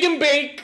Shake 0.00 0.06
and 0.06 0.18
Bake. 0.18 0.62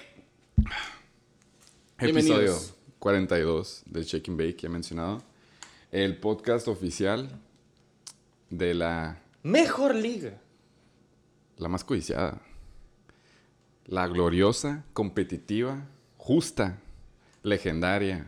Episodio 1.99 2.37
Bienvenidos. 2.37 2.75
42 2.99 3.83
del 3.85 4.05
Shake 4.05 4.31
and 4.31 4.39
Bake 4.39 4.67
he 4.67 4.69
mencionado. 4.71 5.23
El 5.93 6.17
podcast 6.17 6.69
oficial 6.69 7.29
de 8.49 8.73
la, 8.73 9.21
Mejor 9.43 9.95
liga. 9.95 10.41
la 11.59 11.69
más 11.69 11.85
codiciada. 11.85 12.41
La 13.85 14.07
gloriosa, 14.07 14.87
competitiva, 14.95 15.87
justa, 16.17 16.79
legendaria, 17.43 18.27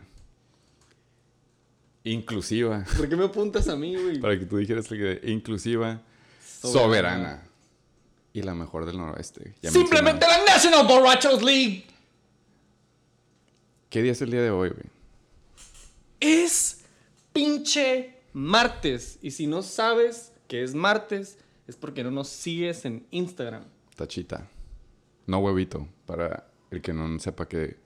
inclusiva. 2.03 2.85
¿Por 2.97 3.09
qué 3.09 3.15
me 3.15 3.25
apuntas 3.25 3.67
a 3.67 3.75
mí, 3.75 3.95
güey? 3.95 4.19
Para 4.19 4.37
que 4.37 4.45
tú 4.45 4.57
dijeras 4.57 4.87
que 4.87 5.21
inclusiva, 5.23 6.03
Soberana. 6.61 6.79
soberana. 6.83 7.48
Y 8.33 8.41
la 8.43 8.53
mejor 8.53 8.85
del 8.85 8.97
noroeste. 8.97 9.55
Ya 9.61 9.71
Simplemente 9.71 10.25
la 10.27 10.43
National 10.45 10.85
Borrachos 10.87 11.41
League. 11.41 11.85
¿Qué 13.89 14.03
día 14.03 14.11
es 14.11 14.21
el 14.21 14.29
día 14.29 14.41
de 14.41 14.51
hoy, 14.51 14.69
güey? 14.69 14.85
Es 16.19 16.81
pinche 17.33 18.15
martes. 18.33 19.17
Y 19.21 19.31
si 19.31 19.47
no 19.47 19.63
sabes 19.63 20.31
que 20.47 20.63
es 20.63 20.75
martes, 20.75 21.37
es 21.67 21.75
porque 21.75 22.03
no 22.03 22.11
nos 22.11 22.29
sigues 22.29 22.85
en 22.85 23.05
Instagram. 23.11 23.63
Tachita. 23.95 24.47
No 25.25 25.39
huevito. 25.39 25.87
Para 26.05 26.47
el 26.69 26.81
que 26.81 26.93
no 26.93 27.19
sepa 27.19 27.47
que 27.47 27.77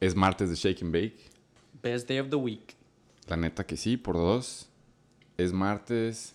es 0.00 0.14
martes 0.14 0.48
de 0.48 0.56
Shake 0.56 0.82
and 0.82 0.92
Bake. 0.92 1.30
Best 1.82 2.08
day 2.08 2.18
of 2.18 2.30
the 2.30 2.36
week. 2.36 2.76
La 3.26 3.36
neta 3.36 3.66
que 3.66 3.76
sí, 3.76 3.96
por 3.96 4.16
dos. 4.16 4.68
Es 5.36 5.52
martes, 5.52 6.34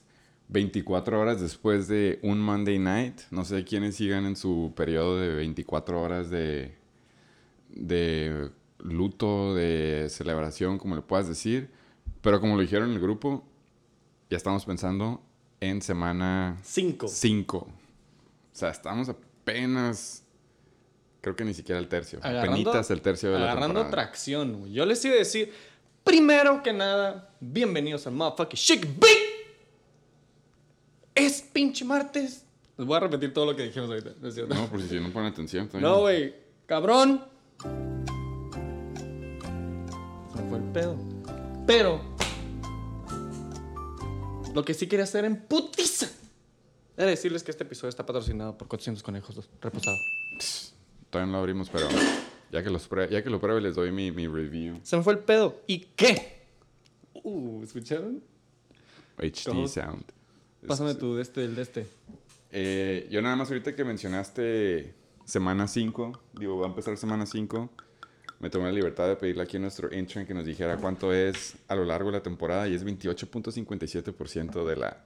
24 0.50 1.20
horas 1.20 1.42
después 1.42 1.88
de 1.88 2.20
un 2.24 2.40
Monday 2.40 2.80
night. 2.80 3.22
No 3.32 3.44
sé 3.46 3.64
quiénes 3.66 3.96
sigan 3.96 4.26
en 4.26 4.36
su 4.36 4.74
periodo 4.76 5.20
de 5.20 5.30
24 5.36 6.02
horas 6.02 6.30
de, 6.30 6.74
de 7.70 8.50
luto, 8.80 9.54
de 9.56 10.08
celebración, 10.10 10.78
como 10.78 10.96
le 10.96 11.02
puedas 11.02 11.28
decir. 11.28 11.70
Pero 12.22 12.40
como 12.40 12.56
lo 12.56 12.62
dijeron 12.62 12.90
en 12.90 12.96
el 12.96 13.02
grupo, 13.02 13.44
ya 14.30 14.38
estamos 14.38 14.66
pensando 14.66 15.22
en 15.60 15.82
semana 15.82 16.58
Cinco. 16.64 17.08
5. 17.08 17.58
O 17.58 17.70
sea, 18.54 18.70
estamos 18.70 19.10
apenas, 19.10 20.24
creo 21.22 21.36
que 21.36 21.44
ni 21.44 21.54
siquiera 21.54 21.80
el 21.80 21.88
tercio. 21.88 22.20
Agarrando- 22.24 22.52
Apenitas 22.70 22.90
el 22.92 23.02
tercio 23.02 23.32
de 23.32 23.40
la 23.40 23.52
Agarrando 23.52 23.88
tracción. 23.88 24.72
Yo 24.72 24.86
les 24.86 25.04
iba 25.06 25.16
a 25.16 25.18
decir, 25.20 25.52
primero 26.04 26.64
que 26.64 26.74
nada, 26.74 27.36
bienvenidos 27.40 28.08
al 28.08 28.14
motherfucking 28.14 28.80
and 28.84 29.00
Bake. 29.00 29.27
Es 31.18 31.42
pinche 31.42 31.84
martes. 31.84 32.46
Les 32.78 32.86
voy 32.86 32.96
a 32.96 33.00
repetir 33.00 33.34
todo 33.34 33.48
lo 33.48 33.56
que 33.56 33.64
dijimos 33.64 33.90
ahorita. 33.90 34.12
¿no 34.22 34.28
es 34.28 34.36
cierto? 34.36 34.54
No, 34.54 34.68
por 34.70 34.80
si 34.82 35.00
no 35.00 35.12
ponen 35.12 35.32
atención. 35.34 35.68
No, 35.80 36.02
güey. 36.02 36.36
Cabrón. 36.68 37.24
Se 37.62 37.68
me 40.42 40.50
fue 40.50 40.58
el 40.60 40.64
pedo. 40.72 40.96
Pero. 41.66 42.02
Lo 44.54 44.64
que 44.64 44.74
sí 44.74 44.88
quería 44.88 45.04
hacer 45.06 45.26
en 45.26 45.38
putiza. 45.38 46.08
Era 46.96 47.08
decirles 47.08 47.44
que 47.44 47.52
este 47.52 47.64
episodio 47.64 47.90
está 47.90 48.06
patrocinado 48.06 48.58
por 48.58 48.68
400 48.68 49.04
conejos 49.04 49.50
reposados. 49.62 50.74
Todavía 51.10 51.28
no 51.32 51.34
lo 51.34 51.40
abrimos, 51.40 51.70
pero 51.70 51.88
ya 52.52 52.64
que, 52.64 52.70
los 52.70 52.90
prue- 52.90 53.10
ya 53.10 53.24
que 53.24 53.30
lo 53.30 53.40
pruebe 53.40 53.62
les 53.62 53.76
doy 53.76 53.92
mi, 53.92 54.12
mi 54.12 54.28
review. 54.28 54.80
Se 54.84 54.98
me 54.98 55.04
fue 55.04 55.14
el 55.14 55.20
pedo. 55.20 55.62
¿Y 55.68 55.80
qué? 55.96 56.46
Uh, 57.24 57.64
¿escucharon? 57.64 58.24
HD 59.18 59.44
¿Cómo? 59.46 59.68
Sound. 59.68 60.04
Pásame 60.66 60.96
tu 60.96 61.16
de 61.16 61.22
este, 61.22 61.44
el 61.44 61.56
de 61.56 61.62
este. 61.62 61.88
Eh, 62.52 63.08
yo 63.12 63.22
nada 63.22 63.36
más 63.36 63.50
ahorita 63.50 63.76
que 63.76 63.84
mencionaste 63.84 64.94
semana 65.26 65.68
5, 65.68 66.22
digo, 66.40 66.58
va 66.60 66.66
a 66.66 66.70
empezar 66.70 66.98
semana 66.98 67.26
5, 67.26 67.70
me 68.40 68.50
tomé 68.50 68.66
la 68.66 68.72
libertad 68.72 69.08
de 69.08 69.16
pedirle 69.16 69.44
aquí 69.44 69.58
a 69.58 69.60
nuestro 69.60 69.94
intern 69.94 70.26
que 70.26 70.34
nos 70.34 70.46
dijera 70.46 70.78
cuánto 70.78 71.14
es 71.14 71.56
a 71.68 71.76
lo 71.76 71.84
largo 71.86 72.12
de 72.12 72.18
la 72.18 72.24
temporada 72.24 72.68
y 72.68 72.76
es 72.76 72.86
28.57% 72.86 74.66
de 74.66 74.76
la 74.76 75.06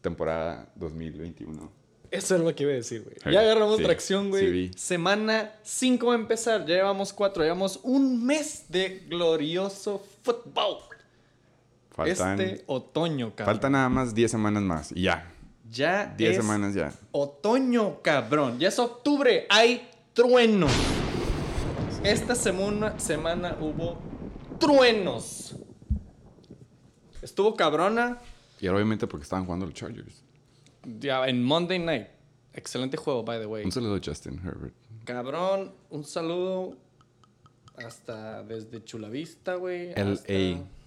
temporada 0.00 0.72
2021. 0.76 1.80
Eso 2.10 2.34
es 2.34 2.40
lo 2.40 2.54
que 2.54 2.64
iba 2.64 2.72
a 2.72 2.76
decir, 2.76 3.02
güey. 3.04 3.32
Ya 3.32 3.40
agarramos 3.40 3.76
sí, 3.76 3.84
tracción, 3.84 4.30
güey. 4.30 4.70
sí. 4.70 4.78
Semana 4.78 5.52
5 5.62 6.06
va 6.06 6.14
a 6.14 6.16
empezar. 6.16 6.66
Ya 6.66 6.76
llevamos 6.76 7.12
4. 7.12 7.44
Llevamos 7.44 7.78
un 7.84 8.24
mes 8.24 8.64
de 8.68 9.04
glorioso 9.08 10.04
fútbol. 10.22 10.78
Faltan, 12.00 12.40
Este 12.40 12.64
otoño, 12.66 13.30
cabrón. 13.34 13.54
faltan 13.54 13.72
nada 13.72 13.88
más 13.88 14.14
10 14.14 14.30
semanas 14.30 14.62
más 14.62 14.92
y 14.92 15.02
ya, 15.02 15.32
Ya 15.70 16.06
10 16.16 16.30
es 16.30 16.36
semanas 16.38 16.74
ya. 16.74 16.92
otoño, 17.12 18.00
cabrón. 18.02 18.58
Ya 18.58 18.68
es 18.68 18.78
octubre. 18.78 19.46
Hay 19.50 19.88
truenos. 20.12 20.72
Esta 22.02 22.34
semana, 22.34 22.98
semana 22.98 23.56
hubo 23.60 23.98
truenos. 24.58 25.54
Estuvo 27.22 27.54
cabrona. 27.54 28.18
Y 28.60 28.68
obviamente 28.68 29.06
porque 29.06 29.24
estaban 29.24 29.44
jugando 29.44 29.66
los 29.66 29.74
Chargers. 29.74 30.22
Ya 30.98 31.26
en 31.28 31.42
Monday 31.44 31.78
Night. 31.78 32.06
Excelente 32.54 32.96
juego, 32.96 33.22
by 33.22 33.38
the 33.38 33.46
way. 33.46 33.64
Un 33.64 33.72
saludo 33.72 33.96
a 33.96 34.00
Justin 34.04 34.40
Herbert. 34.44 34.74
Cabrón, 35.04 35.72
un 35.90 36.04
saludo 36.04 36.76
hasta 37.76 38.42
desde 38.42 38.82
Chulavista, 38.84 39.54
güey. 39.54 39.92
LA. 39.94 40.12
hasta- 40.12 40.79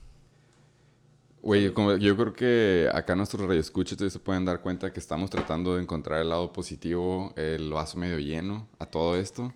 Güey, 1.44 1.74
como- 1.74 1.98
yo 1.98 2.16
creo 2.16 2.34
que 2.34 2.90
acá 2.94 3.16
nuestros 3.16 3.46
radioescuchas 3.46 4.12
se 4.12 4.20
pueden 4.20 4.46
dar 4.46 4.62
cuenta 4.62 4.92
que 4.94 5.00
estamos 5.00 5.30
tratando 5.30 5.76
de 5.76 5.82
encontrar 5.84 6.22
el 6.22 6.30
lado 6.30 6.54
positivo, 6.54 7.34
el 7.36 7.70
vaso 7.70 7.98
medio 7.98 8.18
lleno 8.18 8.68
a 8.80 8.86
todo 8.86 9.18
esto. 9.18 9.54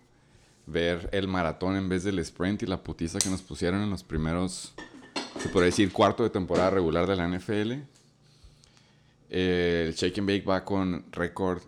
Ver 0.65 1.09
el 1.13 1.29
maratón 1.29 1.77
en 1.77 1.87
vez 1.87 2.03
del 2.03 2.19
sprint 2.19 2.63
y 2.63 2.65
la 2.65 2.83
putiza 2.83 3.19
que 3.19 3.29
nos 3.29 3.41
pusieron 3.41 3.81
en 3.81 3.89
los 3.89 4.03
primeros, 4.03 4.73
se 5.41 5.47
podría 5.47 5.67
decir, 5.67 5.93
cuarto 5.93 6.23
de 6.23 6.29
temporada 6.29 6.69
regular 6.71 7.07
de 7.07 7.15
la 7.15 7.23
NFL. 7.25 7.81
Eh, 9.29 9.85
el 9.87 9.93
Shake 9.95 10.19
and 10.19 10.27
Bake 10.29 10.45
va 10.45 10.65
con 10.65 11.05
récord, 11.13 11.61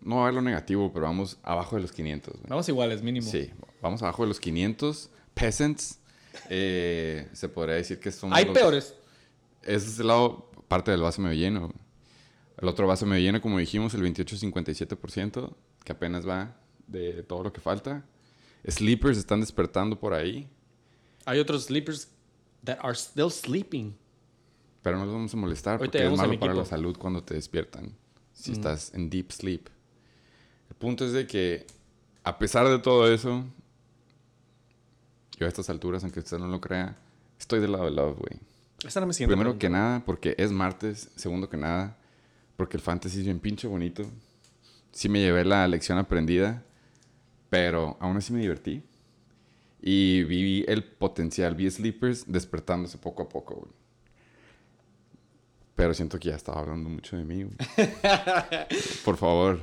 no 0.00 0.16
va 0.16 0.22
a 0.22 0.24
ver 0.26 0.34
lo 0.34 0.42
negativo, 0.42 0.92
pero 0.92 1.06
vamos 1.06 1.38
abajo 1.42 1.74
de 1.74 1.82
los 1.82 1.90
500. 1.92 2.34
güey. 2.34 2.46
Vamos 2.48 2.68
iguales, 2.68 3.02
mínimo. 3.02 3.28
Sí, 3.28 3.50
vamos 3.80 4.00
abajo 4.02 4.22
de 4.22 4.28
los 4.28 4.38
500. 4.38 5.10
Peasants, 5.34 5.98
eh, 6.48 7.28
se 7.32 7.48
podría 7.48 7.74
decir 7.76 7.98
que 8.00 8.10
son. 8.12 8.32
Hay 8.32 8.44
los- 8.44 8.54
peores. 8.54 8.94
Ese 9.62 9.86
es 9.88 9.98
el 10.00 10.08
lado, 10.08 10.50
parte 10.68 10.90
del 10.90 11.00
vaso 11.02 11.20
medio 11.22 11.36
lleno. 11.36 11.72
El 12.58 12.68
otro 12.68 12.86
vaso 12.86 13.06
medio 13.06 13.22
lleno, 13.24 13.40
como 13.40 13.58
dijimos, 13.58 13.94
el 13.94 14.02
28-57%, 14.02 15.54
que 15.84 15.92
apenas 15.92 16.26
va 16.28 16.56
de 16.86 17.22
todo 17.22 17.42
lo 17.44 17.52
que 17.52 17.60
falta. 17.60 18.04
Sleepers 18.68 19.18
están 19.18 19.40
despertando 19.40 19.98
por 19.98 20.14
ahí, 20.14 20.48
Hay 21.24 21.38
otros 21.38 21.64
sleepers 21.64 22.08
that 22.64 22.78
are 22.82 22.94
still 22.94 23.30
sleeping. 23.30 23.96
pero 24.82 24.98
no 24.98 25.04
los 25.04 25.14
vamos 25.14 25.32
a 25.34 25.36
molestar 25.36 25.78
porque 25.78 26.04
es 26.04 26.16
malo 26.16 26.38
para 26.40 26.54
la 26.54 26.64
salud 26.64 26.96
cuando 26.98 27.22
te 27.22 27.34
despiertan. 27.34 27.96
Si 28.32 28.50
Mm. 28.50 28.54
estás 28.54 28.92
en 28.94 29.08
deep 29.10 29.30
sleep. 29.32 29.68
El 30.70 30.76
punto 30.76 31.04
es 31.04 31.12
de 31.12 31.26
que, 31.26 31.66
a 32.24 32.38
pesar 32.38 32.68
de 32.68 32.78
todo 32.80 33.12
eso, 33.12 33.44
yo 35.42 35.46
a 35.46 35.48
estas 35.48 35.68
alturas, 35.70 36.02
aunque 36.04 36.20
usted 36.20 36.38
no 36.38 36.46
lo 36.46 36.60
crea, 36.60 36.96
estoy 37.38 37.60
del 37.60 37.72
lado 37.72 37.84
de 37.84 37.90
love, 37.90 38.16
güey. 38.18 38.40
Esa 38.86 39.00
no 39.00 39.06
me 39.06 39.12
siento. 39.12 39.34
Primero 39.34 39.58
que 39.58 39.68
nada, 39.68 40.02
porque 40.04 40.34
es 40.38 40.50
martes. 40.50 41.10
Segundo 41.16 41.48
que 41.48 41.56
nada, 41.56 41.96
porque 42.56 42.76
el 42.76 42.82
fantasy 42.82 43.18
es 43.18 43.24
bien 43.24 43.40
pinche 43.40 43.66
bonito. 43.68 44.04
Sí 44.92 45.08
me 45.08 45.20
llevé 45.20 45.44
la 45.44 45.66
lección 45.68 45.98
aprendida, 45.98 46.62
pero 47.50 47.96
aún 48.00 48.16
así 48.16 48.32
me 48.32 48.40
divertí. 48.40 48.82
Y 49.80 50.22
vi 50.24 50.64
el 50.68 50.84
potencial, 50.84 51.54
vi 51.54 51.70
sleepers 51.70 52.30
despertándose 52.30 52.98
poco 52.98 53.24
a 53.24 53.28
poco, 53.28 53.54
güey. 53.56 53.72
Pero 55.74 55.94
siento 55.94 56.18
que 56.18 56.28
ya 56.28 56.36
estaba 56.36 56.60
hablando 56.60 56.88
mucho 56.88 57.16
de 57.16 57.24
mí, 57.24 57.42
güey. 57.42 57.56
Por 59.04 59.16
favor. 59.16 59.60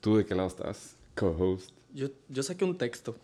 ¿Tú 0.00 0.16
de 0.16 0.24
qué 0.24 0.34
lado 0.34 0.48
estás? 0.48 0.96
Co-host. 1.14 1.70
Yo, 1.92 2.08
yo 2.28 2.42
saqué 2.42 2.64
un 2.64 2.78
texto. 2.78 3.16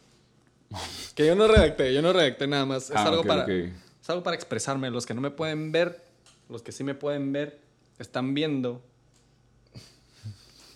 Que 1.14 1.26
yo 1.26 1.34
no 1.36 1.46
redacté, 1.46 1.94
yo 1.94 2.02
no 2.02 2.12
redacté 2.12 2.46
nada 2.46 2.66
más. 2.66 2.90
Es, 2.90 2.96
Ah, 2.96 3.04
algo 3.04 3.22
para, 3.24 3.46
es 3.50 4.10
algo 4.10 4.22
para 4.22 4.36
expresarme. 4.36 4.90
Los 4.90 5.06
que 5.06 5.14
no 5.14 5.20
me 5.20 5.30
pueden 5.30 5.72
ver, 5.72 6.02
los 6.48 6.62
que 6.62 6.72
sí 6.72 6.84
me 6.84 6.94
pueden 6.94 7.32
ver, 7.32 7.60
están 7.98 8.34
viendo. 8.34 8.82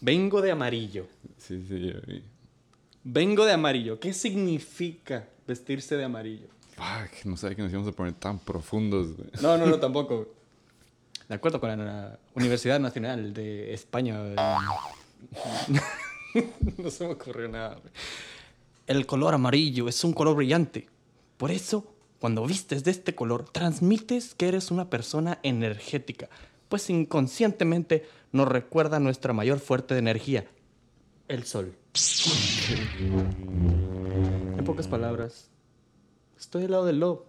Vengo 0.00 0.40
de 0.42 0.52
amarillo. 0.52 1.06
Sí, 1.38 1.64
sí, 1.68 1.92
ya 1.92 2.00
vi. 2.06 2.22
Vengo 3.02 3.44
de 3.44 3.52
amarillo. 3.52 3.98
¿Qué 3.98 4.12
significa 4.12 5.26
vestirse 5.46 5.96
de 5.96 6.04
amarillo? 6.04 6.46
Fuck, 6.76 7.24
no 7.24 7.36
sabía 7.36 7.56
que 7.56 7.62
nos 7.62 7.72
íbamos 7.72 7.92
a 7.92 7.96
poner 7.96 8.14
tan 8.14 8.38
profundos, 8.38 9.16
güey. 9.16 9.28
No, 9.40 9.58
no, 9.58 9.66
no, 9.66 9.80
tampoco. 9.86 10.28
De 11.28 11.34
acuerdo 11.34 11.60
con 11.60 11.76
la 11.84 12.18
Universidad 12.34 12.78
Nacional 12.78 13.34
de 13.34 13.74
España. 13.74 14.14
no 16.78 16.90
se 16.90 17.04
me 17.04 17.10
ocurrió 17.12 17.48
nada. 17.48 17.74
güey. 17.80 17.92
El 18.88 19.04
color 19.06 19.34
amarillo 19.34 19.86
es 19.88 20.02
un 20.02 20.14
color 20.14 20.34
brillante. 20.36 20.88
Por 21.36 21.50
eso, 21.50 21.94
cuando 22.20 22.46
vistes 22.46 22.84
de 22.84 22.90
este 22.90 23.14
color, 23.14 23.44
transmites 23.50 24.34
que 24.34 24.48
eres 24.48 24.70
una 24.70 24.88
persona 24.88 25.38
energética, 25.42 26.30
pues 26.70 26.88
inconscientemente 26.88 28.08
nos 28.32 28.48
recuerda 28.48 28.98
nuestra 28.98 29.34
mayor 29.34 29.60
fuerte 29.60 29.92
de 29.92 30.00
energía. 30.00 30.48
El 31.28 31.44
sol. 31.44 31.76
En 34.56 34.64
pocas 34.64 34.88
palabras, 34.88 35.50
estoy 36.38 36.64
al 36.64 36.70
lado 36.70 36.86
del 36.86 37.00
love. 37.00 37.20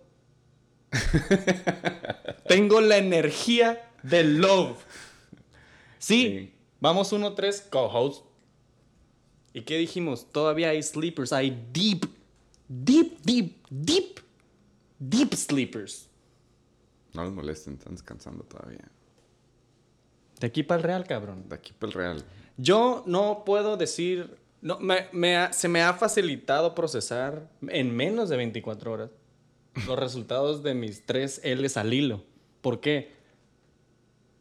Tengo 2.48 2.80
la 2.80 2.98
energía 2.98 3.92
del 4.02 4.38
love. 4.38 4.78
Sí, 5.98 6.24
Sí. 6.24 6.54
vamos 6.80 7.12
uno, 7.12 7.34
tres, 7.34 7.68
co-host. 7.70 8.29
¿Y 9.54 9.62
qué 9.62 9.78
dijimos? 9.78 10.28
Todavía 10.32 10.70
hay 10.70 10.82
sleepers, 10.84 11.34
hay 11.34 11.50
deep, 11.74 12.06
deep, 12.68 13.18
deep, 13.24 13.56
deep, 13.70 14.20
deep 15.00 15.34
sleepers. 15.34 16.08
No 17.14 17.24
los 17.24 17.34
molesten, 17.34 17.74
están 17.74 17.94
descansando 17.94 18.44
todavía. 18.44 18.88
De 20.40 20.48
aquí 20.48 20.64
para 20.64 20.78
el 20.78 20.84
real, 20.84 21.04
cabrón. 21.06 21.50
De 21.50 21.56
aquí 21.56 21.74
para 21.78 21.90
el 21.90 21.94
Real. 21.94 22.26
Yo 22.58 23.04
no 23.08 23.44
puedo 23.46 23.76
decir. 23.78 24.38
No, 24.62 24.78
me, 24.80 25.08
me 25.14 25.38
ha- 25.38 25.54
se 25.54 25.68
me 25.70 25.82
ha 25.82 25.94
facilitado 25.94 26.76
procesar 26.76 27.50
en 27.68 27.96
menos 27.96 28.30
de 28.30 28.38
24 28.38 28.92
horas 28.92 29.10
los 29.88 29.98
resultados 30.00 30.64
de 30.64 30.74
mis 30.76 31.06
tres 31.06 31.42
L's 31.44 31.78
al 31.78 31.94
hilo. 31.94 32.24
¿Por 32.62 32.80
qué? 32.82 33.12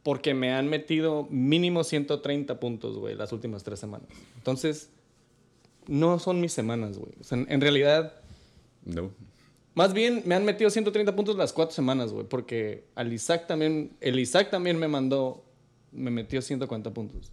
Porque 0.02 0.34
me 0.34 0.52
han 0.52 0.68
metido 0.68 1.26
mínimo 1.30 1.84
130 1.84 2.58
puntos, 2.60 2.96
güey, 2.98 3.14
las 3.14 3.32
últimas 3.32 3.62
tres 3.62 3.78
semanas. 3.78 4.08
Entonces, 4.36 4.90
no 5.88 6.18
son 6.20 6.40
mis 6.40 6.52
semanas, 6.52 6.96
güey. 6.98 7.12
O 7.20 7.24
sea, 7.24 7.38
en, 7.48 7.60
realidad, 7.60 8.14
No. 8.84 9.10
más 9.74 9.92
bien 9.92 10.22
me 10.26 10.34
han 10.36 10.44
metido 10.44 10.70
130 10.70 11.16
puntos 11.16 11.36
las 11.36 11.52
cuatro 11.52 11.74
semanas, 11.74 12.12
güey. 12.12 12.24
Porque 12.26 12.84
al 12.94 13.12
Isaac 13.12 13.46
también, 13.48 13.96
el 14.00 14.18
Isaac 14.20 14.50
también 14.50 14.78
me 14.78 14.86
mandó, 14.86 15.44
me 15.90 16.10
metió 16.12 16.40
140 16.40 16.92
puntos. 16.94 17.32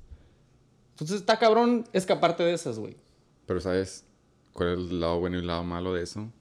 Entonces 0.91 1.17
está 1.17 1.37
cabrón 1.37 1.85
escaparte 1.93 2.43
de 2.43 2.53
esas, 2.53 2.79
güey. 2.79 2.95
Pero 3.45 3.59
¿sabes 3.59 4.05
cuál 4.53 4.69
es 4.69 4.77
el 4.79 4.99
lado 4.99 5.19
bueno 5.19 5.35
y 5.35 5.41
el 5.41 5.47
lado 5.47 5.63
malo 5.63 5.93
de 5.93 6.01
eso? 6.03 6.31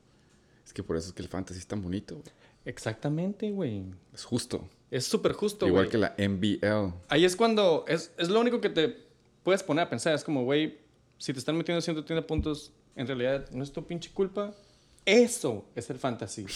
Es 0.64 0.72
que 0.72 0.82
por 0.82 0.96
eso 0.96 1.08
es 1.08 1.12
que 1.12 1.22
el 1.22 1.28
fantasy 1.28 1.58
es 1.58 1.66
tan 1.66 1.82
bonito. 1.82 2.14
güey. 2.14 2.26
Exactamente, 2.64 3.50
güey. 3.50 3.84
Es 4.14 4.24
justo. 4.24 4.66
Es 4.90 5.04
súper 5.04 5.32
justo, 5.32 5.66
Igual 5.66 5.86
güey. 5.86 5.90
que 5.90 5.98
la 5.98 6.14
NBL. 6.16 6.94
Ahí 7.08 7.24
es 7.24 7.34
cuando, 7.36 7.84
es, 7.88 8.12
es 8.16 8.28
lo 8.28 8.40
único 8.40 8.60
que 8.60 8.70
te 8.70 8.96
puedes 9.42 9.62
poner 9.64 9.84
a 9.86 9.90
pensar. 9.90 10.14
Es 10.14 10.22
como, 10.24 10.44
güey, 10.44 10.78
si 11.18 11.32
te 11.32 11.38
están 11.38 11.56
metiendo 11.56 11.80
130 11.80 12.26
puntos, 12.26 12.72
en 12.96 13.06
realidad 13.06 13.48
no 13.50 13.62
es 13.64 13.72
tu 13.72 13.84
pinche 13.86 14.10
culpa. 14.12 14.54
Eso 15.04 15.66
es 15.74 15.90
el 15.90 15.98
fantasy. 15.98 16.46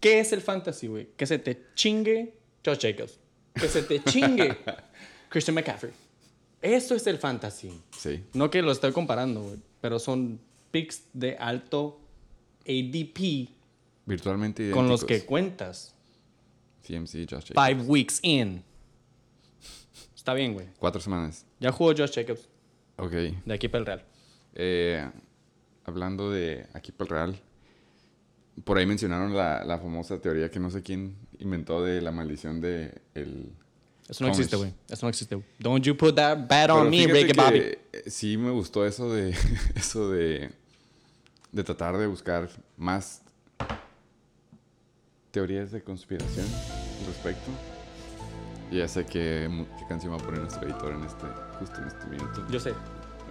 ¿Qué 0.00 0.20
es 0.20 0.32
el 0.32 0.40
fantasy, 0.40 0.86
güey? 0.86 1.08
Que 1.16 1.26
se 1.26 1.38
te 1.38 1.66
chingue 1.74 2.34
Josh 2.64 2.80
Jacobs. 2.80 3.18
Que 3.54 3.68
se 3.68 3.82
te 3.82 4.02
chingue 4.02 4.56
Christian 5.28 5.54
McCaffrey. 5.54 5.92
Eso 6.60 6.94
es 6.94 7.06
el 7.06 7.18
fantasy. 7.18 7.70
Sí. 7.96 8.24
No 8.32 8.50
que 8.50 8.62
lo 8.62 8.72
estoy 8.72 8.92
comparando, 8.92 9.42
güey. 9.42 9.56
Pero 9.80 9.98
son 9.98 10.40
picks 10.70 11.04
de 11.12 11.36
alto 11.36 12.00
ADP 12.66 13.48
Virtualmente 14.06 14.62
idénticos. 14.62 14.82
con 14.82 14.88
los 14.88 15.04
que 15.04 15.24
cuentas. 15.24 15.94
CMC, 16.86 17.26
Josh 17.30 17.46
Jacobs. 17.48 17.54
Five 17.54 17.82
weeks 17.86 18.18
in. 18.22 18.62
Está 20.14 20.34
bien, 20.34 20.54
güey. 20.54 20.66
Cuatro 20.78 21.00
semanas. 21.00 21.44
Ya 21.60 21.70
jugó 21.70 21.92
Josh 21.96 22.12
Jacobs 22.14 22.48
Ok. 22.96 23.10
de 23.10 23.54
aquí 23.54 23.68
para 23.68 23.80
el 23.80 23.86
Real. 23.86 24.04
Eh, 24.54 25.10
hablando 25.84 26.30
de 26.30 26.66
aquí 26.74 26.92
para 26.92 27.04
el 27.04 27.10
Real. 27.32 27.40
Por 28.64 28.78
ahí 28.78 28.86
mencionaron 28.86 29.34
la, 29.36 29.64
la 29.64 29.78
famosa 29.78 30.20
teoría 30.20 30.50
que 30.50 30.60
no 30.60 30.70
sé 30.70 30.82
quién 30.82 31.16
inventó 31.40 31.82
de 31.82 32.00
la 32.00 32.12
maldición 32.12 32.60
de 32.60 33.02
el... 33.14 33.50
Eso 34.08 34.22
no 34.22 34.30
existe, 34.30 34.54
güey. 34.56 34.72
Eso 34.88 35.06
no 35.06 35.10
existe. 35.10 35.42
Don't 35.58 35.84
you 35.84 35.96
put 35.96 36.14
that 36.14 36.36
bad 36.46 36.66
Pero 36.66 36.76
on 36.82 36.90
me, 36.90 37.06
Ricky 37.06 37.32
Bobby. 37.32 37.76
Sí 38.06 38.36
me 38.36 38.50
gustó 38.50 38.86
eso 38.86 39.10
de 39.12 39.34
eso 39.74 40.10
de 40.10 40.50
de 41.52 41.64
tratar 41.64 41.96
de 41.96 42.06
buscar 42.06 42.48
más 42.76 43.22
teorías 45.30 45.72
de 45.72 45.82
conspiración 45.82 46.46
al 47.00 47.06
respecto. 47.06 47.50
Y 48.70 48.78
ya 48.78 48.88
sé 48.88 49.04
mu- 49.48 49.66
qué 49.78 49.86
canción 49.88 50.12
va 50.12 50.16
a 50.16 50.20
poner 50.24 50.40
nuestro 50.40 50.66
editor 50.68 50.92
en 50.92 51.04
este 51.04 51.26
justo 51.58 51.80
en 51.80 51.86
este 51.88 52.06
minuto. 52.06 52.46
Yo 52.50 52.60
sé. 52.60 52.72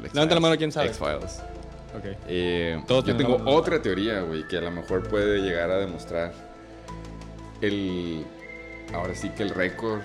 Levanta 0.01 0.35
la 0.35 0.41
mano, 0.41 0.57
¿quién 0.57 0.71
sabe? 0.71 0.87
X-Files. 0.87 1.41
Ok. 1.97 2.17
Eh, 2.27 2.83
Todos 2.87 3.05
yo 3.05 3.15
tengo 3.15 3.37
otra 3.45 3.81
teoría, 3.81 4.21
güey, 4.21 4.47
que 4.47 4.57
a 4.57 4.61
lo 4.61 4.71
mejor 4.71 5.07
puede 5.07 5.39
llegar 5.41 5.69
a 5.71 5.77
demostrar 5.77 6.33
el. 7.61 8.25
Ahora 8.93 9.15
sí 9.15 9.29
que 9.29 9.43
el 9.43 9.49
récord 9.49 10.01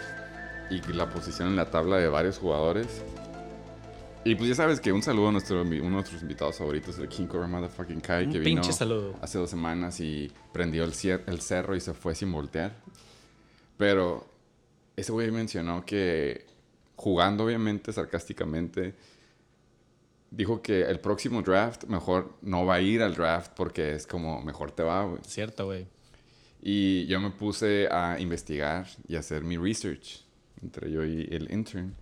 y 0.70 0.80
la 0.92 1.08
posición 1.10 1.48
en 1.48 1.56
la 1.56 1.70
tabla 1.70 1.96
de 1.96 2.08
varios 2.08 2.38
jugadores. 2.38 3.02
Y 4.24 4.34
pues 4.34 4.48
ya 4.50 4.54
sabes 4.54 4.80
que 4.80 4.92
un 4.92 5.02
saludo 5.02 5.28
a 5.28 5.32
nuestro, 5.32 5.62
uno 5.62 5.70
de 5.70 5.80
nuestros 5.80 6.20
invitados 6.22 6.56
favoritos, 6.58 6.98
el 6.98 7.08
King 7.08 7.26
Cobra 7.26 7.46
Motherfucking 7.46 8.00
Kai, 8.00 8.26
Un 8.26 8.32
que 8.32 8.38
vino 8.40 8.62
saludo. 8.64 9.14
hace 9.22 9.38
dos 9.38 9.48
semanas 9.48 10.00
y 10.00 10.30
prendió 10.52 10.84
el, 10.84 10.92
el 11.26 11.40
cerro 11.40 11.74
y 11.76 11.80
se 11.80 11.94
fue 11.94 12.14
sin 12.14 12.30
voltear. 12.32 12.72
Pero 13.78 14.26
ese 14.96 15.12
güey 15.12 15.30
mencionó 15.30 15.84
que 15.86 16.44
jugando 16.98 17.44
obviamente 17.44 17.92
sarcásticamente, 17.92 18.94
dijo 20.32 20.60
que 20.60 20.82
el 20.82 20.98
próximo 20.98 21.42
draft 21.42 21.84
mejor 21.84 22.34
no 22.42 22.66
va 22.66 22.74
a 22.74 22.80
ir 22.80 23.02
al 23.02 23.14
draft 23.14 23.52
porque 23.54 23.94
es 23.94 24.04
como 24.06 24.42
mejor 24.42 24.72
te 24.72 24.82
va, 24.82 25.04
güey. 25.04 25.20
Cierto, 25.24 25.66
güey. 25.66 25.86
Y 26.60 27.06
yo 27.06 27.20
me 27.20 27.30
puse 27.30 27.86
a 27.88 28.18
investigar 28.18 28.88
y 29.06 29.14
a 29.14 29.20
hacer 29.20 29.44
mi 29.44 29.56
research 29.56 30.24
entre 30.60 30.90
yo 30.90 31.04
y 31.04 31.28
el 31.30 31.52
intern. 31.52 31.94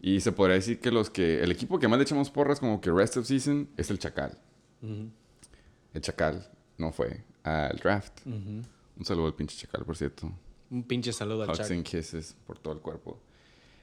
Y 0.00 0.20
se 0.20 0.32
podría 0.32 0.54
decir 0.54 0.80
que 0.80 0.90
los 0.90 1.10
que 1.10 1.42
el 1.42 1.52
equipo 1.52 1.78
que 1.78 1.86
más 1.86 1.98
le 1.98 2.04
echamos 2.04 2.30
porras 2.30 2.58
como 2.60 2.80
que 2.80 2.90
rest 2.90 3.18
of 3.18 3.26
season 3.26 3.68
es 3.76 3.90
el 3.90 3.98
Chacal. 3.98 4.38
El 4.80 6.00
Chacal 6.00 6.50
no 6.78 6.92
fue 6.92 7.22
al 7.42 7.76
draft. 7.76 8.24
Un 8.24 8.64
saludo 9.04 9.26
al 9.26 9.34
pinche 9.34 9.54
Chacal, 9.58 9.84
por 9.84 9.98
cierto. 9.98 10.32
Un 10.70 10.82
pinche 10.84 11.12
saludo 11.12 11.42
al 11.42 11.50
Hugs 11.50 11.58
chat. 11.58 11.70
and 11.72 11.84
kisses 11.84 12.34
por 12.46 12.58
todo 12.58 12.72
el 12.72 12.80
cuerpo. 12.80 13.20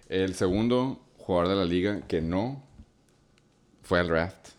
El 0.10 0.36
segundo 0.36 1.00
jugador 1.18 1.50
de 1.50 1.56
la 1.56 1.66
liga 1.66 2.02
que 2.08 2.22
no 2.22 2.64
fue 3.82 4.00
al 4.00 4.08
draft 4.08 4.50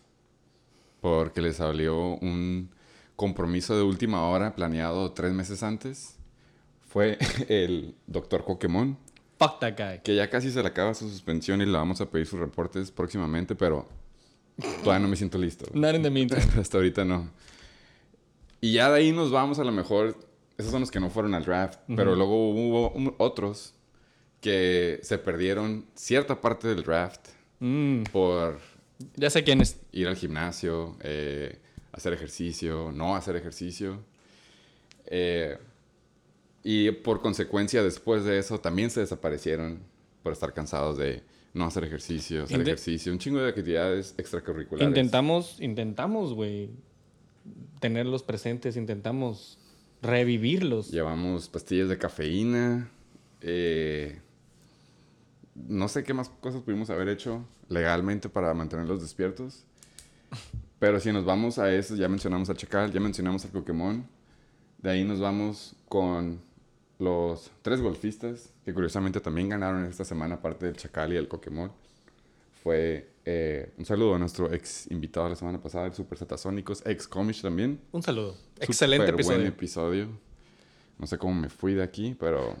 porque 1.01 1.41
le 1.41 1.53
salió 1.53 1.97
un 2.15 2.69
compromiso 3.15 3.75
de 3.75 3.83
última 3.83 4.27
hora 4.27 4.55
planeado 4.55 5.11
tres 5.11 5.33
meses 5.33 5.63
antes 5.63 6.17
fue 6.87 7.17
el 7.49 7.95
doctor 8.07 8.45
Pokémon 8.45 8.97
Fuck 9.39 9.59
that 9.59 9.73
guy. 9.77 9.99
que 10.03 10.15
ya 10.15 10.29
casi 10.29 10.51
se 10.51 10.61
le 10.61 10.67
acaba 10.67 10.93
su 10.93 11.09
suspensión 11.09 11.61
y 11.61 11.65
le 11.65 11.71
vamos 11.71 12.01
a 12.01 12.09
pedir 12.09 12.25
sus 12.27 12.39
reportes 12.39 12.91
próximamente 12.91 13.55
pero 13.55 13.87
todavía 14.83 14.99
no 14.99 15.07
me 15.07 15.15
siento 15.15 15.37
listo 15.37 15.65
Not 15.73 15.95
in 15.95 16.03
the 16.03 16.09
meantime. 16.09 16.41
hasta 16.59 16.77
ahorita 16.77 17.05
no 17.05 17.29
y 18.61 18.73
ya 18.73 18.89
de 18.91 18.99
ahí 18.99 19.11
nos 19.11 19.31
vamos 19.31 19.59
a 19.59 19.63
lo 19.63 19.71
mejor 19.71 20.17
esos 20.57 20.71
son 20.71 20.81
los 20.81 20.91
que 20.91 20.99
no 20.99 21.09
fueron 21.09 21.33
al 21.33 21.45
draft 21.45 21.79
pero 21.95 22.15
luego 22.15 22.49
hubo 22.51 23.15
otros 23.17 23.73
que 24.41 24.99
se 25.03 25.17
perdieron 25.17 25.85
cierta 25.95 26.39
parte 26.41 26.67
del 26.67 26.83
draft 26.83 27.29
Mm, 27.59 28.03
por 28.11 28.57
ya 29.15 29.29
sé 29.29 29.43
quién 29.43 29.61
es. 29.61 29.79
ir 29.91 30.07
al 30.07 30.15
gimnasio, 30.15 30.95
eh, 31.01 31.59
hacer 31.91 32.13
ejercicio, 32.13 32.91
no 32.93 33.15
hacer 33.15 33.35
ejercicio. 33.35 33.99
Eh, 35.05 35.57
y 36.63 36.91
por 36.91 37.21
consecuencia, 37.21 37.83
después 37.83 38.23
de 38.23 38.37
eso, 38.39 38.59
también 38.59 38.89
se 38.89 39.01
desaparecieron 39.01 39.79
por 40.23 40.33
estar 40.33 40.53
cansados 40.53 40.97
de 40.97 41.23
no 41.53 41.65
hacer 41.65 41.83
ejercicio, 41.83 42.43
hacer 42.43 42.61
ejercicio, 42.61 43.11
un 43.11 43.19
chingo 43.19 43.39
de 43.39 43.49
actividades 43.49 44.13
extracurriculares. 44.17 44.87
Intentamos, 44.87 45.59
intentamos, 45.59 46.33
güey, 46.33 46.69
tenerlos 47.79 48.23
presentes, 48.23 48.77
intentamos 48.77 49.57
revivirlos. 50.01 50.91
Llevamos 50.91 51.49
pastillas 51.49 51.89
de 51.89 51.97
cafeína. 51.97 52.91
eh, 53.41 54.19
no 55.67 55.87
sé 55.87 56.03
qué 56.03 56.13
más 56.13 56.29
cosas 56.29 56.61
pudimos 56.61 56.89
haber 56.89 57.09
hecho 57.09 57.45
legalmente 57.67 58.29
para 58.29 58.53
mantenerlos 58.53 59.01
despiertos. 59.01 59.65
Pero 60.79 60.99
si 60.99 61.11
nos 61.11 61.25
vamos 61.25 61.59
a 61.59 61.73
eso, 61.73 61.95
ya 61.95 62.07
mencionamos 62.07 62.49
al 62.49 62.57
Chacal, 62.57 62.91
ya 62.91 62.99
mencionamos 62.99 63.43
al 63.45 63.51
Pokémon. 63.51 64.07
De 64.77 64.89
ahí 64.89 65.03
nos 65.03 65.19
vamos 65.19 65.75
con 65.89 66.41
los 66.99 67.51
tres 67.61 67.81
golfistas 67.81 68.53
que 68.63 68.73
curiosamente 68.73 69.19
también 69.19 69.49
ganaron 69.49 69.85
esta 69.85 70.05
semana, 70.05 70.35
aparte 70.35 70.67
del 70.67 70.77
Chacal 70.77 71.13
y 71.13 71.17
el 71.17 71.27
Pokémon. 71.27 71.71
Fue 72.63 73.09
eh, 73.25 73.73
un 73.77 73.85
saludo 73.85 74.15
a 74.15 74.19
nuestro 74.19 74.53
ex 74.53 74.89
invitado 74.91 75.27
la 75.29 75.35
semana 75.35 75.61
pasada, 75.61 75.87
el 75.87 75.93
Super 75.93 76.17
Satasónicos, 76.17 76.81
ex 76.85 77.07
Comish 77.07 77.41
también. 77.41 77.81
Un 77.91 78.03
saludo. 78.03 78.37
Excelente 78.59 79.07
Súper 79.07 79.15
episodio. 79.15 79.37
buen 79.37 79.47
episodio. 79.47 80.07
No 80.97 81.07
sé 81.07 81.17
cómo 81.17 81.33
me 81.33 81.49
fui 81.49 81.73
de 81.73 81.83
aquí, 81.83 82.15
pero 82.19 82.55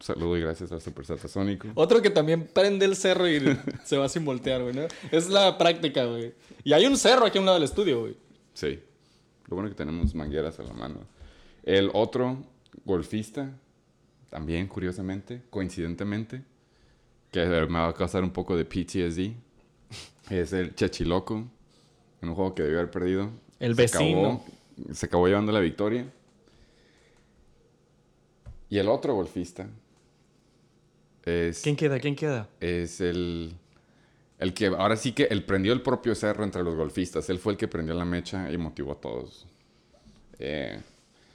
saludo 0.00 0.36
y 0.36 0.40
gracias 0.40 0.72
al 0.72 0.80
Super 0.80 1.04
Satasónico. 1.06 1.68
Otro 1.74 2.02
que 2.02 2.10
también 2.10 2.46
prende 2.52 2.84
el 2.84 2.96
cerro 2.96 3.28
y 3.28 3.40
se 3.84 3.96
va 3.96 4.08
sin 4.08 4.24
voltear, 4.24 4.62
güey, 4.62 4.74
¿no? 4.74 4.82
Es 5.10 5.28
la 5.28 5.56
práctica, 5.58 6.04
güey. 6.04 6.34
Y 6.64 6.72
hay 6.72 6.86
un 6.86 6.96
cerro 6.96 7.26
aquí 7.26 7.38
a 7.38 7.40
un 7.40 7.46
lado 7.46 7.58
del 7.58 7.64
estudio, 7.64 8.00
güey. 8.00 8.16
Sí. 8.54 8.78
Lo 9.48 9.56
bueno 9.56 9.68
que 9.68 9.76
tenemos 9.76 10.14
mangueras 10.14 10.58
a 10.58 10.62
la 10.64 10.72
mano. 10.72 11.00
El 11.62 11.90
otro 11.94 12.38
golfista, 12.84 13.50
también 14.30 14.66
curiosamente, 14.66 15.42
coincidentemente, 15.50 16.42
que 17.30 17.44
me 17.46 17.78
va 17.78 17.88
a 17.88 17.92
causar 17.94 18.22
un 18.24 18.30
poco 18.30 18.56
de 18.56 18.64
PTSD, 18.64 19.32
es 20.30 20.52
el 20.52 20.74
Chechiloco, 20.74 21.44
en 22.22 22.28
un 22.28 22.34
juego 22.34 22.54
que 22.54 22.62
debió 22.64 22.78
haber 22.80 22.90
perdido. 22.90 23.30
El 23.60 23.74
Se 23.76 23.82
vecino. 23.82 24.18
acabó- 24.20 24.94
se 24.94 25.06
acabó 25.06 25.26
llevando 25.28 25.52
la 25.52 25.60
victoria. 25.60 26.06
Y 28.68 28.78
el 28.78 28.88
otro 28.88 29.14
golfista 29.14 29.68
es, 31.26 31.60
¿Quién 31.62 31.76
queda? 31.76 31.98
¿Quién 32.00 32.16
queda? 32.16 32.48
es 32.60 33.00
el, 33.00 33.54
el 34.38 34.54
que 34.54 34.66
ahora 34.66 34.96
sí 34.96 35.12
que 35.12 35.24
él 35.24 35.44
prendió 35.44 35.72
el 35.72 35.82
propio 35.82 36.14
cerro 36.14 36.44
entre 36.44 36.62
los 36.62 36.74
golfistas. 36.74 37.28
Él 37.28 37.38
fue 37.38 37.52
el 37.52 37.58
que 37.58 37.68
prendió 37.68 37.94
la 37.94 38.04
mecha 38.04 38.50
y 38.50 38.56
motivó 38.56 38.92
a 38.92 39.00
todos. 39.00 39.46
Eh, 40.38 40.80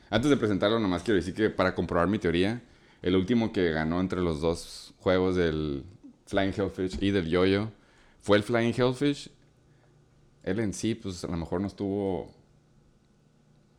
antes 0.10 0.30
de 0.30 0.38
presentarlo, 0.38 0.80
nomás 0.80 1.04
quiero 1.04 1.18
decir 1.18 1.34
que 1.34 1.50
para 1.50 1.76
comprobar 1.76 2.08
mi 2.08 2.20
teoría, 2.20 2.62
el 3.02 3.16
último 3.16 3.52
que 3.52 3.72
ganó 3.72 4.00
entre 4.00 4.22
los 4.22 4.42
dos 4.42 4.94
juegos 5.00 5.36
del 5.36 5.84
Flying 6.26 6.54
Hellfish 6.56 6.98
y 7.02 7.12
del 7.12 7.28
Yo-Yo 7.28 7.72
fue 8.22 8.38
el 8.38 8.44
Flying 8.44 8.74
Hellfish. 8.78 9.30
Él 10.44 10.60
en 10.60 10.74
sí, 10.74 10.96
pues 10.96 11.24
a 11.24 11.28
lo 11.28 11.38
mejor 11.38 11.62
no 11.62 11.68
estuvo. 11.68 12.34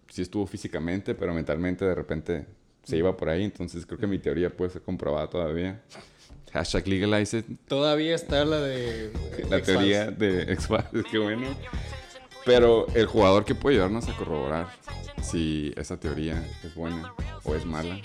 Sí 0.09 0.23
estuvo 0.23 0.47
físicamente, 0.47 1.15
pero 1.15 1.33
mentalmente 1.33 1.85
de 1.85 1.95
repente 1.95 2.47
se 2.85 2.97
iba 2.97 3.17
por 3.17 3.29
ahí. 3.29 3.45
Entonces 3.45 3.87
creo 3.87 3.99
que 3.99 4.07
mi 4.07 4.19
teoría 4.19 4.51
puede 4.51 4.71
ser 4.71 4.83
comprobada 4.83 5.29
todavía. 5.29 5.83
Hashtag 6.53 6.87
legalize 6.89 7.39
it. 7.39 7.47
Todavía 7.67 8.15
está 8.15 8.45
la 8.45 8.59
de. 8.61 9.11
La 9.49 9.63
teoría 9.63 10.11
de 10.11 10.53
X-Files, 10.53 11.07
qué 11.11 11.19
bueno. 11.19 11.47
Pero 12.45 12.87
el 12.95 13.07
jugador 13.07 13.45
que 13.45 13.55
puede 13.55 13.77
ayudarnos 13.77 14.09
a 14.09 14.17
corroborar 14.17 14.69
si 15.23 15.73
esa 15.77 15.99
teoría 15.99 16.45
es 16.65 16.75
buena 16.75 17.15
o 17.45 17.55
es 17.55 17.65
mala. 17.65 17.99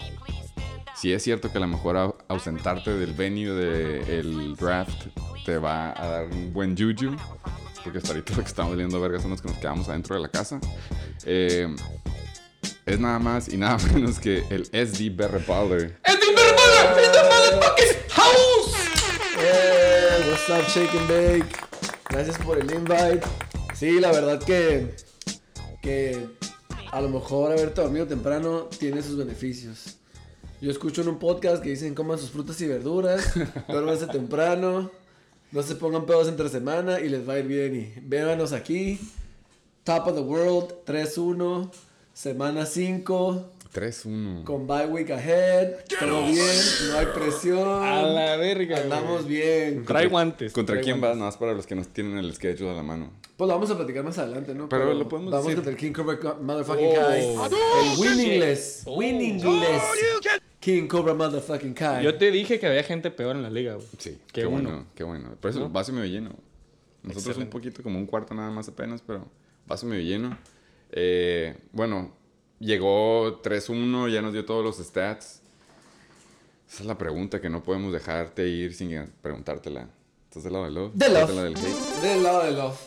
Si 0.95 1.11
es 1.11 1.23
cierto 1.23 1.51
que 1.51 1.57
a 1.57 1.61
lo 1.61 1.67
mejor 1.67 1.95
au- 1.95 2.15
ausentarte 2.27 2.91
del 2.93 3.13
venue 3.13 3.51
del 3.51 4.55
draft 4.55 5.07
te 5.45 5.57
va 5.57 5.91
a 6.01 6.07
dar 6.07 6.25
un 6.27 6.53
buen 6.53 6.75
juju. 6.77 7.15
Porque 7.83 7.99
hasta 7.99 8.11
ahorita 8.11 8.33
lo 8.35 8.41
que 8.43 8.47
estamos 8.49 8.75
viendo 8.77 8.99
verga 9.01 9.19
son 9.19 9.31
los 9.31 9.41
que 9.41 9.47
nos 9.49 9.57
quedamos 9.57 9.89
adentro 9.89 10.15
de 10.15 10.21
la 10.21 10.27
casa. 10.29 10.59
Eh, 11.25 11.67
es 12.87 12.99
nada 12.99 13.19
más 13.19 13.49
y 13.49 13.57
nada 13.57 13.77
menos 13.93 14.17
que 14.17 14.43
el 14.49 14.65
SD 14.65 15.09
Berre 15.15 15.43
Baller. 15.45 15.99
¡Es 16.05 16.19
de 16.19 16.27
Bermuda! 16.27 17.01
¡Es 17.01 17.11
de 17.11 17.19
motherfucking 17.23 18.09
house! 18.09 18.73
What's 20.29 20.49
up, 20.49 20.67
Shake 20.69 20.95
and 20.95 21.09
Bake? 21.09 21.57
Gracias 22.09 22.37
por 22.39 22.57
el 22.57 22.71
invite. 22.73 23.21
Sí, 23.75 23.99
la 23.99 24.11
verdad 24.11 24.41
que, 24.41 24.95
que 25.81 26.29
a 26.91 27.01
lo 27.01 27.09
mejor 27.09 27.51
haberte 27.51 27.81
dormido 27.81 28.07
temprano 28.07 28.69
tiene 28.79 29.03
sus 29.03 29.17
beneficios. 29.17 29.97
Yo 30.61 30.71
escucho 30.71 31.01
en 31.01 31.09
un 31.09 31.19
podcast 31.19 31.61
que 31.61 31.69
dicen 31.69 31.93
coman 31.93 32.17
sus 32.17 32.31
frutas 32.31 32.59
y 32.61 32.67
verduras, 32.67 33.33
duérmanse 33.67 34.07
temprano, 34.07 34.89
no 35.51 35.61
se 35.61 35.75
pongan 35.75 36.05
pedos 36.05 36.29
entre 36.29 36.49
semana 36.49 36.99
y 37.01 37.09
les 37.09 37.27
va 37.27 37.33
a 37.33 37.39
ir 37.39 37.47
bien. 37.47 37.75
Y 37.75 37.99
véanos 38.01 38.53
aquí, 38.53 38.99
Top 39.83 40.07
of 40.07 40.15
the 40.15 40.21
World 40.21 40.73
3-1, 40.85 41.69
semana 42.21 42.65
5, 42.65 43.45
3-1. 43.71 44.43
con 44.43 44.65
bye 44.65 44.87
week 44.87 45.11
ahead, 45.11 45.73
todo 45.99 46.25
bien, 46.25 46.55
no 46.89 46.97
hay 46.97 47.05
presión. 47.13 47.83
A 47.83 48.01
la 48.01 48.37
verga. 48.37 48.77
Andamos 48.81 49.25
güey. 49.25 49.35
bien. 49.35 49.85
Trae 49.85 50.07
guantes. 50.07 50.51
¿Contra 50.51 50.73
trae 50.73 50.83
quién 50.83 50.95
guantes. 50.99 51.09
vas? 51.11 51.17
Nada 51.19 51.27
más 51.29 51.37
para 51.37 51.53
los 51.53 51.67
que 51.67 51.75
no 51.75 51.83
tienen 51.85 52.17
el 52.17 52.33
schedule 52.33 52.71
a 52.71 52.73
la 52.73 52.81
mano. 52.81 53.11
Pues 53.37 53.47
lo 53.47 53.53
vamos 53.53 53.69
a 53.69 53.77
platicar 53.77 54.03
más 54.03 54.17
adelante, 54.17 54.55
¿no? 54.55 54.67
Pero 54.67 54.95
lo 54.95 55.07
podemos 55.07 55.31
Vamos 55.31 55.45
decir. 55.45 55.57
contra 55.57 55.71
el 55.73 55.77
King 55.77 55.91
Cobra 55.93 56.19
Co- 56.19 56.39
Motherfucking 56.41 56.87
Oh. 56.87 56.95
Kai. 56.95 57.91
El 57.93 57.99
winningless. 57.99 58.81
Oh. 58.85 58.97
Winningless. 58.97 59.83
King 60.59 60.87
Cobra 60.87 61.13
Motherfucking 61.13 61.75
Kai. 61.75 62.03
Yo 62.03 62.17
te 62.17 62.31
dije 62.31 62.59
que 62.59 62.65
había 62.65 62.81
gente 62.81 63.11
peor 63.11 63.35
en 63.35 63.43
la 63.43 63.51
liga, 63.51 63.75
güey. 63.75 63.85
Sí, 63.99 64.17
Qué 64.33 64.41
qué, 64.41 64.47
uno. 64.47 64.63
bueno, 64.63 64.85
qué 64.95 65.03
bueno. 65.03 65.35
Por 65.39 65.51
eso 65.51 65.59
¿No? 65.59 65.67
el 65.67 65.71
vaso 65.71 65.93
medio 65.93 66.07
lleno. 66.07 66.29
Nosotros 67.03 67.27
Excelente. 67.27 67.43
un 67.43 67.49
poquito, 67.51 67.83
como 67.83 67.99
un 67.99 68.07
cuarto 68.07 68.33
nada 68.33 68.49
más 68.49 68.67
apenas, 68.67 69.03
pero 69.05 69.27
vaso 69.67 69.85
medio 69.85 70.01
lleno. 70.01 70.35
Eh, 70.91 71.55
bueno, 71.71 72.13
llegó 72.59 73.41
3-1, 73.41 74.09
ya 74.11 74.21
nos 74.21 74.33
dio 74.33 74.45
todos 74.45 74.63
los 74.63 74.77
stats. 74.85 75.41
Esa 76.69 76.81
es 76.83 76.85
la 76.85 76.97
pregunta 76.97 77.39
que 77.39 77.49
no 77.49 77.63
podemos 77.63 77.93
dejarte 77.93 78.47
ir 78.47 78.73
sin 78.73 79.09
preguntártela. 79.21 79.87
¿Estás 80.29 80.43
del 80.43 80.53
lado 80.53 80.65
del 80.65 80.73
love? 80.75 80.91
De 80.93 81.05
¿Estás 81.07 81.21
love. 81.21 81.27
del 81.29 81.35
lado 81.35 81.49
del 81.49 81.57
hate? 81.57 82.01
Del 82.01 82.23
lado 82.23 82.43
de 82.43 82.51
Love. 82.51 82.79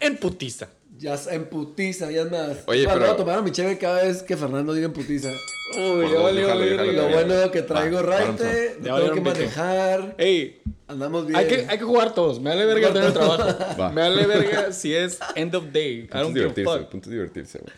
En 0.00 0.16
putiza. 0.18 0.68
Ya 0.98 1.14
es 1.14 1.26
en 1.26 1.44
putiza, 1.48 2.10
ya 2.10 2.22
es 2.22 2.30
más. 2.30 2.58
Oye, 2.66 2.84
Bueno, 2.84 2.92
pero- 2.94 3.00
voy 3.00 3.08
a 3.14 3.16
tomar 3.16 3.42
mi 3.42 3.52
cheve 3.52 3.78
cada 3.78 4.02
vez 4.02 4.22
que 4.22 4.36
Fernando 4.36 4.72
diga 4.74 4.86
en 4.86 4.92
putiza. 4.92 5.28
Uy, 5.76 6.00
déjalo, 6.08 6.92
Lo 6.92 7.08
bueno 7.08 7.50
que 7.50 7.62
traigo 7.62 8.02
raite, 8.02 8.76
tengo 8.82 9.12
que 9.12 9.20
manejar. 9.20 10.14
Ey, 10.18 10.60
Andamos 10.88 11.26
bien. 11.26 11.36
hay 11.38 11.48
que, 11.48 11.66
hay 11.68 11.78
que 11.78 11.84
jugar 11.84 12.14
todos. 12.14 12.40
Me 12.40 12.50
vale 12.50 12.64
verga 12.66 12.88
tener 12.92 13.08
el 13.08 13.12
trabajo. 13.12 13.44
Va. 13.80 13.90
Me 13.90 14.02
vale 14.02 14.26
verga 14.26 14.72
si 14.72 14.94
es 14.94 15.18
end 15.34 15.54
of 15.54 15.72
day. 15.72 16.00
I 16.04 16.06
Punto 16.06 16.18
don't 16.22 16.36
es 16.36 16.42
give 16.42 16.50
a 16.50 16.54
divertirse, 16.54 16.78
fuck. 16.80 16.90
punto 16.90 17.08
es 17.08 17.12
divertirse, 17.12 17.58
güey. 17.58 17.72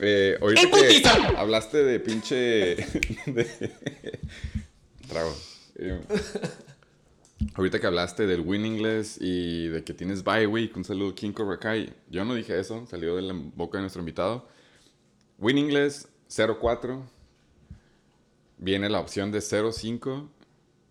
Eh, 0.00 0.38
ahorita 0.40 0.60
¡En 0.62 0.70
que 0.70 0.76
putiza! 0.76 1.14
hablaste 1.38 1.84
de 1.84 2.00
pinche... 2.00 2.36
de- 3.26 3.70
Trago. 5.08 5.34
Eh, 5.76 6.00
ahorita 7.54 7.80
que 7.80 7.86
hablaste 7.86 8.26
del 8.26 8.40
winningless 8.40 9.18
y 9.20 9.68
de 9.68 9.84
que 9.84 9.94
tienes 9.94 10.22
bye 10.24 10.46
week, 10.46 10.76
un 10.76 10.84
saludo 10.84 11.14
King 11.14 11.32
Cobra 11.32 11.58
Kai. 11.58 11.92
Yo 12.10 12.24
no 12.24 12.34
dije 12.34 12.58
eso, 12.58 12.86
salió 12.90 13.16
de 13.16 13.22
la 13.22 13.32
boca 13.34 13.78
de 13.78 13.82
nuestro 13.82 14.00
invitado. 14.00 14.48
Winningless 15.38 16.08
0-4. 16.28 17.02
Viene 18.58 18.88
la 18.88 19.00
opción 19.00 19.30
de 19.32 19.38
0-5. 19.38 20.28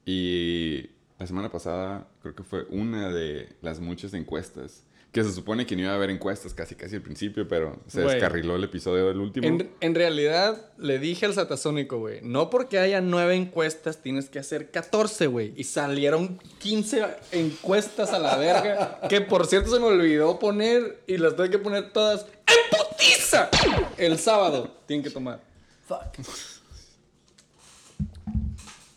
Y 0.06 0.90
la 1.20 1.26
semana 1.26 1.52
pasada 1.52 2.08
creo 2.22 2.36
que 2.36 2.44
fue 2.44 2.66
una 2.70 3.10
de 3.10 3.50
las 3.62 3.80
muchas 3.80 4.14
encuestas. 4.14 4.84
Que 5.12 5.24
se 5.24 5.32
supone 5.32 5.66
que 5.66 5.76
no 5.76 5.84
iba 5.84 5.94
a 5.94 5.96
haber 5.96 6.10
encuestas 6.10 6.54
casi 6.54 6.76
casi 6.76 6.98
al 6.98 7.02
principio, 7.02 7.48
pero 7.48 7.80
se 7.88 8.02
descarriló 8.02 8.58
el 8.58 8.66
episodio 8.66 9.08
del 9.08 9.18
último. 9.18 9.48
En, 9.48 9.72
en 9.80 9.96
realidad, 9.96 10.70
le 10.78 11.00
dije 11.00 11.26
al 11.26 11.34
satasónico, 11.34 11.98
güey, 11.98 12.20
no 12.22 12.50
porque 12.50 12.78
haya 12.78 13.00
nueve 13.02 13.34
encuestas 13.34 14.04
tienes 14.04 14.30
que 14.30 14.38
hacer 14.38 14.70
14, 14.70 15.28
güey. 15.28 15.54
Y 15.56 15.64
salieron 15.64 16.38
15 16.60 17.06
encuestas 17.32 18.12
a 18.12 18.20
la 18.20 18.38
verga, 18.38 19.00
que 19.10 19.22
por 19.22 19.48
cierto 19.48 19.74
se 19.74 19.80
me 19.80 19.86
olvidó 19.86 20.38
poner 20.38 21.02
y 21.08 21.18
las 21.18 21.36
tuve 21.36 21.50
que 21.50 21.58
poner 21.58 21.92
todas 21.94 22.26
en 22.46 22.78
putiza. 22.78 23.50
El 23.98 24.20
sábado 24.20 24.76
tienen 24.86 25.04
que 25.04 25.10
tomar. 25.10 25.42
Fuck. 25.88 26.28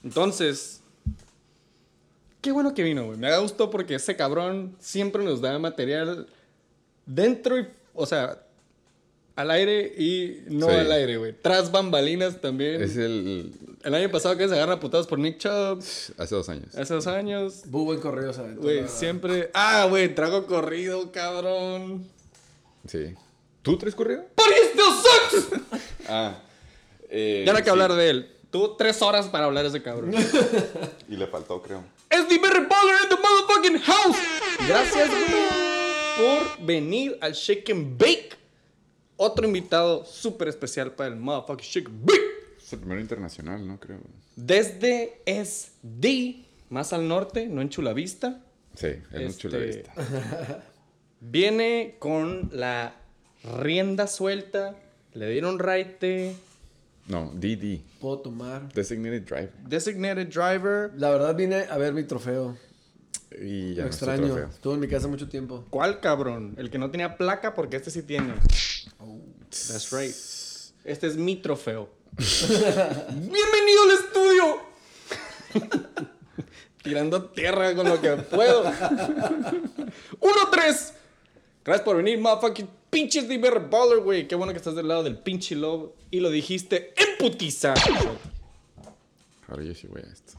Entonces, 0.02 0.79
qué 2.40 2.52
bueno 2.52 2.74
que 2.74 2.82
vino, 2.82 3.04
güey. 3.06 3.18
Me 3.18 3.28
da 3.30 3.38
gusto 3.38 3.70
porque 3.70 3.94
ese 3.96 4.16
cabrón 4.16 4.76
siempre 4.80 5.22
nos 5.24 5.40
da 5.40 5.58
material 5.58 6.26
dentro 7.06 7.58
y, 7.58 7.66
o 7.94 8.06
sea, 8.06 8.38
al 9.36 9.50
aire 9.50 9.92
y 9.96 10.42
no 10.48 10.68
Sí. 10.68 10.74
al 10.74 10.92
aire, 10.92 11.16
güey. 11.16 11.32
Tras 11.40 11.70
bambalinas 11.72 12.40
también. 12.40 12.82
Es 12.82 12.96
el... 12.96 13.52
El 13.82 13.94
año 13.94 14.10
pasado 14.10 14.36
que 14.36 14.46
se 14.46 14.54
agarra 14.54 14.74
a 14.74 14.80
putados 14.80 15.06
por 15.06 15.18
Nick 15.18 15.38
Chubb. 15.38 15.78
Hace 16.18 16.34
dos 16.34 16.48
años. 16.50 16.74
Hace 16.76 16.92
dos 16.92 17.06
años. 17.06 17.62
Buen 17.66 17.98
correo, 17.98 18.30
¿sabes? 18.34 18.56
Güey, 18.58 18.86
siempre. 18.88 19.50
Ah, 19.54 19.86
güey, 19.88 20.14
trago 20.14 20.44
corrido, 20.46 21.10
cabrón. 21.12 22.06
Sí. 22.86 23.14
¿Tú 23.62 23.78
traes 23.78 23.94
corrido? 23.94 24.24
¡But 24.36 24.46
he 24.48 24.68
still 24.68 25.48
sucks! 25.50 25.62
Ah. 26.08 26.40
eh, 27.08 27.44
Ya 27.46 27.52
no 27.52 27.56
hay 27.58 27.62
que 27.64 27.68
sí. 27.70 27.72
hablar 27.72 27.94
de 27.94 28.10
él. 28.10 28.30
Tuvo 28.50 28.76
tres 28.76 29.00
horas 29.00 29.28
para 29.28 29.46
hablar 29.46 29.62
de 29.62 29.70
ese 29.70 29.82
cabrón. 29.82 30.12
Y 31.08 31.16
le 31.16 31.26
faltó, 31.26 31.62
creo. 31.62 31.82
Es 32.10 32.28
the 32.28 32.38
Berry 32.38 32.66
Baller 32.66 33.02
in 33.04 33.08
the 33.08 33.16
motherfucking 33.16 33.80
house. 33.82 34.18
Gracias, 34.66 35.08
güey, 35.08 35.46
por 36.18 36.66
venir 36.66 37.16
al 37.20 37.32
Shake 37.34 37.70
and 37.70 37.96
Bake. 37.98 38.36
Otro 39.16 39.46
invitado 39.46 40.04
súper 40.04 40.48
especial 40.48 40.92
para 40.92 41.08
el 41.10 41.16
motherfucking 41.16 41.64
Shake 41.66 41.86
and 41.88 42.04
Bake. 42.04 42.56
Es 42.58 42.72
el 42.72 42.78
primero 42.80 43.00
internacional, 43.00 43.66
¿no? 43.66 43.78
Creo. 43.78 44.00
Desde 44.36 45.20
SD, 45.26 46.44
más 46.68 46.92
al 46.92 47.06
norte, 47.06 47.46
no 47.46 47.62
en 47.62 47.68
Chulavista. 47.68 48.40
Sí, 48.74 48.86
es 48.86 49.02
Este, 49.12 49.26
mucho 49.26 49.48
la 49.48 49.58
vista. 49.58 49.92
Viene 51.20 51.96
con 51.98 52.50
la 52.52 52.94
rienda 53.58 54.06
suelta. 54.06 54.74
Le 55.12 55.28
dieron 55.30 55.58
raite. 55.58 56.34
No, 57.10 57.32
DD. 57.34 57.82
Puedo 58.00 58.20
tomar. 58.20 58.72
Designated 58.72 59.24
Driver. 59.26 59.52
Designated 59.68 60.28
driver. 60.28 60.92
La 60.96 61.10
verdad 61.10 61.34
vine 61.34 61.64
a 61.68 61.76
ver 61.76 61.92
mi 61.92 62.04
trofeo. 62.04 62.56
Y 63.40 63.74
ya 63.74 63.78
Lo 63.78 63.82
no 63.82 63.88
extraño. 63.88 64.26
trofeo. 64.26 64.48
Estuve 64.48 64.74
en 64.74 64.80
mi 64.80 64.86
casa 64.88 65.08
mucho 65.08 65.28
tiempo. 65.28 65.64
¿Cuál 65.70 65.98
cabrón? 66.00 66.54
El 66.56 66.70
que 66.70 66.78
no 66.78 66.88
tenía 66.92 67.16
placa 67.16 67.54
porque 67.54 67.76
este 67.76 67.90
sí 67.90 68.02
tiene. 68.02 68.34
That's 69.50 69.90
right. 69.90 70.14
Este 70.84 71.06
es 71.08 71.16
mi 71.16 71.34
trofeo. 71.36 71.90
Bienvenido 72.16 73.82
al 73.84 73.90
estudio. 74.04 74.58
Tirando 76.82 77.24
tierra 77.30 77.74
con 77.74 77.88
lo 77.88 78.00
que 78.00 78.10
puedo. 78.18 78.64
1-3. 80.20 80.92
Gracias 81.64 81.84
por 81.84 81.96
venir, 81.96 82.18
motherfucking 82.20 82.68
pinches 82.90 83.28
de 83.28 83.38
Bear 83.38 83.70
Baller, 83.70 84.00
güey. 84.00 84.26
Qué 84.28 84.34
bueno 84.34 84.52
que 84.52 84.58
estás 84.58 84.74
del 84.74 84.88
lado 84.88 85.02
del 85.02 85.18
pinche 85.18 85.54
love. 85.54 85.90
Y 86.10 86.20
lo 86.20 86.30
dijiste 86.30 86.92
en 86.96 87.18
putiza. 87.18 87.74
Ahora 89.48 89.62
yo 89.64 89.74
sí 89.74 89.86
voy 89.86 90.02
a 90.02 90.12
esto. 90.12 90.32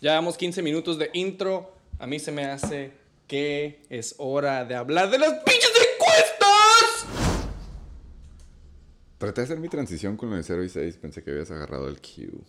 Ya 0.00 0.12
damos 0.14 0.36
15 0.36 0.62
minutos 0.62 0.98
de 0.98 1.10
intro. 1.14 1.72
A 1.98 2.06
mí 2.06 2.18
se 2.18 2.32
me 2.32 2.44
hace 2.46 2.92
que 3.26 3.82
es 3.90 4.14
hora 4.18 4.64
de 4.64 4.74
hablar 4.74 5.10
de 5.10 5.18
las 5.18 5.34
pinches 5.44 5.70
encuestas. 5.94 7.06
Traté 9.18 9.42
de 9.42 9.44
hacer 9.44 9.58
mi 9.58 9.68
transición 9.68 10.16
con 10.16 10.30
lo 10.30 10.36
de 10.36 10.42
0 10.42 10.64
y 10.64 10.68
6. 10.68 10.96
Pensé 10.96 11.22
que 11.22 11.30
habías 11.30 11.50
agarrado 11.50 11.88
el 11.88 11.96
Q. 12.00 12.42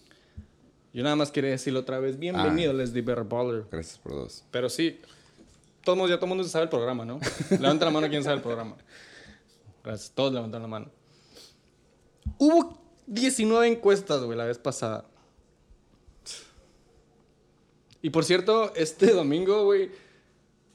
Yo 0.93 1.03
nada 1.03 1.15
más 1.15 1.31
quería 1.31 1.51
decirlo 1.51 1.81
otra 1.81 1.99
vez. 1.99 2.17
Bienvenido, 2.17 2.71
Ah. 2.71 2.75
Les 2.75 2.93
di 2.93 3.01
Better 3.01 3.23
Baller. 3.25 3.65
Gracias 3.71 3.97
por 3.97 4.13
dos. 4.13 4.43
Pero 4.51 4.69
sí, 4.69 4.99
todos, 5.83 6.09
ya 6.09 6.15
todo 6.17 6.25
el 6.25 6.29
mundo 6.29 6.43
se 6.43 6.49
sabe 6.49 6.63
el 6.63 6.69
programa, 6.69 7.05
¿no? 7.05 7.19
Levanta 7.51 7.85
la 7.85 7.91
mano 7.91 8.09
quien 8.09 8.23
sabe 8.23 8.37
el 8.37 8.41
programa. 8.41 8.75
Gracias, 9.83 10.11
todos 10.11 10.31
levantan 10.33 10.61
la 10.61 10.67
mano. 10.67 10.89
Hubo 12.37 12.77
19 13.07 13.67
encuestas, 13.67 14.21
güey, 14.23 14.37
la 14.37 14.45
vez 14.45 14.57
pasada. 14.57 15.05
Y 18.01 18.09
por 18.09 18.23
cierto, 18.25 18.73
este 18.75 19.07
domingo, 19.13 19.65
güey, 19.65 19.91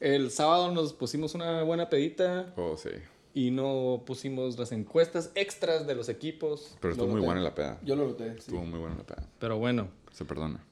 el 0.01 0.31
sábado 0.31 0.71
nos 0.73 0.93
pusimos 0.93 1.35
una 1.35 1.63
buena 1.63 1.89
pedita 1.89 2.53
Oh, 2.57 2.77
sí. 2.77 2.91
y 3.35 3.51
no 3.51 4.03
pusimos 4.07 4.59
las 4.59 4.73
encuestas 4.73 5.31
extras 5.35 5.87
de 5.87 5.95
los 5.95 6.09
equipos. 6.09 6.77
Pero 6.81 6.93
estuvo 6.93 7.09
muy 7.09 7.21
buena 7.21 7.41
la 7.41 7.55
peda. 7.55 7.79
Yo 7.83 7.97
lo 7.97 8.07
noté. 8.09 8.33
sí. 8.35 8.39
Estuvo 8.39 8.65
muy 8.65 8.79
buena 8.79 8.97
la 8.97 9.05
peda. 9.05 9.27
Pero 9.39 9.59
bueno, 9.59 9.89
Se 10.13 10.25
perdona. 10.25 10.65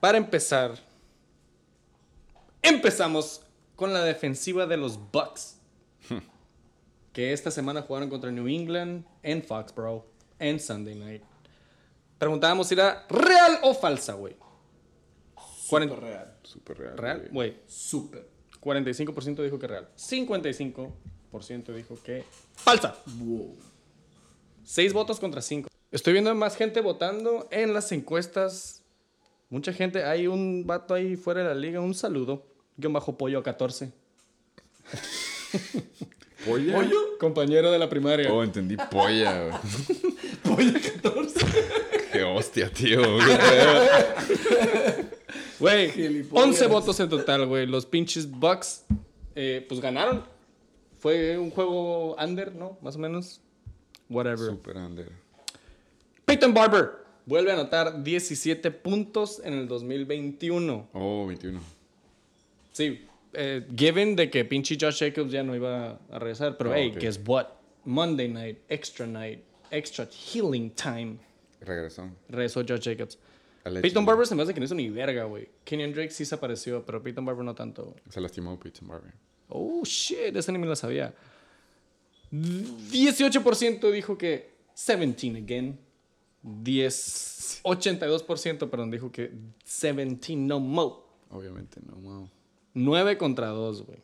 Para 0.00 0.18
empezar, 0.18 0.74
empezamos 2.62 3.42
con 3.76 3.92
la 3.92 4.02
defensiva 4.04 4.66
de 4.66 4.76
los 4.76 4.98
Bucks. 5.12 5.58
que 7.12 7.32
esta 7.32 7.50
semana 7.50 7.82
jugaron 7.82 8.08
contra 8.08 8.30
New 8.30 8.48
England 8.48 9.04
en 9.22 9.42
Foxborough 9.42 10.04
en 10.38 10.58
Sunday 10.58 10.94
Night. 10.94 11.22
Preguntábamos 12.18 12.68
si 12.68 12.74
era 12.74 13.06
real 13.10 13.58
o 13.62 13.74
falsa, 13.74 14.14
güey. 14.14 14.36
Cuaren- 15.68 15.94
real. 15.98 16.36
Súper 16.42 16.78
real. 16.78 16.96
Real, 16.98 17.28
güey. 17.32 17.56
Súper. 17.66 18.28
45% 18.60 19.42
dijo 19.42 19.58
que 19.58 19.66
real. 19.66 19.88
55% 19.96 21.74
dijo 21.74 21.98
que 22.02 22.24
falsa. 22.54 22.96
Wow. 23.18 23.56
6 24.64 24.92
votos 24.92 25.18
contra 25.18 25.42
5. 25.42 25.68
Estoy 25.90 26.12
viendo 26.12 26.34
más 26.34 26.56
gente 26.56 26.80
votando 26.80 27.48
en 27.50 27.74
las 27.74 27.90
encuestas. 27.92 28.82
Mucha 29.50 29.72
gente. 29.72 30.04
Hay 30.04 30.26
un 30.28 30.64
vato 30.66 30.94
ahí 30.94 31.16
fuera 31.16 31.42
de 31.42 31.48
la 31.48 31.54
liga. 31.54 31.80
Un 31.80 31.94
saludo. 31.94 32.46
Guión 32.76 32.92
bajo 32.92 33.16
pollo 33.16 33.38
a 33.38 33.42
14. 33.42 33.92
¿Polla? 36.44 36.88
Compañero 37.20 37.70
de 37.70 37.78
la 37.78 37.88
primaria. 37.88 38.32
Oh, 38.32 38.42
entendí 38.42 38.76
polla, 38.90 39.44
güey. 39.44 39.54
polla 40.42 40.80
14. 40.80 41.46
Qué 42.12 42.22
hostia, 42.24 42.70
tío. 42.72 43.00
Güey, 45.58 45.90
Gilipollas. 45.92 46.46
11 46.46 46.66
votos 46.66 46.98
en 47.00 47.08
total, 47.08 47.46
güey. 47.46 47.66
Los 47.66 47.86
pinches 47.86 48.28
Bucks, 48.28 48.84
eh, 49.36 49.64
pues 49.68 49.80
ganaron. 49.80 50.24
Fue 50.98 51.38
un 51.38 51.50
juego 51.50 52.16
under, 52.16 52.54
¿no? 52.54 52.78
Más 52.82 52.96
o 52.96 52.98
menos. 52.98 53.40
Whatever. 54.08 54.50
Super 54.50 54.76
under. 54.76 55.12
Peyton 56.24 56.52
Barber 56.52 56.90
vuelve 57.26 57.50
a 57.50 57.54
anotar 57.54 58.02
17 58.02 58.70
puntos 58.72 59.40
en 59.44 59.54
el 59.54 59.68
2021. 59.68 60.88
Oh, 60.92 61.26
21. 61.26 61.60
Sí, 62.72 63.06
eh, 63.34 63.66
given 63.76 64.16
de 64.16 64.30
que 64.30 64.44
pinche 64.44 64.76
Josh 64.80 65.00
Jacobs 65.00 65.32
ya 65.32 65.42
no 65.42 65.54
iba 65.54 66.00
a 66.10 66.18
regresar. 66.18 66.56
Pero, 66.56 66.70
Oh, 66.70 66.74
hey, 66.74 66.92
guess 66.98 67.18
what? 67.24 67.46
Monday 67.84 68.28
night, 68.28 68.58
extra 68.68 69.06
night, 69.06 69.40
extra 69.70 70.06
healing 70.06 70.70
time. 70.70 71.18
Regresó. 71.60 72.10
Regresó 72.28 72.62
Josh 72.66 72.80
Jacobs. 72.82 73.18
Peyton 73.64 74.04
Barber 74.04 74.26
se 74.26 74.34
me 74.34 74.42
hace 74.42 74.52
que 74.52 74.58
no 74.60 74.66
hizo 74.66 74.74
ni 74.74 74.90
verga, 74.90 75.24
güey. 75.24 75.48
Kenyon 75.64 75.92
Drake 75.92 76.10
sí 76.10 76.24
se 76.24 76.34
apareció, 76.34 76.84
pero 76.84 77.00
Peyton 77.02 77.24
Barber 77.24 77.44
no 77.44 77.54
tanto. 77.54 77.94
Se 78.10 78.20
lastimó 78.20 78.58
Peyton 78.58 78.88
Barber. 78.88 79.12
Oh, 79.48 79.82
shit, 79.84 80.34
esa 80.34 80.50
ni 80.50 80.58
me 80.58 80.66
la 80.66 80.74
sabía. 80.74 81.14
18% 82.32 83.90
dijo 83.92 84.16
que 84.18 84.50
17 84.74 85.36
again. 85.38 85.78
10, 86.42 87.60
82%, 87.62 88.68
perdón, 88.68 88.90
dijo 88.90 89.12
que 89.12 89.30
17 89.64 90.34
no 90.36 90.58
more. 90.58 90.96
Obviamente, 91.30 91.80
no, 91.86 91.94
wow. 91.96 92.28
9 92.74 93.18
contra 93.18 93.48
2, 93.48 93.86
güey. 93.86 93.98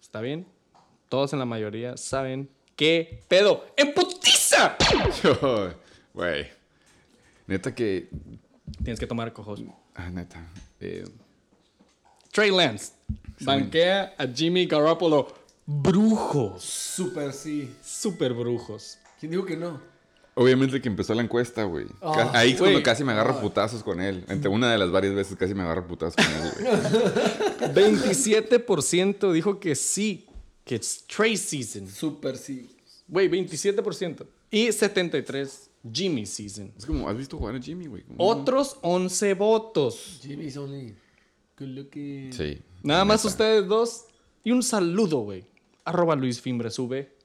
¿Está 0.00 0.20
bien? 0.20 0.46
Todos 1.08 1.32
en 1.32 1.38
la 1.38 1.44
mayoría 1.44 1.96
saben 1.96 2.48
qué 2.76 3.22
pedo. 3.28 3.64
¡En 3.76 3.92
putiza! 3.94 4.76
Yo, 5.22 5.72
güey. 6.14 6.46
Neta 7.46 7.74
que. 7.74 8.08
Tienes 8.82 8.98
que 8.98 9.06
tomar 9.06 9.32
cojos. 9.32 9.62
Ah, 9.94 10.10
neta. 10.10 10.44
Eh, 10.80 11.04
Trey 12.32 12.50
Lance 12.50 12.92
banquea 13.40 14.14
a 14.18 14.26
Jimmy 14.26 14.66
Garoppolo. 14.66 15.28
Brujos. 15.66 16.62
Súper 16.62 17.32
sí. 17.32 17.74
Super 17.82 18.32
brujos. 18.34 18.98
¿Quién 19.20 19.32
dijo 19.32 19.44
que 19.44 19.56
no? 19.56 19.91
Obviamente 20.34 20.80
que 20.80 20.88
empezó 20.88 21.14
la 21.14 21.22
encuesta, 21.22 21.64
güey. 21.64 21.86
Ah, 22.00 22.30
Ahí 22.34 22.52
es 22.52 22.58
cuando 22.58 22.82
casi 22.82 23.04
me 23.04 23.12
agarro 23.12 23.40
putazos 23.40 23.82
con 23.82 24.00
él. 24.00 24.24
Entre 24.28 24.48
una 24.48 24.70
de 24.70 24.78
las 24.78 24.90
varias 24.90 25.14
veces 25.14 25.36
casi 25.36 25.54
me 25.54 25.62
agarro 25.62 25.86
putazos 25.86 26.16
con 26.16 26.34
él, 26.34 26.52
güey. 26.60 27.92
27% 27.92 29.32
dijo 29.32 29.60
que 29.60 29.74
sí, 29.74 30.26
que 30.64 30.76
es 30.76 31.04
Trey 31.06 31.36
season. 31.36 31.88
Súper 31.88 32.36
sí. 32.36 32.76
Güey, 33.08 33.28
27%. 33.28 34.26
Y 34.50 34.68
73% 34.68 35.68
Jimmy 35.90 36.26
season. 36.26 36.72
Es 36.76 36.86
como, 36.86 37.08
¿has 37.08 37.16
visto 37.16 37.36
jugar 37.36 37.56
a 37.56 37.60
Jimmy, 37.60 37.86
güey? 37.86 38.04
Otros 38.16 38.76
11 38.82 39.34
votos. 39.34 40.20
Jimmy's 40.22 40.56
only 40.56 40.94
good 41.58 41.68
looking. 41.68 42.32
Sí. 42.32 42.60
Nada 42.82 43.04
más 43.04 43.24
neta. 43.24 43.28
ustedes 43.28 43.66
dos. 43.66 44.04
Y 44.44 44.52
un 44.52 44.62
saludo, 44.62 45.18
güey. 45.18 45.44
Arroba 45.84 46.14
Luis 46.14 46.40
Fimbre 46.40 46.70
sube. 46.70 47.16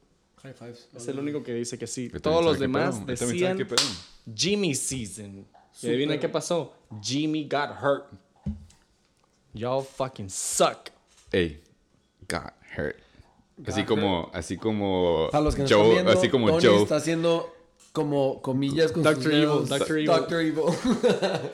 High 0.43 0.53
fives. 0.53 0.87
Es 0.95 1.07
el 1.07 1.19
único 1.19 1.43
que 1.43 1.53
dice 1.53 1.77
que 1.77 1.87
sí. 1.87 2.09
Todos 2.21 2.43
los 2.45 2.59
demás 2.59 3.05
decían. 3.05 3.57
Jimmy 4.35 4.75
season. 4.75 5.45
Y 5.81 5.87
adivina 5.87 6.19
qué 6.19 6.29
pasó. 6.29 6.73
Jimmy 7.01 7.43
got 7.49 7.71
hurt. 7.81 8.05
Y'all 9.53 9.83
fucking 9.83 10.29
suck. 10.29 10.89
Ey, 11.31 11.61
got 12.29 12.53
hurt. 12.77 12.95
Así 13.65 13.81
Got 13.81 13.87
como, 13.87 14.29
así 14.33 14.55
como 14.57 15.29
Para 15.31 15.43
los 15.43 15.55
que 15.55 15.63
nos 15.63 15.71
Joe, 15.71 15.81
están 15.81 15.93
viendo, 16.05 16.11
así 16.19 16.29
como 16.29 16.47
Tony 16.49 16.63
Joe. 16.63 16.83
está 16.83 16.95
haciendo 16.97 17.53
como 17.91 18.39
comillas 18.43 18.91
con 18.91 19.01
Dr. 19.01 19.23
sus 19.23 19.33
Evil. 19.33 19.67
Dr. 19.67 19.97
Evil. 19.97 20.05
Dr. 20.05 20.41
Evil. 20.41 20.63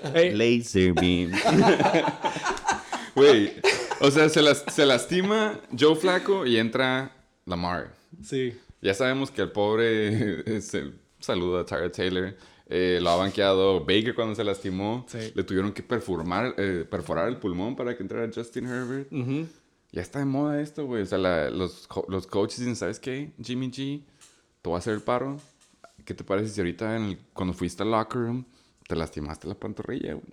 Hey, 0.13 0.31
Laser 0.33 0.91
beam. 0.93 1.31
Güey, 3.15 3.53
o 4.01 4.09
sea, 4.11 4.27
se, 4.27 4.41
las- 4.41 4.63
se 4.73 4.85
lastima 4.85 5.59
Joe 5.77 5.95
Flaco 5.95 6.45
y 6.45 6.57
entra 6.57 7.11
Lamar. 7.45 7.93
sí. 8.21 8.53
Ya 8.83 8.93
sabemos 8.93 9.31
que 9.31 9.41
el 9.41 9.51
pobre 9.51 10.61
se 10.61 10.91
saluda 11.19 11.61
a 11.61 11.65
Tyra 11.65 11.91
Taylor. 11.91 12.35
eh, 12.67 12.99
lo 13.01 13.09
ha 13.11 13.15
banqueado 13.15 13.79
Baker 13.81 14.13
cuando 14.15 14.35
se 14.35 14.43
lastimó. 14.43 15.05
Sí. 15.07 15.31
Le 15.33 15.43
tuvieron 15.43 15.71
que 15.71 15.81
perforar, 15.83 16.53
eh, 16.57 16.85
perforar 16.89 17.27
el 17.29 17.37
pulmón 17.37 17.75
para 17.75 17.95
que 17.95 18.03
entrara 18.03 18.29
Justin 18.33 18.67
Herbert. 18.67 19.11
Ujú. 19.11 19.47
Ya 19.91 20.01
está 20.01 20.19
de 20.19 20.25
moda 20.25 20.59
esto, 20.61 20.85
güey. 20.85 21.03
O 21.03 21.05
sea, 21.05 21.17
la- 21.17 21.49
los, 21.49 21.87
los 22.07 22.27
coaches 22.27 22.59
dicen, 22.59 22.75
¿sabes 22.75 22.99
qué? 22.99 23.31
Jimmy 23.41 23.69
G, 23.69 24.01
te 24.61 24.69
voy 24.69 24.75
a 24.75 24.79
hacer 24.79 24.93
el 24.95 25.01
paro. 25.01 25.37
¿Qué 26.03 26.13
te 26.13 26.23
parece 26.23 26.49
si 26.49 26.59
ahorita 26.61 26.95
en 26.97 27.03
el- 27.03 27.17
cuando 27.33 27.53
fuiste 27.53 27.83
al 27.83 27.91
locker 27.91 28.21
room 28.21 28.45
te 28.87 28.95
lastimaste 28.95 29.47
la 29.47 29.55
pantorrilla? 29.55 30.13
güey? 30.13 30.25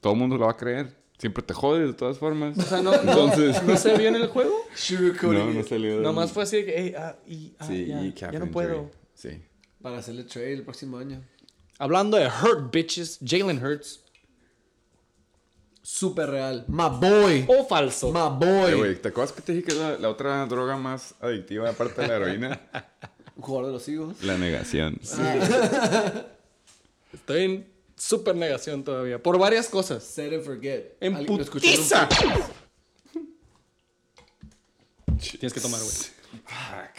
Todo 0.00 0.12
el 0.12 0.18
mundo 0.18 0.36
lo 0.36 0.44
va 0.46 0.52
a 0.52 0.56
creer. 0.56 0.94
Siempre 1.22 1.44
te 1.44 1.54
jodes 1.54 1.86
de 1.86 1.94
todas 1.94 2.18
formas. 2.18 2.58
O 2.58 2.62
sea, 2.62 2.82
no, 2.82 2.90
no, 2.90 2.98
Entonces- 3.12 3.62
no 3.62 3.76
se 3.76 3.96
vio 3.96 4.08
en 4.08 4.16
el 4.16 4.26
juego. 4.26 4.56
No, 5.22 5.32
no 5.54 5.62
salió. 5.62 5.98
de- 5.98 6.02
Nomás 6.02 6.32
fue 6.32 6.42
así 6.42 6.56
de 6.56 6.64
que, 6.64 6.74
hey, 6.76 6.94
ah, 6.98 7.14
y, 7.28 7.54
ah, 7.60 7.66
Sí, 7.68 7.86
ya, 7.86 8.02
y 8.02 8.12
ya 8.12 8.28
calf 8.30 8.40
no 8.44 8.50
puedo. 8.50 8.90
Sí. 9.14 9.40
Para 9.80 9.98
hacerle 9.98 10.24
trade 10.24 10.52
el 10.54 10.64
próximo 10.64 10.98
año. 10.98 11.22
Hablando 11.78 12.16
de 12.16 12.26
hurt 12.26 12.72
bitches, 12.72 13.20
Jalen 13.24 13.64
Hurts. 13.64 14.00
Súper 15.80 16.28
real. 16.30 16.64
My 16.66 16.88
boy. 16.90 17.44
O 17.48 17.66
falso. 17.68 18.10
My 18.10 18.18
Eh, 18.44 18.46
boy. 18.46 18.74
güey, 18.74 18.96
¿te 19.00 19.08
acuerdas 19.10 19.30
que 19.32 19.42
te 19.42 19.52
dije 19.52 19.64
que 19.66 19.72
es 19.74 19.78
la, 19.78 19.96
la 19.98 20.08
otra 20.08 20.44
droga 20.46 20.76
más 20.76 21.14
adictiva 21.20 21.70
aparte 21.70 22.02
de 22.02 22.08
la 22.08 22.16
heroína? 22.16 22.60
Un 23.36 23.42
jugador 23.44 23.66
de 23.68 23.72
los 23.74 23.88
Eagles. 23.88 24.22
la 24.24 24.38
negación. 24.38 24.98
Estoy 27.12 27.42
en 27.44 27.71
super 28.02 28.34
negación 28.34 28.82
todavía. 28.82 29.22
Por 29.22 29.38
varias 29.38 29.68
cosas. 29.68 30.02
Set 30.02 30.32
and 30.32 30.42
forget. 30.42 30.96
En 31.00 31.24
putiza. 31.24 32.08
Tienes 35.38 35.52
que 35.52 35.60
tomar, 35.60 35.80
güey. 35.80 35.94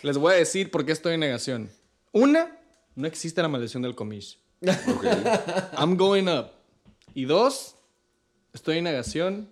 Les 0.02 0.18
voy 0.18 0.34
a 0.34 0.38
decir 0.38 0.72
por 0.72 0.86
qué 0.86 0.94
estoy 0.94 1.16
en 1.16 1.20
negación. 1.20 1.70
Una, 2.14 2.58
no 2.96 3.08
existe 3.08 3.42
la 3.42 3.50
maldición 3.50 3.84
del 3.84 3.96
comish. 3.96 4.40
Ok. 4.62 5.06
I'm 5.78 5.98
going 5.98 6.28
up. 6.28 6.52
Y 7.14 7.26
dos, 7.26 7.76
estoy 8.54 8.78
en 8.78 8.86
negación 8.86 9.50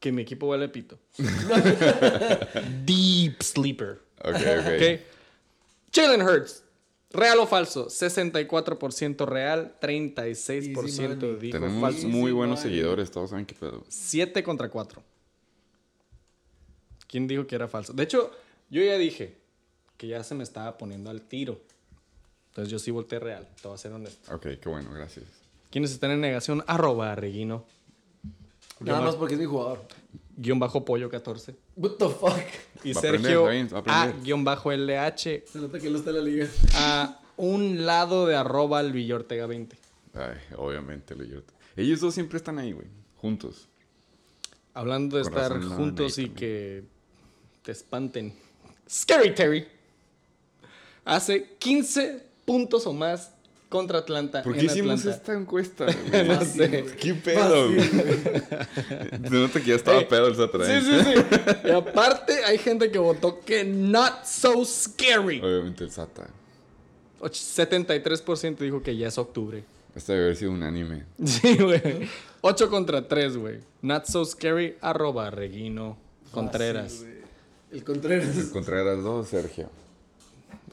que 0.00 0.10
mi 0.10 0.22
equipo 0.22 0.48
huele 0.48 0.64
a 0.64 0.72
pito. 0.72 0.98
Deep 2.84 3.40
sleeper. 3.42 4.00
Ok, 4.18 4.34
ok. 4.34 4.66
¿Ok? 4.74 5.00
Jalen 5.92 6.22
Hurts. 6.22 6.65
¿Real 7.16 7.38
o 7.38 7.46
falso? 7.46 7.88
64% 7.88 9.26
real, 9.26 9.74
36% 9.80 10.84
Easy 10.84 11.00
money. 11.02 11.36
dijo 11.40 11.58
Tenemos 11.58 11.80
falso. 11.80 12.08
muy 12.08 12.32
buenos 12.32 12.60
seguidores, 12.60 13.10
todos 13.10 13.30
saben 13.30 13.46
qué 13.46 13.54
pedo. 13.54 13.84
7 13.88 14.42
contra 14.42 14.68
4. 14.68 15.02
¿Quién 17.08 17.26
dijo 17.26 17.46
que 17.46 17.54
era 17.54 17.68
falso? 17.68 17.92
De 17.92 18.02
hecho, 18.02 18.30
yo 18.68 18.82
ya 18.82 18.98
dije 18.98 19.34
que 19.96 20.08
ya 20.08 20.22
se 20.22 20.34
me 20.34 20.42
estaba 20.44 20.76
poniendo 20.76 21.10
al 21.10 21.22
tiro. 21.22 21.58
Entonces 22.48 22.70
yo 22.70 22.78
sí 22.78 22.90
volteé 22.90 23.18
real, 23.18 23.48
te 23.60 23.68
voy 23.68 23.74
a 23.74 23.78
ser 23.78 23.92
honesto. 23.92 24.34
Ok, 24.34 24.46
qué 24.60 24.68
bueno, 24.68 24.90
gracias. 24.92 25.24
¿Quiénes 25.70 25.90
están 25.92 26.10
en 26.10 26.20
negación? 26.20 26.64
Arroba 26.66 27.14
Reguino. 27.14 27.64
Nada 28.80 29.00
más 29.00 29.14
porque 29.16 29.34
es 29.34 29.40
mi 29.40 29.46
jugador. 29.46 29.86
Guión 30.36 30.58
bajo 30.58 30.84
pollo 30.84 31.08
14. 31.08 31.54
What 31.76 31.92
the 31.98 32.08
fuck. 32.08 32.40
Y 32.84 32.92
Va 32.92 33.00
Sergio 33.00 33.40
está 33.48 33.50
bien, 33.50 33.68
va 33.72 33.78
a 33.78 33.98
A 33.98 34.02
aprender. 34.02 34.24
guion 34.24 34.44
bajo 34.44 34.70
LH 34.72 35.44
Se 35.46 35.58
nota 35.58 35.78
que 35.78 35.90
no 35.90 35.98
está 35.98 36.10
en 36.10 36.16
la 36.16 36.22
liga. 36.22 36.48
a 36.74 37.20
un 37.36 37.84
lado 37.84 38.26
de 38.26 38.34
arroba 38.36 38.80
el 38.80 38.92
Villortega 38.92 39.46
20. 39.46 39.76
Ay, 40.14 40.36
obviamente, 40.56 41.14
lo 41.14 41.24
yo. 41.24 41.40
Ellos 41.76 42.00
dos 42.00 42.14
siempre 42.14 42.38
están 42.38 42.58
ahí, 42.58 42.72
güey, 42.72 42.86
juntos. 43.16 43.68
Hablando 44.72 45.16
de 45.18 45.24
Con 45.24 45.32
estar 45.34 45.52
razón 45.52 45.76
juntos 45.76 46.18
y 46.18 46.26
también. 46.28 46.34
que 46.36 46.84
te 47.62 47.72
espanten. 47.72 48.34
Scary 48.88 49.34
Terry 49.34 49.66
hace 51.04 51.56
15 51.58 52.24
puntos 52.44 52.86
o 52.86 52.92
más 52.92 53.32
contra 53.76 53.98
Atlanta. 53.98 54.42
¿Por 54.42 54.54
en 54.54 54.60
qué 54.60 54.66
hicimos 54.66 55.00
Atlanta. 55.00 55.18
esta 55.18 55.32
encuesta? 55.34 55.86
güey? 56.10 56.28
No 56.28 56.44
sé. 56.44 56.84
¿Qué 57.00 57.14
pedo? 57.14 57.68
güey? 57.72 57.80
Se 57.88 59.30
nota 59.30 59.60
que 59.60 59.66
ya 59.66 59.74
estaba 59.76 59.98
Ey, 59.98 60.06
pedo 60.06 60.26
el 60.28 60.36
Saturday. 60.36 60.80
Sí, 60.80 60.86
sí, 60.90 61.04
sí. 61.04 61.68
Y 61.68 61.70
aparte 61.70 62.44
hay 62.44 62.58
gente 62.58 62.90
que 62.90 62.98
votó 62.98 63.40
que 63.40 63.64
not 63.64 64.24
so 64.24 64.64
scary. 64.64 65.40
Obviamente 65.40 65.84
el 65.84 65.90
Sata. 65.90 66.26
Och- 67.20 67.30
73% 67.32 68.58
dijo 68.58 68.82
que 68.82 68.96
ya 68.96 69.08
es 69.08 69.18
octubre. 69.18 69.64
Este 69.94 70.12
debe 70.12 70.24
haber 70.26 70.36
sido 70.36 70.50
un 70.52 70.62
anime. 70.62 71.04
Sí, 71.24 71.56
güey. 71.56 72.08
8 72.42 72.68
contra 72.70 73.06
3, 73.08 73.36
güey. 73.38 73.60
Not 73.82 74.04
so 74.06 74.24
scary, 74.24 74.76
arroba 74.80 75.30
Reguino 75.30 75.96
Contreras. 76.30 76.92
Fácil, 76.92 77.14
el 77.72 77.84
Contreras. 77.84 78.36
Contreras 78.52 79.02
2, 79.02 79.26
Sergio. 79.28 79.70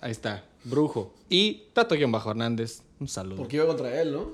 Ahí 0.02 0.12
está. 0.12 0.44
Brujo. 0.63 1.13
Y 1.30 1.65
Tato-Bajo 1.73 2.32
Hernández. 2.32 2.84
Un 2.99 3.08
saludo. 3.08 3.38
Porque 3.38 3.58
iba 3.58 3.67
contra 3.67 4.02
él, 4.02 4.13
¿no? 4.13 4.32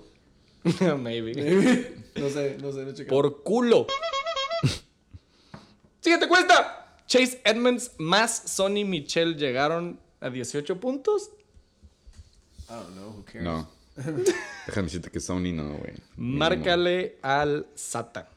Maybe. 0.98 1.34
no 2.16 2.30
sé, 2.30 2.58
no 2.62 2.72
sé, 2.72 2.86
no 2.86 2.94
chequé. 2.94 3.10
Por 3.10 3.44
culo. 3.44 3.88
Siguiente 6.02 6.28
cuesta. 6.28 6.98
Chase 7.08 7.42
Edmonds 7.44 7.92
más 7.98 8.44
Sonny 8.46 8.86
Michel 8.86 9.36
llegaron 9.36 10.00
a 10.20 10.30
18 10.30 10.80
puntos. 10.80 11.32
I 12.70 12.74
don't 12.74 12.90
know, 12.92 13.10
who 13.10 13.24
cares. 13.26 13.44
No. 13.44 13.68
Déjame 14.68 14.86
decirte 14.86 15.10
que 15.10 15.20
Sony 15.20 15.52
no, 15.54 15.78
güey. 15.78 15.94
Márcale 16.16 17.18
al 17.22 17.68
Sata 17.76 18.30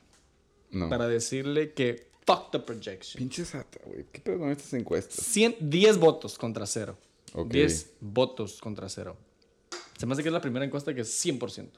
No. 0.71 0.89
para 0.89 1.07
decirle 1.07 1.73
que 1.73 2.09
fuck 2.27 2.51
the 2.51 2.59
projection. 2.59 3.19
Pinche 3.19 3.45
Sata, 3.45 3.79
güey. 3.85 4.07
¿Qué 4.11 4.21
pedo 4.21 4.39
con 4.39 4.51
estas 4.51 4.73
encuestas? 4.73 5.25
100 5.25 5.57
10 5.61 5.99
votos 5.99 6.39
contra 6.39 6.67
cero. 6.67 6.97
Ok. 7.35 7.51
10 7.51 7.95
votos 8.01 8.61
contra 8.61 8.89
cero. 8.89 9.17
Se 9.99 10.07
me 10.07 10.13
hace 10.15 10.23
que 10.23 10.29
es 10.29 10.33
la 10.33 10.41
primera 10.41 10.65
encuesta 10.65 10.95
que 10.95 11.03
es 11.03 11.25
100%. 11.27 11.69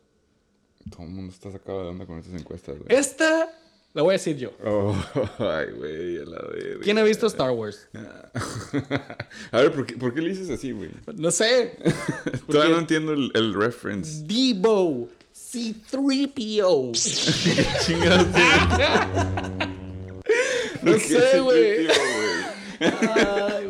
Todo 0.91 1.03
el 1.03 1.11
mundo 1.11 1.33
está 1.33 1.51
sacado 1.51 1.83
de 1.83 1.89
onda 1.89 2.07
con 2.07 2.19
estas 2.19 2.35
encuestas, 2.35 2.79
güey. 2.79 2.87
Esta 2.89 3.51
la 3.95 4.03
voy 4.03 4.11
a 4.11 4.15
decir 4.15 4.37
yo. 4.37 4.51
Oh, 4.65 4.93
ay, 5.39 5.67
güey, 5.73 6.19
a 6.19 6.25
la 6.25 6.43
verga. 6.43 6.81
¿Quién 6.83 6.99
ha 6.99 7.05
visto 7.05 7.29
Star 7.29 7.53
Wars? 7.53 7.89
A 9.53 9.59
ver, 9.59 9.73
¿por 9.73 9.87
qué, 9.87 9.97
¿por 9.97 10.13
qué 10.13 10.21
le 10.21 10.31
dices 10.31 10.51
así, 10.51 10.73
güey? 10.73 10.91
No 11.15 11.31
sé. 11.31 11.79
Todavía 12.49 12.75
no 12.75 12.81
entiendo 12.81 13.13
el, 13.13 13.31
el 13.35 13.55
reference. 13.55 14.25
Debo. 14.25 15.09
C3PO. 15.33 16.93
no 20.83 20.91
¿Por 20.91 21.01
qué 21.01 21.01
sé, 21.01 21.41
güey. 21.41 21.89
Ay. 22.81 23.64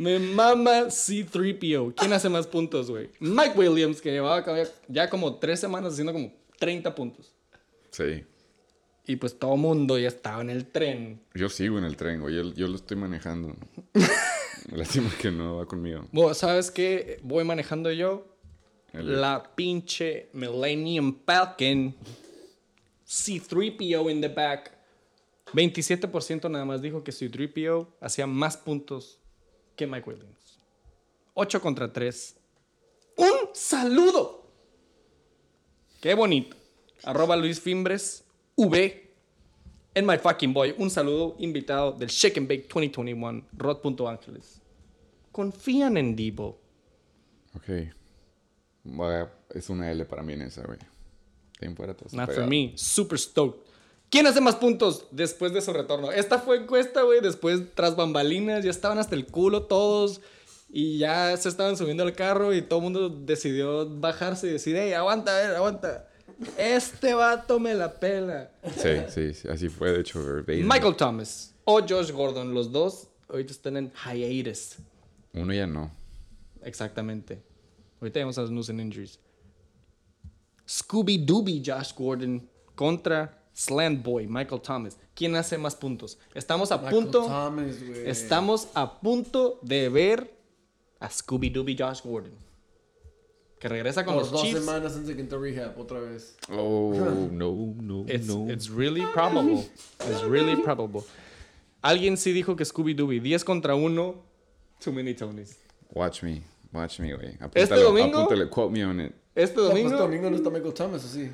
Me 0.00 0.18
mama 0.18 0.86
C3PO. 0.86 1.92
¿Quién 1.94 2.14
hace 2.14 2.30
más 2.30 2.46
puntos, 2.46 2.90
güey? 2.90 3.10
Mike 3.20 3.52
Williams, 3.54 4.00
que 4.00 4.10
llevaba 4.10 4.42
ya 4.88 5.10
como 5.10 5.34
tres 5.36 5.60
semanas 5.60 5.92
haciendo 5.92 6.14
como 6.14 6.32
30 6.58 6.94
puntos. 6.94 7.34
Sí. 7.90 8.24
Y 9.06 9.16
pues 9.16 9.38
todo 9.38 9.58
mundo 9.58 9.98
ya 9.98 10.08
estaba 10.08 10.40
en 10.40 10.48
el 10.48 10.64
tren. 10.66 11.20
Yo 11.34 11.50
sigo 11.50 11.76
en 11.76 11.84
el 11.84 11.98
tren, 11.98 12.22
güey. 12.22 12.34
Yo, 12.34 12.54
yo 12.54 12.66
lo 12.66 12.76
estoy 12.76 12.96
manejando. 12.96 13.54
Lástima 14.72 15.10
que 15.20 15.30
no 15.30 15.56
va 15.56 15.66
conmigo. 15.66 16.06
Bueno, 16.12 16.32
¿sabes 16.32 16.70
qué? 16.70 17.20
Voy 17.22 17.44
manejando 17.44 17.92
yo. 17.92 18.26
El- 18.94 19.20
La 19.20 19.54
pinche 19.54 20.30
Millennium 20.32 21.14
Falcon. 21.26 21.94
C3PO 23.06 24.10
in 24.10 24.22
the 24.22 24.28
back. 24.28 24.72
27% 25.52 26.48
nada 26.50 26.64
más 26.64 26.80
dijo 26.80 27.04
que 27.04 27.12
C3PO 27.12 27.88
hacía 28.00 28.26
más 28.26 28.56
puntos 28.56 29.19
que 29.80 29.86
Mike 29.86 30.10
Williams. 30.10 30.58
8 31.32 31.60
contra 31.62 31.90
3. 31.90 32.36
¡Un 33.16 33.48
saludo! 33.54 34.46
¡Qué 36.02 36.12
bonito! 36.14 36.54
Arroba 37.04 37.34
Luis 37.34 37.58
Fimbres, 37.58 38.22
V. 38.56 39.10
En 39.94 40.06
My 40.06 40.18
Fucking 40.18 40.52
Boy. 40.52 40.74
Un 40.76 40.90
saludo 40.90 41.34
invitado 41.38 41.92
del 41.92 42.10
Shake 42.10 42.36
and 42.36 42.46
Bake 42.46 42.68
2021, 42.68 43.46
Rod.Ángeles. 43.56 44.60
Confían 45.32 45.96
en 45.96 46.14
Debo. 46.14 46.60
Ok. 47.56 47.70
Es 49.54 49.70
una 49.70 49.90
L 49.90 50.04
para 50.04 50.22
mí 50.22 50.34
en 50.34 50.42
esa, 50.42 50.62
güey. 50.66 50.78
Not 52.12 52.32
for 52.32 52.46
me. 52.46 52.74
Super 52.76 53.18
stoked. 53.18 53.69
¿Quién 54.10 54.26
hace 54.26 54.40
más 54.40 54.56
puntos 54.56 55.06
después 55.12 55.52
de 55.52 55.60
su 55.60 55.72
retorno? 55.72 56.10
Esta 56.10 56.40
fue 56.40 56.58
encuesta, 56.58 57.02
güey. 57.02 57.20
Después, 57.20 57.62
tras 57.74 57.94
bambalinas, 57.94 58.64
ya 58.64 58.70
estaban 58.70 58.98
hasta 58.98 59.14
el 59.14 59.26
culo 59.26 59.62
todos. 59.62 60.20
Y 60.68 60.98
ya 60.98 61.36
se 61.36 61.48
estaban 61.48 61.76
subiendo 61.76 62.02
al 62.02 62.12
carro 62.12 62.52
y 62.52 62.62
todo 62.62 62.80
el 62.80 62.84
mundo 62.84 63.08
decidió 63.08 63.88
bajarse 63.88 64.48
y 64.48 64.50
decir, 64.50 64.76
hey, 64.76 64.92
aguanta, 64.92 65.36
a 65.36 65.40
ver, 65.40 65.56
aguanta. 65.56 66.08
Este 66.56 67.14
vato 67.14 67.58
me 67.58 67.74
la 67.74 67.98
pela. 67.98 68.50
Sí, 68.76 68.88
sí, 69.08 69.34
sí. 69.34 69.48
Así 69.48 69.68
fue, 69.68 69.92
de 69.92 70.00
hecho. 70.00 70.24
verbatim. 70.24 70.66
Michael 70.66 70.96
Thomas 70.96 71.54
o 71.64 71.80
Josh 71.80 72.10
Gordon, 72.10 72.52
los 72.54 72.70
dos 72.72 73.08
ahorita 73.28 73.52
están 73.52 73.76
en 73.76 73.92
hiatus. 73.92 74.76
Uno 75.32 75.52
ya 75.52 75.66
no. 75.66 75.90
Exactamente. 76.62 77.40
Ahorita 78.00 78.20
vamos 78.20 78.38
a 78.38 78.42
los 78.42 78.50
news 78.50 78.70
and 78.70 78.80
injuries. 78.80 79.18
Scooby 80.68 81.18
Dooby 81.18 81.62
Josh 81.64 81.92
Gordon 81.96 82.48
contra 82.74 83.39
Slant 83.60 84.02
Boy 84.02 84.26
Michael 84.26 84.62
Thomas. 84.62 84.98
¿Quién 85.14 85.36
hace 85.36 85.58
más 85.58 85.76
puntos? 85.76 86.18
Estamos 86.34 86.72
a 86.72 86.78
Michael 86.78 86.94
punto. 86.94 87.22
Thomas, 87.26 87.82
güey. 87.86 88.08
Estamos 88.08 88.68
a 88.74 89.00
punto 89.00 89.58
de 89.62 89.88
ver 89.90 90.34
a 90.98 91.10
Scooby 91.10 91.50
Dooby 91.50 91.76
Josh 91.78 92.00
Gordon. 92.02 92.32
Que 93.58 93.68
regresa 93.68 94.02
con 94.06 94.14
Por 94.14 94.22
los 94.22 94.32
dos 94.32 94.42
Chiefs. 94.42 94.60
semanas 94.60 94.92
antes 94.94 95.08
de 95.08 95.14
que 95.16 95.20
entre 95.20 95.38
rehab, 95.38 95.78
otra 95.78 96.00
vez. 96.00 96.36
Oh, 96.50 96.94
no, 97.32 97.74
no, 97.82 98.04
It's, 98.08 98.26
no. 98.26 98.50
it's 98.50 98.70
really 98.70 99.02
probable. 99.12 99.68
It's 100.08 100.22
really 100.26 100.56
probable. 100.56 101.02
Alguien 101.82 102.16
sí 102.16 102.32
dijo 102.32 102.56
que 102.56 102.64
Scooby 102.64 102.94
Dooby 102.94 103.20
10 103.20 103.44
contra 103.44 103.74
1. 103.74 104.14
Too 104.82 104.92
many 104.92 105.12
Tonys. 105.14 105.58
Watch 105.90 106.22
me. 106.22 106.42
Watch 106.72 107.00
me, 107.00 107.12
güey. 107.14 107.32
¿Este 107.32 107.44
Apúntale, 107.74 107.82
domingo? 107.82 108.18
Apúntale, 108.20 108.48
quote 108.48 108.72
me 108.72 108.86
on 108.86 109.00
it. 109.02 109.12
Este 109.34 109.56
No, 109.56 109.68
pues 109.68 109.68
domingo. 109.68 109.88
este 109.90 110.02
domingo 110.02 110.30
no 110.30 110.36
está 110.36 110.48
Michael 110.48 110.72
Thomas, 110.74 111.04
así. 111.04 111.30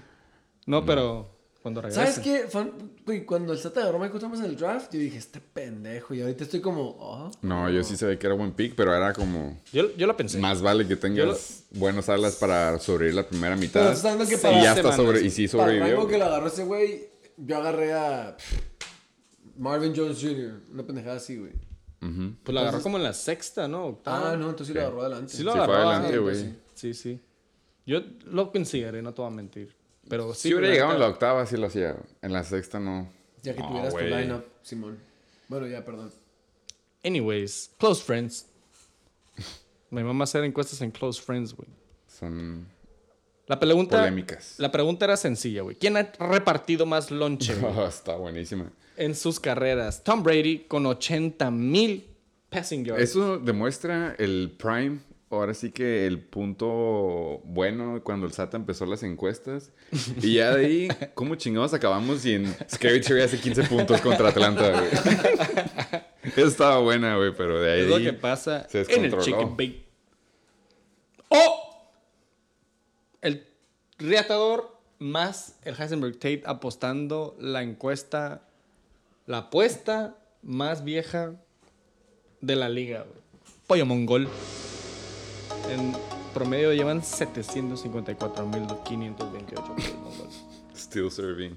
No, 0.67 0.85
pero 0.85 1.29
cuando 1.67 1.81
regrese. 1.83 2.01
¿Sabes 2.13 2.19
qué? 2.21 2.47
Fan- 2.49 2.71
güey, 3.05 3.25
cuando 3.27 3.53
el 3.53 3.59
Sata 3.59 3.81
agarró 3.81 3.97
a 3.99 4.01
Michael 4.03 4.21
Thomas 4.21 4.39
en 4.39 4.45
el 4.45 4.57
draft, 4.57 4.93
yo 4.95 5.01
dije, 5.01 5.19
este 5.19 5.41
pendejo. 5.41 6.15
Y 6.15 6.21
ahorita 6.21 6.45
estoy 6.45 6.61
como, 6.61 6.83
oh. 7.01 7.29
No, 7.43 7.69
yo 7.69 7.83
sí 7.83 7.97
sabía 7.97 8.17
que 8.19 8.25
era 8.27 8.37
buen 8.37 8.53
pick, 8.53 8.77
pero 8.77 8.95
era 8.95 9.13
como... 9.13 9.61
Yo, 9.73 9.93
yo 9.97 10.07
la 10.07 10.17
pensé. 10.17 10.39
Más 10.39 10.63
vale 10.63 10.87
que 10.87 10.95
tengas 10.95 11.65
buenas 11.73 12.09
alas 12.09 12.37
para 12.37 12.79
sobrevivir 12.79 13.17
la 13.17 13.27
primera 13.29 13.57
mitad. 13.57 13.97
Pero 14.01 14.19
que 14.29 14.35
y 14.35 14.37
para- 14.37 14.63
ya 14.63 14.75
está 14.77 14.93
sobre... 14.95 15.23
Y 15.23 15.31
sí 15.31 15.49
Para 15.49 15.65
el 15.65 15.79
sobrevivió. 15.81 15.97
rango 15.97 16.09
que 16.09 16.19
lo 16.19 16.25
agarró 16.27 16.47
ese 16.47 16.63
güey, 16.65 17.09
yo 17.37 17.57
agarré 17.57 17.93
a 17.95 18.37
Marvin 19.59 19.93
Jones 19.97 20.19
Jr. 20.21 20.61
Una 20.73 20.85
pendejada 20.87 21.17
así, 21.17 21.37
güey. 21.37 21.53
Pues 22.45 22.55
la 22.55 22.61
agarró 22.61 22.81
como 22.83 22.99
en 22.99 23.03
la 23.03 23.13
sexta, 23.13 23.67
¿no? 23.67 23.87
Octava. 23.87 24.31
Ah, 24.33 24.37
no, 24.37 24.51
entonces 24.51 24.69
sí 24.69 24.75
lo 24.75 24.81
agarró 24.83 25.01
adelante. 25.01 25.33
Sí 25.37 25.43
lo 25.43 25.51
Sí, 25.53 25.59
fue 25.59 25.65
agarró. 25.65 25.89
adelante, 25.89 26.15
ah, 26.17 26.21
güey. 26.21 26.55
Sí, 26.75 26.95
sí. 26.95 27.21
Yo 27.85 28.01
lo 28.27 28.53
consideré, 28.53 29.03
no 29.03 29.13
te 29.13 29.23
voy 29.23 29.33
a 29.33 29.35
mentir. 29.35 29.75
Pero 30.09 30.35
sí. 30.35 30.49
Si 30.49 30.55
hubiera 30.55 30.73
llegado 30.73 30.93
en 30.95 31.01
la 31.01 31.09
octava, 31.09 31.45
sí 31.47 31.57
lo 31.57 31.67
hacía. 31.67 31.97
En 32.23 32.33
la 32.33 32.45
sexta, 32.45 32.79
no. 32.81 33.11
Ya 33.43 33.55
que 33.55 33.61
No, 33.61 33.69
tuvieras 33.69 33.93
tu 33.95 33.99
güey. 34.01 34.11
lineup, 34.23 34.45
Simón. 34.63 34.99
Bueno, 35.49 35.67
ya, 35.67 35.85
perdón. 35.85 36.13
Anyways, 37.05 37.71
close 37.79 38.03
friends. 38.03 38.47
Mi 39.91 40.03
mamá 40.03 40.25
hacer 40.25 40.43
encuestas 40.45 40.81
en 40.83 40.91
close 40.91 41.21
friends, 41.23 41.55
güey. 41.55 41.69
Son 42.09 42.67
La 43.47 43.59
pregunta. 43.61 43.99
polémicas. 43.99 44.55
La 44.59 44.73
pregunta 44.73 45.05
era 45.05 45.17
sencilla, 45.17 45.63
güey. 45.63 45.77
¿Quién 45.77 45.97
ha 45.97 46.03
repartido 46.19 46.85
más 46.87 47.11
lonche 47.11 47.55
güey, 47.61 47.73
Oh, 47.77 47.87
está 47.87 48.17
buenísima. 48.17 48.71
en 48.97 49.15
sus 49.15 49.39
carreras? 49.39 50.03
Tom 50.03 50.23
Brady 50.23 50.65
con 50.67 50.85
80 50.87 51.51
mil 51.53 52.09
passing 52.51 52.85
yards. 52.85 53.03
Eso 53.03 53.39
demuestra 53.39 54.17
el 54.19 54.53
prime 54.59 54.99
ahora 55.31 55.55
sí 55.55 55.71
que 55.71 56.07
el 56.07 56.21
punto 56.21 57.41
bueno 57.45 58.01
cuando 58.05 58.27
el 58.27 58.33
SAT 58.33 58.55
empezó 58.55 58.87
las 58.87 59.03
encuestas. 59.03 59.73
Y 60.23 60.35
ya 60.35 60.55
de 60.55 60.67
ahí, 60.67 60.89
¿cómo 61.15 61.35
chingados 61.35 61.75
acabamos 61.75 62.25
y 62.25 62.35
en 62.35 62.55
Scary 62.71 63.01
Terry 63.01 63.23
hace 63.23 63.39
15 63.39 63.65
puntos 63.65 64.01
contra 64.01 64.29
Atlanta, 64.29 64.71
güey? 64.71 64.91
Estaba 66.47 66.81
buena, 66.81 67.17
güey, 67.17 67.33
pero 67.37 67.61
de 67.61 67.73
ahí... 67.73 67.81
Es 67.81 67.89
lo 67.89 67.99
que 67.99 68.13
pasa 68.13 68.69
se 68.69 68.83
en 68.95 69.05
el 69.05 69.19
chicken 69.19 69.57
bake. 69.57 69.85
¡Oh! 71.29 71.91
El 73.21 73.47
reatador 73.99 74.77
más 74.99 75.57
el 75.65 75.75
Heisenberg 75.79 76.15
Tate 76.15 76.43
apostando 76.47 77.37
la 77.39 77.63
encuesta, 77.63 78.43
la 79.27 79.39
apuesta 79.39 80.17
más 80.43 80.85
vieja 80.85 81.35
de 82.41 82.57
la 82.57 82.69
liga, 82.69 83.03
güey. 83.03 83.27
Pollo 83.67 83.87
mongol. 83.87 84.29
En 85.71 85.93
promedio 86.33 86.73
llevan 86.73 87.03
754.528 87.03 89.55
pollos 89.55 89.95
mongol. 90.03 90.29
Still 90.77 91.11
serving. 91.11 91.57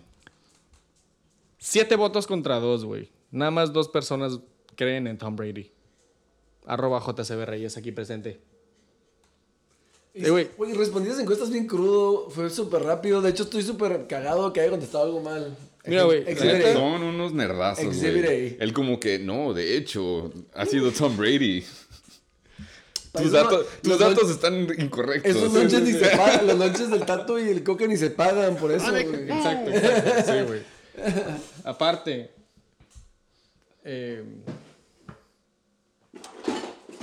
Siete 1.57 1.95
votos 1.95 2.25
contra 2.25 2.59
dos, 2.59 2.85
güey. 2.85 3.09
Nada 3.31 3.51
más 3.51 3.71
dos 3.73 3.89
personas 3.89 4.39
creen 4.75 5.07
en 5.07 5.17
Tom 5.17 5.35
Brady. 5.35 5.71
Arroba 6.65 6.99
JCB 7.05 7.45
Reyes 7.45 7.77
aquí 7.77 7.91
presente. 7.91 8.39
Y, 10.13 10.25
Eh, 10.25 10.29
güey. 10.29 10.49
Güey, 10.57 10.73
respondí 10.73 11.09
las 11.09 11.19
encuestas 11.19 11.49
bien 11.51 11.67
crudo, 11.67 12.29
fue 12.29 12.49
súper 12.49 12.83
rápido. 12.83 13.21
De 13.21 13.29
hecho, 13.29 13.43
estoy 13.43 13.63
súper 13.63 14.07
cagado 14.07 14.51
que 14.53 14.61
haya 14.61 14.71
contestado 14.71 15.03
algo 15.03 15.21
mal. 15.21 15.55
Mira, 15.85 16.03
güey, 16.03 16.25
Son 16.73 17.03
unos 17.03 17.33
nerdazos, 17.33 17.85
güey. 17.85 18.57
Él 18.59 18.73
como 18.73 18.99
que, 18.99 19.19
no, 19.19 19.53
de 19.53 19.77
hecho, 19.77 20.31
ha 20.53 20.65
sido 20.65 20.91
Tom 20.91 21.15
Brady. 21.15 21.63
Tus 23.13 23.31
no- 23.31 23.31
datos, 23.31 23.65
tus 23.81 23.89
los 23.89 23.99
datos 23.99 24.29
están 24.29 24.67
incorrectos. 24.77 25.35
Esos 25.35 25.51
lonches 25.53 25.81
ni 25.81 25.93
se 25.93 26.15
pagan, 26.15 26.47
los 26.47 26.57
lonches 26.59 26.89
del 26.91 27.05
tato 27.05 27.39
y 27.39 27.49
el 27.49 27.63
coca 27.63 27.87
ni 27.87 27.97
se 27.97 28.11
pagan 28.11 28.55
por 28.55 28.71
eso, 28.71 28.91
güey. 28.91 29.29
Exacto, 29.31 29.71
exacto. 29.71 30.31
Sí, 30.31 30.41
güey. 30.47 30.61
Aparte. 31.63 32.31
eh, 33.83 34.23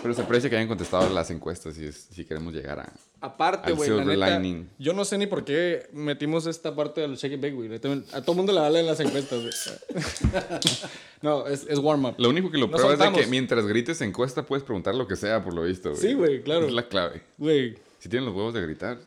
Pero 0.02 0.14
se 0.14 0.22
aprecia 0.22 0.48
que 0.50 0.56
hayan 0.56 0.68
contestado 0.68 1.08
las 1.12 1.30
encuestas 1.30 1.74
si, 1.74 1.86
es- 1.86 2.08
si 2.12 2.24
queremos 2.24 2.52
llegar 2.54 2.78
a... 2.78 2.92
aparte, 3.20 3.72
güey. 3.72 3.90
La 3.90 4.04
neta, 4.04 4.38
lining. 4.38 4.68
yo 4.78 4.92
no 4.92 5.04
sé 5.04 5.18
ni 5.18 5.26
por 5.26 5.44
qué 5.44 5.88
metimos 5.92 6.46
esta 6.46 6.74
parte 6.76 7.00
del 7.00 7.16
shake 7.16 7.32
and 7.34 7.42
bake, 7.42 7.54
güey. 7.54 7.74
A 8.12 8.22
todo 8.22 8.34
mundo 8.36 8.52
le 8.52 8.60
vale 8.60 8.80
en 8.80 8.86
las 8.86 9.00
encuestas, 9.00 9.40
güey. 9.40 10.02
no, 11.22 11.46
es, 11.46 11.66
es 11.68 11.78
warm 11.78 12.04
up. 12.04 12.14
Lo 12.18 12.28
único 12.28 12.50
que 12.50 12.58
lo 12.58 12.70
prueba 12.70 12.92
es 12.92 12.98
de 12.98 13.12
que 13.20 13.26
mientras 13.26 13.66
grites 13.66 14.00
encuesta 14.02 14.44
puedes 14.44 14.62
preguntar 14.64 14.94
lo 14.94 15.08
que 15.08 15.16
sea, 15.16 15.42
por 15.42 15.54
lo 15.54 15.62
visto, 15.62 15.90
güey. 15.90 16.00
Sí, 16.00 16.14
güey, 16.14 16.42
claro. 16.42 16.66
Es 16.66 16.72
la 16.72 16.86
clave. 16.88 17.22
Güey. 17.38 17.76
Si 17.98 18.08
tienen 18.08 18.26
los 18.26 18.34
huevos 18.36 18.54
de 18.54 18.60
gritar, 18.60 18.98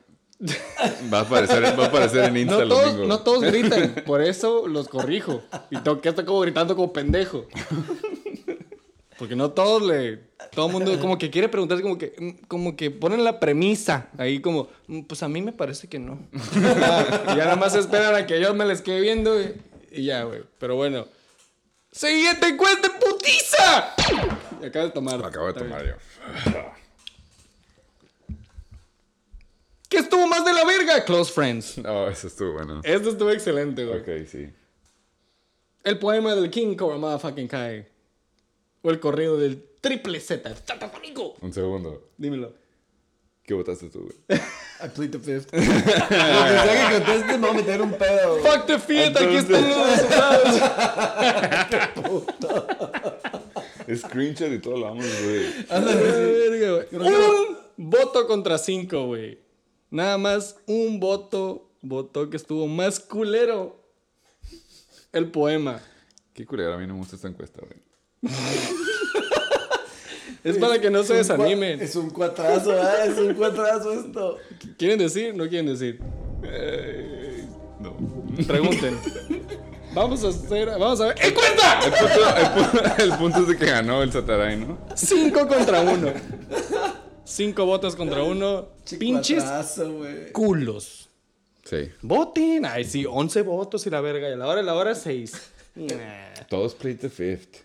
va 1.14 1.20
a 1.20 1.22
aparecer, 1.22 1.64
va 1.80 1.86
a 1.86 1.88
aparecer 1.88 2.26
en 2.26 2.38
Insta 2.38 2.56
No 2.58 2.62
el 2.64 2.70
todos, 2.70 2.86
domingo. 2.88 3.08
no 3.08 3.20
todos 3.20 3.42
gritan, 3.44 4.04
por 4.06 4.22
eso 4.22 4.68
los 4.68 4.90
corrijo. 4.90 5.42
Y 5.70 5.78
tengo 5.78 6.02
que 6.02 6.10
estar 6.10 6.26
como 6.26 6.40
gritando 6.42 6.76
como 6.76 6.92
pendejo. 6.92 7.46
Porque 9.20 9.36
no 9.36 9.52
todos 9.52 9.82
le. 9.84 10.18
Todo 10.52 10.68
el 10.68 10.72
mundo 10.72 10.98
como 11.00 11.18
que 11.18 11.30
quiere 11.30 11.50
preguntarse, 11.50 11.84
como 11.84 11.98
que, 11.98 12.38
como 12.48 12.76
que 12.78 12.90
ponen 12.90 13.24
la 13.26 13.40
premisa 13.40 14.10
ahí, 14.18 14.40
como, 14.40 14.70
"Mm, 14.88 15.02
pues 15.02 15.22
a 15.22 15.28
mí 15.28 15.42
me 15.42 15.52
parece 15.52 15.90
que 15.90 16.00
no. 16.00 16.26
y 16.32 16.38
ya 17.28 17.36
nada 17.36 17.56
más 17.58 17.76
esperan 17.76 18.16
a 18.16 18.26
que 18.26 18.40
yo 18.40 18.54
me 18.54 18.66
les 18.66 18.82
quede 18.82 19.02
viendo 19.02 19.34
güey, 19.34 19.54
y 19.92 20.06
ya, 20.06 20.24
güey. 20.24 20.44
Pero 20.58 20.76
bueno. 20.76 21.06
¡Siguiente 21.92 22.48
encuesta, 22.48 22.88
putiza! 23.00 23.94
Y 24.62 24.66
acabo 24.68 24.86
de 24.86 24.92
tomar. 24.92 25.26
Acabo 25.26 25.48
de 25.48 25.54
tomar 25.54 25.84
bien. 25.84 25.96
yo. 25.96 26.62
¿Qué 29.90 29.98
estuvo 29.98 30.28
más 30.28 30.46
de 30.46 30.54
la 30.54 30.64
verga? 30.66 31.04
Close 31.04 31.34
Friends. 31.34 31.80
No, 31.80 32.08
eso 32.08 32.28
estuvo 32.28 32.54
bueno. 32.54 32.82
Esto 32.84 33.10
estuvo 33.10 33.32
excelente, 33.32 33.86
güey. 33.86 34.00
Ok, 34.00 34.28
sí. 34.30 34.50
El 35.84 35.98
poema 35.98 36.36
del 36.36 36.50
King 36.52 36.76
Cobra 36.76 36.98
Motherfucking 36.98 37.48
Kai. 37.48 37.88
O 38.82 38.90
el 38.90 39.00
corrido 39.00 39.38
del 39.38 39.64
triple 39.82 40.20
Z. 40.20 40.54
¡Tatatonico! 40.66 41.36
Un 41.42 41.54
segundo. 41.54 42.10
Dímelo. 42.18 42.54
¿Qué 43.44 43.54
votaste 43.56 43.90
tú, 43.90 44.02
güey? 44.02 44.40
I 44.82 44.88
plead 44.90 45.10
the 45.10 45.20
fifth. 45.20 45.52
Lo 45.54 45.60
que 45.60 45.66
sea 45.68 46.90
que 46.90 46.96
conteste, 47.04 47.38
me 47.38 47.48
voy 47.48 47.50
a 47.50 47.54
meter 47.54 47.82
un 47.82 47.94
pedo. 47.94 48.40
güey. 48.40 48.44
¡Fuck 48.44 48.66
the 48.68 48.80
fiat! 48.80 49.18
Aquí 49.18 49.36
están 49.38 49.70
los 49.70 49.92
resultados. 49.92 50.62
Screenshot 53.96 54.52
y 54.52 54.60
todo 54.60 54.78
lo 54.78 54.86
vamos, 54.86 55.06
güey. 55.24 55.66
Verga, 55.68 56.86
güey. 56.92 57.10
Un 57.10 57.58
voto 57.78 58.28
contra 58.28 58.58
cinco, 58.60 59.08
güey. 59.08 59.40
Nada 59.90 60.18
más 60.20 60.58
un 60.68 61.00
voto 61.00 61.72
votó 61.82 62.30
que 62.30 62.38
estuvo 62.38 62.68
más 62.68 63.00
culero. 63.00 63.84
El 65.12 65.32
poema. 65.32 65.82
Qué 66.34 66.46
culero, 66.46 66.74
a 66.74 66.78
mí 66.78 66.86
no 66.86 66.94
me 66.94 67.00
gusta 67.00 67.16
esta 67.16 67.28
encuesta, 67.28 67.62
güey. 67.62 67.89
Es 70.44 70.58
para 70.58 70.80
que 70.80 70.90
no 70.90 71.04
se 71.04 71.16
desanimen. 71.16 71.82
Es 71.82 71.96
un 71.98 72.10
cuatrazo, 72.12 72.72
¿eh? 72.74 73.08
Es 73.08 73.18
un 73.18 73.34
cuatrazo 73.34 73.92
esto. 73.92 74.38
¿Quieren 74.78 74.98
decir? 74.98 75.36
¿No 75.36 75.48
quieren 75.50 75.66
decir? 75.68 76.00
No. 77.80 77.94
Pregunten. 78.48 78.98
Vamos 79.94 80.24
a 80.24 80.30
hacer. 80.30 80.70
Vamos 80.70 81.02
a 81.02 81.08
ver. 81.08 81.16
El 81.22 81.34
punto, 81.34 81.62
el 81.86 81.92
punto- 81.92 83.04
el 83.04 83.12
punto 83.18 83.40
es 83.40 83.48
de 83.50 83.58
que 83.58 83.66
ganó 83.66 84.02
el 84.02 84.12
Sataray, 84.14 84.56
¿no? 84.58 84.78
Cinco 84.96 85.46
contra 85.48 85.82
uno. 85.82 86.14
Cinco 87.26 87.66
votos 87.66 87.96
contra 87.98 88.24
uno. 88.24 88.70
Pinches 88.98 89.44
Cuatrazo, 89.44 89.92
güey. 89.94 90.32
culos. 90.32 91.10
Sí. 91.66 91.90
Voten. 92.02 92.66
Ay, 92.66 92.86
sí, 92.86 93.06
11 93.06 93.42
votos 93.42 93.86
y 93.88 93.90
la 93.90 94.00
verga. 94.00 94.30
Y 94.30 94.34
a 94.34 94.38
la 94.38 94.48
hora, 94.48 94.62
a 94.62 94.64
la 94.64 94.74
hora, 94.76 94.96
6. 94.96 95.34
Todos 96.50 96.74
played 96.76 97.00
the 97.00 97.10
fifth. 97.10 97.58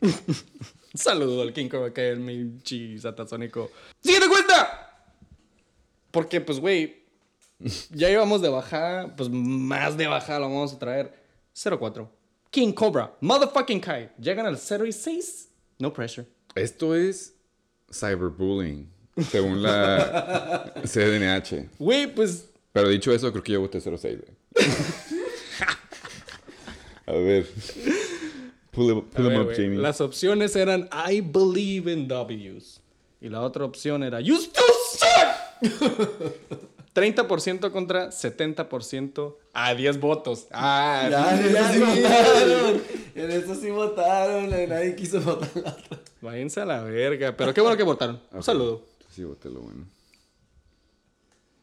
Saludo 0.94 1.42
al 1.42 1.52
King 1.52 1.68
Cobra 1.68 1.92
Kai, 1.92 2.06
el 2.06 2.20
Minchi 2.20 2.98
Satasónico. 2.98 3.70
¡Siguiente 4.00 4.28
cuenta! 4.28 5.06
Porque, 6.10 6.40
pues, 6.40 6.58
güey, 6.60 7.02
ya 7.90 8.10
íbamos 8.10 8.40
de 8.40 8.48
bajada, 8.48 9.14
pues 9.14 9.28
más 9.28 9.96
de 9.96 10.06
bajada 10.06 10.40
lo 10.40 10.46
vamos 10.46 10.72
a 10.72 10.78
traer. 10.78 11.12
0-4. 11.54 12.08
King 12.50 12.72
Cobra, 12.72 13.14
motherfucking 13.20 13.80
Kai. 13.80 14.10
Llegan 14.18 14.46
al 14.46 14.58
0 14.58 14.86
y 14.86 14.92
6. 14.92 15.48
No 15.78 15.92
pressure. 15.92 16.26
Esto 16.54 16.94
es 16.94 17.34
cyberbullying, 17.92 18.88
según 19.30 19.62
la 19.62 20.72
CDNH. 20.84 21.68
Güey, 21.78 22.12
pues, 22.14 22.48
Pero 22.72 22.88
dicho 22.88 23.12
eso, 23.12 23.30
creo 23.30 23.44
que 23.44 23.52
yo 23.52 23.60
voté 23.60 23.80
06, 23.80 24.00
güey. 24.00 24.36
A 27.06 27.12
ver. 27.12 27.46
Pull 28.70 28.90
him, 28.90 29.00
pull 29.02 29.24
him 29.26 29.30
ver, 29.30 29.40
up, 29.40 29.44
güey, 29.46 29.56
Jamie. 29.56 29.78
las 29.78 30.00
opciones 30.00 30.54
eran 30.56 30.88
I 31.08 31.20
believe 31.20 31.90
in 31.92 32.06
W's. 32.08 32.80
Y 33.20 33.28
la 33.28 33.40
otra 33.42 33.64
opción 33.64 34.02
era 34.04 34.20
You 34.20 34.36
still 34.36 34.64
suck. 34.92 35.58
30% 36.94 37.70
contra 37.70 38.08
70% 38.10 39.36
a 39.52 39.74
10 39.74 40.00
votos. 40.00 40.46
Ah, 40.50 41.06
Ya, 41.10 41.40
en 41.40 41.46
eso 41.56 41.72
sí 41.72 41.78
sí. 41.78 42.02
votaron. 42.02 42.82
En 43.14 43.30
eso 43.30 43.54
sí 43.54 43.70
votaron. 43.70 44.50
Nadie 44.68 44.96
quiso 44.96 45.20
votar 45.20 45.48
la 45.54 45.70
otra. 45.70 45.98
Váyanse 46.20 46.60
a 46.60 46.64
la 46.64 46.82
verga. 46.82 47.36
Pero 47.36 47.54
qué 47.54 47.60
bueno 47.60 47.76
que 47.76 47.82
votaron. 47.84 48.20
Un 48.32 48.38
Ok. 48.38 48.44
saludo. 48.44 48.82
Sí, 49.10 49.22
voté 49.24 49.48
lo 49.48 49.60
bueno. 49.60 49.86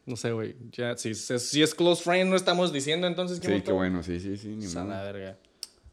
No 0.06 0.16
sé, 0.16 0.32
güey. 0.32 0.54
Ya, 0.72 0.96
si, 0.96 1.14
si- 1.14 1.62
es 1.62 1.74
close 1.74 2.02
friend, 2.02 2.30
no 2.30 2.36
estamos 2.36 2.72
diciendo 2.72 3.06
entonces 3.06 3.40
que 3.40 3.48
Sí, 3.56 3.62
qué 3.62 3.72
bueno, 3.72 4.02
sí, 4.02 4.20
sí, 4.20 4.36
sí. 4.36 4.48
Ni 4.48 4.64
A 4.66 4.68
la 4.74 4.84
modo. 4.84 5.04
verga. 5.04 5.36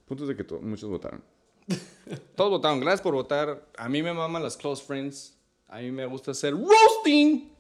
Puntos 0.05 0.27
de 0.27 0.35
que 0.35 0.43
to- 0.43 0.59
muchos 0.61 0.89
votaron. 0.89 1.23
Todos 2.35 2.49
votaron. 2.51 2.79
Gracias 2.79 3.01
por 3.01 3.13
votar. 3.13 3.67
A 3.77 3.89
mí 3.89 4.03
me 4.03 4.13
maman 4.13 4.43
las 4.43 4.57
close 4.57 4.83
friends. 4.83 5.37
A 5.67 5.79
mí 5.79 5.91
me 5.91 6.05
gusta 6.05 6.31
hacer 6.31 6.53
roasting. 6.53 7.51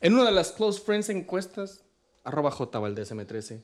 En 0.00 0.14
una 0.14 0.24
de 0.26 0.32
las 0.32 0.52
close 0.52 0.80
friends 0.80 1.08
encuestas, 1.08 1.84
arroba 2.24 2.50
jvaldesm13, 2.52 3.60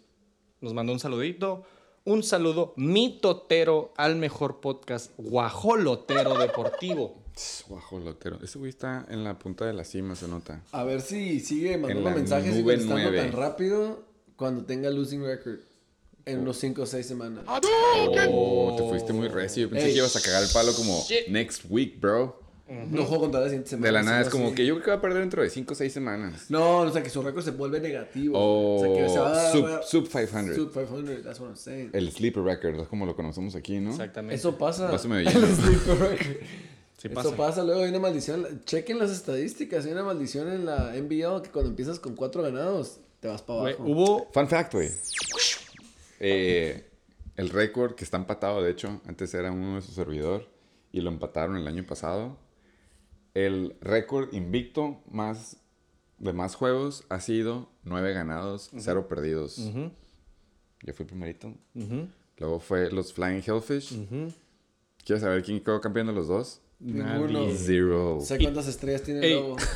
nos 0.61 0.75
mandó 0.75 0.93
un 0.93 0.99
saludito. 0.99 1.65
Un 2.07 2.23
saludo 2.23 2.75
mitotero 2.77 3.95
al 3.97 4.17
mejor 4.17 4.61
podcast 4.61 5.13
guajolotero 5.17 6.37
deportivo. 6.37 7.23
Guajolotero. 7.67 8.39
Ese 8.43 8.59
güey 8.59 8.69
está 8.69 9.07
en 9.09 9.25
la 9.25 9.39
punta 9.39 9.65
de 9.65 9.73
la 9.73 9.85
cima, 9.85 10.15
se 10.15 10.29
nota. 10.29 10.63
A 10.73 10.85
ver 10.85 11.01
si 11.01 11.41
sigue 11.41 11.79
mandando 11.79 12.11
mensajes 12.11 12.57
y 12.59 12.63
contestando 12.63 13.11
tan 13.13 13.33
rápido 13.33 14.05
cuando 14.37 14.65
tenga 14.67 14.91
losing 14.91 15.23
record. 15.23 15.61
En 16.27 16.41
unos 16.41 16.57
5 16.59 16.83
o 16.83 16.87
6 16.87 17.07
semanas. 17.07 17.45
Oh, 17.47 18.75
te 18.77 18.83
fuiste 18.89 19.13
muy 19.13 19.29
recio. 19.29 19.65
Yo 19.65 19.71
pensé 19.71 19.87
Ey, 19.87 19.93
que 19.93 19.99
ibas 19.99 20.17
a 20.17 20.21
cagar 20.23 20.43
el 20.43 20.49
palo 20.51 20.73
como 20.75 21.03
shit. 21.07 21.29
next 21.29 21.65
week, 21.69 22.01
bro. 22.01 22.43
No 22.67 23.05
juego 23.05 23.25
contra 23.25 23.41
la 23.41 23.47
siguiente 23.49 23.69
semana. 23.69 23.87
De 23.89 23.93
la 23.93 24.03
nada 24.03 24.21
es 24.23 24.27
sino 24.29 24.33
como 24.39 24.47
así. 24.47 24.55
que 24.55 24.65
yo 24.67 24.75
creo 24.77 24.85
que 24.85 24.91
va 24.93 24.97
a 24.97 25.01
perder 25.03 25.21
dentro 25.21 25.43
de 25.43 25.51
5 25.51 25.73
o 25.73 25.77
6 25.77 25.93
semanas. 25.93 26.47
No, 26.49 26.79
o 26.81 26.91
sea 26.91 27.03
que 27.03 27.11
su 27.11 27.21
récord 27.21 27.45
se 27.45 27.51
vuelve 27.51 27.79
negativo. 27.79 28.39
O 28.39 28.77
o 28.77 28.81
sea 28.81 28.95
que 29.05 29.09
se 29.11 29.19
va 29.19 29.49
a 29.49 29.53
sub, 29.53 30.07
sub 30.07 30.09
500. 30.09 30.57
Sub 30.57 30.73
500, 30.73 31.23
that's 31.25 31.41
what 31.41 31.49
I'm 31.49 31.57
saying. 31.59 31.91
El 31.93 32.11
sleeper 32.11 32.43
record, 32.43 32.81
es 32.81 32.89
como 32.89 33.05
lo 33.05 33.15
conocemos 33.15 33.55
aquí, 33.55 33.79
¿no? 33.81 33.91
Exactamente. 33.91 34.37
Eso 34.37 34.57
pasa. 34.57 34.91
Pásame 34.91 35.23
lleno. 35.25 35.47
El 35.47 35.55
sleeper 35.55 35.99
record. 35.99 36.37
Sí 36.97 37.09
Eso 37.15 37.37
pasa. 37.37 37.63
luego 37.65 37.83
hay 37.83 37.91
una 37.91 37.99
maldición. 37.99 38.63
Chequen 38.65 38.99
las 38.99 39.11
estadísticas, 39.11 39.85
hay 39.85 39.93
una 39.93 40.05
maldición 40.05 40.51
en 40.51 40.65
la 40.65 40.95
NBL 40.97 41.43
que 41.43 41.51
cuando 41.51 41.69
empiezas 41.69 41.99
con 41.99 42.15
cuatro 42.17 42.43
ganados, 42.43 42.97
te 43.21 43.29
vas 43.29 43.43
para 43.43 43.61
Güey, 43.61 43.75
abajo. 43.75 43.91
hubo 43.91 44.29
Fun 44.33 44.49
fact, 44.49 44.73
güey. 44.73 44.89
Eh, 46.21 46.91
el 47.37 47.51
récord 47.51 47.95
que 47.95 48.05
está 48.05 48.17
empatado, 48.17 48.63
de 48.63 48.71
hecho, 48.71 49.01
antes 49.07 49.35
era 49.35 49.51
uno 49.51 49.77
de 49.77 49.83
su 49.83 49.93
servidor 49.93 50.49
y 50.93 51.01
lo 51.01 51.11
empataron 51.11 51.57
el 51.57 51.67
año 51.67 51.85
pasado. 51.85 52.39
El 53.35 53.77
récord 53.81 54.33
invicto 54.33 55.03
más 55.11 55.57
de 56.19 56.33
más 56.33 56.55
juegos 56.55 57.05
ha 57.09 57.21
sido 57.21 57.69
nueve 57.83 58.13
ganados, 58.13 58.71
cero 58.79 59.09
perdidos. 59.09 59.59
Yo 60.83 60.95
fui 60.95 61.05
primerito. 61.05 61.53
Luego 62.39 62.61
fue 62.61 62.91
los 62.91 63.13
Flying 63.13 63.43
Hellfish. 63.45 64.07
¿Quieres 65.05 65.23
saber 65.23 65.43
quién 65.43 65.61
quedó 65.61 65.81
campeón 65.81 66.07
de 66.07 66.13
los 66.13 66.29
dos? 66.29 66.61
Ninguno. 66.81 67.41
Nadie. 67.47 67.57
Zero. 67.57 68.19
Sé 68.21 68.39
cuántas 68.39 68.67
estrellas 68.69 69.03
tiene 69.03 69.21
el 69.21 69.25
Ey. 69.27 69.35
lobo. 69.35 69.57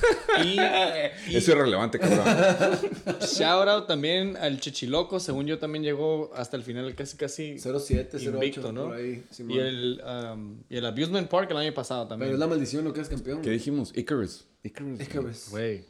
Y, 0.44 0.56
Eso 0.58 1.38
es 1.38 1.48
irrelevante, 1.48 1.98
cabrón. 1.98 2.24
shout 3.22 3.66
out 3.66 3.86
también 3.88 4.36
al 4.36 4.60
Chichiloco, 4.60 5.18
según 5.18 5.46
yo 5.46 5.58
también 5.58 5.82
llegó 5.82 6.30
hasta 6.34 6.56
el 6.56 6.62
final 6.62 6.94
casi 6.94 7.16
casi 7.16 7.54
0-7, 7.54 8.10
0-8, 8.12 8.22
invicto, 8.34 8.70
¿no? 8.72 8.84
por 8.86 8.96
ahí. 8.96 9.24
Y 9.36 9.58
el 9.58 10.00
um, 10.06 10.58
y 10.68 10.76
el 10.76 10.86
Abusement 10.86 11.28
Park 11.28 11.50
el 11.50 11.56
año 11.56 11.74
pasado 11.74 12.02
Pero 12.04 12.08
también. 12.10 12.32
es 12.34 12.38
la 12.38 12.46
maldición, 12.46 12.84
no 12.84 12.92
quedas 12.92 13.08
campeón. 13.08 13.42
¿Qué 13.42 13.50
dijimos? 13.50 13.90
Icarus. 13.96 14.46
Icarus. 14.62 15.00
Es 15.00 15.08
que 15.08 15.18
ves. 15.18 15.48
Güey. 15.50 15.84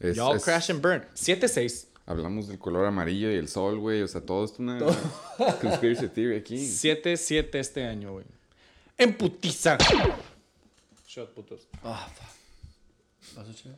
Es- 0.00 0.16
Y'all 0.16 0.36
es- 0.36 0.44
crash 0.44 0.70
and 0.70 0.80
burn. 0.80 1.04
7-6. 1.14 1.88
Hablamos 2.06 2.48
del 2.48 2.58
color 2.58 2.86
amarillo 2.86 3.30
y 3.30 3.34
el 3.34 3.48
sol, 3.48 3.78
güey. 3.78 4.00
O 4.02 4.08
sea, 4.08 4.22
todo 4.22 4.44
es 4.46 4.58
una 4.58 4.78
conspiracy 5.60 6.08
theory 6.08 6.36
aquí. 6.36 6.56
7-7 6.56 7.48
este 7.58 7.84
año, 7.84 8.12
güey. 8.12 8.24
En 8.96 9.12
putiza. 9.18 9.76
Shot, 11.12 11.34
putos. 11.34 11.68
Ah. 11.84 12.08
¿Vas 13.36 13.46
a 13.46 13.50
echar? 13.50 13.76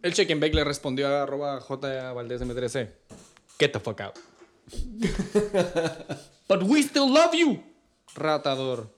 El 0.00 0.14
check 0.14 0.30
and 0.30 0.40
bake 0.40 0.54
le 0.54 0.62
respondió 0.62 1.08
a 1.08 1.24
arroba 1.24 1.60
J 1.60 2.12
Valdez 2.12 2.40
M13. 2.40 2.88
Get 3.58 3.72
the 3.72 3.80
fuck 3.80 4.00
out. 4.00 4.16
But 6.48 6.62
we 6.62 6.84
still 6.84 7.12
love 7.12 7.34
you. 7.34 7.60
Ratador. 8.14 8.94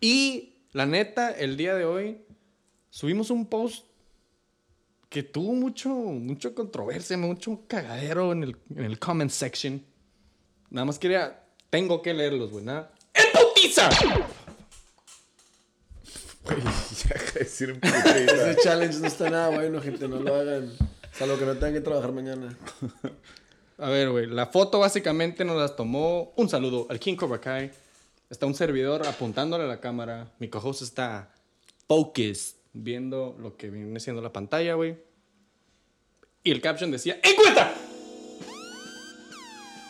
Y 0.00 0.54
la 0.70 0.86
neta, 0.86 1.32
el 1.32 1.56
día 1.56 1.74
de 1.74 1.84
hoy 1.84 2.24
subimos 2.88 3.30
un 3.30 3.46
post 3.46 3.84
que 5.08 5.24
tuvo 5.24 5.52
mucho, 5.54 5.88
mucho 5.88 6.54
controversia, 6.54 7.18
mucho 7.18 7.64
cagadero 7.66 8.30
en 8.30 8.44
el, 8.44 8.56
en 8.70 8.84
el 8.84 9.00
comment 9.00 9.32
section. 9.32 9.84
Nada 10.70 10.84
más 10.84 11.00
quería, 11.00 11.44
tengo 11.70 12.00
que 12.02 12.14
leerlos, 12.14 12.52
güey. 12.52 12.64
Nada. 12.64 12.92
¡En 13.12 13.24
putiza! 13.32 13.90
Güey, 16.44 16.58
ya 16.62 17.14
deja 17.14 17.32
de 17.32 17.40
decir 17.40 17.72
un 17.72 17.80
Ese 17.82 18.56
challenge 18.62 18.98
no 18.98 19.06
está 19.06 19.30
nada 19.30 19.48
bueno, 19.50 19.80
gente. 19.80 20.08
No 20.08 20.20
lo 20.20 20.34
hagan. 20.34 20.72
Salvo 21.12 21.38
que 21.38 21.44
no 21.44 21.54
tengan 21.54 21.74
que 21.74 21.80
trabajar 21.80 22.12
mañana. 22.12 22.56
A 23.78 23.90
ver, 23.90 24.10
güey, 24.10 24.26
la 24.26 24.46
foto 24.46 24.78
básicamente 24.78 25.44
nos 25.44 25.56
las 25.56 25.76
tomó. 25.76 26.32
Un 26.36 26.48
saludo 26.48 26.86
al 26.88 26.98
King 26.98 27.16
Cobra 27.16 27.40
Kai. 27.40 27.70
Está 28.30 28.46
un 28.46 28.54
servidor 28.54 29.06
apuntándole 29.06 29.64
a 29.64 29.66
la 29.66 29.80
cámara. 29.80 30.32
Mi 30.38 30.48
co-host 30.48 30.82
está 30.82 31.32
focused, 31.86 32.56
viendo 32.72 33.36
lo 33.38 33.56
que 33.56 33.70
viene 33.70 34.00
siendo 34.00 34.22
la 34.22 34.32
pantalla, 34.32 34.74
güey. 34.74 34.96
Y 36.42 36.50
el 36.50 36.60
caption 36.60 36.90
decía: 36.90 37.20
¡En 37.22 37.36
cuenta! 37.36 37.74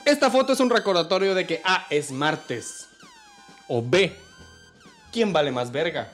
Esta 0.05 0.31
foto 0.31 0.53
es 0.53 0.61
un 0.61 0.71
recordatorio 0.71 1.35
de 1.35 1.47
que 1.47 1.61
A 1.65 1.87
es 1.89 2.11
martes. 2.11 2.89
O 3.69 3.81
B, 3.81 4.13
¿quién 5.13 5.33
vale 5.33 5.53
más 5.53 5.71
verga? 5.71 6.13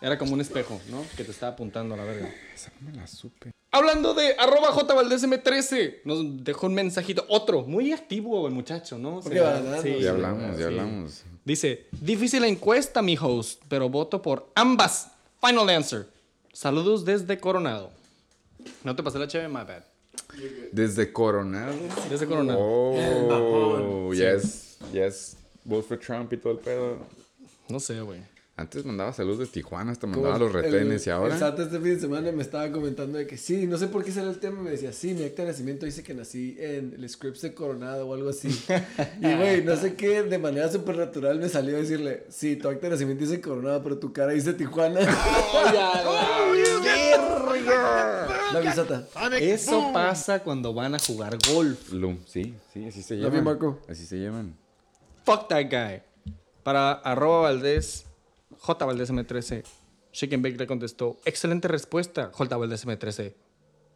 Era 0.00 0.16
como 0.18 0.32
un 0.34 0.40
espejo, 0.40 0.80
¿no? 0.90 1.04
Que 1.16 1.24
te 1.24 1.30
estaba 1.30 1.52
apuntando 1.52 1.94
a 1.94 1.98
la 1.98 2.04
verga. 2.04 2.32
Esa 2.54 2.72
no 2.80 2.90
me 2.90 2.96
la 2.96 3.06
supe. 3.06 3.50
Hablando 3.72 4.14
de 4.14 4.34
arroba 4.38 4.72
jvaldesm13, 4.72 5.98
nos 6.04 6.42
dejó 6.42 6.66
un 6.66 6.74
mensajito, 6.74 7.24
otro, 7.28 7.62
muy 7.62 7.92
activo 7.92 8.46
el 8.48 8.52
muchacho, 8.54 8.98
¿no? 8.98 9.20
Porque 9.20 9.38
ganando, 9.38 9.82
sí, 9.82 9.94
Sí, 9.96 10.00
Ya 10.02 10.10
hablamos, 10.10 10.50
ya 10.52 10.56
sí. 10.56 10.62
hablamos. 10.64 11.22
Dice, 11.44 11.86
difícil 12.00 12.44
encuesta, 12.44 13.00
mi 13.02 13.16
host, 13.20 13.62
pero 13.68 13.88
voto 13.88 14.20
por 14.22 14.50
ambas. 14.54 15.12
Final 15.40 15.68
answer. 15.70 16.06
Saludos 16.52 17.04
desde 17.04 17.38
Coronado. 17.38 17.90
No 18.82 18.96
te 18.96 19.02
pasé 19.02 19.18
la 19.18 19.28
chévere, 19.28 19.48
my 19.48 19.64
bad. 19.64 19.84
Desde 20.72 21.12
Coronado. 21.12 21.74
Desde 22.08 22.26
Coronado. 22.26 22.58
Oh, 22.60 24.12
yes, 24.12 24.78
yes. 24.92 25.36
Vote 25.64 25.86
for 25.86 25.98
Trump 25.98 26.32
y 26.32 26.36
todo 26.36 26.54
el 26.54 26.58
pedo. 26.58 26.98
No 27.68 27.78
sé, 27.78 28.00
güey. 28.00 28.20
Antes 28.60 28.84
mandaba 28.84 29.10
saludos 29.14 29.38
de 29.38 29.46
Tijuana, 29.46 29.90
hasta 29.90 30.06
mandaba 30.06 30.38
los 30.38 30.54
el- 30.54 30.62
retenes 30.62 31.06
y 31.06 31.10
ahora. 31.10 31.38
SAT 31.38 31.60
este 31.60 31.80
fin 31.80 31.94
de 31.94 32.00
semana 32.00 32.30
me 32.30 32.42
estaba 32.42 32.70
comentando 32.70 33.16
de 33.16 33.26
que 33.26 33.38
sí, 33.38 33.66
no 33.66 33.78
sé 33.78 33.86
por 33.86 34.04
qué 34.04 34.12
salió 34.12 34.28
el 34.28 34.38
tema. 34.38 34.60
Me 34.60 34.72
decía, 34.72 34.92
sí, 34.92 35.14
mi 35.14 35.24
acta 35.24 35.44
de 35.44 35.48
nacimiento 35.48 35.86
dice 35.86 36.02
que 36.02 36.12
nací 36.12 36.58
en 36.60 36.92
el 36.92 37.08
Scripps 37.08 37.40
de 37.40 37.54
Coronado 37.54 38.06
o 38.06 38.12
algo 38.12 38.28
así. 38.28 38.48
y 39.22 39.34
güey, 39.34 39.64
no 39.64 39.74
sé 39.76 39.94
qué, 39.94 40.24
de 40.24 40.38
manera 40.38 40.70
súper 40.70 40.98
natural 40.98 41.38
me 41.38 41.48
salió 41.48 41.76
a 41.76 41.80
decirle, 41.80 42.24
sí, 42.28 42.56
tu 42.56 42.68
acta 42.68 42.88
de 42.88 42.90
nacimiento 42.90 43.24
dice 43.24 43.40
Coronado, 43.40 43.82
pero 43.82 43.96
tu 43.96 44.12
cara 44.12 44.32
dice 44.32 44.52
Tijuana. 44.52 45.00
la 48.52 48.60
visata. 48.60 49.06
Eso 49.40 49.90
pasa 49.94 50.42
cuando 50.42 50.74
van 50.74 50.94
a 50.94 50.98
jugar 50.98 51.38
golf. 51.50 51.92
Lum, 51.92 52.18
sí, 52.26 52.54
sí, 52.74 52.86
así 52.86 53.02
se 53.02 53.16
Marco. 53.40 53.80
Así 53.88 54.04
se 54.04 54.18
llevan. 54.18 54.54
Fuck 55.24 55.48
that 55.48 55.64
guy. 55.70 56.02
Para 56.62 56.92
arroba 56.92 57.42
Valdés, 57.42 58.04
J 58.60 58.84
Valdés 58.84 59.10
M13, 59.10 59.64
Shake 60.12 60.34
and 60.34 60.44
Bake 60.44 60.58
le 60.58 60.66
contestó, 60.66 61.18
excelente 61.24 61.68
respuesta, 61.68 62.30
J 62.32 62.56
Valdés 62.56 62.86
M13. 62.86 63.34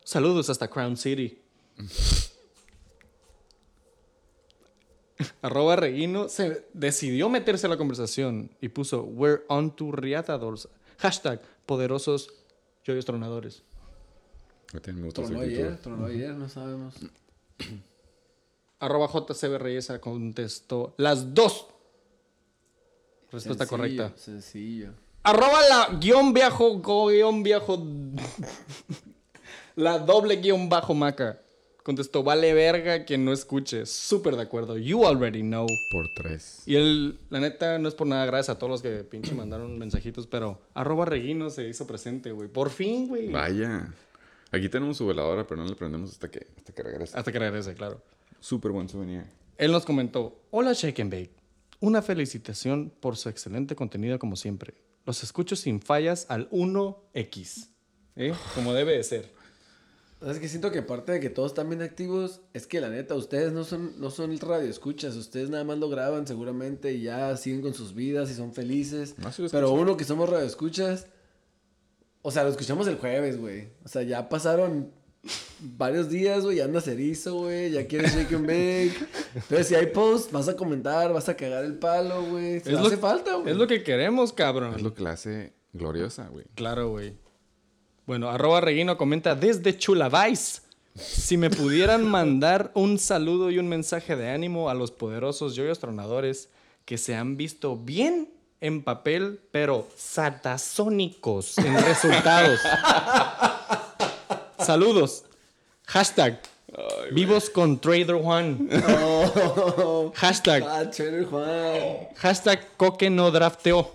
Saludos 0.04 0.50
hasta 0.50 0.68
Crown 0.68 0.96
City. 0.96 1.38
arroba 5.42 5.76
Reguino 5.76 6.28
se 6.28 6.66
decidió 6.72 7.28
meterse 7.28 7.66
a 7.66 7.70
la 7.70 7.76
conversación 7.76 8.50
y 8.60 8.68
puso, 8.68 9.02
we're 9.02 9.42
on 9.48 9.74
to 9.74 9.92
Riatadors. 9.92 10.68
Hashtag, 10.98 11.40
poderosos 11.66 12.30
joyos 12.86 13.04
tronadores. 13.04 13.62
Me 14.72 15.02
gusta 15.02 15.22
Tronó 15.22 15.40
ayer, 15.40 15.78
tronó 15.78 16.06
ayer, 16.06 16.34
no 16.34 16.48
sabemos. 16.48 16.94
Arroba 18.80 19.08
JCB 19.08 19.58
Reyesa 19.58 20.00
contestó, 20.00 20.94
las 20.96 21.32
dos. 21.34 21.68
Respuesta 23.34 23.66
Sencillo, 23.66 23.98
correcta. 23.98 24.12
Sencillo. 24.18 24.90
Arroba 25.22 25.58
la 25.68 25.98
guion 25.98 26.32
viejo, 26.32 26.78
go- 26.78 27.08
guion 27.08 27.42
viejo. 27.42 27.82
la 29.76 29.98
doble 29.98 30.36
guion 30.36 30.68
bajo 30.68 30.94
maca. 30.94 31.40
Contestó, 31.82 32.22
vale 32.22 32.54
verga 32.54 33.04
quien 33.04 33.26
no 33.26 33.32
escuche. 33.32 33.84
Súper 33.84 34.36
de 34.36 34.42
acuerdo. 34.42 34.78
You 34.78 35.06
already 35.06 35.42
know. 35.42 35.66
Por 35.92 36.06
tres. 36.16 36.62
Y 36.64 36.76
él, 36.76 37.18
la 37.28 37.40
neta, 37.40 37.78
no 37.78 37.88
es 37.88 37.94
por 37.94 38.06
nada, 38.06 38.24
gracias 38.24 38.56
a 38.56 38.58
todos 38.58 38.70
los 38.70 38.82
que 38.82 39.04
pinche 39.04 39.34
mandaron 39.34 39.78
mensajitos, 39.78 40.26
pero 40.26 40.60
arroba 40.72 41.04
Reguino 41.04 41.50
se 41.50 41.68
hizo 41.68 41.86
presente, 41.86 42.32
güey. 42.32 42.48
Por 42.48 42.70
fin, 42.70 43.06
güey. 43.08 43.28
Vaya. 43.30 43.92
Aquí 44.50 44.68
tenemos 44.70 44.96
su 44.96 45.06
veladora, 45.06 45.46
pero 45.46 45.62
no 45.62 45.68
le 45.68 45.74
prendemos 45.74 46.10
hasta 46.12 46.30
que, 46.30 46.46
hasta 46.56 46.72
que 46.72 46.82
regrese. 46.82 47.18
Hasta 47.18 47.30
que 47.32 47.38
regrese, 47.38 47.74
claro. 47.74 48.00
Súper 48.40 48.70
buen 48.70 48.88
souvenir. 48.88 49.24
Él 49.58 49.70
nos 49.72 49.84
comentó, 49.84 50.38
hola 50.52 50.72
Shake 50.72 51.00
and 51.00 51.12
Bake, 51.12 51.30
una 51.84 52.00
felicitación 52.00 52.92
por 53.00 53.16
su 53.16 53.28
excelente 53.28 53.76
contenido 53.76 54.18
como 54.18 54.36
siempre. 54.36 54.74
Los 55.04 55.22
escucho 55.22 55.54
sin 55.54 55.82
fallas 55.82 56.24
al 56.30 56.48
1X, 56.50 57.68
¿eh? 58.16 58.32
como 58.54 58.72
debe 58.72 58.96
de 58.96 59.04
ser. 59.04 59.30
Es 60.26 60.38
que 60.38 60.48
siento 60.48 60.70
que 60.70 60.78
aparte 60.78 61.12
de 61.12 61.20
que 61.20 61.28
todos 61.28 61.50
están 61.50 61.68
bien 61.68 61.82
activos, 61.82 62.40
es 62.54 62.66
que 62.66 62.80
la 62.80 62.88
neta, 62.88 63.14
ustedes 63.14 63.52
no 63.52 63.64
son, 63.64 64.00
no 64.00 64.10
son 64.10 64.38
radio 64.38 64.70
escuchas, 64.70 65.14
ustedes 65.16 65.50
nada 65.50 65.64
más 65.64 65.76
lo 65.76 65.90
graban 65.90 66.26
seguramente 66.26 66.94
y 66.94 67.02
ya 67.02 67.36
siguen 67.36 67.60
con 67.60 67.74
sus 67.74 67.94
vidas 67.94 68.30
y 68.30 68.34
son 68.34 68.54
felices. 68.54 69.16
No, 69.18 69.30
Pero 69.50 69.72
uno 69.72 69.98
que 69.98 70.04
somos 70.04 70.30
radio 70.30 70.46
escuchas, 70.46 71.08
o 72.22 72.30
sea, 72.30 72.44
lo 72.44 72.48
escuchamos 72.48 72.88
el 72.88 72.96
jueves, 72.96 73.38
güey. 73.38 73.68
O 73.84 73.88
sea, 73.88 74.02
ya 74.02 74.30
pasaron 74.30 74.90
varios 75.60 76.10
días, 76.10 76.44
güey, 76.44 76.58
ya 76.58 76.64
andas 76.64 76.86
erizo, 76.88 77.34
güey, 77.34 77.70
ya 77.70 77.86
quieres 77.86 78.14
shake 78.14 78.32
and 78.34 78.46
bake. 78.46 78.94
Entonces, 79.34 79.68
si 79.68 79.74
hay 79.74 79.86
post, 79.86 80.30
vas 80.32 80.48
a 80.48 80.56
comentar, 80.56 81.12
vas 81.12 81.28
a 81.28 81.36
cagar 81.36 81.64
el 81.64 81.74
palo, 81.78 82.22
güey. 82.24 82.62
Lo- 82.64 82.80
hace 82.80 82.96
falta, 82.96 83.34
güey. 83.36 83.50
Es 83.52 83.56
lo 83.56 83.66
que 83.66 83.82
queremos, 83.82 84.32
cabrón. 84.32 84.74
Es 84.76 84.82
lo 84.82 84.92
que 84.94 85.02
la 85.02 85.12
hace 85.12 85.52
gloriosa, 85.72 86.28
güey. 86.28 86.44
Claro, 86.54 86.90
güey. 86.90 87.14
Bueno, 88.06 88.28
arroba 88.28 88.60
Reguino 88.60 88.96
comenta 88.98 89.34
desde 89.34 89.76
Chulavais. 89.78 90.62
Si 90.94 91.36
me 91.36 91.50
pudieran 91.50 92.04
mandar 92.10 92.70
un 92.74 92.98
saludo 92.98 93.50
y 93.50 93.58
un 93.58 93.68
mensaje 93.68 94.14
de 94.16 94.28
ánimo 94.30 94.68
a 94.70 94.74
los 94.74 94.90
poderosos 94.90 95.54
yoyos 95.56 95.78
tronadores 95.78 96.50
que 96.84 96.98
se 96.98 97.14
han 97.16 97.36
visto 97.38 97.76
bien 97.76 98.30
en 98.60 98.82
papel, 98.82 99.40
pero 99.50 99.88
satasónicos 99.96 101.56
en 101.58 101.74
resultados. 101.82 102.60
Saludos. 104.64 105.24
Hashtag 105.86 106.40
Vivos 107.12 107.50
con 107.50 107.78
Trader 107.80 108.16
Juan. 108.16 108.68
Oh, 108.88 110.12
Hashtag. 110.16 110.64
ah, 110.66 110.90
Trader 110.90 111.24
Juan. 111.24 111.80
Hashtag 112.16 112.76
Coque 112.76 113.10
no 113.10 113.30
drafteó. 113.30 113.94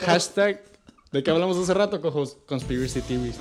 Hashtag. 0.00 0.62
¿De 1.10 1.22
qué 1.22 1.30
hablamos 1.30 1.58
hace 1.58 1.74
rato, 1.74 2.00
cojos? 2.00 2.38
Conspiracy 2.46 3.02
theories. 3.02 3.36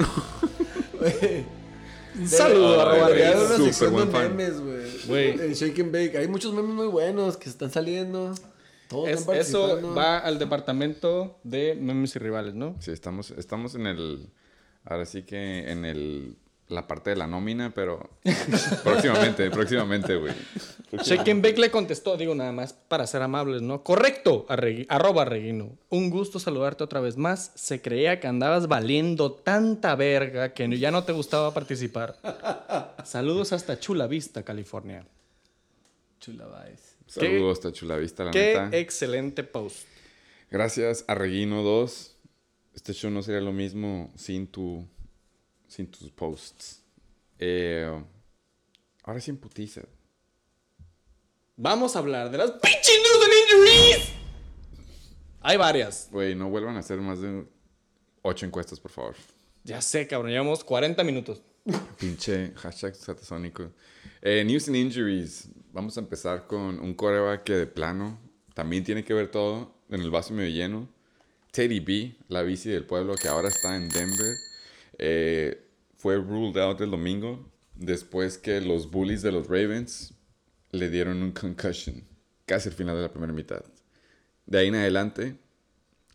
Un 2.19 2.27
saludo, 2.27 2.81
arroba 2.81 3.07
una 3.07 3.57
sección 3.65 3.95
de 3.95 4.05
memes, 4.29 4.59
güey. 4.59 5.07
Güey. 5.07 5.29
En 5.47 5.53
Shake 5.53 5.79
and 5.79 5.91
Bake. 5.93 6.17
Hay 6.17 6.27
muchos 6.27 6.53
memes 6.53 6.73
muy 6.75 6.87
buenos 6.87 7.37
que 7.37 7.47
están 7.49 7.71
saliendo. 7.71 8.33
Todos 8.89 9.07
Es- 9.07 9.21
están 9.21 9.35
eso 9.37 9.93
va 9.95 10.17
al 10.17 10.37
departamento 10.37 11.39
de 11.43 11.75
memes 11.79 12.13
y 12.17 12.19
rivales, 12.19 12.53
¿no? 12.55 12.75
Sí, 12.79 12.91
estamos, 12.91 13.31
estamos 13.31 13.75
en 13.75 13.87
el. 13.87 14.27
Ahora 14.85 15.05
sí 15.05 15.23
que 15.23 15.71
en 15.71 15.85
el. 15.85 16.35
La 16.69 16.87
parte 16.87 17.09
de 17.09 17.17
la 17.17 17.27
nómina, 17.27 17.73
pero. 17.75 18.09
próximamente, 18.83 19.51
próximamente, 19.51 20.15
güey. 20.15 20.33
Bake 21.41 21.57
le 21.59 21.69
contestó, 21.69 22.15
digo 22.15 22.33
nada 22.33 22.53
más 22.53 22.71
para 22.71 23.05
ser 23.07 23.21
amables, 23.21 23.61
¿no? 23.61 23.83
Correcto, 23.83 24.45
arregui- 24.47 24.85
arroba 24.87 25.25
Reguino. 25.25 25.77
Un 25.89 26.09
gusto 26.09 26.39
saludarte 26.39 26.83
otra 26.85 27.01
vez 27.01 27.17
más. 27.17 27.51
Se 27.55 27.81
creía 27.81 28.21
que 28.21 28.27
andabas 28.27 28.69
valiendo 28.69 29.33
tanta 29.33 29.95
verga 29.95 30.53
que 30.53 30.69
ya 30.79 30.91
no 30.91 31.03
te 31.03 31.11
gustaba 31.11 31.53
participar. 31.53 32.15
Saludos 33.03 33.51
hasta 33.51 33.77
Chula 33.77 34.07
Vista, 34.07 34.43
California. 34.43 35.05
Chula 36.21 36.45
Vice. 36.47 36.83
Saludos 37.07 37.57
hasta 37.57 37.73
Chulavista, 37.73 38.23
la 38.23 38.31
Qué 38.31 38.53
neta. 38.57 38.77
excelente 38.77 39.43
post. 39.43 39.79
Gracias 40.49 41.03
a 41.09 41.15
Reguino 41.15 41.63
2. 41.63 42.15
Este 42.73 42.93
show 42.93 43.11
no 43.11 43.21
sería 43.21 43.41
lo 43.41 43.51
mismo 43.51 44.11
sin 44.15 44.47
tu. 44.47 44.87
Sin 45.67 45.87
tus 45.87 46.11
posts. 46.11 46.83
Eh, 47.39 47.89
ahora 49.03 49.19
sí 49.21 49.31
en 49.31 49.37
putiza. 49.37 49.81
Vamos 51.55 51.95
a 51.95 51.99
hablar 51.99 52.29
de 52.29 52.37
las 52.37 52.51
pinches 52.51 52.99
news 53.03 53.25
and 53.25 53.33
injuries. 53.43 54.13
Hay 55.41 55.57
varias. 55.57 56.09
Güey, 56.11 56.35
no 56.35 56.49
vuelvan 56.49 56.75
a 56.75 56.79
hacer 56.79 56.99
más 56.99 57.21
de 57.21 57.45
ocho 58.21 58.45
encuestas, 58.45 58.79
por 58.79 58.91
favor. 58.91 59.15
Ya 59.63 59.81
sé, 59.81 60.07
cabrón, 60.07 60.31
llevamos 60.31 60.63
40 60.63 61.03
minutos. 61.03 61.41
Pinche 61.99 62.53
hashtag 62.55 62.95
satasónico. 62.95 63.71
Eh, 64.21 64.43
news 64.43 64.67
and 64.67 64.77
injuries. 64.77 65.49
Vamos 65.71 65.97
a 65.97 66.01
empezar 66.01 66.47
con 66.47 66.79
un 66.79 66.93
coreback 66.93 67.43
que 67.43 67.53
de 67.53 67.67
plano 67.67 68.19
también 68.53 68.83
tiene 68.83 69.03
que 69.03 69.13
ver 69.13 69.29
todo 69.29 69.73
en 69.89 70.01
el 70.01 70.09
vaso 70.09 70.33
medio 70.33 70.49
lleno. 70.49 70.89
Teddy 71.51 71.79
B, 71.81 72.15
la 72.29 72.43
bici 72.43 72.69
del 72.69 72.85
pueblo 72.85 73.15
que 73.15 73.27
ahora 73.27 73.49
está 73.49 73.75
en 73.75 73.89
Denver, 73.89 74.37
eh, 74.97 75.61
fue 75.97 76.15
ruled 76.15 76.57
out 76.57 76.81
el 76.81 76.91
domingo 76.91 77.45
después 77.75 78.37
que 78.37 78.61
los 78.61 78.89
bullies 78.89 79.21
de 79.21 79.31
los 79.31 79.47
Ravens 79.47 80.13
le 80.71 80.89
dieron 80.89 81.21
un 81.21 81.31
concussion 81.31 82.03
casi 82.45 82.69
al 82.69 82.75
final 82.75 82.95
de 82.95 83.03
la 83.03 83.09
primera 83.09 83.33
mitad. 83.33 83.63
De 84.45 84.59
ahí 84.59 84.67
en 84.67 84.75
adelante 84.75 85.35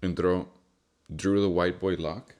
entró 0.00 0.52
Drew 1.08 1.40
the 1.40 1.46
White 1.46 1.78
Boy 1.80 1.96
Lock. 1.96 2.32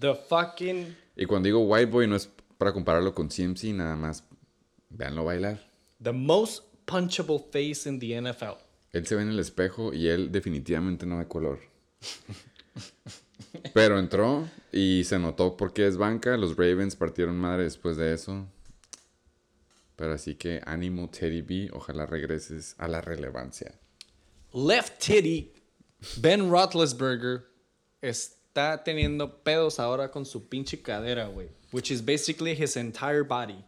The 0.00 0.14
fucking. 0.14 0.96
Y 1.16 1.26
cuando 1.26 1.46
digo 1.46 1.60
White 1.60 1.90
Boy 1.90 2.06
no 2.06 2.16
es 2.16 2.28
para 2.58 2.72
compararlo 2.72 3.14
con 3.14 3.28
CMC, 3.28 3.74
nada 3.74 3.96
más 3.96 4.24
véanlo 4.90 5.24
bailar. 5.24 5.60
The 6.02 6.12
most 6.12 6.64
punchable 6.84 7.38
face 7.50 7.88
in 7.88 7.98
the 7.98 8.20
NFL. 8.20 8.58
Él 8.92 9.06
se 9.06 9.14
ve 9.14 9.22
en 9.22 9.30
el 9.30 9.38
espejo 9.38 9.92
y 9.92 10.08
él 10.08 10.30
definitivamente 10.30 11.06
no 11.06 11.18
de 11.18 11.26
color. 11.26 11.71
Pero 13.74 13.98
entró 13.98 14.48
y 14.72 15.04
se 15.04 15.18
notó 15.18 15.56
porque 15.56 15.86
es 15.86 15.96
banca. 15.96 16.36
Los 16.36 16.56
Ravens 16.56 16.96
partieron 16.96 17.36
madre 17.36 17.64
después 17.64 17.96
de 17.96 18.12
eso. 18.12 18.46
Pero 19.96 20.14
así 20.14 20.34
que 20.34 20.60
ánimo 20.64 21.08
Teddy 21.10 21.42
B, 21.42 21.70
ojalá 21.72 22.06
regreses 22.06 22.74
a 22.78 22.88
la 22.88 23.00
relevancia. 23.00 23.78
Left 24.52 24.98
titty. 24.98 25.52
Ben 26.16 26.50
Roethlisberger 26.50 27.44
está 28.00 28.82
teniendo 28.82 29.42
pedos 29.42 29.78
ahora 29.78 30.10
con 30.10 30.26
su 30.26 30.48
pinche 30.48 30.82
cadera, 30.82 31.26
güey. 31.28 31.48
Which 31.72 31.90
is 31.90 32.04
basically 32.04 32.52
his 32.52 32.76
entire 32.76 33.22
body. 33.22 33.64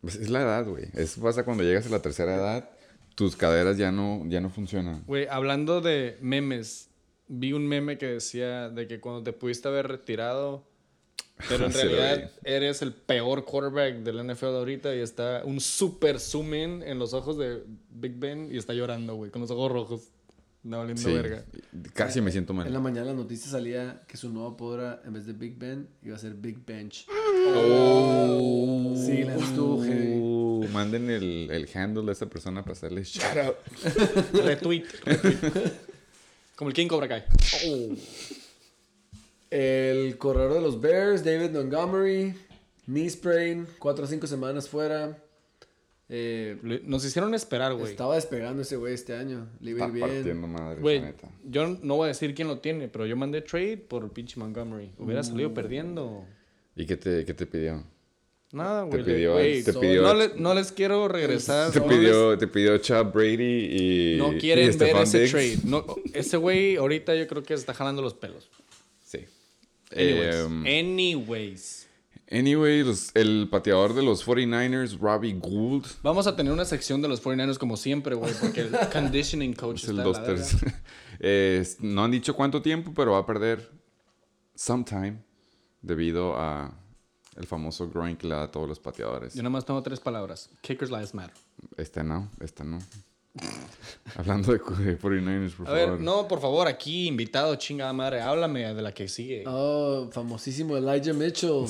Pues 0.00 0.16
es 0.16 0.28
la 0.28 0.42
edad, 0.42 0.66
güey. 0.66 0.90
Eso 0.94 1.20
pasa 1.20 1.44
cuando 1.44 1.62
llegas 1.62 1.86
a 1.86 1.90
la 1.90 2.00
tercera 2.02 2.34
edad. 2.36 2.70
Tus 3.14 3.36
caderas 3.36 3.76
ya 3.76 3.90
no, 3.90 4.22
ya 4.28 4.40
no 4.40 4.50
funcionan. 4.50 5.02
Güey, 5.06 5.26
hablando 5.28 5.80
de 5.80 6.18
memes, 6.20 6.89
vi 7.32 7.52
un 7.52 7.66
meme 7.66 7.96
que 7.96 8.06
decía 8.06 8.68
de 8.70 8.86
que 8.88 8.98
cuando 9.00 9.22
te 9.22 9.32
pudiste 9.32 9.68
haber 9.68 9.86
retirado, 9.86 10.64
pero 11.48 11.66
en 11.66 11.72
Sí, 11.72 11.78
realidad 11.78 12.30
eres 12.44 12.82
el 12.82 12.92
peor 12.92 13.44
quarterback 13.44 13.98
del 14.02 14.26
NFL 14.26 14.46
de 14.46 14.58
ahorita 14.58 14.94
y 14.96 14.98
está 14.98 15.42
un 15.44 15.60
super 15.60 16.18
zoom 16.18 16.52
in 16.54 16.82
en 16.82 16.98
los 16.98 17.14
ojos 17.14 17.38
de 17.38 17.62
Big 17.90 18.16
Ben 18.18 18.48
y 18.52 18.58
está 18.58 18.74
llorando, 18.74 19.14
güey, 19.14 19.30
con 19.30 19.40
los 19.42 19.50
ojos 19.50 19.70
rojos. 19.72 20.08
No 20.62 20.76
valiendo 20.78 21.00
Sí, 21.00 21.10
verga. 21.14 21.42
casi 21.94 22.20
me 22.20 22.30
siento 22.30 22.52
En 22.52 22.58
la 22.58 22.64
mal. 22.64 22.82
mañana 22.82 23.06
la 23.06 23.14
noticia 23.14 23.50
salía 23.50 24.02
que 24.06 24.18
su 24.18 24.28
nuevo 24.28 24.48
apodo 24.48 24.74
era, 24.74 25.00
en 25.06 25.14
vez 25.14 25.24
de 25.24 25.32
Big 25.32 25.56
Ben, 25.56 25.88
iba 26.02 26.16
a 26.16 26.18
ser 26.18 26.34
Big 26.34 26.58
Bench. 26.66 27.06
Sí, 29.06 29.24
la 29.24 29.36
estuvo 29.36 29.82
heavy. 29.82 30.18
Uh, 30.18 30.66
manden 30.72 31.08
el, 31.08 31.48
el 31.50 31.68
handle 31.74 32.04
de 32.04 32.12
esa 32.12 32.26
persona 32.28 32.62
para 32.62 32.72
hacerle 32.72 33.02
shout 33.04 33.36
out. 33.38 33.56
Retweet. 34.44 34.84
retweet. 35.06 35.72
Como 36.60 36.68
el 36.68 36.74
King 36.74 36.88
Cobra 36.88 37.08
Kai. 37.08 37.24
El 39.48 40.18
corredor 40.18 40.52
de 40.52 40.60
los 40.60 40.78
Bears, 40.78 41.24
David 41.24 41.52
Montgomery, 41.52 42.34
knee 42.84 43.08
sprain, 43.08 43.66
4 43.78 44.04
o 44.04 44.06
5 44.06 44.26
semanas 44.26 44.68
fuera. 44.68 45.16
Eh, 46.10 46.58
Nos 46.84 47.02
hicieron 47.06 47.34
esperar, 47.34 47.72
güey. 47.72 47.90
estaba 47.92 48.14
despegando 48.16 48.60
ese 48.60 48.76
güey 48.76 48.92
este 48.92 49.14
año. 49.14 49.48
Le 49.60 49.70
iba 49.70 49.84
a 49.84 49.88
Está 49.88 49.94
bien. 49.94 50.08
partiendo 50.08 50.46
madre, 50.48 50.80
Güey, 50.82 51.00
la 51.00 51.06
neta. 51.06 51.30
yo 51.44 51.78
no 51.82 51.96
voy 51.96 52.04
a 52.04 52.08
decir 52.08 52.34
quién 52.34 52.46
lo 52.48 52.58
tiene, 52.58 52.88
pero 52.88 53.06
yo 53.06 53.16
mandé 53.16 53.40
trade 53.40 53.78
por 53.78 54.12
pinche 54.12 54.38
Montgomery. 54.38 54.92
Hubiera 54.98 55.22
salido 55.22 55.54
perdiendo. 55.54 56.26
¿Y 56.76 56.84
qué 56.84 56.98
te, 56.98 57.24
qué 57.24 57.32
te 57.32 57.46
pidió? 57.46 57.82
Nada, 58.52 58.82
güey. 58.82 59.04
Te 59.04 59.12
pidió- 59.14 59.32
güey, 59.34 59.62
te 59.62 59.72
so- 59.72 59.80
pidió- 59.80 60.02
no, 60.02 60.12
le- 60.14 60.32
no 60.36 60.54
les 60.54 60.72
quiero 60.72 61.06
regresar. 61.06 61.70
Te 61.70 61.78
no 61.80 61.86
pidió, 61.86 62.36
te 62.36 62.46
pidió 62.48 62.76
Chad 62.78 63.06
Brady 63.12 63.42
y. 63.44 64.10
les- 64.10 64.18
no 64.18 64.32
y 64.32 64.38
quieren 64.38 64.64
ver 64.66 64.74
Stephon 64.74 65.02
ese 65.02 65.18
Diggs. 65.20 65.30
trade. 65.30 65.58
No, 65.64 65.84
ese 66.12 66.36
güey 66.36 66.76
ahorita 66.76 67.14
yo 67.14 67.26
creo 67.28 67.42
que 67.44 67.54
está 67.54 67.74
jalando 67.74 68.02
los 68.02 68.14
pelos. 68.14 68.50
Sí. 69.04 69.24
Anyways. 69.94 70.34
Em, 70.34 70.66
Anyways. 70.66 71.86
anyway, 72.30 72.82
los- 72.82 73.10
el 73.14 73.46
pateador 73.50 73.94
de 73.94 74.02
los 74.02 74.24
49ers, 74.24 74.98
Robbie 74.98 75.34
Gould, 75.34 75.86
Vamos 76.02 76.26
a 76.26 76.34
tener 76.34 76.52
una 76.52 76.64
sección 76.64 77.00
de 77.02 77.08
los 77.08 77.20
49ers 77.22 77.58
como 77.58 77.76
siempre, 77.76 78.14
güey, 78.16 78.32
porque 78.40 78.62
el 78.62 78.70
conditioning 78.92 79.52
coach 79.54 79.84
es 79.84 79.90
el 79.90 79.98
está 80.00 80.22
de 80.22 80.38
la. 80.38 80.44
Es- 81.20 81.80
no 81.80 82.02
han 82.04 82.10
dicho 82.10 82.34
cuánto 82.34 82.62
tiempo, 82.62 82.92
pero 82.96 83.12
va 83.12 83.18
a 83.18 83.26
perder 83.26 83.70
sometime 84.56 85.22
debido 85.82 86.34
a 86.36 86.76
el 87.40 87.46
famoso 87.46 87.88
groin 87.88 88.16
que 88.16 88.26
le 88.28 88.34
da 88.34 88.44
a 88.44 88.50
todos 88.50 88.68
los 88.68 88.78
pateadores. 88.78 89.34
Yo 89.34 89.42
nada 89.42 89.50
más 89.50 89.64
tengo 89.64 89.82
tres 89.82 89.98
palabras. 89.98 90.50
Kickers 90.60 90.90
lives 90.90 91.14
matter. 91.14 91.34
Este 91.76 92.04
no, 92.04 92.28
este 92.40 92.62
no. 92.64 92.78
Hablando 94.16 94.52
de, 94.52 94.58
de 94.58 94.98
49ers, 94.98 95.52
por 95.54 95.66
A 95.68 95.70
favor. 95.70 95.90
ver, 95.92 96.00
no, 96.00 96.26
por 96.26 96.40
favor, 96.40 96.66
aquí, 96.66 97.06
invitado, 97.06 97.54
chingada 97.56 97.92
madre, 97.92 98.20
háblame 98.20 98.74
de 98.74 98.82
la 98.82 98.92
que 98.92 99.08
sigue. 99.08 99.44
Oh, 99.46 100.08
famosísimo 100.12 100.76
Elijah 100.76 101.12
Mitchell. 101.14 101.64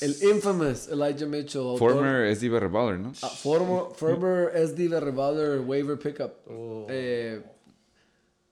El 0.00 0.16
infamous 0.34 0.88
Elijah 0.88 1.26
Mitchell. 1.26 1.62
autor- 1.62 1.78
Former 1.78 2.26
SD 2.36 2.48
Baller, 2.68 2.98
¿no? 2.98 3.12
Ah, 3.22 3.28
former, 3.28 3.94
former 3.94 4.50
SD 4.56 4.88
Revolver 5.00 5.60
waiver 5.60 5.96
pickup. 5.98 6.32
Oh. 6.48 6.86
Eh, 6.90 7.40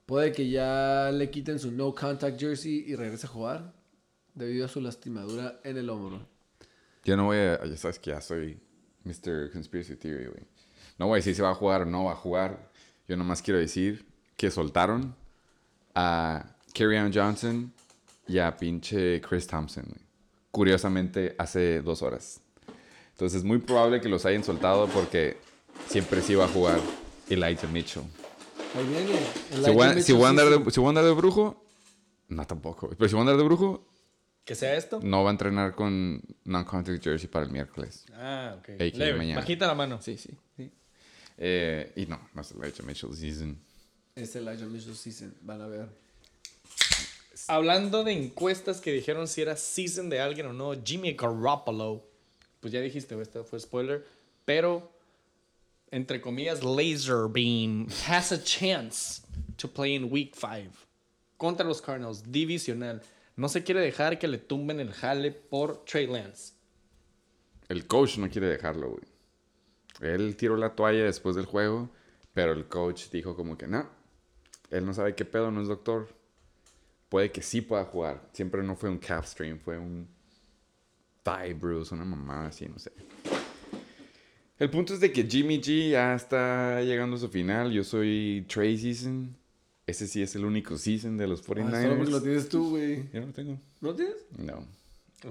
puede 0.06 0.30
que 0.32 0.48
ya 0.48 1.10
le 1.12 1.30
quiten 1.30 1.58
su 1.58 1.72
no 1.72 1.92
contact 1.94 2.38
jersey 2.40 2.84
y 2.86 2.94
regrese 2.94 3.26
a 3.26 3.30
jugar 3.30 3.72
debido 4.34 4.66
a 4.66 4.68
su 4.68 4.80
lastimadura 4.80 5.60
en 5.64 5.76
el 5.78 5.90
hombro. 5.90 6.26
Yo 7.04 7.16
no 7.16 7.24
voy 7.26 7.38
a. 7.38 7.64
Ya 7.64 7.76
sabes 7.76 7.98
que 7.98 8.10
ya 8.10 8.20
soy 8.20 8.60
Mr. 9.04 9.50
Conspiracy 9.52 9.96
Theory, 9.96 10.26
güey. 10.26 10.44
No 10.98 11.06
voy 11.06 11.16
a 11.16 11.16
decir 11.16 11.34
si 11.34 11.42
va 11.42 11.50
a 11.50 11.54
jugar 11.54 11.82
o 11.82 11.86
no 11.86 12.04
va 12.04 12.12
a 12.12 12.16
jugar. 12.16 12.70
Yo 13.08 13.16
nomás 13.16 13.42
quiero 13.42 13.58
decir 13.58 14.06
que 14.36 14.50
soltaron 14.50 15.14
a 15.94 16.56
Kerryon 16.72 17.12
Johnson 17.12 17.72
y 18.28 18.38
a 18.38 18.56
pinche 18.56 19.20
Chris 19.20 19.46
Thompson, 19.46 19.84
güey. 19.86 20.00
Curiosamente, 20.50 21.34
hace 21.38 21.80
dos 21.80 22.02
horas. 22.02 22.40
Entonces 23.12 23.38
es 23.38 23.44
muy 23.44 23.58
probable 23.58 24.00
que 24.00 24.08
los 24.08 24.26
hayan 24.26 24.44
soltado 24.44 24.86
porque 24.88 25.38
siempre 25.88 26.20
sí 26.22 26.34
va 26.34 26.44
a 26.44 26.48
jugar 26.48 26.78
Elijah 27.28 27.68
Mitchell. 27.68 28.04
Ahí 28.76 28.86
viene. 28.86 29.18
Si 29.50 29.70
voy, 29.70 29.86
a, 29.86 29.90
si 29.90 29.96
Mitchell 29.96 30.16
voy 30.16 30.26
a 30.26 30.28
andar 30.28 30.48
de, 30.48 30.70
si 30.70 30.80
voy 30.80 30.86
a 30.86 30.88
andar 30.90 31.04
de 31.04 31.12
brujo, 31.12 31.64
no 32.28 32.46
tampoco. 32.46 32.90
Pero 32.90 33.08
si 33.08 33.14
voy 33.14 33.20
a 33.20 33.22
andar 33.22 33.36
de 33.36 33.44
brujo, 33.44 33.86
¿Que 34.44 34.54
sea 34.54 34.76
esto? 34.76 35.00
no 35.02 35.22
va 35.22 35.30
a 35.30 35.32
entrenar 35.32 35.74
con 35.74 36.20
non-contact 36.44 37.02
jersey 37.02 37.28
para 37.28 37.46
el 37.46 37.52
miércoles. 37.52 38.04
Ah, 38.14 38.56
ok. 38.58 38.68
Leve, 38.94 39.14
mañana. 39.14 39.40
Bajita 39.40 39.66
la 39.66 39.74
mano. 39.74 40.02
Sí, 40.02 40.16
sí, 40.16 40.36
sí. 40.56 40.70
Eh, 41.38 41.92
y 41.96 42.06
no, 42.06 42.28
no 42.34 42.42
es 42.42 42.50
Elijah 42.52 42.82
Mitchell 42.84 43.14
season. 43.14 43.58
Es 44.14 44.34
Elijah 44.34 44.66
Mitchell 44.66 44.96
season. 44.96 45.34
Van 45.42 45.60
a 45.60 45.66
ver. 45.66 45.88
Hablando 47.48 48.04
de 48.04 48.12
encuestas 48.12 48.80
que 48.80 48.92
dijeron 48.92 49.28
si 49.28 49.42
era 49.42 49.56
season 49.56 50.08
de 50.08 50.20
alguien 50.20 50.46
o 50.46 50.52
no, 50.52 50.74
Jimmy 50.84 51.14
Garoppolo 51.14 52.12
pues 52.62 52.72
ya 52.72 52.80
dijiste, 52.80 53.20
este 53.20 53.42
fue 53.42 53.58
spoiler, 53.58 54.06
pero 54.44 54.88
entre 55.90 56.20
comillas, 56.20 56.62
Laser 56.62 57.28
Beam 57.28 57.88
has 58.06 58.30
a 58.30 58.42
chance 58.42 59.20
to 59.56 59.68
play 59.68 59.96
in 59.96 60.10
Week 60.10 60.32
5 60.32 60.72
contra 61.36 61.66
los 61.66 61.82
Cardinals, 61.82 62.22
divisional. 62.22 63.02
No 63.42 63.48
se 63.48 63.64
quiere 63.64 63.80
dejar 63.80 64.20
que 64.20 64.28
le 64.28 64.38
tumben 64.38 64.78
el 64.78 64.92
jale 64.92 65.32
por 65.32 65.84
Trey 65.84 66.06
Lance. 66.06 66.54
El 67.68 67.88
coach 67.88 68.18
no 68.18 68.30
quiere 68.30 68.46
dejarlo, 68.46 68.90
güey. 68.90 69.02
Él 70.00 70.36
tiró 70.36 70.56
la 70.56 70.76
toalla 70.76 71.02
después 71.02 71.34
del 71.34 71.46
juego, 71.46 71.90
pero 72.34 72.52
el 72.52 72.68
coach 72.68 73.10
dijo 73.10 73.34
como 73.34 73.58
que 73.58 73.66
no. 73.66 73.90
Él 74.70 74.86
no 74.86 74.94
sabe 74.94 75.16
qué 75.16 75.24
pedo, 75.24 75.50
no 75.50 75.60
es 75.60 75.66
doctor. 75.66 76.06
Puede 77.08 77.32
que 77.32 77.42
sí 77.42 77.62
pueda 77.62 77.84
jugar. 77.84 78.28
Siempre 78.32 78.62
no 78.62 78.76
fue 78.76 78.88
un 78.88 78.98
calf 78.98 79.26
strain, 79.26 79.58
fue 79.58 79.76
un 79.76 80.08
thigh 81.24 81.54
bruise, 81.54 81.92
una 81.92 82.04
mamada 82.04 82.46
así, 82.46 82.68
no 82.68 82.78
sé. 82.78 82.92
El 84.56 84.70
punto 84.70 84.94
es 84.94 85.00
de 85.00 85.10
que 85.10 85.24
Jimmy 85.24 85.60
G 85.60 85.90
ya 85.90 86.14
está 86.14 86.80
llegando 86.80 87.16
a 87.16 87.18
su 87.18 87.28
final. 87.28 87.72
Yo 87.72 87.82
soy 87.82 88.46
Trey 88.48 88.78
Season. 88.78 89.36
Ese 89.86 90.06
sí 90.06 90.22
es 90.22 90.34
el 90.36 90.44
único 90.44 90.78
season 90.78 91.16
de 91.16 91.26
los 91.26 91.40
Ah, 91.40 91.44
solo 91.44 91.54
porque 91.62 91.72
49ers. 91.72 92.08
lo 92.08 92.22
tienes 92.22 92.48
tú, 92.48 92.70
güey. 92.70 93.04
Yo 93.12 93.20
no 93.20 93.26
lo 93.26 93.32
tengo. 93.32 93.52
¿No 93.80 93.88
lo 93.88 93.94
tienes? 93.96 94.16
No. 94.38 94.64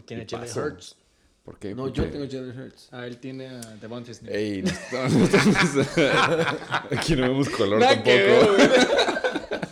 Tiene 0.06 0.26
¿Qué 0.26 0.36
Jalen? 0.38 0.58
Hurts. 0.74 0.96
¿Por 1.44 1.58
qué? 1.58 1.74
No, 1.74 1.84
¿Por 1.84 1.94
yo 1.94 2.10
tengo 2.10 2.26
Jalen 2.30 2.60
Hurts. 2.60 2.90
Ah, 2.92 3.08
él 3.08 3.18
tiene 3.18 3.48
a 3.48 3.60
Devontae 3.82 4.14
Smith. 4.14 4.32
Ey, 4.32 4.62
no 4.62 4.70
estamos- 4.70 5.14
no 5.14 5.24
estamos- 5.26 5.88
Aquí 6.92 7.16
no 7.16 7.22
vemos 7.24 7.50
color 7.50 7.80
Nada 7.80 8.04
que 8.04 8.14
ver, 8.14 8.40
tampoco. 8.46 9.68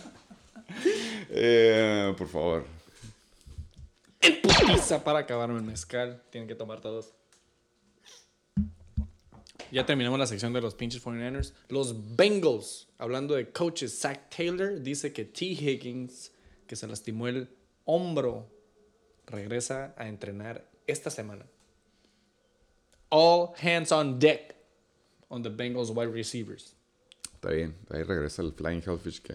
Eh, 1.32 2.12
por 2.18 2.28
favor. 2.28 2.64
Putiza 4.42 5.02
para 5.04 5.20
acabarme 5.20 5.58
el 5.58 5.64
mezcal. 5.64 6.20
Tienen 6.30 6.48
que 6.48 6.54
tomar 6.54 6.80
todos. 6.80 7.12
Ya 9.70 9.86
terminamos 9.86 10.18
la 10.18 10.26
sección 10.26 10.52
de 10.52 10.60
los 10.60 10.74
pinches 10.74 11.02
49ers. 11.04 11.52
Los 11.68 12.16
Bengals, 12.16 12.88
hablando 12.98 13.34
de 13.34 13.50
coaches, 13.50 14.00
Zach 14.00 14.28
Taylor 14.34 14.80
dice 14.80 15.12
que 15.12 15.24
T. 15.24 15.44
Higgins, 15.46 16.32
que 16.66 16.76
se 16.76 16.86
lastimó 16.86 17.28
el 17.28 17.48
hombro, 17.84 18.48
regresa 19.26 19.94
a 19.96 20.08
entrenar 20.08 20.68
esta 20.86 21.10
semana. 21.10 21.46
All 23.10 23.52
hands 23.60 23.92
on 23.92 24.18
deck 24.18 24.56
on 25.28 25.42
the 25.42 25.50
Bengals 25.50 25.90
wide 25.90 26.12
receivers. 26.12 26.74
Está 27.34 27.50
bien. 27.50 27.74
Ahí 27.90 28.02
regresa 28.02 28.42
el 28.42 28.52
Flying 28.52 28.82
Hellfish 28.84 29.22
que, 29.22 29.34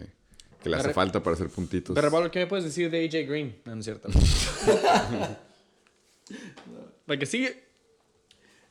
que 0.62 0.68
le 0.68 0.76
hace 0.76 0.92
falta 0.92 1.22
para 1.22 1.34
hacer 1.34 1.48
puntitos. 1.48 1.94
Pero, 1.94 2.10
Pablo, 2.10 2.30
¿qué 2.30 2.40
me 2.40 2.46
puedes 2.46 2.64
decir 2.64 2.90
de 2.90 3.04
AJ 3.04 3.28
Green? 3.28 3.56
No, 3.64 3.74
no 3.74 3.80
es 3.80 3.84
cierto. 3.84 4.08
La 7.06 7.18
que 7.18 7.26
sigue. 7.26 7.65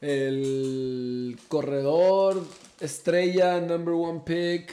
El 0.07 1.35
corredor 1.47 2.43
estrella, 2.79 3.59
number 3.59 3.95
one 3.95 4.21
pick 4.23 4.71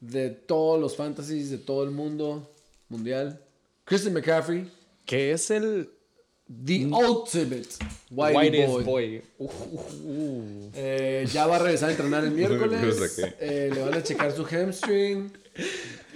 de 0.00 0.30
todos 0.30 0.80
los 0.80 0.96
fantasies 0.96 1.48
de 1.50 1.58
todo 1.58 1.84
el 1.84 1.92
mundo 1.92 2.50
mundial. 2.88 3.40
Christian 3.84 4.14
McCaffrey, 4.14 4.68
Que 5.06 5.30
es 5.30 5.48
el 5.52 5.88
the 6.48 6.86
ultimate 6.86 7.68
whitey 8.10 8.36
Whitest 8.36 8.72
boy. 8.72 8.84
boy. 8.84 9.22
Uh, 9.38 9.44
uh, 9.44 9.80
uh. 10.06 10.70
Eh, 10.74 11.28
ya 11.32 11.46
va 11.46 11.54
a 11.54 11.58
regresar 11.60 11.90
a 11.90 11.92
entrenar 11.92 12.24
el 12.24 12.30
miércoles. 12.32 13.16
Eh, 13.38 13.70
le 13.72 13.80
van 13.80 13.94
a 13.94 14.02
checar 14.02 14.32
su 14.32 14.44
hamstring. 14.44 15.30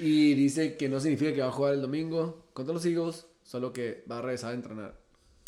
Y 0.00 0.34
dice 0.34 0.76
que 0.76 0.88
no 0.88 0.98
significa 0.98 1.32
que 1.32 1.42
va 1.42 1.48
a 1.48 1.52
jugar 1.52 1.74
el 1.74 1.80
domingo 1.80 2.46
contra 2.54 2.74
los 2.74 2.84
Eagles, 2.84 3.24
solo 3.44 3.72
que 3.72 4.02
va 4.10 4.18
a 4.18 4.22
regresar 4.22 4.50
a 4.50 4.54
entrenar. 4.54 5.00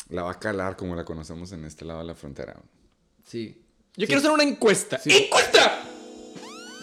La 0.07 0.23
va 0.23 0.31
a 0.31 0.39
calar 0.39 0.77
como 0.77 0.95
la 0.95 1.03
conocemos 1.03 1.51
en 1.51 1.65
este 1.65 1.83
lado 1.83 1.99
de 1.99 2.05
la 2.05 2.15
frontera. 2.15 2.55
Sí. 3.25 3.61
Yo 3.97 4.07
quiero 4.07 4.19
hacer 4.19 4.31
una 4.31 4.43
encuesta. 4.43 4.99
¡Encuesta! 5.05 5.83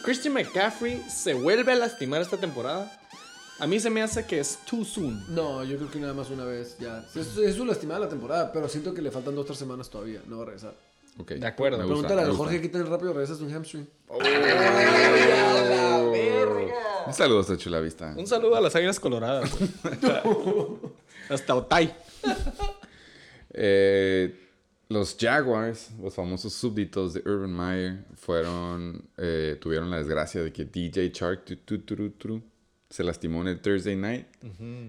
¿Christian 0.04 0.34
McCaffrey 0.34 1.02
se 1.08 1.34
vuelve 1.34 1.72
a 1.72 1.76
lastimar 1.76 2.20
esta 2.20 2.36
temporada? 2.36 2.98
A 3.58 3.66
mí 3.66 3.78
se 3.78 3.90
me 3.90 4.02
hace 4.02 4.26
que 4.26 4.40
es 4.40 4.58
too 4.68 4.84
soon. 4.84 5.24
No, 5.32 5.62
yo 5.62 5.76
creo 5.76 5.90
que 5.90 6.00
nada 6.00 6.14
más 6.14 6.30
una 6.30 6.44
vez 6.44 6.76
ya. 6.78 7.06
Es, 7.14 7.36
es 7.36 7.54
su 7.54 7.64
lastimada 7.64 8.00
la 8.00 8.08
temporada, 8.08 8.52
pero 8.52 8.68
siento 8.68 8.92
que 8.92 9.02
le 9.02 9.10
faltan 9.10 9.36
dos 9.36 9.44
o 9.44 9.46
tres 9.46 9.58
semanas 9.58 9.88
todavía. 9.88 10.20
No 10.26 10.38
va 10.38 10.42
a 10.42 10.46
regresar. 10.46 10.74
Ok. 11.18 11.32
De 11.32 11.46
acuerdo. 11.46 11.78
Me 11.78 11.84
Pregúntale 11.84 12.22
a. 12.22 12.32
Jorge 12.32 12.60
qué 12.60 12.68
tan 12.68 12.86
rápido 12.86 13.12
regresas 13.12 13.40
un 13.40 13.52
hamstring. 13.52 13.88
Un 17.04 17.14
saludo 17.14 17.40
hasta 17.40 17.56
Chulavista. 17.56 18.14
Un 18.16 18.26
saludo 18.26 18.56
a 18.56 18.60
las 18.60 18.74
águilas 18.76 19.00
coloradas. 19.00 19.50
Hasta 21.28 21.54
Otay. 21.54 21.94
Eh, 23.52 24.51
los 24.92 25.16
Jaguars, 25.18 25.90
los 26.00 26.14
famosos 26.14 26.52
súbditos 26.52 27.14
de 27.14 27.20
Urban 27.20 27.52
Meyer, 27.52 28.04
fueron, 28.14 29.08
eh, 29.16 29.56
tuvieron 29.60 29.90
la 29.90 29.98
desgracia 29.98 30.42
de 30.42 30.52
que 30.52 30.64
DJ 30.64 31.10
Chark 31.12 31.44
tu, 31.64 32.42
se 32.90 33.02
lastimó 33.02 33.40
en 33.42 33.48
el 33.48 33.60
Thursday 33.60 33.96
night. 33.96 34.26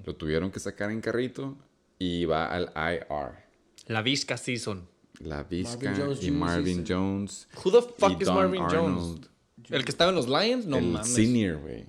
Lo 0.05 0.15
tuvieron 0.15 0.51
que 0.51 0.59
sacar 0.59 0.91
en 0.91 1.01
carrito 1.01 1.57
y 1.97 2.25
va 2.25 2.47
al 2.47 2.71
IR. 2.75 3.43
La 3.87 4.01
Vizca 4.01 4.37
Season. 4.37 4.87
La 5.19 5.43
Vizca 5.43 5.91
Marvin 5.91 6.05
Jones 6.05 6.23
y. 6.23 6.31
Marvin 6.31 6.85
season. 6.85 6.85
Jones. 6.85 7.47
Who 7.63 7.71
the 7.71 7.81
fuck 7.81 8.21
is 8.21 8.27
Don 8.27 8.35
Marvin 8.35 8.63
Jones? 8.69 9.29
¿El 9.69 9.85
que 9.85 9.91
estaba 9.91 10.09
en 10.09 10.15
los 10.15 10.27
Lions? 10.27 10.65
No 10.65 10.77
el 10.77 10.85
mames. 10.85 11.07
senior, 11.07 11.57
güey. 11.57 11.85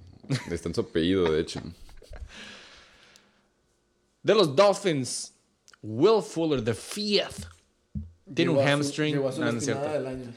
Está 0.51 0.69
en 0.69 0.75
su 0.75 0.83
apellido, 0.83 1.31
de 1.33 1.41
hecho. 1.41 1.61
De 4.23 4.35
los 4.35 4.55
Dolphins, 4.57 5.33
Will 5.83 6.23
Fuller, 6.23 6.63
the 6.63 6.75
fifth. 6.75 7.47
Tiene 8.33 8.53
un 8.53 8.59
hamstring. 8.59 9.15
llegó 9.15 9.29
a 9.29 9.33
su 9.33 9.41
No, 9.41 9.47
no 9.47 9.59
es 9.59 9.67
lastimada 9.67 9.91
cierto. 9.91 9.99
del 10.11 10.21
año. 10.21 10.35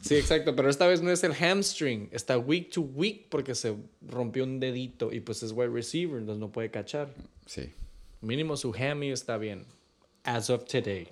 Sí, 0.00 0.16
exacto, 0.16 0.54
pero 0.54 0.68
esta 0.68 0.86
vez 0.86 1.00
no 1.00 1.10
es 1.10 1.24
el 1.24 1.32
hamstring, 1.32 2.10
está 2.12 2.36
week 2.36 2.70
to 2.70 2.82
week 2.82 3.28
porque 3.30 3.54
se 3.54 3.74
rompió 4.06 4.44
un 4.44 4.60
dedito 4.60 5.10
y 5.10 5.20
pues 5.20 5.42
es 5.42 5.52
wide 5.52 5.68
receiver, 5.70 6.18
entonces 6.18 6.40
no 6.40 6.52
puede 6.52 6.70
cachar. 6.70 7.08
Sí. 7.46 7.72
Mínimo 8.20 8.56
su 8.58 8.74
hammy 8.74 9.10
está 9.12 9.38
bien. 9.38 9.64
As 10.24 10.50
of 10.50 10.64
today. 10.64 11.08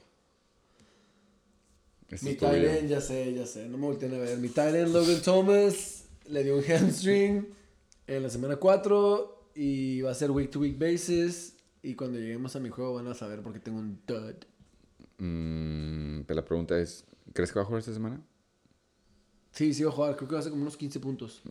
Este 2.10 2.26
Mi 2.38 2.66
end, 2.66 2.90
ya 2.90 3.00
sé, 3.00 3.32
ya 3.32 3.46
sé. 3.46 3.66
No 3.68 3.78
me 3.78 3.86
volteen 3.86 4.12
a 4.14 4.18
ver. 4.18 4.36
Mi 4.38 4.48
tight 4.50 4.74
end, 4.74 4.92
Logan 4.92 5.22
Thomas, 5.22 6.04
le 6.28 6.44
dio 6.44 6.56
un 6.58 6.62
hamstring 6.62 7.48
en 8.06 8.22
la 8.22 8.28
semana 8.28 8.56
4 8.56 9.48
y 9.54 10.02
va 10.02 10.10
a 10.10 10.14
ser 10.14 10.30
week 10.30 10.50
to 10.50 10.60
week 10.60 10.78
basis. 10.78 11.56
Y 11.82 11.94
cuando 11.94 12.18
lleguemos 12.18 12.54
a 12.56 12.60
mi 12.60 12.68
juego 12.68 12.94
van 12.94 13.08
a 13.08 13.14
saber 13.14 13.40
por 13.40 13.54
qué 13.54 13.60
tengo 13.60 13.78
un 13.78 13.98
dud. 14.06 14.34
Mm, 15.22 16.22
pero 16.26 16.40
la 16.40 16.44
pregunta 16.44 16.76
es, 16.80 17.04
¿crees 17.32 17.52
que 17.52 17.58
va 17.60 17.62
a 17.62 17.64
jugar 17.64 17.78
esta 17.78 17.92
semana? 17.92 18.20
Sí, 19.52 19.72
sí 19.72 19.84
va 19.84 19.90
a 19.90 19.92
jugar. 19.92 20.16
Creo 20.16 20.28
que 20.28 20.34
va 20.34 20.40
a 20.40 20.42
ser 20.42 20.50
como 20.50 20.62
unos 20.62 20.76
15 20.76 20.98
puntos. 20.98 21.42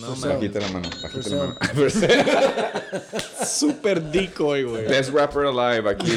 No 0.00 0.10
mames. 0.10 0.20
down. 0.20 0.34
Bajita 0.34 0.60
la 0.60 0.68
mano, 0.68 0.88
bajita 1.02 1.30
la 1.30 1.46
mano. 1.46 1.58
Super 3.46 4.00
decoy, 4.02 4.62
güey. 4.62 4.86
Best 4.86 5.12
rapper 5.12 5.46
alive 5.46 5.90
aquí. 5.90 6.12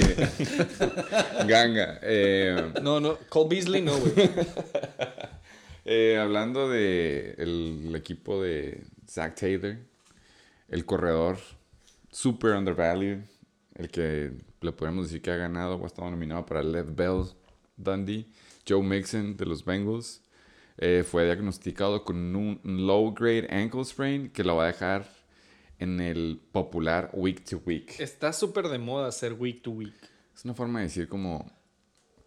Ganga. 1.47 1.97
Eh, 2.03 2.73
No, 2.83 2.99
no, 2.99 3.17
Cole 3.29 3.49
Beasley 3.49 3.81
no, 3.81 3.97
güey. 3.97 4.13
eh, 5.85 6.19
hablando 6.19 6.69
de 6.69 7.33
el 7.39 7.93
equipo 7.95 8.39
de 8.43 8.83
Zach 9.09 9.33
Taylor, 9.35 9.77
el 10.67 10.85
corredor 10.85 11.37
super 12.11 12.51
undervalued, 12.51 13.19
el 13.75 13.89
que 13.89 14.31
le 14.61 14.71
podemos 14.71 15.07
decir 15.07 15.21
que 15.21 15.31
ha 15.31 15.37
ganado 15.37 15.75
o 15.75 15.83
ha 15.83 15.87
estado 15.87 16.09
nominado 16.09 16.45
para 16.45 16.63
Lev 16.63 16.95
Bell 16.95 17.25
Dundee, 17.75 18.27
Joe 18.67 18.83
Mixon 18.83 19.35
de 19.35 19.45
los 19.45 19.65
Bengals, 19.65 20.21
eh, 20.77 21.03
fue 21.07 21.25
diagnosticado 21.25 22.03
con 22.03 22.35
un 22.35 22.59
low 22.63 23.13
grade 23.13 23.47
ankle 23.49 23.85
sprain 23.85 24.29
que 24.29 24.43
lo 24.43 24.55
va 24.55 24.65
a 24.65 24.67
dejar 24.67 25.07
en 25.79 25.99
el 25.99 26.39
popular 26.51 27.09
week 27.13 27.43
to 27.45 27.61
week. 27.65 27.99
Está 27.99 28.33
súper 28.33 28.67
de 28.69 28.79
moda 28.79 29.11
ser 29.11 29.33
week 29.33 29.61
to 29.61 29.71
week. 29.71 29.93
Es 30.35 30.45
una 30.45 30.53
forma 30.53 30.79
de 30.79 30.85
decir 30.85 31.07
como 31.07 31.51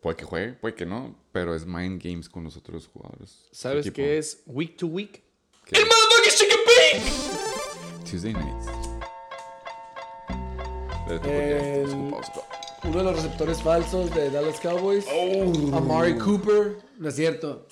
puede 0.01 0.17
que 0.17 0.25
juegue, 0.25 0.53
puede 0.53 0.75
que 0.75 0.87
no, 0.87 1.17
pero 1.33 1.55
es 1.55 1.67
mind 1.67 2.03
games 2.03 2.29
con 2.29 2.45
los 2.45 2.57
otros 2.57 2.87
jugadores. 2.87 3.49
¿Sabes 3.51 3.91
qué 3.91 4.19
es 4.19 4.43
week 4.47 4.77
to 4.77 4.87
week? 4.87 5.23
¿Qué? 5.65 5.81
motherfucking 5.81 6.33
chicken! 6.39 6.57
Tuesday 8.05 8.33
nights. 8.33 8.86
El-. 11.09 12.15
Uno 12.85 12.99
de 12.99 13.05
los 13.05 13.17
receptores 13.17 13.63
falsos 13.63 14.15
de 14.15 14.31
Dallas 14.31 14.61
Cowboys. 14.61 15.07
Amari 15.73 16.17
Cooper. 16.19 16.77
No 16.99 17.09
es 17.09 17.15
cierto. 17.15 17.67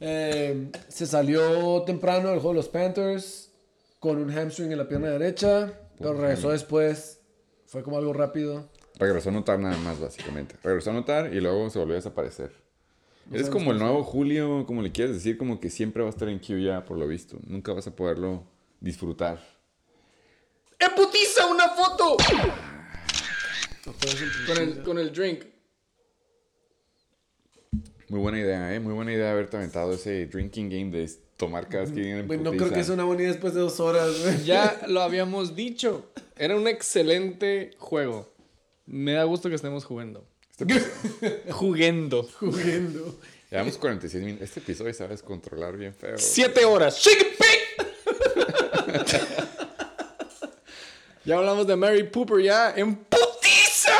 Eh, 0.00 0.70
se 0.88 1.06
salió 1.06 1.82
temprano 1.82 2.30
del 2.30 2.38
juego 2.38 2.50
de 2.50 2.56
los 2.56 2.68
Panthers 2.68 3.50
con 3.98 4.16
un 4.18 4.30
hamstring 4.30 4.72
en 4.72 4.78
la 4.78 4.88
pierna 4.88 5.08
derecha. 5.08 5.72
Pero 5.98 6.14
regresó 6.14 6.50
después. 6.50 7.20
Fue 7.66 7.82
como 7.82 7.98
algo 7.98 8.12
rápido. 8.12 8.68
Regresó 8.98 9.30
a 9.30 9.32
notar 9.32 9.58
nada 9.58 9.76
más, 9.78 10.00
básicamente. 10.00 10.56
Regresó 10.62 10.90
a 10.90 10.94
notar 10.94 11.32
y 11.32 11.40
luego 11.40 11.70
se 11.70 11.78
volvió 11.78 11.94
a 11.94 11.96
desaparecer. 11.96 12.52
Eres 13.32 13.48
como 13.48 13.70
el 13.70 13.78
nuevo 13.78 14.02
Julio, 14.02 14.64
como 14.66 14.82
le 14.82 14.90
quieres 14.90 15.14
decir, 15.14 15.38
como 15.38 15.60
que 15.60 15.70
siempre 15.70 16.02
va 16.02 16.08
a 16.08 16.10
estar 16.10 16.28
en 16.28 16.40
Q 16.40 16.58
ya, 16.58 16.84
por 16.84 16.98
lo 16.98 17.06
visto. 17.06 17.38
Nunca 17.46 17.72
vas 17.72 17.86
a 17.86 17.94
poderlo 17.94 18.42
disfrutar. 18.80 19.40
¡Eh, 20.80 20.86
putiza! 20.96 21.46
¡Una 21.46 21.68
foto! 21.70 22.16
Con 24.46 24.56
el, 24.58 24.82
con 24.82 24.98
el 24.98 25.12
drink. 25.12 25.44
Muy 28.08 28.20
buena 28.20 28.38
idea, 28.40 28.74
¿eh? 28.74 28.80
Muy 28.80 28.92
buena 28.94 29.12
idea 29.12 29.30
haberte 29.30 29.56
aventado 29.56 29.92
ese 29.92 30.26
drinking 30.26 30.68
game 30.68 30.90
de 30.90 31.08
tomar 31.36 31.68
cada 31.68 31.84
vez 31.84 31.92
que 31.92 32.00
vienen 32.00 32.18
en 32.20 32.26
Güey, 32.26 32.40
no 32.40 32.50
creo 32.52 32.70
que 32.72 32.82
sea 32.82 32.94
una 32.94 33.04
buena 33.04 33.22
idea 33.22 33.32
después 33.32 33.54
de 33.54 33.60
dos 33.60 33.78
horas, 33.78 34.10
güey. 34.22 34.44
Ya 34.44 34.80
lo 34.88 35.02
habíamos 35.02 35.54
dicho. 35.54 36.10
Era 36.36 36.56
un 36.56 36.66
excelente 36.66 37.70
juego. 37.78 38.32
Me 38.86 39.12
da 39.12 39.24
gusto 39.24 39.48
que 39.48 39.54
estemos 39.54 39.84
jugando. 39.84 40.26
Este 40.50 40.64
episodio- 40.64 41.40
Jugando. 41.52 42.22
Jugando. 42.40 43.20
Llevamos 43.50 43.76
46 43.78 44.24
minutos. 44.24 44.48
Este 44.48 44.60
episodio 44.60 44.92
a 45.04 45.08
descontrolar 45.08 45.76
bien 45.76 45.94
feo. 45.94 46.16
Siete 46.16 46.64
horas. 46.64 46.98
Shake. 46.98 47.30
ya 51.24 51.36
hablamos 51.38 51.66
de 51.66 51.76
Mary 51.76 52.04
Pooper 52.04 52.42
ya 52.42 52.70
en 52.76 52.96
putiza. 52.96 53.92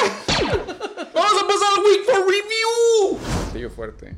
Vamos 1.15 1.43
a 1.43 1.47
pasar 1.47 1.69
al 1.77 1.85
Week 1.85 2.05
for 2.05 2.21
Review. 2.27 3.19
Sigue 3.53 3.69
fuerte. 3.69 4.17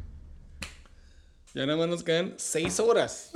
Ya 1.55 1.66
nada 1.66 1.78
más 1.78 1.88
nos 1.88 2.03
quedan 2.03 2.34
seis 2.38 2.80
horas. 2.80 3.30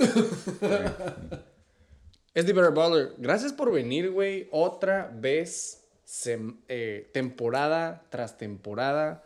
es 2.33 2.45
de 2.45 2.53
Baller. 2.53 3.13
Gracias 3.17 3.53
por 3.53 3.71
venir, 3.71 4.09
güey. 4.11 4.47
Otra 4.51 5.11
vez. 5.13 5.83
sem- 6.07 6.61
eh, 6.69 7.09
temporada 7.13 8.05
tras 8.09 8.37
temporada. 8.37 9.23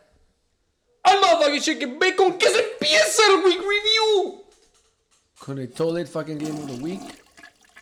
¡Al 1.04 1.20
motherfucking 1.20 1.60
chicken 1.60 1.98
bacon! 1.98 2.36
¡Que 2.38 2.48
se 2.48 2.58
empieza 2.72 3.22
el 3.30 3.44
Week 3.44 3.58
Review! 3.60 4.44
Con 5.38 5.58
el 5.60 5.70
Toilet 5.72 6.06
fucking 6.08 6.38
Game 6.38 6.60
of 6.60 6.66
the 6.66 6.82
Week. 6.82 7.00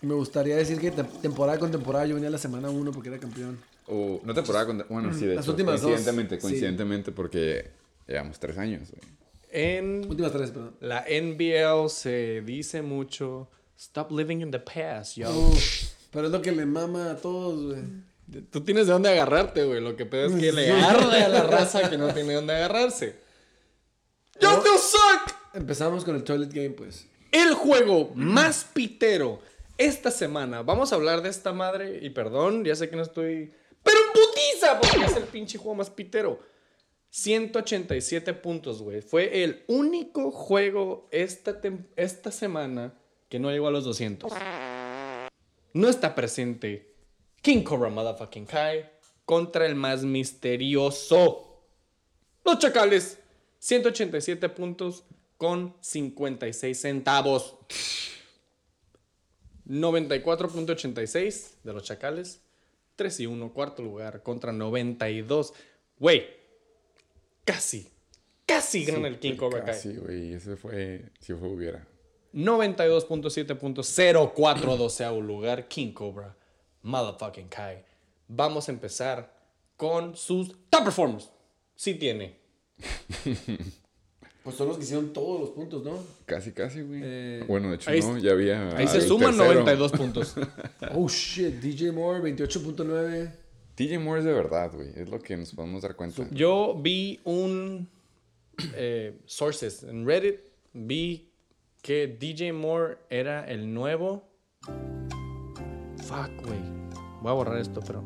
Me 0.03 0.15
gustaría 0.15 0.57
decir 0.57 0.79
que 0.81 0.91
te- 0.91 1.05
temporada 1.05 1.59
con 1.59 1.71
temporada 1.71 2.07
yo 2.07 2.15
venía 2.15 2.31
la 2.31 2.39
semana 2.39 2.71
1 2.71 2.91
porque 2.93 3.09
era 3.11 3.19
campeón. 3.19 3.59
O 3.87 4.21
no 4.25 4.33
temporada 4.35 4.67
con... 4.67 4.85
Bueno, 4.89 5.13
sí, 5.13 5.27
de 5.27 5.35
Las 5.35 5.45
hecho. 5.45 5.53
últimas 5.53 5.81
dos, 5.81 5.91
coincidentemente, 5.91 6.37
sí. 6.37 6.41
coincidentemente 6.43 7.13
porque 7.13 7.71
llevamos 8.07 8.39
tres 8.39 8.57
años, 8.59 8.89
güey. 8.91 9.03
En 9.53 10.07
Últimas 10.09 10.33
tres, 10.33 10.51
perdón. 10.53 10.77
la 10.81 11.05
NBL 11.09 11.89
se 11.91 12.43
dice 12.43 12.83
mucho. 12.83 13.49
Stop 13.79 14.13
living 14.13 14.39
in 14.43 14.51
the 14.51 14.61
past, 14.61 15.17
yo. 15.17 15.51
Pero 16.13 16.27
es 16.27 16.33
lo 16.33 16.41
que 16.41 16.53
le 16.53 16.67
mama 16.67 17.11
a 17.11 17.17
todos, 17.17 17.65
güey. 17.75 18.45
Tú 18.51 18.61
tienes 18.61 18.87
de 18.87 18.93
dónde 18.93 19.09
agarrarte, 19.09 19.65
güey. 19.65 19.81
Lo 19.81 19.97
que 19.97 20.07
pedo 20.07 20.27
es 20.27 20.41
que 20.41 20.53
le 20.53 20.71
arde 20.71 21.25
a 21.25 21.29
la 21.29 21.43
raza 21.43 21.91
que 21.91 21.99
no 21.99 22.13
tiene 22.15 22.35
dónde 22.35 22.55
agarrarse. 22.55 23.17
¡Yo 24.41 24.51
still 24.61 24.79
suck! 24.79 25.35
Empezamos 25.55 26.05
con 26.05 26.15
el 26.15 26.23
Toilet 26.23 26.53
Game, 26.53 26.71
pues. 26.71 27.07
El 27.33 27.55
juego 27.55 28.13
más 28.15 28.65
pitero 28.73 29.41
esta 29.81 30.11
semana. 30.11 30.63
Vamos 30.63 30.93
a 30.93 30.97
hablar 30.97 31.23
de 31.23 31.31
esta 31.31 31.53
madre. 31.55 32.01
Y 32.03 32.11
perdón, 32.11 32.65
ya 32.65 32.77
sé 32.77 32.91
que 32.91 32.97
no 32.97 33.03
estoy. 33.03 33.51
Pero 33.83 33.97
en 33.99 34.13
putiza, 34.13 34.79
porque 34.79 35.07
es 35.07 35.17
el 35.17 35.25
pinche 35.25 35.57
juego 35.57 35.75
más 35.75 35.89
pitero. 35.89 36.39
187 37.09 38.35
puntos, 38.35 38.83
güey. 38.83 39.01
Fue 39.01 39.43
el 39.43 39.65
único 39.69 40.31
juego 40.31 41.09
esta, 41.11 41.59
esta 41.97 42.31
semana 42.31 42.93
que 43.31 43.39
no 43.39 43.51
llegó 43.51 43.69
a 43.69 43.71
los 43.71 43.85
200. 43.85 44.31
No 45.73 45.89
está 45.89 46.15
presente 46.15 46.95
King 47.41 47.63
Cobra 47.63 47.89
Motherfucking 47.89 48.45
Kai 48.45 48.91
contra 49.25 49.65
el 49.65 49.77
más 49.77 50.03
misterioso. 50.05 51.65
Los 52.45 52.59
Chacales. 52.59 53.19
187 53.61 54.49
puntos 54.51 55.05
con 55.37 55.75
56 55.81 56.79
centavos. 56.79 57.57
94.86 59.71 61.63
de 61.63 61.73
los 61.73 61.85
Chacales. 61.85 62.43
3 62.97 63.21
y 63.21 63.27
1, 63.27 63.53
cuarto 63.53 63.83
lugar 63.83 64.23
contra 64.23 64.53
92. 64.53 65.55
Güey, 65.99 66.27
casi, 67.45 67.89
casi 68.45 68.85
gana 68.85 69.09
el 69.09 69.19
King 69.19 69.37
Cobra 69.37 69.65
Kai. 69.65 69.75
Sí, 69.75 69.95
güey. 69.97 70.35
Ese 70.35 70.57
fue... 70.57 71.11
Si 71.21 71.33
fue 71.35 71.49
hubiera. 71.49 71.87
92.7 72.35 73.57
puntos, 73.57 73.99
0.4 73.99 74.77
doceavo 74.77 75.21
lugar, 75.21 75.67
King 75.69 75.93
Cobra, 75.93 76.37
motherfucking 76.83 77.49
Kai. 77.49 77.83
Vamos 78.29 78.69
a 78.69 78.73
empezar 78.73 79.35
con 79.77 80.17
sus 80.17 80.55
top 80.69 80.85
performers. 80.85 81.31
Sí 81.75 81.95
tiene. 81.95 82.39
Pues 84.43 84.57
son 84.57 84.69
los 84.69 84.79
que 84.79 84.85
hicieron 84.85 85.13
todos 85.13 85.41
los 85.41 85.51
puntos, 85.51 85.85
¿no? 85.85 85.99
Casi, 86.25 86.53
casi, 86.53 86.81
güey. 86.81 87.01
Eh, 87.05 87.45
bueno, 87.47 87.69
de 87.69 87.75
hecho, 87.77 87.91
ahí 87.91 88.01
no. 88.01 88.17
Ya 88.17 88.33
había... 88.33 88.75
Ahí 88.77 88.87
se 88.87 89.03
suman 89.03 89.37
tercero. 89.37 89.61
92 89.65 89.93
puntos. 89.93 90.35
Oh 90.95 91.09
shit, 91.09 91.61
DJ 91.61 91.93
Moore, 91.93 92.21
28.9. 92.23 93.33
DJ 93.77 93.99
Moore 93.99 94.21
es 94.21 94.25
de 94.25 94.33
verdad, 94.33 94.73
güey. 94.75 94.91
Es 94.97 95.09
lo 95.09 95.19
que 95.19 95.37
nos 95.37 95.55
podemos 95.55 95.83
dar 95.83 95.95
cuenta. 95.95 96.27
Yo 96.33 96.79
vi 96.81 97.21
un 97.25 97.89
eh, 98.75 99.21
sources 99.27 99.83
en 99.83 100.07
Reddit, 100.07 100.41
vi 100.73 101.31
que 101.83 102.07
DJ 102.07 102.53
Moore 102.53 102.97
era 103.09 103.45
el 103.47 103.73
nuevo. 103.73 104.25
Fuck, 106.07 106.47
güey. 106.47 106.61
Voy 107.23 107.31
a 107.31 107.35
borrar 107.35 107.59
esto, 107.59 107.81
pero. 107.87 108.03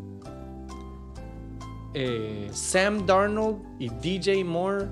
Eh, 1.95 2.49
Sam 2.53 3.07
Darnold 3.07 3.81
y 3.81 3.89
DJ 3.89 4.43
Moore 4.45 4.87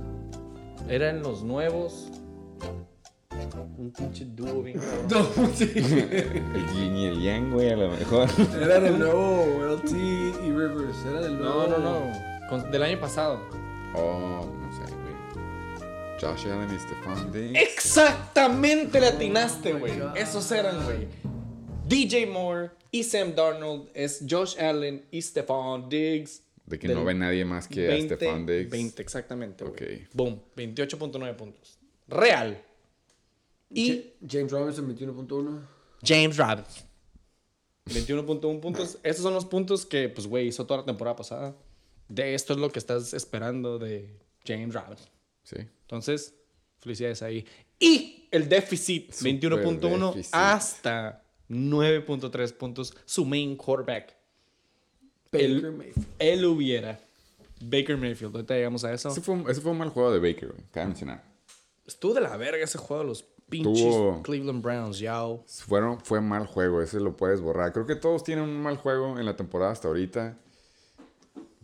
eran 0.89 1.23
los 1.23 1.43
nuevos. 1.43 2.09
Un 3.79 3.91
pinche 3.93 4.25
dúo 4.27 4.63
bien. 4.63 4.79
cabrón. 5.09 5.09
No, 5.37 5.49
sí. 5.55 5.71
El 5.75 6.67
yin 6.75 6.97
y 6.97 7.07
el 7.07 7.23
yang, 7.23 7.51
güey, 7.53 7.71
a 7.71 7.77
lo 7.77 7.91
mejor. 7.91 8.29
Era 8.61 8.79
del 8.81 8.99
nuevo 8.99 9.45
LT 9.77 9.91
y 9.93 10.51
Rivers. 10.51 11.05
Era 11.09 11.21
del 11.23 11.39
nuevo. 11.39 11.67
No, 11.67 11.79
no, 11.79 11.79
no. 11.79 12.49
Con- 12.49 12.71
del 12.71 12.83
año 12.83 13.01
pasado. 13.01 13.41
Oh, 13.95 14.47
no 14.61 14.73
sé, 14.73 14.93
güey. 14.95 15.13
Josh 16.21 16.47
Allen 16.49 16.69
y 16.75 16.79
Stephon 16.79 17.33
Diggs. 17.33 17.59
Exactamente 17.61 19.01
le 19.01 19.09
atinaste, 19.09 19.73
Oh 19.73 19.75
my 19.75 19.81
güey. 19.81 19.99
God. 19.99 20.17
Esos 20.17 20.51
eran, 20.53 20.85
güey. 20.85 21.09
DJ 21.89 22.27
Moore 22.27 22.71
y 22.91 23.03
Sam 23.03 23.35
Darnold 23.35 23.89
es 23.95 24.25
Josh 24.29 24.57
Allen 24.61 25.05
y 25.11 25.21
Stephon 25.21 25.89
Diggs. 25.89 26.43
De 26.73 26.79
que 26.79 26.89
no 26.89 27.05
ve 27.05 27.15
nadie 27.15 27.45
más 27.45 27.69
que 27.69 27.87
20, 27.87 28.15
a 28.15 28.17
Stephon 28.17 28.47
Diggs. 28.47 28.71
20, 28.71 29.03
exactamente. 29.03 29.65
Boom. 30.15 30.41
28.9 30.57 31.37
puntos. 31.37 31.79
Real. 32.09 32.63
Y 33.71 33.89
Ja- 34.21 34.27
James 34.39 34.53
Robinson, 34.53 34.89
21.1. 34.89 35.61
James 36.03 36.37
Robinson. 36.37 36.85
21.1 37.87 38.61
puntos. 38.61 38.99
Estos 39.03 39.23
son 39.23 39.35
los 39.35 39.45
puntos 39.45 39.85
que, 39.87 40.09
pues, 40.09 40.27
güey, 40.27 40.49
hizo 40.49 40.67
toda 40.67 40.81
la 40.81 40.87
temporada 40.87 41.17
pasada. 41.17 41.57
De 42.09 42.35
esto 42.35 42.53
es 42.53 42.59
lo 42.59 42.71
que 42.71 42.79
estás 42.79 43.13
esperando 43.15 43.79
de 43.79 44.19
James 44.47 44.75
Robinson. 44.75 45.09
Sí. 45.43 45.57
Entonces, 45.83 46.35
felicidades 46.81 47.23
ahí. 47.23 47.45
Y 47.79 48.29
el 48.31 48.49
déficit, 48.49 49.13
Super 49.13 49.33
21.1 49.41 50.15
déficit. 50.15 50.35
hasta 50.35 51.23
9.3 51.49 52.53
puntos, 52.53 52.95
su 53.05 53.25
main 53.25 53.57
quarterback. 53.57 54.17
Baker 55.33 55.73
Mayfield. 55.73 56.07
Él 56.19 56.45
hubiera. 56.45 57.01
Baker 57.61 57.97
Mayfield, 57.97 58.35
ahorita 58.35 58.55
llegamos 58.55 58.85
a 58.85 58.93
eso. 58.93 59.09
Ese 59.09 59.21
fue, 59.21 59.43
ese 59.49 59.61
fue 59.61 59.73
un 59.73 59.79
mal 59.79 59.89
juego 59.89 60.13
de 60.13 60.19
Baker, 60.19 60.49
güey. 60.51 60.61
Cabe 60.71 60.87
mencionar. 60.87 61.23
Estuvo 61.87 62.15
de 62.15 62.21
la 62.21 62.37
verga 62.37 62.65
ese 62.65 62.79
juego 62.79 63.03
de 63.03 63.09
los 63.09 63.25
pinches 63.49 63.95
Cleveland 64.23 64.63
Browns, 64.63 64.99
yao. 64.99 65.45
Fueron, 65.47 66.01
fue 66.01 66.21
mal 66.21 66.47
juego, 66.47 66.83
ese 66.83 67.01
lo 67.01 67.17
puedes 67.17 67.41
borrar. 67.41 67.73
Creo 67.73 67.87
que 67.87 67.97
todos 67.97 68.25
tienen 68.25 68.45
un 68.45 68.63
mal 68.63 68.77
juego 68.77 69.19
en 69.19 69.25
la 69.25 69.37
temporada 69.37 69.73
hasta 69.73 69.89
ahorita. 69.89 70.37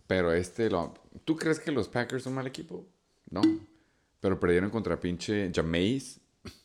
Pero 0.07 0.31
este 0.33 0.69
lo... 0.69 0.93
¿Tú 1.25 1.35
crees 1.35 1.59
que 1.59 1.71
los 1.71 1.87
Packers 1.87 2.23
son 2.23 2.33
mal 2.33 2.47
equipo? 2.47 2.85
No. 3.29 3.41
Pero 4.19 4.39
perdieron 4.39 4.69
contra 4.69 4.99
pinche 4.99 5.51
Jameis. 5.53 6.19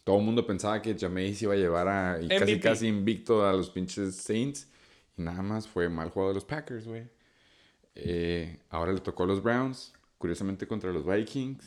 Todo 0.05 0.19
el 0.19 0.25
mundo 0.25 0.47
pensaba 0.47 0.81
que 0.81 0.97
Jameis 0.99 1.43
iba 1.43 1.55
a 1.55 1.57
llevar 1.57 1.89
a... 1.89 2.23
Y 2.23 2.29
casi 2.29 2.61
casi 2.61 2.87
invicto 2.87 3.47
a 3.47 3.53
los 3.53 3.69
pinches 3.69 4.17
Saints. 4.17 4.69
Y 5.17 5.23
nada 5.23 5.43
más 5.43 5.69
fue 5.69 5.89
mal 5.89 6.11
juego 6.11 6.29
de 6.29 6.35
los 6.35 6.45
Packers, 6.45 6.87
güey. 6.87 7.09
Eh, 7.95 8.59
ahora 8.71 8.93
le 8.93 9.01
tocó 9.01 9.25
a 9.25 9.27
los 9.27 9.43
Browns. 9.43 9.93
Curiosamente 10.19 10.67
contra 10.67 10.93
los 10.93 11.07
Vikings. 11.07 11.65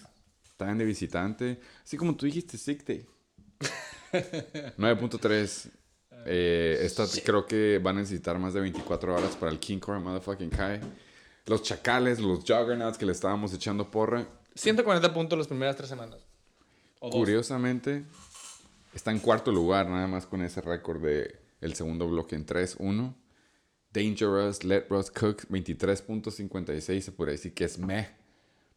Estaban 0.49 0.77
de 0.77 0.85
visitante. 0.85 1.59
Así 1.83 1.97
como 1.97 2.15
tú 2.15 2.25
dijiste, 2.25 2.57
Sick 2.57 2.85
Day. 2.85 3.05
9.3. 4.77 5.71
Eh, 6.25 6.79
esta 6.81 7.05
creo 7.23 7.45
que 7.45 7.79
van 7.81 7.97
a 7.97 7.99
necesitar 8.01 8.37
más 8.37 8.53
de 8.53 8.59
24 8.59 9.15
horas 9.15 9.35
para 9.35 9.51
el 9.51 9.59
King 9.59 9.79
Core 9.79 9.99
Motherfucking 9.99 10.49
Kai. 10.49 10.81
Los 11.45 11.63
chacales, 11.63 12.19
los 12.19 12.39
juggernauts 12.39 12.97
que 12.97 13.05
le 13.05 13.13
estábamos 13.13 13.53
echando 13.53 13.89
porra. 13.89 14.27
140 14.55 15.13
puntos 15.13 15.37
las 15.37 15.47
primeras 15.47 15.75
tres 15.77 15.87
semanas. 15.87 16.19
O 16.99 17.09
dos. 17.09 17.15
Curiosamente, 17.15 18.03
está 18.93 19.11
en 19.11 19.19
cuarto 19.19 19.51
lugar, 19.51 19.87
nada 19.87 20.07
más 20.07 20.25
con 20.25 20.41
ese 20.41 20.59
récord 20.59 21.01
de 21.01 21.39
el 21.61 21.75
segundo 21.75 22.09
bloque 22.09 22.35
en 22.35 22.45
3-1. 22.45 23.13
Dangerous, 23.93 24.63
Let 24.63 24.85
Russ 24.89 25.09
Cook, 25.11 25.45
23.56, 25.49 27.01
se 27.01 27.11
podría 27.11 27.33
decir 27.33 27.53
que 27.53 27.63
es 27.65 27.77
meh 27.77 28.07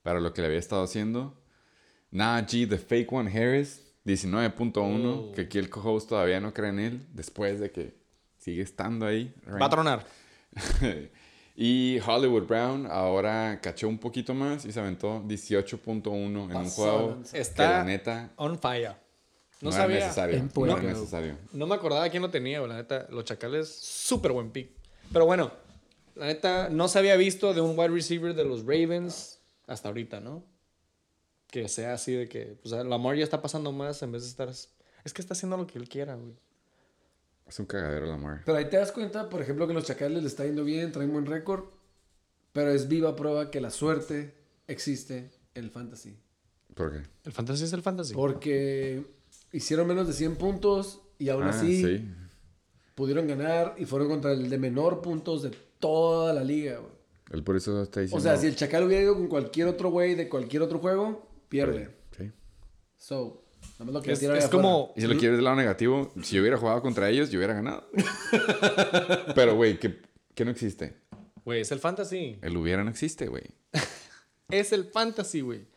para 0.03 0.21
lo 0.21 0.33
que 0.33 0.41
le 0.41 0.47
había 0.49 0.59
estado 0.59 0.83
haciendo. 0.83 1.35
Najee, 2.11 2.67
The 2.67 2.79
Fake 2.79 3.13
One 3.13 3.31
Harris, 3.31 3.83
19.1, 4.05 5.31
Oh. 5.31 5.33
que 5.33 5.43
aquí 5.43 5.59
el 5.59 5.69
co-host 5.69 6.09
todavía 6.09 6.41
no 6.41 6.53
cree 6.55 6.71
en 6.71 6.79
él, 6.79 7.07
después 7.13 7.61
de 7.61 7.71
que 7.71 7.95
sigue 8.39 8.63
estando 8.63 9.07
ahí. 9.07 9.35
Va 9.61 9.67
a 9.67 9.71
tronar. 9.71 10.07
Y 11.63 11.99
Hollywood 12.07 12.45
Brown 12.47 12.87
ahora 12.91 13.59
cachó 13.63 13.87
un 13.87 13.99
poquito 13.99 14.33
más 14.33 14.65
y 14.65 14.73
se 14.73 14.81
aventó 14.81 15.23
18.1 15.25 16.51
en 16.51 16.57
un 16.57 16.71
juego 16.71 17.19
que 17.31 17.63
la 17.63 17.85
neta 17.85 18.31
on 18.37 18.59
fire. 18.59 18.95
no, 19.61 19.69
No, 19.69 19.71
era 19.71 19.77
sabía. 19.83 19.99
necesario. 19.99 20.49
No 20.57 20.65
era 20.67 20.81
necesario. 20.83 21.37
No 21.53 21.67
me 21.67 21.75
acordaba 21.75 22.09
quién 22.09 22.23
lo 22.23 22.31
tenía, 22.31 22.61
la 22.63 22.77
neta. 22.77 23.07
Los 23.11 23.25
chacales, 23.27 23.69
súper 23.69 24.33
buen 24.33 24.51
pick. 24.51 24.71
Pero 25.13 25.27
bueno, 25.27 25.53
la 26.15 26.27
neta, 26.27 26.69
no 26.69 26.89
se 26.89 26.99
había 26.99 27.17
visto 27.17 27.55
de 27.55 27.61
un 27.61 27.79
wide 27.79 27.89
receiver 27.89 28.35
de 28.35 28.45
los 28.45 28.61
Ravens 28.61 29.39
hasta 29.67 29.89
ahorita, 29.89 30.21
¿no? 30.21 30.45
Que 31.49 31.69
sea 31.69 31.95
así 31.95 32.13
de 32.13 32.29
que, 32.29 32.57
pues, 32.63 32.73
Lamar 32.73 33.17
ya 33.17 33.25
está 33.25 33.43
pasando 33.43 33.73
más 33.73 34.03
en 34.03 34.13
vez 34.13 34.23
de 34.23 34.29
estar. 34.29 34.49
Es 34.49 35.13
que 35.13 35.21
está 35.23 35.35
haciendo 35.35 35.57
lo 35.57 35.67
que 35.67 35.79
él 35.79 35.89
quiera, 35.89 36.15
güey. 36.15 36.35
Es 37.47 37.59
un 37.59 37.67
cagadero 37.67 38.07
Lamar. 38.07 38.43
Pero 38.45 38.59
ahí 38.59 38.67
te 38.67 38.77
das 38.77 38.93
cuenta, 38.93 39.29
por 39.29 39.43
ejemplo, 39.43 39.67
que 39.67 39.75
los 39.75 39.85
chacales 39.85 40.23
le 40.23 40.29
está 40.29 40.45
yendo 40.45 40.63
bien, 40.63 40.93
traen 40.93 41.13
buen 41.13 41.27
récord, 41.27 41.65
pero 42.53 42.71
es 42.71 42.87
viva 42.87 43.17
prueba 43.17 43.51
que 43.51 43.61
la 43.61 43.71
suerte 43.71 44.35
existe 44.69 45.31
en 45.55 45.65
el 45.65 45.71
fantasy. 45.71 46.17
¿Por 46.75 46.93
qué? 46.93 47.03
El 47.25 47.33
fantasy 47.33 47.65
es 47.65 47.73
el 47.73 47.83
fantasy. 47.83 48.15
Porque 48.15 49.05
hicieron 49.53 49.89
menos 49.89 50.07
de 50.07 50.13
100 50.13 50.37
puntos 50.37 51.01
y 51.19 51.29
aún 51.31 51.43
Ah, 51.45 51.51
así 51.51 51.83
sí. 51.83 52.09
Pudieron 53.01 53.27
ganar 53.27 53.75
y 53.79 53.87
fueron 53.87 54.09
contra 54.09 54.33
el 54.33 54.51
de 54.51 54.59
menor 54.59 55.01
puntos 55.01 55.43
de 55.43 55.51
toda 55.79 56.35
la 56.35 56.45
liga. 56.45 56.77
güey. 56.77 56.93
Él 57.33 57.43
por 57.43 57.57
eso 57.57 57.83
está 57.83 58.01
diciendo... 58.01 58.19
O 58.19 58.21
sea, 58.21 58.37
si 58.37 58.47
el 58.47 58.57
chacal 58.57 58.85
hubiera 58.85 59.05
ido 59.05 59.15
con 59.15 59.27
cualquier 59.29 59.69
otro 59.69 59.89
güey 59.91 60.15
de 60.15 60.29
cualquier 60.29 60.61
otro 60.61 60.79
juego, 60.81 61.27
pierde. 61.49 61.97
Sí. 62.15 62.31
So, 62.99 63.43
nada 63.79 63.85
más 63.87 63.95
lo 63.95 64.03
que 64.03 64.13
es, 64.13 64.19
tirar 64.19 64.37
es 64.37 64.49
como. 64.49 64.93
Y 64.97 65.01
si 65.01 65.07
lo 65.07 65.17
quieres 65.17 65.39
del 65.39 65.45
lado 65.45 65.57
negativo, 65.57 66.13
si 66.23 66.37
yo 66.37 66.43
hubiera 66.43 66.59
jugado 66.59 66.83
contra 66.83 67.09
ellos, 67.09 67.31
yo 67.31 67.39
hubiera 67.39 67.55
ganado. 67.55 67.89
Pero, 69.35 69.57
güey, 69.57 69.79
¿qué, 69.79 70.03
qué 70.35 70.45
no 70.45 70.51
existe? 70.51 70.99
Güey, 71.45 71.63
es 71.63 71.73
el 71.73 71.79
fantasy. 71.79 72.39
El 72.43 72.57
hubiera 72.59 72.85
no 72.85 72.91
existe, 72.91 73.27
güey. 73.29 73.45
Es 74.51 74.73
el 74.73 74.85
fantasy, 74.85 75.41
güey. 75.43 75.69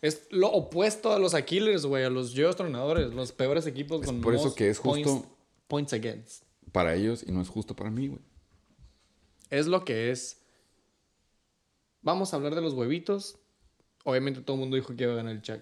Es 0.00 0.26
lo 0.30 0.50
opuesto 0.50 1.12
a 1.12 1.18
los 1.18 1.34
Aquiles, 1.34 1.84
güey, 1.84 2.04
a 2.04 2.10
los 2.10 2.32
Joe 2.34 2.54
Tronadores, 2.54 3.12
los 3.12 3.32
peores 3.32 3.66
equipos 3.66 4.04
con 4.04 4.22
por 4.22 4.34
eso 4.34 4.54
que 4.54 4.70
es 4.70 4.78
justo- 4.78 5.04
points, 5.04 5.28
points 5.68 5.92
against. 5.92 6.44
Para 6.72 6.94
ellos 6.94 7.24
y 7.26 7.32
no 7.32 7.40
es 7.40 7.48
justo 7.48 7.74
para 7.74 7.90
mí, 7.90 8.08
güey. 8.08 8.20
Es 9.50 9.66
lo 9.66 9.84
que 9.84 10.10
es. 10.10 10.42
Vamos 12.02 12.32
a 12.32 12.36
hablar 12.36 12.54
de 12.54 12.60
los 12.60 12.74
huevitos. 12.74 13.38
Obviamente 14.04 14.40
todo 14.40 14.54
el 14.54 14.60
mundo 14.60 14.76
dijo 14.76 14.94
que 14.94 15.04
iba 15.04 15.12
a 15.12 15.16
ganar 15.16 15.34
el 15.34 15.42
Chuck. 15.42 15.60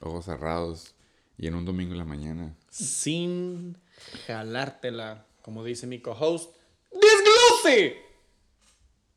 Ojos 0.00 0.26
cerrados 0.26 0.94
y 1.36 1.46
en 1.46 1.54
un 1.54 1.64
domingo 1.64 1.92
en 1.92 1.98
la 1.98 2.04
mañana. 2.04 2.56
Sin 2.68 3.78
jalártela, 4.26 5.26
como 5.42 5.64
dice 5.64 5.86
mi 5.86 6.00
co-host. 6.00 6.54
¡Desglose! 6.90 7.96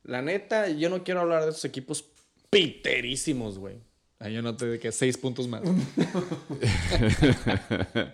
La 0.03 0.21
neta, 0.21 0.69
yo 0.69 0.89
no 0.89 1.03
quiero 1.03 1.21
hablar 1.21 1.43
de 1.43 1.49
esos 1.49 1.65
equipos 1.65 2.05
piterísimos, 2.49 3.59
güey. 3.59 3.81
Ahí 4.21 4.33
yo 4.35 4.41
noté 4.43 4.67
de 4.67 4.77
que 4.79 4.91
seis 4.91 5.17
puntos 5.17 5.47
más. 5.47 5.61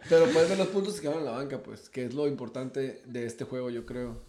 Pero 0.09 0.25
puedes 0.31 0.49
ver 0.49 0.57
los 0.57 0.67
puntos 0.69 0.95
que 0.95 1.01
quedaron 1.01 1.19
en 1.19 1.25
la 1.25 1.31
banca, 1.31 1.61
pues, 1.61 1.89
que 1.89 2.05
es 2.05 2.13
lo 2.13 2.27
importante 2.27 3.01
de 3.05 3.25
este 3.25 3.43
juego, 3.43 3.69
yo 3.69 3.85
creo. 3.85 4.21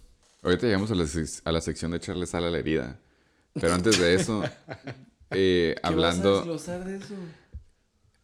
Ahorita 0.43 0.67
llegamos 0.67 0.91
a 0.91 0.95
la, 0.97 1.05
sec- 1.05 1.41
a 1.45 1.53
la 1.53 1.61
sección 1.61 1.93
de 1.93 1.99
echarle 1.99 2.27
sal 2.27 2.45
a 2.45 2.51
la 2.51 2.59
herida. 2.59 2.99
Pero 3.55 3.75
antes 3.75 3.99
de 3.99 4.15
eso, 4.15 4.43
eh, 5.31 5.75
¿Qué 5.77 5.81
vas 5.81 5.85
a 5.85 5.89
hablando... 5.89 6.43
de 6.45 6.97
eso? 6.97 7.15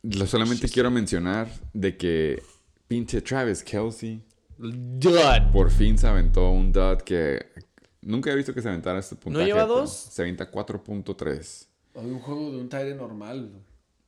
Lo 0.02 0.26
solamente 0.26 0.68
quiero 0.68 0.90
mencionar 0.90 1.48
de 1.72 1.96
que 1.96 2.42
pinche 2.88 3.22
Travis 3.22 3.62
Kelsey 3.62 4.20
Dud. 4.59 5.50
por 5.52 5.70
fin 5.70 5.96
se 5.96 6.07
aventó 6.07 6.50
un 6.50 6.70
dud 6.72 6.98
que 6.98 7.46
nunca 8.02 8.30
he 8.30 8.36
visto 8.36 8.52
que 8.52 8.61
se 8.62 8.68
aventara 8.68 8.98
este 8.98 9.16
puntaje. 9.16 9.46
lleva 9.46 9.62
pero 9.64 9.80
dos? 9.80 9.92
Se 10.12 10.22
avienta 10.22 10.50
4.3. 10.50 11.66
Hay 11.95 12.07
un 12.07 12.18
juego 12.20 12.51
de 12.51 12.59
un 12.59 12.68
Titan 12.68 12.97
normal. 12.97 13.51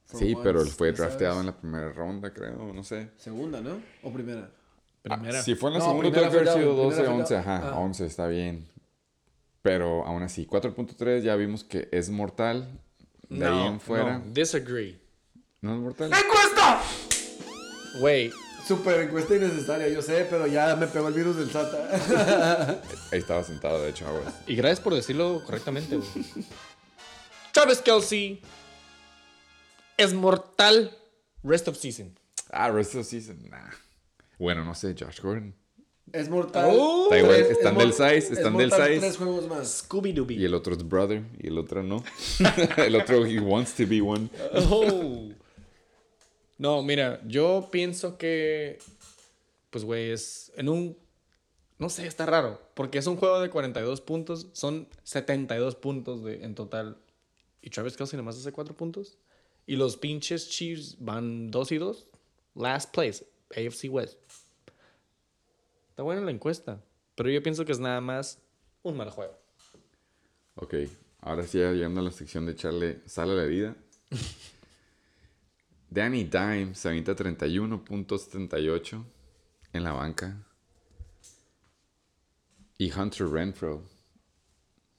Sí, 0.06 0.34
pero 0.42 0.60
él 0.60 0.66
once, 0.66 0.76
fue 0.76 0.90
ya 0.90 0.96
sabes. 0.96 1.10
drafteado 1.12 1.40
en 1.40 1.46
la 1.46 1.56
primera 1.56 1.92
ronda, 1.92 2.32
creo, 2.32 2.72
no 2.72 2.82
sé. 2.84 3.10
Segunda, 3.16 3.60
¿no? 3.60 3.80
¿O 4.02 4.12
primera? 4.12 4.50
Primera. 5.02 5.40
Ah, 5.40 5.42
si 5.42 5.54
fue 5.54 5.70
en 5.70 5.74
la 5.74 5.78
No, 5.80 5.86
segunda, 5.86 6.10
tuvo 6.10 6.20
que 6.20 6.26
haber 6.26 6.48
sido 6.48 6.66
down, 6.74 6.76
12, 6.76 6.96
primera 6.96 7.12
fue 7.12 7.20
11, 7.22 7.34
down. 7.34 7.42
ajá, 7.48 7.68
Ah. 7.72 7.78
11, 7.80 8.06
está 8.06 8.26
bien. 8.28 8.68
Pero 9.62 10.04
aún 10.06 10.22
así, 10.22 10.46
4.3 10.46 11.22
ya 11.22 11.34
vimos 11.36 11.64
que 11.64 11.88
es 11.92 12.08
mortal. 12.10 12.68
De 13.28 13.44
ahí 13.44 13.66
en 13.66 13.80
fuera. 13.80 14.18
no, 14.18 14.24
disagree. 14.32 15.00
No 15.60 15.74
es 15.74 15.80
mortal. 15.80 16.10
Güey, 18.00 18.30
Super 18.66 19.00
encuesta 19.00 19.34
innecesaria, 19.36 19.88
yo 19.88 20.02
sé, 20.02 20.26
pero 20.28 20.46
ya 20.48 20.74
me 20.76 20.86
pegó 20.88 21.06
el 21.08 21.14
virus 21.14 21.36
del 21.36 21.50
SATA. 21.50 22.80
Ahí 23.12 23.18
estaba 23.20 23.42
sentado, 23.44 23.80
de 23.80 23.90
hecho, 23.90 24.06
aguas. 24.08 24.34
y 24.46 24.56
gracias 24.56 24.80
por 24.80 24.92
decirlo 24.94 25.42
correctamente, 25.44 25.96
güey. 25.96 26.08
Travis 27.66 27.82
Kelsey 27.82 28.40
es 29.96 30.14
mortal 30.14 30.96
rest 31.42 31.66
of 31.66 31.76
season. 31.76 32.16
Ah, 32.52 32.70
rest 32.70 32.94
of 32.94 33.04
season, 33.04 33.42
nah. 33.50 33.70
Bueno, 34.38 34.64
no 34.64 34.72
sé, 34.72 34.94
Josh 34.96 35.20
Gordon. 35.20 35.52
es 36.12 36.28
mortal. 36.28 36.68
Oh. 36.70 37.06
Está 37.06 37.18
igual, 37.18 37.40
están 37.40 37.72
es 37.72 37.78
del 37.78 37.92
size, 37.92 38.16
es 38.18 38.30
están 38.30 38.56
del 38.56 38.68
mortal 38.68 38.88
size. 38.88 39.00
Tres 39.00 39.16
juegos 39.16 39.48
más. 39.48 39.68
Scooby 39.78 40.10
Y 40.10 40.12
Dooby. 40.12 40.44
el 40.44 40.54
otro 40.54 40.74
es 40.74 40.88
brother 40.88 41.24
y 41.40 41.48
el 41.48 41.58
otro 41.58 41.82
no. 41.82 42.04
el 42.76 42.94
otro 42.94 43.26
he 43.26 43.40
wants 43.40 43.74
to 43.74 43.84
be 43.84 44.00
one. 44.00 44.28
Oh. 44.70 45.28
No, 46.58 46.84
mira, 46.84 47.20
yo 47.26 47.68
pienso 47.72 48.16
que. 48.16 48.78
Pues, 49.70 49.84
güey, 49.84 50.12
es. 50.12 50.52
En 50.56 50.68
un. 50.68 50.96
No 51.80 51.90
sé, 51.90 52.06
está 52.06 52.26
raro. 52.26 52.62
Porque 52.74 52.98
es 52.98 53.08
un 53.08 53.16
juego 53.16 53.40
de 53.40 53.50
42 53.50 54.00
puntos. 54.02 54.46
Son 54.52 54.86
72 55.02 55.74
puntos 55.74 56.22
de, 56.22 56.44
en 56.44 56.54
total. 56.54 56.96
Y 57.66 57.70
Travis 57.70 57.96
Kelsey 57.96 58.16
nomás 58.16 58.38
hace 58.38 58.52
4 58.52 58.76
puntos. 58.76 59.18
Y 59.66 59.74
los 59.74 59.96
pinches 59.96 60.48
Chiefs 60.48 60.96
van 61.00 61.50
2 61.50 61.72
y 61.72 61.78
2. 61.78 62.06
Last 62.54 62.94
place. 62.94 63.26
AFC 63.50 63.90
West. 63.90 64.20
Está 65.88 66.04
buena 66.04 66.20
la 66.20 66.30
encuesta. 66.30 66.80
Pero 67.16 67.28
yo 67.28 67.42
pienso 67.42 67.64
que 67.64 67.72
es 67.72 67.80
nada 67.80 68.00
más 68.00 68.38
un 68.84 68.96
mal 68.96 69.10
juego. 69.10 69.36
Ok, 70.54 70.74
ahora 71.20 71.44
sí, 71.44 71.58
llegando 71.58 72.00
a 72.02 72.04
la 72.04 72.12
sección 72.12 72.46
de 72.46 72.52
echarle 72.52 73.02
sal 73.04 73.32
a 73.32 73.34
la 73.34 73.42
herida. 73.42 73.74
Danny 75.90 76.22
Dime 76.22 76.72
se 76.76 76.88
avienta 76.88 77.16
31.78 77.16 79.04
en 79.72 79.82
la 79.82 79.90
banca. 79.90 80.36
Y 82.78 82.92
Hunter 82.92 83.26
Renfro 83.26 83.82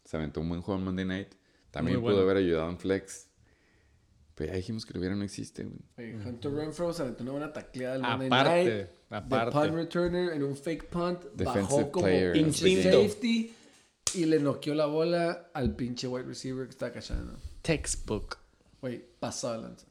se 0.03 0.17
aventó 0.17 0.41
un 0.41 0.49
buen 0.49 0.61
juego 0.61 0.79
en 0.79 0.85
Monday 0.85 1.05
Night. 1.05 1.46
También 1.77 1.97
Muy 1.99 2.03
pudo 2.11 2.15
bueno. 2.17 2.29
haber 2.31 2.43
ayudado 2.43 2.69
en 2.69 2.77
Flex. 2.77 3.27
Pero 4.35 4.51
ya 4.51 4.57
dijimos 4.57 4.85
que 4.85 4.93
lo 4.93 4.99
hubiera 4.99 5.15
no 5.15 5.23
existe, 5.23 5.63
güey. 5.63 6.13
Hunter 6.13 6.51
Renfro 6.53 6.93
se 6.93 7.01
aventó 7.01 7.23
una 7.23 7.31
buena 7.31 7.53
tacleada 7.53 7.95
el 7.95 8.01
Monday 8.03 8.27
Aparte, 8.27 8.75
Night. 8.75 8.87
aparte. 9.09 9.45
De 9.45 9.51
punt 9.51 9.73
returner 9.75 10.33
en 10.33 10.43
un 10.43 10.55
fake 10.55 10.89
punt. 10.89 11.23
Defensive 11.33 11.61
bajó 11.63 11.91
como 11.91 12.05
player 12.05 12.33
pinche 12.33 12.83
safety. 12.83 13.53
Y 14.13 14.25
le 14.25 14.39
noqueó 14.39 14.73
la 14.75 14.85
bola 14.85 15.49
al 15.53 15.75
pinche 15.75 16.07
wide 16.07 16.25
receiver 16.27 16.65
que 16.65 16.71
está 16.71 16.91
cachando. 16.93 17.33
Textbook. 17.63 18.37
Güey, 18.79 19.03
pasado 19.19 19.55
de 19.55 19.61
lanza. 19.67 19.85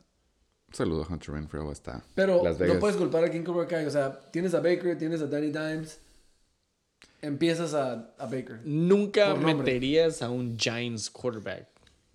Un 0.69 0.75
saludo 0.75 1.03
a 1.03 1.07
Hunter 1.13 1.35
Renfro 1.35 1.71
hasta 1.71 2.03
Pero 2.15 2.43
Las 2.43 2.59
Vegas. 2.59 2.75
no 2.75 2.81
puedes 2.81 2.97
culpar 2.97 3.25
a 3.25 3.31
King 3.31 3.43
Cobra 3.43 3.67
Kai. 3.67 3.85
O 3.87 3.91
sea, 3.91 4.19
tienes 4.31 4.55
a 4.55 4.61
Baker, 4.61 4.97
tienes 4.97 5.21
a 5.23 5.27
Danny 5.27 5.49
Dimes. 5.51 6.01
Empiezas 7.21 7.75
a, 7.75 8.15
a 8.19 8.27
Baker. 8.27 8.61
Nunca 8.65 9.35
meterías 9.35 10.23
a 10.23 10.31
un 10.31 10.57
Giants 10.57 11.11
quarterback. 11.11 11.67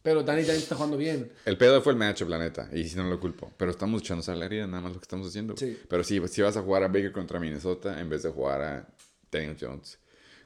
Pero 0.04 0.24
Danny 0.24 0.42
Dimes 0.42 0.58
está 0.64 0.76
jugando 0.76 0.98
bien. 0.98 1.32
El 1.46 1.58
pedo 1.58 1.82
fue 1.82 1.94
el 1.94 2.00
matchup, 2.00 2.28
la 2.30 2.40
neta. 2.40 2.70
Y 2.74 2.86
si 2.90 2.96
no 2.96 3.04
lo 3.04 3.20
culpo. 3.20 3.52
Pero 3.58 3.70
estamos 3.72 4.02
echando 4.02 4.24
sal 4.24 4.36
a 4.36 4.40
la 4.40 4.46
herida, 4.46 4.66
nada 4.68 4.82
más 4.82 4.94
lo 4.94 5.00
que 5.00 5.04
estamos 5.06 5.28
haciendo. 5.28 5.56
Sí. 5.58 5.78
Pero 5.88 6.04
sí, 6.04 6.20
si 6.28 6.42
vas 6.42 6.58
a 6.58 6.62
jugar 6.62 6.84
a 6.84 6.88
Baker 6.88 7.12
contra 7.12 7.40
Minnesota 7.40 8.00
en 8.00 8.10
vez 8.10 8.24
de 8.24 8.30
jugar 8.32 8.62
a 8.62 8.88
Daniel 9.32 9.56
Jones 9.60 10.00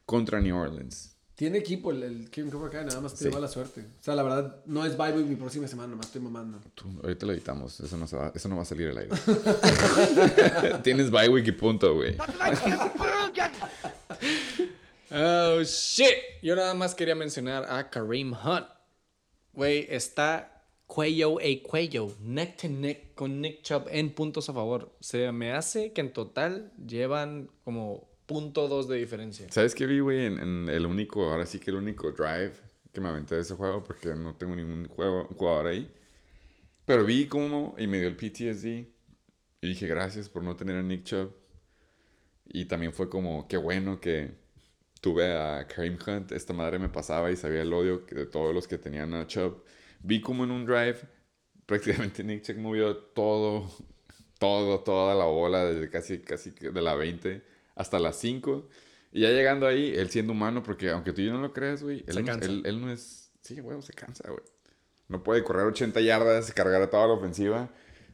contra 0.06 0.40
New 0.42 0.58
Orleans. 0.58 1.12
Tiene 1.36 1.58
equipo 1.58 1.92
el, 1.92 2.02
el 2.04 2.30
King 2.30 2.50
Cobra 2.50 2.70
Kai, 2.70 2.86
nada 2.86 3.02
más 3.02 3.14
tiene 3.16 3.32
Sí. 3.32 3.36
mala 3.36 3.48
suerte. 3.50 3.82
O 3.82 4.04
sea, 4.04 4.16
la 4.16 4.24
verdad, 4.24 4.58
no 4.68 4.86
es 4.86 4.96
bye 4.96 5.12
week 5.12 5.26
mi 5.26 5.36
próxima 5.36 5.68
semana, 5.68 5.90
nomás 5.90 6.06
estoy 6.06 6.22
mamando. 6.22 6.62
Tú, 6.76 6.88
ahorita 7.04 7.26
lo 7.26 7.34
editamos. 7.34 7.78
Eso 7.82 7.98
no, 7.98 8.08
se 8.08 8.16
va, 8.16 8.32
eso 8.34 8.48
no 8.48 8.56
va 8.56 8.62
a 8.62 8.66
salir 8.66 8.88
al 8.90 8.98
aire. 9.00 9.12
Tienes 10.84 11.12
bye 11.12 11.28
week 11.28 11.48
y 11.48 11.52
punto, 11.52 11.94
güey. 11.96 12.16
Oh, 15.12 15.62
shit. 15.64 16.08
Yo 16.42 16.56
nada 16.56 16.74
más 16.74 16.96
quería 16.96 17.16
mencionar 17.16 17.66
a 17.70 17.90
Kareem 17.90 18.34
Hunt. 18.34 18.66
Güey, 19.56 19.88
está 19.90 20.56
cuello 20.86 21.40
a 21.40 21.68
cuello, 21.68 22.16
neck 22.22 22.58
to 22.58 22.70
neck 22.70 23.16
con 23.16 23.42
Nick 23.42 23.62
Chubb 23.62 23.88
en 23.90 24.14
puntos 24.14 24.50
a 24.50 24.54
favor. 24.54 24.96
Se 25.00 25.32
me 25.32 25.52
hace 25.52 25.94
que 25.94 26.02
en 26.02 26.14
total 26.14 26.72
llevan 26.86 27.50
como 27.64 28.10
punto 28.26 28.68
dos 28.68 28.88
de 28.88 28.98
diferencia. 28.98 29.48
¿Sabes 29.52 29.76
qué 29.76 29.86
vi, 29.86 30.00
güey? 30.00 30.26
En, 30.26 30.70
el 30.70 30.86
único, 30.86 31.30
ahora 31.32 31.46
sí 31.46 31.60
que 31.60 31.72
el 31.72 31.78
único 31.78 32.12
drive 32.12 32.54
que 32.92 33.02
me 33.02 33.10
aventé 33.10 33.36
de 33.36 33.42
ese 33.42 33.56
juego 33.56 33.84
porque 33.84 34.14
no 34.16 34.36
tengo 34.36 34.56
ningún 34.56 34.88
juego, 34.88 35.28
jugador 35.36 35.68
ahí. 35.68 35.92
Pero 36.86 37.04
vi 37.04 37.28
cómo 37.28 37.76
y 37.78 37.88
me 37.88 38.00
dio 38.00 38.08
el 38.08 38.16
PTSD. 38.16 38.88
Y 39.62 39.68
dije, 39.68 39.88
gracias 39.88 40.30
por 40.30 40.44
no 40.44 40.56
tener 40.56 40.76
a 40.76 40.84
Nick 40.84 41.04
Chubb. 41.04 41.34
Y 42.46 42.66
también 42.66 42.94
fue 42.94 43.10
como, 43.10 43.48
qué 43.48 43.58
bueno 43.58 44.00
que 44.00 44.36
tuve 45.06 45.32
a 45.38 45.68
Kareem 45.68 46.00
Hunt, 46.08 46.32
esta 46.32 46.52
madre 46.52 46.80
me 46.80 46.90
pasaba 46.90 47.30
y 47.30 47.36
sabía 47.36 47.62
el 47.62 47.72
odio 47.72 48.08
de 48.10 48.26
todos 48.26 48.56
los 48.56 48.68
que 48.68 48.80
tenían 48.80 49.14
a 49.14 49.28
Chubb. 49.28 49.64
Vi 50.02 50.20
como 50.20 50.46
en 50.46 50.50
un 50.50 50.66
drive, 50.66 50.98
prácticamente 51.68 52.24
Nick 52.24 52.42
Chubb 52.42 52.58
movió 52.58 52.98
todo, 52.98 53.70
todo, 54.40 54.80
toda 54.80 55.14
la 55.14 55.26
bola, 55.26 55.64
desde 55.64 55.92
casi, 55.92 56.22
casi 56.22 56.50
de 56.50 56.82
la 56.82 56.96
20 56.96 57.44
hasta 57.76 58.00
las 58.00 58.16
5. 58.16 58.68
Y 59.12 59.22
ya 59.22 59.30
llegando 59.30 59.68
ahí, 59.68 59.94
él 59.96 60.10
siendo 60.10 60.34
humano, 60.34 60.64
porque 60.64 60.90
aunque 60.90 61.14
tú 61.14 61.22
y 61.22 61.28
yo 61.28 61.34
no 61.34 61.42
lo 61.42 61.54
creas, 61.54 61.84
güey, 61.84 62.04
él, 62.08 62.26
no- 62.26 62.34
él, 62.34 62.64
él 62.66 62.82
no 62.82 62.92
es... 62.92 63.32
Sí, 63.42 63.60
güey, 63.60 63.80
se 63.84 63.94
cansa, 63.94 64.28
güey. 64.28 64.42
No 65.08 65.22
puede 65.22 65.44
correr 65.44 65.68
80 65.68 66.02
yardas, 66.02 66.52
cargar 66.52 66.82
a 66.82 66.90
toda 66.90 67.06
la 67.06 67.14
ofensiva. 67.14 67.70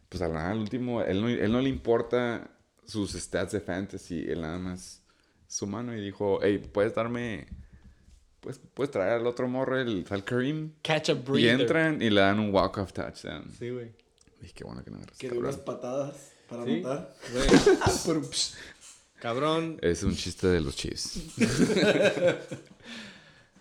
Pues 0.10 0.22
al 0.22 0.36
al 0.36 0.58
último, 0.58 1.02
él 1.04 1.22
no, 1.22 1.30
él 1.30 1.52
no 1.54 1.62
le 1.62 1.70
importa 1.70 2.52
sus 2.84 3.14
stats 3.14 3.54
de 3.54 3.62
fantasy, 3.62 4.26
él 4.28 4.42
nada 4.42 4.60
más 4.60 5.01
es 5.52 5.62
humano 5.62 5.94
y 5.96 6.00
dijo, 6.02 6.40
hey, 6.42 6.66
puedes 6.72 6.96
darme, 6.96 7.46
pues, 8.40 8.60
puedes 8.74 8.90
traer 8.90 9.14
al 9.20 9.28
otro 9.28 9.50
morro, 9.50 9.78
el 9.78 10.06
al 10.10 10.24
Kareem. 10.24 10.72
Catch 10.82 11.10
a 11.10 11.12
Y 11.12 11.16
breather. 11.16 11.60
entran 11.62 12.02
y 12.02 12.10
le 12.10 12.22
dan 12.22 12.40
un 12.40 12.54
walk-off 12.54 12.94
touchdown. 12.94 13.52
Sí, 13.60 13.70
güey. 13.70 13.92
Dije, 14.40 14.54
qué 14.54 14.64
bueno 14.64 14.82
que 14.84 14.92
no 14.92 14.98
me 15.00 15.06
Que 15.18 15.30
dio 15.30 15.40
unas 15.42 15.58
patadas 15.58 16.16
para 16.50 16.64
Sí. 16.64 16.80
matar. 16.82 17.14
Güey. 17.34 18.22
Cabrón. 19.20 19.78
Es 19.82 20.02
un 20.04 20.16
chiste 20.16 20.48
de 20.48 20.62
los 20.62 20.76
Chiefs. 20.76 21.20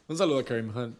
Un 0.08 0.16
saludo 0.16 0.38
a 0.38 0.44
Kareem 0.44 0.74
Hunt. 0.76 0.96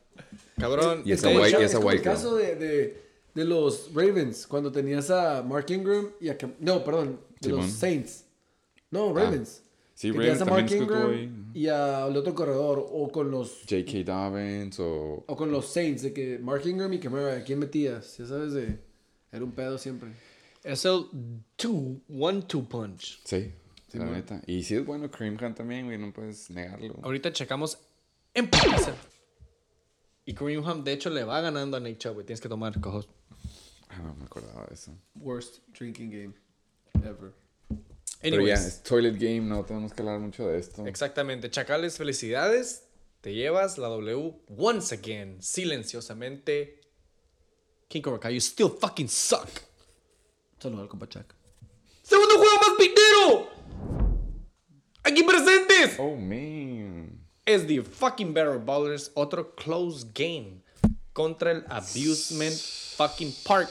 Cabrón. 0.59 1.03
Y 1.05 1.13
es 1.13 1.19
esa 1.21 1.29
como 1.29 1.41
el 1.41 1.45
white- 1.47 1.57
ca- 1.57 1.63
y 1.63 1.65
es 1.65 1.71
esa 1.71 1.79
como 1.79 1.91
el 1.93 2.03
caso 2.03 2.35
de, 2.37 2.55
de, 2.57 3.03
de 3.35 3.45
los 3.45 3.91
Ravens, 3.95 4.47
cuando 4.47 4.71
tenías 4.71 5.11
a 5.11 5.43
Mark 5.43 5.67
Ingram 5.71 6.11
y 6.21 6.29
a... 6.29 6.39
Cam- 6.39 6.55
No, 6.61 6.85
perdón, 6.85 7.19
de 7.41 7.49
Simón. 7.49 7.63
los 7.67 7.73
Saints. 7.75 8.25
No, 8.91 9.13
Ravens. 9.15 9.63
Sí, 10.01 10.13
que 10.13 10.17
Ravens 10.17 10.39
tenías 10.39 10.49
a 10.49 10.51
Mark 10.51 10.73
Ingram 10.73 11.51
y 11.53 11.67
al 11.67 12.17
otro 12.17 12.35
corredor, 12.35 12.87
o 12.91 13.13
con 13.13 13.31
los... 13.31 13.67
J.K. 13.69 14.03
Dobbins 14.11 14.81
o... 14.81 15.25
O 15.27 15.37
con 15.37 15.53
los 15.53 15.67
Saints, 15.67 16.01
de 16.01 16.15
que 16.15 16.39
Mark 16.39 16.67
Ingram 16.67 16.91
y 16.95 16.99
Camara, 16.99 17.37
¿a 17.37 17.45
quién 17.45 17.59
metías? 17.59 18.17
Ya 18.17 18.25
sabes, 18.25 18.55
de... 18.55 18.79
Era 19.31 19.45
un 19.45 19.53
pedo 19.53 19.77
siempre. 19.77 20.13
Es 20.65 20.87
el 20.87 21.05
two, 21.57 22.01
one 22.09 22.41
two 22.45 22.67
punch. 22.67 23.21
Sí, 23.25 23.53
la 23.93 24.07
neta. 24.07 24.41
Y 24.47 24.63
sí 24.63 24.77
es 24.77 24.87
bueno 24.87 25.11
Kareem 25.11 25.37
Hunt 25.39 25.59
también, 25.59 25.85
güey, 25.85 25.99
no 25.99 26.11
puedes 26.15 26.49
negarlo. 26.49 26.99
Ahorita 27.03 27.31
checamos 27.31 27.77
en 28.33 28.49
putiza. 28.49 28.95
Y 30.25 30.33
Kareem 30.33 30.65
Hunt, 30.65 30.83
de 30.83 30.95
hecho, 30.95 31.11
le 31.11 31.25
va 31.25 31.43
ganando 31.43 31.77
a 31.77 31.81
Nick 31.81 31.99
Chubb, 31.99 32.15
güey. 32.15 32.25
Tienes 32.25 32.41
que 32.41 32.49
tomar 32.49 32.81
cojos. 32.81 33.07
Ah, 33.91 34.01
no 34.03 34.15
me 34.15 34.25
acordaba 34.25 34.65
de 34.65 34.73
eso. 34.73 34.97
Worst 35.17 35.59
drinking 35.79 36.11
game 36.11 36.35
ever. 37.05 37.35
Pero 38.21 38.37
ya, 38.37 38.55
Anyways, 38.55 38.61
es 38.67 38.83
Toilet 38.83 39.15
Game, 39.15 39.41
no 39.41 39.65
tenemos 39.65 39.93
que 39.93 40.03
hablar 40.03 40.21
mucho 40.21 40.47
de 40.47 40.59
esto. 40.59 40.87
exactamente. 40.87 41.51
Chacales, 41.51 41.97
felicidades. 41.97 42.85
Te 43.21 43.35
llevas 43.35 43.77
la 43.79 43.89
W 43.89 44.35
once 44.57 44.95
again, 44.95 45.43
silenciosamente. 45.43 46.81
King 47.89 48.03
Cobra 48.03 48.31
you 48.31 48.41
still 48.41 48.71
fucking 48.71 49.09
suck. 49.09 49.49
Saludos 50.59 50.83
al 50.83 50.89
compa 50.89 51.09
Chuck. 51.09 51.35
¡Segundo 52.03 52.37
juego 52.37 52.57
más 52.57 52.77
pitero! 52.79 53.51
¡Aquí 55.03 55.23
presentes! 55.23 55.97
Oh, 55.99 56.15
man. 56.17 57.19
es 57.45 57.67
The 57.67 57.83
Fucking 57.83 58.33
Better 58.35 58.59
Ballers, 58.59 59.11
otro 59.15 59.55
close 59.55 60.07
game 60.15 60.63
contra 61.13 61.53
el 61.53 61.65
Abusement 61.69 62.55
Fucking 62.97 63.35
Park. 63.45 63.71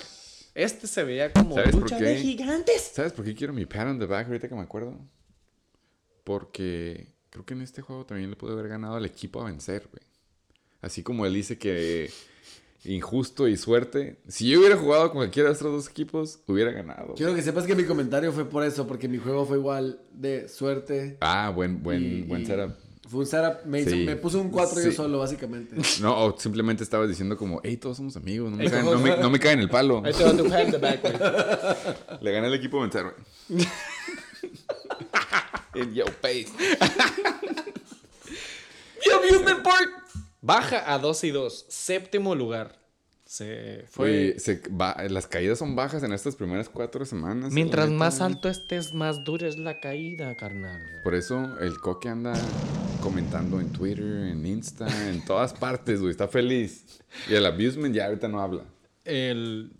Este 0.56 0.88
se 0.88 1.04
veía 1.04 1.32
como 1.32 1.56
¿Sabes 1.56 1.72
por 1.72 1.82
lucha 1.84 1.98
de 2.00 2.18
gigantes. 2.18 2.92
¿Sabes 2.94 3.14
por 3.14 3.24
qué 3.26 3.34
quiero 3.36 3.54
mi 3.54 3.66
pat 3.66 3.88
on 3.88 4.00
the 4.00 4.06
back 4.06 4.28
ahorita 4.28 4.50
que 4.50 4.56
me 4.56 4.62
acuerdo? 4.62 4.98
Porque 6.24 7.08
creo 7.30 7.46
que 7.46 7.54
en 7.54 7.62
este 7.62 7.82
juego 7.82 8.06
también 8.06 8.30
le 8.30 8.36
pude 8.36 8.54
haber 8.54 8.68
ganado 8.68 8.96
al 8.96 9.06
equipo 9.06 9.42
a 9.42 9.46
vencer, 9.46 9.88
güey. 9.92 10.04
Así 10.82 11.04
como 11.04 11.26
él 11.26 11.34
dice 11.34 11.58
que 11.58 12.10
injusto 12.86 13.48
y 13.48 13.58
suerte. 13.58 14.22
Si 14.28 14.50
yo 14.50 14.60
hubiera 14.60 14.78
jugado 14.78 15.10
con 15.10 15.18
cualquiera 15.18 15.50
de 15.50 15.54
estos 15.54 15.72
dos 15.72 15.90
equipos, 15.90 16.40
hubiera 16.48 16.72
ganado. 16.72 17.14
Quiero 17.16 17.36
que 17.36 17.42
sepas 17.42 17.66
que 17.66 17.76
mi 17.76 17.84
comentario 17.84 18.32
fue 18.32 18.46
por 18.50 18.64
eso, 18.64 18.88
porque 18.88 19.08
mi 19.08 19.18
juego 19.18 19.46
fue 19.46 19.58
igual 19.58 20.02
de 20.12 20.48
suerte. 20.48 21.18
Ah, 21.22 21.52
buen, 21.54 21.84
buen, 21.84 22.02
y- 22.04 22.22
buen 22.22 22.44
y 22.44 22.46
setup. 22.46 22.76
Fue 23.10 23.22
un 23.22 23.26
setup, 23.26 23.66
me, 23.66 23.80
hizo- 23.82 23.90
Sí. 23.90 24.06
me 24.06 24.16
puso 24.16 24.40
un 24.40 24.50
4 24.52 24.80
yo 24.82 24.92
Sí. 24.92 24.96
solo, 24.96 25.18
básicamente. 25.20 25.76
No, 26.02 26.26
o 26.26 26.40
simplemente 26.40 26.84
estabas 26.84 27.10
diciendo 27.10 27.36
como, 27.38 27.60
hey, 27.64 27.76
todos 27.78 27.98
somos 27.98 28.16
amigos, 28.16 28.52
no 28.52 28.58
me, 28.58 28.70
caen, 28.70 28.86
no 28.86 29.00
me, 29.00 29.18
no 29.18 29.30
me 29.30 29.40
caen 29.40 29.60
el 29.60 29.70
palo. 29.70 30.02
Ahí 30.06 30.14
te 30.14 30.24
va 30.24 30.32
tu 30.38 30.48
pat 30.48 30.66
in 30.66 30.72
the 30.72 30.78
back, 30.78 31.02
güey. 31.02 31.16
Le 32.22 32.32
gané 32.32 32.48
al 32.48 32.54
equipo 32.54 32.78
a 32.78 32.82
vencer, 32.82 33.04
güey. 33.04 33.16
In 35.76 35.94
your 35.94 36.12
face. 36.12 36.48
The 39.04 39.14
Abusement 39.14 39.64
Park 39.64 39.90
baja 40.42 40.92
a 40.94 40.98
2 41.00 41.24
y 41.26 41.32
2. 41.32 41.66
Séptimo 41.70 42.36
lugar. 42.36 42.79
Se 43.30 43.86
fue. 43.88 44.06
Oye, 44.10 44.40
se 44.40 44.60
va- 44.70 44.98
las 45.08 45.28
caídas 45.28 45.60
son 45.60 45.76
bajas 45.76 46.02
en 46.02 46.12
estas 46.14 46.36
primeras 46.36 46.68
cuatro 46.68 47.06
semanas. 47.06 47.54
Mientras 47.54 47.88
más 47.92 48.22
alto 48.22 48.50
estés, 48.50 48.92
más 48.96 49.24
dura 49.24 49.48
es 49.48 49.60
la 49.60 49.80
caída, 49.80 50.36
carnal. 50.36 50.82
Por 51.04 51.14
eso 51.14 51.60
el 51.60 51.80
coque 51.80 52.10
anda 52.10 52.34
comentando 53.04 53.60
en 53.62 53.72
Twitter, 53.72 54.04
en 54.32 54.44
Insta, 54.48 54.88
en 55.12 55.24
todas 55.26 55.54
partes, 55.54 56.00
güey. 56.00 56.10
Está 56.10 56.28
feliz. 56.28 56.84
Y 57.30 57.36
el 57.36 57.46
abusement 57.46 57.94
ya 57.94 58.08
ahorita 58.08 58.28
no 58.28 58.42
habla. 58.42 58.64
El 59.06 59.74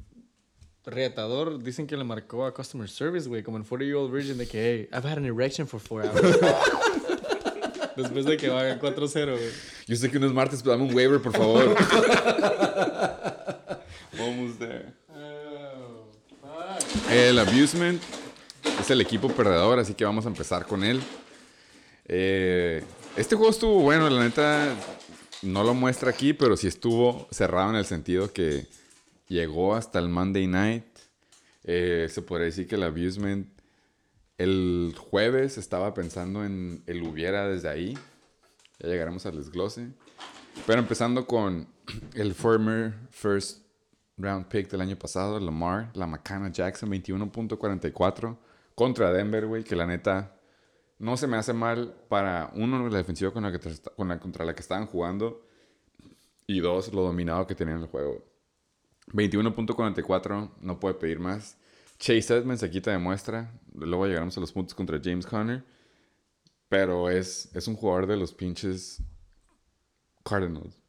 retador 0.86 1.64
dicen 1.64 1.88
que 1.88 1.98
le 1.98 2.04
marcó 2.04 2.46
a 2.46 2.54
Customer 2.54 2.88
Service, 2.88 3.28
güey, 3.28 3.42
como 3.42 3.58
en 3.58 3.64
40 3.64 3.84
Year 3.84 3.96
Old 3.98 4.14
Virgin, 4.14 4.38
de 4.38 4.48
que, 4.48 4.62
hey, 4.62 4.90
I've 4.96 5.10
had 5.10 5.18
an 5.18 5.26
erection 5.26 5.68
for 5.68 5.82
4 5.82 6.08
hours. 6.08 6.38
Después 7.98 8.26
de 8.26 8.38
que 8.38 8.48
va 8.48 8.80
4-0, 8.80 9.32
güey. 9.32 9.50
Yo 9.88 9.96
sé 9.96 10.12
que 10.12 10.20
no 10.20 10.28
es 10.28 10.34
martes, 10.34 10.62
pero 10.62 10.74
dame 10.78 10.88
un 10.88 10.94
waiver, 10.96 11.20
por 11.20 11.34
favor. 11.34 11.76
Almost 14.30 14.60
there. 14.60 14.94
El 17.10 17.40
abusement 17.40 18.02
es 18.80 18.90
el 18.92 19.02
equipo 19.02 19.30
perdedor, 19.30 19.80
así 19.80 19.94
que 19.96 20.06
vamos 20.06 20.26
a 20.26 20.30
empezar 20.30 20.66
con 20.66 20.84
él. 20.84 21.02
Eh, 22.06 22.84
este 23.18 23.36
juego 23.36 23.52
estuvo 23.52 23.82
bueno, 23.82 24.10
la 24.10 24.24
neta 24.24 24.76
no 25.42 25.64
lo 25.64 25.74
muestra 25.74 26.12
aquí, 26.12 26.34
pero 26.34 26.56
sí 26.58 26.68
estuvo 26.68 27.28
cerrado 27.32 27.72
en 27.72 27.76
el 27.78 27.86
sentido 27.86 28.32
que 28.32 28.68
llegó 29.28 29.76
hasta 29.76 30.00
el 30.00 30.10
Monday 30.10 30.48
Night. 30.48 30.86
Eh, 31.64 32.08
se 32.10 32.22
podría 32.22 32.46
decir 32.46 32.68
que 32.68 32.76
el 32.76 32.84
abusement 32.84 33.48
el 34.38 34.96
jueves 34.98 35.58
estaba 35.58 35.94
pensando 35.94 36.46
en 36.46 36.84
el 36.86 37.04
hubiera 37.04 37.48
desde 37.48 37.70
ahí. 37.70 37.98
Ya 38.80 38.88
llegaremos 38.88 39.26
al 39.26 39.38
desglose. 39.38 39.90
Pero 40.66 40.80
empezando 40.80 41.26
con 41.26 41.68
el 42.14 42.34
former 42.34 42.94
first 43.12 43.69
round 44.20 44.48
pick 44.48 44.70
del 44.70 44.82
año 44.82 44.98
pasado, 44.98 45.40
Lamar, 45.40 45.90
la 45.96 46.06
Macana 46.06 46.52
Jackson, 46.52 46.90
21.44 46.92 48.38
contra 48.76 49.12
Denver, 49.12 49.48
güey, 49.48 49.64
que 49.64 49.76
la 49.76 49.88
neta 49.88 50.36
no 51.00 51.18
se 51.18 51.28
me 51.28 51.38
hace 51.38 51.54
mal 51.54 51.96
para 52.10 52.52
uno, 52.54 52.88
la 52.90 52.98
defensiva 52.98 53.32
con 53.32 53.44
la 53.44 53.52
que, 53.52 53.60
contra 54.20 54.46
la 54.46 54.54
que 54.54 54.62
estaban 54.62 54.86
jugando 54.86 55.46
y 56.46 56.60
dos, 56.60 56.94
lo 56.94 57.04
dominado 57.04 57.48
que 57.48 57.56
tenían 57.56 57.80
el 57.80 57.88
juego. 57.88 58.26
21.44, 59.14 60.52
no 60.62 60.80
puede 60.80 60.96
pedir 60.96 61.20
más. 61.20 61.58
Chase 62.00 62.38
Edmonds 62.38 62.62
se 62.62 62.70
quita 62.70 62.92
de 62.92 62.98
muestra. 62.98 63.52
Luego 63.74 64.06
llegaremos 64.08 64.38
a 64.38 64.40
los 64.40 64.52
puntos 64.52 64.74
contra 64.74 65.00
James 65.04 65.26
Conner. 65.26 65.64
Pero 66.68 67.10
es, 67.10 67.54
es 67.54 67.68
un 67.68 67.76
jugador 67.76 68.08
de 68.08 68.18
los 68.18 68.34
pinches 68.34 69.02
Cardinals. 70.24 70.82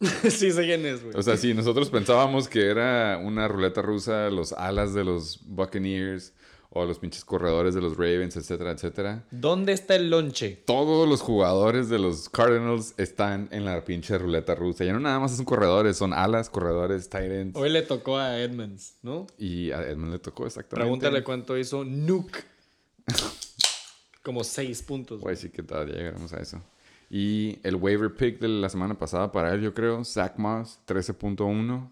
sí, 0.28 0.52
sé 0.52 0.64
quién 0.64 0.84
es, 0.84 1.02
güey. 1.02 1.16
O 1.16 1.22
sea, 1.22 1.36
si 1.36 1.54
nosotros 1.54 1.88
pensábamos 1.90 2.48
que 2.48 2.66
era 2.66 3.18
una 3.18 3.48
ruleta 3.48 3.80
rusa, 3.82 4.30
los 4.30 4.52
alas 4.52 4.92
de 4.92 5.04
los 5.04 5.40
Buccaneers 5.46 6.34
o 6.70 6.84
los 6.84 6.98
pinches 6.98 7.24
corredores 7.24 7.74
de 7.74 7.80
los 7.80 7.96
Ravens, 7.96 8.36
etcétera, 8.36 8.72
etcétera. 8.72 9.24
¿Dónde 9.30 9.72
está 9.72 9.96
el 9.96 10.10
lonche? 10.10 10.62
Todos 10.66 11.08
los 11.08 11.22
jugadores 11.22 11.88
de 11.88 11.98
los 11.98 12.28
Cardinals 12.28 12.92
están 12.98 13.48
en 13.50 13.64
la 13.64 13.82
pinche 13.84 14.18
ruleta 14.18 14.54
rusa. 14.54 14.84
Ya 14.84 14.92
no 14.92 15.00
nada 15.00 15.18
más 15.18 15.34
son 15.34 15.46
corredores, 15.46 15.96
son 15.96 16.12
alas, 16.12 16.50
corredores, 16.50 17.08
tight 17.08 17.32
ends. 17.32 17.58
Hoy 17.58 17.70
le 17.70 17.80
tocó 17.80 18.18
a 18.18 18.38
Edmonds, 18.38 18.96
¿no? 19.02 19.26
Y 19.38 19.70
a 19.70 19.82
Edmund 19.88 20.12
le 20.12 20.18
tocó 20.18 20.44
exactamente. 20.44 20.84
Pregúntale 20.84 21.24
cuánto 21.24 21.56
hizo 21.56 21.84
Nuke. 21.84 22.44
Como 24.22 24.44
6 24.44 24.82
puntos. 24.82 25.24
A 25.24 25.30
decir 25.30 25.52
que 25.52 25.62
todavía 25.62 25.94
llegaremos 25.94 26.32
a 26.34 26.42
eso. 26.42 26.60
Y 27.08 27.58
el 27.62 27.76
waiver 27.76 28.12
pick 28.14 28.40
de 28.40 28.48
la 28.48 28.68
semana 28.68 28.98
pasada 28.98 29.30
para 29.30 29.54
él, 29.54 29.60
yo 29.62 29.72
creo, 29.74 30.04
Zach 30.04 30.36
Moss, 30.38 30.80
13.1. 30.86 31.90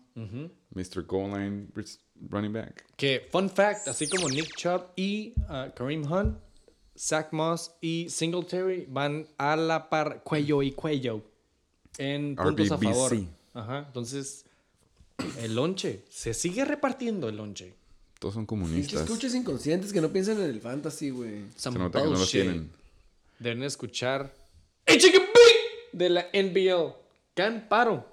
Mr. 0.74 1.02
Goal 1.06 1.30
Line 1.32 1.68
running 2.30 2.52
back. 2.52 2.84
Que, 2.96 3.26
fun 3.30 3.48
fact, 3.48 3.86
así 3.88 4.08
como 4.08 4.28
Nick 4.28 4.54
Chubb 4.56 4.86
y 4.96 5.34
uh, 5.48 5.72
Kareem 5.74 6.10
Hunt, 6.10 6.38
Zach 6.98 7.32
Moss 7.32 7.72
y 7.80 8.08
Singletary 8.10 8.86
van 8.88 9.26
a 9.38 9.56
la 9.56 9.88
par 9.88 10.22
cuello 10.24 10.62
y 10.62 10.72
cuello 10.72 11.22
en 11.98 12.34
puntos 12.36 12.70
a 12.72 12.76
RBBC. 12.76 12.84
favor. 12.84 13.16
Ajá, 13.54 13.84
entonces 13.86 14.46
el 15.40 15.54
lonche, 15.54 16.04
se 16.08 16.34
sigue 16.34 16.64
repartiendo 16.64 17.28
el 17.28 17.36
lonche. 17.36 17.74
Todos 18.18 18.34
son 18.34 18.42
Es 18.42 18.46
que 18.46 18.48
comunistas. 18.48 19.02
escuches 19.02 19.34
inconscientes 19.34 19.92
que 19.92 20.00
no 20.00 20.08
piensan 20.10 20.38
en 20.40 20.50
el 20.50 20.60
fantasy, 20.60 21.10
güey. 21.10 21.44
Se 21.54 21.60
Some 21.60 21.78
nota 21.78 22.00
que 22.00 22.04
no 22.06 22.10
bullshit. 22.12 22.30
tienen. 22.42 22.70
Deben 23.38 23.62
escuchar. 23.64 24.32
¡Hey, 24.86 24.98
chicken 24.98 25.22
de 25.92 26.10
la 26.10 26.26
NBL. 26.32 26.94
Can 27.34 27.68
paro. 27.68 28.04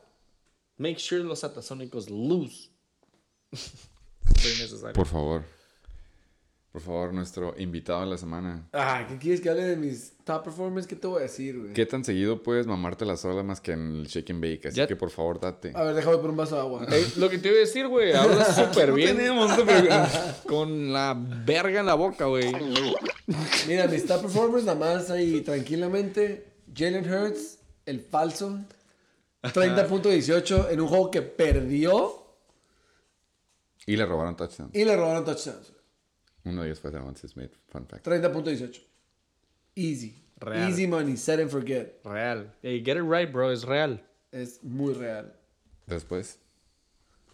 Make 0.77 0.99
sure 0.99 1.23
los 1.23 1.43
atasónicos 1.43 2.09
lose. 2.09 2.69
Por 4.93 5.05
favor. 5.07 5.43
Por 6.71 6.81
favor, 6.81 7.13
nuestro 7.13 7.53
invitado 7.57 7.99
de 7.99 8.07
la 8.07 8.17
semana. 8.17 8.69
Ah, 8.71 9.05
¿qué 9.09 9.17
quieres 9.17 9.41
que 9.41 9.49
hable 9.49 9.63
de 9.63 9.75
mis 9.75 10.13
top 10.23 10.45
performers? 10.45 10.87
¿Qué 10.87 10.95
te 10.95 11.05
voy 11.05 11.19
a 11.19 11.23
decir, 11.23 11.59
güey? 11.59 11.73
¿Qué 11.73 11.85
tan 11.85 12.05
seguido 12.05 12.41
puedes 12.43 12.65
mamarte 12.65 13.03
la 13.05 13.17
sola 13.17 13.43
más 13.43 13.59
que 13.59 13.73
en 13.73 13.97
el 13.97 14.07
shake 14.07 14.29
and 14.31 14.41
bake? 14.41 14.67
Así 14.69 14.77
Ya- 14.77 14.87
que 14.87 14.95
por 14.95 15.09
favor, 15.09 15.37
date. 15.41 15.73
A 15.75 15.83
ver, 15.83 15.95
déjame 15.95 16.17
por 16.19 16.29
un 16.29 16.37
vaso 16.37 16.55
de 16.55 16.61
agua. 16.61 16.85
Ey, 16.89 17.05
lo 17.17 17.29
que 17.29 17.39
te 17.39 17.49
iba 17.49 17.57
a 17.57 17.59
decir, 17.59 17.87
güey, 17.89 18.13
hablas 18.13 18.55
súper 18.73 18.89
No 18.89 18.95
bien. 18.95 19.17
tenemos, 19.17 19.51
Con 20.47 20.93
la 20.93 21.13
verga 21.45 21.81
en 21.81 21.85
la 21.87 21.95
boca, 21.95 22.25
güey. 22.25 22.49
Mira, 23.67 23.87
mis 23.87 24.05
top 24.05 24.21
performers 24.21 24.63
nada 24.63 24.79
más 24.79 25.09
ahí 25.11 25.41
tranquilamente. 25.41 26.50
Jalen 26.73 27.11
Hurts, 27.11 27.59
el 27.85 27.99
falso. 28.01 28.59
30.18 29.43 30.69
en 30.71 30.81
un 30.81 30.87
juego 30.87 31.09
que 31.09 31.21
perdió 31.23 32.23
Y 33.87 33.95
le 33.97 34.05
robaron 34.05 34.35
touchdown. 34.35 34.69
y 34.73 34.85
le 34.85 34.95
robaron 34.95 35.25
touchdowns. 35.25 35.73
Uno 36.43 36.61
de 36.61 36.67
ellos 36.69 36.79
fue 36.79 36.91
Devontae 36.91 37.27
Smith. 37.27 37.51
Fun 37.69 37.87
fact. 37.87 38.05
30.18. 38.07 38.81
Easy. 39.75 40.15
Real. 40.37 40.69
Easy 40.69 40.87
money, 40.87 41.17
set 41.17 41.39
and 41.39 41.49
forget. 41.49 41.99
Real. 42.03 42.51
Hey, 42.63 42.81
get 42.83 42.97
it 42.97 43.03
right, 43.03 43.31
bro, 43.31 43.51
es 43.51 43.63
real. 43.63 43.99
Es 44.31 44.63
muy 44.63 44.93
real. 44.93 45.33
Después. 45.87 46.39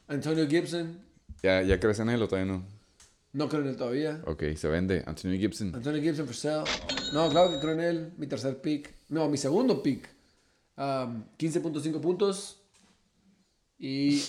Antonio 0.07 0.47
Gibson, 0.47 0.99
¿Ya, 1.43 1.61
ya 1.61 1.79
crees 1.79 1.99
en 1.99 2.09
él 2.09 2.21
o 2.21 2.27
todavía 2.27 2.51
no? 2.53 2.65
no 3.33 3.47
creo 3.49 3.61
en 3.61 3.67
él 3.67 3.77
todavía. 3.77 4.21
Ok, 4.25 4.43
se 4.55 4.67
vende. 4.67 5.03
Anthony 5.05 5.37
Gibson. 5.37 5.75
Antonio 5.75 6.01
Gibson 6.01 6.25
for 6.25 6.35
sale. 6.35 6.63
No, 7.13 7.29
claro 7.29 7.51
que 7.51 7.59
creo 7.59 7.73
en 7.73 7.79
él. 7.81 8.13
Mi 8.17 8.27
tercer 8.27 8.59
pick. 8.61 8.93
No, 9.09 9.27
mi 9.29 9.37
segundo 9.37 9.81
pick. 9.81 10.09
Um, 10.77 11.23
15.5 11.37 11.99
puntos. 12.01 12.61
Y 13.79 14.21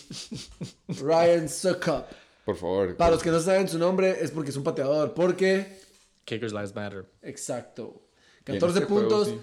Ryan 0.89 1.49
Suckup. 1.49 2.05
Por 2.45 2.57
favor. 2.57 2.97
Para 2.97 3.12
los 3.12 3.22
que 3.22 3.31
no 3.31 3.41
saben 3.41 3.68
su 3.68 3.79
nombre 3.79 4.16
es 4.22 4.31
porque 4.31 4.51
es 4.51 4.57
un 4.57 4.64
pateador. 4.64 5.14
Porque, 5.14 5.81
Kickers 6.24 6.53
lives 6.53 6.74
matter. 6.74 7.07
exacto. 7.22 8.03
Y 8.47 8.53
en 8.53 8.61
14 8.61 8.79
este 8.79 8.93
juego, 8.93 9.09
puntos. 9.09 9.29
sí. 9.29 9.39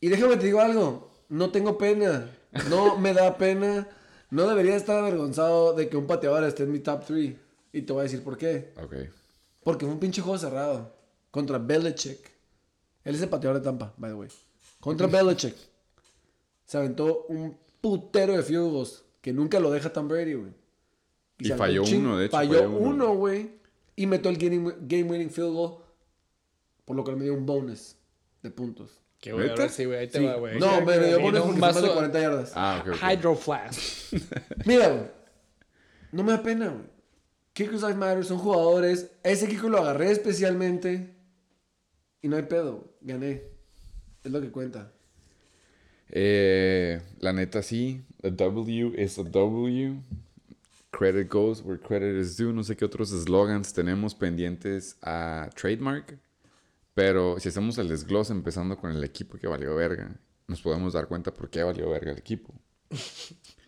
Y 0.00 0.08
déjame 0.08 0.36
te 0.36 0.46
digo 0.46 0.60
algo. 0.60 1.10
No 1.28 1.50
tengo 1.50 1.78
pena. 1.78 2.30
No 2.68 2.98
me 2.98 3.14
da 3.14 3.36
pena. 3.38 3.88
No 4.30 4.48
debería 4.48 4.76
estar 4.76 4.98
avergonzado 4.98 5.74
de 5.74 5.88
que 5.88 5.96
un 5.96 6.06
pateador 6.06 6.44
esté 6.44 6.62
en 6.64 6.72
mi 6.72 6.80
top 6.80 7.04
3. 7.06 7.34
Y 7.72 7.82
te 7.82 7.92
voy 7.92 8.00
a 8.00 8.02
decir 8.04 8.22
por 8.22 8.36
qué. 8.36 8.74
Ok. 8.82 8.94
Porque 9.62 9.84
fue 9.86 9.94
un 9.94 10.00
pinche 10.00 10.20
juego 10.22 10.38
cerrado. 10.38 10.94
Contra 11.30 11.58
Belichick. 11.58 12.31
Él 13.04 13.14
es 13.14 13.22
el 13.22 13.28
pateador 13.28 13.58
de 13.58 13.64
Tampa, 13.64 13.92
by 13.96 14.10
the 14.10 14.14
way. 14.16 14.28
Contra 14.80 15.06
Belichick. 15.06 15.56
Se 16.64 16.78
aventó 16.78 17.26
un 17.28 17.56
putero 17.80 18.34
de 18.36 18.42
field 18.42 18.70
goals. 18.70 19.04
Que 19.20 19.32
nunca 19.32 19.60
lo 19.60 19.70
deja 19.70 19.92
Tom 19.92 20.08
Brady, 20.08 20.34
güey. 20.34 20.52
Y 21.38 21.48
falló 21.50 21.82
uno, 21.84 22.18
de 22.18 22.26
hecho, 22.26 22.36
Falló, 22.36 22.54
falló 22.58 22.70
uno. 22.70 23.14
güey. 23.14 23.50
Y 23.96 24.06
metió 24.06 24.30
el 24.30 24.36
game, 24.38 24.74
game 24.82 25.04
winning 25.04 25.30
field 25.30 25.52
goal. 25.52 25.76
Por 26.84 26.96
lo 26.96 27.04
que 27.04 27.12
me 27.14 27.24
dio 27.24 27.34
un 27.34 27.46
bonus 27.46 27.96
de 28.42 28.50
puntos. 28.50 28.90
Que 29.20 29.32
güey, 29.32 29.50
sí, 29.68 29.84
güey, 29.84 29.98
ahí 29.98 30.08
te 30.08 30.18
Sí. 30.18 30.24
va, 30.24 30.34
güey. 30.34 30.58
No, 30.58 30.80
me 30.80 30.98
dio 30.98 31.20
bonus 31.20 31.40
un 31.42 31.46
porque 31.46 31.60
fue 31.60 31.60
más 31.60 31.74
de 31.76 31.80
vaso- 31.82 31.94
40 31.94 32.20
yardas. 32.20 32.52
Ah, 32.56 32.82
ok, 32.84 32.94
ok. 32.94 33.02
Hydro 33.12 33.36
Flask. 33.36 33.78
Mira, 34.66 34.88
güey. 34.88 35.10
No 36.10 36.24
me 36.24 36.32
da 36.32 36.42
pena, 36.42 36.68
güey. 36.68 36.84
Kickers 37.52 37.82
Life 37.82 37.94
Matter 37.94 38.24
son 38.24 38.38
jugadores. 38.38 39.10
Ese 39.22 39.46
kicker 39.46 39.70
lo 39.70 39.78
agarré 39.78 40.10
especialmente. 40.10 41.14
Y 42.22 42.28
no 42.28 42.36
hay 42.36 42.44
pedo. 42.44 42.94
Gané. 43.00 43.42
Es 44.24 44.30
lo 44.30 44.40
que 44.40 44.50
cuenta. 44.50 44.92
Eh, 46.08 47.00
la 47.18 47.32
neta 47.32 47.62
sí, 47.62 48.02
a 48.22 48.30
W 48.30 48.92
is 48.96 49.18
a 49.18 49.24
W. 49.24 50.00
Credit 50.90 51.28
goes 51.28 51.62
where 51.62 51.80
credit 51.80 52.16
is 52.16 52.36
due. 52.36 52.52
No 52.52 52.62
sé 52.62 52.76
qué 52.76 52.84
otros 52.84 53.10
slogans 53.10 53.72
tenemos 53.72 54.14
pendientes 54.14 54.96
a 55.02 55.50
trademark. 55.54 56.18
Pero 56.94 57.40
si 57.40 57.48
hacemos 57.48 57.78
el 57.78 57.88
desglose 57.88 58.32
empezando 58.32 58.76
con 58.76 58.92
el 58.92 59.02
equipo 59.02 59.38
que 59.38 59.46
valió 59.46 59.74
verga, 59.74 60.14
nos 60.46 60.60
podemos 60.60 60.92
dar 60.92 61.08
cuenta 61.08 61.32
por 61.32 61.48
qué 61.48 61.62
valió 61.62 61.90
verga 61.90 62.12
el 62.12 62.18
equipo. 62.18 62.54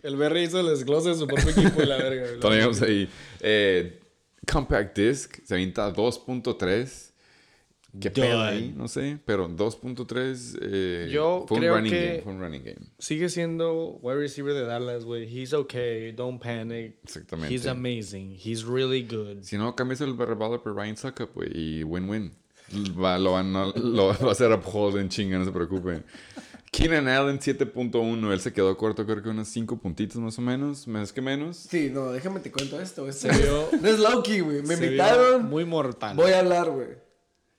El 0.03 0.17
Berry 0.17 0.43
hizo 0.43 0.61
el 0.61 0.67
desglose 0.67 1.09
de 1.09 1.15
su 1.15 1.27
propio 1.27 1.49
equipo 1.49 1.81
y 1.81 1.87
la 1.87 1.97
verga. 1.97 2.39
Tenemos 2.39 2.83
ahí 2.83 3.09
eh, 3.41 4.03
Compact 4.47 4.99
Disc, 4.99 5.39
se 5.43 5.55
avienta 5.55 5.91
2.3. 5.95 7.14
¿Qué 8.01 8.11
pedo 8.11 8.39
Done. 8.39 8.49
ahí? 8.49 8.75
No 8.77 8.89
sé, 8.89 9.19
pero 9.25 9.49
2.3 9.49 10.59
eh, 10.63 11.09
Yo 11.13 11.45
fue 11.49 11.57
un 11.57 11.61
creo 11.63 11.75
running 11.77 11.93
que- 11.93 12.07
game. 12.07 12.21
Fue 12.23 12.33
un 12.33 12.41
running 12.41 12.63
game. 12.65 12.87
Sigue 12.99 13.29
siendo 13.29 13.99
wide 14.03 14.17
receiver 14.19 14.53
de 14.55 14.65
Dallas, 14.65 15.05
güey. 15.05 15.25
He's 15.27 15.53
okay. 15.53 16.13
Don't 16.13 16.43
panic. 16.43 16.97
Exactamente. 17.05 17.55
He's 17.55 17.67
amazing. 17.67 18.33
He's 18.43 18.65
really 18.65 19.03
good. 19.03 19.43
Si 19.43 19.57
no, 19.57 19.75
cambias 19.77 20.01
el 20.01 20.17
revolver 20.17 20.61
por 20.61 20.75
Ryan 20.75 20.97
Suckup, 20.97 21.35
güey, 21.35 21.51
y 21.55 21.85
win-win. 21.85 22.33
Va, 23.01 23.19
lo, 23.19 23.33
van 23.33 23.55
a- 23.55 23.67
lo 23.77 24.07
va 24.23 24.29
a 24.29 24.33
hacer 24.33 24.51
uphold 24.53 24.97
en 24.99 25.09
chinga, 25.09 25.39
no 25.39 25.45
se 25.45 25.53
preocupen. 25.53 26.03
Keenan 26.73 27.07
Allen 27.07 27.39
7.1, 27.39 28.33
él 28.33 28.41
se 28.41 28.53
quedó 28.53 28.77
corto, 28.77 29.07
creo 29.07 29.23
que 29.23 29.29
unos 29.29 29.47
5 29.47 29.77
puntitos 29.79 30.17
más 30.17 30.37
o 30.39 30.43
menos, 30.43 30.89
más 30.89 31.13
que 31.13 31.21
menos. 31.23 31.57
Sí, 31.57 31.89
no, 31.93 32.11
déjame 32.11 32.41
te 32.41 32.51
cuento 32.51 32.81
esto. 32.81 33.05
Se 33.13 33.29
Este, 33.29 33.45
vio- 33.45 33.69
no 33.81 33.89
es 33.89 34.01
Loki, 34.01 34.41
güey. 34.41 34.63
Me 34.63 34.75
Se 34.75 34.77
vio 34.81 34.87
invitaron. 34.87 35.49
Muy 35.49 35.65
mortal. 35.65 36.17
Voy 36.17 36.33
a 36.33 36.41
hablar, 36.41 36.71
güey. 36.71 36.89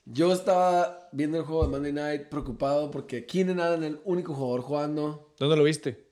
Yo 0.05 0.31
estaba 0.31 1.09
viendo 1.11 1.37
el 1.37 1.43
juego 1.43 1.63
de 1.63 1.69
Monday 1.69 1.91
Night 1.93 2.29
preocupado 2.29 2.91
porque 2.91 3.25
Keenan 3.25 3.59
Allen, 3.59 3.83
el 3.83 3.99
único 4.05 4.33
jugador 4.35 4.61
jugando. 4.61 5.33
¿Dónde 5.39 5.55
lo 5.57 5.63
viste? 5.63 6.05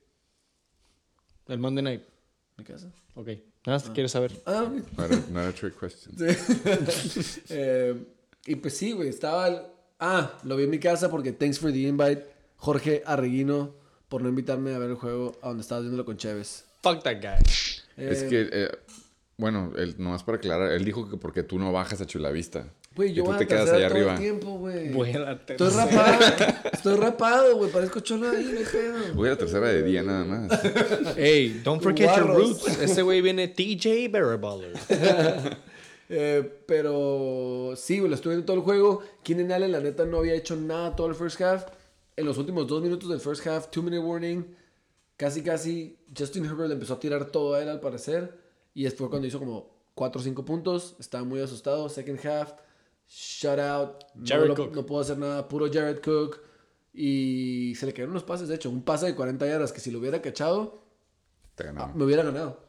El 1.46 1.58
Monday 1.58 1.84
Night. 1.84 2.02
¿Mi 2.56 2.64
casa? 2.64 2.90
Ok. 3.14 3.28
Nada 3.66 3.78
más 3.78 3.90
quieres 3.90 4.10
saber. 4.12 4.32
Ah, 4.46 4.70
No 4.96 5.04
era, 5.04 5.20
no 5.30 5.40
era 5.40 5.52
trick 5.52 5.78
question. 5.78 6.14
Sí. 6.18 7.40
Eh, 7.48 8.04
y 8.46 8.56
pues 8.56 8.76
sí, 8.76 8.92
güey, 8.92 9.08
estaba... 9.08 9.48
el- 9.48 9.62
Ah, 10.00 10.38
lo 10.42 10.56
vi 10.56 10.64
en 10.64 10.70
mi 10.70 10.80
casa 10.80 11.08
porque 11.10 11.32
thanks 11.32 11.58
for 11.58 11.70
the 11.72 11.78
invite, 11.78 12.26
Jorge 12.56 13.02
Arreguino, 13.06 13.74
por 14.08 14.20
no 14.22 14.28
invitarme 14.28 14.74
a 14.74 14.78
ver 14.78 14.90
el 14.90 14.96
juego 14.96 15.32
a 15.40 15.48
donde 15.48 15.62
estabas 15.62 15.84
viéndolo 15.84 16.04
con 16.04 16.16
Chévez. 16.16 16.64
Fuck 16.82 17.02
that 17.04 17.22
guy. 17.22 17.42
Es 17.96 18.22
Eh, 18.24 18.28
que, 18.28 18.48
eh, 18.52 18.68
bueno, 19.38 19.72
él, 19.76 19.94
nomás 19.98 20.24
para 20.24 20.36
aclarar, 20.38 20.72
él 20.72 20.84
dijo 20.84 21.08
que 21.08 21.16
porque 21.16 21.42
tú 21.44 21.58
no 21.58 21.72
bajas 21.72 22.00
a 22.02 22.06
Chulavista. 22.06 22.66
Güey, 22.96 23.10
y 23.10 23.14
yo 23.14 23.24
tú 23.24 23.30
voy 23.30 23.34
a 23.34 23.38
te 23.38 23.44
la 23.44 23.48
quedas 23.48 23.64
tercera 23.64 23.78
allá 23.78 23.88
todo 23.88 23.96
arriba. 23.98 24.12
el 24.14 24.20
tiempo, 24.20 24.58
güey. 24.58 24.92
Voy 24.92 25.10
a 25.12 25.18
la 25.18 25.32
Estoy 25.32 25.56
tercera. 25.56 25.84
rapado, 25.86 26.54
estoy 26.72 26.94
rapado, 26.96 27.56
güey, 27.56 27.70
parezco 27.72 28.00
cholo 28.00 28.30
ahí, 28.30 28.44
no 28.52 28.58
hay 28.58 28.64
pedo. 28.64 29.14
Voy 29.14 29.28
a 29.28 29.30
la 29.32 29.38
tercera 29.38 29.68
de 29.68 29.82
día 29.82 30.02
nada 30.02 30.24
más. 30.24 30.60
Hey, 31.16 31.60
don't 31.64 31.82
forget 31.82 32.08
your 32.16 32.26
Guarros. 32.26 32.62
roots. 32.62 32.78
Ese 32.80 33.02
güey 33.02 33.20
viene 33.20 33.48
TJ 33.48 34.08
Barraballer. 34.10 34.72
Eh, 36.10 36.60
pero 36.66 37.72
sí, 37.76 37.98
güey, 37.98 38.10
lo 38.10 38.14
estuve 38.14 38.34
viendo 38.34 38.44
todo 38.44 38.58
el 38.58 38.62
juego. 38.62 39.02
Keenan 39.22 39.50
Allen, 39.52 39.72
la 39.72 39.80
neta, 39.80 40.04
no 40.04 40.18
había 40.18 40.34
hecho 40.34 40.54
nada 40.54 40.94
todo 40.94 41.06
el 41.08 41.14
first 41.14 41.40
half. 41.40 41.64
En 42.16 42.26
los 42.26 42.36
últimos 42.36 42.66
dos 42.66 42.82
minutos 42.82 43.08
del 43.08 43.20
first 43.20 43.44
half, 43.46 43.70
two 43.70 43.82
minute 43.82 44.00
warning, 44.04 44.44
casi, 45.16 45.42
casi, 45.42 45.96
Justin 46.16 46.44
Herbert 46.44 46.68
le 46.68 46.74
empezó 46.74 46.94
a 46.94 47.00
tirar 47.00 47.24
todo 47.24 47.54
a 47.54 47.62
él, 47.62 47.70
al 47.70 47.80
parecer. 47.80 48.38
Y 48.74 48.84
después 48.84 49.08
cuando 49.08 49.26
hizo 49.26 49.38
como 49.38 49.70
4 49.94 50.20
o 50.20 50.24
5 50.24 50.44
puntos, 50.44 50.94
estaba 51.00 51.24
muy 51.24 51.40
asustado. 51.40 51.88
Second 51.88 52.24
half, 52.26 52.52
shutout. 53.18 54.04
No, 54.14 54.24
Jared 54.26 54.48
lo- 54.48 54.54
Cook. 54.54 54.74
no 54.74 54.86
puedo 54.86 55.00
hacer 55.02 55.18
nada, 55.18 55.48
puro 55.48 55.66
Jared 55.72 56.00
Cook. 56.02 56.40
Y 56.92 57.74
se 57.76 57.86
le 57.86 57.92
cayeron 57.92 58.14
los 58.14 58.22
pases, 58.24 58.48
de 58.48 58.54
hecho, 58.54 58.70
un 58.70 58.82
pase 58.82 59.06
de 59.06 59.14
40 59.14 59.46
yardas 59.46 59.72
que 59.72 59.80
si 59.80 59.90
lo 59.90 59.98
hubiera 59.98 60.22
cachado, 60.22 60.84
Te 61.56 61.64
ganaba. 61.64 61.92
me 61.94 62.04
hubiera 62.04 62.22
ganado. 62.22 62.62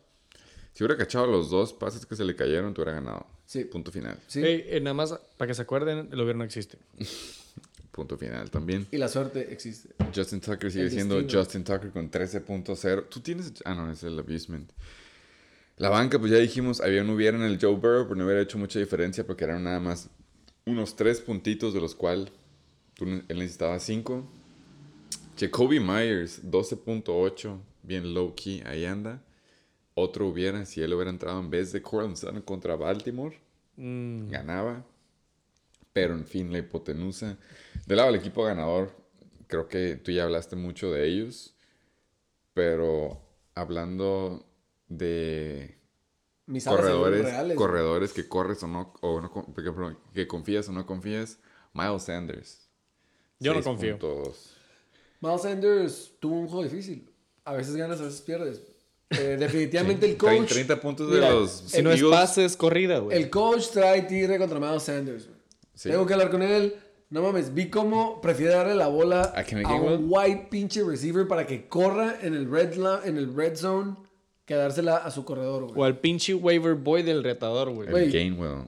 Si 0.74 0.84
hubiera 0.84 0.98
cachado 0.98 1.28
los 1.28 1.50
dos 1.50 1.74
pases 1.74 2.06
que 2.06 2.16
se 2.16 2.26
le 2.26 2.36
cayeron, 2.36 2.74
tú 2.74 2.82
hubieras 2.82 3.04
ganado. 3.04 3.28
Sí. 3.46 3.64
Punto 3.66 3.92
final. 3.92 4.20
Sí. 4.28 4.42
Hey, 4.44 4.66
eh, 4.68 4.80
nada 4.82 4.94
más 4.96 5.14
para 5.38 5.48
que 5.48 5.54
se 5.54 5.62
acuerden, 5.62 6.10
el 6.12 6.18
gobierno 6.20 6.44
existe. 6.44 6.78
Punto 7.92 8.18
final 8.18 8.50
también. 8.52 8.86
Y 8.92 8.98
la 8.98 9.08
suerte 9.08 9.54
existe. 9.54 9.90
Justin 10.14 10.42
Tucker 10.42 10.70
sigue 10.72 10.86
El 10.86 10.92
siendo 10.92 11.16
destino. 11.16 11.40
Justin 11.40 11.64
Tucker 11.64 11.92
con 11.92 12.12
13.0. 12.12 13.06
Tú 13.10 13.20
tienes. 13.22 13.54
Ah, 13.64 13.74
no, 13.74 13.90
es 13.90 14.04
el 14.04 14.20
abusement. 14.20 14.70
La 15.78 15.90
banca, 15.90 16.20
pues 16.20 16.32
ya 16.32 16.38
dijimos, 16.40 16.82
había 16.82 17.04
no 17.04 17.14
hubiera 17.14 17.38
en 17.38 17.44
el 17.44 17.58
Joe 17.62 17.76
Burrow, 17.76 18.04
pero 18.06 18.16
no 18.16 18.26
hubiera 18.26 18.42
hecho 18.42 18.58
mucha 18.58 18.80
diferencia 18.80 19.26
porque 19.26 19.46
eran 19.46 19.64
nada 19.64 19.80
más 19.80 20.10
unos 20.66 20.96
tres 20.96 21.22
puntitos, 21.22 21.74
de 21.74 21.82
los 21.82 21.96
cuales 21.96 22.32
tú, 22.96 23.06
ne- 23.06 23.24
él 23.28 23.40
necesitaba 23.40 23.80
cinco. 23.80 24.26
Jacoby 25.38 25.80
Myers, 25.80 26.42
12.8, 26.50 27.60
bien 27.84 28.14
low 28.14 28.34
key, 28.36 28.62
ahí 28.66 28.86
anda. 28.86 29.22
Otro 29.94 30.28
hubiera, 30.28 30.66
si 30.66 30.82
él 30.82 30.94
hubiera 30.94 31.10
entrado 31.12 31.40
en 31.40 31.50
vez 31.50 31.72
de 31.72 31.82
Cortland 31.82 32.16
Sutton 32.18 32.42
contra 32.42 32.76
Baltimore, 32.76 33.38
Mm. 33.78 34.30
ganaba. 34.30 34.86
Pero 35.94 36.14
en 36.14 36.26
fin, 36.26 36.52
la 36.52 36.60
hipotenusa. 36.60 37.38
Del 37.86 37.98
lado 37.98 38.12
del 38.12 38.20
equipo 38.20 38.44
ganador, 38.44 38.96
creo 39.48 39.68
que 39.68 39.96
tú 39.96 40.12
ya 40.12 40.24
hablaste 40.24 40.56
mucho 40.56 40.92
de 40.92 41.08
ellos. 41.08 41.54
Pero 42.54 43.22
hablando 43.54 44.46
de 44.88 45.75
Mis 46.48 46.66
corredores, 46.66 47.24
reales, 47.24 47.58
corredores 47.58 48.14
que 48.14 48.28
corres 48.28 48.62
o 48.64 48.68
no, 48.68 48.94
o 49.02 49.20
no, 49.20 49.32
perdón, 49.56 49.98
que 50.14 50.28
confías 50.28 50.70
o 50.70 50.72
no 50.72 50.86
confías, 50.86 51.40
Miles 51.74 52.04
Sanders. 52.04 52.70
Yo 53.40 53.54
no 53.54 53.64
confío. 53.64 53.98
6.2. 53.98 54.34
Miles 55.22 55.42
Sanders 55.42 56.12
tuvo 56.20 56.36
un 56.40 56.48
juego 56.48 56.64
difícil. 56.64 57.10
A 57.44 57.54
veces 57.54 57.76
ganas, 57.76 58.00
a 58.00 58.04
veces 58.04 58.22
pierdes. 58.22 58.62
Eh, 59.10 59.38
definitivamente 59.40 60.06
el 60.10 60.18
coach. 60.18 60.50
30 60.50 60.82
puntos 60.82 61.10
de 61.10 61.16
Mira, 61.16 61.32
los 61.32 61.52
Si 61.52 61.82
no 61.82 61.92
es 61.92 62.04
pases, 62.04 62.56
corrida, 62.56 63.00
güey. 63.00 63.18
El 63.18 63.30
coach 63.30 63.70
trae 63.72 64.04
tigre 64.04 64.38
contra 64.38 64.60
Miles 64.60 64.84
Sanders. 64.84 65.26
güey. 65.28 65.40
Sí. 65.74 65.90
Tengo 65.90 66.06
que 66.06 66.14
hablar 66.14 66.30
con 66.30 66.42
él. 66.44 66.76
No 67.10 67.22
mames, 67.22 67.54
vi 67.54 67.70
cómo 67.70 68.20
prefiere 68.20 68.54
darle 68.54 68.74
la 68.76 68.88
bola 68.88 69.32
¿A 69.66 69.76
un 69.76 70.06
white 70.10 70.48
pinche 70.50 70.84
receiver 70.84 71.28
para 71.28 71.46
que 71.46 71.68
corra 71.68 72.18
en 72.22 72.34
el 72.34 72.50
red, 72.50 72.74
la- 72.76 73.02
en 73.06 73.18
el 73.18 73.34
red 73.36 73.56
zone 73.56 73.96
que 74.46 74.56
dársela 74.56 74.98
a 74.98 75.12
su 75.12 75.26
corredor, 75.26 75.64
güey. 75.66 75.74
O 75.80 75.84
al 75.86 75.98
pinche 76.00 76.34
waiver 76.34 76.76
boy 76.76 77.02
del 77.04 77.24
retador, 77.24 77.70
güey. 77.72 77.88
El 77.88 77.92
Güey. 77.92 78.12
Gainwell. 78.12 78.66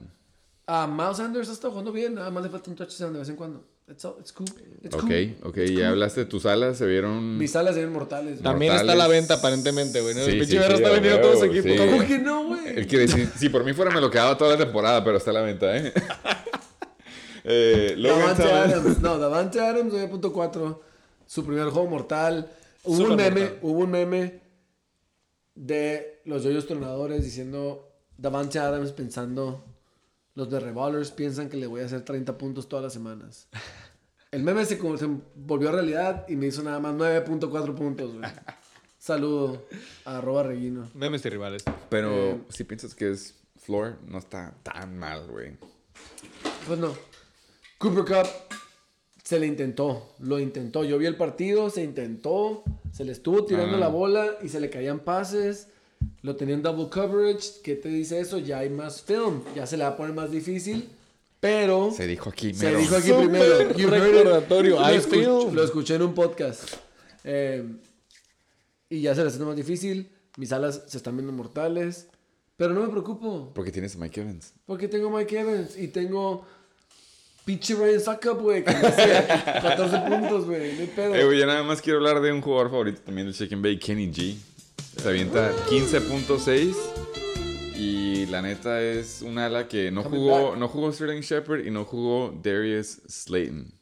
A 0.66 0.86
Miles 0.86 1.16
Sanders 1.16 1.48
está 1.48 1.70
jugando 1.70 1.92
bien, 1.92 2.14
nada 2.14 2.30
más 2.30 2.42
le 2.42 2.50
falta 2.50 2.68
un 2.70 2.76
touchdown 2.76 3.12
de 3.12 3.20
vez 3.20 3.28
en 3.28 3.36
cuando. 3.36 3.64
It's, 3.90 4.04
all- 4.04 4.16
it's 4.20 4.32
cool. 4.34 4.46
It's 4.82 4.94
Ok, 4.94 5.00
cool. 5.02 5.36
ok. 5.44 5.56
Ya 5.70 5.88
hablaste 5.88 6.20
de 6.20 6.26
tus 6.26 6.44
alas, 6.44 6.76
se 6.76 6.84
vieron... 6.84 7.38
Mis 7.38 7.56
alas 7.56 7.74
se 7.74 7.80
ven 7.80 7.90
mortales. 7.92 8.32
güey. 8.34 8.42
También 8.42 8.74
está 8.74 8.92
a 8.92 8.96
la 8.96 9.08
venta, 9.08 9.34
aparentemente, 9.34 10.02
güey. 10.02 10.14
¿no? 10.14 10.24
Sí, 10.24 10.32
el 10.32 10.32
sí, 10.34 10.38
pinche 10.40 10.58
Berra 10.58 10.76
sí, 10.76 10.82
está 10.82 10.88
a 10.88 10.92
vendiendo 10.92 11.20
todos 11.22 11.34
los 11.36 11.44
equipos. 11.44 11.70
sí. 11.72 11.78
¿Cómo 11.78 12.06
que 12.06 12.18
no, 12.18 12.44
güey? 12.48 12.74
Decir, 12.84 13.30
si 13.34 13.48
por 13.48 13.64
mí 13.64 13.72
fuera 13.72 13.90
me 13.90 14.00
lo 14.02 14.10
quedaba 14.10 14.36
toda 14.36 14.52
la 14.52 14.58
temporada, 14.58 15.02
pero 15.02 15.16
está 15.16 15.30
a 15.30 15.34
la 15.34 15.40
venta, 15.40 15.74
¿eh? 15.74 15.92
eh 17.44 17.96
Davante. 17.98 18.42
Adams. 18.42 19.00
No, 19.00 19.18
Davante 19.18 19.60
Adams, 19.60 19.92
9.4. 19.94 20.78
Su 21.26 21.44
primer 21.46 21.68
juego 21.70 21.88
mortal. 21.88 22.50
Hubo 22.84 23.04
un 23.04 23.16
meme, 23.16 23.40
mortal. 23.40 23.58
hubo 23.62 23.78
un 23.80 23.90
meme 23.90 24.40
de 25.58 26.20
los 26.24 26.44
yoyos 26.44 26.66
tronadores 26.66 27.24
diciendo 27.24 27.88
Davante 28.16 28.58
Adams 28.60 28.92
pensando 28.92 29.64
los 30.34 30.48
de 30.50 30.60
Revolvers 30.60 31.10
piensan 31.10 31.48
que 31.48 31.56
le 31.56 31.66
voy 31.66 31.80
a 31.80 31.86
hacer 31.86 32.02
30 32.04 32.38
puntos 32.38 32.68
todas 32.68 32.84
las 32.84 32.92
semanas. 32.92 33.48
El 34.30 34.42
meme 34.44 34.64
se, 34.66 34.78
como- 34.78 34.96
se 34.96 35.08
volvió 35.34 35.72
realidad 35.72 36.26
y 36.28 36.36
me 36.36 36.46
hizo 36.46 36.62
nada 36.62 36.78
más 36.80 36.94
9.4 36.94 37.74
puntos, 37.74 38.14
güey. 38.14 38.30
Saludo 38.98 39.66
a 40.04 40.18
arroba 40.18 40.42
Reguino. 40.42 40.88
Memes 40.94 41.24
y 41.24 41.28
rivales. 41.30 41.64
Pero 41.88 42.10
Eh, 42.32 42.40
si 42.50 42.64
piensas 42.64 42.94
que 42.94 43.10
es 43.10 43.34
floor, 43.56 43.96
no 44.06 44.18
está 44.18 44.54
tan 44.62 44.98
mal, 44.98 45.26
güey. 45.28 45.56
Pues 46.66 46.78
no. 46.78 46.92
Cooper 47.78 48.04
Cup 48.04 48.28
se 49.28 49.38
le 49.38 49.46
intentó, 49.46 50.14
lo 50.20 50.40
intentó. 50.40 50.84
Yo 50.84 50.96
vi 50.96 51.04
el 51.04 51.16
partido, 51.16 51.68
se 51.68 51.84
intentó, 51.84 52.62
se 52.94 53.04
le 53.04 53.12
estuvo 53.12 53.44
tirando 53.44 53.76
Ah. 53.76 53.80
la 53.80 53.88
bola 53.88 54.38
y 54.42 54.48
se 54.48 54.58
le 54.58 54.70
caían 54.70 55.00
pases. 55.00 55.66
Lo 56.22 56.34
tenían 56.34 56.62
double 56.62 56.88
coverage. 56.88 57.60
¿Qué 57.62 57.74
te 57.74 57.90
dice 57.90 58.20
eso? 58.20 58.38
Ya 58.38 58.60
hay 58.60 58.70
más 58.70 59.02
film, 59.02 59.42
ya 59.54 59.66
se 59.66 59.76
le 59.76 59.84
va 59.84 59.90
a 59.90 59.96
poner 59.98 60.14
más 60.14 60.30
difícil. 60.30 60.88
Pero 61.40 61.90
Se 61.94 62.06
dijo 62.06 62.30
aquí, 62.30 62.54
se 62.54 62.64
mero. 62.68 62.78
dijo 62.78 62.96
aquí 62.96 63.08
Súper 63.08 63.24
primero. 63.26 63.74
Lo, 64.70 64.86
escuch- 64.96 65.52
lo 65.52 65.62
escuché 65.62 65.94
en 65.96 66.02
un 66.02 66.14
podcast. 66.14 66.62
Eh, 67.24 67.64
y 68.88 69.02
ya 69.02 69.14
se 69.14 69.20
le 69.20 69.26
está 69.26 69.34
haciendo 69.36 69.46
más 69.48 69.56
difícil. 69.56 70.08
Mis 70.38 70.52
alas 70.52 70.84
se 70.86 70.96
están 70.96 71.14
viendo 71.16 71.34
mortales. 71.34 72.06
Pero 72.56 72.72
no 72.72 72.80
me 72.80 72.88
preocupo. 72.88 73.52
Porque 73.54 73.70
tienes 73.72 73.94
a 73.94 73.98
Mike 73.98 74.22
Evans. 74.22 74.54
Porque 74.64 74.88
tengo 74.88 75.10
Mike 75.10 75.38
Evans 75.38 75.76
y 75.78 75.88
tengo 75.88 76.46
pinche 77.48 77.74
Ryan 77.74 77.98
Suckup, 77.98 78.42
güey, 78.42 78.62
que 78.62 78.70
me 78.72 78.76
hace 78.76 79.26
14 79.26 79.98
puntos, 80.00 80.44
güey, 80.44 80.74
no 80.74 80.80
hay 80.82 80.86
pedo. 80.94 81.14
Eh, 81.14 81.24
güey, 81.24 81.38
yo 81.38 81.46
nada 81.46 81.62
más 81.62 81.80
quiero 81.80 81.98
hablar 81.98 82.20
de 82.20 82.30
un 82.30 82.42
jugador 82.42 82.68
favorito 82.68 83.00
también 83.00 83.26
del 83.26 83.34
Chicken 83.34 83.62
Bay, 83.62 83.78
Kenny 83.78 84.12
G. 84.12 84.36
Se 85.00 85.08
avienta 85.08 85.50
15.6. 85.70 86.74
Y 87.74 88.26
la 88.26 88.42
neta 88.42 88.82
es 88.82 89.22
un 89.22 89.38
ala 89.38 89.66
que 89.66 89.90
no 89.90 90.02
Coming 90.02 90.20
jugó, 90.20 90.50
back. 90.50 90.58
no 90.58 90.68
jugó 90.68 90.92
Sterling 90.92 91.22
Shepard 91.22 91.64
y 91.64 91.70
no 91.70 91.86
jugó 91.86 92.38
Darius 92.42 93.00
Slayton. 93.08 93.72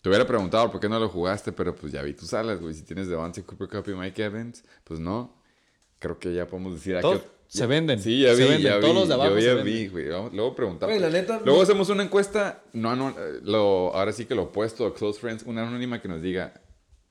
Te 0.00 0.08
hubiera 0.08 0.26
preguntado 0.26 0.70
por 0.70 0.80
qué 0.80 0.88
no 0.88 0.98
lo 0.98 1.10
jugaste, 1.10 1.52
pero 1.52 1.74
pues 1.74 1.92
ya 1.92 2.00
vi 2.00 2.14
tus 2.14 2.32
alas, 2.32 2.58
güey. 2.58 2.72
Si 2.72 2.84
tienes 2.84 3.08
Devante 3.08 3.42
Cooper 3.42 3.68
Cup 3.68 3.84
y 3.90 3.94
Mike 3.94 4.24
Evans, 4.24 4.64
pues 4.82 4.98
no. 4.98 5.34
Creo 5.98 6.18
que 6.18 6.32
ya 6.32 6.46
podemos 6.46 6.72
decir 6.74 6.96
aquí. 6.96 7.20
Se 7.58 7.66
venden. 7.66 8.00
Sí, 8.00 8.20
ya 8.22 8.34
Se 8.34 8.42
vi, 8.42 8.48
venden. 8.48 8.62
ya 8.62 8.80
Todos 8.80 8.92
vi. 8.94 8.98
los 9.00 9.08
de 9.08 9.14
abajo 9.14 9.30
yo 9.34 9.40
se 9.40 9.46
ya 9.46 9.54
venden. 9.54 9.74
vi, 9.74 9.86
güey. 9.88 10.04
Luego 10.06 10.54
preguntamos. 10.56 10.92
Güey, 10.96 11.00
la 11.00 11.10
neta, 11.16 11.40
Luego 11.44 11.58
no- 11.58 11.62
hacemos 11.62 11.88
una 11.88 12.02
encuesta, 12.02 12.62
no, 12.72 13.14
lo, 13.42 13.94
ahora 13.94 14.12
sí 14.12 14.24
que 14.24 14.34
lo 14.34 14.44
opuesto 14.44 14.86
a 14.86 14.94
Close 14.94 15.20
Friends, 15.20 15.44
una 15.44 15.66
anónima 15.66 16.00
que 16.02 16.08
nos 16.08 16.20
diga 16.22 16.52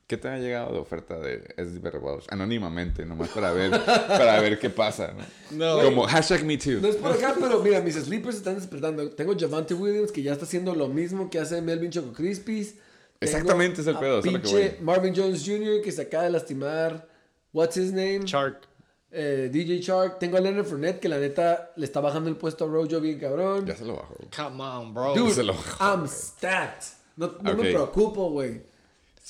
qué 0.06 0.18
te 0.18 0.28
ha 0.28 0.38
llegado 0.38 0.70
de 0.74 0.78
oferta 0.80 1.18
de 1.18 1.54
SB 1.56 1.90
Revolvers? 1.90 2.26
Anónimamente, 2.28 3.06
nomás 3.06 3.30
para 3.30 3.52
ver, 3.52 3.70
para 4.08 4.38
ver 4.40 4.58
qué 4.58 4.68
pasa. 4.68 5.14
¿no? 5.50 5.76
No. 5.78 5.82
Como 5.82 6.02
hashtag 6.06 6.44
me 6.44 6.58
too. 6.58 6.72
No 6.82 6.88
es 6.88 6.96
por 6.96 7.10
acá, 7.12 7.34
pero 7.40 7.60
mira, 7.60 7.80
mis 7.80 7.94
sleepers 7.94 8.36
están 8.36 8.56
despertando. 8.56 9.08
Tengo 9.12 9.34
Javante 9.38 9.72
Williams, 9.72 10.12
que 10.12 10.22
ya 10.22 10.32
está 10.32 10.44
haciendo 10.44 10.74
lo 10.74 10.88
mismo 10.88 11.30
que 11.30 11.38
hace 11.38 11.62
Melvin 11.62 11.90
Choco 11.90 12.12
Crispies. 12.12 12.74
Exactamente, 13.20 13.80
es 13.80 13.86
el 13.86 13.96
pedo, 13.96 14.20
que 14.20 14.28
pinche 14.30 14.52
voy. 14.76 14.84
Marvin 14.84 15.14
Jones 15.16 15.42
Jr., 15.46 15.80
que 15.82 15.90
se 15.90 16.02
acaba 16.02 16.24
de 16.24 16.30
lastimar. 16.30 17.08
What's 17.54 17.76
his 17.78 17.90
name? 17.92 18.24
Shark. 18.26 18.68
Eh, 19.16 19.48
DJ 19.52 19.78
Shark. 19.80 20.18
Tengo 20.18 20.36
a 20.36 20.40
Leonard 20.40 20.66
Fournette, 20.66 20.98
que 21.00 21.08
la 21.08 21.18
neta 21.18 21.70
le 21.76 21.84
está 21.86 22.00
bajando 22.00 22.28
el 22.28 22.36
puesto 22.36 22.64
a 22.64 22.68
Rojo 22.68 23.00
bien 23.00 23.18
cabrón. 23.20 23.64
Ya 23.64 23.76
se 23.76 23.84
lo 23.84 23.94
bajo. 23.94 24.16
Come 24.36 24.62
on, 24.62 24.92
bro. 24.92 25.14
Dude, 25.14 25.32
se 25.34 25.44
lo- 25.44 25.54
I'm 25.80 26.08
stacked. 26.08 26.84
No, 27.16 27.32
me 27.42 27.54
preocupo, 27.54 28.30
güey. 28.30 28.60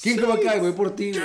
¿Quién 0.03 0.19
que 0.19 0.25
va 0.25 0.35
a 0.35 0.41
caer, 0.41 0.61
güey? 0.61 0.73
Por 0.73 0.91
ti, 0.97 1.13
güey. 1.13 1.23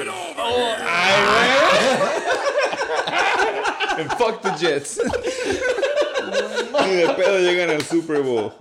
And 3.98 4.12
fuck 4.18 4.42
the 4.42 4.52
Jets. 4.58 5.00
Ni 6.86 6.96
de 6.96 7.10
pedo 7.16 7.40
llegan 7.40 7.70
al 7.70 7.82
Super 7.84 8.22
Bowl. 8.22 8.52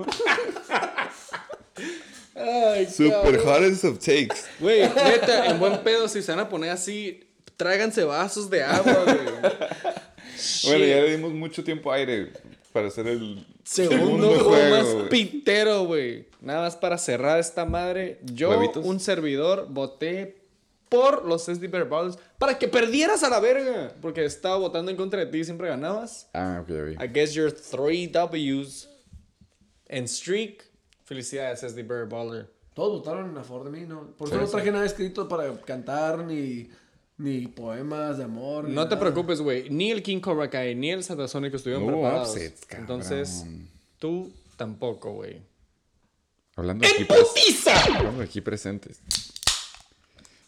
Ay, 2.34 2.86
Super 2.86 3.38
hottest 3.44 3.84
of 3.84 3.98
takes. 3.98 4.44
Güey, 4.60 4.82
neta, 4.88 5.46
en 5.46 5.58
buen 5.58 5.78
pedo, 5.82 6.08
si 6.08 6.22
se 6.22 6.30
van 6.32 6.40
a 6.40 6.48
poner 6.48 6.70
así, 6.70 7.27
tráiganse 7.58 8.04
vasos 8.04 8.48
de 8.48 8.62
agua, 8.64 9.04
güey. 9.04 9.18
Bueno, 10.64 10.84
ya 10.84 11.00
le 11.00 11.10
dimos 11.16 11.32
mucho 11.32 11.64
tiempo 11.64 11.90
aire 11.90 12.32
para 12.72 12.86
hacer 12.88 13.08
el 13.08 13.44
Segundo 13.64 14.38
juego 14.38 14.70
más 14.76 14.94
güey. 14.94 15.08
pitero, 15.08 15.84
güey. 15.84 16.28
Nada 16.40 16.60
más 16.62 16.76
para 16.76 16.96
cerrar 16.96 17.40
esta 17.40 17.64
madre. 17.64 18.20
Yo, 18.22 18.50
¿Huevitos? 18.50 18.84
un 18.86 19.00
servidor, 19.00 19.66
voté 19.68 20.36
por 20.88 21.24
los 21.26 21.46
SD 21.48 21.66
Bear 21.68 21.88
Balls 21.88 22.18
para 22.38 22.56
que 22.56 22.68
perdieras 22.68 23.24
a 23.24 23.30
la 23.30 23.40
verga. 23.40 23.92
Porque 24.00 24.24
estaba 24.24 24.56
votando 24.58 24.92
en 24.92 24.96
contra 24.96 25.18
de 25.18 25.26
ti 25.26 25.38
y 25.38 25.44
siempre 25.44 25.68
ganabas. 25.68 26.28
Ah, 26.34 26.60
ok, 26.62 26.68
ya 26.68 26.82
vi. 26.82 26.92
I 26.94 27.08
guess 27.12 27.32
your 27.34 27.50
three 27.52 28.06
W's 28.06 28.88
and 29.90 30.06
streak. 30.06 30.62
Felicidades, 31.04 31.60
SD 31.64 31.82
Bear 31.82 32.06
Baller. 32.08 32.48
Todos 32.74 33.00
votaron 33.00 33.36
a 33.36 33.42
favor 33.42 33.64
de 33.64 33.70
mí, 33.80 33.86
¿no? 33.86 34.14
Por 34.16 34.28
eso 34.28 34.36
Sí, 34.36 34.40
no 34.40 34.46
sí. 34.46 34.52
traje 34.52 34.70
nada 34.70 34.86
escrito 34.86 35.26
para 35.28 35.52
cantar, 35.62 36.18
ni, 36.18 36.70
ni 37.18 37.46
poemas 37.48 38.18
de 38.18 38.24
amor. 38.24 38.64
ni 38.64 38.74
No 38.74 38.84
te 38.88 38.94
nada. 38.94 39.00
preocupes, 39.00 39.40
güey. 39.40 39.68
Ni 39.70 39.90
el 39.90 40.02
King 40.02 40.20
Cobra 40.20 40.48
Kai 40.48 40.74
ni 40.74 40.90
el 40.90 41.02
Satasónico 41.04 41.56
estuvieron 41.56 41.86
No 41.86 41.92
preparados. 41.92 42.30
upsets. 42.30 42.66
Entonces, 42.70 43.44
tú 43.98 44.32
tampoco, 44.56 45.12
güey. 45.12 45.40
Hablando 46.56 46.82
de, 46.86 46.90
¡En 46.96 47.02
aquí 47.02 47.14
hablando 47.94 48.22
aquí 48.22 48.40
presentes. 48.40 49.00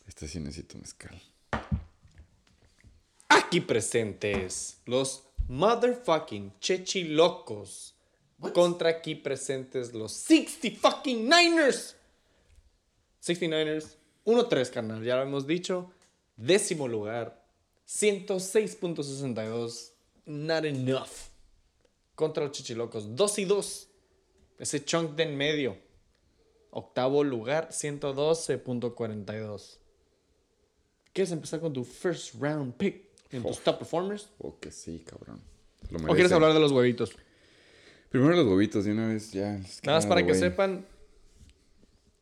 Este 0.09 0.27
sí 0.29 0.41
necesito 0.41 0.77
mezcal. 0.79 1.21
Aquí 3.29 3.61
presentes 3.61 4.79
los 4.87 5.23
motherfucking 5.49 6.53
chechilocos. 6.61 7.95
Contra 8.55 8.89
aquí 8.91 9.15
presentes 9.17 9.93
los 9.93 10.13
60 10.13 10.79
fucking 10.81 11.29
Niners. 11.29 11.95
69ers, 13.23 13.97
1-3, 14.25 14.71
carnal. 14.71 15.05
Ya 15.05 15.17
lo 15.17 15.23
hemos 15.23 15.47
dicho. 15.47 15.93
Décimo 16.41 16.89
lugar. 16.89 17.45
106.62. 17.87 19.93
Not 20.27 20.65
enough. 20.65 21.29
Contra 22.15 22.45
los 22.45 22.53
chichilocos. 22.53 23.15
2 23.15 23.39
y 23.41 23.45
2. 23.45 23.89
Ese 24.59 24.83
chunk 24.85 25.17
de 25.17 25.25
en 25.25 25.37
medio. 25.37 25.77
Octavo 26.71 27.23
lugar, 27.25 27.69
112.42. 27.71 29.79
¿Quieres 31.13 31.33
empezar 31.33 31.59
con 31.61 31.73
tu 31.73 31.83
first 31.85 32.37
round 32.41 32.75
pick 32.75 33.11
en 33.31 33.43
tus 33.43 33.59
top 33.61 33.79
performers? 33.79 34.29
Oh, 34.39 34.57
que 34.61 34.71
sí, 34.71 35.03
cabrón. 35.05 35.41
¿O 36.09 36.15
quieres 36.15 36.31
hablar 36.31 36.55
de 36.55 36.61
los 36.61 36.71
huevitos? 36.73 37.11
Primero 38.11 38.37
los 38.37 38.47
huevitos 38.47 38.85
de 38.85 38.93
una 38.93 39.09
vez, 39.09 39.33
ya. 39.33 39.61
Nada 39.83 39.99
más 39.99 40.07
para 40.07 40.25
que 40.25 40.35
sepan. 40.35 40.87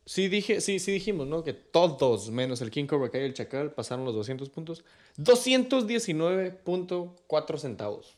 Sí, 0.08 0.28
dije, 0.28 0.62
sí, 0.62 0.78
sí 0.78 0.92
dijimos, 0.92 1.26
¿no? 1.26 1.44
Que 1.44 1.52
todos, 1.52 2.30
menos 2.30 2.62
el 2.62 2.70
King 2.70 2.86
Cobra 2.86 3.10
Kai 3.10 3.20
y 3.20 3.24
el 3.26 3.34
Chacal, 3.34 3.74
pasaron 3.74 4.06
los 4.06 4.14
200 4.14 4.48
puntos. 4.48 4.82
219.4 5.18 7.58
centavos. 7.58 8.16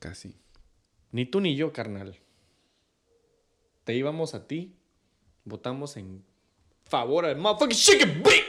Casi. 0.00 0.36
Ni 1.10 1.24
tú 1.24 1.40
ni 1.40 1.56
yo, 1.56 1.72
carnal. 1.72 2.18
Te 3.84 3.94
íbamos 3.94 4.34
a 4.34 4.46
ti. 4.46 4.76
Votamos 5.44 5.96
en 5.96 6.22
favor 6.84 7.24
al 7.24 7.38
motherfucking 7.38 7.78
Chicken 7.78 8.22
Beat. 8.22 8.44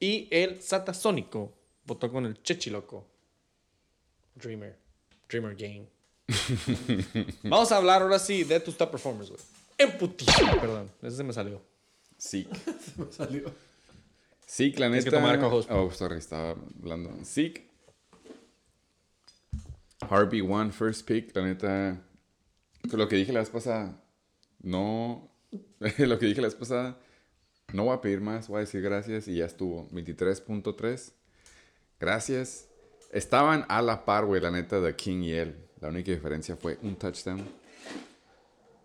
Y 0.00 0.26
el 0.32 0.60
Satasónico 0.60 1.54
votó 1.84 2.10
con 2.10 2.26
el 2.26 2.42
Chechiloco. 2.42 3.06
Dreamer. 4.34 4.76
Dreamer 5.28 5.54
Game. 5.54 5.86
Vamos 7.44 7.70
a 7.70 7.76
hablar 7.76 8.02
ahora 8.02 8.18
sí 8.18 8.42
de 8.42 8.58
tus 8.58 8.76
top 8.76 8.90
performers, 8.90 9.30
güey. 9.30 9.59
En 9.80 9.96
putiza, 9.96 10.60
perdón. 10.60 10.90
Ese 11.00 11.16
se 11.16 11.24
me 11.24 11.32
salió. 11.32 11.62
Sí. 12.18 12.46
Me 12.98 13.10
salió. 13.10 13.50
Zeke, 14.46 14.78
la 14.78 14.88
Tienes 14.88 15.06
neta. 15.06 15.16
que 15.16 15.22
tomar 15.22 15.40
co-host. 15.40 15.70
Oh, 15.70 15.90
sorry, 15.90 16.18
estaba 16.18 16.50
hablando. 16.50 17.10
Zeke. 17.24 17.66
RB1 20.00 20.72
first 20.72 21.06
pick, 21.06 21.34
la 21.34 21.44
neta. 21.44 22.02
Lo 22.92 23.08
que 23.08 23.16
dije 23.16 23.32
la 23.32 23.40
vez 23.40 23.48
pasada. 23.48 23.98
No. 24.60 25.30
lo 25.98 26.18
que 26.18 26.26
dije 26.26 26.42
la 26.42 26.48
vez 26.48 26.54
pasada. 26.54 26.98
No 27.72 27.84
voy 27.84 27.96
a 27.96 28.02
pedir 28.02 28.20
más, 28.20 28.48
voy 28.48 28.58
a 28.58 28.60
decir 28.60 28.82
gracias 28.82 29.28
y 29.28 29.36
ya 29.36 29.46
estuvo. 29.46 29.88
23.3. 29.90 31.12
Gracias. 31.98 32.68
Estaban 33.12 33.64
a 33.68 33.80
la 33.80 34.04
par, 34.04 34.26
güey, 34.26 34.42
la 34.42 34.50
neta, 34.50 34.78
de 34.80 34.94
King 34.94 35.22
y 35.22 35.32
él. 35.32 35.56
La 35.80 35.88
única 35.88 36.12
diferencia 36.12 36.54
fue 36.56 36.78
un 36.82 36.96
touchdown. 36.96 37.59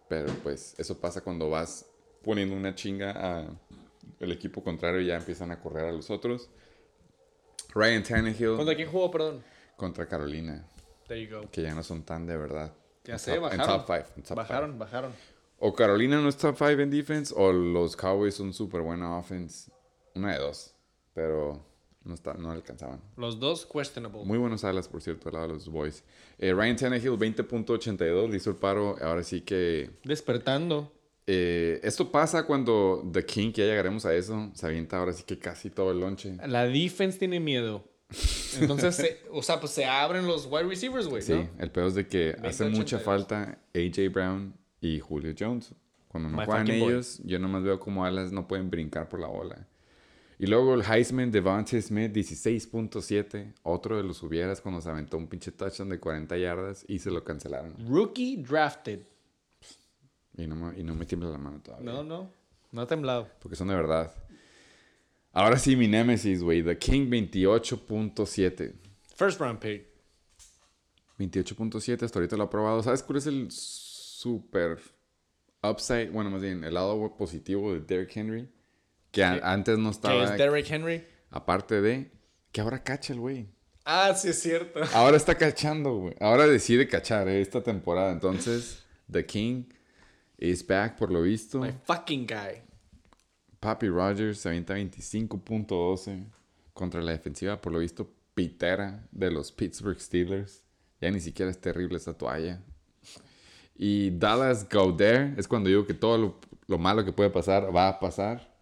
Pero 0.07 0.31
pues 0.43 0.75
eso 0.77 0.99
pasa 0.99 1.21
cuando 1.21 1.49
vas 1.49 1.85
poniendo 2.23 2.55
una 2.55 2.75
chinga 2.75 3.11
a 3.11 3.47
el 4.19 4.31
equipo 4.31 4.63
contrario 4.63 5.01
y 5.01 5.07
ya 5.07 5.15
empiezan 5.15 5.51
a 5.51 5.59
correr 5.59 5.85
a 5.85 5.91
los 5.91 6.09
otros. 6.09 6.49
Ryan 7.73 8.03
Tannehill 8.03 8.55
¿Contra 8.55 8.75
quién 8.75 8.89
jugó, 8.89 9.11
perdón? 9.11 9.43
contra 9.77 10.07
Carolina, 10.07 10.65
There 11.07 11.21
you 11.21 11.35
go. 11.41 11.49
que 11.51 11.61
ya 11.63 11.75
no 11.75 11.83
son 11.83 12.03
tan 12.03 12.25
de 12.25 12.37
verdad. 12.37 12.71
Ya 13.03 13.13
En 13.13 13.19
sé, 13.19 13.33
top- 13.33 13.41
bajaron. 13.43 13.61
En 13.61 13.67
top 13.77 13.85
5. 13.87 14.13
En 14.15 14.23
top 14.23 14.37
bajaron, 14.37 14.69
five. 14.71 14.79
bajaron. 14.79 15.11
O 15.59 15.73
Carolina 15.73 16.21
no 16.21 16.29
es 16.29 16.37
top 16.37 16.55
5 16.57 16.69
en 16.81 16.89
defense 16.89 17.33
o 17.35 17.51
los 17.51 17.95
Cowboys 17.95 18.35
son 18.35 18.53
súper 18.53 18.81
buena 18.81 19.17
offense. 19.17 19.69
Una 20.15 20.33
de 20.33 20.39
dos. 20.39 20.73
Pero 21.13 21.65
no, 22.05 22.13
está, 22.13 22.33
no 22.35 22.51
alcanzaban. 22.51 23.01
Los 23.17 23.39
dos 23.39 23.65
questionable. 23.65 24.23
Muy 24.23 24.37
buenos 24.37 24.63
alas, 24.63 24.87
por 24.87 25.01
cierto, 25.01 25.29
al 25.29 25.33
lado 25.35 25.47
de 25.47 25.53
los 25.55 25.67
Boys. 25.69 26.03
Eh, 26.37 26.53
Ryan 26.53 26.75
Tannehill, 26.75 27.11
20.82, 27.17 28.29
le 28.29 28.37
hizo 28.37 28.51
el 28.51 28.55
paro. 28.55 28.95
Ahora 29.01 29.23
sí 29.23 29.41
que 29.41 29.89
Despertando. 30.03 30.91
Eh, 31.27 31.79
esto 31.83 32.11
pasa 32.11 32.45
cuando 32.45 33.03
The 33.11 33.25
King, 33.25 33.51
que 33.51 33.61
ya 33.61 33.67
llegaremos 33.67 34.05
a 34.05 34.13
eso, 34.13 34.51
se 34.53 34.65
avienta 34.67 34.97
ahora 34.99 35.11
sí 35.13 35.23
que 35.23 35.39
casi 35.39 35.69
todo 35.71 35.91
el 35.91 35.99
lonche. 35.99 36.37
La 36.47 36.65
defense 36.67 37.17
tiene 37.17 37.39
miedo. 37.39 37.83
Entonces, 38.59 38.95
se- 38.95 39.21
o 39.31 39.41
sea, 39.41 39.59
pues 39.59 39.71
se 39.71 39.85
abren 39.85 40.27
los 40.27 40.45
wide 40.45 40.63
receivers, 40.65 41.07
güey, 41.07 41.23
Sí, 41.23 41.33
¿no? 41.33 41.49
el 41.57 41.71
peor 41.71 41.87
es 41.87 41.95
de 41.95 42.07
que 42.07 42.35
hace 42.43 42.65
20-82. 42.65 42.69
mucha 42.77 42.99
falta 42.99 43.57
AJ 43.73 44.09
Brown 44.13 44.53
y 44.79 44.99
Julio 44.99 45.33
Jones. 45.37 45.73
Cuando 46.07 46.29
no 46.29 46.37
My 46.37 46.45
juegan 46.45 46.67
fucking 46.67 46.79
boy. 46.81 46.93
ellos, 46.93 47.19
yo 47.25 47.39
nomás 47.39 47.63
veo 47.63 47.79
como 47.79 48.05
alas 48.05 48.31
no 48.31 48.47
pueden 48.47 48.69
brincar 48.69 49.09
por 49.09 49.19
la 49.19 49.27
bola. 49.27 49.67
Y 50.37 50.47
luego 50.47 50.73
el 50.73 50.81
Heisman 50.83 51.31
Devontae 51.31 51.81
Smith, 51.81 52.11
16.7. 52.13 53.53
Otro 53.63 53.95
de 53.97 54.03
los 54.03 54.21
hubieras 54.21 54.59
cuando 54.61 54.81
se 54.81 54.89
aventó 54.89 55.17
un 55.17 55.27
pinche 55.27 55.51
touchdown 55.51 55.89
de 55.89 55.99
40 55.99 56.37
yardas 56.37 56.83
y 56.87 56.99
se 56.99 57.09
lo 57.11 57.23
cancelaron. 57.23 57.73
Rookie 57.87 58.37
drafted. 58.43 58.99
Y 60.37 60.45
no, 60.47 60.55
me- 60.57 60.77
y 60.77 60.83
no 60.83 60.93
me 60.95 61.05
tiembla 61.05 61.29
la 61.29 61.37
mano 61.37 61.61
todavía. 61.61 61.89
No, 61.89 62.03
no. 62.03 62.29
No 62.71 62.81
ha 62.81 62.87
temblado. 62.87 63.29
Porque 63.39 63.55
son 63.55 63.69
de 63.69 63.75
verdad. 63.75 64.13
Ahora 65.31 65.57
sí, 65.57 65.75
mi 65.77 65.87
Nemesis, 65.87 66.43
güey. 66.43 66.61
The 66.63 66.77
King 66.77 67.09
28.7. 67.09 68.73
First 69.15 69.39
round 69.39 69.59
pick. 69.59 69.87
28.7, 71.17 72.03
hasta 72.03 72.19
ahorita 72.19 72.35
lo 72.35 72.43
he 72.43 72.47
probado. 72.47 72.83
¿Sabes 72.83 73.01
cuál 73.01 73.19
es 73.19 73.27
el 73.27 73.47
super 73.49 74.79
upside? 75.63 76.09
Bueno, 76.09 76.29
más 76.29 76.41
bien, 76.41 76.61
el 76.65 76.73
lado 76.73 77.15
positivo 77.15 77.73
de 77.73 77.79
Derrick 77.79 78.17
Henry. 78.17 78.49
Que 79.15 79.23
a- 79.23 79.39
antes 79.53 79.77
no 79.77 79.89
Que 79.89 79.95
estaba. 79.95 80.23
es 80.25 80.37
Derrick 80.37 80.69
Henry. 80.69 81.03
Aparte 81.31 81.81
de. 81.81 82.11
Que 82.51 82.61
ahora 82.61 82.83
cacha 82.83 83.13
el 83.13 83.19
güey. 83.19 83.47
Ah, 83.85 84.13
sí 84.15 84.29
es 84.29 84.41
cierto. 84.41 84.79
Ahora 84.93 85.15
está 85.15 85.35
cachando, 85.35 85.95
güey. 85.95 86.15
Ahora 86.19 86.47
decide 86.47 86.87
cachar 86.87 87.27
eh, 87.27 87.39
esta 87.39 87.61
temporada. 87.61 88.11
Entonces, 88.11 88.83
The 89.11 89.25
King 89.27 89.65
is 90.39 90.65
back, 90.65 90.97
por 90.97 91.11
lo 91.11 91.21
visto. 91.21 91.59
My 91.59 91.71
fucking 91.83 92.25
guy. 92.25 92.63
Papi 93.59 93.87
Rogers 93.89 94.39
se 94.39 94.49
avienta 94.49 94.75
25.12 94.75 96.25
contra 96.73 97.01
la 97.01 97.11
defensiva, 97.11 97.61
por 97.61 97.73
lo 97.73 97.79
visto, 97.79 98.11
pitera 98.33 99.07
de 99.11 99.29
los 99.31 99.51
Pittsburgh 99.51 99.99
Steelers. 99.99 100.63
Ya 100.99 101.11
ni 101.11 101.19
siquiera 101.19 101.51
es 101.51 101.59
terrible 101.61 101.97
esa 101.97 102.13
toalla. 102.17 102.61
Y 103.77 104.09
Dallas 104.17 104.67
Goddard 104.69 105.37
es 105.37 105.47
cuando 105.47 105.69
digo 105.69 105.85
que 105.85 105.93
todo 105.93 106.17
lo, 106.17 106.39
lo 106.67 106.77
malo 106.77 107.05
que 107.05 107.11
puede 107.11 107.29
pasar 107.29 107.75
va 107.75 107.87
a 107.89 107.99
pasar. 107.99 108.54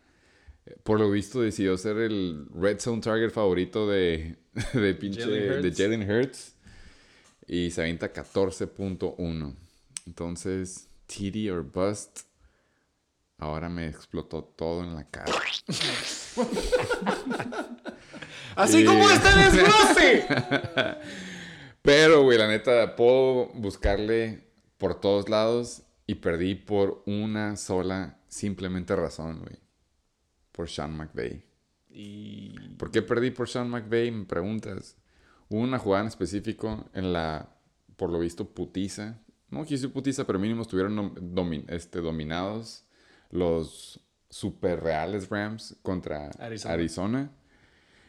Por 0.83 0.99
lo 0.99 1.11
visto 1.11 1.41
decidió 1.41 1.77
ser 1.77 1.97
el 1.97 2.47
red 2.53 2.79
zone 2.79 3.01
target 3.01 3.31
favorito 3.31 3.87
de, 3.89 4.37
de 4.73 4.93
pinche 4.95 5.21
Jalen 5.21 5.61
de 5.61 5.67
Hurts. 5.67 5.77
Jalen 5.77 6.09
Hurts. 6.11 6.55
Y 7.47 7.71
se 7.71 7.81
avienta 7.81 8.13
14.1. 8.13 9.55
Entonces, 10.07 10.87
TD 11.07 11.51
or 11.51 11.63
bust. 11.63 12.21
Ahora 13.37 13.67
me 13.67 13.87
explotó 13.87 14.43
todo 14.43 14.83
en 14.83 14.95
la 14.95 15.03
cara. 15.09 15.33
Así 18.55 18.81
Y- 18.81 18.85
como 18.85 19.09
este 19.09 19.29
desglose. 19.37 20.25
Pero, 21.81 22.23
güey, 22.23 22.37
la 22.37 22.47
neta, 22.47 22.95
puedo 22.95 23.47
buscarle 23.55 24.47
por 24.77 25.01
todos 25.01 25.27
lados 25.27 25.81
y 26.07 26.15
perdí 26.15 26.55
por 26.55 27.03
una 27.05 27.57
sola, 27.57 28.19
simplemente 28.29 28.95
razón, 28.95 29.39
güey. 29.41 29.57
Por 30.53 30.69
Sean 30.69 30.95
McVay. 30.95 31.43
y 31.89 32.57
¿Por 32.77 32.91
qué 32.91 33.01
perdí 33.01 33.31
por 33.31 33.49
Sean 33.49 33.69
McVay? 33.69 34.11
Me 34.11 34.23
preguntas. 34.25 34.95
Hubo 35.49 35.59
una 35.59 35.77
jugada 35.77 36.03
en 36.03 36.07
específico 36.07 36.89
en 36.93 37.11
la, 37.11 37.49
por 37.97 38.09
lo 38.09 38.19
visto, 38.19 38.47
putiza. 38.47 39.19
No 39.49 39.65
quise 39.65 39.89
putiza, 39.89 40.25
pero 40.25 40.39
mínimo 40.39 40.61
estuvieron 40.61 41.13
este, 41.67 41.99
dominados 41.99 42.85
los 43.29 43.99
super 44.29 44.81
reales 44.81 45.29
Rams 45.29 45.75
contra 45.83 46.29
Arizona. 46.39 46.73
Arizona. 46.73 47.31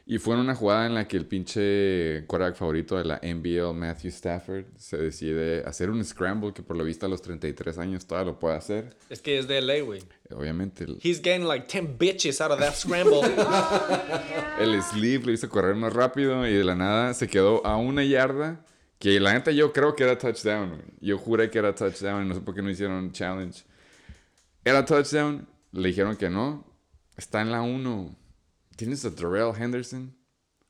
Y 0.06 0.18
fue 0.18 0.34
en 0.34 0.40
una 0.40 0.54
jugada 0.54 0.84
en 0.84 0.94
la 0.94 1.08
que 1.08 1.16
el 1.16 1.24
pinche 1.24 2.24
quarterback 2.26 2.56
favorito 2.56 2.98
de 2.98 3.04
la 3.04 3.20
NBL, 3.22 3.72
Matthew 3.74 4.10
Stafford, 4.10 4.64
se 4.76 4.98
decide 4.98 5.62
hacer 5.64 5.88
un 5.88 6.04
scramble 6.04 6.52
que 6.52 6.62
por 6.62 6.76
lo 6.76 6.84
visto 6.84 7.06
a 7.06 7.08
los 7.08 7.22
33 7.22 7.78
años 7.78 8.06
todavía 8.06 8.32
lo 8.32 8.38
puede 8.38 8.54
hacer. 8.56 8.94
es 9.08 9.22
que 9.22 9.38
es 9.38 9.48
de 9.48 9.62
LA, 9.62 9.80
güey. 9.80 10.02
Obviamente 10.30 10.84
el, 10.84 10.98
He's 11.02 11.22
getting 11.22 11.46
like 11.46 11.66
10 11.68 11.96
bitches 11.98 12.42
out 12.42 12.50
of 12.50 12.58
that 12.58 12.74
scramble. 12.74 13.22
El 14.60 14.82
sleeve 14.82 15.24
lo 15.24 15.32
hizo 15.32 15.48
correr 15.48 15.74
más 15.74 15.92
rápido 15.92 16.46
y 16.46 16.52
de 16.52 16.64
la 16.64 16.74
nada 16.74 17.14
se 17.14 17.26
quedó 17.26 17.64
a 17.66 17.78
una 17.78 18.04
yarda. 18.04 18.64
Que 18.98 19.18
la 19.20 19.32
neta 19.32 19.50
yo 19.52 19.72
creo 19.72 19.96
que 19.96 20.04
era 20.04 20.18
touchdown. 20.18 20.68
güey. 20.70 20.82
Yo 21.00 21.18
juré 21.18 21.50
que 21.50 21.58
era 21.58 21.74
touchdown 21.74 22.24
y 22.24 22.28
no 22.28 22.34
sé 22.34 22.40
por 22.42 22.54
qué 22.54 22.62
no 22.62 22.70
hicieron 22.70 23.10
challenge. 23.12 23.64
Era 24.64 24.84
touchdown, 24.84 25.46
le 25.72 25.88
dijeron 25.88 26.16
que 26.16 26.28
no. 26.28 26.66
Está 27.16 27.40
en 27.42 27.50
la 27.50 27.62
1. 27.62 28.16
¿Tienes 28.76 29.04
a 29.04 29.10
Darrell 29.10 29.52
Henderson? 29.58 30.14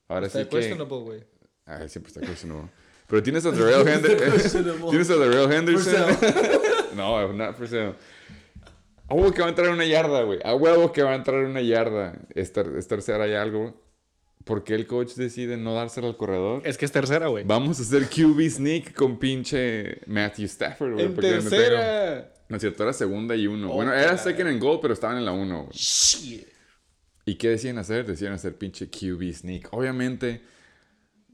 Ahora 0.09 0.27
Está 0.27 0.41
sí 0.41 0.45
que... 0.47 0.57
questionable, 0.57 0.97
güey. 0.99 1.25
Ay, 1.67 1.89
siempre 1.89 2.13
está 2.13 2.21
questionable. 2.21 2.71
Pero 3.07 3.23
tienes 3.23 3.45
a 3.47 3.51
Darrell 3.51 3.87
Henderson. 3.89 4.81
tienes 4.91 5.11
a 5.11 5.17
Darrell 5.17 5.53
Henderson. 5.53 6.17
no, 6.97 7.33
not 7.33 7.57
for 7.57 7.67
sale. 7.69 7.95
A 9.07 9.15
huevo 9.15 9.33
que 9.33 9.41
va 9.41 9.47
a 9.47 9.51
entrar 9.51 9.69
en 9.69 9.75
una 9.75 9.85
yarda, 9.85 10.23
güey. 10.23 10.39
A 10.45 10.55
huevo 10.55 10.91
que 10.93 11.03
va 11.03 11.13
a 11.13 11.15
entrar 11.15 11.41
en 11.41 11.51
una 11.51 11.61
yarda. 11.63 12.19
Es, 12.35 12.53
ter- 12.53 12.75
es 12.77 12.89
tercera 12.89 13.27
y 13.29 13.35
algo. 13.35 13.83
¿Por 14.45 14.63
qué 14.65 14.75
el 14.75 14.87
coach 14.87 15.15
decide 15.15 15.57
no 15.57 15.75
dársela 15.75 16.07
al 16.09 16.17
corredor? 16.19 16.63
Es 16.67 16.77
que 16.77 16.85
es 16.85 16.93
tercera, 16.93 17.29
güey. 17.29 17.45
Vamos 17.45 17.79
a 17.81 17.83
hacer 17.83 18.09
QB 18.09 18.41
sneak 18.51 18.95
con 18.95 19.19
pinche 19.19 20.01
Matthew 20.07 20.47
Stafford, 20.47 20.93
güey. 20.95 21.05
En 21.07 21.15
tercera. 21.17 22.31
No 22.49 22.57
es 22.57 22.61
cierto, 22.63 22.83
era 22.83 22.93
segunda 22.93 23.35
y 23.37 23.47
uno. 23.47 23.71
Oh, 23.73 23.77
bueno, 23.77 23.93
era 23.95 24.19
second 24.19 24.49
and 24.51 24.61
goal, 24.63 24.79
pero 24.83 24.93
estaban 24.93 25.17
en 25.17 25.25
la 25.25 25.33
uno, 25.33 25.65
güey. 25.65 25.73
Shit. 25.73 26.47
¿Y 27.27 27.37
qué 27.37 27.51
decían 27.51 27.79
hacer? 27.79 28.07
Decían 28.07 28.33
hacer 28.33 28.57
pinche 28.57 28.89
QB 28.91 29.33
sneak. 29.33 29.69
Obviamente, 29.73 30.43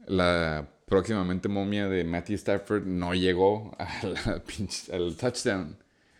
la 0.07 0.67
próximamente 0.85 1.47
momia 1.49 1.87
de 1.87 2.03
Matthew 2.03 2.35
Stafford 2.35 2.85
no 2.85 3.13
llegó 3.13 3.75
a 3.77 4.05
la 4.07 4.43
pinche- 4.45 4.91
al 4.93 5.15
touchdown. 5.15 5.77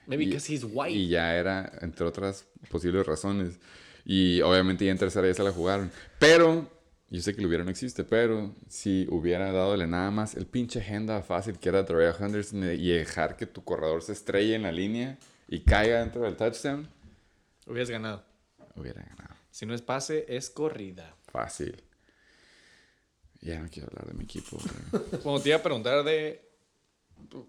Maybe 0.08 0.26
because 0.26 0.52
he's 0.52 0.64
white. 0.70 0.92
Y 0.94 1.08
ya 1.10 1.36
era, 1.36 1.72
entre 1.82 2.06
otras 2.06 2.46
posibles 2.70 3.06
razones. 3.06 3.60
Y 4.04 4.42
obviamente 4.42 4.86
ya 4.86 4.92
en 4.92 4.98
tercera 4.98 5.28
ya 5.28 5.34
se 5.34 5.44
la 5.44 5.52
jugaron. 5.52 5.92
Pero, 6.20 6.70
yo 7.10 7.22
sé 7.22 7.36
que 7.36 7.42
lo 7.42 7.48
hubiera 7.48 7.64
no 7.64 7.70
existe, 7.70 8.04
pero 8.04 8.54
si 8.68 9.06
hubiera 9.10 9.52
dadole 9.52 9.88
nada 9.88 10.10
más 10.12 10.36
el 10.36 10.48
pinche 10.48 10.80
agenda 10.80 11.22
fácil 11.22 11.60
que 11.60 11.70
era 11.70 11.86
Terrell 11.86 12.14
Henderson 12.20 12.64
y 12.74 12.90
dejar 12.90 13.38
que 13.38 13.46
tu 13.46 13.64
corredor 13.64 14.02
se 14.02 14.14
estrelle 14.14 14.56
en 14.56 14.64
la 14.64 14.72
línea 14.72 15.18
y 15.48 15.60
caiga 15.62 16.00
dentro 16.00 16.24
del 16.24 16.36
touchdown, 16.36 16.88
Hubieras 17.68 17.90
ganado. 17.92 18.26
hubiera 18.76 19.04
ganado. 19.04 19.31
Si 19.52 19.66
no 19.66 19.74
es 19.76 19.82
pase, 19.82 20.26
es 20.30 20.50
corrida. 20.50 21.16
Fácil. 21.32 21.84
Ya 23.42 23.60
no 23.60 23.70
quiero 23.70 23.90
hablar 23.90 24.08
de 24.08 24.14
mi 24.14 24.24
equipo. 24.24 24.58
Como 25.24 25.40
te 25.42 25.50
iba 25.50 25.58
a 25.58 25.64
preguntar 25.64 26.04
de. 26.04 26.48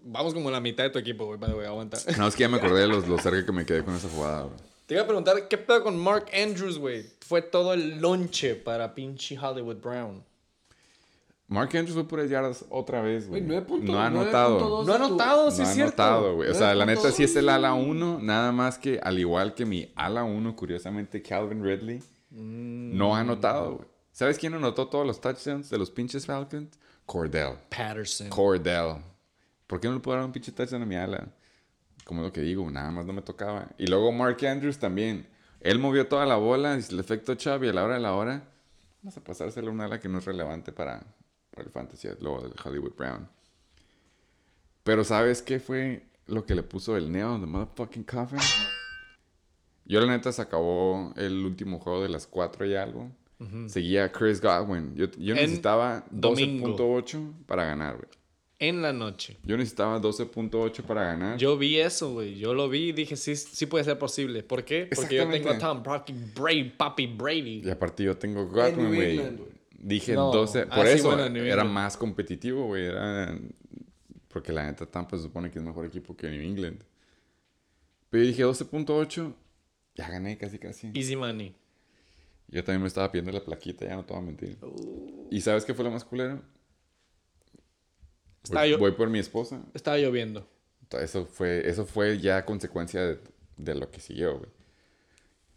Vamos 0.03 0.33
como 0.33 0.49
a 0.49 0.51
la 0.51 0.59
mitad 0.59 0.83
de 0.83 0.89
tu 0.91 0.99
equipo, 0.99 1.25
güey. 1.25 1.39
Vale, 1.39 1.65
aguanta. 1.65 1.97
No, 2.17 2.27
es 2.27 2.35
que 2.35 2.41
ya 2.41 2.49
me 2.49 2.57
acordé 2.57 2.81
de 2.81 2.87
los- 2.87 3.07
lo 3.07 3.17
cerca 3.19 3.45
que 3.45 3.51
me 3.51 3.65
quedé 3.65 3.83
con 3.83 3.95
esa 3.95 4.09
jugada. 4.09 4.43
güey. 4.43 4.55
Te 4.85 4.95
iba 4.95 5.03
a 5.03 5.07
preguntar, 5.07 5.47
¿qué 5.47 5.57
pedo 5.57 5.81
con 5.81 5.97
Mark 5.97 6.25
Andrews, 6.33 6.77
güey? 6.77 7.05
Fue 7.21 7.41
todo 7.41 7.73
el 7.73 7.99
lonche 8.01 8.55
para 8.55 8.93
pinche 8.93 9.37
Hollywood 9.39 9.77
Brown. 9.77 10.23
Mark 11.53 11.69
Andrews 11.77 11.93
fue 11.93 12.07
puras 12.07 12.29
yardas 12.29 12.65
otra 12.69 13.01
vez, 13.01 13.27
güey. 13.29 13.41
Güey, 13.43 13.59
9.2 13.59 13.81
No 13.83 13.99
ha 13.99 14.07
anotado. 14.07 14.83
No 14.83 14.91
ha 14.91 14.95
anotado, 14.95 15.51
sí 15.51 15.57
no 15.59 15.63
es 15.63 15.69
ha 15.69 15.73
cierto. 15.73 16.03
anotado, 16.03 16.35
güey. 16.35 16.49
O 16.49 16.53
sea, 16.53 16.73
la 16.73 16.85
neta 16.85 17.11
sí 17.11 17.23
es 17.23 17.35
el 17.35 17.45
9.2. 17.45 17.49
ala 17.53 17.73
1, 17.73 18.19
nada 18.21 18.51
más 18.51 18.77
que 18.77 18.99
al 19.03 19.19
igual 19.19 19.53
que 19.53 19.65
mi 19.65 19.91
ala 19.95 20.23
1, 20.23 20.55
curiosamente 20.55 21.21
Calvin 21.21 21.63
Ridley, 21.63 22.01
Mm. 22.35 22.97
No 22.97 23.15
ha 23.15 23.19
anotado, 23.19 23.75
güey. 23.75 23.87
¿Sabes 24.11 24.39
quién 24.39 24.55
anotó 24.55 24.87
todos 24.87 25.05
los 25.05 25.21
touchdowns 25.21 25.69
de 25.69 25.77
los 25.77 25.91
pinches 25.91 26.25
Falcons? 26.25 26.79
Cordell. 27.05 27.57
Patterson. 27.69 28.29
Cordell. 28.29 28.95
¿Por 29.67 29.79
qué 29.79 29.87
no 29.87 29.93
le 29.93 29.99
puedo 29.99 30.17
dar 30.17 30.25
un 30.25 30.31
pinche 30.31 30.51
touchdown 30.51 30.81
a 30.81 30.85
mi 30.87 30.95
ala? 30.95 31.27
Como 32.03 32.23
lo 32.23 32.33
que 32.33 32.41
digo, 32.41 32.69
nada 32.71 32.89
más 32.89 33.05
no 33.05 33.13
me 33.13 33.21
tocaba. 33.21 33.67
Y 33.77 33.85
luego 33.85 34.11
Mark 34.11 34.43
Andrews 34.45 34.79
también. 34.79 35.27
Él 35.61 35.77
movió 35.77 36.07
toda 36.07 36.25
la 36.25 36.35
bola, 36.37 36.73
el 36.73 36.99
efecto 36.99 37.35
Chubb 37.35 37.63
y 37.65 37.69
a 37.69 37.73
la 37.73 37.83
hora 37.83 37.93
de 37.95 38.01
la 38.01 38.13
hora, 38.13 38.43
vamos 39.03 39.15
a 39.15 39.23
pasárselo 39.23 39.69
a 39.69 39.71
una 39.71 39.85
ala 39.85 39.99
que 39.99 40.09
no 40.09 40.17
es 40.17 40.25
relevante 40.25 40.71
para, 40.71 41.03
para 41.53 41.67
el 41.67 41.71
fantasy, 41.71 42.07
luego 42.19 42.41
del 42.41 42.53
Hollywood 42.63 42.93
Brown. 42.95 43.27
Pero 44.83 45.03
¿sabes 45.03 45.41
qué 45.41 45.59
fue 45.59 46.03
lo 46.25 46.45
que 46.45 46.55
le 46.55 46.63
puso 46.63 46.97
el 46.97 47.11
neo 47.11 47.35
en 47.35 47.41
the 47.41 47.47
motherfucking 47.47 48.03
coffin? 48.03 48.39
Yo 49.85 49.99
la 50.01 50.07
neta 50.07 50.31
se 50.31 50.41
acabó 50.41 51.13
el 51.15 51.45
último 51.45 51.79
juego 51.79 52.01
de 52.01 52.09
las 52.09 52.27
4 52.27 52.65
y 52.65 52.75
algo. 52.75 53.11
Seguía 53.67 54.09
Chris 54.09 54.39
Godwin. 54.39 54.95
Yo, 54.95 55.07
yo 55.17 55.35
necesitaba 55.35 56.05
domingo. 56.09 56.77
12.8 56.77 57.45
para 57.45 57.65
ganar, 57.65 57.97
güey. 57.97 58.07
En 58.59 58.81
la 58.81 58.93
noche. 58.93 59.37
Yo 59.43 59.57
necesitaba 59.57 59.99
12.8 59.99 60.83
para 60.83 61.03
ganar. 61.03 61.37
Yo 61.37 61.57
vi 61.57 61.77
eso, 61.77 62.13
güey. 62.13 62.35
Yo 62.35 62.53
lo 62.53 62.69
vi 62.69 62.89
y 62.89 62.91
dije, 62.93 63.17
sí, 63.17 63.35
sí 63.35 63.65
puede 63.65 63.83
ser 63.83 63.99
posible. 63.99 64.43
¿Por 64.43 64.63
qué? 64.63 64.87
Porque 64.95 65.15
yo 65.15 65.29
tengo 65.29 65.49
a. 65.49 65.57
Tom 65.57 65.83
Brady, 65.83 66.13
Brady, 66.33 66.69
Papi 66.69 67.07
Brady. 67.07 67.61
Y 67.65 67.69
aparte 67.69 68.05
yo 68.05 68.17
tengo 68.17 68.43
En 68.43 68.49
Godwin, 68.49 68.95
güey. 68.95 69.52
Dije 69.83 70.13
No. 70.13 70.31
12. 70.31 70.67
Ah, 70.69 70.75
Por 70.75 70.87
sí, 70.87 70.93
eso 70.93 71.07
bueno, 71.09 71.25
en 71.25 71.33
New 71.33 71.43
era 71.43 71.65
más 71.65 71.97
competitivo, 71.97 72.65
güey. 72.67 72.85
Era... 72.85 73.37
Porque 74.29 74.53
la 74.53 74.65
neta 74.65 74.85
Tampa 74.85 75.17
se 75.17 75.23
supone 75.23 75.51
que 75.51 75.59
es 75.59 75.65
mejor 75.65 75.85
equipo 75.85 76.15
que 76.15 76.29
New 76.29 76.41
England. 76.41 76.81
Pero 78.09 78.23
yo 78.23 78.27
dije 78.29 78.45
12.8. 78.45 79.33
Ya 79.95 80.09
gané 80.09 80.37
casi 80.37 80.57
casi. 80.57 80.89
Easy 80.95 81.15
money. 81.15 81.53
Yo 82.47 82.63
también 82.63 82.81
me 82.81 82.87
estaba 82.87 83.11
pidiendo 83.11 83.31
la 83.31 83.43
plaquita, 83.43 83.85
ya 83.85 83.95
no 83.95 84.05
te 84.05 84.13
voy 84.13 84.21
a 84.23 84.25
mentir. 84.25 84.57
Uh. 84.61 85.27
¿Y 85.29 85.41
sabes 85.41 85.65
qué 85.65 85.73
fue 85.73 85.83
lo 85.83 85.91
más 85.91 86.05
culero? 86.05 86.41
Estaba 88.43 88.61
Voy, 88.61 88.69
yo- 88.71 88.77
voy 88.79 88.91
por 88.93 89.09
mi 89.09 89.19
esposa. 89.19 89.61
Estaba 89.73 89.97
lloviendo. 89.97 90.47
Eso 90.91 91.25
fue, 91.25 91.67
eso 91.67 91.85
fue 91.85 92.19
ya 92.19 92.45
consecuencia 92.45 93.01
de, 93.01 93.19
de 93.57 93.75
lo 93.75 93.89
que 93.89 93.99
siguió, 93.99 94.37
güey. 94.37 94.49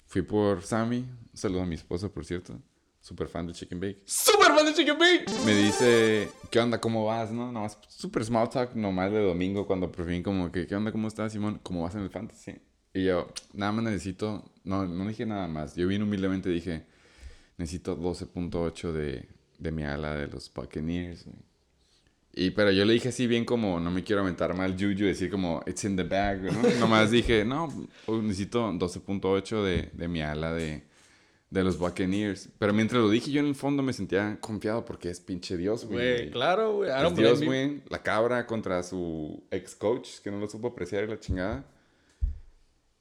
Fui 0.07 0.23
por 0.23 0.63
Sammy. 0.63 0.99
Un 0.99 1.31
saludo 1.35 1.63
a 1.63 1.67
mi 1.67 1.75
esposa, 1.75 2.09
por 2.09 2.25
cierto. 2.25 2.59
Super 3.07 3.29
fan 3.29 3.47
de 3.47 3.53
Chicken 3.53 3.79
Bake. 3.79 4.03
¡Super 4.05 4.49
fan 4.49 4.67
de 4.67 4.75
Chicken 4.75 4.99
Bake! 4.99 5.27
Me 5.45 5.55
dice, 5.55 6.29
¿qué 6.51 6.59
onda? 6.59 6.81
¿Cómo 6.81 7.05
vas? 7.05 7.31
No, 7.31 7.53
nomás 7.53 7.79
super 7.87 8.25
small 8.25 8.49
talk, 8.49 8.75
nomás 8.75 9.13
de 9.13 9.21
domingo, 9.21 9.65
cuando 9.65 9.93
por 9.93 10.09
fin 10.09 10.25
como 10.25 10.51
que, 10.51 10.67
¿qué 10.67 10.75
onda? 10.75 10.91
¿Cómo 10.91 11.07
estás, 11.07 11.31
Simón? 11.31 11.61
¿Cómo 11.63 11.85
vas 11.85 11.95
en 11.95 12.01
el 12.01 12.11
fantasy? 12.11 12.57
Y 12.93 13.05
yo, 13.05 13.29
nada 13.53 13.71
más 13.71 13.85
necesito, 13.85 14.51
no, 14.65 14.87
no 14.87 15.07
dije 15.07 15.25
nada 15.25 15.47
más. 15.47 15.77
Yo 15.77 15.87
bien 15.87 16.03
humildemente 16.03 16.49
dije, 16.51 16.85
necesito 17.59 17.97
12.8 17.97 18.91
de, 18.91 19.29
de 19.57 19.71
mi 19.71 19.85
ala 19.85 20.17
de 20.17 20.27
los 20.27 20.53
Buccaneers, 20.53 21.27
güey. 21.27 21.37
Y, 22.33 22.51
pero 22.51 22.73
yo 22.73 22.85
le 22.85 22.95
dije 22.95 23.11
así 23.11 23.29
bien 23.29 23.45
como, 23.45 23.79
no 23.79 23.93
me 23.93 24.03
quiero 24.03 24.23
aventar 24.23 24.53
mal 24.57 24.73
juju, 24.73 25.05
decir 25.05 25.31
como, 25.31 25.63
it's 25.69 25.85
in 25.85 25.95
the 25.95 26.03
bag, 26.03 26.43
¿no? 26.43 26.61
Nomás 26.81 27.13
dije, 27.13 27.45
no, 27.45 27.69
necesito 28.09 28.69
12.8 28.73 29.63
de, 29.63 29.91
de 29.93 30.09
mi 30.09 30.23
ala 30.23 30.53
de, 30.53 30.83
de 31.59 31.65
los 31.65 31.79
Buccaneers. 31.79 32.49
Pero 32.59 32.73
mientras 32.73 33.03
lo 33.03 33.09
dije, 33.11 33.31
yo 33.31 33.41
en 33.41 33.47
el 33.47 33.55
fondo 33.55 33.83
me 33.83 33.93
sentía 33.93 34.39
confiado 34.41 34.85
porque 34.85 35.11
es 35.11 35.21
pinche 35.21 35.57
Dios, 35.57 35.85
güey. 35.85 36.17
Güey, 36.17 36.31
claro, 36.31 36.75
güey. 36.77 36.91
Es 36.91 37.17
Dios, 37.17 37.43
güey. 37.43 37.83
La 37.89 38.03
cabra 38.03 38.47
contra 38.47 38.83
su 38.83 39.43
ex 39.51 39.75
coach, 39.75 40.21
que 40.23 40.31
no 40.31 40.39
lo 40.39 40.49
supo 40.49 40.69
apreciar 40.69 41.05
y 41.05 41.09
la 41.09 41.19
chingada. 41.21 41.65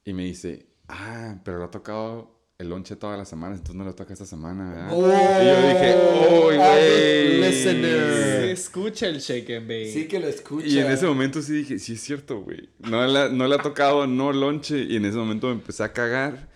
Y 0.04 0.12
me 0.12 0.24
dice, 0.24 0.66
ah, 0.88 1.36
pero 1.44 1.58
lo 1.58 1.64
ha 1.64 1.70
tocado 1.70 2.34
el 2.58 2.70
lonche 2.70 2.96
todas 2.96 3.18
las 3.18 3.28
semanas, 3.28 3.58
entonces 3.58 3.76
no 3.76 3.84
lo 3.84 3.94
toca 3.94 4.14
esta 4.14 4.24
semana, 4.24 4.70
¿verdad? 4.70 4.88
Oh, 4.92 5.06
y 5.06 5.46
yo 5.46 5.68
dije, 5.68 5.94
¡oh, 5.94 6.48
avid 6.48 6.56
güey! 6.58 7.40
listener. 7.40 8.42
Sí, 8.44 8.48
escucha 8.50 9.06
el 9.08 9.18
Shake 9.18 9.50
and 9.56 9.68
Bake. 9.68 9.90
Sí 9.92 10.08
que 10.08 10.18
lo 10.20 10.26
escucha. 10.28 10.66
Y 10.66 10.78
en 10.78 10.90
ese 10.90 11.06
momento 11.06 11.42
sí 11.42 11.52
dije, 11.52 11.78
sí 11.78 11.92
es 11.94 12.00
cierto, 12.00 12.40
güey. 12.40 12.70
No, 12.78 13.06
la- 13.06 13.28
no 13.28 13.46
le 13.46 13.56
ha 13.56 13.58
tocado 13.58 14.06
no 14.06 14.32
lonche. 14.32 14.78
Y 14.84 14.96
en 14.96 15.04
ese 15.04 15.18
momento 15.18 15.48
me 15.48 15.54
empecé 15.54 15.82
a 15.82 15.92
cagar. 15.92 16.48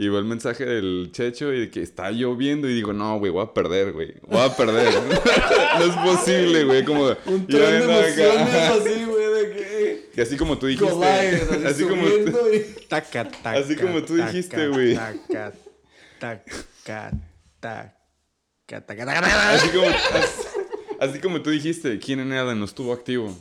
Y 0.00 0.08
veo 0.08 0.20
el 0.20 0.26
mensaje 0.26 0.64
del 0.64 1.10
Checho 1.10 1.52
y 1.52 1.58
de 1.58 1.70
que 1.72 1.82
está 1.82 2.12
lloviendo. 2.12 2.68
Y 2.68 2.74
digo, 2.74 2.92
no, 2.92 3.18
güey, 3.18 3.32
voy 3.32 3.42
a 3.42 3.52
perder, 3.52 3.92
güey. 3.92 4.14
Voy 4.28 4.40
a 4.40 4.56
perder. 4.56 4.94
no 5.80 5.84
es 5.84 5.96
posible, 5.96 6.62
güey. 6.62 6.84
Como, 6.84 7.08
Un 7.26 7.46
tren 7.48 7.48
de 7.48 7.76
ando 7.78 7.92
acá. 7.94 8.06
emociones 8.06 8.54
así, 8.54 9.04
güey, 9.04 9.26
de 9.26 9.50
que... 9.52 10.10
Que 10.14 10.22
así 10.22 10.36
como 10.36 10.56
tú 10.56 10.66
dijiste. 10.66 10.88
Goliath, 10.88 11.50
así, 11.50 11.64
así 11.64 11.84
como 11.84 12.06
y... 12.06 12.86
Taca, 12.88 13.28
taca, 13.28 13.58
Así 13.58 13.74
como 13.74 14.00
tú 14.04 14.16
taca, 14.16 14.30
dijiste, 14.30 14.68
güey. 14.68 14.94
Taca, 14.94 15.52
taca, 16.20 16.44
taca, 16.84 17.10
taca, 18.68 18.86
taca, 18.86 19.04
taca. 19.04 19.50
Así 19.50 19.68
como, 19.70 19.88
así, 19.88 20.42
así 21.00 21.18
como 21.18 21.42
tú 21.42 21.50
dijiste, 21.50 21.98
Keenan 21.98 22.30
Allen 22.30 22.60
no 22.60 22.66
estuvo 22.66 22.92
activo. 22.92 23.36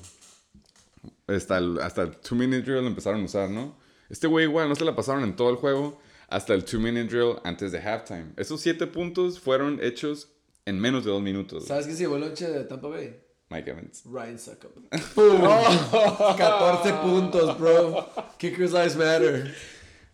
Hasta 1.28 1.60
el, 1.60 1.80
hasta 1.82 2.02
el 2.02 2.18
two 2.18 2.36
minute 2.36 2.64
drill 2.64 2.82
lo 2.82 2.88
empezaron 2.88 3.22
a 3.22 3.26
usar, 3.26 3.48
¿no? 3.48 3.78
Este 4.10 4.26
güey 4.26 4.46
igual 4.46 4.68
no 4.68 4.76
se 4.76 4.86
la 4.86 4.96
pasaron 4.96 5.24
en 5.24 5.36
todo 5.36 5.52
el 5.52 5.58
juego 5.58 6.02
hasta 6.28 6.54
el 6.54 6.64
two 6.66 6.80
minute 6.80 7.06
drill 7.06 7.36
antes 7.44 7.72
de 7.72 7.80
halftime. 7.80 8.28
Esos 8.38 8.62
siete 8.62 8.88
puntos 8.88 9.40
fueron 9.40 9.80
hechos 9.82 10.30
en 10.66 10.80
menos 10.80 11.06
de 11.06 11.12
dos 11.12 11.22
minutos. 11.22 11.66
¿Sabes 11.66 11.86
quién 11.86 11.98
se 11.98 12.04
llevó 12.04 12.16
el 12.16 12.22
lonche 12.22 12.48
de 12.50 12.64
Tampa 12.66 12.88
Bay? 12.90 13.18
Mike 13.50 13.70
Evans. 13.72 14.04
Ryan 14.06 14.38
Suckup. 14.38 14.74
¡Pum! 15.16 15.42
14 16.38 16.94
puntos, 17.02 17.58
bro. 17.58 18.10
Kickers 18.38 18.74
lives 18.74 18.96
matter. 18.98 19.56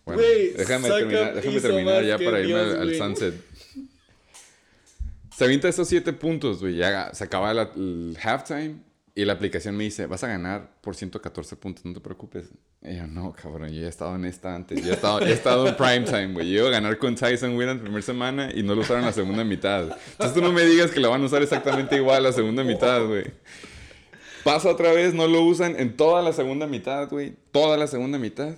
Bueno, 0.06 0.22
Güey, 0.22 0.54
déjame 0.54 0.90
terminar, 0.90 1.34
déjame 1.34 1.62
terminar 1.62 2.04
ya 2.04 2.18
para 2.18 2.40
irme 2.42 2.64
Dios, 2.66 2.76
al, 2.76 2.96
sunset. 2.96 3.34
Se 5.36 5.46
avienta 5.46 5.68
esos 5.68 5.88
siete 5.88 6.14
puntos, 6.14 6.60
güey. 6.60 6.76
Ya 6.76 7.12
se 7.14 7.24
acaba 7.24 7.54
la- 7.54 7.72
el 7.76 8.16
halftime 8.22 8.76
y 9.16 9.26
la 9.26 9.34
aplicación 9.34 9.76
me 9.78 9.86
dice, 9.86 10.06
vas 10.06 10.24
a 10.24 10.28
ganar 10.28 10.80
por 10.82 10.96
114 10.96 11.56
puntos, 11.56 11.86
no 11.86 11.94
te 11.94 12.02
preocupes. 12.02 12.50
Y 12.86 12.98
yo, 12.98 13.08
no, 13.08 13.32
cabrón, 13.32 13.70
yo 13.70 13.80
ya 13.80 13.86
he 13.86 13.90
estado 13.90 14.16
en 14.16 14.26
esta 14.26 14.54
antes. 14.54 14.84
Yo 14.84 14.92
he 14.92 14.96
estado, 14.96 15.22
he 15.22 15.32
estado 15.32 15.68
en 15.68 15.76
prime 15.76 16.02
time, 16.02 16.34
güey. 16.34 16.52
Yo 16.52 16.68
a 16.68 16.70
ganar 16.70 16.98
con 16.98 17.16
Tyson 17.16 17.56
Wynn 17.56 17.70
en 17.70 17.78
la 17.78 17.82
primera 17.82 18.02
semana 18.02 18.52
y 18.54 18.62
no 18.62 18.76
lo 18.76 18.82
usaron 18.82 19.06
la 19.06 19.14
segunda 19.14 19.46
mitad. 19.46 19.84
Entonces 20.12 20.34
tú 20.34 20.42
no 20.42 20.52
me 20.52 20.66
digas 20.66 20.92
que 20.92 21.00
la 21.00 21.08
van 21.08 21.22
a 21.22 21.26
usar 21.26 21.42
exactamente 21.42 21.96
igual 21.96 22.24
la 22.24 22.34
segunda 22.34 22.62
mitad, 22.64 23.06
güey. 23.06 23.24
Pasa 24.44 24.70
otra 24.70 24.92
vez, 24.92 25.14
no 25.14 25.28
lo 25.28 25.44
usan 25.44 25.80
en 25.80 25.96
toda 25.96 26.22
la 26.22 26.34
segunda 26.34 26.68
mitad, 26.68 27.10
güey. 27.10 27.38
Toda 27.54 27.78
la 27.78 27.88
segunda 27.88 28.20
mitad. 28.20 28.56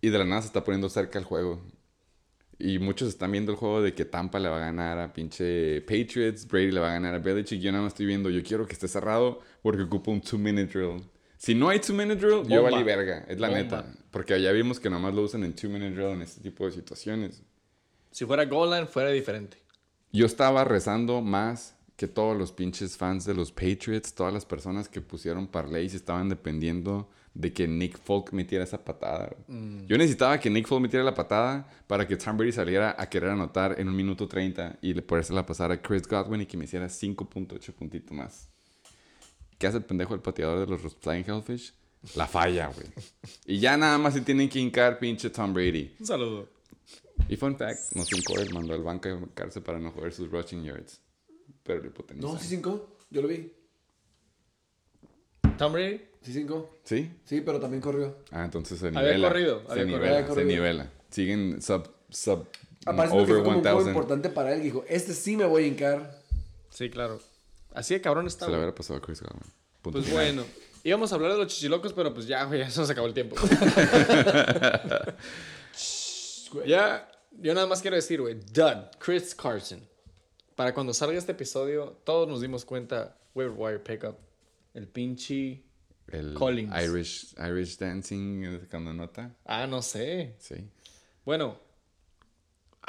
Y 0.00 0.08
de 0.08 0.16
la 0.18 0.24
nada 0.24 0.40
se 0.40 0.46
está 0.46 0.64
poniendo 0.64 0.88
cerca 0.88 1.18
el 1.18 1.26
juego. 1.26 1.62
Y 2.58 2.78
muchos 2.78 3.08
están 3.08 3.32
viendo 3.32 3.52
el 3.52 3.58
juego 3.58 3.82
de 3.82 3.92
que 3.92 4.06
Tampa 4.06 4.38
le 4.38 4.48
va 4.48 4.56
a 4.56 4.60
ganar 4.60 4.98
a 4.98 5.12
pinche 5.12 5.82
Patriots, 5.82 6.48
Brady 6.48 6.70
le 6.70 6.80
va 6.80 6.88
a 6.88 6.92
ganar 6.94 7.14
a 7.14 7.18
Belichick. 7.18 7.60
Yo 7.60 7.70
nada 7.70 7.84
más 7.84 7.92
estoy 7.92 8.06
viendo, 8.06 8.30
yo 8.30 8.42
quiero 8.42 8.66
que 8.66 8.72
esté 8.72 8.88
cerrado 8.88 9.40
porque 9.60 9.82
ocupa 9.82 10.10
un 10.10 10.22
two-minute 10.22 10.72
drill. 10.72 11.02
Si 11.38 11.54
no 11.54 11.68
hay 11.68 11.78
two-minute 11.78 12.16
drill, 12.16 12.42
yo 12.48 12.60
Bomba. 12.62 12.70
valí 12.70 12.82
verga. 12.82 13.24
Es 13.28 13.38
la 13.38 13.48
Bomba. 13.48 13.62
neta. 13.62 13.86
Porque 14.10 14.40
ya 14.42 14.52
vimos 14.52 14.80
que 14.80 14.90
nomás 14.90 15.14
lo 15.14 15.22
usan 15.22 15.44
en 15.44 15.54
two-minute 15.54 15.92
drill 15.94 16.10
en 16.12 16.22
este 16.22 16.42
tipo 16.42 16.66
de 16.66 16.72
situaciones. 16.72 17.42
Si 18.10 18.26
fuera 18.26 18.44
goal 18.44 18.70
line, 18.70 18.86
fuera 18.86 19.10
diferente. 19.10 19.56
Yo 20.12 20.26
estaba 20.26 20.64
rezando 20.64 21.20
más 21.22 21.76
que 21.96 22.08
todos 22.08 22.36
los 22.36 22.52
pinches 22.52 22.96
fans 22.96 23.24
de 23.24 23.34
los 23.34 23.52
Patriots, 23.52 24.14
todas 24.14 24.32
las 24.32 24.44
personas 24.44 24.88
que 24.88 25.00
pusieron 25.00 25.46
parlays 25.46 25.94
estaban 25.94 26.28
dependiendo 26.28 27.08
de 27.34 27.52
que 27.52 27.68
Nick 27.68 27.98
Folk 27.98 28.32
metiera 28.32 28.64
esa 28.64 28.84
patada. 28.84 29.30
Mm. 29.46 29.86
Yo 29.86 29.96
necesitaba 29.98 30.40
que 30.40 30.50
Nick 30.50 30.66
Folk 30.66 30.82
metiera 30.82 31.04
la 31.04 31.14
patada 31.14 31.68
para 31.86 32.06
que 32.06 32.16
Tom 32.16 32.36
Brady 32.36 32.52
saliera 32.52 32.96
a 32.98 33.08
querer 33.08 33.30
anotar 33.30 33.78
en 33.78 33.88
un 33.88 33.94
minuto 33.94 34.26
30 34.26 34.78
y 34.80 34.94
le 34.94 35.02
poderse 35.02 35.32
la 35.32 35.44
pasar 35.46 35.70
a 35.70 35.80
Chris 35.80 36.08
Godwin 36.08 36.40
y 36.40 36.46
que 36.46 36.56
me 36.56 36.64
hiciera 36.64 36.86
5.8 36.86 37.72
puntito 37.74 38.14
más. 38.14 38.48
¿Qué 39.58 39.66
hace 39.66 39.78
el 39.78 39.84
pendejo 39.84 40.14
el 40.14 40.20
pateador 40.20 40.60
de 40.60 40.66
los 40.66 40.94
Flying 41.00 41.24
Hellfish? 41.26 41.74
La 42.14 42.26
falla, 42.26 42.68
güey. 42.68 42.86
Y 43.46 43.58
ya 43.58 43.76
nada 43.76 43.98
más 43.98 44.14
se 44.14 44.20
tienen 44.20 44.48
que 44.48 44.60
hincar 44.60 44.98
pinche 45.00 45.30
Tom 45.30 45.52
Brady. 45.52 45.96
Un 45.98 46.06
saludo. 46.06 46.48
Y 47.28 47.36
fun 47.36 47.56
fact, 47.58 47.92
nos 47.94 48.10
hincó 48.12 48.38
él, 48.38 48.54
mandó 48.54 48.72
al 48.74 48.82
banco 48.82 49.08
a 49.08 49.14
bancarse 49.14 49.60
para 49.60 49.78
no 49.80 49.90
joder 49.90 50.12
sus 50.12 50.30
rushing 50.30 50.62
yards. 50.62 51.00
Pero 51.64 51.82
lo 51.82 51.88
hipotenuzó. 51.88 52.34
No, 52.34 52.38
sí, 52.38 52.46
5. 52.48 52.98
Yo 53.10 53.22
lo 53.22 53.28
vi. 53.28 53.52
Tom 55.58 55.72
Brady. 55.72 56.00
Sí, 56.22 56.32
5. 56.32 56.70
¿Sí? 56.84 57.10
Sí, 57.24 57.40
pero 57.40 57.58
también 57.60 57.80
corrió. 57.80 58.16
Ah, 58.30 58.44
entonces 58.44 58.78
se 58.78 58.88
Había 58.88 59.00
nivela. 59.02 59.28
corrido, 59.28 59.62
se 59.66 59.72
había 59.72 59.84
nivela, 59.84 60.26
corrido. 60.26 60.32
Había 60.32 60.34
se 60.34 60.44
nivela. 60.44 60.92
Siguen 61.10 61.62
sub, 61.62 61.90
sub, 62.10 62.46
Aparte 62.86 63.12
que 63.12 63.18
over 63.22 63.34
fue 63.34 63.44
como 63.44 63.56
un 63.58 63.62
juego 63.62 63.78
1000. 63.80 63.88
importante 63.88 64.28
para 64.30 64.52
él. 64.54 64.62
Dijo, 64.62 64.84
este 64.88 65.14
sí 65.14 65.36
me 65.36 65.44
voy 65.46 65.64
a 65.64 65.66
hincar. 65.66 66.22
Sí, 66.70 66.90
claro. 66.90 67.20
Así 67.74 67.94
de 67.94 68.00
cabrón 68.00 68.24
Se 68.26 68.34
está. 68.34 68.46
le 68.46 68.50
güey. 68.52 68.60
hubiera 68.60 68.74
pasado 68.74 68.98
a 68.98 69.02
Chris 69.02 69.20
Godwin. 69.22 69.40
Punto 69.82 69.98
Pues 69.98 70.06
final. 70.10 70.24
bueno. 70.34 70.44
Íbamos 70.84 71.10
a 71.12 71.16
hablar 71.16 71.32
de 71.32 71.38
los 71.38 71.48
chichilocos, 71.48 71.92
pero 71.92 72.14
pues 72.14 72.26
ya, 72.26 72.44
güey, 72.44 72.60
ya 72.60 72.70
se 72.70 72.80
nos 72.80 72.88
acabó 72.90 73.06
el 73.08 73.14
tiempo. 73.14 73.36
ya, 76.66 77.10
yo 77.32 77.54
nada 77.54 77.66
más 77.66 77.80
quiero 77.82 77.96
decir, 77.96 78.20
güey, 78.20 78.34
done. 78.52 78.84
Chris 78.98 79.34
Carson. 79.34 79.86
Para 80.54 80.74
cuando 80.74 80.92
salga 80.94 81.18
este 81.18 81.32
episodio, 81.32 82.00
todos 82.04 82.28
nos 82.28 82.40
dimos 82.40 82.64
cuenta, 82.64 83.16
waiver 83.34 83.54
wire 83.56 83.78
pickup. 83.80 84.16
El 84.74 84.88
pinche. 84.88 85.62
El 86.08 86.34
Collins. 86.34 86.72
Irish, 86.82 87.34
Irish 87.38 87.76
Dancing 87.78 88.60
cuando 88.70 88.92
nota. 88.94 89.34
Ah, 89.44 89.66
no 89.66 89.82
sé. 89.82 90.34
Sí. 90.38 90.54
Bueno, 91.24 91.60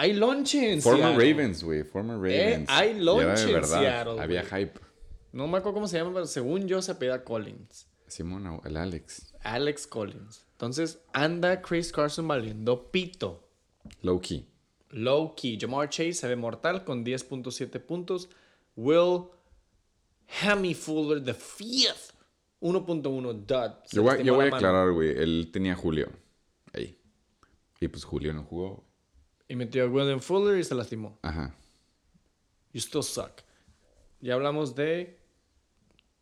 Hay 0.02 0.14
lonche 0.14 0.72
en 0.72 0.82
Former 0.82 1.08
Seattle. 1.10 1.34
Ravens, 1.34 1.62
güey. 1.62 1.84
Former 1.84 2.16
Eh, 2.32 2.52
Ravens. 2.52 2.70
hay 2.70 2.88
Y 2.88 2.92
era 2.94 3.04
lonche 3.04 3.44
en 3.44 3.52
verdad. 3.54 3.80
Seattle, 3.82 4.22
Había 4.22 4.44
hype. 4.46 4.80
No 5.34 5.46
me 5.46 5.58
acuerdo 5.58 5.74
cómo 5.74 5.90
se 5.90 5.98
llama, 5.98 6.14
pero 6.14 6.26
según 6.26 6.70
yo 6.70 6.82
se 6.82 6.94
apellida 6.94 7.22
Collins. 7.26 7.86
Simón, 8.08 8.62
el 8.64 8.78
Alex. 8.78 9.34
Alex 9.42 9.86
Collins. 9.88 10.46
Entonces 10.54 11.02
anda 11.12 11.62
Chris 11.62 11.92
Carson 11.92 12.26
valiendo 12.30 12.90
pito. 12.92 13.46
Low 14.02 14.22
key. 14.22 14.48
Low 14.92 15.36
key. 15.36 15.58
Jamar 15.60 15.90
Chase 15.90 16.14
se 16.14 16.28
ve 16.30 16.38
mortal 16.38 16.86
con 16.86 17.04
10.7 17.04 17.80
puntos. 17.82 18.30
Will 18.78 19.26
Hammy 20.42 20.74
Fuller, 20.76 21.22
the 21.22 21.34
fifth. 21.34 22.14
1.1 22.62 23.34
dud. 23.46 23.72
Se 23.86 23.98
Yo 23.98 24.04
voy, 24.04 24.24
yo 24.24 24.36
voy 24.36 24.46
a 24.46 24.56
aclarar, 24.56 24.92
güey. 24.94 25.10
Él 25.10 25.50
tenía 25.52 25.76
Julio. 25.76 26.10
Ahí. 26.74 26.98
Y 27.82 27.88
pues 27.90 28.06
Julio 28.06 28.34
no 28.34 28.44
jugó. 28.44 28.89
Y 29.50 29.56
metió 29.58 29.84
a 29.84 29.88
William 29.88 30.22
Fuller 30.22 30.58
y 30.60 30.64
se 30.64 30.74
lastimó. 30.76 31.18
Ajá. 31.22 31.54
You 32.72 32.80
still 32.80 33.04
suck. 33.04 33.32
Ya 34.22 34.36
hablamos 34.36 34.76
de. 34.76 35.18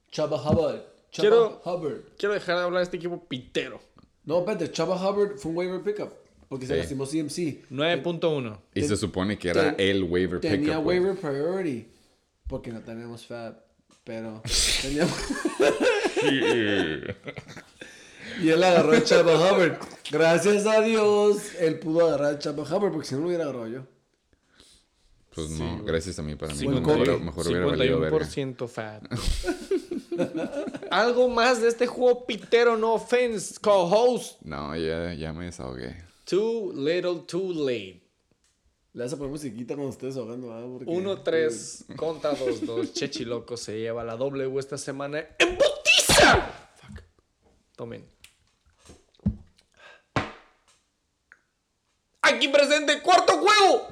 Chaba 0.10 0.38
Hubbard. 0.42 0.82
Chaba 1.12 1.30
Quiero- 1.30 1.62
Hubbard. 1.64 2.02
Quiero 2.18 2.34
dejar 2.34 2.58
de 2.58 2.64
hablar 2.64 2.80
de 2.80 2.84
este 2.86 2.98
equipo 2.98 3.24
pitero. 3.28 3.80
No, 4.24 4.40
espérate, 4.40 4.72
Chaba 4.72 4.96
Hubbard 4.96 5.38
fue 5.38 5.52
un 5.52 5.58
waiver 5.58 5.82
pickup. 5.84 6.12
Porque 6.50 6.66
se 6.66 6.78
lastimó 6.78 7.06
CMC. 7.06 7.66
9.1. 7.70 8.58
Y 8.74 8.82
se 8.84 8.96
supone 8.96 9.38
que 9.38 9.50
era 9.50 9.76
ten- 9.76 9.90
el 9.90 10.04
waiver 10.04 10.40
Tenía 10.40 10.58
pickup. 10.76 10.84
güey. 10.86 11.00
waiver 11.00 11.20
priority. 11.20 11.88
Porque 12.48 12.72
no 12.72 12.80
tenemos 12.82 13.26
Fab. 13.26 13.62
Pero 14.06 14.42
tenía... 14.82 15.06
y 18.42 18.50
él 18.50 18.64
agarró 18.64 18.94
a 18.94 19.04
Chaba 19.04 19.36
Hubbard. 19.36 19.78
Gracias 20.12 20.66
a 20.66 20.82
Dios, 20.82 21.56
él 21.60 21.80
pudo 21.80 22.08
agarrar 22.08 22.36
a 22.36 22.40
Chaba 22.40 22.64
Hubbard. 22.64 22.92
Porque 22.92 23.08
si 23.08 23.16
no 23.16 23.22
lo 23.22 23.28
hubiera 23.28 23.44
agarrado 23.46 23.68
yo. 23.68 23.82
Pues 25.34 25.52
no, 25.52 25.84
gracias 25.84 26.18
a 26.18 26.24
mí 26.24 26.36
para 26.36 26.54
mí. 26.56 26.68
Mejor, 26.68 26.98
hubiera 27.48 27.66
valido 27.66 28.00
verga. 28.00 28.20
51% 28.20 28.68
fat. 28.68 29.04
Algo 30.90 31.30
más 31.30 31.62
de 31.62 31.68
este 31.68 31.86
juego 31.86 32.26
pitero, 32.26 32.76
no 32.76 32.94
offense, 32.96 33.56
co-host. 33.62 34.42
No, 34.42 34.76
ya, 34.76 35.14
ya 35.14 35.34
me 35.34 35.46
desahogué. 35.46 35.96
Too 36.26 36.74
little, 36.74 37.22
too 37.28 37.54
late. 37.54 38.02
Le 38.94 39.04
vas 39.04 39.14
a 39.14 39.18
poner 39.18 39.32
musiquita 39.32 39.76
cuando 39.76 39.92
estés 39.92 40.18
ahogando, 40.18 40.48
¿verdad? 40.48 40.68
Porque- 40.68 40.92
1-3 40.92 41.96
contra 41.96 42.34
2-2. 42.36 42.94
Chechi 42.94 43.24
Loco 43.26 43.56
se 43.58 43.80
lleva 43.80 44.04
la 44.04 44.16
W 44.18 44.58
esta 44.60 44.80
semana. 44.80 45.20
¡En 45.38 45.56
putiza! 45.56 46.52
Fuck. 46.82 47.02
Tomen. 47.76 48.04
Aquí 52.28 52.50
presente, 52.50 53.02
cuarto 53.02 53.38
juego. 53.38 53.88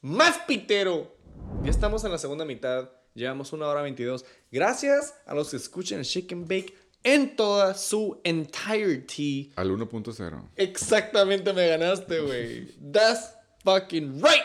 Más 0.00 0.38
pitero. 0.38 1.14
Ya 1.62 1.70
estamos 1.70 2.02
en 2.04 2.10
la 2.10 2.18
segunda 2.18 2.44
mitad. 2.44 2.90
Llevamos 3.14 3.52
una 3.52 3.68
hora 3.68 3.80
22. 3.82 4.24
Gracias 4.50 5.14
a 5.24 5.34
los 5.34 5.50
que 5.50 5.56
escuchan 5.56 6.00
el 6.00 6.04
Shake 6.04 6.32
and 6.32 6.48
Bake 6.48 6.74
en 7.04 7.36
toda 7.36 7.74
su 7.74 8.20
entirety. 8.24 9.52
Al 9.54 9.70
1.0. 9.70 10.50
Exactamente 10.56 11.52
me 11.52 11.68
ganaste, 11.68 12.20
güey. 12.20 12.74
That's 12.92 13.34
fucking 13.62 14.16
right. 14.16 14.42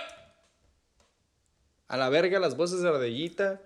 A 1.87 1.97
la 1.97 2.09
verga 2.09 2.39
las 2.39 2.55
voces 2.55 2.81
de 2.81 2.89
ardillita. 2.89 3.59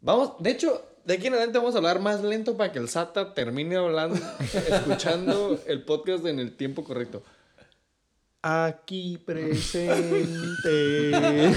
Vamos, 0.00 0.34
de 0.38 0.50
hecho, 0.50 0.86
de 1.04 1.14
aquí 1.14 1.26
en 1.26 1.34
adelante 1.34 1.58
vamos 1.58 1.74
a 1.74 1.78
hablar 1.78 1.98
más 1.98 2.22
lento 2.22 2.56
para 2.56 2.70
que 2.70 2.78
el 2.78 2.88
SATA 2.88 3.34
termine 3.34 3.74
hablando, 3.76 4.20
escuchando 4.68 5.60
el 5.66 5.84
podcast 5.84 6.26
en 6.26 6.38
el 6.38 6.56
tiempo 6.56 6.84
correcto. 6.84 7.24
Aquí 8.42 9.18
presente. 9.18 9.92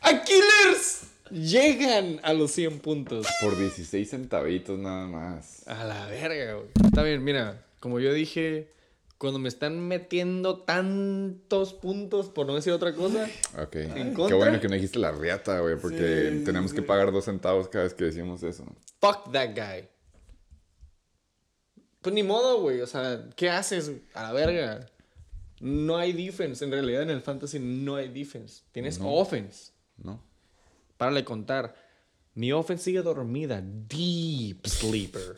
Aquilers 0.00 1.02
llegan 1.30 2.18
a 2.22 2.32
los 2.32 2.50
100 2.52 2.80
puntos. 2.80 3.26
Por 3.42 3.56
16 3.58 4.08
centavitos 4.08 4.78
nada 4.78 5.06
más. 5.06 5.66
A 5.68 5.84
la 5.84 6.06
verga, 6.06 6.54
güey. 6.54 6.68
Está 6.84 7.02
bien, 7.02 7.22
mira, 7.22 7.62
como 7.78 8.00
yo 8.00 8.12
dije, 8.12 8.72
cuando 9.18 9.38
me 9.38 9.48
están 9.48 9.78
metiendo 9.86 10.60
tantos 10.60 11.74
puntos, 11.74 12.28
por 12.30 12.46
no 12.46 12.54
decir 12.54 12.72
otra 12.72 12.94
cosa, 12.94 13.28
Ok. 13.62 13.70
Qué 13.70 14.12
contra? 14.16 14.36
bueno 14.36 14.60
que 14.60 14.68
no 14.68 14.74
dijiste 14.74 14.98
la 14.98 15.12
riata, 15.12 15.60
güey, 15.60 15.76
porque 15.78 16.42
tenemos 16.44 16.72
que 16.72 16.80
pagar 16.82 17.12
dos 17.12 17.26
centavos 17.26 17.68
cada 17.68 17.84
vez 17.84 17.92
que 17.94 18.04
decimos 18.04 18.42
eso. 18.42 18.64
fuck 19.00 19.30
that 19.30 19.50
guy. 19.54 19.86
Pues 22.00 22.14
ni 22.14 22.22
modo, 22.24 22.60
güey. 22.62 22.80
O 22.80 22.86
sea, 22.86 23.28
¿qué 23.36 23.48
haces? 23.50 23.92
A 24.14 24.22
la 24.24 24.32
verga. 24.32 24.88
No 25.62 25.96
hay 25.96 26.12
defense. 26.12 26.64
En 26.64 26.72
realidad 26.72 27.02
en 27.02 27.10
el 27.10 27.22
fantasy 27.22 27.60
no 27.60 27.94
hay 27.94 28.08
defense. 28.08 28.62
Tienes 28.72 28.98
offense. 29.00 29.70
¿No? 29.96 30.20
Para 30.96 31.12
de 31.12 31.24
contar. 31.24 31.74
Mi 32.34 32.50
offense 32.52 32.82
sigue 32.84 33.00
dormida. 33.00 33.62
Deep 33.62 34.66
sleeper. 34.66 35.36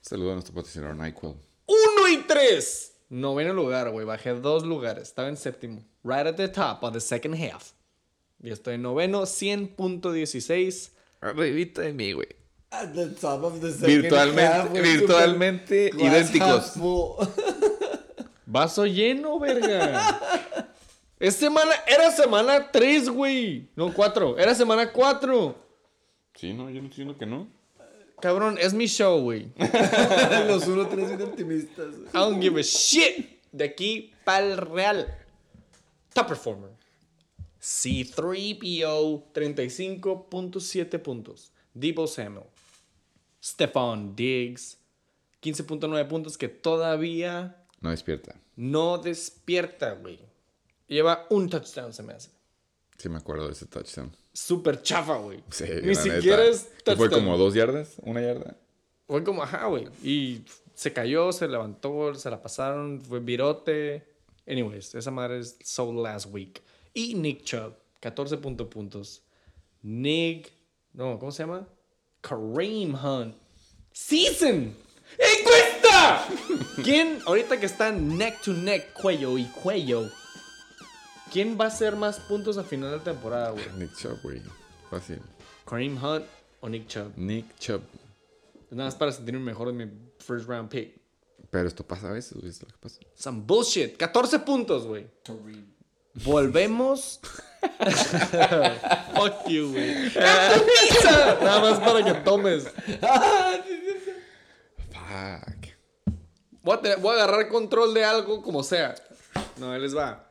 Saludos 0.00 0.30
a 0.30 0.34
nuestro 0.34 0.54
patrocinador 0.54 0.96
NyQuil. 0.96 1.34
1 1.66 2.08
y 2.12 2.16
3. 2.26 2.92
Noveno 3.10 3.52
lugar, 3.52 3.90
güey. 3.90 4.06
Bajé 4.06 4.30
dos 4.32 4.64
lugares. 4.64 5.02
Estaba 5.04 5.28
en 5.28 5.36
séptimo. 5.36 5.84
Right 6.02 6.26
at 6.26 6.36
the 6.36 6.48
top 6.48 6.82
of 6.82 6.94
the 6.94 7.00
second 7.00 7.34
half. 7.34 7.72
Y 8.42 8.50
estoy 8.50 8.76
en 8.76 8.82
noveno, 8.82 9.22
100.16. 9.26 10.92
Arribita 11.20 11.82
de 11.82 11.92
mí, 11.92 12.12
güey. 12.12 12.28
At 12.70 12.92
the 12.94 13.08
top 13.08 13.44
of 13.44 13.60
the 13.60 13.70
second 13.72 14.04
Virtualmente- 14.04 14.46
half, 14.46 14.72
virtualmente 14.72 15.90
idénticos. 15.94 16.72
Vaso 18.50 18.86
lleno, 18.86 19.38
verga. 19.38 20.72
es 21.20 21.36
semana, 21.36 21.70
era 21.86 22.10
semana 22.10 22.72
3, 22.72 23.10
güey. 23.10 23.68
No, 23.76 23.92
4. 23.92 24.38
Era 24.38 24.54
semana 24.54 24.90
4. 24.90 25.54
Sí, 26.34 26.54
no, 26.54 26.70
yo 26.70 26.80
no 26.80 26.88
estoy 26.88 26.88
diciendo 26.88 27.18
que 27.18 27.26
no. 27.26 27.46
Cabrón, 28.22 28.56
es 28.58 28.72
mi 28.72 28.86
show, 28.86 29.20
güey. 29.20 29.52
Los 30.46 30.66
1-3 30.66 31.08
bien 31.08 31.22
optimistas. 31.22 31.94
I 32.14 32.16
don't 32.16 32.40
give 32.40 32.58
a 32.58 32.62
shit. 32.62 33.38
De 33.52 33.64
aquí 33.64 34.14
para 34.24 34.46
el 34.46 34.56
real. 34.56 35.14
Top 36.14 36.28
performer. 36.28 36.70
C3PO, 37.60 39.24
35.7 39.34 41.02
puntos. 41.02 41.52
Debo 41.74 42.06
Samuel. 42.06 42.46
Stephon 43.44 44.16
Diggs, 44.16 44.78
15.9 45.42 46.08
puntos 46.08 46.38
que 46.38 46.48
todavía 46.48 47.57
No 47.80 47.90
despierta. 47.90 48.34
no 48.56 48.98
despierta, 48.98 49.92
güey. 49.92 50.18
Lleva 50.88 51.26
un 51.30 51.48
touchdown, 51.48 51.92
se 51.92 52.02
me 52.02 52.14
hace. 52.14 52.30
Sí 52.96 53.08
me 53.08 53.18
acuerdo 53.18 53.46
de 53.46 53.52
ese 53.52 53.66
touchdown. 53.66 54.10
Súper 54.32 54.82
chafa, 54.82 55.16
güey. 55.18 55.42
Sí, 55.50 55.64
Ni 55.82 55.94
siquiera 55.94 56.38
neta. 56.38 56.48
es 56.50 56.62
¿Qué 56.64 56.82
touchdown. 56.84 56.96
Fue 56.96 57.10
como 57.10 57.36
dos 57.38 57.54
yardas, 57.54 57.94
una 58.02 58.20
yarda. 58.20 58.56
Fue 59.06 59.22
como, 59.22 59.42
ajá, 59.42 59.66
güey. 59.66 59.86
Y 60.02 60.44
se 60.74 60.92
cayó, 60.92 61.30
se 61.32 61.46
levantó, 61.48 62.14
se 62.14 62.30
la 62.30 62.40
pasaron, 62.42 63.00
fue 63.00 63.20
virote. 63.20 64.06
Anyways, 64.46 64.94
esa 64.94 65.10
madre 65.10 65.38
es 65.40 65.56
so 65.62 65.92
last 65.92 66.26
week. 66.32 66.60
Y 66.94 67.14
Nick 67.14 67.44
Chubb, 67.44 67.74
14 68.00 68.38
punto 68.38 68.68
puntos. 68.68 69.22
Nick, 69.82 70.50
no, 70.94 71.18
¿cómo 71.18 71.30
se 71.30 71.42
llama? 71.44 71.68
Kareem 72.22 72.94
Hunt. 72.94 73.36
Season. 73.92 74.74
¿Quién, 76.82 77.20
ahorita 77.26 77.58
que 77.58 77.66
están 77.66 78.16
neck 78.16 78.40
to 78.42 78.52
neck, 78.52 78.92
cuello 78.92 79.38
y 79.38 79.44
cuello, 79.46 80.10
quién 81.32 81.58
va 81.58 81.66
a 81.66 81.68
hacer 81.68 81.96
más 81.96 82.20
puntos 82.20 82.58
a 82.58 82.64
final 82.64 82.90
de 82.92 82.98
temporada, 83.00 83.50
güey? 83.50 83.64
Nick 83.76 83.96
Chubb, 83.96 84.20
güey. 84.22 84.40
Fácil. 84.90 85.20
¿Kareem 85.66 86.02
Hunt 86.02 86.24
o 86.60 86.68
Nick 86.68 86.86
Chubb? 86.88 87.12
Nick 87.16 87.58
Chubb. 87.58 87.82
Nada 88.70 88.84
más 88.84 88.94
para 88.94 89.12
sentirme 89.12 89.40
mejor 89.40 89.68
en 89.68 89.76
mi 89.76 89.86
first 90.18 90.48
round 90.48 90.68
pick. 90.68 90.98
Pero 91.50 91.66
esto 91.66 91.86
pasa 91.86 92.08
a 92.08 92.12
veces, 92.12 92.38
güey. 92.38 92.48
Es 92.50 92.60
lo 92.60 92.68
que 92.68 92.76
pasa. 92.78 93.00
Some 93.14 93.42
bullshit. 93.46 93.96
14 93.96 94.40
puntos, 94.40 94.86
güey. 94.86 95.06
Volvemos. 96.24 97.20
Fuck 99.14 99.48
you, 99.48 99.72
güey. 99.72 100.12
Nada 100.14 101.60
más 101.60 101.80
para 101.80 102.04
que 102.04 102.14
tomes. 102.20 102.64
Fuck. 104.90 105.57
Voy 106.68 106.76
a, 106.76 106.80
te- 106.82 106.96
voy 106.96 107.12
a 107.18 107.24
agarrar 107.24 107.48
control 107.48 107.94
de 107.94 108.04
algo 108.04 108.42
como 108.42 108.62
sea. 108.62 108.94
No, 109.56 109.72
ahí 109.72 109.80
les 109.80 109.96
va. 109.96 110.30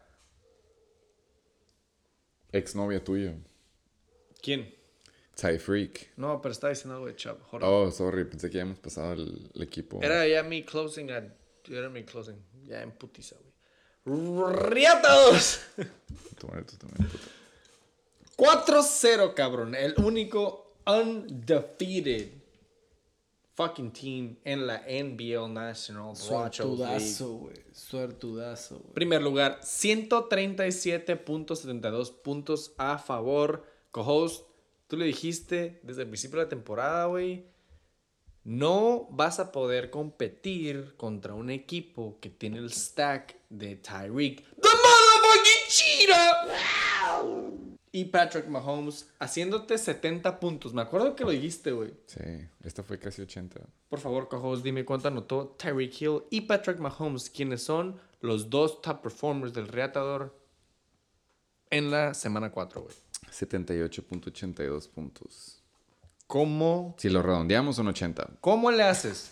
Exnovia 2.52 3.04
tuya. 3.04 3.34
¿Quién? 4.44 4.72
Ty 5.34 5.58
Freak. 5.58 6.12
No, 6.16 6.40
pero 6.40 6.52
está 6.52 6.70
diciendo 6.70 6.94
algo 6.94 7.08
de 7.08 7.16
Chubb. 7.16 7.40
Oh, 7.64 7.90
sorry. 7.90 8.24
Pensé 8.26 8.52
que 8.52 8.58
ya 8.58 8.62
hemos 8.62 8.78
pasado 8.78 9.14
el, 9.14 9.50
el 9.56 9.62
equipo. 9.64 10.00
Era 10.04 10.28
ya 10.28 10.44
mi 10.44 10.64
closing. 10.64 11.10
Era 11.10 11.90
mi 11.90 12.04
closing. 12.04 12.38
Ya 12.66 12.84
en 12.84 12.92
putiza, 12.92 13.36
güey. 14.06 14.54
¡Riatos! 14.70 15.62
Toma 16.38 16.60
esto 16.60 16.78
también, 16.78 17.10
puta. 17.10 17.26
4-0, 18.38 19.34
cabrón. 19.34 19.74
El 19.74 19.96
único 19.98 20.76
undefeated 20.86 22.30
fucking 23.58 23.92
team 23.92 24.38
en 24.46 24.66
la 24.68 24.84
NBL 24.88 25.52
National. 25.52 26.16
Suertudazo, 26.16 27.34
güey. 27.34 27.56
Suertudazo, 27.74 28.78
güey. 28.78 28.94
Primer 28.94 29.24
lugar, 29.24 29.60
137.72 29.62 32.12
puntos 32.22 32.74
a 32.78 33.00
favor. 33.00 33.66
Co-host, 33.92 34.46
tú 34.88 34.96
le 34.96 35.06
dijiste 35.06 35.82
desde 35.82 36.04
el 36.04 36.08
principio 36.08 36.38
de 36.38 36.46
la 36.46 36.50
temporada, 36.50 37.08
güey. 37.08 37.48
No 38.44 39.08
vas 39.10 39.40
a 39.40 39.52
poder 39.52 39.90
competir 39.90 40.94
contra 40.96 41.34
un 41.34 41.50
equipo 41.50 42.20
que 42.22 42.30
tiene 42.30 42.60
el 42.60 42.72
stack 42.72 43.40
de 43.50 43.76
Tyreek, 43.76 44.44
the 44.62 44.70
motherfucking 44.70 45.68
cheetah, 45.68 46.48
y 47.92 48.06
Patrick 48.06 48.48
Mahomes 48.48 49.10
haciéndote 49.20 49.78
70 49.78 50.40
puntos. 50.40 50.74
Me 50.74 50.82
acuerdo 50.82 51.16
que 51.16 51.24
lo 51.24 51.32
dijiste, 51.32 51.72
güey. 51.72 51.94
Sí, 52.06 52.48
esta 52.64 52.84
fue 52.84 53.00
casi 53.00 53.22
80. 53.22 53.60
Por 53.90 54.00
favor, 54.00 54.28
co-host, 54.28 54.64
dime 54.64 54.86
cuánto 54.86 55.08
anotó 55.08 55.56
Tyreek 55.58 56.02
Hill 56.02 56.24
y 56.30 56.42
Patrick 56.42 56.80
Mahomes, 56.80 57.30
quienes 57.30 57.64
son 57.64 58.00
los 58.22 58.50
dos 58.50 58.82
top 58.82 59.02
performers 59.02 59.54
del 59.54 59.68
Reatador 59.68 60.36
en 61.70 61.92
la 61.92 62.14
semana 62.14 62.52
4, 62.52 62.82
güey. 62.82 62.96
78.82 63.32 64.90
puntos. 64.90 65.62
¿Cómo, 66.28 66.96
Si 66.98 67.10
lo 67.10 67.22
redondeamos 67.22 67.78
son 67.78 67.88
80. 67.88 68.32
¿Cómo 68.42 68.72
le 68.72 68.84
haces? 68.84 69.32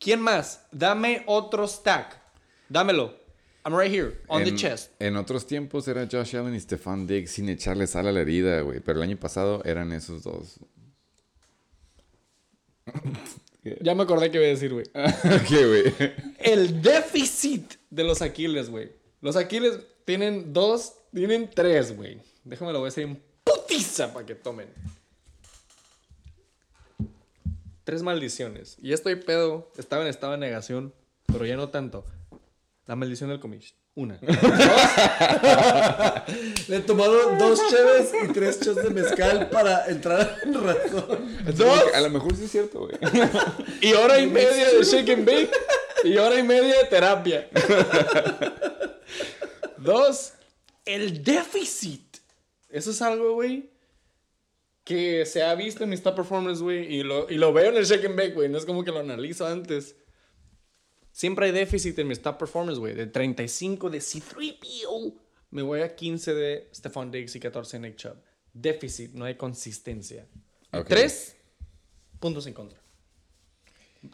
¿Quién 0.00 0.20
más? 0.20 0.66
Dame 0.72 1.22
otro 1.26 1.66
stack. 1.68 2.20
Dámelo. 2.68 3.21
I'm 3.64 3.74
right 3.78 3.92
here, 3.92 4.18
on 4.28 4.42
the 4.42 4.50
En- 4.50 4.56
chest. 4.56 4.90
En 5.00 5.16
otros 5.16 5.46
tiempos 5.46 5.86
era 5.88 6.08
Josh 6.10 6.34
Allen 6.36 6.54
y 6.54 6.60
Stefan 6.60 7.06
Diggs 7.06 7.30
sin 7.30 7.48
echarle 7.48 7.86
sal 7.86 8.08
a 8.08 8.12
la 8.12 8.20
herida, 8.20 8.60
güey. 8.62 8.80
Pero 8.80 8.98
el 9.02 9.08
año 9.08 9.16
pasado 9.18 9.62
eran 9.64 9.92
esos 9.92 10.22
dos. 10.22 10.58
Ya 13.80 13.94
me 13.94 14.02
acordé 14.02 14.28
que 14.32 14.38
iba 14.38 14.46
a 14.46 14.48
decir, 14.48 14.72
güey. 14.72 14.86
¿Qué, 15.48 15.66
güey? 15.66 16.12
El 16.40 16.82
déficit 16.82 17.74
de 17.90 18.02
los 18.02 18.20
Aquiles, 18.20 18.68
güey. 18.68 18.90
Los 19.20 19.36
Aquiles 19.36 19.78
tienen 20.04 20.52
dos, 20.52 20.94
tienen 21.14 21.48
tres, 21.48 21.94
güey. 21.96 22.20
Déjame 22.42 22.72
lo 22.72 22.80
voy 22.80 22.86
a 22.86 22.88
hacer 22.88 23.04
en 23.04 23.22
putiza 23.44 24.12
para 24.12 24.26
que 24.26 24.34
tomen. 24.34 24.66
Tres 27.84 28.02
maldiciones. 28.02 28.76
Y 28.82 28.92
estoy 28.92 29.14
pedo. 29.14 29.70
Estaba 29.78 30.02
en 30.02 30.08
estado 30.08 30.32
de 30.32 30.38
negación, 30.38 30.92
pero 31.26 31.46
ya 31.46 31.54
no 31.56 31.68
tanto. 31.68 32.04
La 32.86 32.96
maldición 32.96 33.30
del 33.30 33.38
comish. 33.38 33.74
Una. 33.94 34.18
Le 36.68 36.80
tomaron 36.80 37.38
dos 37.38 37.60
cheves 37.70 38.10
y 38.24 38.28
tres 38.32 38.60
shots 38.60 38.82
de 38.82 38.90
mezcal 38.90 39.50
para 39.50 39.86
entrar 39.86 40.38
en 40.42 40.54
razón. 40.54 41.38
Dos. 41.54 41.94
A 41.94 42.00
lo 42.00 42.10
mejor 42.10 42.34
sí 42.34 42.44
es 42.44 42.50
cierto, 42.50 42.80
güey. 42.80 42.96
Y 43.80 43.92
hora 43.92 44.18
y 44.18 44.26
media 44.26 44.70
de 44.70 44.82
shake 44.82 45.10
and 45.10 45.26
bake. 45.26 45.50
Y 46.04 46.16
hora 46.16 46.38
y 46.38 46.42
media 46.42 46.78
de 46.78 46.84
terapia. 46.86 47.48
Dos, 49.76 50.32
el 50.84 51.22
déficit. 51.22 52.16
Eso 52.68 52.90
es 52.90 53.02
algo, 53.02 53.34
güey, 53.34 53.70
que 54.84 55.26
se 55.26 55.42
ha 55.42 55.54
visto 55.54 55.84
en 55.84 56.02
top 56.02 56.16
performance, 56.16 56.60
güey. 56.60 56.94
Y 56.94 57.02
lo, 57.02 57.30
y 57.30 57.34
lo 57.34 57.52
veo 57.52 57.70
en 57.70 57.76
el 57.76 57.84
shake 57.84 58.06
and 58.06 58.16
bake, 58.16 58.32
güey. 58.32 58.48
No 58.48 58.58
es 58.58 58.64
como 58.64 58.82
que 58.84 58.90
lo 58.90 59.00
analizo 59.00 59.46
antes. 59.46 59.96
Siempre 61.12 61.46
hay 61.46 61.52
déficit 61.52 61.98
en 61.98 62.08
mis 62.08 62.20
top 62.20 62.38
performance, 62.38 62.78
güey. 62.78 62.94
De 62.94 63.06
35 63.06 63.90
de 63.90 63.98
C3PO. 63.98 65.14
Me 65.50 65.62
voy 65.62 65.82
a 65.82 65.94
15 65.94 66.34
de 66.34 66.68
Stephon 66.74 67.10
Diggs 67.10 67.36
y 67.36 67.40
14 67.40 67.78
de 67.78 67.88
Nick 67.88 67.96
Chubb. 67.96 68.16
Déficit, 68.54 69.12
no 69.12 69.26
hay 69.26 69.36
consistencia. 69.36 70.26
Tres 70.88 71.36
puntos 72.18 72.46
en 72.46 72.54
contra. 72.54 72.78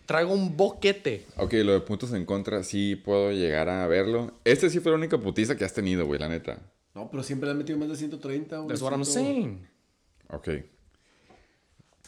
Traigo 0.04 0.34
un 0.34 0.56
boquete. 0.56 1.24
Ok, 1.36 1.54
lo 1.54 1.72
de 1.72 1.80
puntos 1.80 2.12
en 2.12 2.26
contra 2.26 2.62
sí 2.62 2.96
puedo 2.96 3.32
llegar 3.32 3.68
a 3.68 3.86
verlo. 3.86 4.38
Este 4.44 4.68
sí 4.68 4.80
fue 4.80 4.92
la 4.92 4.98
única 4.98 5.18
putiza 5.18 5.56
que 5.56 5.64
has 5.64 5.72
tenido, 5.72 6.04
güey, 6.06 6.18
la 6.20 6.28
neta. 6.28 6.58
No, 6.94 7.08
pero 7.10 7.22
siempre 7.22 7.46
le 7.46 7.52
han 7.52 7.58
metido 7.58 7.78
más 7.78 7.88
de 7.88 7.96
130, 7.96 8.56
güey. 8.56 8.68
That's 8.68 8.82
what 8.82 8.90
I'm 8.90 9.04
saying. 9.04 9.66
Ok. 10.30 10.48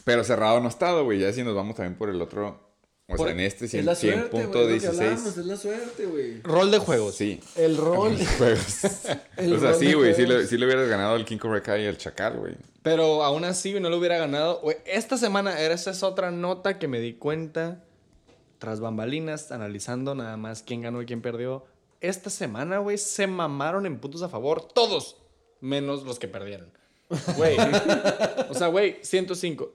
Pero 0.03 0.23
cerrado 0.23 0.59
no 0.59 0.65
ha 0.67 0.69
estado, 0.69 1.05
güey. 1.05 1.19
Ya 1.19 1.31
si 1.31 1.43
nos 1.43 1.55
vamos 1.55 1.75
también 1.75 1.97
por 1.97 2.09
el 2.09 2.21
otro. 2.21 2.70
O 3.13 3.17
Por- 3.17 3.27
sea, 3.27 3.33
en 3.33 3.39
este 3.41 3.65
Es 3.65 3.73
la 3.85 3.95
100, 3.95 4.13
suerte, 4.13 4.29
güey. 4.31 4.43
punto 4.43 4.61
es 4.61 4.75
lo 4.75 4.79
que 4.81 4.87
hablamos, 4.87 5.23
16. 5.23 5.37
Es 5.37 5.45
la 5.45 5.57
suerte, 5.57 6.05
güey. 6.05 6.41
Rol 6.43 6.71
de 6.71 6.77
juegos. 6.77 7.15
Sí. 7.15 7.39
El 7.55 7.77
rol. 7.77 8.17
Juegos. 8.37 8.79
El 9.37 9.53
o 9.53 9.59
sea, 9.59 9.73
sí, 9.73 9.87
de 9.87 9.93
güey. 9.95 10.13
Sí, 10.15 10.25
sí 10.47 10.57
le 10.57 10.65
hubieras 10.65 10.87
ganado 10.87 11.15
al 11.15 11.25
King 11.25 11.37
Cobra 11.37 11.61
Kai 11.61 11.83
y 11.83 11.87
al 11.87 11.97
Chacal, 11.97 12.37
güey. 12.37 12.55
Pero 12.83 13.23
aún 13.23 13.43
así 13.45 13.79
no 13.79 13.89
lo 13.89 13.97
hubiera 13.97 14.17
ganado. 14.17 14.59
Güey, 14.61 14.77
Esta 14.85 15.17
semana, 15.17 15.59
esa 15.61 15.91
es 15.91 16.03
otra 16.03 16.31
nota 16.31 16.79
que 16.79 16.87
me 16.87 16.99
di 16.99 17.13
cuenta. 17.13 17.83
Tras 18.59 18.79
bambalinas, 18.79 19.51
analizando 19.51 20.13
nada 20.15 20.37
más 20.37 20.61
quién 20.63 20.81
ganó 20.81 21.01
y 21.01 21.05
quién 21.05 21.21
perdió. 21.21 21.65
Esta 21.99 22.29
semana, 22.29 22.77
güey, 22.79 22.97
se 22.97 23.27
mamaron 23.27 23.85
en 23.85 23.99
puntos 23.99 24.21
a 24.21 24.29
favor. 24.29 24.67
Todos. 24.73 25.17
Menos 25.59 26.03
los 26.03 26.17
que 26.19 26.27
perdieron. 26.27 26.71
Güey. 27.37 27.57
o 28.49 28.53
sea, 28.53 28.67
güey, 28.67 28.97
105. 29.01 29.73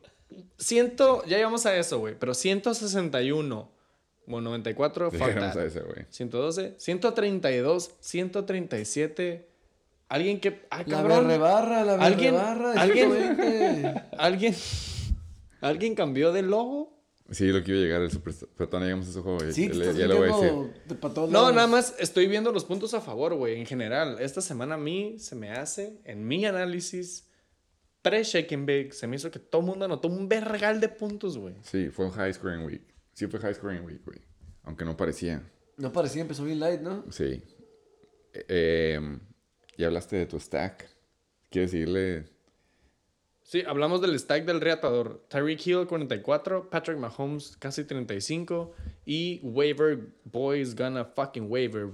100, 0.59 0.97
ya 1.27 1.37
llegamos 1.37 1.67
a 1.67 1.77
eso, 1.77 1.99
güey. 1.99 2.15
Pero 2.19 2.35
161. 2.35 3.71
Bueno, 4.27 4.51
94, 4.51 5.11
fuck 5.13 5.21
Llegamos 5.21 5.55
that. 5.55 5.63
a 5.63 5.67
ese, 5.67 5.81
güey. 5.81 6.07
112, 6.11 6.75
132, 6.79 7.91
137. 8.01 9.49
Alguien 10.09 10.41
que. 10.41 10.67
Ah, 10.71 10.79
La 10.79 10.85
cabrón. 10.85 11.27
berrebarra, 11.29 11.85
la 11.85 11.95
¿Alguien- 11.95 12.35
berrebarra. 12.35 12.73
de 12.73 12.79
alguien- 12.81 13.11
120. 13.11 14.03
¿Alguien. 14.19 14.55
¿Alguien 15.61 15.95
cambió 15.95 16.33
de 16.33 16.43
logo? 16.43 16.95
Sí, 17.31 17.47
lo 17.49 17.65
que 17.65 17.73
iba 17.73 17.81
a 17.81 17.83
llegar 17.83 18.03
el 18.03 18.11
Super... 18.13 18.33
Pero 18.57 18.69
todavía 18.69 18.95
no 18.95 19.03
llegamos 19.03 19.07
a 19.09 19.11
ese 19.11 19.21
juego, 19.21 19.39
güey. 19.39 19.53
Sí, 19.53 19.65
estás 19.65 19.97
ya 19.97 20.07
le 20.07 20.15
voy 20.15 20.29
a 20.31 20.37
decir. 20.37 20.53
No, 20.53 21.27
lados. 21.33 21.55
nada 21.55 21.67
más 21.67 21.95
estoy 21.99 22.29
viendo 22.29 22.53
los 22.53 22.65
puntos 22.65 22.95
a 22.95 23.01
favor, 23.01 23.35
güey, 23.35 23.59
en 23.59 23.67
general. 23.67 24.19
Esta 24.21 24.41
semana 24.41 24.77
a 24.77 24.79
mí 24.79 25.17
se 25.19 25.35
me 25.35 25.51
hace, 25.51 25.99
en 26.05 26.29
mi 26.29 26.47
análisis, 26.47 27.26
pre-Shake 28.07 28.55
and 28.55 28.67
Bake, 28.67 28.93
se 28.93 29.07
me 29.07 29.17
hizo 29.17 29.31
que 29.31 29.39
todo 29.39 29.61
el 29.63 29.67
mundo 29.67 29.85
anotó 29.85 30.09
un 30.09 30.29
vergal 30.29 30.81
de 30.81 30.89
puntos, 30.89 31.37
güey. 31.37 31.55
Sí, 31.63 31.89
fue 31.91 32.07
un 32.07 32.13
high 32.13 32.33
scoring 32.33 32.65
week. 32.65 32.83
Sí 33.15 33.27
fue 33.27 33.41
high 33.41 33.55
scoring 33.55 33.85
week, 33.85 34.05
güey. 34.05 34.21
Aunque 34.63 34.85
no 34.85 34.97
parecía. 34.97 35.43
No 35.77 35.93
parecía, 35.93 36.23
empezó 36.23 36.45
bien 36.45 36.61
light, 36.61 36.81
¿no? 36.81 37.05
Sí. 37.11 37.43
Eh, 38.33 38.95
em, 38.95 39.21
ya 39.77 39.87
hablaste 39.89 40.17
de 40.17 40.27
tu 40.27 40.39
stack. 40.39 40.89
¿Quieres 41.51 41.73
decirle? 41.73 42.27
Sí, 43.43 43.63
hablamos 43.67 44.01
del 44.01 44.19
stack 44.19 44.45
del 44.45 44.61
reatador. 44.61 45.25
Tyreek 45.29 45.67
Hill 45.67 45.87
44, 45.87 46.71
Patrick 46.71 46.99
Mahomes 46.99 47.57
casi 47.57 47.85
35 47.85 48.75
y 49.05 49.41
Waiver 49.43 49.99
Boys 50.25 50.75
Gonna 50.75 51.05
Fucking 51.05 51.51
Waiver. 51.51 51.91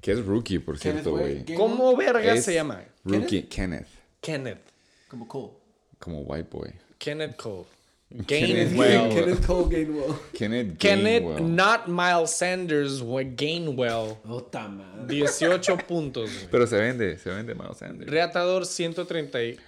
Que 0.00 0.12
es 0.12 0.24
rookie, 0.24 0.58
por 0.58 0.78
cierto, 0.78 1.12
güey. 1.12 1.44
¿Cómo 1.56 1.96
verga 1.96 2.34
Es 2.34 2.44
se 2.44 2.54
llama? 2.54 2.84
Rookie 3.04 3.42
Kenneth. 3.44 3.88
Kenneth. 4.20 4.77
Como 5.08 5.26
Cole. 5.26 5.52
Como 5.98 6.20
white 6.22 6.48
boy. 6.50 6.70
Kenneth 6.98 7.36
Cole. 7.36 7.64
Kenneth 8.26 8.70
Gainwell. 8.72 9.10
Kenneth 9.14 9.46
Cole 9.46 9.68
Gainwell. 9.68 10.14
Kenneth 10.32 10.78
Kenneth, 10.78 11.22
Gainwell. 11.22 11.42
not 11.42 11.88
Miles 11.88 12.30
Sanders, 12.30 13.02
Gainwell. 13.02 14.16
Puta 14.26 14.68
madre. 14.68 15.06
18 15.14 15.76
puntos, 15.88 16.30
güey. 16.32 16.48
Pero 16.50 16.66
se 16.66 16.76
vende, 16.78 17.18
se 17.18 17.30
vende 17.30 17.54
Miles 17.54 17.76
Sanders. 17.78 18.10
Reatador 18.10 18.64
138 18.64 19.58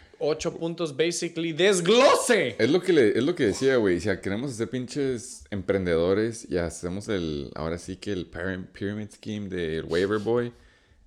puntos, 0.59 0.97
basically. 0.97 1.53
¡Desglose! 1.53 2.57
Es 2.59 2.71
lo 2.71 2.81
que, 2.81 2.93
le, 2.93 3.09
es 3.11 3.23
lo 3.25 3.35
que 3.35 3.47
decía, 3.47 3.77
güey. 3.77 4.01
Si 4.01 4.09
queremos 4.21 4.53
ser 4.53 4.71
pinches 4.71 5.45
emprendedores 5.51 6.47
y 6.51 6.57
hacemos 6.57 7.09
el, 7.09 7.51
ahora 7.55 7.77
sí 7.79 7.97
que 7.97 8.13
el 8.13 8.31
pyram- 8.31 8.67
pyramid 8.73 9.11
scheme 9.11 9.49
del 9.49 9.85
waiver 9.85 10.19
boy, 10.19 10.53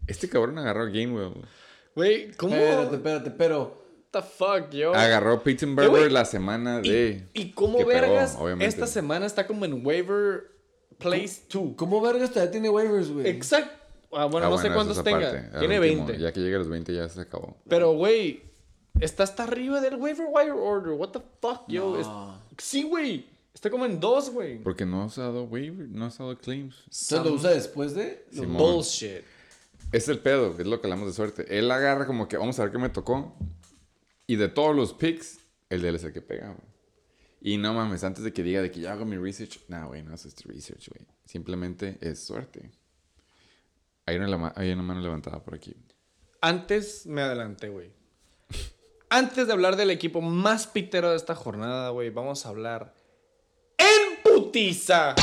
este 0.07 0.30
cabrón 0.30 0.57
agarró 0.60 0.84
a 0.84 0.89
Gainwell. 0.89 1.34
Güey, 1.95 2.31
¿cómo? 2.34 2.55
Espérate, 2.55 2.95
espérate, 2.95 3.31
pero. 3.31 3.82
What 4.14 4.22
the 4.22 4.27
fuck, 4.27 4.69
yo? 4.72 4.94
Agarró 4.94 5.41
Pittenberger 5.44 6.11
la 6.11 6.26
semana 6.26 6.81
¿Y, 6.84 6.90
de... 6.90 7.27
y 7.34 7.52
cómo 7.52 7.77
pegó, 7.80 7.90
vergas 7.90 8.38
esta 8.60 8.85
semana 8.85 9.26
está 9.26 9.48
como 9.48 9.65
en 9.65 9.85
waiver 9.85 10.52
place 10.99 11.41
2? 11.52 11.72
¿Cómo 11.76 11.99
vergas 12.02 12.30
todavía 12.30 12.52
tiene 12.52 12.69
waivers, 12.69 13.10
güey? 13.10 13.27
Exacto. 13.27 13.72
Ah, 14.11 14.26
bueno, 14.26 14.45
Ah, 14.48 14.49
no 14.52 14.57
sé 14.60 14.72
cuántos 14.72 15.03
tenga. 15.03 15.49
Tiene 15.60 15.80
último. 15.80 16.06
20. 16.06 16.19
Ya 16.22 16.31
que 16.31 16.40
llegue 16.41 16.56
a 16.56 16.60
los 16.60 16.69
20 16.69 16.94
ya 16.94 17.10
se 17.10 17.22
acabó. 17.22 17.57
Pero, 17.68 17.94
güey, 17.94 18.44
está 18.99 19.23
hasta 19.23 19.44
arriba 19.44 19.81
del 19.81 19.95
waiver 19.95 20.27
wire 20.30 20.52
order. 20.52 20.94
What 20.94 21.10
the 21.10 21.22
fuck, 21.41 21.61
yo? 21.68 21.95
No. 21.95 21.99
Es- 21.99 22.64
Sí, 22.64 22.84
güey. 22.84 23.26
Está 23.56 23.72
como 23.72 23.85
en 23.85 23.99
2, 23.99 24.30
güey. 24.30 24.60
Porque 24.60 24.85
no 24.85 25.03
has 25.03 25.15
dado 25.15 25.45
waiver, 25.45 25.88
no 25.90 26.06
has 26.06 26.19
dado 26.19 26.38
claims. 26.38 26.76
¿Entonces 26.85 27.23
lo 27.26 27.34
usa 27.34 27.49
después 27.52 27.95
de? 27.95 28.26
Simón. 28.31 28.57
Bullshit. 28.57 29.22
Es 29.91 30.07
el 30.10 30.19
pedo, 30.19 30.56
es 30.60 30.65
lo 30.68 30.80
que 30.81 30.88
hablamos 30.88 31.07
de 31.07 31.14
suerte. 31.14 31.45
Él 31.57 31.69
agarra 31.72 32.06
como 32.06 32.27
que 32.27 32.38
vamos 32.38 32.60
a 32.60 32.64
ver 32.64 32.72
qué 32.72 32.77
me 32.77 32.90
tocó. 32.90 33.35
Y 34.34 34.35
de 34.35 34.49
todos 34.49 34.76
los 34.76 34.93
picks, 34.93 35.41
el 35.69 35.84
de 35.84 35.89
él 35.89 35.95
es 35.95 36.03
el 36.05 36.11
que 36.11 36.23
pega, 36.23 36.47
güey. 36.47 36.73
Y 37.39 37.57
no 37.60 37.72
mames, 37.76 38.03
antes 38.03 38.23
de 38.23 38.34
que 38.34 38.41
diga 38.41 38.64
de 38.64 38.72
que 38.72 38.80
ya 38.80 38.93
hago 38.93 39.05
mi 39.05 39.15
research, 39.15 39.60
nah, 39.68 39.85
güey, 39.85 40.01
no 40.01 40.11
haces 40.11 40.34
tu 40.34 40.49
research, 40.49 40.89
güey. 40.89 41.05
Simplemente 41.23 41.99
es 42.01 42.23
suerte. 42.23 42.72
Hay 44.07 44.15
una, 44.15 44.51
hay 44.55 44.72
una 44.72 44.81
mano 44.81 45.01
levantada 45.01 45.43
por 45.43 45.53
aquí. 45.53 45.76
Antes 46.41 47.05
me 47.05 47.22
adelanté, 47.22 47.69
güey. 47.69 47.91
Antes 49.07 49.45
de 49.45 49.53
hablar 49.53 49.76
del 49.76 49.91
equipo 49.91 50.19
más 50.19 50.65
pitero 50.65 51.11
de 51.11 51.15
esta 51.15 51.35
jornada, 51.35 51.91
güey, 51.91 52.10
vamos 52.10 52.47
a 52.47 52.49
hablar 52.49 52.95
putiza. 54.23 55.14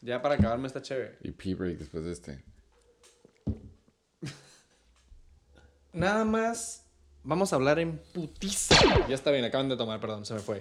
Ya 0.00 0.22
para 0.22 0.36
acabarme 0.36 0.68
está 0.68 0.80
chévere. 0.80 1.18
Y 1.20 1.32
P-Break 1.32 1.76
después 1.76 2.02
de 2.06 2.12
este. 2.12 2.51
Nada 5.92 6.24
más 6.24 6.86
vamos 7.22 7.52
a 7.52 7.56
hablar 7.56 7.78
en 7.78 7.98
putiza. 8.12 8.74
Ya 9.08 9.14
está 9.14 9.30
bien, 9.30 9.44
acaban 9.44 9.68
de 9.68 9.76
tomar, 9.76 10.00
perdón, 10.00 10.24
se 10.24 10.34
me 10.34 10.40
fue. 10.40 10.60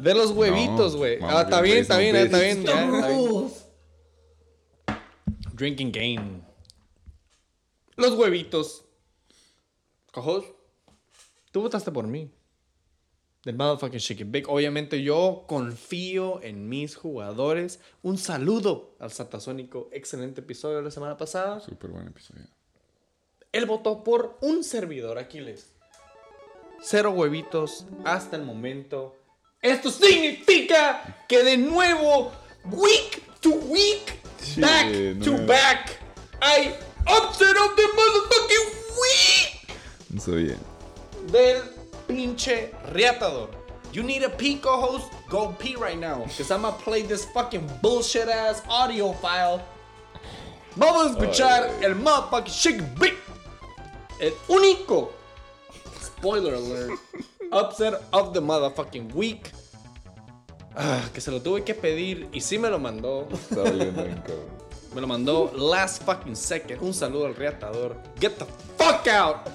De 0.00 0.14
los 0.14 0.32
huevitos, 0.32 0.96
güey. 0.96 1.18
ah, 1.22 1.42
está 1.42 1.60
bien, 1.62 1.78
está 1.78 1.96
bien, 1.96 2.14
está 2.14 2.38
bien, 2.38 2.64
reasonable. 2.64 2.92
ya, 2.92 2.98
está 2.98 3.08
bien. 3.08 3.28
Rules. 3.30 3.64
Drinking 5.54 5.92
game. 5.92 6.42
Los 7.96 8.12
huevitos. 8.14 8.84
Cojos. 10.12 10.44
Tú 11.52 11.62
votaste 11.62 11.90
por 11.90 12.06
mí. 12.06 12.30
Del 13.44 13.56
motherfucking 13.56 14.00
chicken 14.00 14.32
bake. 14.32 14.46
Obviamente 14.48 15.02
yo 15.02 15.44
confío 15.46 16.42
en 16.42 16.68
mis 16.68 16.96
jugadores. 16.96 17.80
Un 18.02 18.18
saludo 18.18 18.96
al 18.98 19.12
Satasónico. 19.12 19.88
Excelente 19.92 20.40
episodio 20.40 20.78
de 20.78 20.82
la 20.82 20.90
semana 20.90 21.16
pasada. 21.16 21.60
Súper 21.60 21.90
buen 21.90 22.08
episodio. 22.08 22.44
Él 23.54 23.66
votó 23.66 24.02
por 24.02 24.36
un 24.40 24.64
servidor, 24.64 25.16
Aquiles. 25.16 25.70
Cero 26.82 27.12
huevitos 27.12 27.86
hasta 28.04 28.34
el 28.34 28.42
momento. 28.42 29.14
Esto 29.62 29.92
significa 29.92 31.24
que 31.28 31.44
de 31.44 31.56
nuevo, 31.56 32.32
week 32.64 33.22
to 33.40 33.50
week, 33.50 34.18
Sí, 34.42 34.60
back 34.60 34.86
no 35.16 35.24
to 35.24 35.46
back, 35.46 35.98
hay 36.40 36.74
upset 37.06 37.56
of 37.56 37.76
the 37.76 37.82
motherfucking 37.96 38.66
week 39.00 39.78
No 40.10 40.20
sabía. 40.20 40.56
del 41.30 41.62
pinche 42.08 42.72
reatador. 42.92 43.50
You 43.92 44.02
need 44.02 44.24
a 44.24 44.28
pee 44.36 44.56
co-host? 44.56 45.12
Go 45.30 45.54
pee 45.58 45.76
right 45.76 45.96
now. 45.98 46.24
Cause 46.36 46.50
I'm 46.50 46.62
gonna 46.62 46.76
play 46.76 47.02
this 47.02 47.24
fucking 47.26 47.70
bullshit 47.80 48.28
ass 48.28 48.62
audio 48.68 49.12
file. 49.14 49.62
Vamos 50.76 51.06
a 51.06 51.10
escuchar 51.10 51.70
el 51.82 51.94
motherfucking 51.94 52.52
chicken 52.52 52.94
beat. 52.98 53.14
El 54.20 54.32
único. 54.48 55.12
Spoiler 56.02 56.54
alert. 56.54 56.92
Upset 57.52 57.94
of 58.12 58.32
the 58.32 58.40
motherfucking 58.40 59.12
week. 59.14 59.50
Ah, 60.76 61.02
que 61.12 61.20
se 61.20 61.30
lo 61.30 61.40
tuve 61.40 61.62
que 61.62 61.74
pedir 61.74 62.28
y 62.32 62.40
sí 62.40 62.58
me 62.58 62.68
lo 62.68 62.78
mandó. 62.78 63.28
Me 64.94 65.00
lo 65.00 65.06
mandó 65.06 65.52
last 65.56 66.02
fucking 66.02 66.36
second. 66.36 66.82
Un 66.82 66.94
saludo 66.94 67.26
al 67.26 67.34
reatador. 67.34 67.96
Get 68.20 68.38
the 68.38 68.46
fuck 68.76 69.06
out. 69.08 69.48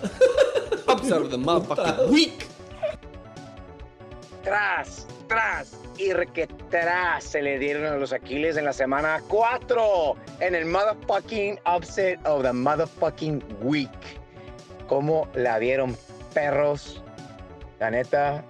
Upset 0.88 1.22
of 1.22 1.30
the 1.30 1.38
motherfucking 1.38 2.10
week. 2.10 2.50
tras, 4.44 5.06
tras 5.28 5.74
y 5.98 6.14
requetras 6.14 7.24
se 7.24 7.42
le 7.42 7.60
dieron 7.60 7.86
a 7.86 7.98
los 7.98 8.14
Aquiles 8.14 8.58
en 8.58 8.66
la 8.66 8.74
semana 8.74 9.22
4 9.28 10.16
en 10.40 10.56
el 10.56 10.66
motherfucking 10.66 11.60
upset 11.66 12.20
of 12.26 12.42
the 12.44 12.52
motherfucking 12.52 13.44
week. 13.62 14.19
¿Cómo 14.90 15.28
la 15.36 15.60
vieron 15.60 15.96
perros? 16.34 17.04
La 17.80 17.92
neta, 17.92 18.44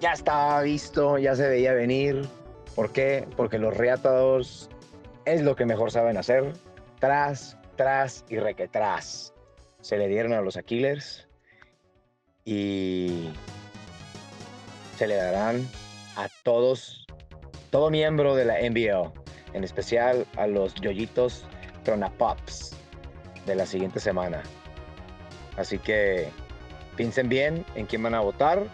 ya 0.00 0.12
estaba 0.12 0.60
visto, 0.60 1.16
ya 1.16 1.34
se 1.34 1.48
veía 1.48 1.72
venir. 1.72 2.28
¿Por 2.74 2.92
qué? 2.92 3.26
Porque 3.38 3.58
los 3.58 3.74
reatados 3.74 4.68
es 5.24 5.40
lo 5.40 5.56
que 5.56 5.64
mejor 5.64 5.90
saben 5.90 6.18
hacer. 6.18 6.52
Tras, 7.00 7.56
tras 7.76 8.24
y 8.28 8.38
requetras. 8.38 9.32
Se 9.80 9.96
le 9.96 10.08
dieron 10.08 10.34
a 10.34 10.42
los 10.42 10.58
Aquiles 10.58 11.26
y 12.44 13.30
se 14.98 15.06
le 15.06 15.16
darán 15.16 15.66
a 16.16 16.28
todos, 16.42 17.06
todo 17.70 17.88
miembro 17.88 18.34
de 18.34 18.44
la 18.44 18.58
NBL, 18.60 19.10
en 19.54 19.64
especial 19.64 20.26
a 20.36 20.46
los 20.46 20.74
yoyitos 20.74 21.46
Tronapops 21.84 22.76
de 23.46 23.54
la 23.54 23.64
siguiente 23.64 24.00
semana. 24.00 24.42
Así 25.56 25.78
que 25.78 26.28
piensen 26.96 27.28
bien 27.28 27.64
en 27.74 27.86
quién 27.86 28.02
van 28.02 28.14
a 28.14 28.20
votar, 28.20 28.64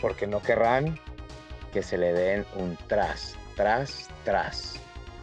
porque 0.00 0.26
no 0.26 0.40
querrán 0.40 0.98
que 1.72 1.82
se 1.82 1.98
le 1.98 2.12
den 2.12 2.44
un 2.56 2.76
tras, 2.88 3.36
tras, 3.56 4.08
tras. 4.24 4.74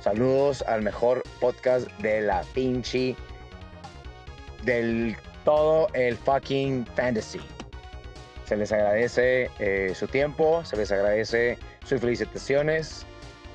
Saludos 0.02 0.62
al 0.64 0.82
mejor 0.82 1.24
podcast 1.40 1.88
de 2.00 2.22
la 2.22 2.42
pinche, 2.54 3.16
del 4.64 5.18
todo 5.44 5.88
el 5.94 6.18
fucking 6.18 6.86
fantasy. 6.96 7.42
Se 8.46 8.56
les 8.56 8.72
agradece 8.72 9.50
eh, 9.60 9.94
su 9.94 10.08
tiempo, 10.08 10.64
se 10.64 10.78
les 10.78 10.92
agradece 10.92 11.58
sus 11.86 12.00
felicitaciones, 12.00 13.06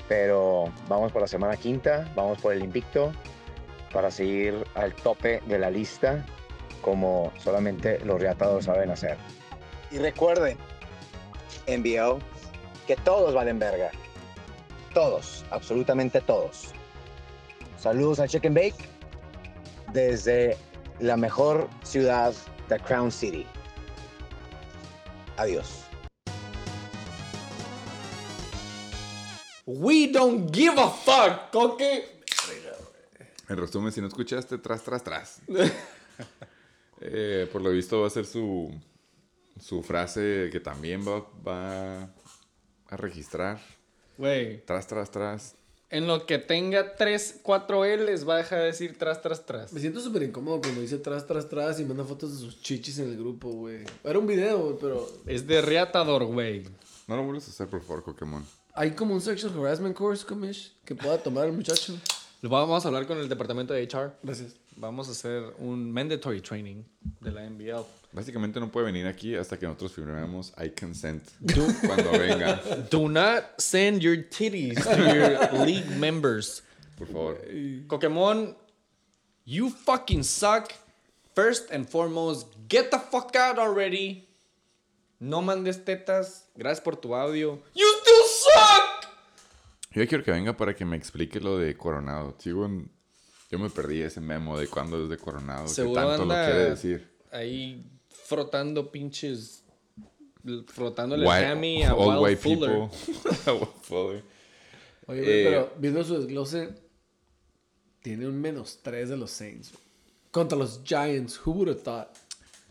pero 0.07 0.71
vamos 0.87 1.11
por 1.11 1.21
la 1.21 1.27
semana 1.27 1.57
quinta, 1.57 2.07
vamos 2.15 2.39
por 2.39 2.53
el 2.53 2.63
invicto 2.63 3.11
para 3.91 4.11
seguir 4.11 4.63
al 4.75 4.93
tope 4.93 5.41
de 5.47 5.57
la 5.57 5.71
lista 5.71 6.23
como 6.83 7.33
solamente 7.39 7.99
los 8.05 8.21
reatados 8.21 8.65
saben 8.65 8.91
hacer. 8.91 9.17
Y 9.89 9.97
recuerden, 9.97 10.57
envió 11.65 12.19
que 12.85 12.95
todos 12.97 13.33
valen 13.33 13.57
verga. 13.57 13.89
Todos, 14.93 15.43
absolutamente 15.49 16.21
todos. 16.21 16.67
Saludos 17.79 18.19
a 18.19 18.27
Chicken 18.27 18.53
Bake 18.53 18.75
desde 19.91 20.55
la 20.99 21.17
mejor 21.17 21.67
ciudad 21.83 22.33
de 22.69 22.79
Crown 22.79 23.11
City. 23.11 23.47
Adiós. 25.37 25.79
We 29.65 30.11
don't 30.11 30.53
give 30.53 30.77
a 30.77 30.89
fuck, 30.89 31.51
coque. 31.51 32.13
En 33.49 33.57
resumen, 33.57 33.91
si 33.91 34.01
no 34.01 34.07
escuchaste, 34.07 34.57
tras, 34.57 34.83
tras, 34.83 35.03
tras. 35.03 35.41
Eh, 37.05 37.49
por 37.51 37.61
lo 37.61 37.69
visto 37.71 38.01
va 38.01 38.07
a 38.07 38.09
ser 38.09 38.25
su, 38.25 38.71
su 39.59 39.83
frase 39.83 40.49
que 40.51 40.59
también 40.59 41.01
va, 41.07 41.25
va 41.45 42.03
a 42.87 42.97
registrar. 42.97 43.59
Güey, 44.17 44.63
Tras, 44.65 44.87
tras, 44.87 45.09
tras. 45.11 45.55
en 45.89 46.07
lo 46.07 46.25
que 46.25 46.37
tenga 46.37 46.95
3, 46.95 47.39
4 47.43 47.85
L's 47.97 48.27
va 48.27 48.35
a 48.35 48.37
dejar 48.37 48.59
de 48.59 48.65
decir 48.65 48.97
tras, 48.97 49.21
tras, 49.21 49.45
tras. 49.45 49.73
Me 49.73 49.79
siento 49.79 49.99
súper 49.99 50.23
incómodo 50.23 50.61
cuando 50.61 50.81
dice 50.81 50.97
tras, 50.99 51.25
tras, 51.27 51.49
tras 51.49 51.79
y 51.79 51.85
manda 51.85 52.03
fotos 52.03 52.33
de 52.33 52.39
sus 52.39 52.61
chichis 52.61 52.99
en 52.99 53.09
el 53.09 53.17
grupo, 53.17 53.49
güey. 53.51 53.83
Era 54.03 54.19
un 54.19 54.27
video, 54.27 54.59
güey, 54.59 54.77
pero 54.79 55.09
Es 55.25 55.45
de 55.47 55.61
reatador, 55.61 56.25
güey. 56.25 56.63
No 57.07 57.15
lo 57.17 57.23
vuelvas 57.23 57.47
a 57.47 57.51
hacer, 57.51 57.67
por 57.67 57.81
favor, 57.81 58.03
Pokémon. 58.03 58.45
hay 58.75 58.91
como 58.91 59.13
un 59.13 59.21
sexual 59.21 59.53
harassment 59.59 59.95
course, 59.95 60.25
Comish, 60.25 60.73
que 60.85 60.95
pueda 60.95 61.17
tomar 61.17 61.47
el 61.47 61.53
muchacho. 61.53 61.95
Vamos 62.49 62.83
a 62.83 62.87
hablar 62.89 63.07
con 63.07 63.17
el 63.19 63.29
departamento 63.29 63.73
de 63.73 63.83
HR. 63.83 64.17
Gracias. 64.21 64.55
Vamos 64.75 65.07
a 65.07 65.11
hacer 65.11 65.53
un 65.59 65.91
mandatory 65.91 66.41
training 66.41 66.83
de 67.21 67.31
la 67.31 67.49
NBL. 67.49 67.85
Básicamente 68.11 68.59
no 68.59 68.69
puede 68.69 68.87
venir 68.87 69.07
aquí 69.07 69.35
hasta 69.35 69.57
que 69.57 69.65
nosotros 69.65 69.93
firmemos 69.93 70.53
I 70.61 70.69
consent 70.69 71.23
cuando 71.85 72.11
venga, 72.11 72.61
Do 72.91 73.07
not 73.07 73.43
send 73.57 74.01
your 74.01 74.17
titties 74.17 74.75
to 74.83 74.97
your 75.15 75.65
league 75.65 75.89
members. 75.97 76.63
por 76.97 77.07
favor. 77.07 77.37
Pokémon, 77.87 78.55
you 79.45 79.69
fucking 79.69 80.23
suck. 80.23 80.73
First 81.33 81.71
and 81.71 81.89
foremost, 81.89 82.47
get 82.67 82.91
the 82.91 82.99
fuck 82.99 83.35
out 83.35 83.57
already. 83.57 84.27
No 85.19 85.41
mandes 85.41 85.83
tetas. 85.83 86.43
Gracias 86.55 86.83
por 86.83 86.97
tu 86.97 87.15
audio. 87.15 87.57
You 87.73 87.87
still 88.01 88.27
suck. 88.27 88.82
Yo 89.93 90.07
quiero 90.07 90.23
que 90.23 90.31
venga 90.31 90.55
para 90.57 90.75
que 90.75 90.85
me 90.85 90.95
explique 90.97 91.39
lo 91.39 91.57
de 91.57 91.75
Coronado. 91.77 92.35
Sigo 92.39 92.65
en... 92.65 92.91
Yo 93.51 93.59
me 93.59 93.69
perdí 93.69 94.01
ese 94.01 94.19
memo 94.21 94.57
de 94.57 94.67
cuándo 94.67 95.03
es 95.03 95.09
de 95.09 95.17
Coronado. 95.17 95.65
¿Qué 95.65 95.69
Seguro 95.69 96.01
tanto 96.07 96.25
lo 96.25 96.33
quiere 96.33 96.69
decir? 96.71 97.11
Ahí 97.31 97.85
frotando 98.09 98.91
pinches. 98.91 99.63
Frotándole 100.67 101.25
White- 101.27 101.45
hammy 101.45 101.83
a 101.83 101.93
Wild 101.93 102.21
white 102.21 102.37
Fuller. 102.41 102.89
people. 102.89 103.53
Oye, 105.05 105.21
güey, 105.21 105.29
Eh, 105.29 105.45
pero 105.49 105.73
viendo 105.77 106.03
su 106.03 106.17
desglose, 106.17 106.69
tiene 108.01 108.27
un 108.27 108.41
menos 108.41 108.79
3 108.81 109.09
de 109.09 109.17
los 109.17 109.31
Saints. 109.31 109.71
Contra 110.31 110.57
los 110.57 110.81
Giants, 110.83 111.39
who 111.45 111.51
would 111.51 111.69
have 111.69 111.81
thought? 111.81 112.07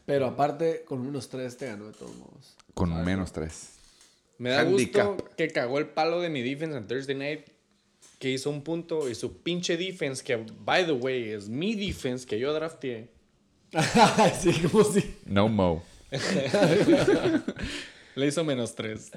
Pero 0.05 0.27
aparte, 0.27 0.83
con 0.85 1.01
unos 1.07 1.29
3 1.29 1.57
te 1.57 1.67
ganó 1.67 1.87
de 1.87 1.93
todos 1.93 2.17
modos. 2.17 2.57
Con 2.75 2.91
un 2.93 3.05
menos 3.05 3.33
tres. 3.33 3.72
Me 4.43 4.51
da 4.51 4.63
Handicap. 4.63 5.07
gusto 5.07 5.31
que 5.37 5.49
cagó 5.51 5.79
el 5.79 5.87
palo 5.87 6.21
de 6.21 6.29
mi 6.29 6.43
defense 6.43 6.77
en 6.77 6.89
Thursday 6.89 7.15
night. 7.15 7.47
Que 8.19 8.31
hizo 8.31 8.51
un 8.51 8.63
punto 8.63 9.09
y 9.09 9.15
su 9.15 9.41
pinche 9.41 9.77
defense, 9.77 10.23
que 10.25 10.35
by 10.37 10.85
the 10.85 10.93
way 10.93 11.31
es 11.31 11.49
mi 11.49 11.77
defense 11.77 12.27
que 12.27 12.41
yo 12.41 12.53
drafteé. 12.53 13.09
sí, 14.41 14.53
como 14.69 14.83
si. 14.83 15.15
No 15.27 15.49
mo. 15.49 15.85
Le 18.17 18.27
hizo 18.27 18.43
menos 18.43 18.75
3. 18.75 19.13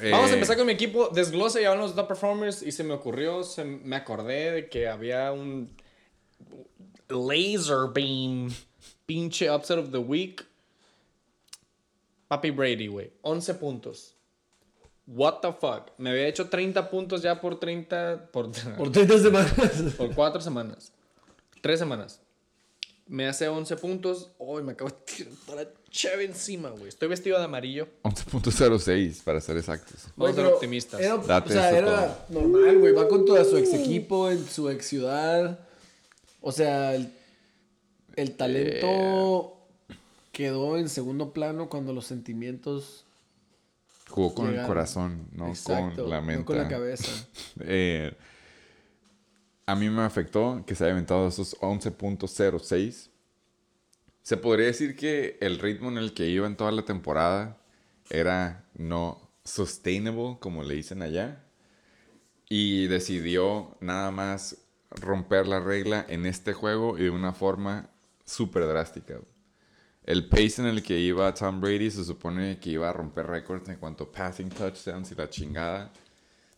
Eh, 0.00 0.10
Vamos 0.10 0.30
a 0.30 0.34
empezar 0.34 0.58
con 0.58 0.66
mi 0.66 0.74
equipo. 0.74 1.08
Desglose 1.08 1.62
y 1.62 1.64
hablamos 1.64 1.92
de 1.92 1.96
top 1.96 2.08
performers. 2.08 2.62
Y 2.62 2.72
se 2.72 2.84
me 2.84 2.92
ocurrió, 2.92 3.42
se, 3.42 3.64
me 3.64 3.96
acordé 3.96 4.52
de 4.52 4.68
que 4.68 4.86
había 4.86 5.32
un 5.32 5.74
laser 7.08 7.90
beam 7.94 8.50
pinche 9.06 9.50
upset 9.50 9.78
of 9.78 9.90
the 9.92 9.98
week. 9.98 10.44
Papi 12.32 12.50
Brady, 12.50 12.86
güey. 12.86 13.12
11 13.20 13.54
puntos. 13.56 14.14
What 15.06 15.40
the 15.42 15.52
fuck. 15.52 15.90
Me 15.98 16.08
había 16.08 16.26
hecho 16.26 16.48
30 16.48 16.88
puntos 16.88 17.20
ya 17.20 17.38
por 17.38 17.60
30. 17.60 18.30
Por, 18.32 18.50
Por 18.78 18.90
30 18.90 19.18
semanas. 19.18 19.52
por 19.98 20.14
4 20.14 20.40
semanas. 20.40 20.94
3 21.60 21.78
semanas. 21.78 22.22
Me 23.06 23.28
hace 23.28 23.48
11 23.48 23.76
puntos. 23.76 24.30
Uy, 24.38 24.62
me 24.62 24.72
acabo 24.72 24.88
de 24.88 24.96
tirar 25.04 25.32
la 25.54 25.68
cheve 25.90 26.24
encima, 26.24 26.70
güey. 26.70 26.88
Estoy 26.88 27.08
vestido 27.08 27.36
de 27.38 27.44
amarillo. 27.44 27.86
11.06 28.04 29.22
para 29.24 29.38
ser 29.42 29.58
exactos. 29.58 30.06
Vamos 30.16 30.32
a 30.38 30.40
ser 30.42 30.50
optimistas. 30.54 31.02
Era, 31.02 31.16
o 31.16 31.48
sea, 31.48 31.70
era 31.70 32.24
normal, 32.30 32.78
güey. 32.78 32.94
Va 32.94 33.08
con 33.08 33.26
todo 33.26 33.44
su 33.44 33.58
ex 33.58 33.74
equipo, 33.74 34.30
en 34.30 34.42
su 34.48 34.70
ex 34.70 34.86
ciudad. 34.86 35.68
O 36.40 36.50
sea, 36.50 36.94
el, 36.94 37.12
el 38.16 38.34
talento 38.38 39.61
quedó 40.32 40.76
en 40.76 40.88
segundo 40.88 41.32
plano 41.32 41.68
cuando 41.68 41.92
los 41.92 42.06
sentimientos. 42.06 43.04
Jugó 44.08 44.34
con 44.34 44.54
el 44.54 44.66
corazón, 44.66 45.28
no 45.32 45.48
Exacto, 45.48 46.02
con 46.02 46.10
la 46.10 46.20
no 46.20 46.26
mente. 46.26 46.44
con 46.44 46.58
la 46.58 46.68
cabeza. 46.68 47.10
Eh, 47.60 48.14
a 49.66 49.74
mí 49.76 49.88
me 49.88 50.02
afectó 50.02 50.64
que 50.66 50.74
se 50.74 50.84
haya 50.84 50.92
aventado 50.92 51.28
esos 51.28 51.56
11.06. 51.60 53.08
Se 54.22 54.36
podría 54.36 54.66
decir 54.66 54.96
que 54.96 55.38
el 55.40 55.58
ritmo 55.58 55.88
en 55.88 55.98
el 55.98 56.14
que 56.14 56.28
iba 56.28 56.46
en 56.46 56.56
toda 56.56 56.72
la 56.72 56.84
temporada 56.84 57.58
era 58.10 58.64
no 58.74 59.30
sustainable, 59.44 60.36
como 60.40 60.62
le 60.62 60.74
dicen 60.74 61.02
allá. 61.02 61.44
Y 62.48 62.86
decidió 62.88 63.76
nada 63.80 64.10
más 64.10 64.58
romper 64.90 65.46
la 65.46 65.60
regla 65.60 66.04
en 66.08 66.26
este 66.26 66.52
juego 66.52 66.98
y 66.98 67.04
de 67.04 67.10
una 67.10 67.32
forma 67.32 67.88
súper 68.26 68.66
drástica. 68.66 69.20
El 70.04 70.28
pace 70.28 70.60
en 70.60 70.66
el 70.66 70.82
que 70.82 70.98
iba 70.98 71.32
Tom 71.32 71.60
Brady 71.60 71.90
se 71.90 72.04
supone 72.04 72.58
que 72.58 72.70
iba 72.70 72.88
a 72.88 72.92
romper 72.92 73.26
récords 73.26 73.68
en 73.68 73.76
cuanto 73.76 74.04
a 74.04 74.12
passing 74.12 74.48
touchdowns 74.48 75.12
y 75.12 75.14
la 75.14 75.30
chingada. 75.30 75.92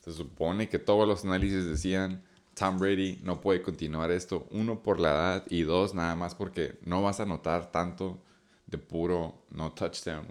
Se 0.01 0.13
supone 0.13 0.69
que 0.69 0.79
todos 0.79 1.07
los 1.07 1.25
análisis 1.25 1.67
decían, 1.67 2.23
Tom 2.55 2.79
Brady 2.79 3.21
no 3.23 3.43
puede 3.43 3.61
continuar 3.61 4.11
esto, 4.11 4.47
uno 4.51 4.83
por 4.83 4.99
la 4.99 5.11
edad 5.11 5.47
y 5.51 5.63
dos 5.63 5.95
nada 5.95 6.15
más 6.15 6.35
porque 6.35 6.79
no 6.87 7.03
vas 7.03 7.21
a 7.21 7.27
notar 7.27 7.71
tanto 7.71 8.23
de 8.67 8.79
puro 8.79 9.45
no 9.51 9.73
touchdown. 9.73 10.27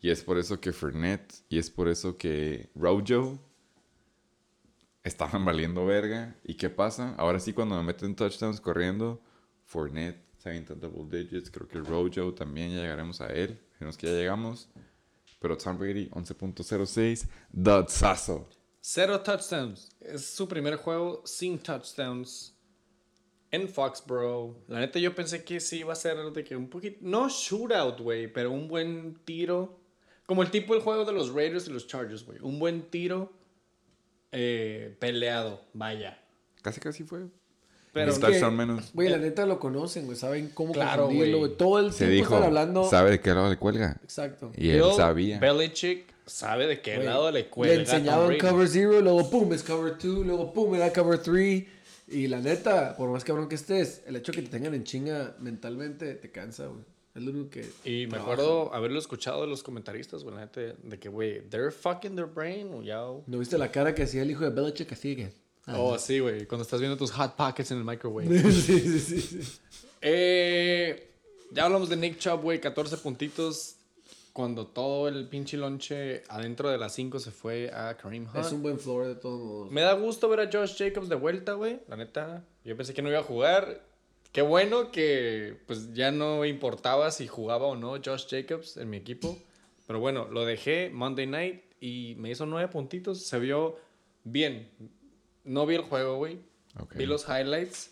Y 0.00 0.10
es 0.10 0.24
por 0.24 0.36
eso 0.36 0.60
que 0.60 0.72
Fournette 0.72 1.44
y 1.48 1.58
es 1.58 1.70
por 1.70 1.88
eso 1.88 2.16
que 2.16 2.68
Rojo 2.74 3.38
estaban 5.04 5.44
valiendo 5.44 5.86
verga. 5.86 6.34
¿Y 6.42 6.54
qué 6.54 6.68
pasa? 6.68 7.14
Ahora 7.16 7.38
sí 7.38 7.52
cuando 7.52 7.76
me 7.76 7.84
meten 7.84 8.16
touchdowns 8.16 8.60
corriendo, 8.60 9.22
Fournette 9.66 10.23
se 10.44 10.50
avienta 10.50 10.74
double 10.74 11.06
digits, 11.08 11.50
creo 11.50 11.66
que 11.66 11.78
Rojo 11.78 12.34
también 12.34 12.70
ya 12.70 12.82
llegaremos 12.82 13.22
a 13.22 13.28
él, 13.28 13.58
menos 13.80 13.96
que 13.96 14.08
ya 14.08 14.12
llegamos. 14.12 14.68
Pero 15.40 15.56
Tom 15.56 15.78
Brady 15.78 16.10
11.06, 16.10 17.26
Dodsazo. 17.50 18.50
Cero 18.78 19.22
touchdowns. 19.22 19.96
Es 20.00 20.26
su 20.26 20.46
primer 20.46 20.76
juego 20.76 21.22
sin 21.24 21.58
touchdowns 21.58 22.54
en 23.50 23.66
Foxborough. 23.66 24.54
La 24.68 24.80
neta, 24.80 24.98
yo 24.98 25.14
pensé 25.14 25.44
que 25.44 25.60
sí 25.60 25.78
iba 25.78 25.94
a 25.94 25.96
ser 25.96 26.18
de 26.18 26.44
que 26.44 26.54
un 26.54 26.68
poquito. 26.68 26.98
No 27.00 27.30
shootout, 27.30 28.00
güey, 28.00 28.30
pero 28.30 28.50
un 28.50 28.68
buen 28.68 29.14
tiro. 29.24 29.80
Como 30.26 30.42
el 30.42 30.50
tipo 30.50 30.74
del 30.74 30.82
juego 30.82 31.06
de 31.06 31.12
los 31.12 31.32
Raiders 31.32 31.68
y 31.68 31.72
los 31.72 31.86
Chargers, 31.86 32.22
güey. 32.22 32.38
Un 32.42 32.58
buen 32.58 32.90
tiro 32.90 33.32
eh, 34.30 34.94
peleado, 35.00 35.64
vaya. 35.72 36.22
Casi 36.60 36.80
casi 36.80 37.02
fue. 37.04 37.28
Pero 37.94 38.10
Es 38.10 38.18
que, 38.18 38.50
menos. 38.50 38.90
Güey, 38.92 39.08
la 39.08 39.18
neta 39.18 39.46
lo 39.46 39.60
conocen, 39.60 40.04
güey. 40.06 40.18
Saben 40.18 40.50
cómo 40.52 40.72
Claro, 40.72 41.04
confundirlo, 41.04 41.38
güey. 41.38 41.56
Todo 41.56 41.78
el 41.78 41.92
Se 41.92 42.06
tiempo 42.08 42.14
dijo, 42.14 42.34
están 42.34 42.48
hablando. 42.48 42.90
¿sabe 42.90 43.12
de 43.12 43.20
qué 43.20 43.30
lado 43.30 43.48
le 43.48 43.56
cuelga? 43.56 43.96
Exacto. 44.02 44.50
Y 44.56 44.70
él 44.70 44.82
Bill 44.82 44.92
sabía. 44.96 45.38
Belichick 45.38 46.12
sabe 46.26 46.66
de 46.66 46.80
qué 46.80 46.96
Güey, 46.96 47.06
lado 47.06 47.30
le 47.30 47.46
cuelga. 47.48 47.76
Le 47.76 47.80
enseñaban 47.82 48.36
cover 48.38 48.68
zero, 48.68 49.00
luego 49.00 49.30
pum, 49.30 49.52
es 49.52 49.62
cover 49.62 49.96
two, 49.96 50.24
luego 50.24 50.52
pum, 50.52 50.74
era 50.74 50.92
cover 50.92 51.18
three. 51.20 51.68
Y 52.08 52.26
la 52.26 52.40
neta, 52.40 52.96
por 52.96 53.08
más 53.10 53.22
cabrón 53.22 53.48
que 53.48 53.54
estés, 53.54 54.02
el 54.06 54.16
hecho 54.16 54.32
de 54.32 54.38
que 54.38 54.42
te 54.42 54.50
tengan 54.50 54.74
en 54.74 54.82
chinga 54.82 55.36
mentalmente 55.38 56.14
te 56.14 56.32
cansa, 56.32 56.66
güey. 56.66 56.82
Es 57.14 57.22
lo 57.22 57.30
único 57.30 57.50
que. 57.50 57.70
Y 57.84 58.06
me 58.06 58.14
trabaja. 58.14 58.32
acuerdo 58.32 58.74
haberlo 58.74 58.98
escuchado 58.98 59.42
de 59.42 59.46
los 59.46 59.62
comentaristas, 59.62 60.24
güey, 60.24 60.34
la 60.34 60.40
neta, 60.46 60.60
de 60.60 60.98
que, 60.98 61.08
güey, 61.08 61.48
they're 61.48 61.70
fucking 61.70 62.16
their 62.16 62.26
brain, 62.26 62.74
o 62.74 62.82
ya. 62.82 63.02
¿No 63.26 63.38
viste 63.38 63.56
la 63.56 63.70
cara 63.70 63.94
que 63.94 64.02
hacía 64.02 64.22
el 64.22 64.32
hijo 64.32 64.42
de 64.42 64.50
Belichick 64.50 64.90
así 64.90 65.14
que? 65.14 65.43
Oh, 65.66 65.98
sí, 65.98 66.18
güey, 66.18 66.46
cuando 66.46 66.62
estás 66.62 66.80
viendo 66.80 66.96
tus 66.96 67.10
hot 67.12 67.36
pockets 67.36 67.70
en 67.70 67.78
el 67.78 67.84
microwave. 67.84 68.28
sí, 68.52 68.80
sí, 68.80 69.00
sí, 69.00 69.20
sí. 69.20 69.60
Eh, 70.02 71.10
ya 71.50 71.64
hablamos 71.64 71.88
de 71.88 71.96
Nick 71.96 72.18
Chubb, 72.18 72.42
güey, 72.42 72.60
14 72.60 72.98
puntitos. 72.98 73.76
Cuando 74.34 74.66
todo 74.66 75.06
el 75.06 75.28
pinche 75.28 75.56
lonche 75.56 76.24
adentro 76.28 76.68
de 76.68 76.76
las 76.76 76.92
5 76.94 77.20
se 77.20 77.30
fue 77.30 77.70
a 77.72 77.96
Kareem 77.96 78.24
Hunt. 78.26 78.44
Es 78.44 78.50
un 78.50 78.62
buen 78.62 78.80
floor 78.80 79.06
de 79.06 79.14
todos 79.14 79.40
modos. 79.40 79.70
Me 79.70 79.82
da 79.82 79.92
gusto 79.92 80.28
ver 80.28 80.40
a 80.40 80.50
Josh 80.52 80.76
Jacobs 80.76 81.08
de 81.08 81.14
vuelta, 81.14 81.52
güey. 81.52 81.78
La 81.86 81.96
neta, 81.96 82.44
yo 82.64 82.76
pensé 82.76 82.92
que 82.92 83.00
no 83.00 83.10
iba 83.10 83.20
a 83.20 83.22
jugar. 83.22 83.86
Qué 84.32 84.42
bueno 84.42 84.90
que 84.90 85.56
pues 85.68 85.94
ya 85.94 86.10
no 86.10 86.44
importaba 86.44 87.12
si 87.12 87.28
jugaba 87.28 87.66
o 87.66 87.76
no 87.76 87.92
Josh 88.04 88.26
Jacobs 88.28 88.76
en 88.76 88.90
mi 88.90 88.96
equipo. 88.96 89.38
Pero 89.86 90.00
bueno, 90.00 90.26
lo 90.28 90.44
dejé 90.44 90.90
Monday 90.92 91.28
Night 91.28 91.62
y 91.80 92.16
me 92.18 92.30
hizo 92.30 92.44
nueve 92.44 92.66
puntitos. 92.66 93.24
Se 93.24 93.38
vio 93.38 93.76
bien. 94.24 94.68
No 95.44 95.66
vi 95.66 95.76
el 95.76 95.82
juego, 95.82 96.16
güey. 96.16 96.40
Ok. 96.78 96.94
Vi 96.96 97.06
los 97.06 97.26
highlights 97.28 97.90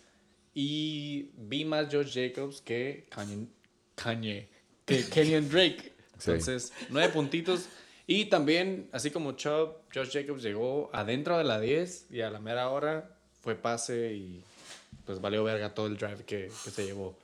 y 0.55 1.31
vi 1.37 1.65
más 1.65 1.89
Josh 1.93 2.13
Jacobs 2.13 2.61
que 2.61 3.07
Kanye, 3.11 3.49
Kanye 3.95 4.49
que 4.85 5.05
Kenyon 5.11 5.49
Drake. 5.49 5.93
Sí. 6.19 6.31
Entonces, 6.31 6.73
nueve 6.91 7.13
puntitos. 7.13 7.69
Y 8.07 8.27
también, 8.27 8.89
así 8.93 9.11
como 9.11 9.33
Chubb, 9.33 9.77
Josh 9.95 10.13
Jacobs 10.13 10.43
llegó 10.43 10.91
adentro 10.93 11.39
de 11.39 11.45
la 11.45 11.61
10 11.61 12.11
y 12.11 12.21
a 12.21 12.31
la 12.31 12.41
mera 12.41 12.69
hora 12.69 13.17
fue 13.41 13.55
pase 13.55 14.13
y 14.15 14.45
pues 15.05 15.21
valió 15.21 15.45
verga 15.45 15.73
todo 15.73 15.87
el 15.87 15.97
drive 15.97 16.25
que, 16.25 16.51
que 16.65 16.71
se 16.71 16.85
llevó. 16.85 17.17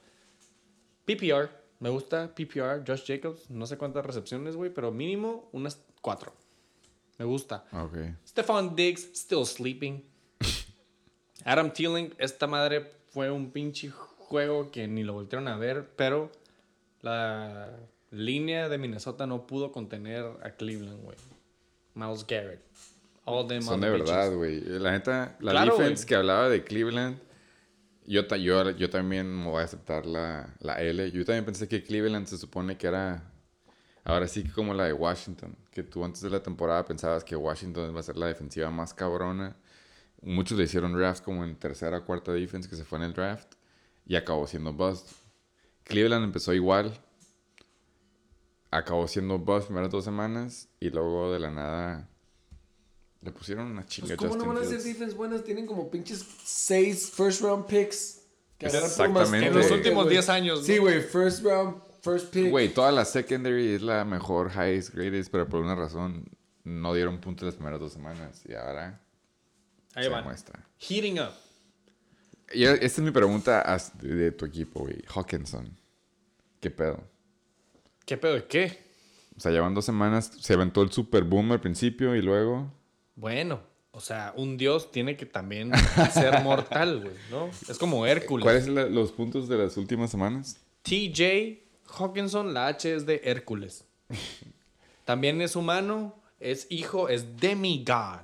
PPR, 1.05 1.51
me 1.81 1.91
gusta 1.91 2.35
PPR, 2.35 2.85
Josh 2.87 3.05
Jacobs, 3.07 3.51
no 3.51 3.67
sé 3.67 3.77
cuántas 3.77 4.05
recepciones, 4.05 4.57
güey, 4.57 4.73
pero 4.73 4.93
mínimo 4.93 5.49
unas 5.53 5.81
cuatro. 6.01 6.33
Me 7.19 7.25
gusta. 7.25 7.65
Ok. 7.73 7.97
Stephon 8.27 8.77
Diggs, 8.77 9.11
still 9.15 9.45
sleeping. 9.45 10.05
Adam 11.45 11.73
Thielen, 11.73 12.15
esta 12.19 12.47
madre 12.47 12.91
fue 13.13 13.31
un 13.31 13.51
pinche 13.51 13.91
juego 13.91 14.71
que 14.71 14.87
ni 14.89 15.03
lo 15.05 15.15
voltearon 15.15 15.49
a 15.49 15.57
ver, 15.57 15.89
pero 15.97 16.31
la 17.01 17.71
línea 18.11 18.69
de 18.69 18.79
Minnesota 18.79 19.27
no 19.27 19.47
pudo 19.47 19.73
contener 19.73 20.25
a 20.43 20.51
Cleveland, 20.51 21.03
güey. 21.03 21.17
Miles 21.95 22.27
Garrett. 22.27 22.61
All 23.25 23.47
them 23.47 23.63
Son 23.63 23.81
de 23.81 23.91
verdad, 23.91 24.33
güey. 24.35 24.61
La 24.61 24.93
neta, 24.93 25.37
la 25.41 25.53
Claro, 25.53 25.77
defense 25.77 26.07
que 26.07 26.15
hablaba 26.15 26.49
de 26.49 26.65
Cleveland, 26.65 27.19
yo, 28.07 28.27
ta- 28.27 28.37
yo, 28.39 28.71
yo 28.71 28.89
también 28.89 29.27
me 29.35 29.51
voy 29.51 29.61
a 29.61 29.65
aceptar 29.65 30.07
la, 30.07 30.55
la 30.61 30.81
L. 30.81 31.11
Yo 31.11 31.25
también 31.25 31.45
pensé 31.45 31.69
que 31.69 31.83
Cleveland 31.83 32.27
se 32.27 32.39
supone 32.39 32.79
que 32.79 32.87
era, 32.87 33.31
ahora 34.05 34.27
sí 34.29 34.43
que 34.45 34.51
como 34.53 34.73
la 34.73 34.85
de 34.87 34.95
Washington, 34.95 35.55
que 35.71 35.83
tú 35.83 36.05
antes 36.05 36.23
de 36.23 36.31
la 36.31 36.43
temporada 36.43 36.85
pensabas 36.87 37.23
que 37.23 37.37
Washington 37.37 37.91
iba 37.91 38.01
a 38.01 38.03
ser 38.03 38.17
la 38.17 38.27
defensiva 38.27 38.71
más 38.71 38.95
cabrona. 38.95 39.57
Muchos 40.23 40.59
le 40.59 40.65
hicieron 40.65 40.93
draft 40.95 41.23
como 41.25 41.45
en 41.45 41.55
tercera 41.57 41.99
o 41.99 42.05
cuarta 42.05 42.33
defense 42.33 42.69
que 42.69 42.77
se 42.77 42.85
fue 42.85 42.99
en 42.99 43.05
el 43.05 43.13
draft 43.15 43.55
y 44.07 44.17
acabó 44.17 44.47
siendo 44.47 44.73
bust. 44.73 45.09
Cleveland 45.85 46.25
empezó 46.25 46.53
igual, 46.55 46.93
acabó 48.71 49.07
siendo 49.09 49.39
bust 49.39 49.67
primeras 49.67 49.91
dos 49.91 50.05
semanas 50.05 50.69
y 50.81 50.91
luego 50.91 51.33
de 51.33 51.39
la 51.39 51.51
nada 51.51 52.09
le 53.23 53.33
pusieron 53.33 53.67
una 53.67 53.87
chinga 53.87 54.09
Pues, 54.17 54.19
¿Cómo 54.19 54.31
no 54.37 54.45
Justin 54.45 54.49
van 54.55 54.57
a 54.65 54.67
Fields. 54.69 54.85
defense 54.85 55.15
buenas? 55.17 55.45
Tienen 55.45 55.67
como 55.67 55.91
pinches 55.91 56.25
seis 56.45 57.11
first 57.11 57.41
round 57.43 57.67
picks. 57.67 58.23
Que 58.59 58.67
Exactamente. 58.67 59.47
En 59.47 59.55
los 59.55 59.67
Sí, 59.67 59.73
últimos 59.75 60.05
güey. 60.05 60.17
10 60.17 60.29
años, 60.31 60.59
¿no? 60.61 60.65
Sí, 60.65 60.79
güey, 60.79 61.01
first 61.01 61.45
round, 61.45 61.77
first 62.03 62.31
pick. 62.33 62.51
Güey, 62.51 62.69
toda 62.75 62.91
la 62.91 63.05
secondary 63.05 63.69
es 63.75 63.83
la 63.83 64.05
mejor, 64.05 64.51
highest, 64.53 64.93
greatest, 64.95 65.31
pero 65.31 65.49
por 65.49 65.61
una 65.63 65.77
razón 65.77 66.25
no 66.65 66.93
dieron 66.93 67.21
puntos 67.21 67.47
las 67.47 67.55
primeras 67.55 67.79
dos 67.81 67.93
semanas 67.93 68.43
y 68.49 68.55
ahora 68.55 69.01
Ahí 69.99 70.05
se 70.05 70.11
van. 70.11 70.25
muestra. 70.25 70.65
Heating 70.79 71.19
up. 71.21 71.33
Esta 72.49 72.85
es 72.85 72.99
mi 73.01 73.11
pregunta 73.11 73.79
de 74.01 74.33
tu 74.33 74.45
equipo, 74.47 74.81
güey. 74.81 75.03
Hawkinson. 75.15 75.77
¿Qué 76.61 76.71
pedo? 76.71 77.03
¿Qué 78.07 78.17
pedo 78.17 78.35
de 78.35 78.47
qué? 78.47 78.79
O 79.37 79.41
sea, 79.41 79.53
llevan 79.53 79.75
dos 79.75 79.85
semanas, 79.85 80.33
se 80.41 80.55
aventó 80.55 80.83
el 80.83 80.91
super 80.91 81.25
boom 81.25 81.53
al 81.53 81.61
principio 81.61 82.17
y 82.17 82.23
luego... 82.23 82.73
Bueno, 83.15 83.61
o 83.91 84.01
sea, 84.01 84.33
un 84.37 84.57
dios 84.57 84.91
tiene 84.91 85.17
que 85.17 85.27
también 85.27 85.73
ser 86.13 86.41
mortal, 86.43 87.01
güey, 87.03 87.15
¿no? 87.31 87.51
Es 87.69 87.79
como 87.79 88.07
Hércules. 88.07 88.45
¿Cuáles 88.45 88.65
son 88.65 88.95
los 88.95 89.13
puntos 89.13 89.49
de 89.49 89.59
las 89.59 89.77
últimas 89.77 90.11
semanas? 90.11 90.59
TJ 90.83 91.69
Hawkinson, 91.89 92.55
la 92.55 92.69
H 92.69 92.95
es 92.95 93.07
de 93.07 93.21
Hércules. 93.25 93.85
También 95.05 95.41
es 95.41 95.57
humano, 95.57 96.15
es 96.41 96.67
hijo, 96.71 97.09
es 97.09 97.37
demigod. 97.39 98.21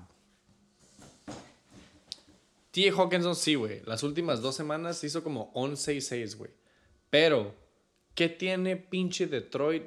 TJ 2.74 2.90
Hawkinson, 2.90 3.36
sí, 3.36 3.55
güey. 3.55 3.82
Las 3.86 4.02
últimas 4.02 4.42
dos 4.42 4.56
semanas 4.56 5.05
hizo 5.05 5.22
como 5.22 5.52
11 5.55 5.94
y 5.94 6.01
6, 6.01 6.36
güey. 6.36 6.51
Pero, 7.09 7.55
¿qué 8.16 8.28
tiene 8.28 8.76
pinche 8.76 9.28
Detroit 9.28 9.84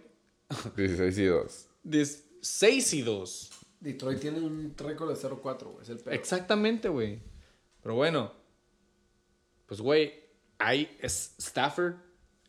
16 0.78 1.18
y 1.18 1.26
2. 1.26 1.68
6 2.42 2.94
y 2.94 3.02
2. 3.02 3.52
Detroit 3.82 4.22
tiene 4.22 4.40
un 4.40 4.74
récord 4.78 5.10
de 5.10 5.16
0-4, 5.16 5.64
güey. 5.66 5.84
Es 5.84 5.90
el 5.90 5.98
peor. 6.00 6.16
Exactamente, 6.16 6.88
güey. 6.88 7.20
Pero 7.84 7.96
bueno, 7.96 8.32
pues, 9.66 9.82
güey, 9.82 10.14
hay 10.58 10.98
es 11.02 11.36
Stafford, 11.38 11.96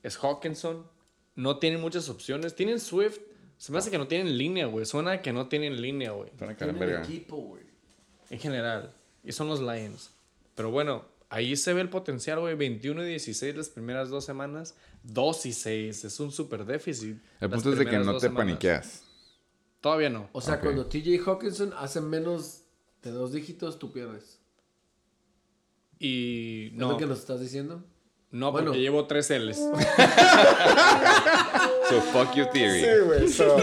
es 0.05 0.17
Hawkinson. 0.23 0.87
No 1.35 1.59
tienen 1.59 1.81
muchas 1.81 2.09
opciones. 2.09 2.55
Tienen 2.55 2.79
Swift. 2.79 3.19
Se 3.57 3.73
me 3.73 3.79
hace 3.79 3.91
que 3.91 3.99
no 3.99 4.07
tienen 4.07 4.39
línea, 4.39 4.67
güey. 4.67 4.87
Suena 4.87 5.21
que 5.21 5.33
no 5.33 5.49
tienen 5.49 5.83
línea, 5.83 6.13
güey. 6.13 6.31
Van 6.39 6.51
a 6.51 6.57
caer 6.57 6.71
en 6.71 6.77
Tiene 6.77 6.93
verga. 6.93 7.05
equipo, 7.05 7.37
güey. 7.39 7.65
En 8.31 8.39
general. 8.39 8.95
Y 9.25 9.33
son 9.33 9.49
los 9.49 9.61
Lions. 9.61 10.13
Pero 10.59 10.73
bueno, 10.73 11.05
ahí 11.31 11.55
se 11.57 11.73
ve 11.73 11.81
el 11.83 11.89
potencial, 11.89 12.41
güey. 12.41 12.57
21 12.57 13.05
y 13.05 13.09
16 13.11 13.57
las 13.57 13.69
primeras 13.69 14.09
dos 14.11 14.25
semanas. 14.25 14.75
2 15.05 15.47
y 15.47 15.53
6. 15.53 16.05
Es 16.05 16.19
un 16.19 16.33
super 16.33 16.65
déficit. 16.65 17.17
El 17.41 17.49
punto 17.49 17.73
es 17.73 17.79
de 17.79 17.87
que 17.87 17.97
no 17.99 18.15
te 18.15 18.21
semanas. 18.23 18.47
paniqueas. 18.47 19.03
Todavía 19.81 20.11
no. 20.11 20.29
O 20.33 20.41
sea, 20.41 20.55
Ok. 20.55 20.63
cuando 20.63 20.87
TJ 20.87 21.21
Hawkinson 21.25 21.73
hace 21.79 22.01
menos 22.01 22.63
de 23.05 23.13
dos 23.13 23.33
dígitos, 23.33 23.79
tú 23.79 23.93
pierdes. 23.93 24.41
Y 26.01 26.67
¿Es 26.67 26.73
no. 26.73 26.91
lo 26.93 26.97
que 26.97 27.07
nos 27.07 27.21
estás 27.21 27.39
diciendo? 27.41 27.85
No, 28.33 28.51
Bueno. 28.51 28.67
porque 28.73 28.81
llevo 28.81 29.07
3 29.07 29.31
L's. 29.31 29.59
So 31.89 32.01
fuck 32.13 32.35
your 32.35 32.47
theory. 32.51 32.83
güey. 33.07 33.29
So, 33.29 33.57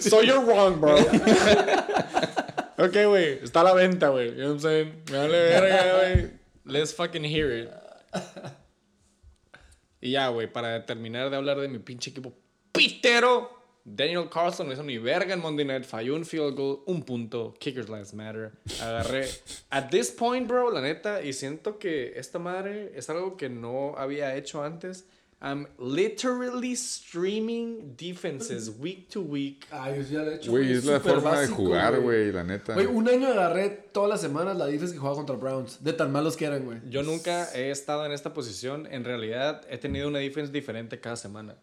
so 0.00 0.22
you're 0.22 0.44
wrong, 0.44 0.78
bro. 0.80 0.94
ok, 2.86 3.06
güey. 3.08 3.38
Está 3.42 3.60
a 3.60 3.64
la 3.64 3.74
venta, 3.74 4.08
güey. 4.08 4.30
You 4.30 4.34
know 4.34 4.46
what 4.48 4.54
I'm 4.54 4.60
saying? 4.60 5.02
Me 5.10 5.18
vale 5.18 5.38
verga, 5.38 5.98
güey. 5.98 6.30
Let's 6.64 6.94
fucking 6.94 7.24
hear 7.24 7.50
it. 7.50 7.70
Y 10.00 10.12
ya, 10.12 10.28
güey, 10.28 10.52
para 10.52 10.84
terminar 10.84 11.30
de 11.30 11.36
hablar 11.36 11.60
de 11.60 11.68
mi 11.68 11.78
pinche 11.78 12.10
equipo 12.10 12.32
pitero. 12.72 13.62
Daniel 13.84 14.28
Carlson 14.28 14.68
no 14.68 14.72
hizo 14.72 14.84
ni 14.84 14.98
verga 14.98 15.34
en 15.34 15.40
Monday 15.40 15.64
Night. 15.64 15.84
Falló 15.84 16.14
un 16.14 16.24
field 16.24 16.54
goal, 16.54 16.82
un 16.86 17.02
punto. 17.02 17.54
Kickers 17.58 17.88
Lives 17.88 18.14
Matter. 18.14 18.52
Agarré. 18.80 19.28
At 19.70 19.90
this 19.90 20.10
point, 20.10 20.46
bro, 20.46 20.70
la 20.70 20.80
neta, 20.80 21.22
y 21.22 21.32
siento 21.32 21.78
que 21.78 22.12
esta 22.16 22.38
madre 22.38 22.92
es 22.94 23.10
algo 23.10 23.36
que 23.36 23.48
no 23.48 23.94
había 23.96 24.36
hecho 24.36 24.62
antes. 24.62 25.04
I'm 25.44 25.66
literally 25.76 26.76
streaming 26.76 27.96
defenses 27.96 28.70
week 28.70 29.08
to 29.10 29.20
week. 29.20 29.66
Ah, 29.72 29.90
yo 29.90 30.04
sí 30.04 30.14
ya 30.14 30.22
lo 30.22 30.30
he 30.30 30.34
hecho. 30.36 30.52
Güey, 30.52 30.72
es 30.72 30.84
la 30.84 31.00
forma 31.00 31.32
de 31.32 31.36
básico, 31.38 31.56
jugar, 31.56 32.00
güey, 32.00 32.30
la 32.30 32.44
neta. 32.44 32.74
Güey, 32.74 32.86
un 32.86 33.08
año 33.08 33.26
agarré 33.26 33.68
todas 33.92 34.08
las 34.08 34.20
semanas 34.20 34.56
la 34.56 34.66
defense 34.66 34.92
que 34.92 34.98
jugaba 35.00 35.16
contra 35.16 35.34
Browns. 35.34 35.82
De 35.82 35.92
tan 35.94 36.12
malos 36.12 36.36
que 36.36 36.44
eran, 36.44 36.64
güey. 36.64 36.78
Yo 36.88 37.02
nunca 37.02 37.48
he 37.54 37.72
estado 37.72 38.06
en 38.06 38.12
esta 38.12 38.32
posición. 38.32 38.86
En 38.88 39.02
realidad, 39.04 39.62
he 39.68 39.78
tenido 39.78 40.06
una 40.06 40.20
defense 40.20 40.52
diferente 40.52 41.00
cada 41.00 41.16
semana. 41.16 41.56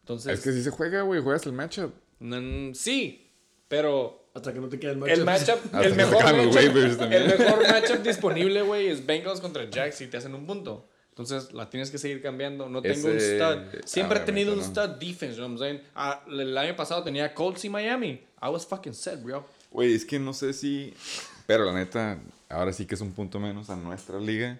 Entonces, 0.00 0.38
Es 0.38 0.44
que 0.44 0.52
si 0.52 0.62
se 0.62 0.70
juega, 0.70 1.00
güey, 1.00 1.22
juegas 1.22 1.46
el 1.46 1.52
matchup. 1.52 1.94
mm, 2.18 2.74
sí, 2.74 3.32
pero 3.66 4.28
Hasta 4.34 4.52
que 4.52 4.60
no 4.60 4.68
te 4.68 4.78
quede 4.78 4.92
el 4.92 4.98
matchup. 4.98 5.18
el 5.18 5.24
matchup, 5.24 5.74
el 5.82 5.94
mejor 5.94 6.22
matchup, 6.22 7.02
el 7.12 7.26
mejor 7.38 7.68
matchup 7.68 8.02
disponible, 8.02 8.60
güey, 8.62 8.88
es 8.88 9.06
Bengals 9.06 9.40
contra 9.40 9.68
Jacks 9.70 10.02
y 10.02 10.06
te 10.08 10.18
hacen 10.18 10.34
un 10.34 10.46
punto. 10.46 10.88
Entonces, 11.12 11.52
la 11.52 11.68
tienes 11.68 11.90
que 11.90 11.98
seguir 11.98 12.22
cambiando. 12.22 12.68
No 12.70 12.80
tengo 12.80 13.08
un 13.08 13.16
Ese- 13.16 13.36
stud. 13.38 13.80
Siempre 13.84 14.18
he 14.20 14.22
tenido 14.22 14.52
un 14.54 14.60
¿no? 14.60 14.64
stud 14.64 14.88
defense, 14.98 15.36
you 15.36 15.44
know 15.44 15.48
what 15.48 15.50
I'm 15.50 15.58
saying? 15.58 15.80
Ah, 15.94 16.24
el 16.26 16.56
año 16.56 16.74
pasado 16.74 17.02
tenía 17.04 17.34
Colts 17.34 17.64
y 17.66 17.68
Miami. 17.68 18.22
I 18.42 18.48
was 18.48 18.66
fucking 18.66 18.94
set, 18.94 19.22
bro. 19.22 19.46
Güey, 19.70 19.94
es 19.94 20.04
que 20.06 20.18
no 20.18 20.32
sé 20.32 20.52
si. 20.54 20.94
Pero 21.46 21.64
la 21.66 21.74
neta, 21.74 22.18
ahora 22.48 22.72
sí 22.72 22.86
que 22.86 22.94
es 22.94 23.00
un 23.02 23.12
punto 23.12 23.38
menos 23.38 23.68
a 23.68 23.76
nuestra 23.76 24.18
liga. 24.18 24.58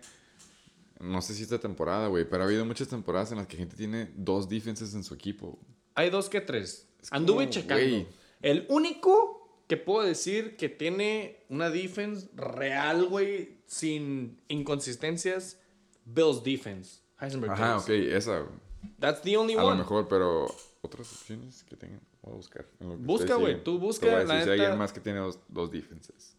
No 1.00 1.22
sé 1.22 1.34
si 1.34 1.42
esta 1.42 1.58
temporada, 1.58 2.06
güey, 2.08 2.28
pero 2.28 2.42
ha 2.42 2.46
habido 2.46 2.64
muchas 2.66 2.86
temporadas 2.88 3.32
en 3.32 3.38
las 3.38 3.46
que 3.46 3.56
gente 3.56 3.74
tiene 3.76 4.10
dos 4.14 4.48
defenses 4.48 4.94
en 4.94 5.02
su 5.04 5.14
equipo. 5.14 5.58
Hay 5.94 6.10
dos 6.10 6.28
que 6.28 6.40
tres. 6.42 6.86
Es 7.02 7.12
Anduve 7.12 7.44
como, 7.44 7.50
checando. 7.50 7.84
güey. 7.88 8.06
El 8.42 8.66
único 8.68 9.64
que 9.68 9.76
puedo 9.78 10.06
decir 10.06 10.56
que 10.56 10.68
tiene 10.68 11.38
una 11.48 11.70
defense 11.70 12.28
real, 12.36 13.06
güey, 13.06 13.56
sin 13.66 14.38
inconsistencias, 14.48 15.56
Bills 16.04 16.42
defense. 16.42 17.00
Heisenberg 17.20 17.52
Ajá, 17.52 17.74
Bills. 17.74 17.84
ok, 17.84 17.90
esa. 18.16 18.46
That's 18.98 19.22
the 19.22 19.36
only 19.36 19.54
A 19.54 19.62
one. 19.62 19.70
lo 19.70 19.76
mejor, 19.76 20.08
pero 20.08 20.46
otras 20.80 21.12
opciones 21.12 21.62
que 21.64 21.76
tengan. 21.76 22.00
Voy 22.22 22.32
a 22.32 22.36
buscar. 22.36 22.66
Busca, 22.78 23.34
güey, 23.36 23.62
tú 23.62 23.78
Te 23.78 23.84
busca, 23.84 24.06
voy 24.06 24.14
a 24.14 24.24
la 24.24 24.44
si 24.44 24.50
hay 24.50 24.60
alguien 24.60 24.78
más 24.78 24.92
que 24.92 25.00
tiene 25.00 25.20
dos, 25.20 25.38
dos 25.48 25.70
defenses. 25.70 26.36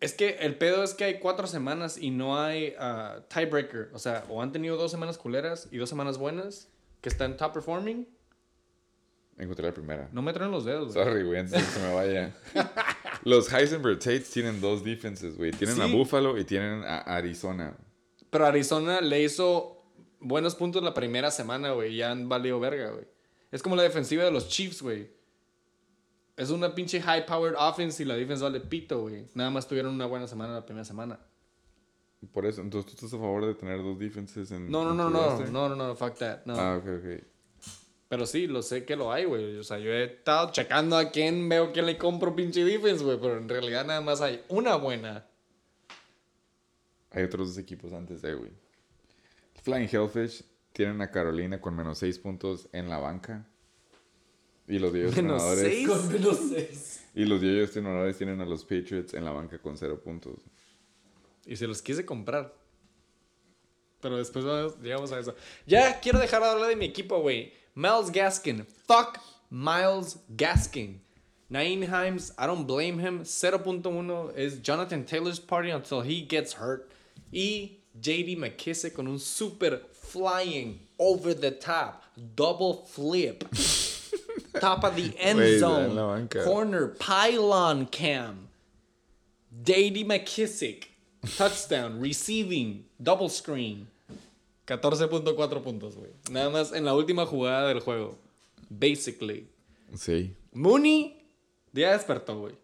Es 0.00 0.14
que 0.14 0.36
el 0.40 0.56
pedo 0.56 0.84
es 0.84 0.94
que 0.94 1.04
hay 1.04 1.18
cuatro 1.18 1.46
semanas 1.46 1.98
y 1.98 2.10
no 2.10 2.38
hay 2.40 2.74
ah, 2.78 3.20
tiebreaker. 3.28 3.90
O 3.92 3.98
sea, 3.98 4.24
o 4.28 4.40
han 4.40 4.52
tenido 4.52 4.76
dos 4.76 4.90
semanas 4.90 5.18
culeras 5.18 5.68
y 5.72 5.78
dos 5.78 5.88
semanas 5.88 6.18
buenas 6.18 6.68
que 7.00 7.08
están 7.08 7.36
top 7.36 7.54
performing. 7.54 8.06
Encontré 9.38 9.66
la 9.66 9.74
primera. 9.74 10.08
No 10.12 10.22
me 10.22 10.32
traen 10.32 10.50
los 10.50 10.64
dedos, 10.64 10.94
güey. 10.94 11.04
Sorry, 11.04 11.22
güey, 11.24 11.40
antes 11.40 11.52
de 11.52 11.58
que 11.58 11.64
se 11.64 11.80
me 11.80 11.94
vaya. 11.94 12.34
Los 13.24 13.52
Heisenberg 13.52 13.98
Tates 13.98 14.30
tienen 14.30 14.60
dos 14.60 14.84
defenses, 14.84 15.36
güey. 15.36 15.52
Tienen 15.52 15.80
a. 15.80 15.86
Buffalo 15.86 16.38
y 16.38 16.44
tienen 16.44 16.82
a 16.84 16.98
Arizona. 16.98 17.76
Pero 18.30 18.46
Arizona 18.46 19.00
le 19.00 19.22
hizo 19.22 19.82
buenos 20.20 20.54
puntos 20.54 20.82
la 20.82 20.94
primera 20.94 21.30
semana, 21.30 21.72
güey. 21.72 21.96
Ya 21.96 22.10
han 22.10 22.28
valido 22.28 22.60
verga, 22.60 22.90
güey. 22.90 23.06
Es 23.50 23.62
como 23.62 23.76
la 23.76 23.82
defensiva 23.82 24.24
de 24.24 24.30
los 24.30 24.48
Chiefs, 24.48 24.82
güey. 24.82 25.10
Es 26.36 26.50
una 26.50 26.74
pinche 26.74 27.00
high-powered 27.00 27.56
offense 27.58 28.02
y 28.02 28.06
la 28.06 28.14
defense 28.14 28.42
vale 28.44 28.60
pito, 28.60 29.00
güey. 29.00 29.26
Nada 29.34 29.50
más 29.50 29.66
tuvieron 29.66 29.94
una 29.94 30.06
buena 30.06 30.26
semana 30.28 30.54
la 30.54 30.64
primera 30.64 30.84
semana. 30.84 31.18
Por 32.32 32.46
eso, 32.46 32.60
entonces 32.60 32.90
tú 32.90 32.96
estás 32.96 33.14
a 33.18 33.22
favor 33.22 33.46
de 33.46 33.54
tener 33.54 33.82
dos 33.82 33.98
defenses 33.98 34.50
en. 34.50 34.70
No, 34.70 34.84
no, 34.84 34.90
en 34.90 34.96
no, 34.96 35.10
no. 35.10 35.46
No, 35.46 35.68
no, 35.68 35.76
no. 35.76 35.96
Fuck 35.96 36.14
that. 36.18 36.40
No. 36.44 36.54
Ah, 36.54 36.76
ok, 36.76 36.86
ok. 36.98 37.24
Pero 38.08 38.26
sí, 38.26 38.46
lo 38.46 38.62
sé 38.62 38.84
que 38.84 38.96
lo 38.96 39.12
hay, 39.12 39.24
güey. 39.24 39.56
O 39.56 39.64
sea, 39.64 39.78
yo 39.78 39.92
he 39.92 40.04
estado 40.04 40.50
checando 40.50 40.96
a 40.96 41.10
quién 41.10 41.48
veo 41.48 41.72
quién 41.72 41.86
le 41.86 41.98
compro 41.98 42.34
pinche 42.34 42.64
defense, 42.64 43.04
güey. 43.04 43.18
Pero 43.20 43.36
en 43.36 43.48
realidad 43.48 43.84
nada 43.86 44.00
más 44.00 44.20
hay 44.20 44.42
una 44.48 44.76
buena. 44.76 45.26
Hay 47.10 47.22
otros 47.24 47.48
dos 47.48 47.58
equipos 47.58 47.92
antes 47.92 48.22
de, 48.22 48.34
güey. 48.34 48.50
Flying 49.62 49.88
Hellfish 49.90 50.44
tienen 50.72 51.00
a 51.00 51.10
Carolina 51.10 51.60
con 51.60 51.74
menos 51.74 51.98
seis 51.98 52.18
puntos 52.18 52.68
en 52.72 52.88
la 52.88 52.98
banca. 52.98 53.46
Y 54.66 54.78
los 54.78 54.92
Dios 54.92 55.16
¿Menos 55.16 55.42
ganadores. 55.42 55.64
seis? 55.64 55.88
Con 55.88 56.08
menos 56.12 56.38
seis. 56.50 57.04
Y 57.14 57.24
los 57.24 57.40
Dios 57.40 57.74
ganadores 57.74 58.18
tienen 58.18 58.40
a 58.40 58.44
los 58.44 58.64
Patriots 58.64 59.14
en 59.14 59.24
la 59.24 59.30
banca 59.32 59.58
con 59.58 59.76
cero 59.78 60.00
puntos. 60.02 60.40
Y 61.46 61.56
se 61.56 61.66
los 61.66 61.80
quise 61.80 62.04
comprar. 62.04 62.54
Pero 64.00 64.18
después 64.18 64.44
vamos- 64.44 64.78
llegamos 64.80 65.10
a 65.12 65.18
eso. 65.18 65.34
Ya 65.66 65.98
quiero 66.00 66.18
dejar 66.18 66.42
de 66.42 66.48
hablar 66.48 66.68
de 66.68 66.76
mi 66.76 66.84
equipo, 66.84 67.20
güey. 67.20 67.52
Miles 67.74 68.12
Gaskin. 68.12 68.64
Fuck 68.86 69.18
Miles 69.50 70.18
Gaskin. 70.28 71.02
Nine 71.48 71.86
Himes, 71.86 72.32
I 72.38 72.46
don't 72.46 72.66
blame 72.66 73.00
him. 73.02 73.22
0.1 73.24 74.32
es 74.36 74.60
Jonathan 74.62 75.04
Taylor's 75.06 75.40
party 75.40 75.70
until 75.72 76.02
he 76.02 76.26
gets 76.28 76.54
hurt. 76.60 76.92
Y 77.32 77.78
JD 78.00 78.36
McKissick 78.38 78.94
con 78.94 79.06
un 79.06 79.18
super 79.18 79.80
flying 79.92 80.80
over 80.98 81.34
the 81.34 81.50
top. 81.50 82.04
Double 82.36 82.84
flip. 82.86 83.44
top 84.60 84.84
of 84.84 84.96
the 84.96 85.14
end 85.18 85.60
zone. 85.60 86.28
Corner 86.28 86.88
pylon 86.88 87.86
cam. 87.86 88.48
JD 89.62 90.06
McKissick. 90.06 90.84
Touchdown. 91.36 92.00
Receiving. 92.00 92.84
Double 93.02 93.28
screen. 93.28 93.88
14.4 94.66 95.62
puntos, 95.62 95.96
güey. 95.96 96.10
Nada 96.30 96.50
más 96.50 96.72
en 96.72 96.84
la 96.84 96.94
última 96.94 97.24
jugada 97.24 97.68
del 97.68 97.80
juego. 97.80 98.18
Basically. 98.68 99.48
Sí, 99.94 100.34
Mooney 100.52 101.16
ya 101.72 101.92
despertó, 101.92 102.38
güey. 102.38 102.54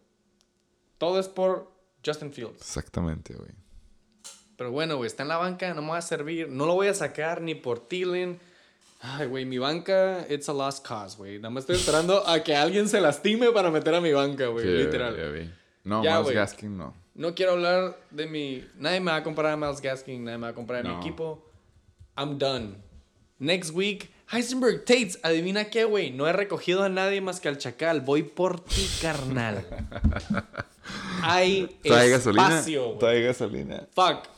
Todo 0.99 1.19
es 1.19 1.29
por 1.29 1.71
Justin 2.05 2.31
Fields. 2.31 2.61
exactamente, 2.61 3.35
güey. 3.35 3.51
Pero 4.57 4.71
bueno, 4.71 4.97
güey, 4.97 5.07
está 5.09 5.23
en 5.25 5.29
la 5.31 5.37
banca, 5.37 5.73
no 5.75 5.83
me 5.83 5.89
va 5.91 5.99
a 5.99 6.03
servir. 6.03 6.49
No 6.49 6.67
lo 6.67 6.75
voy 6.75 6.87
a 6.89 6.95
sacar 6.95 7.41
ni 7.41 7.55
por 7.55 7.81
Thielen. 7.89 8.39
Ay, 9.01 9.27
güey, 9.27 9.45
mi 9.45 9.59
banca, 9.59 10.25
it's 10.31 10.49
a 10.49 10.53
lost 10.53 10.87
cause, 10.87 11.17
güey. 11.19 11.37
Nada 11.39 11.51
más 11.51 11.63
estoy 11.63 11.77
esperando 11.77 12.27
a 12.27 12.43
que 12.43 12.55
alguien 12.57 12.89
se 12.89 13.01
lastime 13.01 13.51
para 13.53 13.71
meter 13.71 13.95
a 13.95 14.01
mi 14.01 14.13
banca, 14.13 14.47
güey. 14.47 14.65
Sí, 14.65 14.71
literal. 14.73 15.17
ya 15.17 15.25
vi. 15.29 15.51
No, 15.85 16.03
Ya, 16.03 16.13
Miles 16.13 16.25
güey. 16.25 16.35
Gaskin 16.37 16.79
no. 16.79 16.95
No 17.15 17.35
quiero 17.35 17.53
hablar 17.53 17.99
de 18.11 18.27
mi. 18.27 18.65
Nadie 18.79 19.01
me 19.01 19.11
va 19.11 19.19
a 19.19 19.23
comprar 19.23 19.53
a 19.53 19.57
Miles 19.57 19.81
Gaskin, 19.81 20.25
nadie 20.25 20.39
me 20.39 20.45
va 20.45 20.49
a 20.51 20.55
comprar 20.55 20.81
a 20.81 20.83
mi 20.83 20.95
No. 20.95 21.01
equipo. 21.01 21.45
I'm 22.17 22.39
done. 22.39 22.77
Next 23.39 23.73
week, 23.75 24.09
Heisenberg 24.33 24.85
Tates, 24.85 25.19
adivina 25.23 25.65
qué, 25.67 25.85
güey. 25.85 26.11
No 26.11 26.27
he 26.27 26.33
recogido 26.33 26.83
a 26.85 26.89
nadie 26.89 27.21
más 27.21 27.41
que 27.41 27.49
al 27.49 27.59
chacal. 27.59 28.01
Voy 28.01 28.23
por 28.23 28.61
ti, 28.65 28.89
carnal. 29.03 29.67
Hay 31.23 31.67
Trae 31.83 32.09
gasolina. 32.11 32.49
espacio, 32.49 32.85
güey. 32.87 32.99
Trae 32.99 33.23
gasolina. 33.23 33.87
Fuck. 33.95 34.29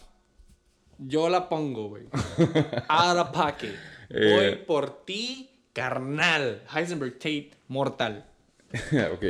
Yo 0.98 1.28
la 1.28 1.48
pongo, 1.48 1.89
güey. 1.89 2.05
Out 2.89 3.18
of 3.18 3.28
pocket. 3.31 3.74
Voy 4.10 4.18
Eh. 4.20 4.64
por 4.66 5.05
ti, 5.05 5.48
carnal. 5.73 6.62
Heisenberg 6.74 7.14
Tate, 7.14 7.51
mortal. 7.68 8.24
ok. 8.73 9.24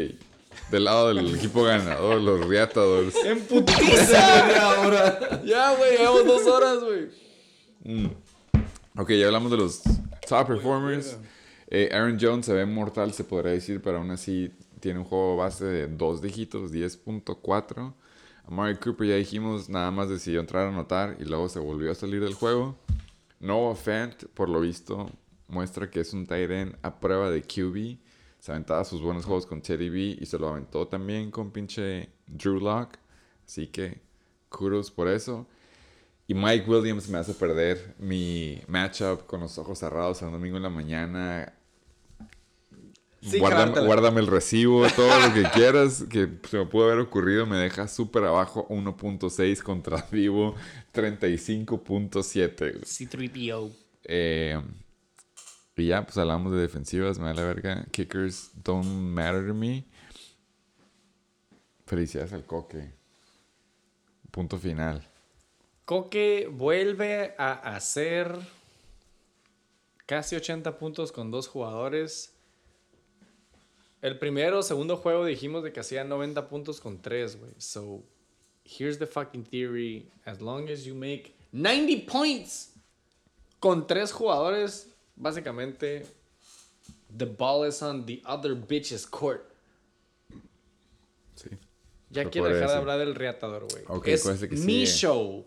Del 0.70 0.84
lado 0.84 1.08
del 1.14 1.34
equipo 1.36 1.64
ganador, 1.64 2.20
los 2.20 2.46
Reatadores. 2.46 3.14
En 3.24 3.40
putiza. 3.42 5.40
ya, 5.44 5.74
güey, 5.76 5.96
llevamos 5.98 6.26
dos 6.26 6.46
horas, 6.46 6.78
güey. 6.82 8.08
Ok, 8.98 9.10
ya 9.12 9.26
hablamos 9.26 9.50
de 9.50 9.56
los 9.58 9.82
top 10.28 10.46
performers. 10.46 11.16
Eh, 11.68 11.90
Aaron 11.92 12.16
Jones 12.20 12.46
se 12.46 12.52
ve 12.52 12.64
mortal, 12.64 13.12
se 13.12 13.24
podría 13.24 13.52
decir, 13.52 13.82
pero 13.82 13.98
aún 13.98 14.10
así 14.10 14.50
tiene 14.80 15.00
un 15.00 15.04
juego 15.04 15.36
base 15.36 15.64
de 15.64 15.86
dos 15.88 16.22
dígitos, 16.22 16.72
10.4. 16.72 17.92
Amari 18.46 18.76
Cooper, 18.76 19.08
ya 19.08 19.16
dijimos, 19.16 19.68
nada 19.68 19.90
más 19.90 20.08
decidió 20.08 20.38
entrar 20.38 20.66
a 20.66 20.68
anotar 20.68 21.16
y 21.18 21.24
luego 21.24 21.48
se 21.48 21.58
volvió 21.58 21.90
a 21.90 21.96
salir 21.96 22.22
del 22.22 22.34
juego. 22.34 22.76
Noah 23.40 23.74
Fant, 23.74 24.24
por 24.34 24.48
lo 24.48 24.60
visto, 24.60 25.10
muestra 25.48 25.90
que 25.90 26.00
es 26.00 26.12
un 26.12 26.26
tight 26.26 26.76
a 26.82 27.00
prueba 27.00 27.30
de 27.30 27.42
QB. 27.42 27.98
Se 28.38 28.52
aventaba 28.52 28.84
sus 28.84 29.02
buenos 29.02 29.24
juegos 29.24 29.46
con 29.46 29.60
Teddy 29.60 29.88
B 29.88 30.18
y 30.20 30.26
se 30.26 30.38
lo 30.38 30.48
aventó 30.48 30.86
también 30.86 31.32
con 31.32 31.50
pinche 31.50 32.08
Drew 32.28 32.60
Lock. 32.60 32.98
Así 33.44 33.66
que, 33.66 34.00
kudos 34.48 34.92
por 34.92 35.08
eso. 35.08 35.48
Y 36.28 36.34
Mike 36.34 36.70
Williams 36.70 37.08
me 37.08 37.18
hace 37.18 37.34
perder 37.34 37.96
mi 37.98 38.62
matchup 38.68 39.26
con 39.26 39.40
los 39.40 39.58
ojos 39.58 39.80
cerrados 39.80 40.22
el 40.22 40.30
domingo 40.30 40.56
en 40.56 40.62
la 40.62 40.70
mañana. 40.70 41.52
Sí, 43.28 43.38
guárdame, 43.38 44.20
el 44.20 44.26
recibo, 44.28 44.86
todo 44.94 45.20
lo 45.20 45.34
que 45.34 45.42
quieras 45.50 46.04
que 46.08 46.28
se 46.48 46.58
me 46.58 46.66
pudo 46.66 46.84
haber 46.84 47.00
ocurrido. 47.00 47.44
Me 47.44 47.56
deja 47.56 47.88
súper 47.88 48.24
abajo 48.24 48.66
1.6 48.68 49.62
contra 49.62 50.06
Divo 50.12 50.54
35.7. 50.94 52.58
güey. 52.58 52.82
C3PO. 52.82 53.72
Eh, 54.04 54.60
y 55.76 55.86
ya, 55.88 56.04
pues 56.04 56.16
hablamos 56.16 56.52
de 56.52 56.60
defensivas, 56.60 57.18
me 57.18 57.26
da 57.26 57.34
la 57.34 57.44
verga. 57.44 57.86
Kickers 57.90 58.50
don't 58.62 58.86
matter 58.86 59.46
to 59.46 59.54
me. 59.54 59.84
Felicidades 61.86 62.32
al 62.32 62.46
Coque. 62.46 62.92
Punto 64.30 64.58
final. 64.58 65.06
Coque 65.84 66.48
vuelve 66.50 67.34
a 67.38 67.52
hacer 67.74 68.36
casi 70.06 70.36
80 70.36 70.78
puntos 70.78 71.12
con 71.12 71.30
dos 71.30 71.48
jugadores. 71.48 72.35
El 74.02 74.18
primero, 74.18 74.62
segundo 74.62 74.96
juego 74.96 75.24
dijimos 75.24 75.62
de 75.64 75.72
que 75.72 75.80
hacía 75.80 76.04
90 76.04 76.48
puntos 76.48 76.80
con 76.80 77.00
tres, 77.00 77.38
güey. 77.38 77.52
So, 77.58 78.02
here's 78.64 78.98
the 78.98 79.06
fucking 79.06 79.44
theory. 79.44 80.08
As 80.24 80.40
long 80.40 80.68
as 80.68 80.84
you 80.84 80.94
make 80.94 81.34
90 81.52 82.06
points 82.10 82.72
con 83.58 83.86
tres 83.86 84.12
jugadores, 84.12 84.88
básicamente, 85.16 86.06
the 87.16 87.24
ball 87.24 87.66
is 87.66 87.82
on 87.82 88.04
the 88.04 88.22
other 88.26 88.54
bitch's 88.54 89.06
court. 89.06 89.50
Sí. 91.34 91.50
Ya 92.10 92.28
quiero 92.30 92.48
dejar 92.48 92.68
de 92.68 92.74
hablar 92.76 92.98
del 92.98 93.14
reatador, 93.14 93.66
güey. 93.70 93.84
Ok, 93.88 94.08
es 94.08 94.22
¿cuál 94.22 94.36
es 94.36 94.42
el 94.42 94.48
que 94.50 94.56
mi 94.56 94.86
sigue? 94.86 94.86
show. 94.86 95.46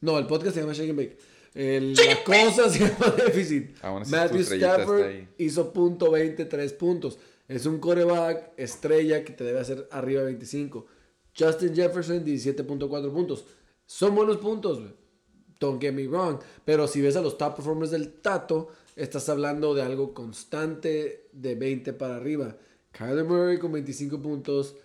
No, 0.00 0.18
el 0.18 0.26
podcast 0.26 0.54
se 0.54 0.60
llama 0.60 0.72
Shake 0.74 0.90
and 0.90 0.98
Bake. 0.98 1.18
El- 1.58 1.94
la 1.94 2.22
cosa 2.24 2.70
se 2.70 2.78
llama 2.80 3.14
déficit. 3.24 3.74
Así 3.82 4.10
Matthew 4.12 4.40
Stafford 4.42 5.00
hizo 5.38 5.72
punto 5.72 6.10
23 6.12 6.72
puntos. 6.74 7.18
Es 7.48 7.66
un 7.66 7.78
coreback 7.80 8.52
estrella 8.56 9.24
que 9.24 9.32
te 9.32 9.42
debe 9.42 9.58
hacer 9.58 9.88
arriba 9.90 10.20
de 10.20 10.26
25. 10.26 10.86
Justin 11.36 11.74
Jefferson 11.74 12.24
17.4 12.24 13.12
puntos. 13.12 13.44
Son 13.86 14.14
buenos 14.14 14.36
puntos. 14.36 14.80
Don't 15.58 15.80
get 15.82 15.92
me 15.92 16.06
wrong. 16.06 16.38
Pero 16.64 16.86
si 16.86 17.00
ves 17.00 17.16
a 17.16 17.22
los 17.22 17.36
top 17.36 17.56
performers 17.56 17.90
del 17.90 18.12
Tato, 18.20 18.68
estás 18.94 19.28
hablando 19.28 19.74
de 19.74 19.82
algo 19.82 20.14
constante 20.14 21.28
de 21.32 21.54
20 21.56 21.92
para 21.94 22.16
arriba. 22.16 22.56
Kyler 22.92 23.24
Murray 23.24 23.58
con 23.58 23.72
25 23.72 24.20
puntos. 24.22 24.76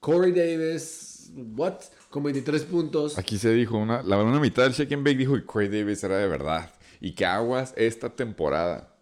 Corey 0.00 0.30
Davis, 0.32 1.15
what? 1.34 1.80
Con 2.10 2.22
23 2.22 2.62
puntos. 2.64 3.18
Aquí 3.18 3.38
se 3.38 3.52
dijo, 3.52 3.76
una, 3.76 4.02
la 4.02 4.18
una 4.22 4.40
mitad 4.40 4.64
del 4.64 4.72
Shake 4.72 4.92
and 4.94 5.04
Bake 5.04 5.18
dijo 5.18 5.34
que 5.34 5.44
Corey 5.44 5.68
Davis 5.68 6.02
era 6.04 6.18
de 6.18 6.28
verdad. 6.28 6.70
Y 7.00 7.12
que 7.12 7.26
aguas 7.26 7.74
esta 7.76 8.10
temporada. 8.10 8.94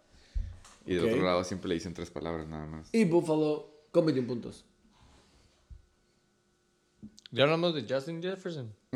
Y 0.86 0.94
del 0.94 1.04
Ok. 1.04 1.10
otro 1.12 1.24
lado 1.24 1.44
siempre 1.44 1.68
le 1.68 1.74
dicen 1.76 1.94
tres 1.94 2.10
palabras 2.10 2.46
nada 2.46 2.66
más. 2.66 2.88
Y 2.92 3.04
Buffalo 3.04 3.86
con 3.90 4.06
21 4.06 4.28
puntos. 4.28 4.64
Ya 7.30 7.44
hablamos 7.44 7.74
de 7.74 7.84
Justin 7.88 8.22
Jefferson. 8.22 8.72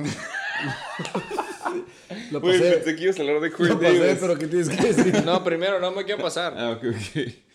Lo 2.30 2.40
pasé, 2.40 2.82
que 2.84 3.02
ibas 3.02 3.18
a 3.18 3.22
hablar 3.22 3.40
de 3.40 3.50
lo 3.50 3.78
pasé, 3.80 4.16
pero 4.20 4.38
¿qué 4.38 4.46
tienes 4.46 4.68
que 4.68 4.92
decir? 4.92 5.24
No, 5.24 5.44
primero, 5.44 5.78
no 5.80 5.92
me 5.92 6.04
quiero 6.04 6.22
pasar. 6.22 6.54
Ah, 6.56 6.70
ok, 6.72 6.84
ok. 6.84 7.47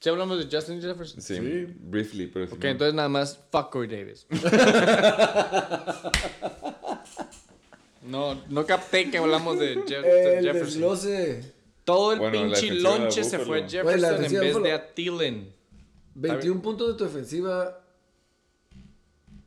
¿Sí 0.00 0.08
hablamos 0.08 0.38
de 0.38 0.44
Justin 0.56 0.80
Jefferson? 0.80 1.20
Sí, 1.20 1.66
briefly, 1.80 2.28
pero 2.28 2.44
Ok, 2.46 2.62
no- 2.62 2.68
entonces 2.70 2.94
nada 2.94 3.08
más, 3.08 3.40
fuck 3.50 3.70
Corey 3.70 3.88
Davis. 3.90 4.26
no, 8.06 8.40
no 8.48 8.64
capté 8.66 9.10
que 9.10 9.18
hablamos 9.18 9.58
de 9.58 9.76
Je- 9.84 9.96
El 10.38 10.44
Jefferson. 10.44 10.64
desglose. 10.66 11.54
Todo 11.84 12.12
el 12.12 12.18
Bueno, 12.18 12.32
pinche 12.42 12.70
lonche 12.74 13.24
se 13.24 13.38
fue 13.38 13.58
a 13.58 13.60
la 13.62 13.68
Jefferson 13.68 14.24
en 14.24 14.40
vez 14.40 14.62
de 14.62 14.72
a 14.72 14.94
Thielen. 14.94 15.52
21 16.14 16.60
puntos 16.62 16.88
de 16.88 16.94
tu 16.94 17.04
defensiva. 17.04 17.80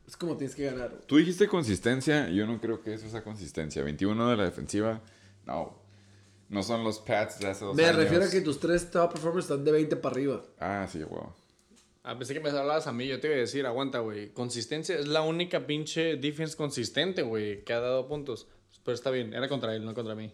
Es 0.06 0.16
como 0.16 0.36
tienes 0.36 0.54
que 0.56 0.64
ganar. 0.64 0.90
Tú 1.06 1.16
dijiste 1.18 1.46
consistencia, 1.48 2.28
yo 2.28 2.46
no 2.46 2.60
creo 2.60 2.82
que 2.82 2.94
eso 2.94 3.08
sea 3.08 3.22
consistencia. 3.22 3.82
21 3.82 4.28
de 4.30 4.36
la 4.36 4.44
defensiva, 4.44 5.00
no. 5.46 5.80
No 6.52 6.62
son 6.62 6.84
los 6.84 6.98
Pats 6.98 7.38
de 7.40 7.48
hace 7.48 7.64
dos 7.64 7.74
Me 7.74 7.84
años. 7.86 7.96
refiero 7.96 8.24
a 8.24 8.28
que 8.30 8.42
tus 8.42 8.60
tres 8.60 8.90
top 8.90 9.12
performers 9.12 9.46
están 9.46 9.64
de 9.64 9.72
20 9.72 9.96
para 9.96 10.12
arriba. 10.14 10.42
Ah, 10.60 10.86
sí, 10.90 10.98
huevo. 10.98 11.34
Ah, 12.04 12.18
pensé 12.18 12.34
que 12.34 12.40
me 12.40 12.50
hablabas 12.50 12.86
a 12.86 12.92
mí, 12.92 13.06
yo 13.06 13.18
te 13.20 13.28
iba 13.28 13.36
a 13.36 13.40
decir, 13.40 13.64
aguanta, 13.64 14.00
güey. 14.00 14.28
Consistencia 14.34 14.96
es 14.98 15.08
la 15.08 15.22
única 15.22 15.66
pinche 15.66 16.16
defense 16.16 16.56
consistente, 16.56 17.22
güey, 17.22 17.64
que 17.64 17.72
ha 17.72 17.80
dado 17.80 18.06
puntos. 18.06 18.48
Pero 18.84 18.94
está 18.94 19.10
bien, 19.10 19.32
era 19.32 19.48
contra 19.48 19.74
él, 19.74 19.84
no 19.84 19.94
contra 19.94 20.14
mí. 20.14 20.30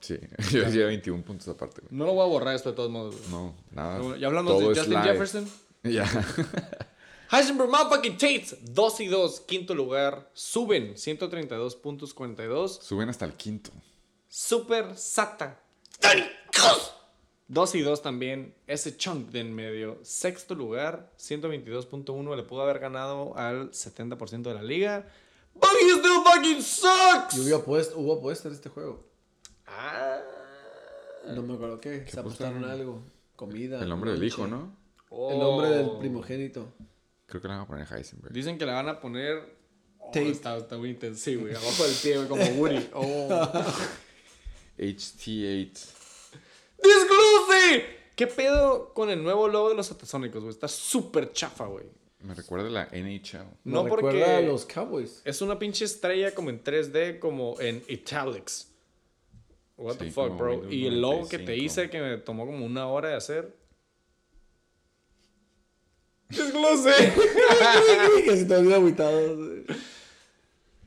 Sí, 0.00 0.18
yo 0.50 0.64
decía 0.64 0.86
21 0.86 1.22
puntos 1.22 1.46
aparte, 1.46 1.82
güey. 1.82 1.96
No 1.96 2.06
lo 2.06 2.14
voy 2.14 2.24
a 2.24 2.28
borrar 2.28 2.54
esto 2.56 2.70
de 2.70 2.76
todos 2.76 2.90
modos. 2.90 3.14
No, 3.30 3.54
nada. 3.70 3.98
Pero 3.98 4.16
ya 4.16 4.26
hablamos 4.26 4.54
Todo 4.58 4.70
de 4.70 4.74
Justin 4.74 4.94
live. 4.94 5.04
Jefferson. 5.04 5.48
Ya. 5.84 6.04
Heisenberg 7.30 7.68
motherfucking 7.70 8.14
Tates, 8.16 8.56
2 8.74 9.00
y 9.00 9.06
2, 9.06 9.40
quinto 9.42 9.74
lugar. 9.74 10.30
Suben 10.32 10.96
132 10.96 11.76
puntos 11.76 12.12
42. 12.14 12.80
Suben 12.82 13.08
hasta 13.08 13.24
el 13.24 13.34
quinto. 13.34 13.70
Super 14.36 14.96
Sata. 14.96 15.60
¡Tanicos! 16.00 16.92
2 17.46 17.74
y 17.76 17.82
2 17.82 18.02
también. 18.02 18.52
Ese 18.66 18.96
chunk 18.96 19.28
de 19.30 19.38
en 19.38 19.54
medio. 19.54 20.00
Sexto 20.02 20.56
lugar, 20.56 21.12
122.1. 21.20 22.34
Le 22.36 22.42
pudo 22.42 22.62
haber 22.62 22.80
ganado 22.80 23.38
al 23.38 23.70
70% 23.70 24.42
de 24.42 24.54
la 24.54 24.62
liga. 24.64 25.06
Buggy 25.54 25.98
still 26.00 26.24
fucking 26.24 26.62
sucks. 26.62 27.36
Y 27.36 27.48
hubo 27.48 27.58
apuesta, 27.58 27.94
hubo 27.96 28.14
apuesta 28.14 28.48
en 28.48 28.54
este 28.54 28.70
juego. 28.70 29.06
Ah. 29.68 30.18
No 31.28 31.42
me 31.42 31.54
acuerdo 31.54 31.80
qué. 31.80 32.04
Se 32.08 32.18
apostaron 32.18 32.64
algo. 32.64 33.04
Comida. 33.36 33.80
El 33.80 33.88
nombre 33.88 34.10
del 34.10 34.24
hijo, 34.24 34.48
¿no? 34.48 34.76
El 35.12 35.38
nombre 35.38 35.68
del 35.68 35.86
Oh. 35.90 36.00
primogénito. 36.00 36.74
Creo 37.26 37.40
que 37.40 37.46
le 37.46 37.54
van 37.54 37.62
a 37.62 37.66
poner 37.68 37.86
Heisenberg. 37.88 38.34
Dicen 38.34 38.58
que 38.58 38.66
le 38.66 38.72
van 38.72 38.88
a 38.88 38.98
poner. 38.98 39.56
Oh, 40.00 40.10
está, 40.12 40.56
está 40.56 40.76
muy 40.76 40.90
intenso, 40.90 41.22
sí, 41.22 41.36
güey. 41.36 41.54
Abajo 41.54 41.84
del 41.84 41.94
pie, 42.02 42.16
güey, 42.16 42.28
como 42.28 42.44
Woody. 42.60 42.88
Oh. 42.94 43.28
HT8. 44.78 45.70
¡Disclose! 46.82 47.86
¿Qué 48.16 48.26
pedo 48.26 48.92
con 48.94 49.10
el 49.10 49.22
nuevo 49.22 49.48
logo 49.48 49.70
de 49.70 49.74
los 49.74 49.86
Satasónicos, 49.86 50.42
güey? 50.42 50.52
Está 50.52 50.68
súper 50.68 51.32
chafa, 51.32 51.66
güey. 51.66 51.86
Me 52.20 52.34
recuerda 52.34 52.68
a 52.68 52.70
la 52.70 52.84
NHL. 52.92 53.44
No 53.64 53.84
Me 53.84 53.90
porque 53.90 54.06
recuerda 54.06 54.38
a 54.38 54.40
los 54.40 54.64
Cowboys. 54.64 55.20
es 55.24 55.42
una 55.42 55.58
pinche 55.58 55.84
estrella 55.84 56.34
como 56.34 56.50
en 56.50 56.62
3D, 56.62 57.18
como 57.18 57.60
en 57.60 57.82
italics. 57.88 58.70
What 59.76 59.96
the 59.96 60.10
fuck, 60.10 60.36
bro. 60.36 60.52
Windows 60.52 60.72
Y 60.72 60.86
el 60.86 61.00
logo 61.00 61.28
que 61.28 61.38
te 61.38 61.56
95. 61.56 61.64
hice 61.64 61.90
que 61.90 62.00
me 62.00 62.16
tomó 62.18 62.46
como 62.46 62.64
una 62.64 62.86
hora 62.86 63.08
de 63.10 63.16
hacer. 63.16 63.56
Desglose. 66.28 66.92
que 68.24 68.36
se 68.36 68.44
te 68.44 68.54
había 68.54 68.76
agüitado. 68.76 69.36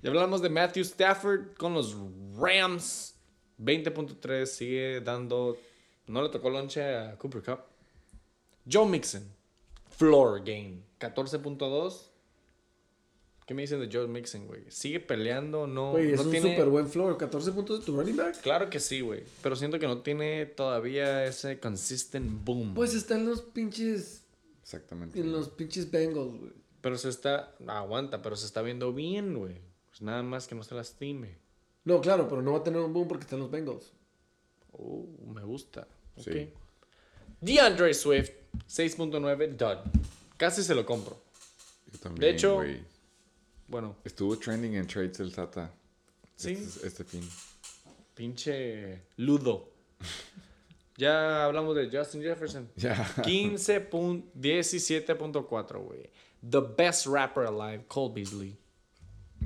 Ya 0.02 0.10
hablamos 0.10 0.42
de 0.42 0.50
Matthew 0.50 0.84
Stafford 0.84 1.54
con 1.58 1.74
los 1.74 1.96
Rams. 2.38 3.16
20.3 3.60 4.46
sigue 4.46 5.02
dando. 5.02 5.58
No 6.08 6.22
le 6.22 6.30
tocó 6.30 6.50
lonche 6.50 6.84
a 6.84 7.18
Cooper 7.18 7.42
Cup. 7.42 7.60
Joe 8.70 8.88
Mixon. 8.88 9.24
Floor 9.90 10.40
game. 10.40 10.80
14.2. 11.00 12.10
¿Qué 13.46 13.54
me 13.54 13.62
dicen 13.62 13.80
de 13.80 13.90
Joe 13.92 14.08
Mixon, 14.08 14.46
güey? 14.46 14.64
¿Sigue 14.70 15.00
peleando? 15.00 15.68
No, 15.68 15.92
Güey, 15.92 16.12
es 16.12 16.18
no 16.20 16.24
un 16.26 16.32
tiene... 16.32 16.50
super 16.52 16.70
buen 16.70 16.90
floor. 16.90 17.18
14 17.18 17.52
puntos 17.54 17.80
de 17.80 17.86
tu 17.86 17.96
running 17.96 18.18
back. 18.18 18.42
Claro 18.42 18.70
que 18.70 18.82
sí, 18.82 19.00
güey. 19.00 19.24
Pero 19.42 19.56
siento 19.56 19.80
que 19.80 19.88
no 19.88 20.02
tiene 20.02 20.46
todavía 20.46 21.26
ese 21.26 21.58
consistent 21.60 22.44
boom. 22.44 22.74
Pues 22.74 22.94
está 22.94 23.16
en 23.16 23.26
los 23.26 23.42
pinches. 23.42 24.26
Exactamente. 24.62 25.18
En 25.20 25.32
los 25.32 25.48
pinches 25.48 25.90
Bengals, 25.90 26.38
güey. 26.38 26.52
Pero 26.82 26.98
se 26.98 27.08
está... 27.08 27.56
Aguanta, 27.68 28.22
pero 28.22 28.36
se 28.36 28.46
está 28.46 28.62
viendo 28.62 28.92
bien, 28.94 29.34
güey. 29.38 29.62
Pues 29.90 30.02
nada 30.02 30.24
más 30.24 30.46
que 30.48 30.54
no 30.56 30.64
se 30.64 30.76
lastime. 30.76 31.38
No, 31.88 32.02
claro, 32.02 32.28
pero 32.28 32.42
no 32.42 32.52
va 32.52 32.58
a 32.58 32.64
tener 32.64 32.82
un 32.82 32.92
boom 32.92 33.08
porque 33.08 33.24
está 33.24 33.36
en 33.38 33.44
los 33.44 33.50
Bengals. 33.50 33.94
Oh, 34.74 35.06
me 35.34 35.42
gusta. 35.42 35.88
Sí. 36.18 36.32
Ok. 36.32 36.36
DeAndre 37.40 37.94
Swift, 37.94 38.32
6.9, 38.68 39.56
dud. 39.56 39.92
Casi 40.36 40.64
se 40.64 40.76
lo 40.76 40.86
compro. 40.86 41.18
Yo 41.90 41.98
también, 42.00 42.20
De 42.20 42.30
hecho-. 42.32 42.62
Bueno, 43.70 43.96
Estuvo 44.04 44.38
trending 44.38 44.76
en 44.76 44.86
trades 44.86 45.18
el 45.22 45.34
Tata. 45.34 45.72
Sí. 46.36 46.52
Este, 46.52 46.88
este 46.88 47.04
fin. 47.06 47.24
pinche 48.14 49.04
ludo. 49.16 49.70
ya 50.98 51.46
hablamos 51.46 51.74
de 51.78 51.90
Justin 51.90 52.22
Jefferson. 52.22 52.70
Ya. 52.76 52.96
15 53.24 53.90
pun- 53.90 54.26
17.4, 54.38 55.80
güey. 55.86 56.10
The 56.50 56.60
best 56.60 57.06
rapper 57.08 57.46
alive, 57.46 57.86
Cole 57.88 58.14
Beasley. 58.14 58.58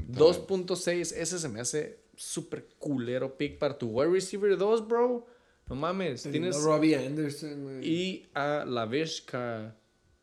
2.6, 0.10 1.14
ese 1.16 1.38
se 1.40 1.48
me 1.50 1.62
hace 1.62 2.01
súper 2.22 2.68
culero 2.78 3.36
pick 3.36 3.58
para 3.58 3.78
tu 3.78 3.88
wide 3.88 4.12
receiver 4.12 4.56
2, 4.56 4.88
bro. 4.88 5.26
No 5.68 5.76
mames, 5.76 6.24
Tienes 6.24 6.56
tienes... 6.56 6.64
Robbie 6.64 6.96
Anderson, 6.96 7.64
güey. 7.64 7.88
Y 7.88 8.30
a 8.34 8.64
la 8.66 8.86
Vizca, 8.86 9.76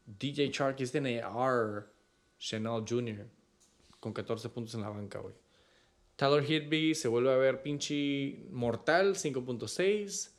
DJ 0.06 0.50
Charkis 0.50 0.92
tiene 0.92 1.18
R. 1.18 1.86
Chanel 2.38 2.84
Jr. 2.88 3.26
con 3.98 4.12
14 4.12 4.48
puntos 4.50 4.74
en 4.74 4.82
la 4.82 4.90
banca, 4.90 5.18
güey. 5.18 5.34
Tyler 6.14 6.44
Higby 6.44 6.94
se 6.94 7.08
vuelve 7.08 7.32
a 7.32 7.36
ver 7.36 7.62
pinche 7.62 8.46
mortal, 8.50 9.14
5.6. 9.14 10.30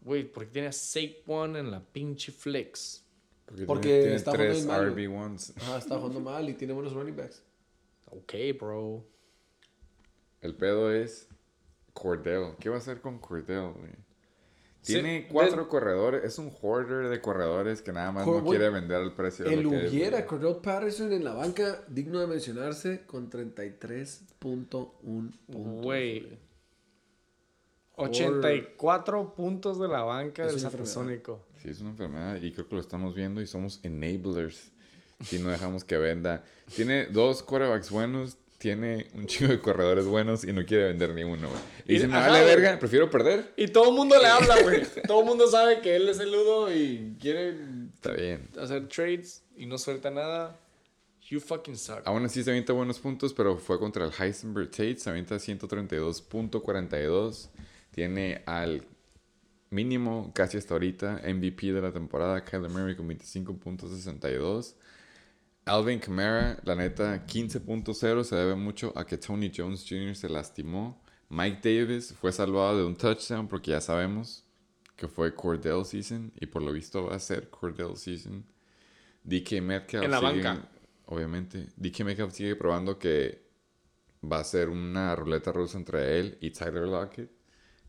Güey, 0.00 0.32
porque 0.32 0.50
tiene 0.52 0.68
a 0.68 0.72
Saquon 0.72 1.56
en 1.56 1.70
la 1.70 1.84
pinche 1.84 2.32
flex. 2.32 3.04
Porque, 3.44 3.64
Porque 3.64 3.88
tiene, 3.88 4.00
tiene 4.00 4.16
está 4.16 4.30
jugando 4.30 4.52
tres 4.54 4.66
bien 4.66 5.10
mal, 5.10 5.28
RB1s. 5.36 5.52
Ajá, 5.56 5.78
está 5.78 5.96
jugando 5.96 6.20
mal 6.20 6.48
y 6.48 6.54
tiene 6.54 6.72
buenos 6.72 6.92
running 6.92 7.16
backs. 7.16 7.42
Ok, 8.06 8.34
bro. 8.58 9.04
El 10.40 10.54
pedo 10.54 10.92
es 10.92 11.28
Cordell. 11.92 12.54
¿Qué 12.60 12.68
va 12.68 12.76
a 12.76 12.78
hacer 12.78 13.00
con 13.00 13.18
Cordell, 13.18 13.72
güey? 13.76 13.90
Sí, 14.80 14.94
Tiene 14.94 15.22
de- 15.22 15.28
cuatro 15.28 15.68
corredores. 15.68 16.24
Es 16.24 16.38
un 16.38 16.52
hoarder 16.62 17.08
de 17.08 17.20
corredores 17.20 17.82
que 17.82 17.92
nada 17.92 18.12
más 18.12 18.24
Cor- 18.24 18.42
no 18.42 18.48
quiere 18.48 18.70
vender 18.70 18.98
al 18.98 19.14
precio 19.14 19.44
de 19.44 19.54
El 19.54 19.62
lo 19.62 19.70
que 19.70 19.86
es, 19.86 19.92
Hubiera. 19.92 20.24
Cordell 20.26 20.56
Patterson 20.62 21.12
en 21.12 21.24
la 21.24 21.34
banca, 21.34 21.84
digno 21.88 22.20
de 22.20 22.28
mencionarse, 22.28 23.04
con 23.04 23.28
33.1 23.28 25.32
puntos. 25.46 25.82
Güey. 25.84 26.38
84 27.96 29.34
puntos 29.34 29.80
de 29.80 29.88
la 29.88 30.02
banca 30.02 30.46
Es 30.46 30.62
del. 30.62 30.70
Sí, 31.60 31.68
es 31.70 31.80
una 31.80 31.90
enfermedad 31.90 32.36
y 32.40 32.52
creo 32.52 32.68
que 32.68 32.76
lo 32.76 32.80
estamos 32.80 33.14
viendo 33.14 33.42
y 33.42 33.46
somos 33.48 33.80
enablers 33.82 34.70
si 35.24 35.40
no 35.40 35.50
dejamos 35.50 35.82
que 35.82 35.98
venda. 35.98 36.44
Tiene 36.76 37.06
dos 37.06 37.42
quarterbacks 37.42 37.90
buenos, 37.90 38.38
tiene 38.58 39.06
un 39.14 39.26
chingo 39.26 39.52
de 39.52 39.60
corredores 39.60 40.04
buenos 40.06 40.44
y 40.44 40.52
no 40.52 40.64
quiere 40.66 40.84
vender 40.88 41.14
ni 41.14 41.22
uno, 41.24 41.48
güey. 41.48 41.60
Y 41.86 41.92
Y- 41.92 41.94
dice, 41.94 42.08
me 42.08 42.14
vale 42.14 42.44
verga, 42.44 42.76
prefiero 42.78 43.08
perder. 43.08 43.52
Y 43.56 43.68
todo 43.68 43.88
el 43.90 43.94
mundo 43.94 44.16
le 44.20 44.26
habla, 44.26 44.60
güey. 44.62 44.82
todo 45.06 45.20
el 45.20 45.26
mundo 45.26 45.46
sabe 45.48 45.80
que 45.80 45.94
él 45.96 46.08
es 46.08 46.18
el 46.18 46.32
ludo 46.32 46.72
y 46.74 47.16
quiere 47.20 47.54
Está 47.94 48.12
bien. 48.12 48.48
hacer 48.60 48.88
trades 48.88 49.44
y 49.56 49.66
no 49.66 49.78
suelta 49.78 50.10
nada. 50.10 50.58
You 51.30 51.40
fucking 51.40 51.76
suck. 51.76 52.00
Aún 52.06 52.24
así 52.24 52.42
se 52.42 52.48
avienta 52.50 52.72
buenos 52.72 52.98
puntos, 52.98 53.34
pero 53.34 53.58
fue 53.58 53.78
contra 53.78 54.04
el 54.06 54.12
Heisenberg 54.18 54.70
Tate. 54.70 54.96
Se 54.96 55.10
avienta 55.10 55.36
132.42. 55.36 57.48
Tiene 57.90 58.42
al 58.46 58.82
mínimo, 59.70 60.30
casi 60.34 60.56
hasta 60.56 60.72
ahorita, 60.74 61.20
MVP 61.26 61.72
de 61.72 61.80
la 61.82 61.92
temporada, 61.92 62.42
Kyler 62.44 62.70
Murray 62.70 62.96
con 62.96 63.08
25.62. 63.08 64.74
Alvin 65.68 65.98
Kamara, 66.00 66.58
la 66.64 66.74
neta, 66.74 67.24
15.0. 67.26 68.24
Se 68.24 68.36
debe 68.36 68.54
mucho 68.54 68.92
a 68.96 69.04
que 69.06 69.16
Tony 69.18 69.50
Jones 69.54 69.84
Jr. 69.88 70.14
se 70.14 70.28
lastimó. 70.28 71.00
Mike 71.28 71.60
Davis 71.62 72.14
fue 72.14 72.32
salvado 72.32 72.78
de 72.78 72.84
un 72.84 72.96
touchdown 72.96 73.46
porque 73.48 73.72
ya 73.72 73.80
sabemos 73.80 74.44
que 74.96 75.06
fue 75.08 75.34
Cordell 75.34 75.84
Season 75.84 76.32
y 76.40 76.46
por 76.46 76.62
lo 76.62 76.72
visto 76.72 77.04
va 77.04 77.16
a 77.16 77.18
ser 77.20 77.50
Cordell 77.50 77.96
Season. 77.96 78.44
DK 79.24 79.60
Metcalf 79.60 80.04
En 80.04 80.10
la 80.10 80.20
sigue- 80.20 80.42
banca. 80.42 80.68
Obviamente. 81.06 81.68
DK 81.76 82.00
Metcalf 82.04 82.32
sigue 82.34 82.56
probando 82.56 82.98
que 82.98 83.46
va 84.24 84.38
a 84.40 84.44
ser 84.44 84.68
una 84.68 85.14
ruleta 85.14 85.52
rusa 85.52 85.78
entre 85.78 86.18
él 86.18 86.38
y 86.40 86.50
Tyler 86.50 86.88
Lockett. 86.88 87.30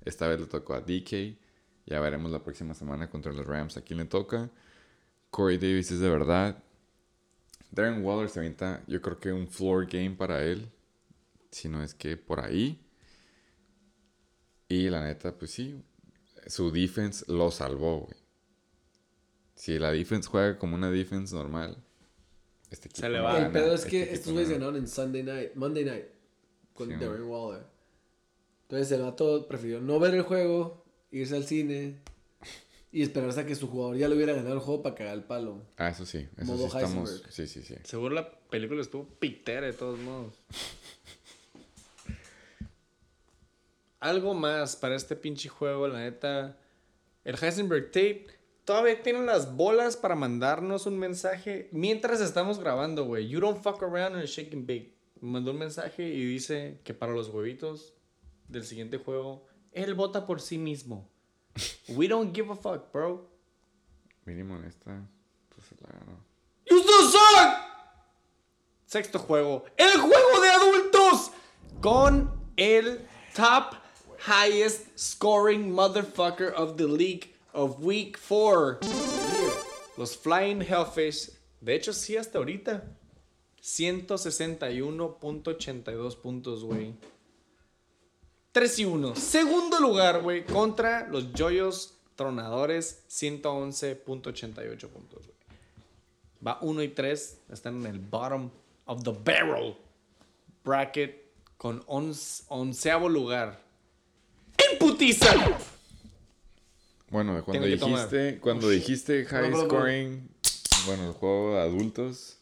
Esta 0.04 0.28
vez 0.28 0.40
le 0.40 0.46
tocó 0.48 0.74
a 0.74 0.82
DK. 0.82 1.38
Ya 1.86 2.00
veremos 2.02 2.32
la 2.32 2.44
próxima 2.44 2.74
semana 2.74 3.10
contra 3.10 3.32
los 3.34 3.46
Rams 3.46 3.78
a 3.78 3.82
quién 3.82 4.00
le 4.00 4.06
toca. 4.06 4.50
Corey 5.32 5.58
Davis 5.58 5.92
es 5.92 6.00
de 6.00 6.10
verdad. 6.10 6.62
Darren 7.72 8.04
Waller 8.04 8.30
se 8.30 8.40
avienta, 8.40 8.84
yo 8.88 9.02
creo 9.02 9.20
que 9.20 9.32
un 9.32 9.48
floor 9.48 9.86
game 9.86 10.12
para 10.12 10.44
él. 10.44 10.70
Si 11.52 11.70
no 11.70 11.84
es 11.84 11.94
que 11.94 12.18
por 12.18 12.40
ahí. 12.40 12.80
Y 14.68 14.90
la 14.90 15.04
neta, 15.04 15.38
pues 15.38 15.52
sí. 15.52 15.84
Su 16.48 16.72
defense 16.72 17.26
lo 17.28 17.52
salvó, 17.52 18.02
güey. 18.02 18.18
Si 19.56 19.78
la 19.78 19.92
defense 19.92 20.30
juega 20.30 20.58
como 20.58 20.76
una 20.76 20.90
defense 20.90 21.36
normal, 21.36 21.78
este 22.70 22.88
equipo 22.88 23.08
Se 23.08 23.10
le 23.10 23.20
va. 23.20 23.38
El 23.40 23.52
pedo 23.52 23.74
es 23.74 23.82
este 23.84 23.90
que 23.90 24.14
estos 24.14 24.32
güeyes 24.32 24.50
gana. 24.50 24.66
ganaron 24.66 24.82
en 24.84 24.88
Sunday 24.88 25.24
night, 25.24 25.56
Monday 25.56 25.86
night, 25.86 26.06
con 26.74 26.88
Sí, 26.90 26.96
Darren 26.96 27.24
Waller. 27.24 27.66
Entonces 28.64 28.92
el 28.92 29.02
vato 29.02 29.48
prefirió 29.48 29.82
no 29.82 30.00
ver 30.00 30.14
el 30.14 30.22
juego, 30.22 30.86
irse 31.12 31.36
al 31.36 31.44
cine 31.44 32.00
y 32.92 33.04
esperarse 33.04 33.42
a 33.42 33.46
que 33.46 33.56
su 33.56 33.68
jugador 33.68 33.98
ya 33.98 34.08
le 34.08 34.16
hubiera 34.16 34.34
ganado 34.34 34.56
el 34.56 34.62
juego 34.62 34.82
para 34.82 34.96
cagar 34.96 35.14
el 35.14 35.24
palo. 35.24 35.62
Ah, 35.78 35.90
eso 35.90 36.06
sí. 36.06 36.28
Eso 36.38 36.52
Modo 36.52 36.70
sí 36.70 36.78
estamos. 36.78 37.10
Heisenberg. 37.10 37.34
Sí, 37.34 37.48
sí, 37.48 37.62
sí. 37.62 37.76
Seguro 37.84 38.16
la 38.16 38.32
película 38.50 38.82
estuvo 38.82 39.06
pitera 39.06 39.68
de 39.68 39.74
todos 39.74 40.00
modos. 40.00 40.34
Algo 44.00 44.34
más 44.34 44.76
para 44.76 44.96
este 44.96 45.16
pinche 45.16 45.50
juego, 45.50 45.88
la 45.88 46.00
neta. 46.00 46.58
El 47.24 47.36
Heisenberg 47.40 47.92
Tape 47.92 48.28
todavía 48.66 49.02
tiene 49.04 49.24
las 49.24 49.56
bolas 49.56 49.98
para 49.98 50.16
mandarnos 50.16 50.86
un 50.86 50.98
mensaje 50.98 51.70
mientras 51.72 52.22
estamos 52.22 52.60
grabando, 52.60 53.06
güey. 53.06 53.28
You 53.28 53.40
don't 53.40 53.62
fuck 53.62 53.84
around 53.84 54.16
and 54.16 54.26
shake 54.26 54.54
and 54.54 54.66
bake. 54.66 54.96
Me 55.22 55.32
mandó 55.32 55.52
un 55.52 55.60
mensaje 55.60 56.08
y 56.08 56.26
dice 56.26 56.80
que 56.84 56.94
para 56.94 57.12
los 57.12 57.30
huevitos 57.30 57.94
del 58.48 58.64
siguiente 58.64 58.98
juego 58.98 59.46
él 59.74 59.94
vota 59.94 60.26
por 60.26 60.42
sí 60.42 60.58
mismo. 60.58 61.10
We 61.90 62.08
don't 62.08 62.34
give 62.34 62.50
a 62.50 62.56
fuck, 62.56 62.92
bro. 62.92 63.22
Mínimo 64.26 64.56
en 64.58 64.66
esta. 64.66 65.08
Pues 65.50 65.68
se 65.68 65.76
la 65.82 65.90
ganó. 65.92 66.18
You 66.70 66.82
still 66.82 67.10
suck! 67.10 67.58
Sexto 68.86 69.20
juego. 69.20 69.66
El 69.78 70.00
juego 70.00 70.42
de 70.42 70.50
adultos. 70.50 71.32
Con 71.82 72.30
el 72.58 73.08
top 73.34 73.76
highest 74.20 74.88
scoring 74.98 75.72
motherfucker 75.72 76.52
of 76.54 76.78
the 76.78 76.88
league 76.88 77.34
of 77.54 77.82
week 77.82 78.18
4. 78.18 78.80
Los 79.98 80.16
Flying 80.16 80.62
Hellfish. 80.62 81.30
De 81.62 81.76
hecho, 81.76 81.92
sí, 81.94 82.16
hasta 82.18 82.38
ahorita. 82.38 82.84
161.82 83.62 86.16
puntos, 86.22 86.64
güey. 86.64 86.96
3 88.60 88.80
y 88.80 88.84
1. 88.86 89.16
Segundo 89.16 89.80
lugar, 89.80 90.22
güey, 90.22 90.46
contra 90.46 91.08
los 91.08 91.28
Joyos 91.34 91.94
Tronadores. 92.18 93.04
111.88 93.10 94.90
puntos, 94.90 95.26
güey. 95.28 95.38
Va 96.46 96.58
1 96.62 96.84
y 96.84 96.90
3. 96.90 97.38
Están 97.54 97.78
en 97.78 97.86
el 97.86 98.00
bottom 98.00 98.50
of 98.86 99.02
the 99.04 99.12
barrel 99.14 99.78
bracket 100.66 101.22
con 101.58 101.82
once- 101.88 102.44
onceavo 102.50 103.08
lugar. 103.08 103.62
¡En 104.58 104.78
putiza! 104.78 105.34
Bueno, 107.12 107.42
cuando 107.46 107.66
dijiste, 107.66 108.40
cuando 108.42 108.68
dijiste 108.70 109.24
high 109.24 109.54
scoring, 109.54 110.30
bueno, 110.86 111.08
el 111.08 111.14
juego 111.14 111.54
de 111.56 111.62
adultos, 111.62 112.40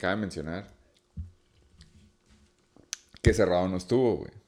cabe 0.00 0.16
mencionar 0.16 0.68
que 3.22 3.32
cerrado 3.32 3.68
no 3.68 3.76
estuvo, 3.76 4.16
güey. 4.16 4.39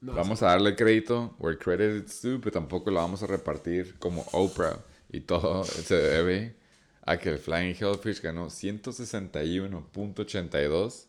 No, 0.00 0.14
vamos 0.14 0.42
a 0.42 0.46
darle 0.46 0.74
crédito 0.76 1.34
where 1.38 1.58
credit 1.58 2.06
is 2.06 2.22
due, 2.22 2.38
pero 2.38 2.52
tampoco 2.52 2.90
lo 2.90 3.00
vamos 3.00 3.22
a 3.22 3.26
repartir 3.26 3.98
como 3.98 4.24
Oprah 4.32 4.82
y 5.10 5.20
todo 5.20 5.62
se 5.64 5.94
debe 5.94 6.56
a 7.02 7.18
que 7.18 7.28
el 7.30 7.38
Flying 7.38 7.76
Hellfish 7.78 8.22
ganó 8.22 8.46
161.82 8.46 11.08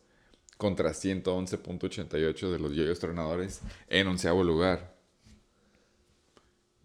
contra 0.58 0.92
111.88 0.92 2.52
de 2.52 2.60
los 2.60 2.74
yoyos 2.74 3.00
tronadores 3.00 3.62
en 3.88 4.08
onceavo 4.08 4.44
lugar. 4.44 4.94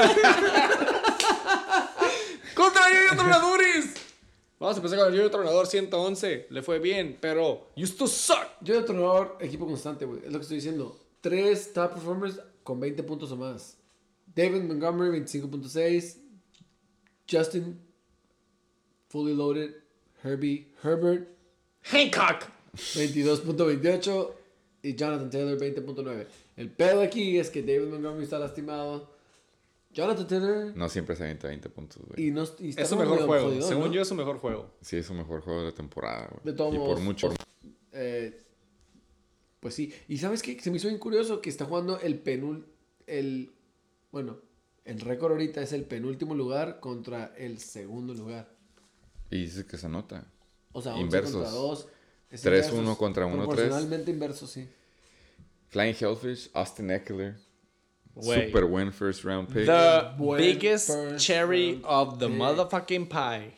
Contra 2.56 2.82
Yoyo 2.90 3.14
Tronaduris. 3.14 3.94
Vamos 4.58 4.76
a 4.76 4.80
empezar 4.80 4.98
con 4.98 5.06
el 5.06 5.14
Yoyo 5.14 5.30
Tronador 5.30 5.68
111. 5.68 6.48
Le 6.50 6.62
fue 6.62 6.80
bien, 6.80 7.16
pero 7.20 7.68
you 7.76 7.86
still 7.86 8.08
suck. 8.08 8.48
Yo 8.62 8.74
de 8.74 8.80
entrenador, 8.80 9.36
equipo 9.40 9.64
constante, 9.64 10.06
güey. 10.06 10.22
Es 10.26 10.32
lo 10.32 10.40
que 10.40 10.42
estoy 10.42 10.56
diciendo. 10.56 10.98
Tres 11.20 11.72
top 11.72 11.92
performers 11.92 12.40
con 12.64 12.80
20 12.80 13.04
puntos 13.04 13.30
o 13.30 13.36
más. 13.36 13.76
David 14.34 14.62
Montgomery, 14.62 15.20
25.6. 15.20 16.16
Justin, 17.30 17.80
fully 19.08 19.34
loaded. 19.34 19.70
Herbie, 20.24 20.66
Herbert, 20.82 21.28
Hancock. 21.92 22.50
22.28. 22.74 24.43
Y 24.84 24.94
Jonathan 24.94 25.30
Taylor, 25.30 25.58
20.9. 25.58 26.26
El 26.58 26.70
pedo 26.70 27.00
aquí 27.00 27.38
es 27.38 27.48
que 27.48 27.62
David 27.62 27.88
Montgomery 27.88 28.24
está 28.24 28.38
lastimado. 28.38 29.10
Jonathan 29.94 30.26
Taylor. 30.26 30.76
No 30.76 30.90
siempre 30.90 31.16
se 31.16 31.22
avienta 31.22 31.48
20 31.48 31.70
puntos, 31.70 32.02
güey. 32.06 32.26
Y, 32.26 32.30
no, 32.30 32.44
y 32.58 32.68
está 32.68 32.82
Es 32.82 32.88
su 32.88 32.96
mejor 32.96 33.24
juego. 33.24 33.62
Según 33.62 33.86
¿no? 33.86 33.92
yo, 33.92 34.02
es 34.02 34.08
su 34.08 34.14
mejor 34.14 34.36
juego. 34.36 34.74
Sí, 34.82 34.98
es 34.98 35.06
su 35.06 35.14
mejor 35.14 35.40
juego 35.40 35.60
de 35.60 35.66
la 35.68 35.74
temporada, 35.74 36.28
güey. 36.30 36.44
De 36.44 36.52
todos 36.52 36.74
y 36.74 36.78
por 36.78 37.00
mucho. 37.00 37.32
Eh, 37.92 38.38
pues 39.58 39.74
sí. 39.74 39.90
Y 40.06 40.18
sabes 40.18 40.42
qué? 40.42 40.60
Se 40.60 40.70
me 40.70 40.76
hizo 40.76 40.88
bien 40.88 41.00
curioso 41.00 41.40
que 41.40 41.48
está 41.48 41.64
jugando 41.64 41.98
el 42.00 42.18
penúltimo. 42.18 42.70
El, 43.06 43.54
bueno, 44.12 44.38
el 44.84 45.00
récord 45.00 45.32
ahorita 45.32 45.62
es 45.62 45.72
el 45.72 45.84
penúltimo 45.84 46.34
lugar 46.34 46.78
contra 46.80 47.32
el 47.38 47.58
segundo 47.58 48.12
lugar. 48.12 48.54
Y 49.30 49.44
dice 49.44 49.64
que 49.64 49.78
se 49.78 49.88
nota. 49.88 50.30
O 50.72 50.82
sea, 50.82 50.92
11 50.92 51.04
Inversos. 51.04 51.32
contra 51.32 51.50
2. 51.52 51.88
3-1 52.42 52.96
contra 52.96 53.26
1-3. 53.26 53.36
Proporcionalmente 53.36 54.10
inverso, 54.10 54.46
sí. 54.46 54.68
Flying 55.68 55.94
Hellfish, 55.98 56.50
Austin 56.54 56.90
Eckler. 56.90 57.36
Super 58.20 58.64
buen 58.64 58.92
first 58.92 59.24
round 59.24 59.48
pick. 59.48 59.66
The 59.66 60.14
Buen 60.16 60.40
biggest 60.40 60.90
cherry 61.18 61.80
of 61.84 62.18
the 62.18 62.28
pick. 62.28 62.36
motherfucking 62.36 63.08
pie. 63.08 63.54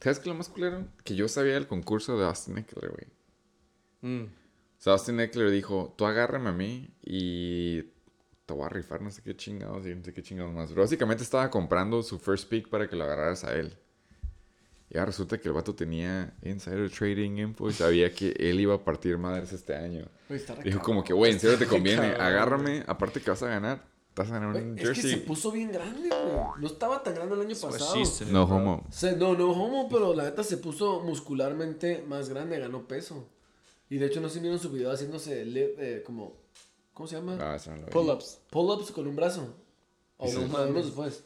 ¿Sabes 0.00 0.18
qué 0.18 0.28
lo 0.28 0.34
más 0.34 0.50
culero? 0.50 0.86
Que 1.02 1.14
yo 1.14 1.28
sabía 1.28 1.56
el 1.56 1.66
concurso 1.66 2.18
de 2.18 2.26
Austin 2.26 2.58
Eckler, 2.58 2.90
güey. 2.90 3.06
Mm. 4.02 4.26
O 4.26 4.82
sea, 4.84 4.92
Austin 4.92 5.18
Eckler 5.18 5.50
dijo, 5.50 5.94
tú 5.96 6.04
agárrame 6.04 6.50
a 6.50 6.52
mí 6.52 6.90
y 7.02 7.84
te 8.44 8.52
voy 8.52 8.66
a 8.66 8.68
rifar 8.68 9.00
no 9.00 9.10
sé 9.10 9.22
qué 9.22 9.34
chingados 9.34 9.86
y 9.86 9.94
no 9.94 10.04
sé 10.04 10.12
qué 10.12 10.22
chingados 10.22 10.52
más. 10.52 10.68
Pero 10.68 10.82
básicamente 10.82 11.22
estaba 11.22 11.48
comprando 11.50 12.02
su 12.02 12.18
first 12.18 12.50
pick 12.50 12.68
para 12.68 12.86
que 12.86 12.96
lo 12.96 13.04
agarraras 13.04 13.44
a 13.44 13.54
él. 13.54 13.78
Y 14.94 14.96
ahora 14.96 15.06
resulta 15.06 15.38
que 15.38 15.48
el 15.48 15.54
vato 15.54 15.74
tenía 15.74 16.32
insider 16.44 16.88
trading 16.88 17.38
info 17.38 17.68
y 17.68 17.72
sabía 17.72 18.14
que 18.14 18.30
él 18.38 18.60
iba 18.60 18.76
a 18.76 18.84
partir 18.84 19.18
madres 19.18 19.52
este 19.52 19.74
año. 19.74 20.06
Dijo 20.28 20.46
cabrón. 20.46 20.78
como 20.84 21.02
que, 21.02 21.12
güey, 21.12 21.32
en 21.32 21.40
serio 21.40 21.58
te 21.58 21.66
conviene, 21.66 22.02
cabrón. 22.12 22.20
agárrame, 22.20 22.84
aparte 22.86 23.20
que 23.20 23.28
vas 23.28 23.42
a 23.42 23.48
ganar, 23.48 23.84
vas 24.14 24.30
a 24.30 24.34
ganar 24.34 24.50
un 24.50 24.78
es 24.78 24.88
que 24.90 24.94
se 24.94 25.02
jersey. 25.02 25.26
puso 25.26 25.50
bien 25.50 25.72
grande, 25.72 26.08
güey. 26.10 26.44
No 26.60 26.66
estaba 26.68 27.02
tan 27.02 27.12
grande 27.16 27.34
el 27.34 27.40
año 27.40 27.56
pasado. 27.60 27.96
No 28.30 28.44
homo. 28.44 28.86
No, 29.18 29.34
no 29.36 29.50
homo, 29.50 29.88
pero 29.90 30.14
la 30.14 30.22
neta 30.22 30.44
se 30.44 30.58
puso 30.58 31.00
muscularmente 31.00 32.04
más 32.06 32.28
grande, 32.28 32.60
ganó 32.60 32.86
peso. 32.86 33.28
Y 33.90 33.98
de 33.98 34.06
hecho, 34.06 34.20
no 34.20 34.28
si 34.28 34.38
vieron 34.38 34.60
su 34.60 34.70
video 34.70 34.92
haciéndose 34.92 35.44
le- 35.44 35.74
eh, 35.76 36.02
como. 36.04 36.36
¿Cómo 36.92 37.08
se 37.08 37.16
llama? 37.16 37.36
Ah, 37.40 37.58
no. 37.66 37.86
Pull-ups. 37.86 38.38
Pull-ups 38.50 38.92
con 38.92 39.08
un 39.08 39.16
brazo. 39.16 39.56
O 40.18 40.30
mames 40.46 40.84
después. 40.86 41.24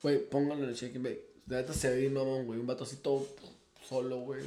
Güey, 0.00 0.30
pónganlo 0.30 0.62
en 0.62 0.70
el 0.70 0.76
shake 0.76 0.94
and 0.94 1.04
bake. 1.04 1.27
La 1.48 1.58
neta 1.58 1.72
se 1.72 1.90
ve 1.90 1.96
bien 2.00 2.14
mamón, 2.14 2.46
güey. 2.46 2.58
Un 2.58 2.66
vato 2.66 2.84
así 2.84 2.96
todo 2.96 3.26
solo, 3.88 4.18
güey. 4.18 4.42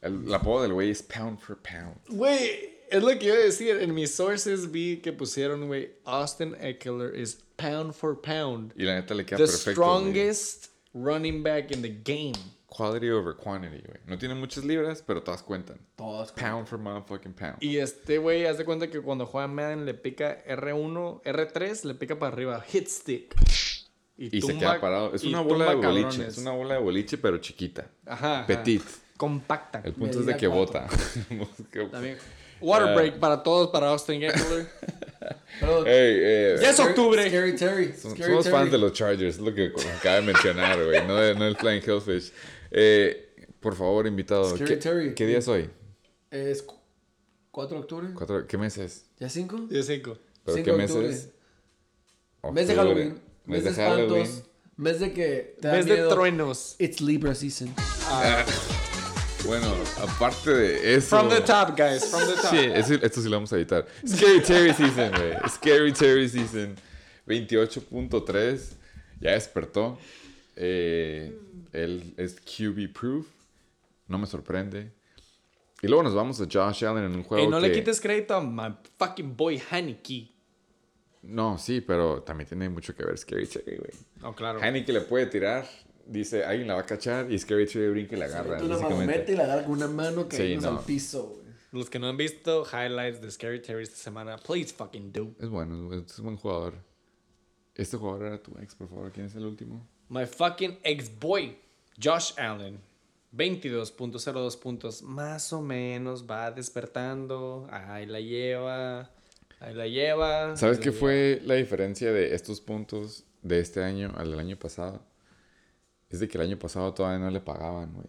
El, 0.00 0.24
el 0.26 0.34
apodo 0.34 0.62
del 0.62 0.72
güey 0.72 0.90
es 0.90 1.02
Pound 1.02 1.38
for 1.40 1.58
Pound. 1.58 1.96
Güey, 2.08 2.78
es 2.90 3.02
lo 3.02 3.08
que 3.18 3.26
iba 3.26 3.34
a 3.34 3.38
decir. 3.38 3.76
En 3.80 3.92
mis 3.94 4.14
sources 4.14 4.70
vi 4.70 4.98
que 4.98 5.12
pusieron, 5.12 5.66
güey, 5.66 5.90
Austin 6.04 6.54
Eckler 6.60 7.14
is 7.18 7.38
pound 7.56 7.92
for 7.92 8.20
pound. 8.20 8.72
Y 8.76 8.84
la 8.84 8.94
neta 8.94 9.14
le 9.14 9.24
queda 9.26 9.38
The 9.38 9.46
perfecto. 9.46 9.80
güey. 9.80 9.98
strongest 10.00 10.66
running 10.94 11.42
back 11.42 11.72
in 11.72 11.82
the 11.82 11.88
game. 12.04 12.34
Quality 12.68 13.10
over 13.10 13.34
quantity, 13.34 13.82
güey. 13.84 13.98
No 14.06 14.16
tiene 14.18 14.34
muchas 14.36 14.62
libras, 14.64 15.02
pero 15.04 15.22
todas 15.22 15.42
cuentan. 15.42 15.80
Todas. 15.96 16.30
Pound 16.32 16.68
for 16.68 16.78
motherfucking 16.78 17.32
pound. 17.32 17.56
Y 17.60 17.78
este 17.78 18.18
güey, 18.18 18.44
haz 18.46 18.58
de 18.58 18.64
cuenta 18.64 18.88
que 18.88 19.00
cuando 19.00 19.26
juega 19.26 19.48
Madden 19.48 19.84
le 19.86 19.94
pica 19.94 20.44
R1, 20.46 21.22
R3, 21.24 21.84
le 21.84 21.94
pica 21.94 22.18
para 22.18 22.32
arriba, 22.32 22.60
hit 22.60 22.86
stick. 22.86 23.34
Y 24.18 24.40
se 24.40 24.48
tumba- 24.48 24.58
queda 24.58 24.80
parado. 24.80 25.14
Es 25.14 25.22
y 25.24 25.28
una 25.28 25.40
bola 25.40 25.70
de 25.70 25.74
boliche. 25.76 26.02
cabrones. 26.08 26.28
Es 26.34 26.38
una 26.38 26.50
bola 26.50 26.74
de 26.74 26.80
boliche, 26.80 27.18
pero 27.18 27.38
chiquita. 27.38 27.86
Ajá, 28.04 28.38
ajá. 28.40 28.46
Petit. 28.46 28.82
Compacta. 29.16 29.80
El 29.84 29.92
punto 29.94 30.20
es 30.20 30.26
de 30.26 30.36
que 30.36 30.46
bota. 30.48 30.86
También. 31.92 32.18
Water 32.60 32.88
Ah. 32.88 32.94
break 32.94 33.18
para 33.20 33.42
todos, 33.42 33.68
para 33.70 33.88
Austin 33.90 34.22
Eckler. 34.22 34.68
Hey, 35.60 35.84
eh, 35.86 36.56
Ya 36.60 36.70
es 36.70 36.78
octubre. 36.80 37.28
Scary 37.28 37.56
Terry. 37.56 37.86
Som- 37.92 38.12
Scary 38.12 38.30
Somos 38.30 38.44
Terry. 38.44 38.56
fans 38.56 38.70
de 38.72 38.78
los 38.78 38.92
Chargers, 38.92 39.34
es 39.36 39.40
lo 39.40 39.52
que 39.54 39.72
acaba 39.98 40.16
de 40.16 40.22
mencionar, 40.22 40.82
güey. 40.84 41.04
No, 41.06 41.16
de- 41.16 41.34
no 41.34 41.44
el 41.46 41.56
Flying 41.56 41.82
Hellfish. 41.84 42.32
Eh, 42.70 43.34
por 43.60 43.74
favor, 43.74 44.06
invitado. 44.06 44.44
Scary 44.50 44.64
¿Qué, 44.64 44.76
Terry. 44.76 45.14
¿Qué 45.14 45.26
día 45.26 45.38
es 45.38 45.48
hoy? 45.48 45.68
Es 46.30 46.62
cu- 46.62 46.78
4 47.50 47.76
de 47.76 47.82
octubre. 47.82 48.08
Cuatro- 48.14 48.46
¿Qué 48.46 48.56
mes 48.58 48.78
es? 48.78 49.06
¿Ya 49.18 49.28
5? 49.28 49.56
15. 49.68 50.00
¿Pero 50.00 50.16
5 50.46 50.64
qué 50.64 50.70
de 50.72 50.76
mes 50.76 50.90
es? 50.94 51.28
Mes 52.52 52.68
de. 52.68 52.74
Halloween. 52.74 53.20
Mes 53.48 53.64
de 53.64 53.70
espantos. 53.70 54.42
Mes 54.76 55.00
de 55.00 55.12
que 55.12 55.56
te 55.60 55.68
da 55.68 55.74
Mes 55.74 55.86
de 55.86 55.96
truenos. 56.08 56.76
It's 56.78 57.00
Libra 57.00 57.34
season. 57.34 57.74
Bueno, 59.46 59.72
aparte 60.02 60.50
de 60.50 60.94
eso. 60.96 61.16
From 61.16 61.28
the 61.28 61.40
top, 61.40 61.76
guys. 61.76 62.04
From 62.10 62.26
the 62.26 62.34
top. 62.34 62.50
Sí, 62.50 62.58
eso- 62.58 62.94
esto 62.94 63.20
sí 63.22 63.28
lo 63.28 63.36
vamos 63.36 63.52
a 63.52 63.56
editar. 63.56 63.86
Scary 64.06 64.42
Terry 64.42 64.74
Season, 64.74 65.10
güey. 65.12 65.32
Scary 65.48 65.92
Terry 65.92 66.28
Season. 66.28 66.74
28.3. 67.26 68.76
Ya 69.20 69.30
despertó. 69.32 69.96
Eh, 70.56 71.38
él 71.72 72.14
es 72.16 72.34
QB 72.40 72.92
proof. 72.92 73.26
No 74.08 74.18
me 74.18 74.26
sorprende. 74.26 74.92
Y 75.82 75.86
luego 75.86 76.02
nos 76.02 76.14
vamos 76.14 76.40
a 76.40 76.44
Josh 76.50 76.84
Allen 76.84 77.04
en 77.04 77.14
un 77.14 77.22
juego. 77.22 77.44
Ey, 77.44 77.48
no 77.48 77.60
le 77.60 77.70
quites 77.72 78.00
crédito 78.00 78.34
a 78.34 78.40
my 78.42 78.74
fucking 78.98 79.36
boy 79.36 79.62
Haneke. 79.70 80.28
No, 81.22 81.58
sí, 81.58 81.80
pero 81.80 82.22
también 82.22 82.48
tiene 82.48 82.68
mucho 82.68 82.94
que 82.94 83.04
ver 83.04 83.16
Scary 83.18 83.46
Terry, 83.46 83.76
güey. 83.76 83.90
No, 84.20 84.34
claro. 84.34 84.60
que 84.60 84.92
le 84.92 85.00
puede 85.02 85.26
tirar. 85.26 85.66
Dice, 86.06 86.44
alguien 86.44 86.68
la 86.68 86.74
va 86.74 86.80
a 86.80 86.86
cachar. 86.86 87.30
Y 87.30 87.38
Scary 87.38 87.66
Terry 87.66 87.90
brinca 87.90 88.16
y 88.16 88.18
la 88.18 88.26
agarra. 88.26 88.52
Mete 88.52 88.64
una 88.64 88.74
básicamente. 88.76 89.06
marometa 89.06 89.32
y 89.32 89.36
la 89.36 89.44
agarra 89.44 89.62
con 89.64 89.72
una 89.72 89.88
mano 89.88 90.28
que 90.28 90.36
Sí, 90.36 90.54
sí, 90.54 90.56
no. 90.56 90.78
al 90.78 90.84
piso, 90.84 91.26
güey. 91.28 91.48
Los 91.70 91.90
que 91.90 91.98
no 91.98 92.08
han 92.08 92.16
visto 92.16 92.64
highlights 92.72 93.20
de 93.20 93.30
Scary 93.30 93.60
Terry 93.60 93.82
esta 93.82 93.96
semana, 93.96 94.38
please 94.38 94.72
fucking 94.72 95.12
do. 95.12 95.34
Es 95.38 95.48
bueno, 95.50 95.92
es 95.92 96.12
es 96.12 96.20
buen 96.20 96.36
jugador. 96.38 96.74
Este 97.74 97.96
jugador 97.98 98.26
era 98.26 98.42
tu 98.42 98.56
ex, 98.58 98.74
por 98.74 98.88
favor. 98.88 99.12
¿Quién 99.12 99.26
es 99.26 99.34
el 99.34 99.44
último? 99.44 99.86
My 100.08 100.24
fucking 100.24 100.78
ex-boy, 100.82 101.58
Josh 102.02 102.32
Allen. 102.38 102.80
22.02 103.36 104.58
puntos. 104.58 105.02
Más 105.02 105.52
o 105.52 105.60
menos 105.60 106.24
va 106.28 106.50
despertando. 106.50 107.68
Ahí 107.70 108.06
la 108.06 108.20
lleva. 108.20 109.10
Ahí 109.60 109.74
la 109.74 109.86
lleva. 109.86 110.56
¿Sabes 110.56 110.78
qué 110.78 110.92
fue 110.92 111.40
la 111.44 111.54
diferencia 111.54 112.12
de 112.12 112.34
estos 112.34 112.60
puntos 112.60 113.24
de 113.42 113.60
este 113.60 113.82
año 113.82 114.12
al 114.16 114.30
del 114.30 114.40
año 114.40 114.56
pasado? 114.56 115.02
Es 116.10 116.20
de 116.20 116.28
que 116.28 116.38
el 116.38 116.44
año 116.44 116.58
pasado 116.58 116.94
todavía 116.94 117.18
no 117.18 117.30
le 117.30 117.40
pagaban, 117.40 117.92
güey. 117.92 118.06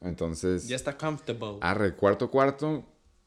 Entonces. 0.00 0.68
Ya 0.68 0.76
está 0.76 0.96
comfortable. 0.96 1.58
arre, 1.60 1.94
cuarto 1.94 2.30
cuarto, 2.30 2.84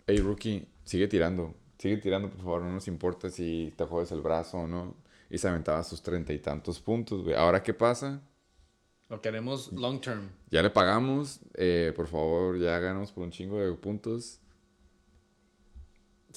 hey 0.07 0.19
rookie, 0.19 0.68
sigue 0.84 1.07
tirando. 1.07 1.53
Sigue 1.77 1.97
tirando, 1.97 2.30
por 2.30 2.39
favor, 2.39 2.61
no 2.61 2.72
nos 2.72 2.88
importa 2.88 3.30
si 3.30 3.73
te 3.77 3.84
jodes 3.85 4.11
el 4.11 4.22
brazo 4.22 4.60
o 4.60 4.68
no. 4.68 4.95
Y 5.30 5.38
se 5.38 5.47
aventaba 5.47 5.84
sus 5.84 6.02
treinta 6.02 6.34
y 6.34 6.39
tantos 6.39 6.80
puntos, 6.80 7.23
güey. 7.23 7.35
Ahora, 7.35 7.61
¿qué 7.61 7.73
pasa? 7.73 8.22
Lo 9.10 9.22
queremos 9.22 9.72
long 9.72 9.99
term. 9.99 10.30
Ya 10.49 10.64
le 10.64 10.69
pagamos, 10.69 11.39
eh, 11.53 11.93
por 11.95 12.07
favor, 12.07 12.57
ya 12.57 12.80
ganamos 12.80 13.11
por 13.11 13.23
un 13.23 13.31
chingo 13.31 13.60
de 13.60 13.72
puntos. 13.73 14.39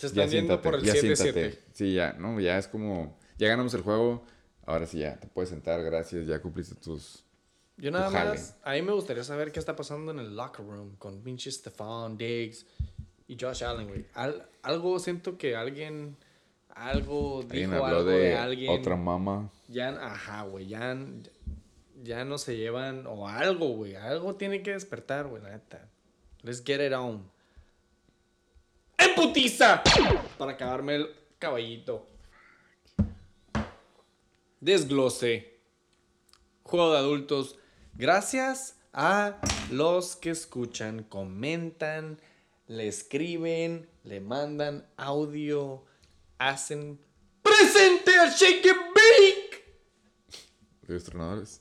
Se 0.00 0.06
están 0.08 0.28
yendo 0.30 0.60
por 0.62 0.74
el 0.76 0.82
ya 0.82 0.94
7-7. 0.94 1.16
siéntate. 1.16 1.58
Sí, 1.72 1.94
ya, 1.94 2.12
no, 2.14 2.38
ya 2.40 2.58
es 2.58 2.68
como, 2.68 3.18
ya 3.38 3.48
ganamos 3.48 3.74
el 3.74 3.82
juego, 3.82 4.24
ahora 4.66 4.86
sí 4.86 4.98
ya, 5.00 5.18
te 5.18 5.26
puedes 5.26 5.50
sentar, 5.50 5.82
gracias, 5.82 6.26
ya 6.26 6.40
cumpliste 6.40 6.74
tus... 6.76 7.24
Yo 7.76 7.90
nada 7.92 8.08
Tu 8.08 8.12
más, 8.14 8.56
a 8.64 8.72
mí 8.72 8.82
me 8.82 8.92
gustaría 8.92 9.22
saber 9.22 9.52
qué 9.52 9.60
está 9.60 9.76
pasando 9.76 10.10
en 10.10 10.18
el 10.18 10.34
locker 10.34 10.66
room 10.66 10.96
con 10.96 11.22
pinche 11.22 11.50
Stephon 11.52 12.16
Diggs 12.18 12.66
y 13.28 13.36
Josh 13.40 13.62
Allen, 13.62 13.86
güey. 13.88 14.04
Al- 14.14 14.48
algo 14.62 14.98
siento 14.98 15.38
que 15.38 15.54
alguien, 15.54 16.16
algo 16.70 17.40
Alguien 17.42 17.70
dijo 17.70 17.84
habló 17.84 17.98
algo 17.98 18.10
de, 18.10 18.18
de, 18.18 18.36
alguien. 18.36 18.70
otra 18.80 18.96
mamá. 18.96 19.50
Ya, 19.68 19.90
ajá, 19.90 20.42
güey, 20.42 20.66
ya, 20.66 20.96
ya 22.02 22.24
no 22.24 22.38
se 22.38 22.56
llevan, 22.56 23.06
o 23.06 23.28
algo, 23.28 23.68
güey. 23.68 23.94
Algo 23.94 24.34
tiene 24.34 24.62
que 24.62 24.72
despertar, 24.72 25.26
güey, 25.28 25.42
la 25.42 25.50
neta. 25.50 25.88
Let's 26.42 26.62
get 26.64 26.80
it 26.84 26.92
on. 26.92 27.30
¡En 29.18 29.26
putiza! 29.28 29.82
Para 30.38 30.52
acabarme 30.52 30.96
el 30.96 31.14
caballito. 31.38 32.06
Desglose. 34.60 35.58
Juego 36.62 36.92
de 36.92 36.98
adultos. 36.98 37.58
Gracias 37.94 38.76
a 38.92 39.40
los 39.70 40.16
que 40.16 40.30
escuchan, 40.30 41.02
comentan, 41.02 42.20
le 42.66 42.86
escriben, 42.88 43.88
le 44.04 44.20
mandan 44.20 44.86
audio, 44.96 45.84
hacen 46.38 47.00
presente 47.42 48.16
al 48.18 48.30
Shake 48.30 48.66
and 48.66 48.94
Bake 48.94 49.78
Los 50.86 51.04
tronadores. 51.04 51.60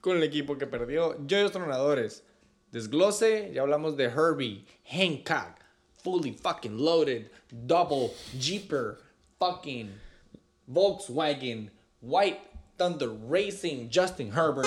con 0.00 0.16
el 0.18 0.22
equipo 0.24 0.58
que 0.58 0.66
perdió. 0.66 1.16
Joyos 1.28 1.52
Tronadores. 1.52 2.24
Desglose, 2.70 3.50
ya 3.54 3.62
hablamos 3.62 3.96
de 3.96 4.04
Herbie, 4.04 4.66
Hancock, 4.90 5.61
Fully 6.02 6.32
fucking 6.32 6.78
loaded, 6.78 7.30
Double, 7.66 8.14
Jeeper, 8.38 8.98
fucking 9.38 9.90
Volkswagen, 10.70 11.70
White 12.00 12.40
Thunder 12.78 13.10
Racing, 13.10 13.88
Justin 13.88 14.30
Herbert. 14.30 14.66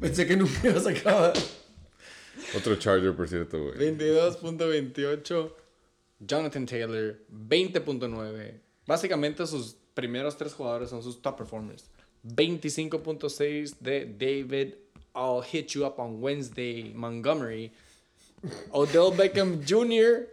Pensé 0.00 0.26
que 0.26 0.36
nunca 0.36 0.68
ibas 0.68 0.86
a 0.86 0.90
acabar. 0.90 1.34
Otro 2.56 2.76
Charger, 2.76 3.12
por 3.12 3.28
cierto, 3.28 3.58
güey. 3.58 3.76
22.28. 3.76 5.50
Jonathan 6.26 6.66
Taylor, 6.66 7.18
20.9. 7.48 8.54
Básicamente 8.86 9.46
sus 9.46 9.76
primeros 9.94 10.36
tres 10.36 10.54
jugadores 10.54 10.90
son 10.90 11.02
sus 11.02 11.16
top 11.20 11.36
performers. 11.36 11.90
25.6 12.26 13.74
de 13.80 14.04
David, 14.04 14.74
I'll 15.14 15.40
hit 15.40 15.74
you 15.74 15.86
up 15.86 15.98
on 15.98 16.20
Wednesday, 16.20 16.92
Montgomery. 16.94 17.72
Odell 18.70 19.16
Beckham 19.16 19.62
Jr. 19.66 20.28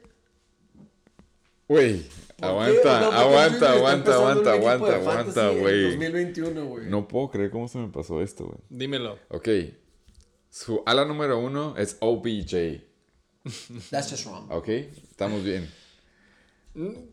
Güey, 1.68 2.04
¿Por 2.38 2.50
aguanta, 2.50 3.20
aguanta, 3.20 3.72
aguanta, 3.74 4.14
aguanta, 4.14 4.54
aguanta, 4.54 4.96
aguanta, 4.96 5.50
güey. 5.50 5.84
2021, 5.84 6.66
güey. 6.66 6.86
No 6.86 7.08
puedo 7.08 7.30
creer 7.30 7.50
cómo 7.50 7.68
se 7.68 7.80
me 7.80 7.88
pasó 7.90 8.22
esto, 8.22 8.46
güey. 8.46 8.60
Dímelo. 8.70 9.18
Ok, 9.30 9.50
su 10.50 10.84
ala 10.86 11.04
número 11.04 11.40
uno 11.40 11.76
es 11.78 11.98
OBJ. 12.00 12.84
That's 13.90 14.10
just 14.10 14.26
wrong. 14.26 14.52
Ok, 14.52 14.68
estamos 14.68 15.44
bien. 15.44 15.70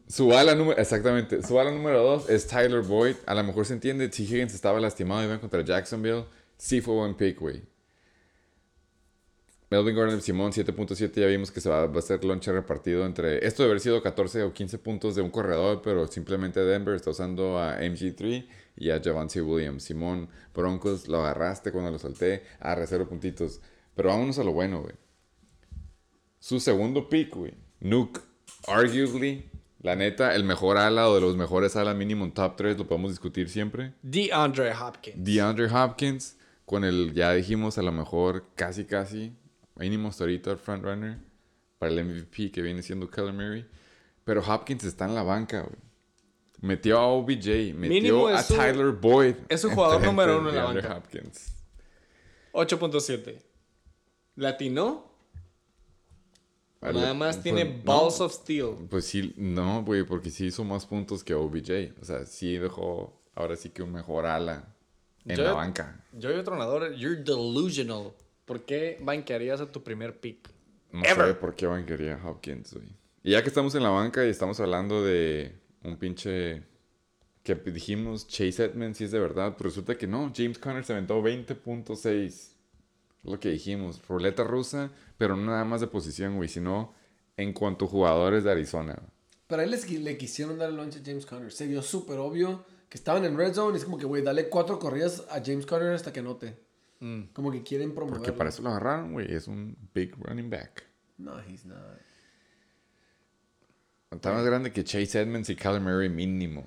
Su 0.09 0.33
ala 0.35 0.55
número, 0.55 0.79
exactamente, 0.79 1.43
su 1.43 1.59
ala 1.59 1.71
número 1.71 2.03
dos 2.03 2.29
es 2.29 2.47
Tyler 2.47 2.83
Boyd. 2.83 3.17
A 3.25 3.35
lo 3.35 3.43
mejor 3.45 3.65
se 3.65 3.73
entiende, 3.73 4.09
T. 4.09 4.23
Higgins 4.23 4.55
estaba 4.55 4.79
lastimado 4.79 5.23
y 5.23 5.25
iban 5.25 5.39
contra 5.39 5.65
Jacksonville. 5.65 6.27
Sí 6.59 6.83
fue 6.83 6.95
buen 6.95 7.15
pick, 7.15 7.41
güey. 7.41 7.63
Melvin 9.75 9.97
Gordon 9.97 10.23
Simón 10.23 10.53
7.7 10.53 11.21
ya 11.21 11.27
vimos 11.27 11.51
que 11.51 11.61
se 11.61 11.69
va, 11.69 11.87
va 11.89 11.99
a 11.99 12.03
ser 12.03 12.25
lonche 12.25 12.53
repartido 12.53 13.05
entre... 13.05 13.45
Esto 13.45 13.65
debe 13.65 13.73
haber 13.73 13.81
sido 13.81 14.01
14 14.01 14.45
o 14.45 14.53
15 14.53 14.79
puntos 14.79 15.17
de 15.17 15.23
un 15.23 15.31
corredor, 15.31 15.83
pero 15.83 16.07
simplemente 16.07 16.61
Denver 16.61 16.95
está 16.95 17.11
usando 17.11 17.59
a 17.59 17.81
MG3 17.81 18.47
y 18.77 18.91
a 18.91 19.03
Javante 19.03 19.43
Williams. 19.43 19.83
Simón 19.83 20.29
Broncos 20.55 21.09
lo 21.09 21.19
agarraste 21.19 21.73
cuando 21.73 21.91
lo 21.91 21.99
solté. 21.99 22.45
a 22.61 22.77
0 22.87 23.09
puntitos. 23.09 23.61
Pero 23.97 24.11
vámonos 24.11 24.39
a 24.39 24.45
lo 24.45 24.53
bueno, 24.53 24.81
güey. 24.81 24.95
Su 26.39 26.61
segundo 26.61 27.09
pick, 27.09 27.35
güey. 27.35 27.55
Nuke. 27.81 28.21
Arguably, 28.69 29.51
la 29.81 29.97
neta, 29.97 30.37
el 30.37 30.45
mejor 30.45 30.77
ala 30.77 31.09
o 31.09 31.17
de 31.17 31.21
los 31.21 31.37
mejores 31.37 31.75
alas 31.75 31.97
mínimo 31.97 32.25
en 32.25 32.31
top 32.31 32.55
3, 32.55 32.79
lo 32.79 32.87
podemos 32.87 33.11
discutir 33.11 33.49
siempre. 33.49 33.93
DeAndre 34.03 34.73
Hopkins. 34.73 35.17
DeAndre 35.17 35.67
Hopkins, 35.67 36.37
con 36.65 36.85
el, 36.85 37.13
ya 37.13 37.33
dijimos, 37.33 37.77
a 37.77 37.83
lo 37.83 37.91
mejor 37.91 38.45
casi, 38.55 38.85
casi, 38.85 39.35
mínimo 39.77 40.09
hasta 40.09 40.25
ahorita 40.25 40.51
el 40.53 40.59
frontrunner 40.59 41.19
para 41.79 41.93
el 41.93 42.05
MVP 42.05 42.51
que 42.53 42.63
viene 42.63 42.83
siendo 42.83 43.11
Keller 43.11 43.33
Murray. 43.33 43.67
Pero 44.25 44.41
Hopkins 44.41 44.85
está 44.85 45.05
en 45.07 45.15
la 45.15 45.23
banca, 45.23 45.61
güey. 45.63 45.77
Metió 46.61 46.99
a 46.99 47.07
OBJ, 47.09 47.75
metió 47.75 48.29
a 48.29 48.43
su- 48.43 48.55
Tyler 48.55 48.93
Boyd. 48.93 49.35
es 49.49 49.61
su 49.61 49.71
jugador 49.71 50.01
número 50.03 50.39
uno 50.39 50.49
en 50.49 50.57
la 50.57 50.65
banca. 50.65 50.97
Hopkins. 50.97 51.53
8.7. 52.53 53.39
¿Latinó? 54.37 55.13
Vale, 56.81 57.01
Nada 57.01 57.15
más 57.15 57.37
pues, 57.37 57.43
tiene 57.45 57.65
no. 57.65 57.83
Balls 57.85 58.21
of 58.21 58.33
Steel. 58.33 58.77
Pues 58.91 59.07
sí, 59.07 59.35
no, 59.37 59.83
güey, 59.85 60.05
porque 60.05 60.31
sí 60.31 60.47
hizo 60.47 60.65
más 60.65 60.87
puntos 60.87 61.25
que 61.25 61.35
OBJ. 61.35 61.93
O 62.01 62.05
sea, 62.05 62.25
sí 62.27 62.57
dejó 62.59 63.23
ahora 63.35 63.57
sí 63.57 63.71
que 63.71 63.83
un 63.83 63.93
mejor 63.93 64.27
ala 64.27 64.75
en 65.25 65.37
Yo- 65.37 65.45
la 65.45 65.53
banca. 65.53 66.05
Yo 66.13 66.31
y 66.39 66.43
tronador, 66.45 66.95
you're 66.95 67.17
delusional. 67.23 68.13
¿Por 68.45 68.65
qué 68.65 68.99
banquearías 69.01 69.61
a 69.61 69.71
tu 69.71 69.83
primer 69.83 70.21
pick? 70.21 70.51
No 70.93 71.05
Ever. 71.05 71.29
sé 71.29 71.35
por 71.35 71.55
qué 71.55 71.67
banquería 71.67 72.21
Hopkins, 72.25 72.75
güey. 72.75 72.89
Y 73.23 73.33
ya 73.33 73.43
que 73.43 73.49
estamos 73.49 73.75
en 73.75 73.83
la 73.83 73.89
banca 73.89 74.25
y 74.25 74.29
estamos 74.29 74.61
hablando 74.61 75.03
de 75.03 75.55
un 75.83 75.97
pinche 75.97 76.63
que 77.43 77.55
dijimos 77.55 78.27
Chase 78.27 78.65
Edmonds, 78.65 78.99
si 78.99 79.05
es 79.05 79.11
de 79.11 79.19
verdad, 79.19 79.55
pero 79.57 79.69
resulta 79.69 79.97
que 79.97 80.07
no. 80.07 80.33
James 80.35 80.59
Conner 80.59 80.85
se 80.85 80.93
aventó 80.93 81.23
20.6. 81.23 82.53
Lo 83.23 83.41
que 83.41 83.51
dijimos, 83.51 84.07
ruleta 84.07 84.45
rusa, 84.45 84.91
pero 85.17 85.37
no 85.37 85.47
nada 85.47 85.65
más 85.65 85.81
de 85.81 85.87
posición, 85.87 86.37
güey, 86.37 86.49
sino 86.49 86.95
en 87.37 87.53
cuanto 87.53 87.87
a 87.87 87.89
jugadores 87.89 88.45
de 88.45 88.51
Arizona. 88.51 88.99
Pero 89.47 89.61
a 89.61 89.65
él 89.65 89.71
les 89.71 89.91
le 89.91 90.17
quisieron 90.17 90.59
dar 90.59 90.71
el 90.71 90.77
launch 90.77 90.97
a 90.97 91.01
James 91.05 91.27
Conner. 91.27 91.53
Se 91.53 91.67
vio 91.67 91.83
súper 91.83 92.19
obvio 92.19 92.65
que 92.89 92.99
estaban 92.99 93.25
en 93.25 93.37
red 93.37 93.55
zone 93.55 93.77
y 93.77 93.79
es 93.79 93.85
como 93.85 93.99
que, 93.99 94.07
güey, 94.07 94.23
dale 94.23 94.49
cuatro 94.49 94.79
corridas 94.79 95.25
a 95.31 95.43
James 95.45 95.67
Conner 95.67 95.93
hasta 95.95 96.13
que 96.13 96.23
note. 96.23 96.57
Mm. 97.05 97.35
Como 97.35 97.53
que 97.53 97.63
quieren 97.63 97.95
promover. 97.95 98.17
Porque 98.17 98.33
para 98.33 98.49
eso 98.49 98.63
lo 98.63 98.71
agarraron, 98.71 99.13
güey, 99.13 99.31
es 99.31 99.47
un 99.47 99.77
big 99.93 100.17
running 100.17 100.49
back. 100.49 100.85
No, 101.19 101.39
he's 101.43 101.67
not. 101.67 101.77
Está 104.11 104.33
más 104.33 104.43
grande 104.47 104.73
que 104.73 104.83
Chase 104.85 105.21
Edmonds 105.21 105.51
y 105.51 105.57
Kyler 105.57 105.83
Murray 105.83 106.09
mínimo. 106.09 106.65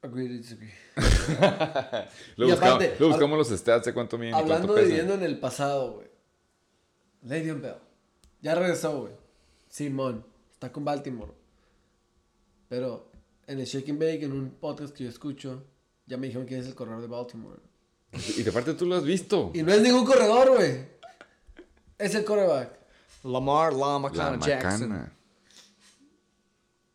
Agree 0.00 0.28
disagree. 0.28 0.72
Lo, 2.36 2.46
buscamos, 2.46 2.84
lo 3.00 3.08
buscamos 3.08 3.38
los 3.38 3.58
stats 3.58 3.86
de 3.86 3.92
cuánto 3.92 4.16
miden 4.16 4.34
Hablando 4.34 4.72
de 4.74 4.84
viviendo 4.84 5.14
en 5.14 5.24
el 5.24 5.40
pasado, 5.40 5.94
güey. 5.94 6.08
Le'Veon 7.22 7.60
Bell. 7.60 7.78
Ya 8.40 8.54
regresó, 8.54 9.00
güey. 9.00 9.12
Simón. 9.68 10.24
Está 10.52 10.70
con 10.70 10.84
Baltimore. 10.84 11.32
Pero 12.68 13.10
en 13.48 13.58
el 13.58 13.66
Shake 13.66 13.90
and 13.90 13.98
Bake, 13.98 14.22
en 14.22 14.32
un 14.32 14.50
podcast 14.50 14.94
que 14.94 15.02
yo 15.02 15.10
escucho, 15.10 15.64
ya 16.06 16.16
me 16.16 16.28
dijeron 16.28 16.46
quién 16.46 16.60
es 16.60 16.68
el 16.68 16.76
corredor 16.76 17.00
de 17.00 17.08
Baltimore. 17.08 17.58
Y 18.12 18.42
de 18.42 18.52
parte 18.52 18.74
tú 18.74 18.86
lo 18.86 18.96
has 18.96 19.04
visto. 19.04 19.50
Y 19.54 19.62
no 19.62 19.72
es 19.72 19.80
ningún 19.82 20.04
corredor, 20.04 20.56
güey. 20.56 20.86
Es 21.98 22.14
el 22.14 22.24
quarterback. 22.24 22.78
Lamar 23.24 23.72
La 23.72 23.86
Lamacana 23.94 24.38
Jackson. 24.44 24.88
macana. 24.88 25.12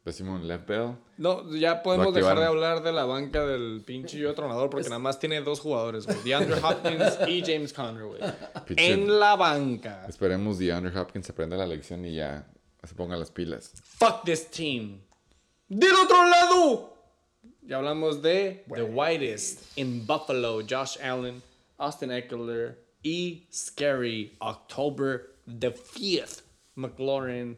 Decimos 0.06 0.42
Left 0.44 0.68
Bell. 0.68 0.98
No, 1.18 1.56
ya 1.56 1.82
podemos 1.82 2.14
dejar 2.14 2.38
de 2.38 2.46
hablar 2.46 2.84
de 2.84 2.92
la 2.92 3.06
banca 3.06 3.46
del 3.46 3.82
pinche 3.86 4.18
yo 4.18 4.34
tronador 4.34 4.70
porque 4.70 4.90
nada 4.90 5.00
más 5.00 5.18
tiene 5.20 5.40
dos 5.42 5.62
jugadores, 5.62 6.06
güey. 6.06 6.18
DeAndre 6.24 6.60
Hopkins 6.62 7.20
y 7.28 7.42
James 7.46 7.72
Conner, 7.72 8.04
güey. 8.04 8.20
En 8.76 9.20
la 9.20 9.36
banca. 9.38 10.06
Esperemos 10.10 10.60
DeAndre 10.60 10.98
Hopkins 11.00 11.30
aprenda 11.30 11.56
la 11.56 11.66
lección 11.68 12.04
y 12.04 12.16
ya 12.16 12.46
se 12.84 12.96
ponga 12.96 13.16
las 13.16 13.32
pilas. 13.32 13.72
Fuck 13.82 14.24
this 14.26 14.50
team. 14.50 15.00
Del 15.70 15.94
otro 15.94 16.28
lado. 16.28 16.93
Ya 17.66 17.78
hablamos 17.78 18.22
de 18.22 18.64
The 18.74 18.84
Whitest 18.84 19.78
in 19.78 20.06
Buffalo, 20.06 20.62
Josh 20.62 20.98
Allen, 21.02 21.42
Austin 21.78 22.12
Eckler 22.12 22.78
y 23.04 23.48
Scary 23.52 24.36
October 24.42 25.36
the 25.48 25.72
5th, 25.72 26.42
McLaurin. 26.76 27.58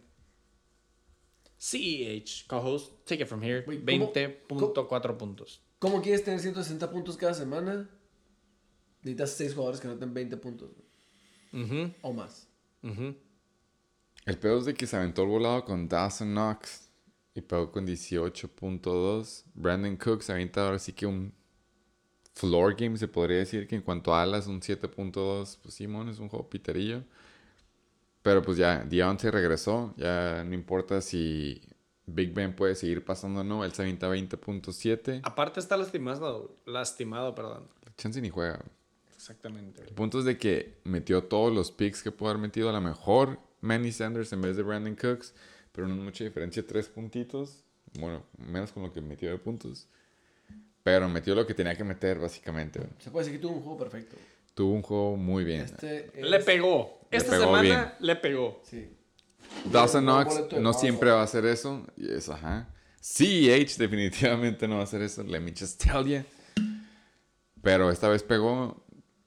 CEH, 1.58 2.46
co-host, 2.48 2.92
take 3.06 3.22
it 3.22 3.28
from 3.28 3.42
here. 3.42 3.64
Wait, 3.68 3.84
¿cómo- 3.84 4.12
20.4 4.14 5.18
puntos. 5.18 5.62
¿Cómo 5.80 6.02
quieres 6.02 6.24
tener 6.24 6.40
160 6.40 6.92
puntos 6.92 7.18
cada 7.18 7.34
semana? 7.34 7.90
Necesitas 9.02 9.32
6 9.32 9.54
jugadores 9.54 9.80
que 9.80 9.88
anoten 9.88 10.14
20 10.14 10.38
puntos. 10.38 10.70
O 12.02 12.14
más. 12.14 12.48
El 12.84 14.38
peor 14.40 14.60
es 14.60 14.66
de 14.66 14.74
que 14.74 14.86
se 14.86 14.96
aventó 14.98 15.24
el 15.24 15.30
volado 15.30 15.64
con 15.66 15.88
Dawson 15.88 16.34
Knox 16.34 16.85
y 17.36 17.42
pegó 17.42 17.72
con 17.72 17.86
18.2. 17.86 19.44
Brandon 19.54 19.98
Cooks 19.98 20.30
avienta 20.30 20.66
ahora 20.66 20.80
sí 20.80 20.94
que 20.94 21.06
un 21.06 21.34
floor 22.34 22.76
game, 22.76 22.98
se 22.98 23.08
podría 23.08 23.38
decir 23.38 23.68
que 23.68 23.76
en 23.76 23.82
cuanto 23.82 24.16
a 24.16 24.24
alas, 24.24 24.48
un 24.48 24.62
7.2. 24.62 25.58
Pues 25.62 25.74
Simón 25.74 26.10
es 26.10 26.20
un 26.20 26.30
juego 26.30 26.50
piterillo. 26.50 27.04
Pero 28.22 28.42
pues 28.42 28.58
ya, 28.58 28.84
Deontay 28.84 29.32
regresó. 29.32 29.94
Ya 29.98 30.44
no 30.46 30.54
importa 30.56 31.02
si 31.02 31.62
Big 32.06 32.34
Ben 32.34 32.56
puede 32.56 32.76
seguir 32.76 33.04
pasando 33.04 33.42
o 33.42 33.44
no. 33.44 33.66
Él 33.66 33.74
se 33.74 33.82
avienta 33.82 34.10
20.7. 34.10 35.20
Aparte 35.24 35.60
está 35.60 35.76
lastimado, 35.76 36.58
lastimado, 36.66 37.36
perdón. 37.36 37.68
Chance 37.98 38.22
ni 38.22 38.30
juega. 38.30 38.64
Exactamente. 39.14 39.82
El 39.84 39.94
punto 39.94 40.20
es 40.20 40.26
de 40.26 40.38
que 40.38 40.80
metió 40.86 41.26
todos 41.26 41.54
los 41.54 41.72
picks 41.72 42.02
que 42.02 42.12
pudo 42.12 42.30
haber 42.30 42.42
metido. 42.42 42.70
A 42.70 42.74
lo 42.74 42.82
mejor 42.82 43.40
Manny 43.62 43.92
Sanders 43.92 44.32
en 44.34 44.42
vez 44.42 44.56
de 44.56 44.64
Brandon 44.64 44.96
Cooks. 44.96 45.34
Pero 45.76 45.88
no 45.88 45.94
es 45.96 46.00
mucha 46.00 46.24
diferencia, 46.24 46.66
tres 46.66 46.88
puntitos. 46.88 47.64
Bueno, 48.00 48.24
menos 48.38 48.72
con 48.72 48.84
lo 48.84 48.92
que 48.94 49.02
metió 49.02 49.30
de 49.30 49.38
puntos. 49.38 49.88
Pero 50.84 51.10
metió 51.10 51.34
lo 51.36 51.46
que 51.46 51.54
tenía 51.54 51.76
que 51.76 51.84
meter, 51.84 52.20
básicamente. 52.20 52.80
güey. 52.80 52.92
Se 53.00 53.10
puede 53.12 53.26
decir 53.26 53.40
que 53.40 53.48
tuvo 53.48 53.58
un 53.58 53.64
juego 53.64 53.78
perfecto. 53.80 54.16
Tuvo 54.54 54.74
un 54.74 54.82
juego 54.82 55.18
muy 55.18 55.44
bien. 55.44 55.62
Este 55.62 56.12
es- 56.14 56.30
Le 56.30 56.40
pegó. 56.40 57.00
Le 57.12 57.18
Esta 57.18 57.32
pegó 57.32 57.44
semana 57.46 57.62
bien. 57.62 57.92
le 58.00 58.16
pegó. 58.16 58.62
Sí. 58.64 58.90
Dawson 59.72 60.04
Knox 60.04 60.60
no 60.60 60.74
siempre 60.74 61.12
va 61.12 61.22
a 61.22 61.24
hacer 61.24 61.46
eso. 61.46 61.86
Y 61.98 62.12
es, 62.12 62.30
ajá. 62.30 62.70
CEH 63.02 63.78
definitivamente 63.78 64.68
no 64.68 64.76
va 64.76 64.82
a 64.82 64.84
hacer 64.86 65.02
eso. 65.02 65.24
Let 65.24 65.40
me 65.42 65.54
just 65.58 65.82
tell 65.84 66.06
you. 66.06 66.24
Pero 67.62 67.90
esta 67.92 68.08
vez 68.10 68.24
pegó 68.24 68.84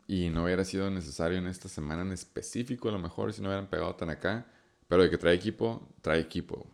y 0.07 0.29
no 0.31 0.45
hubiera 0.45 0.65
sido 0.65 0.91
necesario 0.91 1.39
en 1.39 1.47
esta 1.47 1.69
semana 1.69 2.03
en 2.03 2.13
específico, 2.13 2.89
a 2.89 2.93
lo 2.93 2.99
mejor, 2.99 3.33
si 3.33 3.43
no 3.43 3.49
hubieran 3.49 3.69
pegado 3.69 3.95
tan 3.97 4.11
acá. 4.11 4.47
Pero 4.89 5.03
de 5.03 5.11
que 5.11 5.19
trae 5.19 5.35
equipo, 5.35 5.87
trae 6.01 6.19
equipo. 6.21 6.67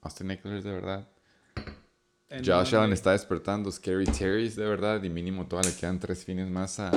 Austin 0.00 0.30
Eckler, 0.30 0.62
de 0.62 0.72
verdad. 0.72 1.08
En 2.28 2.44
Josh. 2.44 2.74
Allen 2.74 2.92
está 2.92 3.12
despertando. 3.12 3.70
Scary 3.70 4.06
Terry's, 4.06 4.56
de 4.56 4.64
verdad. 4.64 5.02
Y 5.02 5.10
mínimo 5.10 5.46
todavía 5.46 5.70
le 5.70 5.76
quedan 5.76 6.00
tres 6.00 6.24
fines 6.24 6.48
más 6.48 6.80
a, 6.80 6.90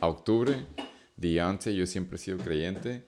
a 0.00 0.08
octubre. 0.08 0.66
Deontay, 1.16 1.76
yo 1.76 1.86
siempre 1.86 2.16
he 2.16 2.18
sido 2.18 2.38
creyente. 2.38 3.06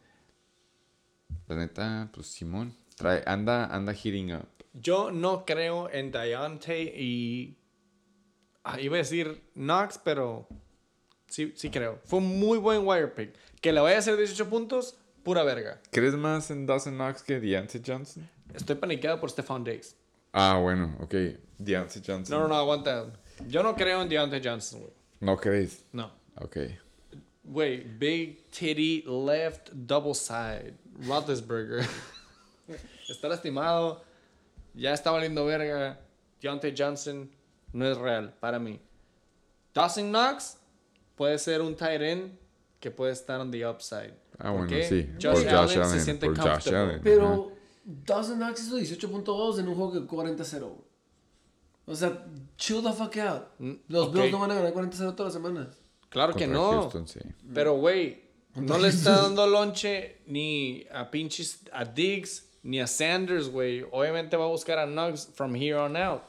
La 1.49 1.57
neta, 1.57 2.11
pues 2.12 2.27
Simón. 2.27 2.77
Trae, 2.97 3.23
anda, 3.27 3.66
anda 3.66 3.95
heating 3.95 4.35
up. 4.35 4.49
Yo 4.74 5.11
no 5.11 5.45
creo 5.47 5.89
en 5.91 6.12
Deontay 6.12 6.93
y. 6.95 7.57
Ah, 8.62 8.78
iba 8.78 8.97
a 8.97 8.99
decir 8.99 9.43
Knox, 9.55 9.99
pero. 9.99 10.47
Sí, 11.28 11.55
sí 11.57 11.70
creo. 11.70 12.01
Fue 12.05 12.19
un 12.19 12.39
muy 12.39 12.59
buen 12.59 12.87
wire 12.87 13.09
pick. 13.09 13.32
Que 13.61 13.73
le 13.73 13.81
vaya 13.81 13.97
a 13.97 13.99
hacer 14.01 14.16
18 14.16 14.51
puntos, 14.51 14.99
pura 15.23 15.43
verga. 15.43 15.81
¿Crees 15.91 16.15
más 16.15 16.51
en 16.51 16.67
Dawson 16.67 16.95
Knox 16.95 17.23
que 17.23 17.41
Deontay 17.41 17.83
Johnson? 17.87 18.29
Estoy 18.55 18.77
paniqueado 18.77 19.21
por 19.21 19.31
Stephon 19.31 19.65
Diggs. 19.65 19.97
Ah, 20.33 20.59
bueno, 20.61 20.97
ok. 21.01 21.15
Deontay 21.59 22.03
Johnson. 22.07 22.37
No, 22.37 22.41
no, 22.41 22.49
no, 22.49 22.55
aguanta. 22.57 23.13
Yo 23.49 23.63
no 23.63 23.75
creo 23.75 24.03
en 24.03 24.09
Deontay 24.09 24.41
Johnson, 24.43 24.81
güey. 24.81 24.93
¿No 25.21 25.37
crees? 25.37 25.85
No. 25.93 26.11
Ok. 26.37 26.57
Güey, 27.45 27.85
big 27.99 28.51
titty 28.51 29.05
left 29.07 29.71
double 29.73 30.15
side. 30.15 30.75
Roethlisberger. 31.07 31.87
está 33.09 33.29
lastimado. 33.29 34.03
Ya 34.75 34.93
está 34.93 35.11
valiendo 35.11 35.45
verga. 35.45 36.01
Deontay 36.41 36.75
Johnson 36.77 37.31
no 37.73 37.91
es 37.91 37.99
real 37.99 38.35
para 38.41 38.59
mí. 38.59 38.81
Dawson 39.75 40.11
Knox 40.11 40.57
puede 41.17 41.39
ser 41.39 41.61
un 41.61 41.77
tight 41.77 42.01
end 42.01 42.33
que 42.81 42.90
puede 42.90 43.12
estar 43.12 43.40
on 43.40 43.51
the 43.51 43.66
upside. 43.66 44.15
Ah, 44.39 44.51
¿Por 44.52 44.66
bueno, 44.66 44.86
sí. 44.89 45.09
Josh, 45.23 45.23
Por 45.23 45.44
Josh 45.44 45.47
Allen, 45.48 45.82
Allen, 45.82 45.90
se 45.90 46.01
siente 46.01 46.27
por 46.27 46.36
Josh 46.36 46.47
comfortable. 46.47 46.78
Allen. 46.78 47.01
Pero 47.05 47.52
Dawson 47.85 48.39
Knox 48.39 48.61
hizo 48.62 48.78
18.2 48.78 49.61
en 49.61 49.69
un 49.69 49.74
juego 49.74 49.93
que 49.93 50.01
40-0. 50.01 50.61
güey. 50.61 50.90
O 51.86 51.94
sea, 51.94 52.24
chill 52.57 52.82
the 52.82 52.93
fuck 52.93 53.16
out. 53.19 53.43
Mm, 53.59 53.73
Los. 53.89 54.12
Bills 54.12 54.32
no 54.32 54.39
van 54.40 54.51
a 54.52 54.55
ganar 54.55 54.73
40-0 54.73 55.15
todas 55.15 55.35
las 55.35 55.43
semanas. 55.43 55.77
Claro 56.09 56.35
que 56.35 56.47
no. 56.47 56.82
Houston, 56.82 57.07
sí. 57.07 57.20
Pero, 57.52 57.74
güey, 57.74 58.23
no 58.55 58.78
le 58.78 58.89
está 58.89 59.23
dando 59.23 59.47
lonche 59.47 60.23
ni 60.27 60.86
a 60.93 61.11
pinches 61.11 61.61
a 61.73 61.85
Diggs 61.85 62.47
ni 62.62 62.81
a 62.81 62.86
Sanders, 62.86 63.48
güey. 63.48 63.85
Obviamente 63.90 64.36
va 64.36 64.44
a 64.44 64.48
buscar 64.48 64.78
a 64.78 64.86
Knox 64.86 65.28
from 65.35 65.55
here 65.55 65.77
on 65.77 65.97
out. 65.97 66.23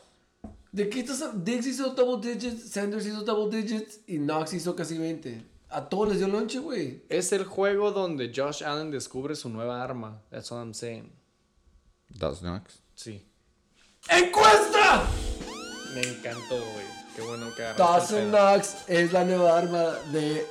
¿De 0.71 0.89
qué 0.89 1.01
estás 1.01 1.43
Diggs 1.43 1.67
hizo 1.67 1.93
double 1.93 2.25
digits, 2.25 2.71
Sanders 2.71 3.05
hizo 3.05 3.23
double 3.23 3.55
digits 3.55 3.99
y 4.07 4.17
Knox 4.17 4.53
hizo 4.53 4.75
casi 4.75 4.97
20. 4.97 5.50
A 5.73 5.87
todos 5.87 6.09
les 6.09 6.17
dio 6.19 6.27
lonche, 6.27 6.59
güey. 6.59 7.03
Es 7.09 7.31
el 7.31 7.45
juego 7.45 7.91
donde 7.91 8.31
Josh 8.35 8.63
Allen 8.63 8.91
descubre 8.91 9.35
su 9.35 9.49
nueva 9.49 9.81
arma. 9.83 10.21
That's 10.29 10.51
what 10.51 10.59
I'm 10.59 10.73
saying. 10.73 11.11
Dawson 12.09 12.49
Knox. 12.49 12.79
Sí. 12.93 13.25
¡Encuesta! 14.09 15.07
Me 15.93 16.01
encantó, 16.01 16.55
güey. 16.57 16.85
Qué 17.15 17.21
bueno 17.21 17.53
que 17.55 17.61
Dawson. 17.61 18.29
Knox 18.31 18.89
es 18.89 19.13
la 19.13 19.23
nueva 19.23 19.57
arma 19.57 19.83
de 20.11 20.45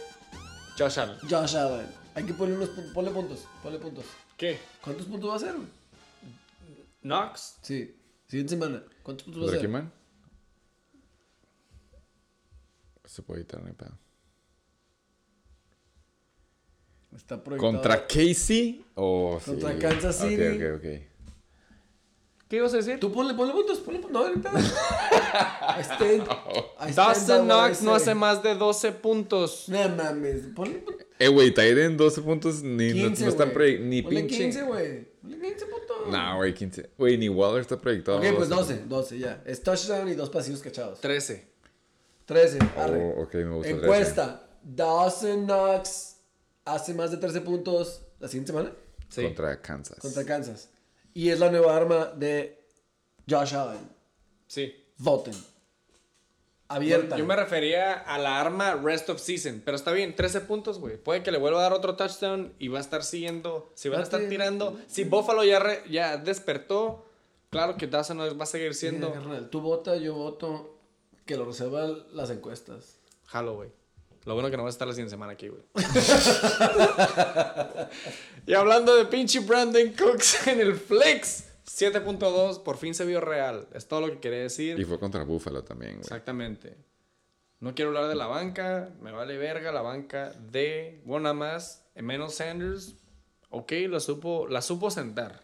Josh 0.79 0.99
Allen. 0.99 1.19
Josh 1.29 1.55
Allen. 1.57 1.87
Hay 2.15 2.25
que 2.25 2.33
ponerle, 2.35 2.65
unos, 2.65 2.77
pu- 2.77 2.93
ponle 2.95 3.11
puntos, 3.11 3.45
ponle 3.63 3.79
puntos. 3.79 4.05
¿Qué? 4.37 4.59
¿Cuántos 4.83 5.07
puntos 5.07 5.29
va 5.29 5.35
a 5.35 5.37
hacer? 5.37 5.55
güey? 5.55 5.69
Knox. 7.03 7.59
Sí. 7.63 7.95
Siguiente 8.27 8.55
semana. 8.55 8.83
¿Cuántos 9.03 9.25
puntos 9.25 9.51
va 9.53 9.57
a 9.57 9.59
quién 9.59 9.73
van? 9.73 9.93
Se 13.05 13.23
puede 13.23 13.41
editar, 13.41 13.61
no 13.61 13.67
hay 13.69 13.75
pedo. 13.75 13.99
Está 17.15 17.43
proyectado. 17.43 17.73
¿Contra 17.73 18.07
Casey? 18.07 18.85
O 18.95 19.41
Contra 19.45 19.73
sí. 19.73 19.79
Kansas 19.79 20.21
Ok, 20.23 20.29
City. 20.29 20.47
Ok, 20.65 20.77
ok, 20.77 21.07
¿Qué 22.49 22.57
ibas 22.57 22.75
a 22.75 22.79
decir? 22.79 22.99
Tú 22.99 23.13
ponle, 23.13 23.35
ponle 23.35 23.53
puntos, 23.53 23.79
ponle 23.79 24.01
puntos. 24.01 24.21
No, 24.21 24.27
ahorita. 24.27 24.51
I 25.79 25.83
stand, 25.83 26.27
Dawson 26.97 27.45
Knox 27.47 27.83
no 27.83 27.95
hace 27.95 28.13
más 28.15 28.43
de 28.43 28.57
12 28.57 28.91
puntos. 28.93 29.69
No 29.69 29.89
mames. 29.91 30.43
Ponle 30.57 30.79
puntos. 30.79 31.07
Eh, 31.21 31.29
güey, 31.29 31.53
Tyden 31.55 31.97
12 31.97 32.23
puntos 32.23 32.63
ni, 32.63 32.89
no- 32.89 33.09
15, 33.09 33.23
no, 33.25 33.31
están 33.31 33.53
güey. 33.53 33.77
proye- 33.77 33.81
ni 33.85 34.03
Ponle 34.03 34.21
pinche. 34.23 34.37
15, 34.39 34.63
güey. 34.65 35.05
Ponle 35.21 35.39
15 35.41 35.67
puntos. 35.67 35.97
Nah, 36.11 36.35
güey, 36.37 36.53
15. 36.53 36.91
Güey, 36.99 37.19
ni 37.19 37.29
Waller 37.29 37.61
está 37.61 37.79
proyectado. 37.81 38.19
Ok, 38.19 38.25
pues 38.37 38.49
12, 38.49 38.85
12, 38.89 39.19
ya. 39.19 39.43
Es 39.47 39.63
touchdown 39.63 40.09
y 40.09 40.15
dos 40.15 40.31
pasillos 40.31 40.61
cachados. 40.61 41.01
13. 41.01 41.47
13, 42.25 42.59
arre. 42.77 43.15
Oh, 43.17 43.23
ok, 43.23 43.35
me 43.35 43.55
gusta. 43.55 43.71
Encuesta. 43.71 44.47
Dawson 44.63 45.45
Knox 45.47 46.10
hace 46.65 46.95
más 46.95 47.11
de 47.11 47.17
13 47.17 47.41
puntos 47.43 48.03
la 48.19 48.29
siguiente 48.29 48.53
semana 48.53 48.73
Sí. 49.09 49.23
Contra 49.25 49.61
Kansas. 49.61 49.99
contra 49.99 50.25
Kansas. 50.25 50.69
Y 51.15 51.31
es 51.31 51.41
la 51.41 51.51
nueva 51.51 51.77
arma 51.77 52.07
de 52.17 52.63
Josh 53.29 53.55
Allen. 53.55 53.89
Sí. 54.47 54.73
Voten. 54.99 55.35
Abierta. 56.69 57.17
Yo 57.19 57.27
me 57.27 57.35
refería 57.35 57.95
a 57.95 58.17
la 58.19 58.41
arma 58.41 58.77
rest 58.77 59.09
of 59.11 59.19
season, 59.21 59.61
pero 59.65 59.77
está 59.77 59.91
bien, 59.91 60.15
13 60.15 60.43
puntos, 60.43 60.79
güey. 60.79 60.97
Puede 60.97 61.25
que 61.25 61.33
le 61.33 61.39
vuelva 61.39 61.59
a 61.59 61.63
dar 61.63 61.73
otro 61.73 61.97
touchdown 61.97 62.55
y 62.61 62.69
va 62.69 62.79
a 62.79 62.81
estar 62.81 63.03
siguiendo, 63.03 63.73
si 63.75 63.89
van 63.89 63.99
a 64.01 64.03
estar 64.05 64.21
tirando. 64.29 64.79
Si 64.87 65.03
Buffalo 65.03 65.43
ya, 65.43 65.59
re- 65.59 65.83
ya 65.91 66.17
despertó, 66.17 67.05
claro 67.51 67.77
que 67.77 67.89
Dawson 67.89 68.19
no 68.19 68.39
va 68.39 68.45
a 68.45 68.47
seguir 68.47 68.75
siendo 68.77 69.13
carnal, 69.13 69.51
tú 69.51 69.61
vota, 69.61 69.97
yo 69.97 70.15
voto. 70.15 70.77
Que 71.27 71.37
lo 71.37 71.45
reservan 71.45 72.05
las 72.13 72.31
encuestas. 72.31 72.99
Halo, 73.33 73.55
güey. 73.57 73.71
Lo 74.25 74.35
bueno 74.35 74.51
que 74.51 74.57
no 74.57 74.65
va 74.65 74.69
a 74.69 74.71
estar 74.71 74.87
la 74.87 74.93
siguiente 74.93 75.11
semana 75.11 75.33
aquí, 75.33 75.49
güey. 75.49 75.63
y 78.47 78.55
hablando 78.55 78.95
de 78.95 79.07
pinche 79.07 79.41
Brandon 79.41 79.93
Cooks 79.93 80.47
en 80.47 80.61
el 80.61 80.75
flex, 80.75 81.45
7.2 81.67 82.63
por 82.63 82.77
fin 82.77 82.95
se 82.95 83.07
vio 83.07 83.21
real. 83.21 83.67
Es 83.73 83.89
todo 83.89 84.03
lo 84.03 84.13
que 84.13 84.21
quería 84.21 84.41
decir. 84.41 84.79
Y 84.79 84.85
fue 84.85 84.99
contra 84.99 85.25
Buffalo 85.25 85.65
también, 85.65 85.93
güey. 85.93 86.03
Exactamente. 86.03 86.77
No 87.61 87.75
quiero 87.75 87.91
hablar 87.91 88.09
de 88.09 88.15
la 88.15 88.27
banca, 88.27 88.91
me 89.01 89.13
vale 89.13 89.37
verga 89.37 89.73
la 89.73 89.83
banca 89.83 90.33
de, 90.33 91.03
bueno, 91.05 91.25
nada 91.25 91.35
más, 91.35 91.87
Emmanuel 91.95 92.31
Sanders, 92.31 92.95
ok, 93.51 93.73
la 93.89 94.01
supo, 94.01 94.49
la 94.49 94.63
supo 94.63 94.91
sentar. 94.91 95.43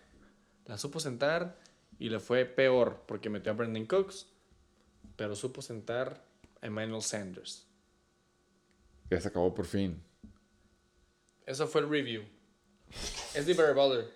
La 0.64 0.78
supo 0.78 0.98
sentar 0.98 1.58
y 1.98 2.08
le 2.08 2.18
fue 2.18 2.44
peor 2.44 3.02
porque 3.06 3.30
metió 3.30 3.52
a 3.52 3.54
Brandon 3.54 3.86
Cooks, 3.86 4.26
pero 5.16 5.36
supo 5.36 5.62
sentar 5.62 6.24
a 6.62 6.66
Emmanuel 6.66 7.02
Sanders. 7.02 7.66
Ya 9.10 9.20
se 9.20 9.28
acabó 9.28 9.54
por 9.54 9.66
fin. 9.66 10.02
Eso 11.46 11.66
fue 11.66 11.82
el 11.82 11.88
review. 11.88 12.22
Es 13.34 13.46
de 13.46 13.54
Barry 13.54 13.74
Butler. 13.74 14.08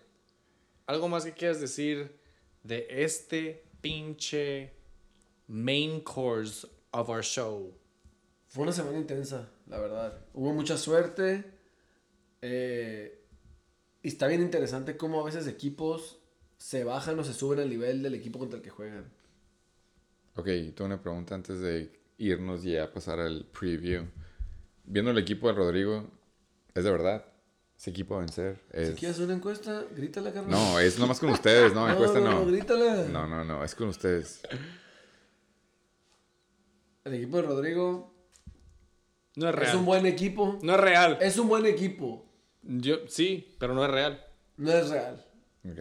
¿Algo 0.87 1.09
más 1.09 1.25
que 1.25 1.33
quieras 1.33 1.61
decir 1.61 2.19
de 2.65 2.87
este 2.91 3.65
pinche 3.81 4.73
main 5.47 6.01
course 6.01 6.67
of 6.91 7.09
our 7.09 7.23
show? 7.23 7.73
Fue 8.49 8.65
una 8.65 8.73
semana 8.73 8.99
intensa, 8.99 9.49
la 9.69 9.79
verdad. 9.79 10.19
Hubo 10.35 10.53
mucha 10.53 10.77
suerte. 10.77 11.45
eh, 12.43 13.17
y 14.03 14.09
está 14.09 14.27
bien 14.27 14.41
interesante 14.41 14.97
cómo 14.97 15.21
a 15.21 15.25
veces 15.25 15.47
equipos 15.47 16.19
se 16.57 16.85
bajan 16.85 17.19
o 17.19 17.25
se 17.25 17.35
suben 17.35 17.61
al 17.61 17.69
nivel 17.69 18.03
del 18.03 18.15
equipo 18.15 18.39
contra 18.39 18.57
el 18.57 18.63
que 18.63 18.71
juegan. 18.71 19.11
Ok, 20.37 20.47
tengo 20.47 20.87
una 20.87 21.01
pregunta 21.03 21.35
antes 21.35 21.61
de 21.61 21.93
irnos 22.19 22.65
y 22.65 22.77
a 22.77 22.93
pasar 22.93 23.21
al 23.21 23.45
preview. 23.47 24.07
Viendo 24.93 25.13
el 25.13 25.19
equipo 25.19 25.47
de 25.47 25.55
Rodrigo, 25.55 26.05
¿es 26.75 26.83
de 26.83 26.91
verdad? 26.91 27.25
¿Ese 27.79 27.91
equipo 27.91 28.17
a 28.17 28.19
vencer? 28.19 28.61
Si 28.75 28.81
Es... 28.81 28.95
quieres 28.99 29.21
una 29.21 29.35
encuesta, 29.35 29.85
grítala, 29.95 30.33
carnal. 30.33 30.51
No, 30.51 30.81
es 30.81 30.99
nomás 30.99 31.21
con 31.21 31.31
ustedes, 31.31 31.73
no, 31.75 31.89
encuesta 31.89 32.19
no, 32.19 32.31
no. 32.33 32.41
no, 32.41 32.47
grítala. 32.47 33.05
No, 33.05 33.29
no, 33.29 33.45
no, 33.45 33.63
es 33.65 33.75
con 33.77 33.87
ustedes. 33.89 34.43
El 37.05 37.15
equipo 37.15 37.37
de 37.37 37.43
Rodrigo 37.45 38.13
No 39.37 39.49
es 39.49 39.55
real. 39.55 39.69
es 39.71 39.75
un 39.77 39.85
buen 39.87 40.07
equipo. 40.07 40.59
No 40.63 40.75
es 40.75 40.81
real. 40.81 41.19
Es 41.21 41.39
un 41.39 41.49
buen 41.49 41.67
equipo. 41.67 42.27
Yo, 42.63 42.97
sí, 43.07 43.57
pero 43.61 43.73
no 43.75 43.85
es 43.85 43.91
real. 43.93 44.27
No 44.57 44.73
es 44.73 44.91
real. 44.91 45.25
Ok. 45.71 45.79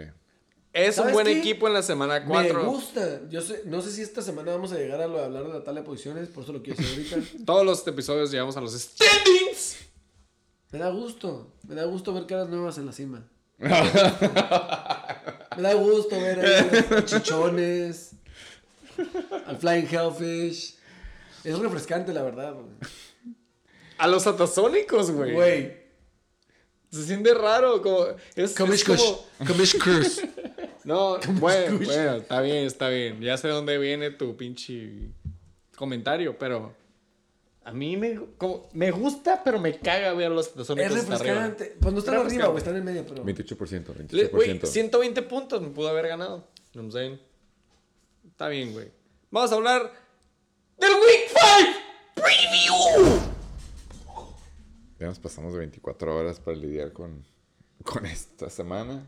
Es 0.86 0.98
un 0.98 1.04
¿Sabes 1.04 1.14
buen 1.14 1.26
qué? 1.28 1.40
equipo 1.40 1.68
en 1.68 1.74
la 1.74 1.84
semana 1.84 2.20
Me 2.22 2.26
4. 2.28 2.66
gusta. 2.66 3.22
Yo 3.30 3.42
sé, 3.42 3.64
no 3.66 3.82
sé 3.82 3.92
si 3.92 4.02
esta 4.02 4.22
semana 4.22 4.52
vamos 4.52 4.72
a 4.72 4.76
llegar 4.78 5.02
a 5.02 5.08
lo 5.08 5.18
de 5.18 5.26
hablar 5.26 5.44
de 5.48 5.54
la 5.54 5.64
tabla 5.64 5.82
de 5.82 5.86
posiciones, 5.86 6.30
por 6.30 6.44
eso 6.44 6.54
lo 6.54 6.62
quiero 6.64 6.80
hacer 6.80 6.92
ahorita. 7.14 7.18
Todos 7.46 7.66
los 7.66 7.86
episodios 7.88 8.32
llegamos 8.32 8.56
a 8.58 8.62
los 8.62 8.74
standings. 8.74 9.78
Me 10.72 10.80
da 10.80 10.90
gusto. 10.90 11.54
Me 11.68 11.76
da 11.76 11.84
gusto 11.86 12.14
ver 12.14 12.26
caras 12.28 12.48
nuevas 12.50 12.78
en 12.78 12.86
la 12.86 12.94
cima. 12.94 13.28
Me 13.58 13.68
da 15.64 15.74
gusto 15.74 16.16
ver 16.20 16.40
ahí 16.40 16.86
a 16.98 17.06
chichones. 17.06 18.12
Al 19.46 19.58
Flying 19.58 19.88
Hellfish. 19.90 20.78
Es 21.44 21.60
refrescante, 21.60 22.14
la 22.14 22.24
verdad. 22.24 22.56
A 23.98 24.08
los 24.08 24.28
atasónicos, 24.28 25.12
güey. 25.12 25.34
Güey. 25.34 25.78
Se 26.92 27.04
siente 27.06 27.34
raro. 27.34 27.82
Como, 27.82 28.06
es, 28.36 28.56
es 28.58 28.84
como-. 28.86 29.26
No, 30.90 31.20
bueno, 31.40 31.78
bueno, 31.86 32.16
está 32.16 32.41
bien, 32.41 32.66
está 32.66 32.90
bien. 32.90 33.22
Ya 33.22 33.38
sé 33.38 33.48
dónde 33.48 33.78
viene 33.78 34.10
tu 34.10 34.36
pinche 34.36 35.10
comentario, 35.76 36.36
pero 36.40 36.74
a 37.64 37.72
mí 37.72 37.95
me, 37.95 38.20
como- 38.40 38.68
me 38.74 38.90
gusta, 38.90 39.44
pero 39.44 39.60
me 39.60 39.78
caga 39.78 40.14
ver 40.14 40.32
a 40.32 40.36
los 40.36 40.48
Es 40.48 40.57
hasta 40.57 40.74
arriba. 40.74 40.90
refrescante. 40.90 41.78
Pues 41.80 41.94
no 41.94 41.99
están 41.99 42.16
Es 42.16 42.22
arriba, 42.26 42.48
güey. 42.48 42.57
Están 42.57 42.76
en 42.76 42.84
medio, 42.86 43.06
pero. 43.06 43.24
28%, 43.24 44.11
Le- 44.11 44.28
Güey, 44.30 44.60
28%. 44.60 44.66
120 44.66 45.22
puntos 45.22 45.61
me 45.61 45.68
pudo 45.70 45.90
haber 45.90 46.07
ganado. 46.07 46.38
What 46.74 46.82
I'm 46.82 46.91
saying? 46.91 47.20
Está 48.28 48.48
bien, 48.48 48.74
güey. 48.74 48.88
Vamos 49.30 49.52
a 49.52 49.56
hablar 49.56 49.94
del 50.80 50.91
Week 50.91 51.28
5 51.28 51.80
Preview. 52.16 53.20
Ya 54.99 55.06
nos 55.06 55.20
pasamos 55.20 55.53
de 55.53 55.60
24 55.60 56.16
horas 56.18 56.40
para 56.40 56.57
lidiar 56.57 56.91
con, 56.94 57.24
con 57.84 58.07
esta 58.07 58.49
semana. 58.49 59.07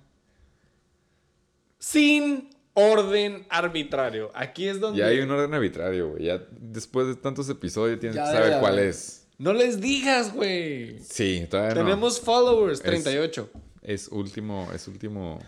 Sin 1.81 2.47
orden 2.75 3.47
arbitrario. 3.49 4.29
Aquí 4.35 4.67
es 4.67 4.79
donde... 4.79 4.99
Ya 4.99 5.07
hay 5.07 5.19
un 5.19 5.31
orden 5.31 5.51
arbitrario, 5.51 6.11
güey. 6.11 6.25
Ya 6.25 6.39
después 6.59 7.07
de 7.07 7.15
tantos 7.15 7.49
episodios 7.49 7.99
tienes 7.99 8.15
Ya 8.15 8.25
que 8.25 8.31
saber 8.31 8.59
cuál 8.59 8.77
es. 8.77 9.27
No 9.39 9.51
les 9.51 9.81
digas, 9.81 10.31
güey. 10.31 10.99
Sí, 10.99 11.47
todavía 11.49 11.73
no. 11.73 11.81
Tenemos 11.83 12.21
followers, 12.21 12.83
38. 12.83 13.49
Es 13.81 14.09
último, 14.09 14.69
es 14.75 14.87
último 14.87 15.39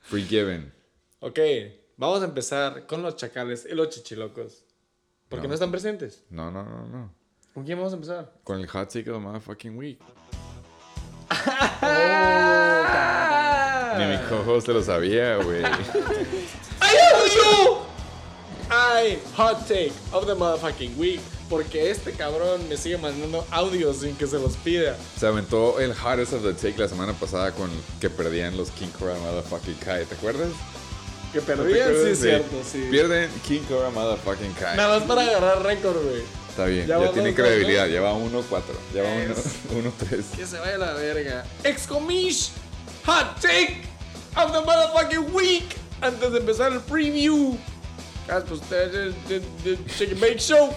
free 0.00 0.22
given. 0.24 0.72
Ok, 1.20 1.38
vamos 1.98 2.22
a 2.22 2.24
empezar 2.24 2.86
con 2.86 3.02
los 3.02 3.16
chacales 3.16 3.68
y 3.70 3.74
los 3.74 3.90
chichilocos. 3.90 4.64
Porque 5.28 5.42
no, 5.42 5.48
No. 5.48 5.54
están 5.54 5.70
presentes. 5.70 6.24
No, 6.30 6.50
no, 6.50 6.64
no, 6.64 6.86
no. 6.86 7.12
¿Con 7.52 7.64
quién 7.64 7.76
vamos 7.76 7.92
a 7.92 7.96
empezar? 7.96 8.32
Con 8.44 8.60
el 8.60 8.66
hot 8.66 8.88
take 8.90 9.10
of 9.10 9.18
the 9.18 9.22
motherfucking 9.22 9.76
week. 9.76 10.00
Ni 13.98 14.04
mi 14.06 14.18
co-host 14.28 14.68
lo 14.68 14.82
sabía, 14.82 15.36
güey. 15.36 15.62
¡I 15.62 15.64
have 16.82 17.30
you! 17.34 17.78
I 18.70 19.18
hot 19.36 19.66
take 19.68 19.92
of 20.12 20.26
the 20.26 20.34
motherfucking 20.34 20.96
week. 20.98 21.20
Porque 21.50 21.90
este 21.90 22.12
cabrón 22.12 22.66
me 22.70 22.76
sigue 22.78 22.96
mandando 22.96 23.46
audios 23.50 23.98
sin 23.98 24.16
que 24.16 24.26
se 24.26 24.38
los 24.38 24.56
pida. 24.56 24.96
Se 25.20 25.26
aventó 25.26 25.78
el 25.78 25.92
hottest 25.92 26.32
of 26.32 26.42
the 26.42 26.54
take 26.54 26.78
la 26.80 26.88
semana 26.88 27.12
pasada 27.12 27.52
con 27.52 27.70
que 28.00 28.08
perdían 28.08 28.56
los 28.56 28.70
King 28.70 28.88
Cobra 28.98 29.14
Motherfucking 29.16 29.74
Kai. 29.84 30.06
¿Te 30.06 30.14
acuerdas? 30.14 30.48
Que 31.32 31.40
¿No 31.40 31.44
perdían, 31.44 31.68
sí, 31.74 31.80
acuerdas? 31.82 32.06
es 32.06 32.18
cierto, 32.20 32.56
sí. 32.72 32.88
Pierden 32.90 33.30
King 33.46 33.60
Cobra 33.68 33.90
Motherfucking 33.90 34.54
Kai. 34.54 34.76
Nada 34.76 34.98
más 34.98 35.06
para 35.06 35.20
agarrar 35.22 35.62
récord, 35.62 35.96
güey. 36.02 36.22
Está 36.48 36.64
bien, 36.66 36.86
Ya 36.86 36.98
ya, 36.98 37.06
va 37.06 37.12
tiene 37.12 37.34
credibilidad. 37.34 37.84
¿no? 37.86 37.90
Lleva 37.92 38.14
1-4. 38.14 38.62
Lleva 38.94 39.08
Es- 39.16 39.56
1-3. 39.70 40.36
Que 40.36 40.46
se 40.46 40.58
vaya 40.58 40.78
la 40.78 40.94
verga. 40.94 41.44
Excomish 41.62 42.50
Hot 43.04 43.38
Take 43.40 43.82
of 44.34 44.52
the 44.52 44.62
motherfucking 44.62 45.32
week. 45.34 45.76
Antes 46.00 46.32
de 46.32 46.38
empezar 46.38 46.72
el 46.72 46.80
preview. 46.80 47.58
Ustedes 48.50 49.14
del 49.28 49.86
Chicken 49.86 50.18
Bake 50.18 50.38
Show. 50.38 50.72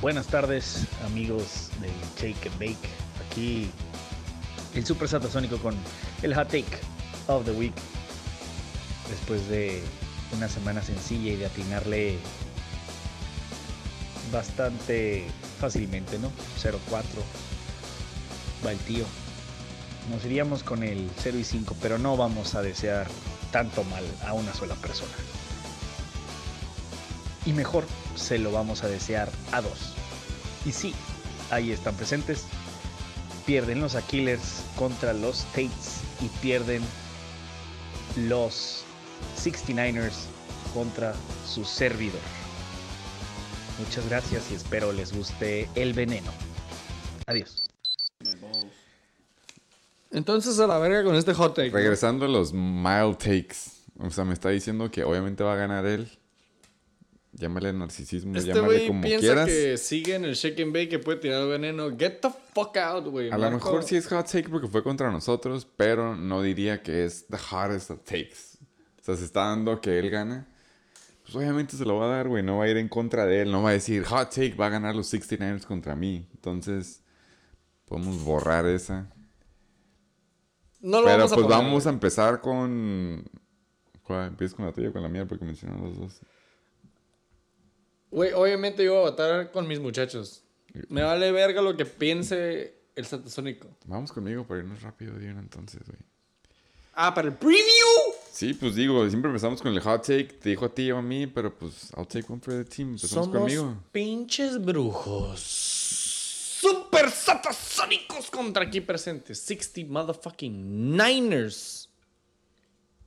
Buenas 0.00 0.28
tardes, 0.28 0.86
amigos 1.04 1.70
de 1.80 1.90
Shake 2.16 2.46
and 2.46 2.58
Bake. 2.60 2.88
Aquí 3.26 3.68
el 4.74 4.86
Super 4.86 5.08
Satasónico 5.08 5.58
con 5.58 5.74
el 6.22 6.34
Hot 6.34 6.48
Take 6.48 6.78
of 7.26 7.44
the 7.44 7.52
Week. 7.52 7.74
Después 9.10 9.48
de 9.48 9.82
una 10.36 10.48
semana 10.48 10.82
sencilla 10.82 11.32
y 11.32 11.36
de 11.36 11.46
atinarle 11.46 12.18
bastante 14.32 15.26
fácilmente, 15.58 16.16
¿no? 16.20 16.30
0-4. 16.62 16.78
Va 18.64 18.70
el 18.70 18.78
tío. 18.78 19.04
Nos 20.10 20.24
iríamos 20.24 20.64
con 20.64 20.82
el 20.82 21.08
0 21.18 21.38
y 21.38 21.44
5, 21.44 21.76
pero 21.80 21.96
no 21.96 22.16
vamos 22.16 22.56
a 22.56 22.62
desear 22.62 23.06
tanto 23.52 23.84
mal 23.84 24.04
a 24.26 24.32
una 24.32 24.52
sola 24.52 24.74
persona. 24.74 25.12
Y 27.46 27.52
mejor 27.52 27.84
se 28.16 28.38
lo 28.38 28.50
vamos 28.50 28.82
a 28.82 28.88
desear 28.88 29.30
a 29.52 29.60
dos. 29.60 29.94
Y 30.66 30.72
sí, 30.72 30.94
ahí 31.50 31.70
están 31.70 31.94
presentes. 31.94 32.46
Pierden 33.46 33.80
los 33.80 33.94
Aquilers 33.94 34.62
contra 34.76 35.12
los 35.12 35.44
Tates 35.52 36.00
y 36.20 36.28
pierden 36.40 36.82
los 38.16 38.84
69ers 39.38 40.26
contra 40.74 41.14
su 41.46 41.64
servidor. 41.64 42.20
Muchas 43.78 44.08
gracias 44.08 44.50
y 44.50 44.54
espero 44.54 44.92
les 44.92 45.12
guste 45.12 45.68
el 45.76 45.94
veneno. 45.94 46.32
Adiós. 47.26 47.69
Entonces 50.10 50.58
a 50.58 50.66
la 50.66 50.78
verga 50.78 51.04
con 51.04 51.14
este 51.14 51.34
hot 51.34 51.54
take. 51.54 51.70
¿no? 51.70 51.76
Regresando 51.76 52.24
a 52.24 52.28
los 52.28 52.52
mild 52.52 53.16
takes. 53.18 53.56
O 53.98 54.10
sea, 54.10 54.24
me 54.24 54.34
está 54.34 54.48
diciendo 54.48 54.90
que 54.90 55.04
obviamente 55.04 55.44
va 55.44 55.52
a 55.54 55.56
ganar 55.56 55.86
él. 55.86 56.08
Llámale 57.32 57.72
narcisismo, 57.72 58.36
Este 58.36 58.48
llámale 58.52 58.66
güey 58.66 58.86
como 58.88 59.02
piensa 59.02 59.20
quieras. 59.20 59.46
que 59.46 59.78
sigue 59.78 60.16
en 60.16 60.24
el 60.24 60.34
shake 60.34 60.60
and 60.62 60.72
bake 60.72 60.88
que 60.88 60.98
puede 60.98 61.18
tirar 61.18 61.46
veneno. 61.46 61.88
Get 61.96 62.20
the 62.20 62.30
fuck 62.52 62.76
out, 62.76 63.06
güey. 63.06 63.30
A 63.30 63.38
lo 63.38 63.50
mejor 63.52 63.84
sí 63.84 63.94
es 63.96 64.08
hot 64.08 64.26
take 64.26 64.48
porque 64.48 64.66
fue 64.66 64.82
contra 64.82 65.12
nosotros, 65.12 65.66
pero 65.76 66.16
no 66.16 66.42
diría 66.42 66.82
que 66.82 67.04
es 67.04 67.26
the 67.28 67.36
hottest 67.36 67.90
of 67.92 68.00
takes. 68.04 68.58
O 69.00 69.04
sea, 69.04 69.16
se 69.16 69.24
está 69.24 69.42
dando 69.46 69.80
que 69.80 69.98
él 70.00 70.10
gana. 70.10 70.48
Pues 71.22 71.36
obviamente 71.36 71.76
se 71.76 71.84
lo 71.84 71.96
va 71.98 72.06
a 72.06 72.16
dar, 72.16 72.26
güey. 72.28 72.42
No 72.42 72.58
va 72.58 72.64
a 72.64 72.68
ir 72.68 72.78
en 72.78 72.88
contra 72.88 73.26
de 73.26 73.42
él. 73.42 73.52
No 73.52 73.62
va 73.62 73.70
a 73.70 73.72
decir, 73.74 74.02
hot 74.04 74.30
take, 74.30 74.54
va 74.54 74.66
a 74.66 74.70
ganar 74.70 74.96
los 74.96 75.12
69ers 75.12 75.64
contra 75.66 75.94
mí. 75.94 76.26
Entonces, 76.34 77.02
podemos 77.84 78.24
borrar 78.24 78.66
esa. 78.66 79.08
No 80.80 81.00
lo 81.00 81.06
Pero 81.06 81.18
vamos 81.18 81.32
a 81.32 81.34
pues 81.34 81.46
poner, 81.46 81.58
vamos 81.64 81.86
a 81.86 81.90
empezar 81.90 82.40
con... 82.40 83.24
¿Cuál? 84.02 84.28
¿Empiezas 84.28 84.54
con 84.54 84.66
la 84.66 84.72
tuya 84.72 84.88
o 84.88 84.92
con 84.92 85.02
la 85.02 85.08
mía? 85.08 85.26
Porque 85.26 85.44
mencionaron 85.44 85.84
los 85.84 85.98
dos. 85.98 86.20
Güey, 88.10 88.32
obviamente 88.32 88.84
yo 88.84 88.94
voy 88.94 89.00
a 89.06 89.10
votar 89.10 89.50
con 89.52 89.68
mis 89.68 89.78
muchachos. 89.78 90.42
Me 90.88 91.02
vale 91.02 91.30
verga 91.32 91.62
lo 91.62 91.76
que 91.76 91.84
piense 91.84 92.74
el 92.96 93.04
satasónico. 93.04 93.68
Vamos 93.86 94.12
conmigo 94.12 94.44
para 94.44 94.60
irnos 94.60 94.82
rápido, 94.82 95.16
Dion, 95.18 95.38
entonces, 95.38 95.82
güey. 95.86 95.98
Ah, 96.94 97.14
para 97.14 97.28
el 97.28 97.34
preview. 97.34 97.64
Sí, 98.32 98.54
pues 98.54 98.74
digo, 98.74 99.08
siempre 99.08 99.30
empezamos 99.30 99.62
con 99.62 99.72
el 99.72 99.80
hot 99.80 100.02
take. 100.02 100.24
Te 100.24 100.50
dijo 100.50 100.66
a 100.66 100.68
ti 100.74 100.90
o 100.90 100.98
a 100.98 101.02
mí, 101.02 101.26
pero 101.26 101.56
pues 101.56 101.92
I'll 101.96 102.06
take 102.06 102.26
one 102.28 102.40
for 102.40 102.52
the 102.52 102.64
team. 102.64 102.90
Empezamos 102.90 103.26
Somos 103.26 103.38
conmigo. 103.40 103.76
pinches 103.92 104.60
brujos. 104.60 105.79
Super 106.60 107.10
satasónicos 107.10 108.30
contra 108.30 108.64
aquí 108.64 108.82
presentes. 108.82 109.40
60 109.40 109.90
motherfucking 109.90 110.94
Niners. 110.94 111.88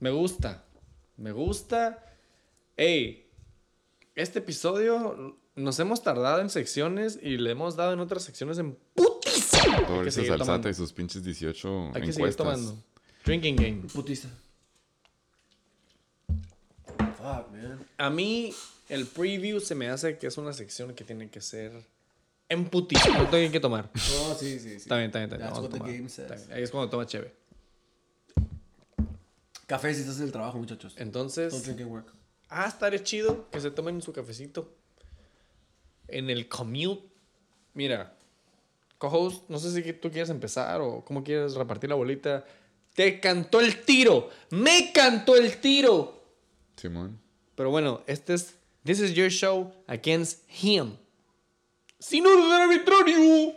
Me 0.00 0.10
gusta. 0.10 0.64
Me 1.16 1.30
gusta. 1.30 2.04
Ey, 2.76 3.30
este 4.16 4.40
episodio 4.40 5.38
nos 5.54 5.78
hemos 5.78 6.02
tardado 6.02 6.40
en 6.40 6.50
secciones 6.50 7.16
y 7.22 7.36
le 7.36 7.52
hemos 7.52 7.76
dado 7.76 7.92
en 7.92 8.00
otras 8.00 8.24
secciones 8.24 8.58
en 8.58 8.76
putiza. 8.94 9.62
Seguir 10.10 10.30
salsata 10.30 10.68
y 10.68 10.74
sus 10.74 10.92
pinches 10.92 11.22
18 11.22 11.92
Hay 11.94 12.02
que 12.02 12.12
seguir 12.12 12.30
encuestas. 12.30 12.36
tomando. 12.36 12.82
Drinking 13.24 13.54
game. 13.56 13.82
Putista. 13.92 14.28
Fuck, 16.96 17.52
man. 17.52 17.86
A 17.98 18.10
mí, 18.10 18.52
el 18.88 19.06
preview 19.06 19.60
se 19.60 19.76
me 19.76 19.88
hace 19.90 20.18
que 20.18 20.26
es 20.26 20.36
una 20.38 20.52
sección 20.52 20.92
que 20.94 21.04
tiene 21.04 21.30
que 21.30 21.40
ser 21.40 21.93
en 22.48 22.68
putiza. 22.68 23.08
No 23.10 23.28
tengo 23.28 23.50
que 23.50 23.60
tomar. 23.60 23.90
No, 23.94 24.34
sí, 24.34 24.58
sí, 24.58 24.70
sí. 24.70 24.74
Está 24.76 24.96
bien, 24.96 25.06
está 25.06 25.18
bien, 25.20 25.30
está 25.32 25.36
bien. 25.36 25.48
That's 25.48 25.58
what 25.60 25.70
the 25.70 25.78
tomar. 25.78 25.92
game 25.92 26.06
Está 26.06 26.28
says. 26.28 26.46
bien. 26.46 26.58
Ahí 26.58 26.62
es 26.64 26.70
cuando 26.70 26.90
toma 26.90 27.06
cheve. 27.06 27.34
Café 29.66 29.94
si 29.94 30.00
estás 30.02 30.18
en 30.18 30.24
el 30.24 30.32
trabajo, 30.32 30.58
muchachos. 30.58 30.94
Don't 30.94 31.06
Entonces, 31.06 31.62
drink 31.64 31.80
and 31.80 31.90
work. 31.90 32.12
ah, 32.50 32.66
estaría 32.68 33.02
chido 33.02 33.48
que 33.50 33.60
se 33.60 33.70
tomen 33.70 34.02
su 34.02 34.12
cafecito. 34.12 34.74
En 36.08 36.28
el 36.28 36.48
commute. 36.48 37.02
Mira, 37.72 38.14
co-host, 38.98 39.48
no 39.48 39.58
sé 39.58 39.72
si 39.72 39.92
tú 39.94 40.10
quieres 40.10 40.28
empezar 40.28 40.80
o 40.82 41.02
cómo 41.04 41.24
quieres 41.24 41.54
repartir 41.54 41.88
la 41.88 41.96
bolita. 41.96 42.44
Te 42.94 43.18
cantó 43.20 43.60
el 43.60 43.82
tiro. 43.84 44.28
Me 44.50 44.92
cantó 44.92 45.34
el 45.34 45.56
tiro. 45.60 46.22
Simón. 46.76 47.18
Pero 47.56 47.70
bueno, 47.70 48.02
este 48.06 48.34
es 48.34 48.54
This 48.84 49.00
is 49.00 49.14
your 49.14 49.30
show 49.30 49.72
against 49.86 50.42
him. 50.62 50.96
Sin 52.04 52.26
orden 52.26 52.52
arbitrario. 52.52 53.54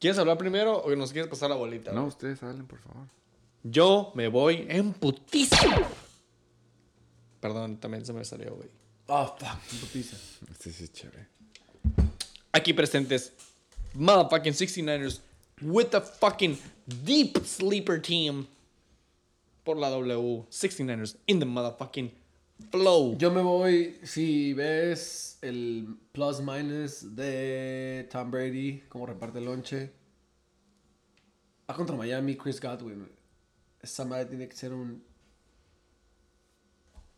¿Quieres 0.00 0.18
hablar 0.18 0.36
primero 0.36 0.78
o 0.78 0.96
nos 0.96 1.12
quieres 1.12 1.30
pasar 1.30 1.50
la 1.50 1.54
bolita? 1.54 1.92
No, 1.92 2.06
ustedes 2.06 2.42
hablen, 2.42 2.66
por 2.66 2.80
favor. 2.80 3.06
Yo 3.62 4.10
me 4.16 4.26
voy 4.26 4.66
en 4.68 4.92
putiza. 4.92 5.56
Perdón, 7.40 7.76
también 7.76 8.04
se 8.04 8.12
me 8.12 8.24
salió, 8.24 8.56
güey. 8.56 8.68
Oh, 9.06 9.36
fuck. 9.38 9.80
Putiza. 9.80 10.16
Este 10.50 10.72
sí 10.72 10.82
es 10.82 10.92
chévere. 10.92 11.28
Aquí 12.50 12.72
presentes, 12.72 13.32
motherfucking 13.94 14.52
69ers 14.52 15.20
with 15.62 15.94
a 15.94 16.00
fucking 16.00 16.58
deep 17.04 17.38
sleeper 17.44 18.02
team 18.02 18.48
por 19.62 19.76
la 19.76 19.90
W. 19.90 20.44
69ers 20.50 21.18
in 21.28 21.38
the 21.38 21.46
motherfucking 21.46 22.10
flow. 22.72 23.16
Yo 23.16 23.30
me 23.30 23.42
voy, 23.42 24.00
si 24.02 24.54
ves 24.54 25.27
el 25.42 25.96
plus 26.12 26.40
minus 26.40 27.14
de 27.14 28.08
Tom 28.10 28.30
Brady, 28.30 28.80
cómo 28.88 29.06
reparte 29.06 29.38
el 29.38 29.44
lonche. 29.44 29.92
Va 31.70 31.74
contra 31.74 31.96
Miami, 31.96 32.36
Chris 32.36 32.60
Godwin. 32.60 33.08
Esa 33.80 34.04
madre 34.04 34.26
tiene 34.26 34.48
que 34.48 34.56
ser 34.56 34.72
un 34.72 35.02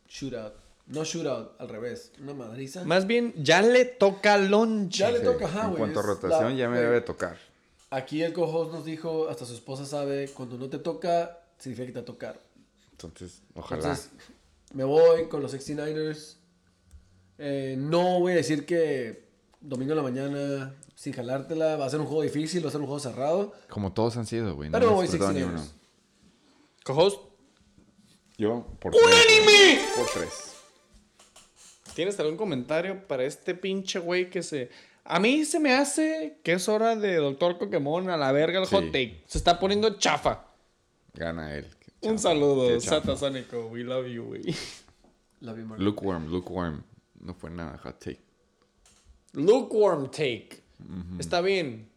shootout. 0.08 0.54
No 0.86 1.04
shootout, 1.04 1.60
al 1.60 1.68
revés. 1.68 2.12
Una 2.20 2.34
madriza. 2.34 2.84
Más 2.84 3.06
bien, 3.06 3.32
ya 3.36 3.62
le 3.62 3.84
toca 3.84 4.36
lonche. 4.38 4.98
Ya 4.98 5.10
le 5.12 5.18
Sí, 5.20 5.24
toca, 5.24 5.46
ajá, 5.46 5.68
En 5.68 5.74
cuanto 5.76 6.00
a 6.00 6.02
rotación, 6.02 6.50
la- 6.52 6.56
ya 6.56 6.68
me 6.68 6.80
debe 6.80 7.00
tocar. 7.00 7.38
Aquí 7.90 8.22
el 8.22 8.32
co-host 8.32 8.72
nos 8.72 8.84
dijo, 8.84 9.28
hasta 9.28 9.44
su 9.46 9.54
esposa 9.54 9.84
sabe, 9.86 10.28
cuando 10.30 10.56
no 10.58 10.68
te 10.68 10.78
toca, 10.78 11.38
significa 11.58 11.86
que 11.86 11.92
te 11.92 11.98
va 12.00 12.02
a 12.02 12.06
tocar. 12.06 12.40
Entonces, 12.92 13.42
ojalá. 13.54 13.82
Entonces, 13.82 14.10
me 14.74 14.84
voy 14.84 15.28
con 15.28 15.42
los 15.42 15.52
69ers. 15.54 16.36
Eh, 17.42 17.74
no 17.78 18.20
voy 18.20 18.32
a 18.32 18.36
decir 18.36 18.66
que 18.66 19.24
domingo 19.62 19.92
en 19.92 19.96
la 19.96 20.02
mañana, 20.02 20.74
sin 20.94 21.14
jalártela, 21.14 21.76
va 21.76 21.86
a 21.86 21.90
ser 21.90 21.98
un 22.00 22.06
juego 22.06 22.20
difícil, 22.22 22.62
va 22.62 22.68
a 22.68 22.72
ser 22.72 22.80
un 22.80 22.86
juego 22.86 23.00
cerrado. 23.00 23.54
Como 23.70 23.92
todos 23.92 24.16
han 24.18 24.26
sido, 24.26 24.54
güey. 24.54 24.68
No 24.68 24.78
Pero 24.78 24.92
voy 24.92 25.02
disfrutado 25.06 25.32
ni 25.32 25.40
69ers. 25.40 25.48
uno. 25.48 25.66
Co-host, 26.84 27.20
Yo, 28.36 28.66
por 28.78 28.92
tres. 28.92 29.04
¡Unánime! 29.04 29.80
Por 29.96 30.06
tres. 30.06 30.46
¿tienes 31.94 32.18
algún 32.20 32.36
comentario 32.36 33.06
para 33.06 33.24
este 33.24 33.54
pinche 33.54 33.98
güey 33.98 34.30
que 34.30 34.42
se... 34.42 34.70
A 35.04 35.18
mí 35.18 35.44
se 35.44 35.58
me 35.58 35.74
hace 35.74 36.38
que 36.42 36.52
es 36.52 36.68
hora 36.68 36.94
de 36.96 37.16
Doctor 37.16 37.58
Pokémon 37.58 38.08
a 38.10 38.16
la 38.16 38.32
verga 38.32 38.60
el 38.60 38.66
Sí. 38.66 38.74
hot 38.76 38.84
take. 38.86 39.22
Se 39.26 39.38
está 39.38 39.58
poniendo 39.58 39.98
chafa. 39.98 40.46
Gana 41.14 41.54
él. 41.56 41.66
Un 42.02 42.18
saludo. 42.18 42.80
Satasónico. 42.80 43.66
We 43.66 43.80
love 43.82 44.06
you, 44.06 44.24
güey. 44.24 44.42
La 45.40 45.52
vi, 45.52 45.62
Mark. 45.64 45.80
Lukewarm, 45.82 46.28
lukewarm. 46.28 46.84
No 47.20 47.34
fue 47.34 47.50
nada 47.50 47.78
hot 47.78 47.98
take. 47.98 48.20
Lukewarm 49.32 50.10
take. 50.10 50.62
Está 51.18 51.40
bien. 51.40 51.88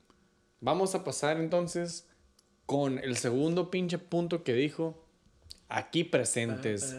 Vamos 0.59 0.95
a 0.95 1.03
pasar 1.03 1.37
entonces 1.37 2.07
con 2.65 2.99
el 2.99 3.17
segundo 3.17 3.71
pinche 3.71 3.97
punto 3.97 4.43
que 4.43 4.53
dijo. 4.53 5.03
Aquí 5.69 6.03
presentes. 6.03 6.95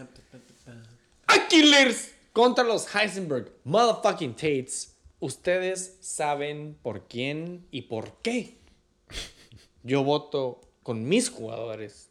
Aquilers 1.27 2.15
contra 2.33 2.65
los 2.65 2.93
Heisenberg 2.95 3.53
motherfucking 3.65 4.35
Tates. 4.35 4.97
Ustedes 5.21 5.97
saben 6.01 6.77
por 6.83 7.07
quién 7.07 7.67
y 7.71 7.83
por 7.83 8.21
qué. 8.23 8.59
Yo 9.83 10.03
voto 10.03 10.61
con 10.83 11.05
mis 11.05 11.31
jugadores. 11.31 12.11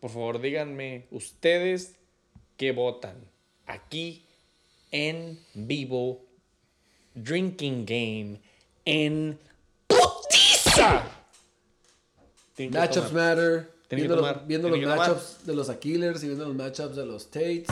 Por 0.00 0.10
favor, 0.10 0.40
díganme 0.40 1.06
ustedes 1.10 1.96
qué 2.56 2.72
votan. 2.72 3.16
Aquí 3.66 4.26
en 4.92 5.40
vivo. 5.54 6.24
Drinking 7.14 7.84
Game 7.84 8.40
en 8.84 9.38
putiza. 9.86 11.04
Matchups 12.70 13.12
matter. 13.12 13.72
Viendo, 13.90 14.16
los, 14.16 14.46
viendo 14.46 14.70
matchups 14.70 15.44
de 15.44 15.54
los 15.54 15.68
Aquilers 15.68 16.22
y 16.22 16.28
viendo 16.28 16.46
los 16.46 16.56
matchups 16.56 16.96
de 16.96 17.04
los 17.04 17.30
Tates. 17.30 17.66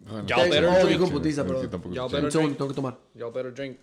Bueno, 0.00 0.26
Y'all 0.26 0.40
Tates, 0.40 0.50
better 0.50 0.68
oh, 0.68 0.84
drink. 0.84 0.88
digo 0.88 1.10
putiza, 1.10 1.46
Y'all 1.46 2.10
better 2.10 2.30
drink. 2.30 2.56
tengo 2.58 2.68
que 2.68 2.74
tomar. 2.74 2.98
Y'all 3.14 3.32
better 3.32 3.54
drink. 3.54 3.78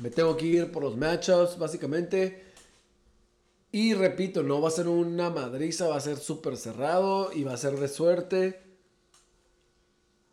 Me 0.00 0.10
tengo 0.10 0.36
que 0.36 0.46
ir 0.46 0.72
por 0.72 0.82
los 0.82 0.96
matchups, 0.96 1.56
básicamente. 1.56 2.52
Y 3.70 3.94
repito, 3.94 4.42
no 4.42 4.60
va 4.60 4.68
a 4.68 4.72
ser 4.72 4.88
una 4.88 5.30
madriza, 5.30 5.86
va 5.86 5.96
a 5.96 6.00
ser 6.00 6.18
súper 6.18 6.56
cerrado 6.56 7.32
y 7.32 7.44
va 7.44 7.54
a 7.54 7.56
ser 7.56 7.78
de 7.78 7.88
suerte. 7.88 8.60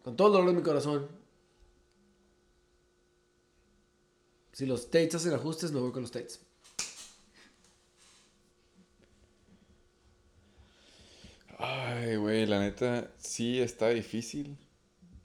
Con 0.09 0.15
todo 0.15 0.27
el 0.29 0.33
dolor 0.33 0.49
de 0.49 0.55
mi 0.55 0.63
corazón. 0.63 1.07
Si 4.53 4.65
los 4.65 4.89
Tates 4.89 5.13
hacen 5.13 5.33
ajustes, 5.35 5.71
me 5.71 5.79
voy 5.79 5.91
con 5.91 6.01
los 6.01 6.09
Tates. 6.09 6.39
Ay, 11.57 12.15
güey, 12.15 12.45
la 12.45 12.59
neta, 12.59 13.11
sí 13.17 13.59
está 13.59 13.89
difícil. 13.89 14.57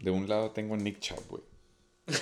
De 0.00 0.10
un 0.10 0.28
lado 0.28 0.50
tengo 0.50 0.74
a 0.74 0.76
Nick 0.76 0.98
Chubb, 1.00 1.26
güey. 1.28 1.42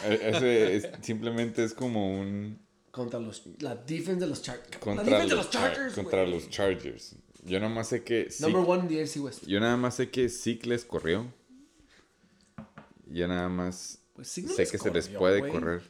E- 0.09 0.31
Ese 0.31 0.77
es- 0.77 0.89
simplemente 1.03 1.65
es 1.65 1.75
como 1.75 2.21
un... 2.21 2.61
Contra 2.91 3.19
los, 3.19 3.43
la 3.61 3.75
defense 3.75 4.21
de 4.21 4.27
los 4.27 4.43
Chargers. 4.43 4.71
La 4.75 4.79
Contra, 4.81 5.19
de 5.21 5.27
los, 5.35 5.51
Chargers. 5.51 5.95
contra 5.95 6.21
güey. 6.23 6.35
los 6.35 6.51
Chargers. 6.51 7.17
Yo 7.45 7.59
nada 7.59 7.73
más 7.75 7.89
sé 7.89 8.05
que... 8.05 8.29
Zeke- 8.29 8.41
Number 8.53 8.71
one 8.71 8.83
in 8.83 8.89
the 8.89 9.03
AFC 9.03 9.17
West. 9.25 9.47
yo 9.47 9.59
nada 9.61 9.77
más 9.77 9.97
sé 9.97 10.11
que 10.11 10.29
Zeke 10.29 10.67
les 10.69 10.85
corrió. 10.85 11.33
Yo 13.13 13.29
nada 13.29 13.49
más 13.49 13.99
Pues 14.15 14.39
no 14.39 14.53
sé 14.53 14.67
que 14.67 14.79
se 14.79 14.91
les 14.91 15.09
puede 15.09 15.47
correr. 15.49 15.83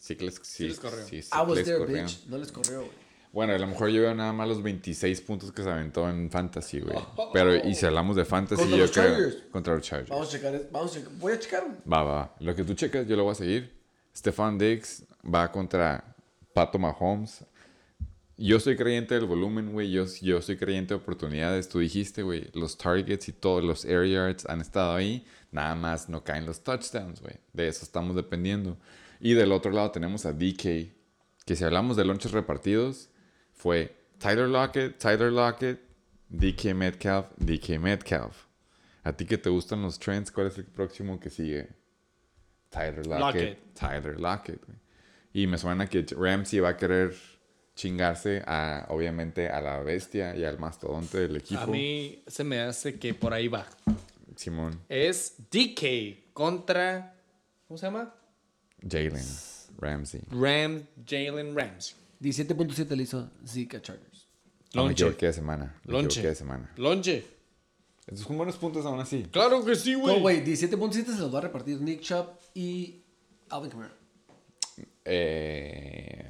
Zeke 0.00 0.24
les, 0.26 0.40
sí, 0.42 0.68
les 0.68 0.78
corrió. 0.78 1.04
sí, 1.04 1.16
I 1.16 1.22
was 1.46 1.64
there, 1.64 1.78
corrió. 1.78 2.02
bitch. 2.04 2.26
No 2.26 2.38
les 2.38 2.52
corrió, 2.52 2.78
güey. 2.80 3.08
Bueno, 3.32 3.52
a 3.52 3.58
lo 3.58 3.66
mejor 3.66 3.90
yo 3.90 4.00
veo 4.00 4.14
nada 4.14 4.32
más 4.32 4.48
los 4.48 4.62
26 4.62 5.20
puntos 5.20 5.52
que 5.52 5.62
se 5.62 5.68
aventó 5.68 6.08
en 6.08 6.30
Fantasy, 6.30 6.80
güey. 6.80 6.96
Pero, 7.32 7.56
y 7.56 7.74
si 7.74 7.84
hablamos 7.84 8.16
de 8.16 8.24
Fantasy, 8.24 8.62
Contra 8.62 8.76
yo 8.76 8.82
los 8.84 8.92
creo... 8.92 9.04
Chargers. 9.04 9.36
Contra 9.52 9.74
los 9.74 9.82
Chargers. 9.82 10.08
Vamos 10.10 10.28
a 10.28 10.30
checar. 10.30 10.62
Vamos 10.72 10.96
a. 10.96 11.00
Voy 11.18 11.32
a 11.32 11.38
checar. 11.38 11.64
Va, 11.92 12.02
va, 12.02 12.12
va. 12.14 12.34
Lo 12.40 12.54
que 12.54 12.64
tú 12.64 12.74
checas, 12.74 13.06
yo 13.06 13.16
lo 13.16 13.24
voy 13.24 13.32
a 13.32 13.34
seguir. 13.34 13.76
Stefan 14.16 14.56
Diggs 14.56 15.04
va 15.22 15.52
contra 15.52 16.16
Pato 16.54 16.78
Mahomes. 16.78 17.44
Yo 18.40 18.60
soy 18.60 18.76
creyente 18.76 19.16
del 19.16 19.26
volumen, 19.26 19.72
güey. 19.72 19.90
Yo, 19.90 20.04
yo 20.22 20.40
soy 20.40 20.56
creyente 20.56 20.94
de 20.94 21.00
oportunidades. 21.00 21.68
Tú 21.68 21.80
dijiste, 21.80 22.22
güey, 22.22 22.48
los 22.54 22.78
targets 22.78 23.28
y 23.28 23.32
todos 23.32 23.64
los 23.64 23.84
air 23.84 24.06
yards 24.06 24.46
han 24.46 24.60
estado 24.60 24.94
ahí. 24.94 25.26
Nada 25.50 25.74
más 25.74 26.08
no 26.08 26.22
caen 26.22 26.46
los 26.46 26.62
touchdowns, 26.62 27.20
güey. 27.20 27.34
De 27.52 27.66
eso 27.66 27.84
estamos 27.84 28.14
dependiendo. 28.14 28.78
Y 29.18 29.34
del 29.34 29.50
otro 29.50 29.72
lado 29.72 29.90
tenemos 29.90 30.24
a 30.24 30.32
DK. 30.32 30.62
Que 31.44 31.56
si 31.56 31.64
hablamos 31.64 31.96
de 31.96 32.04
lonches 32.04 32.30
repartidos, 32.30 33.10
fue 33.54 33.96
Tyler 34.18 34.48
Lockett, 34.48 34.98
Tyler 34.98 35.32
Lockett, 35.32 35.80
DK 36.28 36.74
Metcalf, 36.74 37.26
DK 37.38 37.80
Metcalf. 37.80 38.44
A 39.02 39.12
ti 39.14 39.24
que 39.24 39.38
te 39.38 39.50
gustan 39.50 39.82
los 39.82 39.98
trends, 39.98 40.30
¿cuál 40.30 40.46
es 40.46 40.58
el 40.58 40.64
próximo 40.66 41.18
que 41.18 41.30
sigue? 41.30 41.70
Tyler 42.70 43.04
Lockett. 43.04 43.20
Lockett. 43.20 43.74
Tyler 43.74 44.20
Lockett. 44.20 44.60
Y 45.32 45.48
me 45.48 45.58
suena 45.58 45.88
que 45.88 46.06
Ramsey 46.16 46.60
va 46.60 46.70
a 46.70 46.76
querer 46.76 47.16
chingarse 47.78 48.42
a, 48.44 48.86
obviamente, 48.88 49.48
a 49.48 49.60
la 49.60 49.78
bestia 49.80 50.34
y 50.36 50.42
al 50.44 50.58
mastodonte 50.58 51.18
del 51.20 51.36
equipo. 51.36 51.60
A 51.60 51.66
mí 51.66 52.24
se 52.26 52.42
me 52.42 52.58
hace 52.60 52.98
que 52.98 53.14
por 53.14 53.32
ahí 53.32 53.46
va. 53.46 53.66
Simón. 54.34 54.80
Es 54.88 55.36
DK 55.52 56.32
contra. 56.32 57.14
¿Cómo 57.68 57.78
se 57.78 57.86
llama? 57.86 58.12
Jalen 58.82 59.24
Ramsey. 59.78 60.22
Ram, 60.30 60.82
Jalen 61.06 61.56
Ramsey. 61.56 61.94
17.7 62.20 62.96
le 62.96 63.02
hizo 63.04 63.30
Zika 63.46 63.80
Chargers. 63.80 64.26
No, 64.74 64.82
me 64.82 64.88
Lonche. 64.88 65.04
equivoqué 65.04 65.26
de 65.26 65.32
semana. 65.32 65.80
Me 65.84 65.92
Lonche. 65.92 66.22
de 66.22 66.34
semana. 66.34 66.72
Lonche. 66.76 67.24
Estos 68.08 68.26
son 68.26 68.36
buenos 68.38 68.56
puntos 68.56 68.84
aún 68.86 68.98
así. 68.98 69.22
Claro 69.30 69.64
que 69.64 69.76
sí, 69.76 69.92
No, 69.92 70.00
güey. 70.00 70.20
güey, 70.20 70.44
17.7 70.44 71.04
se 71.14 71.18
los 71.20 71.32
va 71.32 71.38
a 71.38 71.42
repartir 71.42 71.80
Nick 71.80 72.00
Chubb 72.00 72.26
y 72.54 73.02
Alvin 73.50 73.70
Kamara. 73.70 73.92
Eh, 75.04 76.28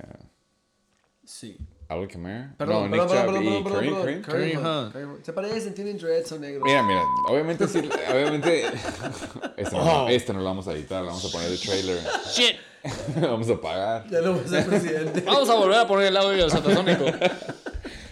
Sí. 1.28 1.58
Alvin 1.88 2.08
Kamara. 2.08 2.54
Perdón, 2.56 2.90
no, 2.90 2.96
Nick 2.96 3.06
perdón, 3.06 3.08
Chubb 3.08 3.26
perdón, 3.26 3.44
y 3.44 3.62
perdón, 3.62 3.72
Kareem, 3.74 4.22
perdón, 4.22 4.22
Kareem. 4.22 5.12
Hunt. 5.12 5.24
Se 5.26 5.32
parecen, 5.34 5.74
tienen 5.74 5.98
dreads, 5.98 6.28
son 6.30 6.40
negros. 6.40 6.62
Mira, 6.64 6.82
mira, 6.82 7.02
obviamente 7.28 7.68
sí, 7.68 7.78
obviamente 8.10 8.64
este 9.58 9.76
no, 9.76 10.04
Oh. 10.04 10.08
este 10.08 10.32
no 10.32 10.38
lo 10.38 10.46
vamos 10.46 10.66
a 10.68 10.72
editar, 10.72 11.02
lo 11.02 11.08
vamos 11.08 11.26
a 11.26 11.30
poner 11.30 11.50
de 11.50 11.58
trailer, 11.58 11.98
Shit. 12.32 12.56
lo 13.20 13.30
vamos 13.32 13.50
a 13.50 13.60
pagar. 13.60 14.08
Ya 14.08 14.22
no 14.22 14.32
voy 14.32 14.44
a 14.44 14.48
ser 14.48 14.66
presidente. 14.66 15.20
Vamos 15.20 15.50
a 15.50 15.54
volver 15.54 15.78
a 15.78 15.86
poner 15.86 16.06
el 16.06 16.16
audio 16.16 16.40
del 16.42 16.50
satasónico. 16.50 17.04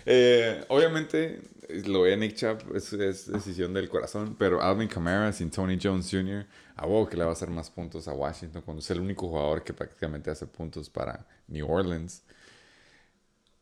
Eh, 0.08 0.64
obviamente 0.68 1.40
lo 1.86 2.02
ve 2.02 2.16
Nick 2.16 2.36
Chubb, 2.36 2.76
es, 2.76 2.92
es 2.92 3.26
decisión 3.26 3.74
del 3.74 3.88
corazón, 3.88 4.36
pero 4.38 4.62
Alvin 4.62 4.86
Kamara 4.86 5.32
sin 5.32 5.50
Tony 5.50 5.76
Jones 5.82 6.08
Jr., 6.08 6.46
a 6.76 6.86
huevo 6.86 7.08
que 7.08 7.16
le 7.16 7.24
va 7.24 7.30
a 7.30 7.32
hacer 7.32 7.50
más 7.50 7.70
puntos 7.70 8.06
a 8.06 8.12
Washington 8.12 8.62
cuando 8.64 8.80
es 8.82 8.90
el 8.92 9.00
único 9.00 9.26
jugador 9.26 9.64
que 9.64 9.72
prácticamente 9.74 10.30
hace 10.30 10.46
puntos 10.46 10.88
para 10.88 11.26
New 11.48 11.68
Orleans. 11.68 12.22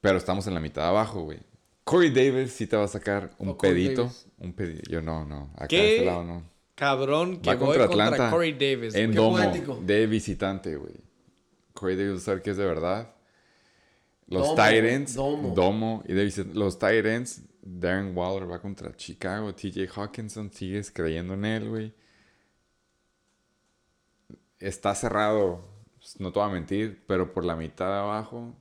Pero 0.05 0.19
estamos 0.19 0.47
en 0.47 0.53
la 0.53 0.61
mitad 0.61 0.83
de 0.83 0.89
abajo, 0.89 1.23
güey. 1.23 1.39
Corey 1.83 2.11
Davis 2.11 2.53
sí 2.53 2.67
te 2.67 2.77
va 2.77 2.85
a 2.85 2.89
sacar 2.89 3.31
un 3.39 3.49
O 3.49 3.57
Corey 3.57 3.73
pedito. 3.87 4.13
Un 4.37 4.53
pedito. 4.53 4.91
Yo 4.91 5.01
no, 5.01 5.25
no. 5.25 5.51
Acá 5.55 5.69
¿Qué? 5.69 5.77
de 5.79 5.93
este 5.95 6.05
lado 6.05 6.25
no. 6.25 6.43
Cabrón, 6.75 7.41
que 7.41 7.49
Va 7.49 7.57
voy 7.57 7.69
contra 7.69 7.87
contra, 7.87 8.05
Atlanta. 8.09 8.31
Corey 8.31 8.53
Davis. 8.53 8.95
En 8.95 9.13
Qué 9.13 9.17
domo. 9.17 9.39
De 9.81 10.07
visitante, 10.07 10.77
güey. 10.77 10.93
Corey 11.73 11.97
Davis 11.97 12.21
a 12.21 12.25
saber 12.27 12.43
que 12.43 12.51
es 12.51 12.59
de 12.59 12.67
verdad. 12.67 13.15
Los 14.27 14.51
Titans. 14.51 15.15
domo. 15.15 15.55
Domo. 15.55 16.03
Y 16.07 16.13
de 16.13 16.25
visitante. 16.25 16.59
Los 16.59 16.79
Titans. 16.79 17.41
Darren 17.63 18.15
Waller 18.15 18.51
va 18.51 18.61
contra 18.61 18.95
Chicago. 18.95 19.55
TJ 19.55 19.89
Hawkinson. 19.89 20.53
Sigues 20.53 20.91
creyendo 20.91 21.33
en 21.33 21.47
él, 21.47 21.71
güey. 21.71 21.95
Está 24.59 24.95
cerrado. 24.95 25.67
pues, 25.97 26.21
No 26.21 26.31
te 26.31 26.41
voy 26.41 26.51
a 26.51 26.53
mentir. 26.53 27.03
Pero 27.07 27.33
por 27.33 27.47
la 27.47 27.57
mitad 27.57 27.87
de 27.87 28.01
abajo. 28.01 28.55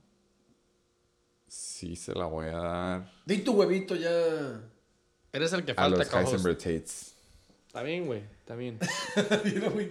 Sí 1.74 1.96
se 1.96 2.14
la 2.14 2.26
voy 2.26 2.46
a 2.46 2.56
dar. 2.56 3.12
Di 3.26 3.38
tu 3.38 3.52
huevito 3.54 3.96
ya. 3.96 4.08
Eres 5.32 5.52
el 5.54 5.64
que 5.64 5.72
A 5.72 5.74
falta, 5.74 5.98
los 5.98 6.06
co-host. 6.08 6.28
Heisenberg 6.28 6.56
Tates. 6.56 7.14
Está 7.66 7.82
bien, 7.82 8.06
güey. 8.06 8.22
Está 8.38 8.54
bien. 8.54 8.78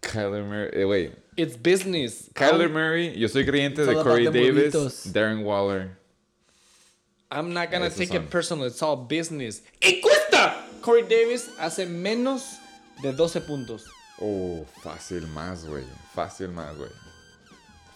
Kyler 0.00 0.42
Murray. 0.42 0.70
Eh, 0.72 0.84
güey. 0.84 1.12
It's 1.36 1.56
business. 1.56 2.28
Kyler 2.34 2.66
I'm, 2.66 2.72
Murray, 2.72 3.16
yo 3.16 3.28
soy 3.28 3.44
creyente 3.46 3.86
de 3.86 3.94
Corey 3.94 4.24
Davis, 4.24 4.74
huevitos. 4.74 5.12
Darren 5.12 5.44
Waller. 5.44 5.96
I'm 7.30 7.54
not 7.54 7.70
gonna 7.70 7.86
Esos 7.86 7.98
take 7.98 8.08
son. 8.08 8.24
it 8.24 8.30
personal. 8.30 8.66
It's 8.66 8.82
all 8.82 8.96
business. 8.96 9.62
¡Y 9.80 10.00
cuesta! 10.00 10.64
Corey 10.80 11.04
Davis 11.04 11.48
hace 11.60 11.86
menos 11.86 12.58
de 13.02 13.12
12 13.12 13.40
puntos. 13.42 13.84
Oh, 14.18 14.66
fácil 14.82 15.28
más, 15.28 15.64
güey. 15.64 15.84
Fácil 16.12 16.48
más, 16.48 16.76
güey. 16.76 16.90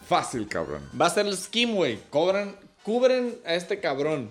Fácil, 0.06 0.46
cabrón. 0.46 0.88
Va 0.98 1.06
a 1.06 1.10
ser 1.10 1.26
el 1.26 1.36
scheme, 1.36 1.74
güey. 1.74 1.98
Cobran, 2.10 2.54
cubren 2.84 3.36
a 3.44 3.54
este 3.54 3.80
cabrón. 3.80 4.30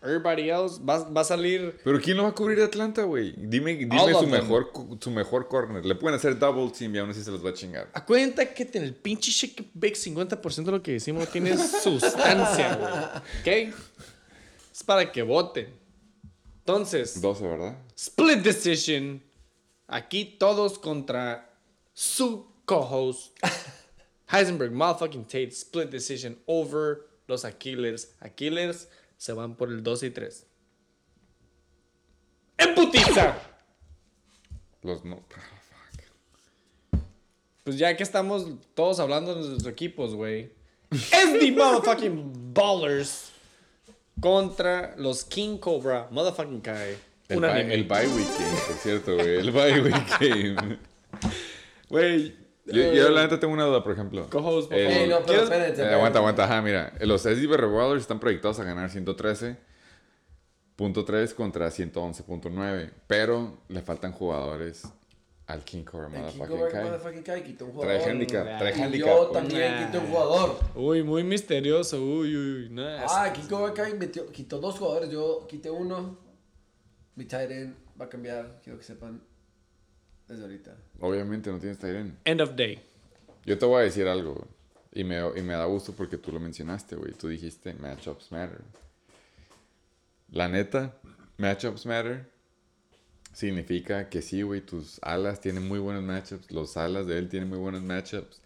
Everybody 0.00 0.48
else 0.48 0.80
va, 0.80 0.98
va 1.10 1.22
a 1.22 1.24
salir. 1.24 1.80
Pero 1.82 2.00
¿quién 2.00 2.16
lo 2.16 2.22
va 2.22 2.28
a 2.28 2.32
cubrir 2.32 2.56
de 2.56 2.64
Atlanta, 2.64 3.02
güey? 3.02 3.34
Dime, 3.36 3.74
dime 3.74 4.14
su 4.14 4.28
mejor, 4.28 4.70
su 5.00 5.10
mejor 5.10 5.48
corner. 5.48 5.84
Le 5.84 5.96
pueden 5.96 6.16
hacer 6.16 6.38
double 6.38 6.70
team 6.70 6.94
y 6.94 6.98
aún 6.98 7.10
así 7.10 7.24
se 7.24 7.32
los 7.32 7.44
va 7.44 7.50
a 7.50 7.52
chingar. 7.52 7.88
Acuérdate 7.92 8.54
que 8.54 8.70
en 8.78 8.84
el 8.84 8.94
pinche 8.94 9.32
shake 9.32 9.70
bake 9.74 9.96
50% 9.96 10.64
de 10.64 10.70
lo 10.70 10.82
que 10.82 10.92
decimos 10.92 11.24
no 11.24 11.30
tiene 11.30 11.58
sustancia, 11.58 12.76
güey. 13.44 13.66
¿Ok? 13.66 13.74
Es 14.72 14.84
para 14.84 15.10
que 15.10 15.22
voten. 15.22 15.66
Entonces, 16.60 17.20
12, 17.20 17.48
¿verdad? 17.48 17.76
split 17.96 18.38
decision. 18.38 19.20
Aquí 19.88 20.36
todos 20.38 20.78
contra 20.78 21.50
su 21.92 22.46
co-host. 22.66 23.36
Heisenberg, 24.30 24.70
motherfucking 24.70 25.24
Tate, 25.24 25.50
split 25.50 25.90
decision 25.90 26.38
over 26.46 27.07
los 27.28 27.44
Aquiles. 27.44 28.16
Aquiles 28.18 28.88
se 29.16 29.32
van 29.32 29.54
por 29.54 29.68
el 29.68 29.84
2 29.84 30.02
y 30.02 30.10
3. 30.10 30.46
¡En 32.58 32.74
putiza! 32.74 33.38
Los 34.82 35.04
no. 35.04 35.22
Pues 37.64 37.76
ya 37.76 37.94
que 37.94 38.02
estamos 38.02 38.46
todos 38.72 38.98
hablando 38.98 39.34
de 39.34 39.42
nuestros 39.42 39.70
equipos, 39.70 40.14
güey. 40.14 40.50
Es 40.90 41.38
the 41.38 41.52
motherfucking 41.52 42.54
Ballers 42.54 43.30
contra 44.22 44.96
los 44.96 45.22
King 45.22 45.58
Cobra, 45.58 46.08
motherfucking 46.10 46.62
Kai. 46.62 46.96
El, 47.28 47.40
bye, 47.40 47.74
el 47.74 47.84
bye 47.84 48.06
week 48.06 48.26
game, 48.38 48.58
por 48.66 48.76
cierto, 48.76 49.14
güey. 49.16 49.36
El 49.36 49.50
bye 49.52 49.80
week 49.82 50.18
game. 50.18 50.78
Güey. 51.90 52.47
Yo, 52.72 52.82
eh, 52.82 52.96
yo 52.96 53.08
la 53.10 53.22
neta 53.22 53.40
tengo 53.40 53.52
una 53.54 53.64
duda, 53.64 53.82
por 53.82 53.92
ejemplo. 53.92 54.28
Co-host, 54.30 54.68
por 54.68 54.78
El- 54.78 54.86
favor. 54.88 55.02
Ey, 55.02 55.08
no, 55.08 55.14
pero 55.16 55.26
¿Quieres- 55.26 55.42
espérate. 55.44 55.68
Eh, 55.68 55.72
espérate. 55.72 55.94
aguanta, 55.94 56.18
aguanta. 56.18 56.44
Ajá, 56.44 56.62
mira. 56.62 56.92
Los 57.00 57.26
SD 57.26 57.46
Ballers 57.46 58.02
están 58.02 58.20
proyectados 58.20 58.58
a 58.60 58.64
ganar 58.64 58.90
113.3 58.90 61.34
contra 61.34 61.70
111.9. 61.70 62.90
Pero 63.06 63.58
le 63.68 63.82
faltan 63.82 64.12
jugadores 64.12 64.84
al 65.46 65.64
King 65.64 65.84
Cobra 65.84 66.08
El 66.08 66.12
King 66.12 66.20
Motherfucking 66.20 66.56
Cobra 66.56 66.70
Kai. 66.70 66.84
Motherfucking 66.84 67.22
Kai 67.22 67.42
quitó 67.42 67.64
un 67.64 67.72
jugador. 67.72 67.96
Trae 67.96 68.10
handicap, 68.10 68.58
trae 68.58 68.76
Y 68.76 68.80
handicap. 68.82 69.08
yo 69.08 69.18
güey. 69.28 69.32
también 69.32 69.72
Nah. 69.72 69.86
quité 69.86 69.98
un 69.98 70.06
jugador. 70.08 70.58
Uy, 70.74 71.02
muy 71.02 71.24
misterioso. 71.24 72.02
Uy, 72.02 72.36
uy, 72.36 72.68
no. 72.70 72.82
Ah, 73.08 73.32
King 73.32 73.48
Cobra 73.48 73.72
Kai 73.72 73.94
metió- 73.94 74.30
quitó 74.30 74.58
dos 74.58 74.78
jugadores. 74.78 75.08
Yo 75.10 75.46
quité 75.48 75.70
uno. 75.70 76.18
Mi 77.16 77.26
end 77.32 77.74
va 78.00 78.04
a 78.04 78.08
cambiar. 78.08 78.60
Quiero 78.62 78.78
que 78.78 78.84
sepan 78.84 79.20
desde 80.28 80.42
ahorita. 80.42 80.76
Obviamente 81.00 81.50
no 81.50 81.58
tienes 81.58 81.78
Tyren. 81.78 82.18
End 82.24 82.40
of 82.40 82.54
day. 82.54 82.80
Yo 83.44 83.58
te 83.58 83.66
voy 83.66 83.80
a 83.80 83.84
decir 83.84 84.06
algo. 84.06 84.46
Y 84.92 85.04
me, 85.04 85.18
y 85.36 85.42
me 85.42 85.54
da 85.54 85.64
gusto 85.66 85.92
porque 85.92 86.18
tú 86.18 86.32
lo 86.32 86.40
mencionaste, 86.40 86.96
güey. 86.96 87.12
Tú 87.12 87.28
dijiste 87.28 87.74
matchups 87.74 88.30
matter. 88.32 88.60
La 90.30 90.48
neta, 90.48 90.98
matchups 91.38 91.86
matter 91.86 92.30
significa 93.32 94.08
que 94.08 94.20
sí, 94.20 94.42
güey, 94.42 94.60
tus 94.60 94.98
alas 95.02 95.40
tienen 95.40 95.66
muy 95.66 95.78
buenos 95.78 96.02
matchups. 96.02 96.50
Los 96.50 96.76
alas 96.76 97.06
de 97.06 97.18
él 97.18 97.28
tienen 97.28 97.48
muy 97.48 97.58
buenos 97.58 97.82
matchups. 97.82 98.40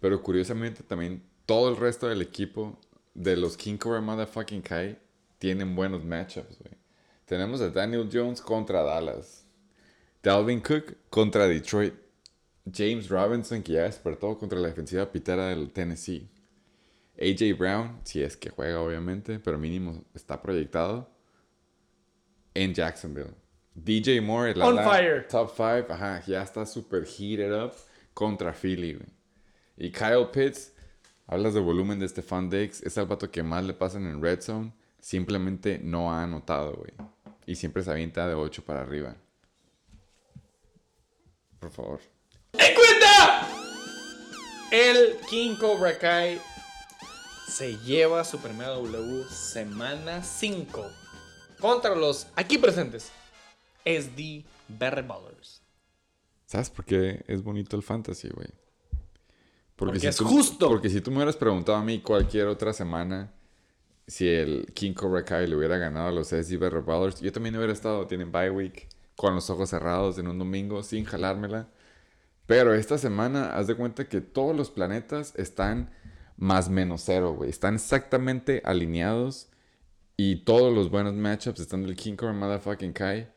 Pero 0.00 0.22
curiosamente 0.22 0.82
también 0.82 1.22
todo 1.44 1.70
el 1.70 1.76
resto 1.76 2.08
del 2.08 2.22
equipo 2.22 2.78
de 3.14 3.36
los 3.36 3.56
King 3.56 3.76
Cobra 3.76 4.00
Motherfucking 4.00 4.62
Kai 4.62 4.98
tienen 5.38 5.74
buenos 5.74 6.04
matchups, 6.04 6.58
güey. 6.58 6.74
Tenemos 7.24 7.60
a 7.60 7.70
Daniel 7.70 8.08
Jones 8.10 8.40
contra 8.40 8.82
Dallas. 8.82 9.44
Dalvin 10.28 10.60
Cook 10.60 11.08
contra 11.08 11.48
Detroit. 11.48 11.94
James 12.70 13.08
Robinson, 13.08 13.62
que 13.62 13.72
ya 13.72 13.84
despertó 13.84 14.36
contra 14.36 14.58
la 14.58 14.68
defensiva 14.68 15.10
pitera 15.10 15.46
del 15.46 15.70
Tennessee. 15.70 16.28
AJ 17.18 17.56
Brown, 17.56 18.00
si 18.04 18.22
es 18.22 18.36
que 18.36 18.50
juega, 18.50 18.78
obviamente, 18.78 19.38
pero 19.38 19.56
mínimo 19.56 20.04
está 20.14 20.42
proyectado 20.42 21.10
en 22.52 22.74
Jacksonville. 22.74 23.32
DJ 23.74 24.20
Moore, 24.20 24.50
el 24.50 24.60
On 24.60 24.78
ala 24.78 24.90
fire. 24.90 25.26
top 25.28 25.50
5, 25.56 25.94
ajá, 25.94 26.22
ya 26.26 26.42
está 26.42 26.66
super 26.66 27.06
heated 27.06 27.50
up 27.50 27.72
contra 28.12 28.52
Philly, 28.52 28.96
güey. 28.96 29.08
Y 29.78 29.90
Kyle 29.90 30.26
Pitts 30.30 30.74
Hablas 31.26 31.54
de 31.54 31.60
volumen 31.60 31.98
de 31.98 32.08
Stefan 32.08 32.50
Diggs. 32.50 32.82
Es 32.82 32.98
el 32.98 33.06
vato 33.06 33.30
que 33.30 33.42
más 33.42 33.64
le 33.64 33.72
pasan 33.72 34.04
en 34.06 34.22
Red 34.22 34.42
Zone. 34.42 34.74
Simplemente 35.00 35.78
no 35.82 36.12
ha 36.12 36.22
anotado, 36.22 36.74
güey. 36.74 36.92
Y 37.46 37.54
siempre 37.54 37.82
se 37.82 37.90
avienta 37.90 38.28
de 38.28 38.34
8 38.34 38.62
para 38.64 38.82
arriba. 38.82 39.16
Por 41.60 41.70
favor. 41.70 42.00
¡En 42.52 42.74
cuenta! 42.74 43.48
El 44.70 45.16
King 45.28 45.56
Cobra 45.56 45.98
Kai 45.98 46.40
se 47.48 47.76
lleva 47.78 48.24
su 48.24 48.38
primera 48.38 48.70
W 48.70 49.24
semana 49.30 50.22
5 50.22 50.86
contra 51.60 51.94
los 51.94 52.26
aquí 52.36 52.58
presentes 52.58 53.10
SD 53.84 54.44
Berry 54.68 55.02
Ballers. 55.02 55.62
¿Sabes 56.46 56.70
por 56.70 56.84
qué 56.84 57.24
es 57.26 57.42
bonito 57.42 57.76
el 57.76 57.82
fantasy, 57.82 58.28
güey? 58.28 58.48
Porque 59.76 60.00
si 60.00 60.06
es 60.06 60.16
tú- 60.16 60.24
justo. 60.26 60.68
Porque 60.68 60.90
si 60.90 61.00
tú 61.00 61.10
me 61.10 61.18
hubieras 61.18 61.36
preguntado 61.36 61.78
a 61.78 61.82
mí 61.82 62.00
cualquier 62.00 62.46
otra 62.48 62.72
semana 62.72 63.32
si 64.06 64.26
el 64.28 64.66
King 64.74 64.92
Cobra 64.92 65.24
Kai 65.24 65.46
le 65.46 65.56
hubiera 65.56 65.76
ganado 65.78 66.08
a 66.08 66.12
los 66.12 66.28
SD 66.32 66.56
Better 66.56 66.80
Ballers, 66.82 67.20
yo 67.20 67.30
también 67.32 67.56
hubiera 67.56 67.72
estado, 67.72 68.06
tienen 68.06 68.32
bye 68.32 68.50
week, 68.50 68.88
con 69.18 69.34
los 69.34 69.50
ojos 69.50 69.70
cerrados 69.70 70.16
en 70.18 70.28
un 70.28 70.38
domingo, 70.38 70.80
sin 70.84 71.04
jalármela. 71.04 71.66
Pero 72.46 72.72
esta 72.72 72.98
semana, 72.98 73.50
haz 73.56 73.66
de 73.66 73.74
cuenta 73.74 74.08
que 74.08 74.20
todos 74.20 74.54
los 74.54 74.70
planetas 74.70 75.34
están 75.34 75.90
más 76.36 76.68
menos 76.70 77.02
cero, 77.04 77.34
güey. 77.34 77.50
Están 77.50 77.74
exactamente 77.74 78.62
alineados 78.64 79.48
y 80.16 80.44
todos 80.44 80.72
los 80.72 80.88
buenos 80.88 81.14
matchups 81.14 81.58
están 81.58 81.82
del 81.82 81.96
King 81.96 82.14
Cobra 82.14 82.32
Motherfucking 82.32 82.92
Kai. 82.92 83.28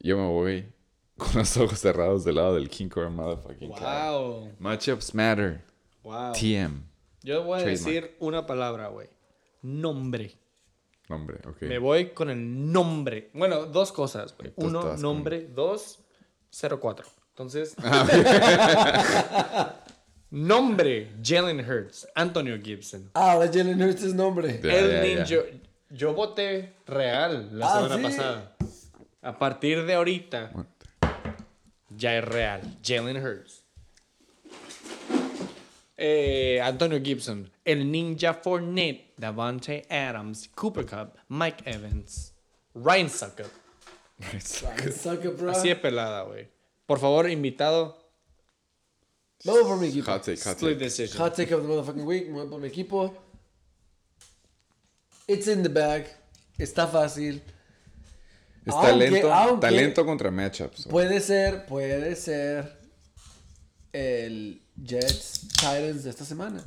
Yo 0.00 0.18
me 0.18 0.26
voy 0.26 0.66
con 1.16 1.28
los 1.36 1.56
ojos 1.56 1.78
cerrados 1.78 2.24
del 2.24 2.34
lado 2.34 2.56
del 2.56 2.68
King 2.68 2.88
Cobra 2.88 3.08
Motherfucking 3.08 3.74
Kai. 3.74 4.10
Wow. 4.10 4.50
Matchups 4.58 5.14
matter. 5.14 5.62
Wow. 6.02 6.32
TM. 6.32 6.82
Yo 7.22 7.44
voy 7.44 7.60
a 7.60 7.62
Trademark. 7.62 7.84
decir 7.84 8.16
una 8.18 8.46
palabra, 8.46 8.88
güey. 8.88 9.08
Nombre. 9.62 10.34
Nombre, 11.08 11.38
ok. 11.46 11.62
Me 11.62 11.78
voy 11.78 12.10
con 12.10 12.28
el 12.30 12.70
nombre. 12.72 13.30
Bueno, 13.34 13.64
dos 13.66 13.92
cosas, 13.92 14.34
güey. 14.36 14.52
Uno, 14.56 14.96
nombre. 14.98 15.46
Dos, 15.54 16.00
04. 16.50 17.06
Entonces. 17.30 17.74
Ah, 17.82 19.74
nombre: 20.30 21.12
Jalen 21.22 21.60
Hurts, 21.60 22.06
Antonio 22.14 22.58
Gibson. 22.62 23.10
Ah, 23.14 23.32
ahora 23.32 23.50
Jalen 23.52 23.80
Hurts 23.82 24.02
es 24.02 24.14
nombre. 24.14 24.60
El 24.62 24.90
ya, 24.90 25.00
ninja. 25.02 25.58
Yo 25.90 26.12
voté 26.12 26.74
real 26.86 27.48
la 27.58 27.66
Ah, 27.72 27.74
semana 27.82 27.96
¿sí? 27.96 28.02
pasada. 28.02 28.56
A 29.22 29.38
partir 29.38 29.84
de 29.86 29.94
ahorita, 29.94 30.52
ya 31.88 32.16
es 32.18 32.24
real. 32.24 32.78
Jalen 32.84 33.16
Hurts. 33.24 33.57
Eh, 36.00 36.60
Antonio 36.62 37.00
Gibson. 37.02 37.50
El 37.64 37.90
Ninja 37.90 38.32
Fournette. 38.34 39.12
Davante 39.16 39.84
Adams. 39.90 40.48
Cooper 40.54 40.86
Cup. 40.86 41.18
Mike 41.28 41.64
Evans. 41.66 42.32
Ryan 42.74 43.10
Sucker. 43.10 43.46
Sucker, 44.40 45.30
bro. 45.32 45.50
Así 45.50 45.68
de 45.68 45.76
pelada, 45.76 46.22
güey. 46.22 46.48
Por 46.86 46.98
favor, 47.00 47.28
invitado. 47.28 47.98
Vamos 49.44 49.62
por 49.68 49.76
mi 49.78 49.88
equipo. 49.88 50.10
Hot 50.10 50.22
take, 50.24 50.36
hot 50.40 50.56
Split 50.56 50.74
take. 50.74 50.84
decision. 50.84 51.18
Hot 51.18 51.34
take 51.34 51.52
of 51.54 51.62
the 51.62 51.68
motherfucking 51.68 52.04
week. 52.06 52.26
Me 52.28 52.34
voy 52.40 52.48
por 52.48 52.60
mi 52.60 52.68
equipo. 52.68 53.14
It's 55.26 55.46
in 55.48 55.62
the 55.62 55.68
bag. 55.68 56.06
Está 56.58 56.86
fácil. 56.86 57.42
Es 58.64 58.72
Aunque- 58.74 58.88
talento, 58.90 59.32
aunque- 59.32 59.60
talento 59.66 60.04
contra 60.06 60.30
matchups. 60.30 60.86
Puede 60.88 61.20
ser, 61.20 61.66
puede 61.66 62.16
ser 62.16 62.78
el 63.92 64.60
Jets 64.82 65.48
Titans 65.56 66.04
de 66.04 66.10
esta 66.10 66.24
semana. 66.24 66.64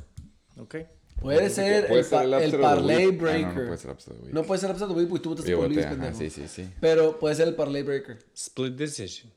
Ok. 0.58 0.76
Puede 1.20 1.50
ser 1.50 1.86
Puede 1.86 2.00
el, 2.00 2.04
ser 2.50 2.60
parlay. 2.60 3.04
Ah, 3.04 3.10
breaker. 3.12 3.54
no, 3.54 3.62
no 3.62 3.66
puede 3.66 3.78
ser 3.78 3.90
upset 3.90 4.12
of 4.12 4.18
the 4.18 4.24
week. 4.24 4.34
No 4.34 4.42
puede 4.42 4.60
ser 4.60 4.70
upset 4.70 4.88
of 4.88 4.94
the 4.94 4.98
week 5.00 5.08
porque 5.08 5.22
tú 5.22 5.36
por 5.36 5.68
Luis, 5.68 5.84
ajá, 5.84 5.90
pendejo. 5.90 6.18
sí, 6.18 6.30
sí, 6.30 6.48
sí. 6.48 6.68
Pero 6.80 7.18
puede 7.18 7.34
ser 7.36 7.48
el 7.48 7.54
parlay 7.54 7.82
breaker. 7.82 8.18
Split 8.34 8.74
decision. 8.74 9.30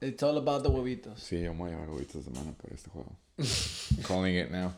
It's 0.00 0.22
all 0.22 0.38
about 0.38 0.62
the 0.62 0.68
huevitos. 0.68 1.20
Sí, 1.20 1.42
yo 1.42 1.52
me 1.52 1.60
voy 1.60 1.70
a 1.70 1.72
llevar 1.72 1.90
huevitos 1.90 2.24
de 2.24 2.32
semana 2.32 2.52
por 2.56 2.72
este 2.72 2.88
juego. 2.88 3.16
Calling 4.06 4.36
it 4.38 4.50
now. 4.50 4.72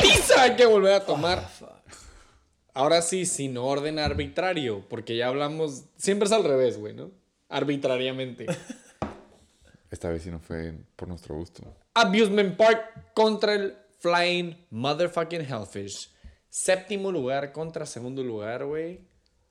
Pizza 0.00 0.42
hay 0.42 0.56
que 0.56 0.66
volver 0.66 0.92
a 0.92 1.06
tomar. 1.06 1.48
Ah. 1.62 1.80
Ahora 2.74 3.00
sí, 3.02 3.24
sin 3.24 3.56
orden 3.56 3.98
arbitrario, 3.98 4.84
porque 4.88 5.16
ya 5.16 5.28
hablamos, 5.28 5.84
siempre 5.96 6.26
es 6.26 6.32
al 6.32 6.42
revés, 6.42 6.76
güey, 6.76 6.92
¿no? 6.94 7.12
Arbitrariamente. 7.48 8.46
Esta 9.94 10.10
vez 10.10 10.24
sí 10.24 10.30
no 10.32 10.40
fue 10.40 10.74
por 10.96 11.06
nuestro 11.06 11.36
gusto. 11.36 11.62
Abusement 11.94 12.56
Park 12.56 13.12
contra 13.14 13.54
el 13.54 13.76
Flying 14.00 14.56
Motherfucking 14.70 15.42
Hellfish. 15.42 16.10
Séptimo 16.50 17.12
lugar 17.12 17.52
contra 17.52 17.86
segundo 17.86 18.24
lugar, 18.24 18.64
güey. 18.64 19.02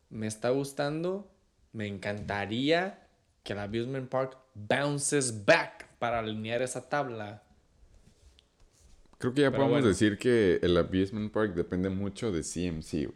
Me 0.10 0.28
está 0.28 0.50
gustando. 0.50 1.32
Me 1.72 1.88
encantaría 1.88 3.08
que 3.42 3.54
el 3.54 3.60
Abusement 3.60 4.10
Park 4.10 4.38
bounces 4.54 5.46
back 5.46 5.88
para 5.98 6.20
alinear 6.20 6.62
esa 6.62 6.90
tabla. 6.90 7.42
Creo 9.20 9.34
que 9.34 9.42
ya 9.44 9.48
Pero 9.50 9.62
podemos 9.64 9.82
bueno. 9.84 9.88
decir 9.88 10.18
que 10.18 10.60
el 10.62 10.76
Abusement 10.76 11.32
Park 11.32 11.54
depende 11.54 11.90
mucho 11.90 12.34
de 12.34 12.42
CMC. 12.44 13.14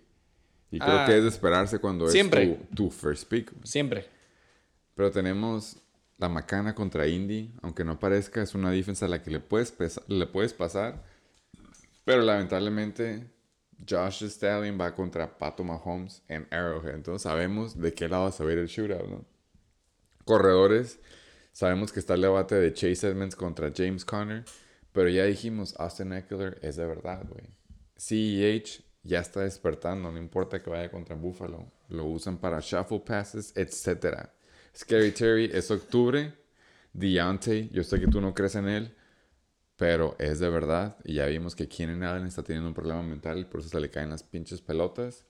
Y 0.71 0.79
creo 0.79 0.99
Ah. 0.99 1.05
que 1.05 1.17
es 1.17 1.23
de 1.23 1.29
esperarse 1.29 1.79
cuando 1.79 2.07
Siempre. 2.07 2.43
es 2.53 2.69
tu, 2.69 2.75
tu 2.85 2.89
first 2.89 3.27
pick. 3.29 3.51
Siempre. 3.65 4.05
Pero 4.95 5.11
tenemos 5.11 5.75
la 6.17 6.29
macana 6.29 6.75
contra 6.75 7.07
Indy. 7.07 7.53
Aunque 7.61 7.83
no 7.83 7.99
parezca, 7.99 8.41
es 8.41 8.55
una 8.55 8.71
defensa 8.71 9.05
a 9.05 9.09
la 9.09 9.21
que 9.21 9.31
le 9.31 9.39
puedes, 9.39 9.75
le 10.07 10.27
puedes 10.27 10.53
pasar. 10.53 11.03
Pero 12.05 12.21
lamentablemente, 12.21 13.29
Josh 13.87 14.23
Stallion 14.25 14.79
va 14.79 14.95
contra 14.95 15.37
Pato 15.37 15.63
Mahomes 15.63 16.23
en 16.27 16.47
Arrowhead. 16.51 16.95
Entonces 16.95 17.23
sabemos 17.23 17.77
de 17.77 17.93
qué 17.93 18.07
lado 18.07 18.29
va 18.29 18.35
a 18.37 18.43
ver 18.43 18.57
el 18.57 18.67
shootout, 18.67 19.07
¿no? 19.07 19.25
Corredores. 20.25 20.99
Sabemos 21.51 21.91
que 21.91 21.99
está 21.99 22.13
el 22.13 22.21
debate 22.21 22.55
de 22.55 22.73
Chase 22.73 23.07
Edmonds 23.09 23.35
contra 23.35 23.71
James 23.75 24.05
Conner. 24.05 24.45
Pero 24.91 25.09
ya 25.09 25.25
dijimos, 25.25 25.75
Austin 25.77 26.13
Eckler 26.13 26.59
es 26.61 26.75
de 26.75 26.85
verdad, 26.85 27.23
güey. 27.29 27.45
CEH 27.97 28.83
ya 29.03 29.19
está 29.19 29.41
despertando, 29.41 30.11
no 30.11 30.17
importa 30.17 30.61
que 30.61 30.69
vaya 30.69 30.91
contra 30.91 31.15
Buffalo. 31.15 31.71
Lo 31.89 32.05
usan 32.05 32.37
para 32.37 32.59
shuffle 32.59 32.99
passes, 32.99 33.53
etc. 33.55 34.29
Scary 34.77 35.11
Terry 35.11 35.49
es 35.51 35.71
octubre. 35.71 36.35
Deontay, 36.93 37.69
yo 37.71 37.83
sé 37.83 37.99
que 37.99 38.05
tú 38.05 38.21
no 38.21 38.35
crees 38.35 38.53
en 38.53 38.67
él, 38.67 38.95
pero 39.75 40.15
es 40.19 40.37
de 40.37 40.49
verdad. 40.49 40.97
Y 41.03 41.15
ya 41.15 41.25
vimos 41.25 41.55
que 41.55 41.67
Keenan 41.67 42.03
Allen 42.03 42.27
está 42.27 42.43
teniendo 42.43 42.67
un 42.67 42.75
problema 42.75 43.01
mental 43.01 43.47
por 43.47 43.61
eso 43.61 43.69
se 43.69 43.79
le 43.79 43.89
caen 43.89 44.11
las 44.11 44.21
pinches 44.21 44.61
pelotas. 44.61 45.25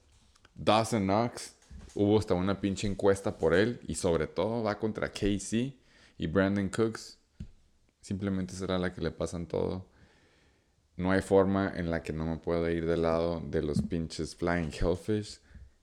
Dawson 0.54 1.04
Knox, 1.04 1.54
hubo 1.94 2.18
hasta 2.18 2.34
una 2.34 2.60
pinche 2.60 2.86
encuesta 2.86 3.38
por 3.38 3.54
él 3.54 3.80
y 3.86 3.94
sobre 3.94 4.26
todo 4.26 4.62
va 4.62 4.78
contra 4.78 5.10
KC 5.10 5.74
y 6.18 6.26
Brandon 6.26 6.68
Cooks. 6.68 7.18
Simplemente 8.02 8.52
será 8.52 8.78
la 8.78 8.92
que 8.92 9.00
le 9.00 9.12
pasan 9.12 9.46
todo. 9.46 9.86
No 10.98 11.10
hay 11.10 11.22
forma 11.22 11.72
en 11.74 11.90
la 11.90 12.02
que 12.02 12.12
no 12.12 12.26
me 12.26 12.36
pueda 12.36 12.70
ir 12.70 12.84
del 12.84 13.00
lado 13.00 13.40
de 13.40 13.62
los 13.62 13.80
pinches 13.80 14.36
Flying 14.36 14.72
Hellfish 14.78 15.40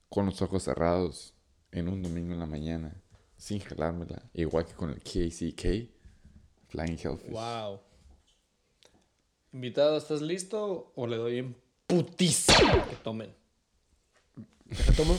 con 0.08 0.26
los 0.26 0.40
ojos 0.40 0.62
cerrados 0.62 1.34
en 1.72 1.88
un 1.88 2.00
domingo 2.00 2.32
en 2.32 2.38
la 2.38 2.46
mañana 2.46 3.02
sin 3.36 3.60
jalármela. 3.60 4.22
Igual 4.34 4.66
que 4.66 4.74
con 4.74 4.90
el 4.90 5.00
KCK 5.00 5.90
Flying 6.68 6.98
Hellfish. 6.98 7.30
Wow. 7.30 7.80
Invitado, 9.52 9.96
¿estás 9.96 10.20
listo? 10.20 10.92
¿O 10.94 11.06
le 11.06 11.16
doy 11.16 11.38
en 11.38 11.56
putiza 11.86 12.54
que 12.88 12.96
tomen? 12.96 13.34
¿Qué 14.68 14.92
tomo? 14.96 15.16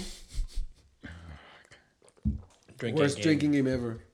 Drinking 2.77 2.99
Worst 2.99 3.17
game. 3.17 3.25
drinking 3.25 3.51
game 3.53 3.71
ever. 3.71 4.07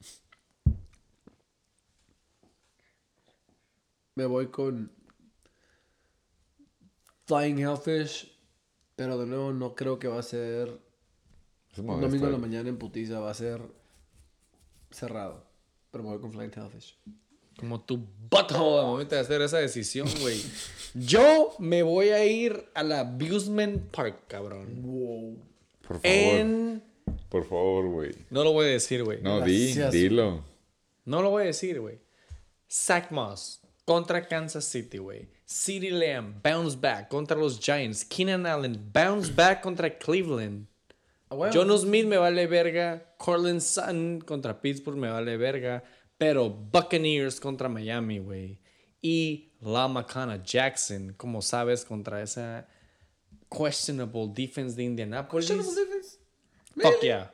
Me 4.16 4.26
voy 4.26 4.48
con 4.48 4.92
Flying 7.26 7.60
Hellfish. 7.60 8.32
Pero 8.96 9.18
de 9.18 9.26
nuevo 9.26 9.52
no 9.52 9.74
creo 9.74 9.98
que 9.98 10.08
va 10.08 10.20
a 10.20 10.24
ser 10.24 10.80
un 11.78 12.00
domingo 12.00 12.28
en 12.28 12.32
la 12.32 12.38
mañana 12.38 12.70
en 12.70 12.78
putiza. 12.78 13.20
Va 13.20 13.32
a 13.32 13.34
ser 13.34 13.62
cerrado. 14.94 15.46
Pero 15.92 16.04
me 16.04 16.12
voy 16.12 16.20
con 16.20 16.32
Flying 16.32 16.52
Hellfish. 16.56 16.98
Como 17.58 17.82
tu 17.82 17.98
butthole 18.30 18.80
al 18.80 18.86
momento 18.86 19.16
de 19.16 19.22
hacer 19.22 19.42
esa 19.42 19.60
decisión, 19.60 20.08
güey. 20.22 20.42
Yo 20.94 21.54
me 21.60 21.84
voy 21.84 22.10
a 22.10 22.26
ir 22.26 22.70
al 22.74 22.92
Abusement 22.92 23.92
Park, 23.92 24.24
cabrón. 24.28 24.82
Wow. 24.82 25.38
Por 25.88 26.00
favor. 26.00 26.06
En... 26.06 26.84
Por 27.30 27.46
favor, 27.48 27.88
güey. 27.88 28.16
No 28.30 28.44
lo 28.44 28.54
voy 28.54 28.66
a 28.66 28.70
decir, 28.70 29.04
güey. 29.04 29.22
No, 29.22 29.42
di, 29.42 29.74
dilo. 29.92 30.44
No 31.06 31.22
lo 31.22 31.32
voy 31.32 31.44
a 31.44 31.46
decir, 31.48 31.80
güey. 31.80 32.00
Zach 32.72 33.12
Moss 33.12 33.62
contra 33.86 34.28
Kansas 34.28 34.66
City, 34.66 34.98
güey. 34.98 35.28
CeeDee 35.46 35.92
Lamb 35.92 36.42
bounce 36.42 36.78
back 36.80 37.10
contra 37.10 37.38
los 37.38 37.60
Giants. 37.60 38.06
Keenan 38.06 38.46
Allen 38.46 38.90
bounce 38.94 39.32
back 39.32 39.62
contra 39.62 39.98
Cleveland. 39.98 40.68
Jono 41.54 41.78
Smith 41.78 42.06
me 42.06 42.18
vale 42.18 42.48
verga. 42.48 43.16
Cortland 43.18 43.62
Sutton 43.62 44.22
contra 44.22 44.60
Pittsburgh 44.60 44.98
me 44.98 45.10
vale 45.10 45.38
verga. 45.38 45.84
Pero 46.18 46.50
Buccaneers 46.50 47.40
contra 47.40 47.70
Miami, 47.70 48.20
güey. 48.20 48.60
Y 49.02 49.52
Lamacana 49.62 50.42
Jackson, 50.44 51.14
como 51.18 51.42
sabes, 51.42 51.84
contra 51.84 52.22
esa 52.22 52.68
questionable 53.50 54.32
defense 54.34 54.76
de 54.76 54.84
Indianapolis. 54.84 55.52
Fuck 56.76 57.02
yeah. 57.02 57.34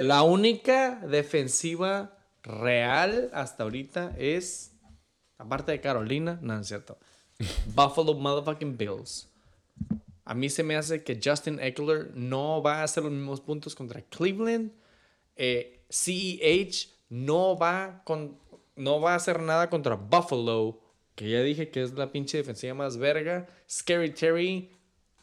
La 0.00 0.22
única 0.22 0.96
defensiva 1.06 2.18
real 2.42 3.30
hasta 3.32 3.62
ahorita 3.64 4.14
es, 4.18 4.72
aparte 5.38 5.72
de 5.72 5.80
Carolina, 5.80 6.38
no 6.42 6.58
es 6.58 6.68
cierto. 6.68 6.98
Buffalo 7.74 8.14
motherfucking 8.14 8.76
Bills. 8.76 9.28
A 10.28 10.34
mí 10.34 10.50
se 10.50 10.62
me 10.62 10.76
hace 10.76 11.02
que 11.02 11.18
Justin 11.24 11.58
Eckler 11.58 12.10
no 12.14 12.62
va 12.62 12.80
a 12.80 12.82
hacer 12.82 13.02
los 13.02 13.12
mismos 13.12 13.40
puntos 13.40 13.74
contra 13.74 14.02
Cleveland. 14.02 14.72
Eh, 15.36 15.80
CEH 15.88 16.90
no 17.08 17.56
va, 17.56 18.02
con, 18.04 18.36
no 18.76 19.00
va 19.00 19.14
a 19.14 19.16
hacer 19.16 19.40
nada 19.40 19.70
contra 19.70 19.94
Buffalo, 19.94 20.82
que 21.14 21.30
ya 21.30 21.40
dije 21.40 21.70
que 21.70 21.82
es 21.82 21.94
la 21.94 22.12
pinche 22.12 22.36
defensiva 22.36 22.74
más 22.74 22.98
verga. 22.98 23.46
Scary 23.70 24.10
Terry, 24.10 24.70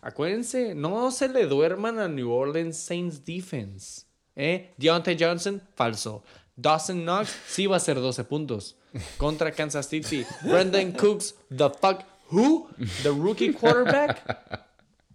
acuérdense, 0.02 0.74
no 0.74 1.12
se 1.12 1.30
le 1.30 1.46
duerman 1.46 2.00
a 2.00 2.08
New 2.08 2.32
Orleans 2.32 2.76
Saints 2.76 3.24
defense. 3.24 4.08
¿Eh? 4.36 4.74
Deontay 4.78 5.18
Johnson, 5.20 5.62
falso. 5.76 6.24
Dawson 6.56 7.04
Knox 7.04 7.30
sí 7.48 7.68
va 7.68 7.76
a 7.76 7.78
hacer 7.78 7.98
12 8.02 8.24
puntos 8.24 8.76
contra 9.18 9.52
Kansas 9.52 9.88
City. 9.88 10.26
Brendan 10.42 10.94
Cooks, 10.94 11.36
the 11.56 11.70
fuck, 11.70 12.06
who? 12.32 12.68
The 13.04 13.12
rookie 13.12 13.54
quarterback. 13.54 14.65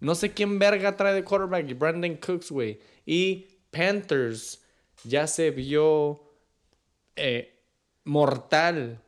No 0.00 0.14
sé 0.14 0.32
quién 0.32 0.58
verga 0.58 0.96
trae 0.96 1.14
de 1.14 1.24
quarterback. 1.24 1.68
y 1.68 1.74
Brandon 1.74 2.16
Cooks, 2.16 2.50
güey. 2.50 2.80
Y 3.06 3.46
Panthers 3.70 4.62
ya 5.04 5.26
se 5.26 5.50
vio 5.50 6.22
eh, 7.16 7.54
mortal 8.04 8.98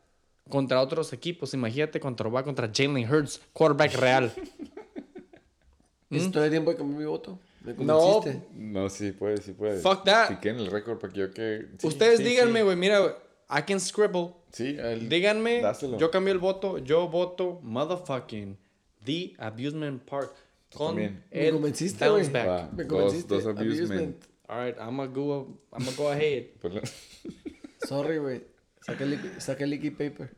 contra 0.49 0.81
otros 0.81 1.11
equipos. 1.13 1.53
Imagínate 1.53 1.99
contra 1.99 2.29
va 2.29 2.43
contra 2.43 2.69
Jalen 2.73 3.11
Hurts, 3.11 3.41
quarterback 3.53 3.95
real. 3.95 4.31
¿Es 6.09 6.31
todo 6.31 6.43
el 6.43 6.51
tiempo 6.51 6.69
de 6.71 6.77
cambiar 6.77 6.99
mi 6.99 7.05
voto? 7.05 7.39
¿Me 7.61 7.73
No. 7.73 8.21
No, 8.55 8.89
sí 8.89 9.11
puede, 9.13 9.37
sí 9.37 9.53
puede. 9.53 9.79
Fuck 9.79 10.03
that. 10.03 10.27
Si 10.27 10.35
quieren 10.35 10.61
el 10.61 10.67
récord 10.69 10.99
para 10.99 11.11
que 11.11 11.19
yo 11.19 11.31
que... 11.31 11.67
sí, 11.79 11.87
Ustedes 11.87 12.17
sí, 12.19 12.23
díganme, 12.25 12.59
sí. 12.59 12.65
güey, 12.65 12.75
mira, 12.75 12.99
güey, 12.99 13.13
I 13.49 13.63
can 13.65 13.79
scribble. 13.79 14.33
Sí, 14.51 14.75
el- 14.77 15.09
Díganme, 15.09 15.61
dáselo. 15.61 15.97
yo 15.97 16.11
cambio 16.11 16.33
el 16.33 16.39
voto, 16.39 16.77
yo 16.77 17.07
voto 17.07 17.59
motherfucking 17.63 18.57
The 19.03 19.33
Abusement 19.39 20.03
Park 20.03 20.33
con 20.73 20.87
también. 20.87 21.23
Me 21.31 21.51
convenciste, 21.51 22.07
bounce 22.07 22.29
güey. 22.31 22.33
back. 22.45 22.47
Va, 22.49 22.69
Me 22.75 22.83
dos, 22.83 22.93
convenciste. 23.01 23.33
dos 23.35 23.45
abusement. 23.45 23.91
Abusement. 23.91 24.23
All 24.49 24.65
right, 24.65 24.77
I'm 24.79 24.97
gonna 24.97 25.07
go, 25.07 25.47
I'm 25.71 25.85
gonna 25.85 25.97
go 25.97 26.09
ahead. 26.09 26.45
Sorry, 27.87 28.17
güey. 28.17 28.43
Saca 28.81 29.03
el, 29.03 29.11
liqui- 29.17 29.39
saca 29.39 29.63
el 29.63 29.79
paper. 29.93 30.35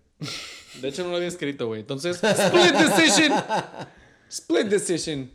De 0.81 0.88
hecho, 0.88 1.03
no 1.03 1.09
lo 1.09 1.15
había 1.17 1.27
escrito, 1.27 1.67
güey. 1.67 1.81
Entonces, 1.81 2.22
split 2.23 2.73
decision. 2.73 3.33
Split 4.30 4.67
decision. 4.67 5.31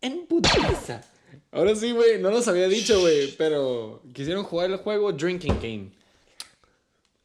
En 0.00 0.26
putiza. 0.26 1.02
Ahora 1.50 1.74
sí, 1.74 1.92
güey. 1.92 2.20
No 2.20 2.30
nos 2.30 2.46
había 2.48 2.68
dicho, 2.68 3.00
güey. 3.00 3.34
Pero 3.36 4.02
quisieron 4.12 4.44
jugar 4.44 4.70
el 4.70 4.76
juego 4.76 5.12
Drinking 5.12 5.56
Game. 5.60 5.90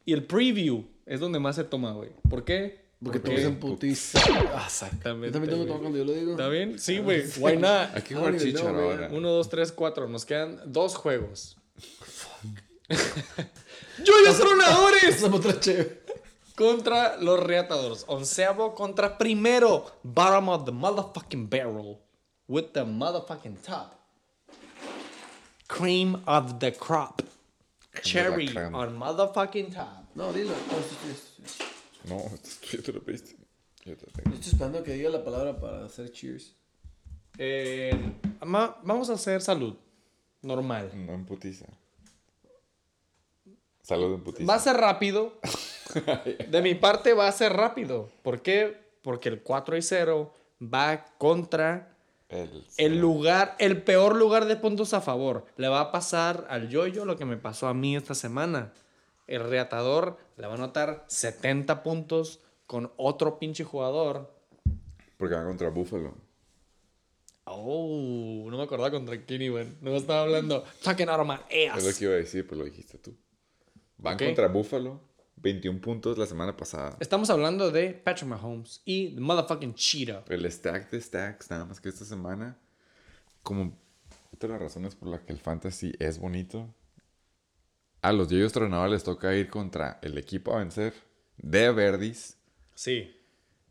Y 0.04 0.12
el 0.12 0.24
preview 0.24 0.84
es 1.06 1.20
donde 1.20 1.38
más 1.38 1.56
se 1.56 1.64
toma, 1.64 1.92
güey. 1.92 2.10
¿Por 2.28 2.44
qué? 2.44 2.83
Porque 3.04 3.20
Porque- 3.20 3.36
todos 3.36 3.52
en 3.52 3.60
putiza. 3.60 4.18
Ah, 4.54 4.64
Exactamente. 4.66 5.28
Yo 5.28 5.32
también 5.32 5.50
tengo 5.54 5.66
todo 5.66 5.78
cuando 5.80 5.98
yo 5.98 6.04
lo 6.04 6.12
digo. 6.12 6.30
¿Está 6.32 6.48
bien? 6.48 6.78
Sí, 6.78 6.98
güey. 6.98 7.24
Why 7.38 7.56
not? 7.58 7.94
Hay 7.94 8.02
que 8.02 8.14
I 8.14 8.16
jugar 8.16 8.36
chicharo 8.38 8.80
ahora. 8.90 9.08
Uno, 9.12 9.28
dos, 9.30 9.48
tres, 9.48 9.70
cuatro. 9.72 10.08
Nos 10.08 10.24
quedan 10.24 10.60
dos 10.66 10.96
juegos. 10.96 11.56
¡Joyos 12.88 14.38
Tronadores! 14.38 15.14
Pásame 15.16 15.36
otra 15.36 15.60
chévere. 15.60 16.02
contra 16.56 17.16
los 17.18 17.40
Reatadores. 17.40 18.04
Onceavo 18.08 18.74
contra 18.74 19.18
primero. 19.18 19.86
Bottom 20.02 20.48
of 20.48 20.64
the 20.64 20.72
motherfucking 20.72 21.48
barrel. 21.48 22.00
With 22.48 22.72
the 22.72 22.84
motherfucking 22.84 23.62
top. 23.62 23.94
Cream 25.66 26.22
of 26.26 26.58
the 26.60 26.72
crop. 26.72 27.22
Cherry 28.02 28.48
on 28.56 28.96
motherfucking 28.98 29.74
top. 29.74 30.04
No, 30.14 30.32
dilo. 30.32 30.52
No, 32.08 32.16
tú 32.42 32.76
ya 32.76 32.82
te 32.82 32.92
lo 32.92 33.02
pediste. 33.02 33.36
Yo 33.84 33.96
te 33.96 34.06
lo 34.06 34.12
tengo. 34.12 34.30
yo 34.30 34.34
estoy 34.36 34.52
esperando 34.52 34.82
que 34.82 34.92
diga 34.94 35.10
la 35.10 35.22
palabra 35.24 35.58
para 35.60 35.84
hacer 35.84 36.10
cheers. 36.12 36.54
Eh, 37.38 37.92
ma- 38.44 38.76
vamos 38.82 39.10
a 39.10 39.14
hacer 39.14 39.40
salud. 39.42 39.74
Normal. 40.42 40.90
No 40.94 41.12
en 41.14 41.24
putiza. 41.24 41.66
Salud 43.82 44.14
en 44.14 44.22
putiza. 44.24 44.46
Va 44.46 44.54
a 44.54 44.58
ser 44.60 44.76
rápido. 44.76 45.38
De 46.50 46.62
mi 46.62 46.74
parte 46.74 47.12
va 47.12 47.28
a 47.28 47.32
ser 47.32 47.52
rápido. 47.52 48.10
¿Por 48.22 48.40
qué? 48.42 48.82
Porque 49.02 49.28
el 49.28 49.42
4 49.42 49.76
y 49.76 49.82
0 49.82 50.32
va 50.62 51.04
contra 51.18 51.94
El, 52.30 52.64
el 52.78 52.98
lugar, 52.98 53.54
el 53.58 53.82
peor 53.82 54.16
lugar 54.16 54.46
de 54.46 54.56
puntos 54.56 54.94
a 54.94 55.00
favor. 55.02 55.44
Le 55.56 55.68
va 55.68 55.80
a 55.80 55.92
pasar 55.92 56.46
al 56.48 56.68
yoyo 56.70 57.04
lo 57.04 57.16
que 57.16 57.26
me 57.26 57.36
pasó 57.36 57.68
a 57.68 57.74
mí 57.74 57.94
esta 57.96 58.14
semana. 58.14 58.72
El 59.26 59.42
reatador 59.48 60.18
le 60.36 60.46
va 60.46 60.52
a 60.52 60.56
anotar 60.56 61.04
70 61.08 61.82
puntos 61.82 62.40
con 62.66 62.92
otro 62.96 63.38
pinche 63.38 63.64
jugador. 63.64 64.34
Porque 65.16 65.34
va 65.34 65.44
contra 65.44 65.70
Buffalo. 65.70 66.14
Oh, 67.44 68.46
no 68.50 68.56
me 68.56 68.62
acordaba 68.62 68.90
contra 68.90 69.20
quién 69.24 69.42
iban. 69.42 69.76
No 69.80 69.90
me 69.90 69.96
estaba 69.98 70.22
hablando. 70.22 70.64
Talking 70.82 71.08
out 71.08 71.20
of 71.20 71.26
my 71.26 71.36
Es 71.50 71.82
lo 71.84 71.88
ass. 71.90 71.98
que 71.98 72.04
iba 72.04 72.14
a 72.14 72.16
decir, 72.16 72.46
pero 72.46 72.60
lo 72.60 72.64
dijiste 72.64 72.98
tú. 72.98 73.14
Van 73.98 74.14
Ok. 74.14 74.22
contra 74.24 74.48
Buffalo. 74.48 75.00
21 75.36 75.80
puntos 75.80 76.16
la 76.16 76.24
semana 76.24 76.56
pasada. 76.56 76.96
Estamos 77.00 77.28
hablando 77.28 77.70
de 77.70 77.90
Patrick 77.90 78.28
Mahomes 78.28 78.80
y 78.86 79.14
the 79.14 79.20
motherfucking 79.20 79.74
Cheetah. 79.74 80.24
El 80.28 80.50
stack 80.50 80.90
de 80.90 81.00
stacks, 81.00 81.50
nada 81.50 81.66
más 81.66 81.80
que 81.82 81.90
esta 81.90 82.04
semana. 82.06 82.56
Como 83.42 83.76
otra 84.32 84.48
de 84.48 84.52
las 84.54 84.62
razones 84.62 84.94
por 84.94 85.08
las 85.08 85.20
que 85.20 85.32
el 85.34 85.38
fantasy 85.38 85.92
es 85.98 86.18
bonito. 86.18 86.74
A 88.04 88.12
los 88.12 88.28
Yoyos 88.28 88.52
Tronadores 88.52 88.92
les 88.92 89.04
toca 89.04 89.34
ir 89.34 89.48
contra 89.48 89.98
el 90.02 90.18
equipo 90.18 90.54
a 90.54 90.58
vencer 90.58 90.92
de 91.38 91.70
Verdis, 91.72 92.36
Sí, 92.74 93.16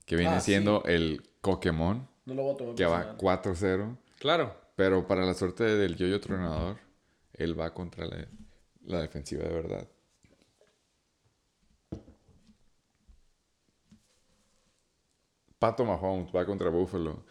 que 0.05 0.15
viene 0.15 0.35
Ah, 0.35 0.39
sí. 0.39 0.51
siendo 0.51 0.83
el 0.85 1.21
Pokémon, 1.41 2.07
No 2.25 2.33
lo 2.33 2.43
voy 2.43 2.53
a 2.53 2.57
tomar. 2.57 2.75
que 2.75 2.85
va 2.85 3.15
personal. 3.15 3.17
4-0. 3.17 3.97
claro. 4.19 4.55
Pero 4.75 5.05
para 5.07 5.23
la 5.23 5.35
suerte 5.35 5.63
del 5.65 5.95
Yoyo 5.95 6.19
Tronador, 6.19 6.77
él 7.33 7.57
va 7.59 7.71
contra 7.75 8.07
la, 8.07 8.27
la 8.85 9.01
defensiva 9.01 9.43
de 9.43 9.53
verdad. 9.53 9.87
Pato 15.59 15.85
Mahomes 15.85 16.31
va 16.35 16.45
contra 16.45 16.69
Buffalo. 16.69 17.23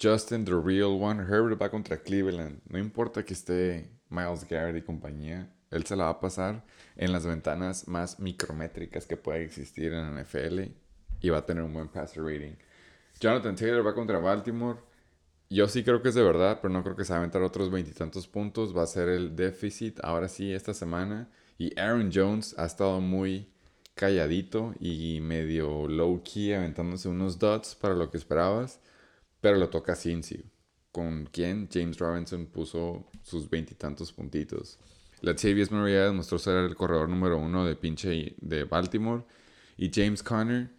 Justin, 0.00 0.44
the 0.44 0.52
real 0.54 1.00
one. 1.00 1.20
Herbert 1.20 1.60
va 1.60 1.68
contra 1.70 1.96
Cleveland. 1.98 2.60
No 2.68 2.78
importa 2.78 3.24
que 3.24 3.34
esté 3.34 3.90
Miles 4.08 4.46
Garrett 4.48 4.76
y 4.76 4.82
compañía, 4.82 5.53
él 5.74 5.84
se 5.84 5.96
la 5.96 6.04
va 6.04 6.10
a 6.10 6.20
pasar 6.20 6.64
en 6.96 7.12
las 7.12 7.26
ventanas 7.26 7.88
más 7.88 8.20
micrométricas 8.20 9.06
que 9.06 9.16
pueda 9.16 9.38
existir 9.38 9.92
en 9.92 10.14
la 10.14 10.22
NFL 10.22 10.60
y 11.20 11.30
va 11.30 11.38
a 11.38 11.46
tener 11.46 11.64
un 11.64 11.72
buen 11.72 11.88
passer 11.88 12.22
rating. 12.22 12.54
Jonathan 13.20 13.56
Taylor 13.56 13.86
va 13.86 13.94
contra 13.94 14.18
Baltimore. 14.18 14.78
Yo 15.50 15.68
sí 15.68 15.84
creo 15.84 16.02
que 16.02 16.08
es 16.08 16.14
de 16.14 16.22
verdad, 16.22 16.58
pero 16.60 16.72
no 16.72 16.82
creo 16.82 16.96
que 16.96 17.04
se 17.04 17.12
va 17.12 17.16
a 17.16 17.18
aventar 17.20 17.42
otros 17.42 17.70
veintitantos 17.70 18.26
puntos. 18.28 18.76
Va 18.76 18.82
a 18.82 18.86
ser 18.86 19.08
el 19.08 19.36
déficit 19.36 20.00
ahora 20.02 20.28
sí 20.28 20.52
esta 20.52 20.74
semana. 20.74 21.30
Y 21.58 21.78
Aaron 21.78 22.10
Jones 22.12 22.54
ha 22.58 22.66
estado 22.66 23.00
muy 23.00 23.48
calladito 23.94 24.74
y 24.80 25.20
medio 25.20 25.86
low 25.88 26.22
key 26.24 26.52
aventándose 26.52 27.08
unos 27.08 27.38
dots 27.38 27.74
para 27.74 27.94
lo 27.94 28.10
que 28.10 28.18
esperabas. 28.18 28.80
Pero 29.40 29.56
lo 29.56 29.68
toca 29.70 29.94
Cincy. 29.94 30.44
Con 30.90 31.26
quien 31.26 31.68
James 31.72 31.98
Robinson 31.98 32.46
puso 32.46 33.08
sus 33.22 33.48
veintitantos 33.48 34.12
puntitos. 34.12 34.78
Latavius 35.24 35.70
Murray 35.70 35.94
ya 35.94 36.04
demostró 36.04 36.38
ser 36.38 36.56
el 36.56 36.76
corredor 36.76 37.08
número 37.08 37.38
uno 37.38 37.64
de 37.64 37.76
pinche 37.76 38.34
de 38.38 38.64
Baltimore. 38.64 39.24
Y 39.76 39.90
James 39.92 40.22
Conner, 40.22 40.70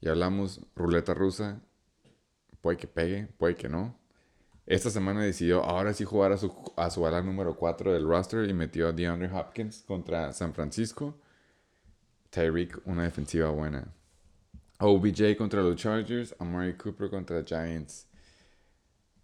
ya 0.00 0.10
hablamos, 0.10 0.60
ruleta 0.76 1.14
rusa. 1.14 1.62
Puede 2.60 2.76
que 2.76 2.86
pegue, 2.86 3.28
puede 3.38 3.56
que 3.56 3.68
no. 3.68 3.98
Esta 4.66 4.90
semana 4.90 5.22
decidió 5.22 5.64
ahora 5.64 5.94
sí 5.94 6.04
jugar 6.04 6.32
a 6.32 6.38
su, 6.38 6.52
a 6.76 6.90
su 6.90 7.06
ala 7.06 7.22
número 7.22 7.56
4 7.56 7.92
del 7.92 8.06
roster 8.06 8.48
y 8.48 8.52
metió 8.52 8.88
a 8.88 8.92
DeAndre 8.92 9.30
Hopkins 9.32 9.82
contra 9.86 10.32
San 10.32 10.52
Francisco. 10.52 11.18
Tyreek, 12.30 12.86
una 12.86 13.04
defensiva 13.04 13.48
buena. 13.50 13.94
OBJ 14.80 15.36
contra 15.36 15.62
los 15.62 15.76
Chargers, 15.76 16.34
Amari 16.38 16.74
Cooper 16.74 17.08
contra 17.08 17.42
Giants. 17.42 18.06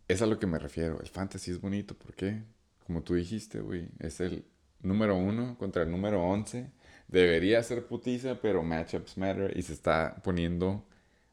Es 0.08 0.22
a 0.22 0.26
lo 0.26 0.38
que 0.38 0.46
me 0.46 0.58
refiero. 0.58 1.00
El 1.00 1.08
fantasy 1.08 1.50
es 1.50 1.60
bonito 1.60 1.94
porque, 1.94 2.44
como 2.86 3.02
tú 3.02 3.14
dijiste, 3.14 3.60
güey, 3.60 3.88
es 3.98 4.20
el 4.20 4.44
número 4.82 5.16
1 5.16 5.56
contra 5.58 5.82
el 5.82 5.90
número 5.90 6.22
11. 6.22 6.70
Debería 7.08 7.62
ser 7.62 7.86
putiza, 7.86 8.36
pero 8.40 8.62
matchups 8.62 9.18
matter 9.18 9.56
y 9.56 9.62
se 9.62 9.72
está 9.72 10.16
poniendo 10.22 10.84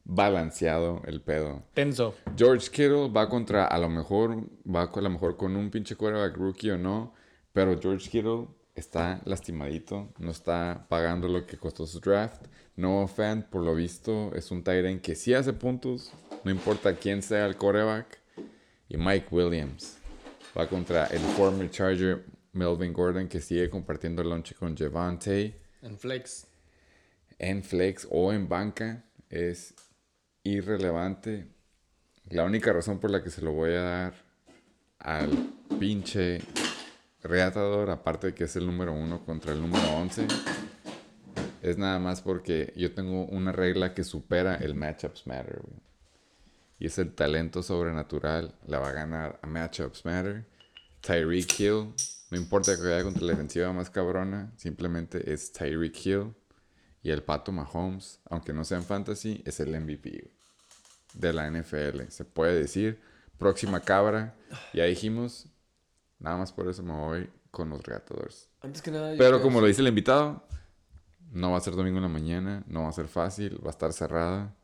balanceado 0.04 1.02
el 1.06 1.20
pedo. 1.20 1.62
Tenso. 1.74 2.14
George 2.36 2.70
Kittle 2.70 3.10
va 3.10 3.28
contra, 3.28 3.66
a 3.66 3.78
lo 3.78 3.88
mejor, 3.88 4.44
va 4.66 4.90
a 4.92 5.00
lo 5.00 5.10
mejor 5.10 5.36
con 5.36 5.54
un 5.54 5.70
pinche 5.70 5.94
quarterback 5.94 6.36
rookie 6.36 6.70
o 6.70 6.78
no, 6.78 7.14
pero 7.52 7.78
George 7.78 8.08
Kittle 8.10 8.48
está 8.74 9.20
lastimadito, 9.24 10.08
no 10.18 10.30
está 10.30 10.86
pagando 10.88 11.28
lo 11.28 11.46
que 11.46 11.58
costó 11.58 11.86
su 11.86 12.00
draft. 12.00 12.46
No 12.76 13.06
fan, 13.08 13.46
por 13.50 13.62
lo 13.62 13.74
visto, 13.74 14.32
es 14.34 14.50
un 14.50 14.62
Tyrant 14.62 15.02
que 15.02 15.14
sí 15.14 15.34
hace 15.34 15.52
puntos, 15.52 16.12
no 16.44 16.50
importa 16.50 16.94
quién 16.94 17.22
sea 17.22 17.46
el 17.46 17.56
coreback. 17.56 18.18
Y 18.88 18.96
Mike 18.96 19.26
Williams 19.30 19.98
va 20.56 20.66
contra 20.66 21.06
el 21.06 21.20
former 21.20 21.70
Charger 21.70 22.24
Melvin 22.58 22.92
Gordon 22.92 23.28
que 23.28 23.40
sigue 23.40 23.70
compartiendo 23.70 24.22
el 24.22 24.28
lunch 24.30 24.54
con 24.54 24.76
Javante 24.76 25.54
En 25.82 25.96
flex. 25.98 26.46
en 27.38 27.62
flex 27.62 28.06
o 28.10 28.32
en 28.32 28.48
banca 28.48 29.04
es 29.30 29.74
irrelevante. 30.42 31.46
La 32.30 32.44
única 32.44 32.72
razón 32.72 32.98
por 32.98 33.10
la 33.10 33.22
que 33.22 33.30
se 33.30 33.40
lo 33.42 33.52
voy 33.52 33.70
a 33.74 33.80
dar 33.82 34.14
al 34.98 35.30
pinche 35.78 36.40
reatador, 37.22 37.90
aparte 37.90 38.28
de 38.28 38.34
que 38.34 38.44
es 38.44 38.56
el 38.56 38.66
número 38.66 38.92
uno 38.92 39.24
contra 39.24 39.52
el 39.52 39.60
número 39.60 39.88
11, 39.96 40.26
es 41.62 41.78
nada 41.78 41.98
más 41.98 42.20
porque 42.22 42.72
yo 42.76 42.92
tengo 42.94 43.24
una 43.26 43.52
regla 43.52 43.94
que 43.94 44.04
supera 44.04 44.56
el 44.56 44.74
matchups 44.74 45.26
matter. 45.26 45.60
güey. 45.62 45.80
Y 46.80 46.86
es 46.86 46.98
el 46.98 47.12
talento 47.14 47.62
sobrenatural. 47.62 48.54
La 48.66 48.78
va 48.78 48.90
a 48.90 48.92
ganar 48.92 49.38
a 49.42 49.46
matchups 49.46 50.04
matter. 50.04 50.44
Tyreek 51.00 51.58
Hill. 51.58 51.92
No 52.30 52.36
importa 52.36 52.76
que 52.76 52.82
vaya 52.82 53.02
contra 53.02 53.24
la 53.24 53.32
defensiva 53.32 53.72
más 53.72 53.90
cabrona. 53.90 54.52
Simplemente 54.56 55.32
es 55.32 55.52
Tyreek 55.52 56.06
Hill. 56.06 56.34
Y 57.02 57.10
el 57.10 57.22
Pato 57.22 57.52
Mahomes, 57.52 58.20
aunque 58.28 58.52
no 58.52 58.64
sea 58.64 58.78
en 58.78 58.84
fantasy, 58.84 59.42
es 59.46 59.60
el 59.60 59.78
MVP 59.80 60.30
de 61.14 61.32
la 61.32 61.50
NFL. 61.50 62.08
Se 62.08 62.24
puede 62.24 62.58
decir. 62.58 63.00
Próxima 63.38 63.80
cabra. 63.80 64.36
Ya 64.74 64.84
dijimos. 64.84 65.46
Nada 66.18 66.36
más 66.36 66.52
por 66.52 66.68
eso 66.68 66.82
me 66.82 66.92
voy 66.92 67.30
con 67.50 67.70
los 67.70 67.82
reatadores. 67.84 68.48
Antes 68.60 68.82
que 68.82 68.90
nada. 68.90 69.12
yo 69.12 69.18
Pero 69.18 69.40
como 69.40 69.60
lo 69.60 69.66
dice 69.66 69.80
el 69.80 69.88
invitado, 69.88 70.46
no 71.30 71.52
va 71.52 71.58
a 71.58 71.60
ser 71.60 71.74
domingo 71.74 71.98
en 71.98 72.02
la 72.02 72.08
mañana, 72.08 72.64
no 72.66 72.82
va 72.82 72.88
a 72.88 72.92
ser 72.92 73.08
fácil, 73.08 73.58
va 73.64 73.68
a 73.68 73.70
estar 73.70 73.92
cerrada. 73.92 74.54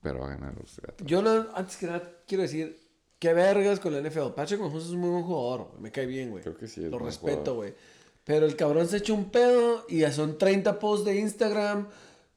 Pero 0.00 0.20
va 0.20 0.26
a 0.26 0.30
ganar 0.30 0.54
los 0.56 0.76
reatadores. 0.76 1.06
Yo 1.06 1.22
no, 1.22 1.48
antes 1.54 1.76
que 1.76 1.86
nada 1.86 2.02
quiero 2.26 2.42
decir. 2.42 2.83
Qué 3.24 3.32
vergas 3.32 3.80
con 3.80 3.94
la 3.94 4.06
NFL. 4.06 4.32
Patrick 4.36 4.60
Mahomes 4.60 4.84
es 4.84 4.90
un 4.90 4.98
muy 4.98 5.08
buen 5.08 5.22
jugador. 5.22 5.68
güey. 5.70 5.80
Me 5.82 5.90
cae 5.90 6.04
bien, 6.04 6.28
güey. 6.30 6.42
Creo 6.42 6.58
que 6.58 6.68
sí 6.68 6.84
es 6.84 6.90
Lo 6.90 6.98
respeto, 6.98 7.54
güey. 7.54 7.72
Pero 8.22 8.44
el 8.44 8.54
cabrón 8.54 8.86
se 8.86 8.98
echa 8.98 9.14
un 9.14 9.30
pedo 9.30 9.86
y 9.88 10.00
ya 10.00 10.12
son 10.12 10.36
30 10.36 10.78
posts 10.78 11.06
de 11.06 11.18
Instagram, 11.20 11.88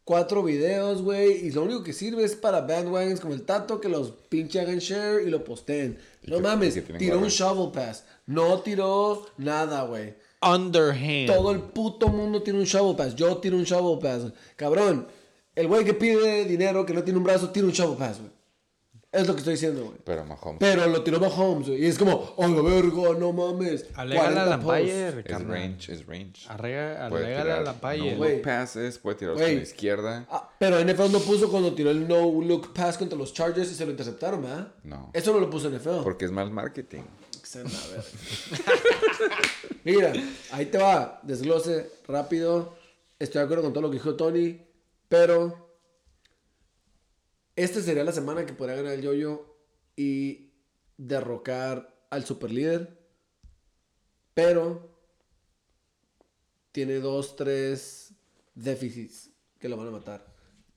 cuatro 0.06 0.44
videos, 0.44 1.02
güey. 1.02 1.46
Y 1.46 1.52
lo 1.52 1.64
único 1.64 1.84
que 1.84 1.92
sirve 1.92 2.24
es 2.24 2.36
para 2.38 2.62
bandwagons 2.62 3.20
como 3.20 3.34
el 3.34 3.42
Tato 3.42 3.82
que 3.82 3.90
los 3.90 4.12
pinche 4.30 4.62
hagan 4.62 4.80
share 4.80 5.28
y 5.28 5.30
lo 5.30 5.44
posteen. 5.44 5.98
No 6.24 6.38
que- 6.38 6.42
mames, 6.44 6.82
tiró 6.98 7.20
un 7.20 7.28
shovel 7.28 7.74
pass. 7.74 8.06
No 8.26 8.62
tiró 8.62 9.26
nada, 9.38 9.84
güey. 9.84 10.14
Underhand. 10.42 11.28
Todo 11.28 11.52
el 11.52 11.64
puto 11.64 12.08
mundo 12.08 12.42
tiene 12.44 12.60
un 12.60 12.66
shovel 12.66 12.96
pass. 12.96 13.14
Yo 13.14 13.36
tiro 13.40 13.58
un 13.58 13.64
shovel 13.66 14.00
pass. 14.00 14.32
Cabrón, 14.56 15.06
el 15.54 15.68
güey 15.68 15.84
que 15.84 15.94
pide 15.94 16.46
dinero, 16.46 16.86
que 16.86 16.94
no 16.94 17.04
tiene 17.04 17.18
un 17.18 17.26
brazo, 17.26 17.50
tira 17.50 17.66
un 17.66 17.74
shovel 17.74 17.98
pass, 17.98 18.20
güey. 18.20 18.37
Es 19.18 19.26
lo 19.26 19.34
que 19.34 19.40
estoy 19.40 19.54
diciendo, 19.56 19.84
güey. 19.84 19.98
Pero 20.04 20.24
Mahomes 20.26 20.60
Pero 20.60 20.86
lo 20.86 21.02
tiró 21.02 21.20
Mahomes, 21.20 21.70
güey. 21.70 21.84
Y 21.84 21.88
es 21.88 21.98
como, 21.98 22.36
oh, 22.36 22.48
la 22.48 22.62
verga, 22.62 23.18
no 23.18 23.34
mames. 23.34 23.88
Alega 23.96 24.22
40 24.22 24.46
la. 24.46 24.54
Empire, 24.54 25.24
es 25.26 25.44
range, 25.44 25.92
es 25.92 26.06
range. 26.06 26.48
Alega 26.48 27.10
tirar 27.10 27.64
la 27.64 27.64
no 27.64 27.72
Empire. 27.72 28.16
Güey. 28.16 28.34
look 28.36 28.42
passes, 28.44 29.00
puede 29.00 29.16
tirar 29.18 29.34
con 29.34 29.44
la 29.44 29.52
izquierda. 29.52 30.28
Ah, 30.30 30.48
pero 30.60 30.80
NFL 30.80 31.12
no 31.12 31.20
puso 31.20 31.50
cuando 31.50 31.74
tiró 31.74 31.90
el 31.90 32.08
no 32.08 32.30
look 32.44 32.74
pass 32.74 32.96
contra 33.00 33.18
los 33.18 33.34
Chargers 33.34 33.72
y 33.72 33.74
se 33.74 33.86
lo 33.86 33.92
interceptaron, 33.92 34.44
¿verdad? 34.44 34.72
No. 34.84 35.10
Eso 35.14 35.34
no 35.34 35.40
lo 35.40 35.50
puso 35.50 35.72
NFL. 35.72 36.04
Porque 36.04 36.26
es 36.26 36.32
mal 36.32 36.52
marketing. 36.52 37.02
Se 37.42 37.64
la 37.64 37.70
verga. 37.70 38.04
Mira, 39.84 40.14
ahí 40.52 40.68
te 40.68 40.78
va. 40.78 41.22
Desglose 41.24 41.90
rápido. 42.08 42.76
Estoy 43.18 43.40
de 43.40 43.46
acuerdo 43.46 43.64
con 43.64 43.74
todo 43.74 43.82
lo 43.82 43.90
que 43.90 43.96
dijo 43.96 44.14
Tony. 44.14 44.62
Pero 45.10 45.67
esta 47.58 47.82
sería 47.82 48.04
la 48.04 48.12
semana 48.12 48.46
que 48.46 48.54
podría 48.54 48.76
ganar 48.78 48.94
el 48.94 49.02
yoyo 49.02 49.58
y 49.96 50.54
derrocar 50.96 52.06
al 52.12 52.24
superlíder. 52.24 52.98
Pero 54.36 54.96
tiene 56.72 57.00
dos, 57.00 57.36
tres 57.36 58.14
déficits 58.54 59.32
que 59.60 59.68
lo 59.68 59.76
van 59.76 59.88
a 59.88 59.92
matar. 59.92 60.28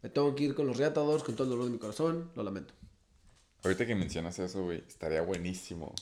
Me 0.03 0.09
tengo 0.09 0.35
que 0.35 0.45
ir 0.45 0.55
con 0.55 0.67
los 0.67 0.79
reatadores 0.79 1.23
con 1.23 1.37
todo 1.37 1.45
el 1.45 1.51
dolor 1.51 1.67
de 1.67 1.73
mi 1.73 1.79
corazón. 1.79 2.33
Lo 2.35 2.43
lamento. 2.43 2.73
Ahorita 3.63 3.85
que 3.85 3.95
mencionas 3.95 4.39
eso, 4.39 4.63
güey, 4.63 4.83
estaría 4.89 5.21
buenísimo. 5.21 5.95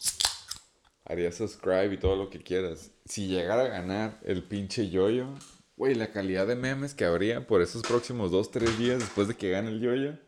Haría 1.04 1.32
subscribe 1.32 1.92
y 1.92 1.98
todo 1.98 2.14
lo 2.14 2.30
que 2.30 2.40
quieras. 2.40 2.92
Si 3.04 3.26
llegara 3.26 3.64
a 3.64 3.68
ganar 3.68 4.20
el 4.22 4.44
pinche 4.44 4.90
yoyo, 4.90 5.26
güey, 5.76 5.96
la 5.96 6.12
calidad 6.12 6.46
de 6.46 6.54
memes 6.54 6.94
que 6.94 7.04
habría 7.04 7.48
por 7.48 7.62
esos 7.62 7.82
próximos 7.82 8.30
dos, 8.30 8.52
tres 8.52 8.78
días 8.78 9.00
después 9.00 9.26
de 9.26 9.34
que 9.34 9.50
gane 9.50 9.70
el 9.70 9.80
yoyo, 9.80 10.27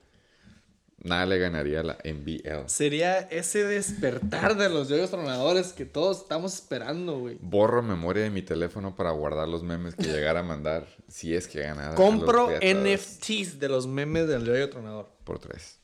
nada 1.02 1.26
le 1.26 1.38
ganaría 1.38 1.80
a 1.80 1.82
la 1.82 1.98
NBL. 2.04 2.68
Sería 2.68 3.20
ese 3.20 3.64
despertar 3.64 4.56
de 4.56 4.68
los 4.68 4.88
yoyos 4.88 5.10
tronadores 5.10 5.72
que 5.72 5.86
todos 5.86 6.22
estamos 6.22 6.54
esperando, 6.54 7.18
güey. 7.18 7.38
Borro 7.40 7.82
memoria 7.82 8.22
de 8.22 8.30
mi 8.30 8.42
teléfono 8.42 8.94
para 8.94 9.10
guardar 9.10 9.48
los 9.48 9.62
memes 9.62 9.94
que 9.94 10.04
llegara 10.04 10.40
a 10.40 10.42
mandar 10.42 10.86
si 11.08 11.34
es 11.34 11.48
que 11.48 11.60
ganara. 11.60 11.94
Compro 11.94 12.50
NFTs 12.50 13.58
de 13.58 13.68
los 13.68 13.86
memes 13.86 14.28
del 14.28 14.44
yoyo 14.44 14.68
tronador. 14.70 15.08
Por 15.24 15.38
tres. 15.38 15.78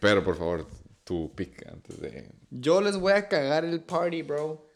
Pero 0.00 0.24
por 0.24 0.36
favor, 0.36 0.66
tu 1.04 1.32
pick 1.34 1.66
antes 1.66 2.00
de. 2.00 2.30
Yo 2.50 2.80
les 2.80 2.96
voy 2.96 3.12
a 3.12 3.28
cagar 3.28 3.64
el 3.64 3.80
party, 3.80 4.22
bro. 4.22 4.66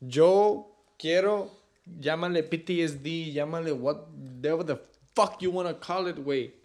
Yo 0.00 0.84
quiero, 0.98 1.50
llámale 1.84 2.42
PTSD, 2.42 3.32
llámale 3.32 3.72
whatever 3.72 4.64
the 4.64 4.78
fuck 5.14 5.40
you 5.40 5.50
wanna 5.50 5.78
call 5.78 6.08
it, 6.08 6.16
güey. 6.16 6.61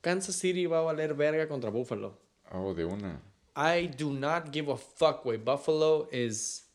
Kansas 0.00 0.36
City 0.36 0.66
va 0.66 0.78
a 0.78 0.82
valer 0.82 1.14
verga 1.14 1.46
contra 1.48 1.70
Buffalo. 1.70 2.18
Oh, 2.52 2.74
de 2.74 2.84
una. 2.84 3.20
I 3.56 3.88
do 3.88 4.10
not 4.12 4.52
give 4.52 4.70
a 4.70 4.76
fuck, 4.76 5.22
güey. 5.24 5.36
Buffalo 5.36 6.08
is 6.10 6.66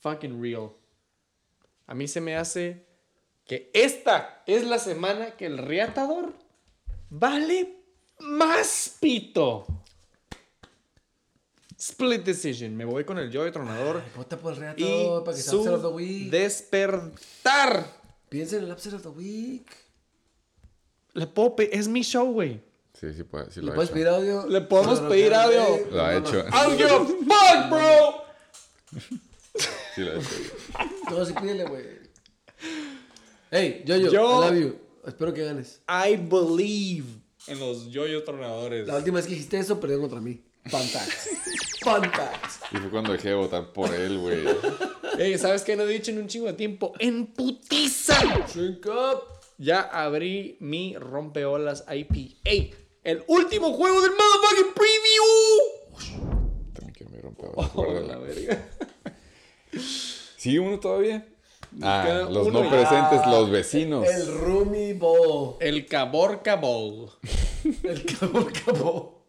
fucking 0.00 0.40
real. 0.40 0.72
A 1.86 1.94
mí 1.94 2.06
se 2.06 2.20
me 2.20 2.36
hace 2.36 2.84
que 3.46 3.70
esta 3.74 4.42
es 4.46 4.64
la 4.64 4.78
semana 4.78 5.32
que 5.32 5.46
el 5.46 5.58
reatador 5.58 6.32
vale 7.10 7.76
más 8.20 8.96
pito. 9.00 9.66
Split 11.76 12.22
decision. 12.24 12.76
Me 12.76 12.84
voy 12.84 13.04
con 13.04 13.18
el 13.18 13.30
yo 13.30 13.42
de 13.42 13.50
tronador. 13.50 14.02
Vota 14.16 14.36
por 14.36 14.52
el 14.52 14.58
y 14.58 14.60
reatador 14.60 15.24
para 15.24 15.36
que 15.36 15.42
sea 15.42 15.58
upset 15.58 15.72
of 15.72 15.82
the 15.82 15.88
su 15.88 15.94
week. 15.96 16.30
despertar. 16.30 17.86
Piensa 18.28 18.56
en 18.56 18.64
el 18.64 18.70
upset 18.70 18.94
of 18.94 19.02
the 19.02 19.08
week. 19.08 19.66
Le 21.14 21.26
puedo 21.26 21.56
pe- 21.56 21.76
es 21.76 21.88
mi 21.88 22.02
show, 22.02 22.32
güey. 22.32 22.60
Sí, 22.98 23.12
sí, 23.14 23.22
puede, 23.24 23.50
sí 23.50 23.60
¿Le 23.60 23.66
lo 23.66 23.72
ha 23.72 23.74
puedes 23.74 23.90
hecho. 23.90 23.94
pedir 23.94 24.08
audio? 24.08 24.46
Le 24.46 24.60
podemos 24.62 24.98
No, 24.98 25.02
no, 25.04 25.08
pedir 25.10 25.30
no, 25.32 25.38
audio. 25.40 25.86
Lo 25.90 26.02
ha 26.04 26.16
hecho. 26.16 26.38
I 26.40 26.50
don't 26.50 26.76
give 26.76 26.90
a 26.90 26.98
fuck, 27.04 27.70
bro. 27.70 28.22
Sí, 29.94 30.00
lo 30.02 30.12
ha 30.12 30.14
hecho. 30.16 30.28
No, 31.10 31.24
sí 31.24 31.32
pídele, 31.40 31.64
güey. 31.64 31.84
Hey, 33.50 33.82
Yo-Yo, 33.84 34.10
Yo- 34.10 34.42
I 34.46 34.50
love 34.50 34.60
you. 34.60 34.78
Espero 35.06 35.34
que 35.34 35.44
ganes. 35.44 35.80
I 35.88 36.16
believe 36.16 37.06
en 37.48 37.58
los 37.58 37.90
yoyo 37.90 38.22
tronadores. 38.22 38.86
La 38.86 38.96
última 38.96 39.16
vez 39.16 39.26
que 39.26 39.32
dijiste 39.34 39.58
eso, 39.58 39.80
perdieron 39.80 40.02
contra 40.08 40.20
mí. 40.20 40.42
Fun 40.70 40.80
facts. 40.88 42.60
Y 42.70 42.76
fue 42.76 42.88
cuando 42.90 43.12
dejé 43.12 43.30
de 43.30 43.34
votar 43.34 43.72
por 43.72 43.92
él, 43.92 44.18
güey. 44.18 44.44
Ey, 45.18 45.36
¿sabes 45.38 45.62
qué 45.62 45.74
no 45.74 45.82
he 45.82 45.88
dicho 45.88 46.12
en 46.12 46.18
un 46.18 46.28
chingo 46.28 46.46
de 46.46 46.52
tiempo? 46.52 46.92
¡En 47.00 47.26
putiza! 47.26 48.14
Drink 48.54 48.86
up. 48.86 49.24
Ya 49.58 49.80
abrí 49.80 50.56
mi 50.60 50.96
rompeolas 50.96 51.84
IPA. 51.88 52.76
El 53.04 53.24
último 53.26 53.72
juego 53.72 54.00
del 54.00 54.12
motherfucking 54.12 54.74
preview. 54.74 56.72
También 56.72 56.94
quiero 56.94 57.10
mi 57.12 57.18
romper. 57.20 57.50
Oh, 57.54 58.00
la 58.06 58.18
verga. 58.18 58.62
¿Sigue 60.36 60.60
uno 60.60 60.78
todavía? 60.80 61.26
Ah, 61.80 62.26
los 62.30 62.48
uno 62.48 62.64
no 62.64 62.70
presentes, 62.70 63.26
los 63.26 63.50
vecinos. 63.50 64.06
El 64.06 64.38
Rumi 64.38 64.92
Bowl. 64.92 65.56
El 65.60 65.86
Caborca 65.86 66.56
Bowl. 66.56 67.10
El 67.82 68.04
cabo 68.04 68.46
cabo. 68.64 69.24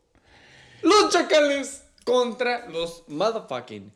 Los 0.81 1.09
chacales 1.13 1.83
contra 2.03 2.67
los 2.69 3.03
motherfucking 3.07 3.93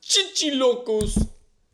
chichilocos. 0.00 1.14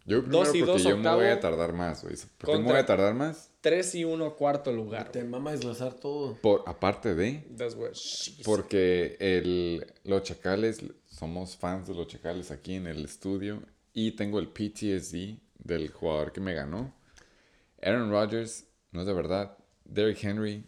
Yo 0.07 0.23
Dos 0.23 0.49
primero 0.49 0.55
y 0.55 0.61
porque 0.61 0.73
dos 0.73 0.83
yo 0.83 0.97
me 0.97 1.15
voy 1.15 1.27
a 1.27 1.35
octavo. 1.35 1.57
tardar 1.57 1.73
más, 1.75 2.03
güey. 2.03 2.15
¿Por 2.39 2.51
qué 2.51 2.59
me 2.59 2.71
voy 2.71 2.79
a 2.81 2.87
tardar 2.87 3.15
más? 3.15 3.51
3 3.65 3.95
y 3.95 4.05
1 4.05 4.37
cuarto 4.37 4.71
lugar. 4.73 5.11
Te 5.11 5.25
mama 5.25 5.53
desglosar 5.53 5.95
todo. 5.95 6.37
Por, 6.43 6.65
aparte 6.67 7.15
de... 7.15 7.47
That's 7.57 7.75
what 7.75 7.95
she 7.95 8.33
said. 8.33 8.45
Porque 8.45 9.17
el, 9.21 9.87
los 10.05 10.23
chacales, 10.23 10.85
somos 11.07 11.57
fans 11.57 11.89
de 11.89 11.95
los 11.95 12.07
chacales 12.07 12.51
aquí 12.51 12.75
en 12.75 12.87
el 12.87 13.03
estudio. 13.07 13.63
Y 13.95 14.13
tengo 14.13 14.39
el 14.39 14.49
PTSD 14.49 15.39
del 15.65 15.89
jugador 15.91 16.33
que 16.33 16.43
me 16.43 16.53
ganó. 16.53 16.95
Aaron 17.83 18.11
Rodgers, 18.11 18.67
no 18.93 19.01
es 19.01 19.07
de 19.07 19.15
verdad. 19.15 19.57
Derrick 19.87 20.23
Henry 20.23 20.67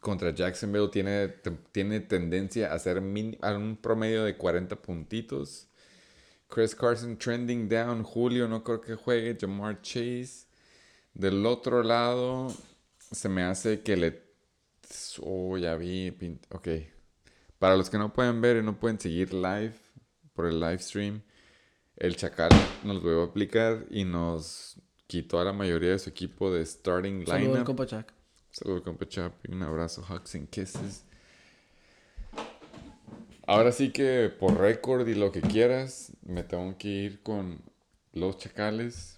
contra 0.00 0.34
Jacksonville 0.34 0.88
tiene, 0.88 1.28
tiene 1.70 2.00
tendencia 2.00 2.72
a 2.72 2.74
hacer 2.74 3.00
min- 3.00 3.38
a 3.42 3.52
un 3.54 3.76
promedio 3.76 4.24
de 4.24 4.36
40 4.36 4.74
puntitos. 4.82 5.68
Chris 6.48 6.74
Carson 6.74 7.16
trending 7.16 7.68
down. 7.68 8.02
Julio 8.02 8.48
no 8.48 8.64
creo 8.64 8.80
que 8.80 8.96
juegue. 8.96 9.36
Jamar 9.40 9.80
Chase. 9.82 10.47
Del 11.14 11.44
otro 11.46 11.82
lado, 11.82 12.48
se 13.10 13.28
me 13.28 13.42
hace 13.42 13.80
que 13.80 13.96
le. 13.96 14.22
Oh, 15.22 15.56
ya 15.58 15.74
vi. 15.76 16.10
pin- 16.12 16.40
Ok. 16.50 16.68
Para 17.58 17.76
los 17.76 17.90
que 17.90 17.98
no 17.98 18.12
pueden 18.12 18.40
ver 18.40 18.56
y 18.58 18.62
no 18.62 18.78
pueden 18.78 19.00
seguir 19.00 19.34
live 19.34 19.74
por 20.32 20.46
el 20.46 20.60
live 20.60 20.78
stream, 20.78 21.22
el 21.96 22.14
Chacal 22.16 22.50
nos 22.84 23.02
lo 23.02 23.10
iba 23.12 23.22
a 23.22 23.26
aplicar 23.26 23.84
y 23.90 24.04
nos 24.04 24.76
quitó 25.08 25.40
a 25.40 25.44
la 25.44 25.52
mayoría 25.52 25.90
de 25.90 25.98
su 25.98 26.08
equipo 26.10 26.52
de 26.52 26.64
starting 26.64 27.26
Saludos 27.26 27.48
lineup. 27.48 27.66
compa 27.66 27.86
Chuck. 27.86 28.12
Saludos, 28.52 28.82
compa 28.82 29.08
Chapi. 29.08 29.50
Un 29.52 29.62
abrazo, 29.64 30.02
hugs 30.08 30.34
and 30.36 30.48
kisses. 30.50 31.04
Ahora 33.46 33.72
sí 33.72 33.90
que 33.90 34.28
por 34.28 34.58
récord 34.58 35.08
y 35.08 35.14
lo 35.14 35.32
que 35.32 35.40
quieras, 35.40 36.12
me 36.22 36.44
tengo 36.44 36.76
que 36.78 36.88
ir 36.88 37.22
con 37.22 37.60
los 38.12 38.36
chacales. 38.38 39.17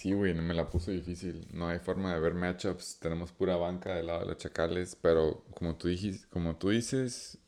Sí, 0.00 0.12
güey, 0.14 0.32
me 0.34 0.54
la 0.54 0.70
puso 0.70 0.90
difícil. 0.90 1.46
No 1.52 1.68
hay 1.68 1.78
forma 1.78 2.14
de 2.14 2.20
ver 2.20 2.34
matchups. 2.34 2.98
Tenemos 3.00 3.32
pura 3.32 3.56
banca 3.56 3.94
del 3.94 4.06
lado 4.06 4.20
de 4.20 4.26
los 4.26 4.38
chacales. 4.38 4.96
Pero 5.00 5.44
como 5.54 5.76
tú, 5.76 5.88
dijis, 5.88 6.26
como 6.26 6.56
tú 6.56 6.70
dices, 6.70 7.38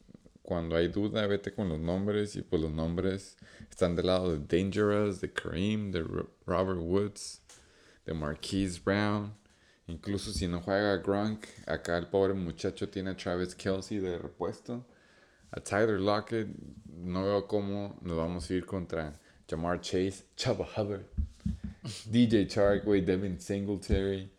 cuando 0.43 0.77
hay 0.77 0.89
duda, 0.89 1.27
vete 1.27 1.55
con 1.55 1.69
los 1.71 1.81
nombres. 1.81 2.37
Y 2.37 2.43
pues 2.43 2.61
los 2.61 2.71
nombres 2.73 3.39
están 3.71 3.97
del 3.97 4.07
lado 4.09 4.37
de 4.37 4.41
Dangerous, 4.63 5.21
de 5.23 5.33
Kareem, 5.33 5.91
de 5.93 6.03
Ro- 6.03 6.31
Robert 6.47 6.81
Woods, 6.81 7.41
de 8.05 8.13
Marquise 8.15 8.81
Brown. 8.85 9.35
Incluso 9.87 10.33
si 10.33 10.47
no 10.49 10.61
juega 10.63 10.99
Gronk, 10.99 11.47
acá 11.67 11.97
el 11.99 12.09
pobre 12.09 12.35
muchacho 12.35 12.89
tiene 12.91 13.11
a 13.11 13.17
Travis 13.17 13.55
Kelsey 13.55 13.99
de 13.99 14.19
repuesto. 14.19 14.87
A 15.53 15.61
Tyler 15.61 16.01
Lockett, 16.01 16.49
no 16.87 17.25
veo 17.25 17.47
cómo 17.47 17.99
nos 18.03 18.17
vamos 18.17 18.51
a 18.51 18.55
ir 18.55 18.65
contra 18.67 19.21
Jamar 19.49 19.81
Chase, 19.81 20.25
Chubba 20.37 20.67
Hubbard, 20.77 21.05
DJ 21.83 22.47
Chark, 22.47 22.85
güey, 22.85 23.01
Devin 23.01 23.41
Singletary. 23.41 24.31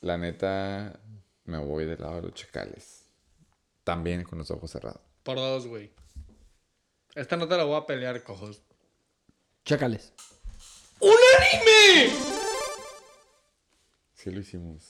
La 0.00 0.16
neta, 0.16 0.98
me 1.44 1.58
voy 1.58 1.84
del 1.84 2.00
lado 2.00 2.16
de 2.16 2.22
los 2.22 2.34
chacales. 2.34 3.04
También 3.84 4.24
con 4.24 4.38
los 4.38 4.50
ojos 4.50 4.70
cerrados. 4.70 5.00
Por 5.22 5.36
dos, 5.36 5.66
güey. 5.66 5.92
Esta 7.14 7.36
no 7.36 7.48
te 7.48 7.56
la 7.56 7.64
voy 7.64 7.76
a 7.76 7.86
pelear, 7.86 8.22
cojos. 8.22 8.62
Chacales. 9.64 10.12
¡Unánime! 11.00 12.12
Sí 14.14 14.30
lo 14.30 14.40
hicimos. 14.40 14.84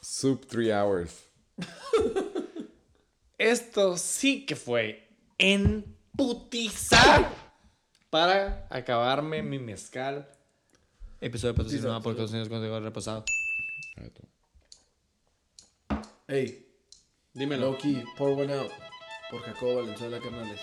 Sub 0.00 0.46
3 0.46 0.72
hours. 0.72 1.24
Esto 3.38 3.96
sí 3.96 4.46
que 4.46 4.56
fue 4.56 5.08
en 5.38 5.96
putizar 6.16 7.30
para 8.10 8.66
acabarme 8.70 9.42
mi 9.42 9.58
mezcal. 9.58 10.30
Episodio 11.24 11.54
patrocinado 11.54 12.02
por 12.02 12.14
Cocineros 12.14 12.50
Consejo 12.50 12.80
Reposado. 12.80 13.24
A 13.96 14.00
ver 14.02 14.10
tú. 14.10 14.22
Hey, 16.28 16.66
Dímelo. 17.32 17.70
Loki, 17.70 18.04
pour 18.18 18.38
one 18.38 18.52
out. 18.52 18.70
Por 19.30 19.40
Jacobo 19.40 19.76
Valenzuela 19.76 20.20
Canales. 20.20 20.60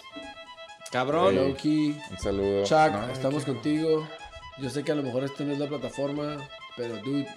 Cabrón. 0.92 1.34
Hey. 1.36 1.48
Loki, 1.48 1.98
Un 2.12 2.18
saludo. 2.20 2.64
Chuck, 2.64 2.92
No, 2.92 3.10
estamos 3.10 3.44
contigo. 3.44 4.08
Yo 4.60 4.70
sé 4.70 4.84
que 4.84 4.92
a 4.92 4.96
lo 4.96 5.02
mejor 5.02 5.24
esto 5.24 5.44
no 5.44 5.54
es 5.54 5.58
la 5.58 5.68
plataforma, 5.68 6.38
pero 6.78 6.96
dude, 6.98 7.28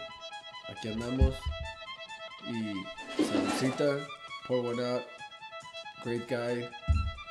aquí 0.69 0.89
andamos. 0.89 1.35
Y 2.47 3.23
saludcita, 3.25 4.07
pour 4.47 4.67
one 4.67 4.85
out. 4.85 5.03
Great 6.05 6.29
guy. 6.29 6.69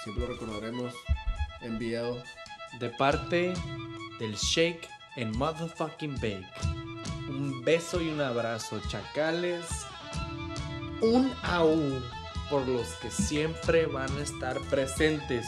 Siempre 0.04 0.26
lo 0.26 0.34
recordaremos. 0.34 0.92
NBL. 1.62 2.20
De 2.80 2.90
parte 2.90 3.54
del 4.20 4.34
Shake 4.34 4.90
en 5.16 5.38
Motherfucking 5.38 6.16
Bake. 6.16 6.48
Un 7.30 7.64
beso 7.64 8.02
y 8.02 8.10
un 8.10 8.22
abrazo, 8.22 8.82
chacales. 8.88 9.66
Un 11.02 11.34
aú 11.44 12.02
por 12.50 12.68
los 12.68 12.88
que 12.96 13.10
siempre 13.12 13.86
van 13.86 14.16
a 14.18 14.22
estar 14.22 14.60
presentes. 14.70 15.46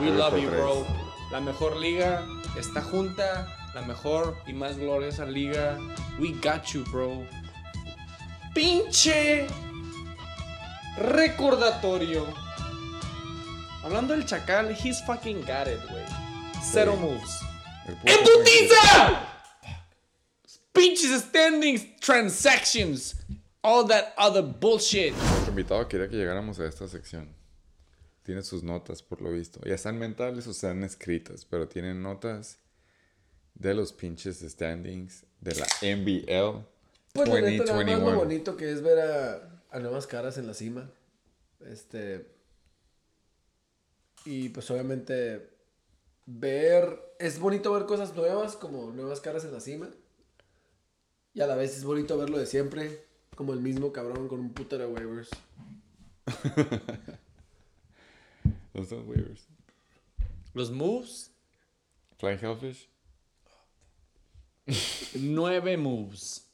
We 0.00 0.10
love 0.10 0.36
you, 0.38 0.50
bro. 0.50 0.86
La 1.30 1.40
mejor 1.40 1.76
liga 1.76 2.24
está 2.58 2.82
junta. 2.82 3.46
La 3.74 3.82
mejor 3.82 4.36
y 4.46 4.52
más 4.52 4.76
gloriosa 4.78 5.24
liga. 5.24 5.78
We 6.18 6.32
got 6.42 6.64
you, 6.72 6.84
bro. 6.90 7.24
Pinche 8.54 9.46
recordatorio. 10.96 12.26
Hablando 13.84 14.14
del 14.14 14.24
chacal, 14.24 14.70
he's 14.72 15.00
fucking 15.06 15.40
got 15.42 15.68
it, 15.68 15.80
güey. 15.88 16.17
Cero 16.62 16.94
Sí. 16.94 17.00
moves. 17.00 17.30
El 17.86 17.94
puto 17.96 18.12
¡En 18.12 18.24
putiza! 18.24 19.24
Pinches 20.72 21.22
standings, 21.22 21.96
transactions, 22.00 23.16
all 23.62 23.86
that 23.88 24.12
other 24.18 24.42
bullshit. 24.42 25.12
Nuestro 25.14 25.48
invitado 25.50 25.88
quería 25.88 26.08
que 26.08 26.16
llegáramos 26.16 26.58
a 26.60 26.66
esta 26.66 26.86
sección. 26.86 27.34
Tiene 28.22 28.42
sus 28.42 28.62
notas, 28.62 29.02
por 29.02 29.22
lo 29.22 29.32
visto. 29.32 29.60
Ya 29.64 29.74
están 29.74 29.98
mentales 29.98 30.46
o 30.46 30.50
están 30.50 30.84
escritas, 30.84 31.44
pero 31.46 31.66
tienen 31.66 32.02
notas 32.02 32.58
de 33.54 33.74
los 33.74 33.92
pinches 33.92 34.40
standings 34.40 35.24
de 35.40 35.54
la 35.54 35.66
NBL 35.82 36.64
Pues 37.14 37.28
la 37.28 37.40
neta, 37.40 37.64
nada 37.64 37.74
más 37.74 37.86
lo 37.86 37.96
2021. 37.96 38.16
bonito 38.16 38.56
que 38.56 38.70
es 38.70 38.82
ver 38.82 38.98
a, 39.00 39.62
a 39.70 39.78
nuevas 39.80 40.06
caras 40.06 40.36
en 40.38 40.46
la 40.46 40.54
cima. 40.54 40.90
Este. 41.66 42.28
Y 44.24 44.50
pues 44.50 44.70
obviamente 44.70 45.57
ver. 46.28 47.14
Es 47.18 47.40
bonito 47.40 47.72
ver 47.72 47.86
cosas 47.86 48.14
nuevas, 48.14 48.56
como 48.56 48.92
nuevas 48.92 49.20
caras 49.20 49.44
en 49.44 49.52
la 49.52 49.60
cima. 49.60 49.88
Y 51.34 51.40
a 51.40 51.46
la 51.46 51.56
vez 51.56 51.76
es 51.76 51.84
bonito 51.84 52.16
verlo 52.18 52.38
de 52.38 52.46
siempre, 52.46 53.04
como 53.34 53.52
el 53.52 53.60
mismo 53.60 53.92
cabrón 53.92 54.28
con 54.28 54.40
un 54.40 54.52
putero 54.52 54.86
de 54.86 54.92
waivers. 54.92 55.30
Los 58.74 58.90
dos 58.90 59.06
waivers. 59.06 59.46
Los 60.54 60.70
moves, 60.70 61.30
Flying 62.18 62.38
Hellfish. 62.38 62.88
nueve 65.14 65.76
moves. 65.76 66.46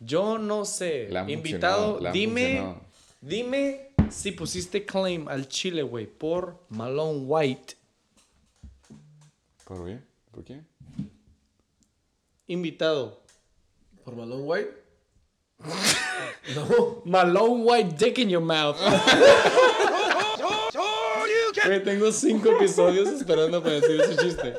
Yo 0.00 0.38
no 0.38 0.64
sé. 0.64 1.10
Invitado, 1.28 2.00
dime, 2.12 2.74
dime 3.20 3.92
si 4.10 4.32
pusiste 4.32 4.84
claim 4.84 5.28
al 5.28 5.48
Chile, 5.48 5.82
güey, 5.82 6.06
por 6.06 6.64
Malone 6.70 7.20
White. 7.20 7.76
¿Por 9.74 9.86
qué? 9.86 9.98
¿Por 10.30 10.44
qué? 10.44 10.60
Invitado. 12.46 13.22
¿Por 14.04 14.14
Malone 14.14 14.42
White? 14.42 14.70
no. 16.54 17.02
Malone 17.06 17.62
White 17.64 17.96
dick 17.96 18.18
in 18.18 18.28
your 18.28 18.42
mouth. 18.42 18.76
Güey, 21.64 21.82
tengo 21.84 22.12
cinco 22.12 22.50
episodios 22.50 23.08
esperando 23.08 23.62
para 23.62 23.76
decir 23.80 23.98
ese 24.00 24.16
chiste. 24.16 24.54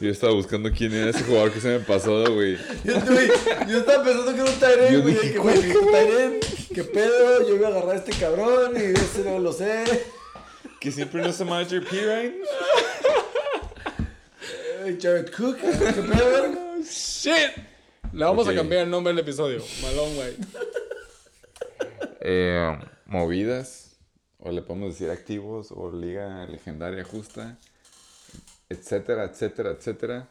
Yo 0.00 0.10
estaba 0.10 0.32
buscando 0.32 0.68
quién 0.72 0.92
era 0.92 1.10
ese 1.10 1.22
jugador 1.22 1.52
que 1.52 1.60
se 1.60 1.68
me 1.68 1.80
pasó, 1.80 2.24
güey. 2.34 2.56
Yo, 2.82 3.00
güey, 3.02 3.28
yo 3.68 3.78
estaba 3.78 4.02
pensando 4.02 4.34
que 4.34 4.40
era 4.40 4.50
un 4.50 4.58
Tyrene, 4.58 4.92
Yo 4.92 5.02
güey. 5.02 5.14
dije, 5.14 5.32
Que, 5.32 5.38
güey, 5.38 5.60
que 5.62 5.74
Tyrene, 5.74 6.40
¿qué 6.74 6.84
pedo? 6.84 7.48
Yo 7.48 7.54
iba 7.54 7.68
a 7.68 7.70
agarrar 7.70 7.90
a 7.90 7.98
este 7.98 8.12
cabrón 8.18 8.72
y 8.76 8.80
ese 8.98 9.22
no 9.24 9.38
lo 9.38 9.52
sé. 9.52 9.84
Que 10.80 10.90
siempre 10.90 11.22
no 11.22 11.30
se 11.32 11.44
llama 11.44 11.62
JP, 11.62 11.88
right? 11.92 12.34
Jared 15.00 15.30
Cook, 15.30 15.56
¿qué 15.58 16.02
pedo? 16.02 16.82
Shit. 16.84 17.56
Le 18.12 18.24
vamos 18.24 18.46
Ok. 18.46 18.52
a 18.52 18.56
cambiar 18.56 18.82
el 18.84 18.90
nombre 18.90 19.12
del 19.12 19.20
episodio. 19.22 19.62
Malone 19.82 20.18
White. 20.18 20.46
Eh, 22.24 22.78
movidas, 23.06 23.96
o 24.38 24.52
le 24.52 24.62
podemos 24.62 24.90
decir 24.90 25.10
activos, 25.10 25.72
o 25.72 25.90
liga 25.90 26.46
legendaria 26.46 27.02
justa, 27.02 27.58
etcétera, 28.68 29.24
etcétera, 29.24 29.72
etcétera. 29.72 30.28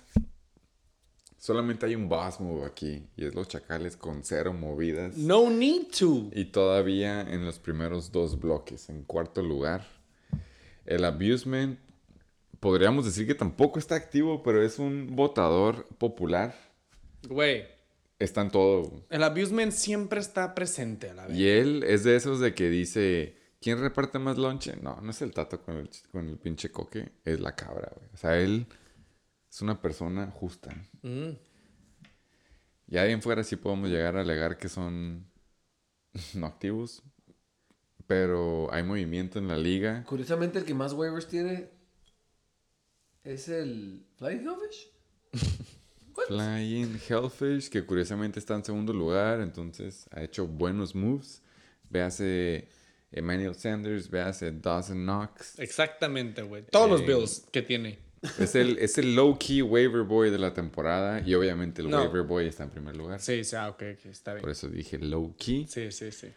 Solamente 1.38 1.85
hay 1.85 1.95
un 1.95 2.07
boss 2.07 2.39
move 2.39 2.65
aquí, 2.65 3.05
y 3.17 3.25
es 3.25 3.35
los 3.35 3.49
chacales 3.49 3.97
con 3.97 4.23
cero 4.23 4.53
movidas. 4.53 5.17
No 5.17 5.49
need 5.49 5.88
to. 5.99 6.30
Y 6.31 6.45
todavía 6.45 7.19
en 7.21 7.43
los 7.45 7.59
primeros 7.59 8.13
dos 8.13 8.39
bloques, 8.39 8.88
en 8.88 9.03
cuarto 9.03 9.41
lugar. 9.41 9.85
El 10.85 11.03
Abusement, 11.03 11.77
podríamos 12.61 13.03
decir 13.03 13.27
que 13.27 13.35
tampoco 13.35 13.77
está 13.80 13.95
activo, 13.95 14.41
pero 14.43 14.61
es 14.64 14.80
un 14.80 15.14
votador 15.15 15.85
popular. 15.98 16.56
Güey, 17.27 17.65
Está 18.19 18.41
en 18.41 18.51
todo. 18.51 19.03
el 19.09 19.23
abusement 19.23 19.72
siempre 19.72 20.19
está 20.22 20.53
presente 20.56 21.09
a 21.09 21.15
la 21.15 21.25
vez. 21.27 21.35
Y 21.35 21.49
él 21.49 21.83
es 21.83 22.03
de 22.03 22.15
esos 22.15 22.40
de 22.40 22.53
que 22.53 22.69
dice, 22.69 23.35
¿quién 23.59 23.80
reparte 23.80 24.19
más 24.19 24.38
lonche? 24.38 24.75
No, 24.80 25.01
no 25.01 25.09
es 25.09 25.22
el 25.23 25.33
tato 25.33 25.61
con 25.64 25.75
el, 25.77 25.90
con 26.11 26.30
el 26.30 26.38
pinche 26.38 26.72
coque, 26.72 27.11
es 27.25 27.40
la 27.40 27.56
cabra, 27.56 27.91
güey. 27.95 28.07
O 28.14 28.17
sea, 28.17 28.40
él 28.40 28.67
es 29.49 29.61
una 29.64 29.81
persona 29.81 30.30
justa. 30.30 30.69
Mm. 31.01 31.31
Y 32.90 32.98
ahí 32.98 33.11
en 33.11 33.23
fuera 33.23 33.43
sí 33.43 33.56
podemos 33.56 33.90
llegar 33.90 34.15
a 34.17 34.22
alegar 34.22 34.57
que 34.57 34.69
son 34.69 35.25
no 36.35 36.45
activos. 36.45 37.01
pero 38.06 38.72
hay 38.72 38.83
movimiento 38.83 39.40
en 39.40 39.48
la 39.48 39.57
liga. 39.57 40.03
Curiosamente, 40.03 40.59
el 40.59 40.65
que 40.65 40.75
más 40.75 40.93
waivers 40.93 41.27
tiene 41.27 41.69
es 43.24 43.48
el 43.50 44.06
Flying 44.17 44.41
Hellfish. 44.48 44.90
Flying 46.27 47.00
Hellfish, 47.08 47.69
que 47.69 47.83
curiosamente 47.85 48.40
está 48.40 48.56
en 48.56 48.64
segundo 48.66 48.93
lugar, 48.93 49.40
entonces 49.41 50.08
ha 50.11 50.22
hecho 50.24 50.45
buenos 50.48 50.93
moves. 50.93 51.41
Véase 51.90 52.67
Emmanuel 53.11 53.56
Sanders, 53.56 54.09
véase 54.09 54.51
Dawson 54.51 55.03
Knox. 55.03 55.59
Exactamente, 55.59 56.41
güey. 56.41 56.64
Todos 56.72 56.90
los 56.90 57.01
Eh, 57.01 57.06
Bills 57.06 57.45
que 57.51 57.61
tiene. 57.61 58.00
Es 58.40 58.53
el, 58.56 58.77
es 58.77 58.98
el 59.00 59.16
low-key 59.16 59.64
waiver 59.64 60.03
boy 60.03 60.30
de 60.30 60.38
la 60.38 60.53
temporada 60.53 61.22
y 61.25 61.33
obviamente 61.33 61.82
el 61.82 61.90
No. 61.90 61.98
waiver 62.03 62.22
boy 62.22 62.45
está 62.48 62.64
en 62.64 62.69
primer 62.69 62.95
lugar. 62.95 63.19
Sí, 63.19 63.43
sí, 63.43 63.56
ah, 63.56 63.69
ok, 63.69 63.82
ok, 63.93 64.06
está 64.06 64.33
bien. 64.33 64.41
Por 64.41 64.51
eso 64.51 64.69
dije 64.69 65.00
low-key. 65.00 65.66
Sí, 65.67 65.91
sí, 65.91 66.11
sí. 66.11 66.27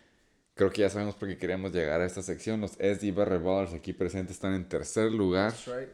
Creo 0.54 0.70
que 0.70 0.80
ya 0.82 0.88
sabemos 0.88 1.14
por 1.16 1.28
qué 1.28 1.36
queríamos 1.36 1.72
llegar 1.72 2.00
a 2.00 2.06
esta 2.06 2.22
sección. 2.22 2.60
Los 2.60 2.72
SD 2.78 3.12
Barre 3.12 3.38
Ballers 3.38 3.74
aquí 3.74 3.92
presentes 3.92 4.36
están 4.36 4.54
en 4.54 4.66
tercer 4.68 5.12
lugar. 5.12 5.52
That's 5.52 5.66
right. 5.66 5.88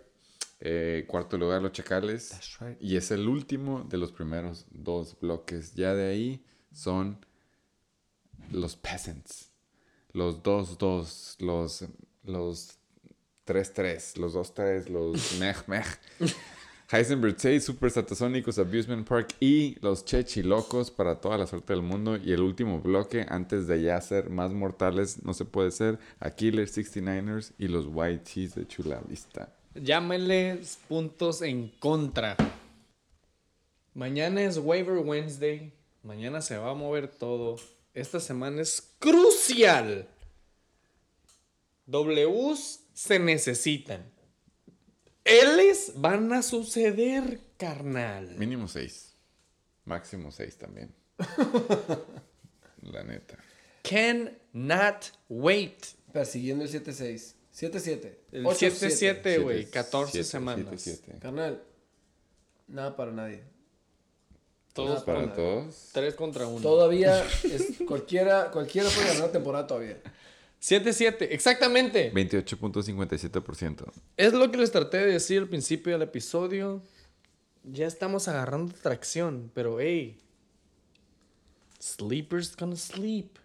Eh, 0.60 1.06
cuarto 1.08 1.38
lugar 1.38 1.62
los 1.62 1.72
Chacales. 1.72 2.58
Right. 2.60 2.76
Y 2.80 2.96
es 2.96 3.10
el 3.10 3.26
último 3.28 3.84
de 3.88 3.96
los 3.96 4.12
primeros 4.12 4.66
dos 4.70 5.18
bloques. 5.18 5.74
Ya 5.74 5.94
de 5.94 6.10
ahí 6.10 6.44
son 6.72 7.24
los 8.52 8.76
Peasants. 8.76 9.50
Los 10.12 10.42
2-2, 10.42 11.40
los, 11.40 11.86
los 12.24 12.78
3-3, 13.46 14.18
los 14.18 14.34
2-3, 14.34 14.88
los 14.88 15.16
Mech-Mech. 15.40 15.86
Heisenberg 16.92 17.36
6, 17.38 17.62
Super 17.64 17.90
Satasónicos, 17.90 18.58
Abusement 18.58 19.06
Park 19.06 19.36
y 19.38 19.76
los 19.80 20.04
Chechilocos 20.04 20.90
para 20.90 21.20
toda 21.20 21.38
la 21.38 21.46
suerte 21.46 21.72
del 21.72 21.82
mundo. 21.82 22.16
Y 22.16 22.32
el 22.32 22.40
último 22.42 22.80
bloque, 22.80 23.24
antes 23.28 23.68
de 23.68 23.80
ya 23.80 24.00
ser 24.00 24.28
más 24.28 24.52
mortales, 24.52 25.22
no 25.22 25.32
se 25.32 25.44
puede 25.44 25.70
ser, 25.70 26.00
Aquiles 26.18 26.76
69ers 26.76 27.52
y 27.58 27.68
los 27.68 27.86
White 27.86 28.24
Cheese 28.24 28.60
de 28.60 28.66
Chula 28.66 29.00
Vista. 29.08 29.54
Llámenles 29.74 30.78
puntos 30.88 31.42
en 31.42 31.68
contra. 31.68 32.36
Mañana 33.94 34.42
es 34.42 34.58
Waiver 34.58 34.98
Wednesday. 34.98 35.72
Mañana 36.02 36.40
se 36.40 36.56
va 36.56 36.70
a 36.70 36.74
mover 36.74 37.08
todo. 37.08 37.56
Esta 37.94 38.18
semana 38.18 38.62
es 38.62 38.94
crucial. 38.98 40.08
Ws 41.86 42.80
se 42.94 43.18
necesitan. 43.18 44.04
Ls 45.24 45.92
van 45.96 46.32
a 46.32 46.42
suceder, 46.42 47.40
carnal. 47.56 48.36
Mínimo 48.36 48.66
6. 48.66 49.14
Máximo 49.84 50.32
6 50.32 50.56
también. 50.56 50.94
La 52.82 53.04
neta. 53.04 53.36
Cannot 53.82 55.12
wait. 55.28 55.86
Persiguiendo 56.12 56.64
el 56.64 56.70
7-6. 56.70 57.34
7-7. 57.54 58.19
El 58.32 58.44
8-7. 58.44 59.22
7-7, 59.22 59.42
güey. 59.42 59.56
Siete, 59.58 59.70
14 59.72 60.12
siete, 60.12 60.24
semanas. 60.28 60.66
siete, 60.82 61.02
siete. 61.04 61.18
Carnal, 61.20 61.62
nada 62.68 62.96
para 62.96 63.12
nadie. 63.12 63.42
Todos 64.72 65.02
Para 65.02 65.18
Hola. 65.24 65.34
todos. 65.34 65.90
3 65.92 66.14
contra 66.14 66.46
1. 66.46 66.60
Todavía, 66.60 67.24
es, 67.44 67.78
cualquiera, 67.86 68.50
cualquiera 68.52 68.88
puede 68.88 69.08
ganar 69.08 69.22
la 69.24 69.32
temporada 69.32 69.66
todavía. 69.66 70.00
7-7, 70.62 71.26
exactamente. 71.30 72.12
28.57%. 72.12 73.90
Es 74.16 74.32
lo 74.32 74.50
que 74.50 74.58
les 74.58 74.70
traté 74.70 74.98
de 74.98 75.06
decir 75.12 75.40
al 75.40 75.48
principio 75.48 75.92
del 75.92 76.02
episodio. 76.02 76.82
Ya 77.64 77.86
estamos 77.86 78.28
agarrando 78.28 78.72
tracción, 78.74 79.50
pero 79.54 79.80
hey. 79.80 80.18
Sleepers 81.80 82.56
gonna 82.56 82.76
sleep. 82.76 83.38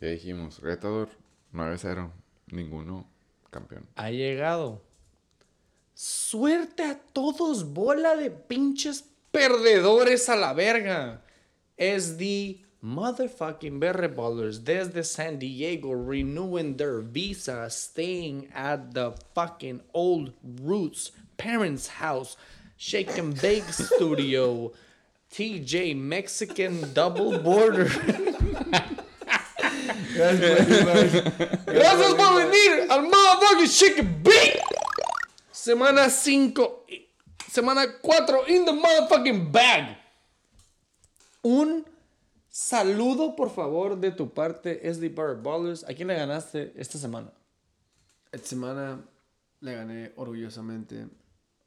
Ya 0.00 0.08
dijimos, 0.08 0.60
retador 0.60 1.08
9-0. 1.52 2.10
Ninguno 2.52 3.10
campeón. 3.56 3.86
Ha 3.96 4.10
llegado. 4.10 4.82
Suerte 5.94 6.82
a 6.82 6.98
todos, 7.12 7.64
bola 7.64 8.16
de 8.16 8.30
pinches 8.30 9.04
perdedores 9.32 10.28
a 10.28 10.36
la 10.36 10.52
verga. 10.52 11.22
Es 11.76 12.16
the 12.18 12.60
motherfucking 12.82 13.80
Berry 13.80 14.08
Ballers 14.08 14.62
desde 14.62 15.04
San 15.04 15.38
Diego 15.38 15.92
renewing 15.92 16.76
their 16.76 17.00
visa, 17.00 17.68
staying 17.70 18.48
at 18.54 18.92
the 18.92 19.12
fucking 19.34 19.80
old 19.92 20.32
roots 20.62 21.12
parents' 21.38 21.88
house, 21.88 22.36
Shake 22.76 23.16
and 23.18 23.40
Bake 23.40 23.72
Studio, 23.72 24.72
TJ 25.30 25.96
Mexican 25.96 26.92
Double 26.92 27.38
Border. 27.38 27.88
Gracias 31.66 32.14
por 32.14 32.36
venir 32.36 32.86
al 32.90 33.02
motherfucking 33.02 33.66
Shake 33.66 33.98
and 34.00 34.22
Bake. 34.22 34.60
Semana 35.52 36.08
5. 36.10 36.84
Semana 37.50 37.86
4 38.02 38.48
in 38.48 38.64
the 38.64 38.72
motherfucking 38.72 39.50
bag. 39.52 39.96
Un 41.42 41.84
saludo, 42.48 43.34
por 43.36 43.50
favor, 43.50 43.96
de 43.98 44.10
tu 44.10 44.32
parte, 44.32 44.80
SD 44.92 45.08
Bar 45.14 45.36
Ballers. 45.42 45.84
¿A 45.84 45.94
quién 45.94 46.08
le 46.08 46.14
ganaste 46.14 46.72
esta 46.76 46.98
semana? 46.98 47.32
Esta 48.32 48.48
semana 48.48 49.00
le 49.60 49.74
gané 49.74 50.12
orgullosamente 50.16 51.06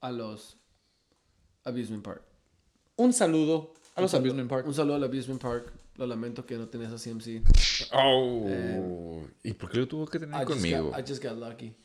a 0.02 0.12
los 0.12 0.58
Abusement 1.64 2.04
Park. 2.04 2.22
Un 2.98 3.14
saludo 3.14 3.74
a 3.96 4.02
los 4.02 4.14
Un 4.14 4.18
saludo- 4.20 4.30
Abusement 4.32 4.50
Park. 4.50 4.68
Un 4.68 4.74
saludo 4.74 4.96
al 4.96 5.04
Abusement 5.04 5.42
Park. 5.42 5.72
Lo 6.00 6.08
lamento 6.08 6.46
que 6.46 6.56
no 6.56 6.68
tenías 6.70 6.94
a 6.94 6.96
CMC. 6.96 7.44
Oh. 7.92 9.22
¿Y 9.44 9.52
por 9.54 9.70
qué 9.70 9.80
lo 9.80 9.88
tuvo 9.90 10.06
que 10.08 10.18
I 10.18 10.22
tener 10.22 10.36
just, 10.46 10.50
conmigo? 10.50 10.92
got, 10.92 11.00
I 11.00 11.04
just 11.12 11.22
got 11.22 11.38
lucky. 11.38 11.76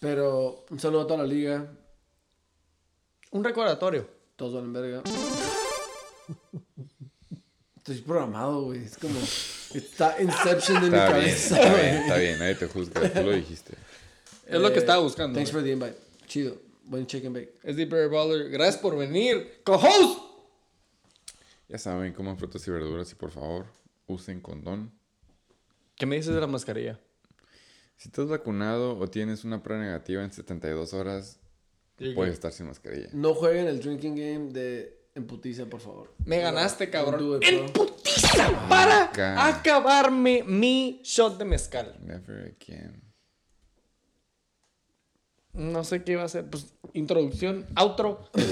Pero 0.00 0.66
un 0.68 0.78
saludo 0.78 1.00
a 1.02 1.06
toda 1.06 1.20
la 1.22 1.26
liga. 1.26 1.66
Un 3.30 3.42
recordatorio. 3.42 4.06
Todos 4.36 4.52
valen 4.54 4.72
verga. 4.74 5.02
Estoy 7.78 8.00
programado, 8.02 8.64
güey. 8.64 8.84
Es 8.84 8.98
como. 8.98 9.18
Está 9.74 10.20
Inception 10.20 10.82
de 10.82 10.90
mi 10.90 10.96
bien, 10.96 11.06
cabeza. 11.08 11.56
está 11.58 11.74
bien, 11.74 11.94
está 11.96 12.16
bien. 12.18 12.38
Nadie 12.38 12.54
te 12.56 12.66
juzga. 12.68 13.12
Tú 13.12 13.22
lo 13.22 13.32
dijiste. 13.32 13.74
Es 14.46 14.60
lo 14.60 14.68
que 14.68 14.76
Eh, 14.76 14.80
estaba 14.80 15.02
buscando. 15.02 15.34
Thanks 15.36 15.52
güey. 15.52 15.62
for 15.62 15.66
the 15.66 15.72
invite. 15.72 15.98
Chido. 16.26 16.56
Buen 16.84 17.06
chicken 17.06 17.32
bake. 17.32 17.54
SD 17.64 17.86
Bar 17.86 18.10
Baller, 18.10 18.50
gracias 18.50 18.76
por 18.76 18.94
venir. 18.96 19.60
Co-host. 19.64 20.20
Ya 21.68 21.78
saben, 21.78 22.12
coman 22.12 22.36
frutas 22.38 22.66
y 22.66 22.70
verduras 22.70 23.10
y 23.12 23.14
por 23.14 23.30
favor, 23.30 23.66
usen 24.06 24.40
condón. 24.40 24.92
¿Qué 25.96 26.06
me 26.06 26.16
dices 26.16 26.34
de 26.34 26.40
la 26.40 26.46
mascarilla? 26.46 27.00
Si 27.96 28.08
estás 28.08 28.28
vacunado 28.28 28.98
o 28.98 29.08
tienes 29.08 29.44
una 29.44 29.62
prueba 29.62 29.82
negativa 29.82 30.22
en 30.22 30.32
72 30.32 30.92
horas, 30.92 31.40
puedes 32.14 32.34
estar 32.34 32.52
sin 32.52 32.66
mascarilla. 32.66 33.08
No 33.12 33.34
jueguen 33.34 33.66
el 33.66 33.80
drinking 33.80 34.16
game 34.16 34.52
de 34.52 35.04
en 35.14 35.26
putiza, 35.26 35.66
por 35.66 35.80
favor. 35.80 36.12
Me 36.24 36.40
ganaste, 36.40 36.90
cabrón. 36.90 37.40
En 37.42 37.72
putiza 37.72 38.68
para 38.68 39.06
God. 39.06 39.54
acabarme 39.54 40.42
mi 40.42 41.00
shot 41.04 41.38
de 41.38 41.44
mezcal. 41.44 41.96
Never 42.00 42.56
again. 42.60 43.00
No 45.52 45.84
sé 45.84 46.02
qué 46.02 46.12
iba 46.12 46.22
a 46.22 46.24
hacer. 46.24 46.50
Pues 46.50 46.74
introducción, 46.94 47.64
outro. 47.76 48.28
Tu, 48.32 48.42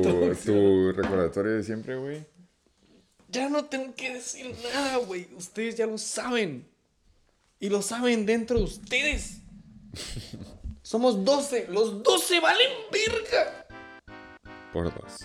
tu, 0.00 0.34
tu 0.46 0.92
recordatorio 0.92 1.54
de 1.54 1.64
siempre, 1.64 1.96
güey. 1.96 2.24
Ya 3.32 3.48
no 3.48 3.64
tengo 3.64 3.94
que 3.94 4.12
decir 4.12 4.54
nada, 4.74 4.98
güey. 4.98 5.26
Ustedes 5.34 5.74
ya 5.76 5.86
lo 5.86 5.96
saben. 5.96 6.68
Y 7.58 7.70
lo 7.70 7.80
saben 7.80 8.26
dentro 8.26 8.58
de 8.58 8.64
ustedes. 8.64 9.38
Somos 10.82 11.24
12. 11.24 11.68
Los 11.70 12.02
12 12.02 12.40
valen 12.40 12.70
verga. 12.92 13.66
Por 14.70 14.92
dos. 14.94 15.16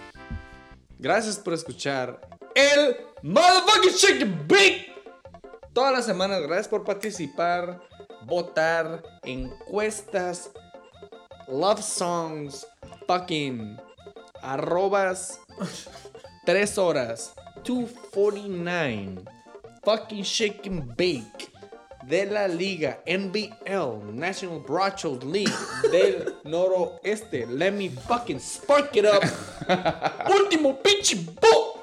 Gracias 0.98 1.38
por 1.38 1.54
escuchar 1.54 2.22
el 2.56 2.96
Motherfucking 3.24 3.94
Chicken 3.94 4.48
Bake. 4.48 4.88
Todas 5.74 5.92
las 5.92 6.06
semanas, 6.06 6.42
gracias 6.42 6.70
por 6.70 6.86
participar, 6.86 7.82
votar, 8.26 9.04
encuestas, 9.24 10.50
love 11.48 11.82
songs, 11.82 12.66
fucking 13.06 13.78
arrobas, 14.42 15.40
3 16.46 16.78
horas, 16.78 17.34
249, 17.64 19.28
fucking 19.84 20.24
shake 20.24 20.66
and 20.68 20.96
bake 20.96 21.50
de 22.08 22.26
la 22.26 22.48
liga 22.48 22.98
NBL, 23.06 24.14
National 24.14 24.60
Brochos 24.62 25.24
League 25.24 25.52
del 25.92 26.36
noroeste. 26.46 27.46
Let 27.48 27.74
me 27.74 27.90
fucking 27.90 28.40
spark 28.40 28.96
it 28.96 29.06
up. 29.06 29.24
Último 30.30 30.74
pinche 30.82 31.16
bo. 31.42 31.80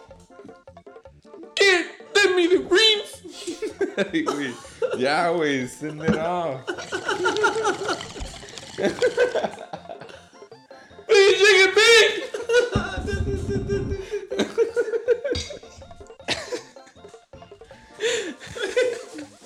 Get 1.54 1.86
them 2.14 2.36
me 2.36 2.46
the 2.46 2.58
greens. 2.58 3.20
Ya, 4.98 5.30
güey, 5.32 5.66
send 5.68 6.02
it 6.02 6.16
off. 6.16 6.64
Please 11.06 11.38
shake 11.38 11.62
it 11.66 11.74
big. 11.74 12.10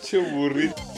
Che 0.08 0.18
burrito. 0.18 0.97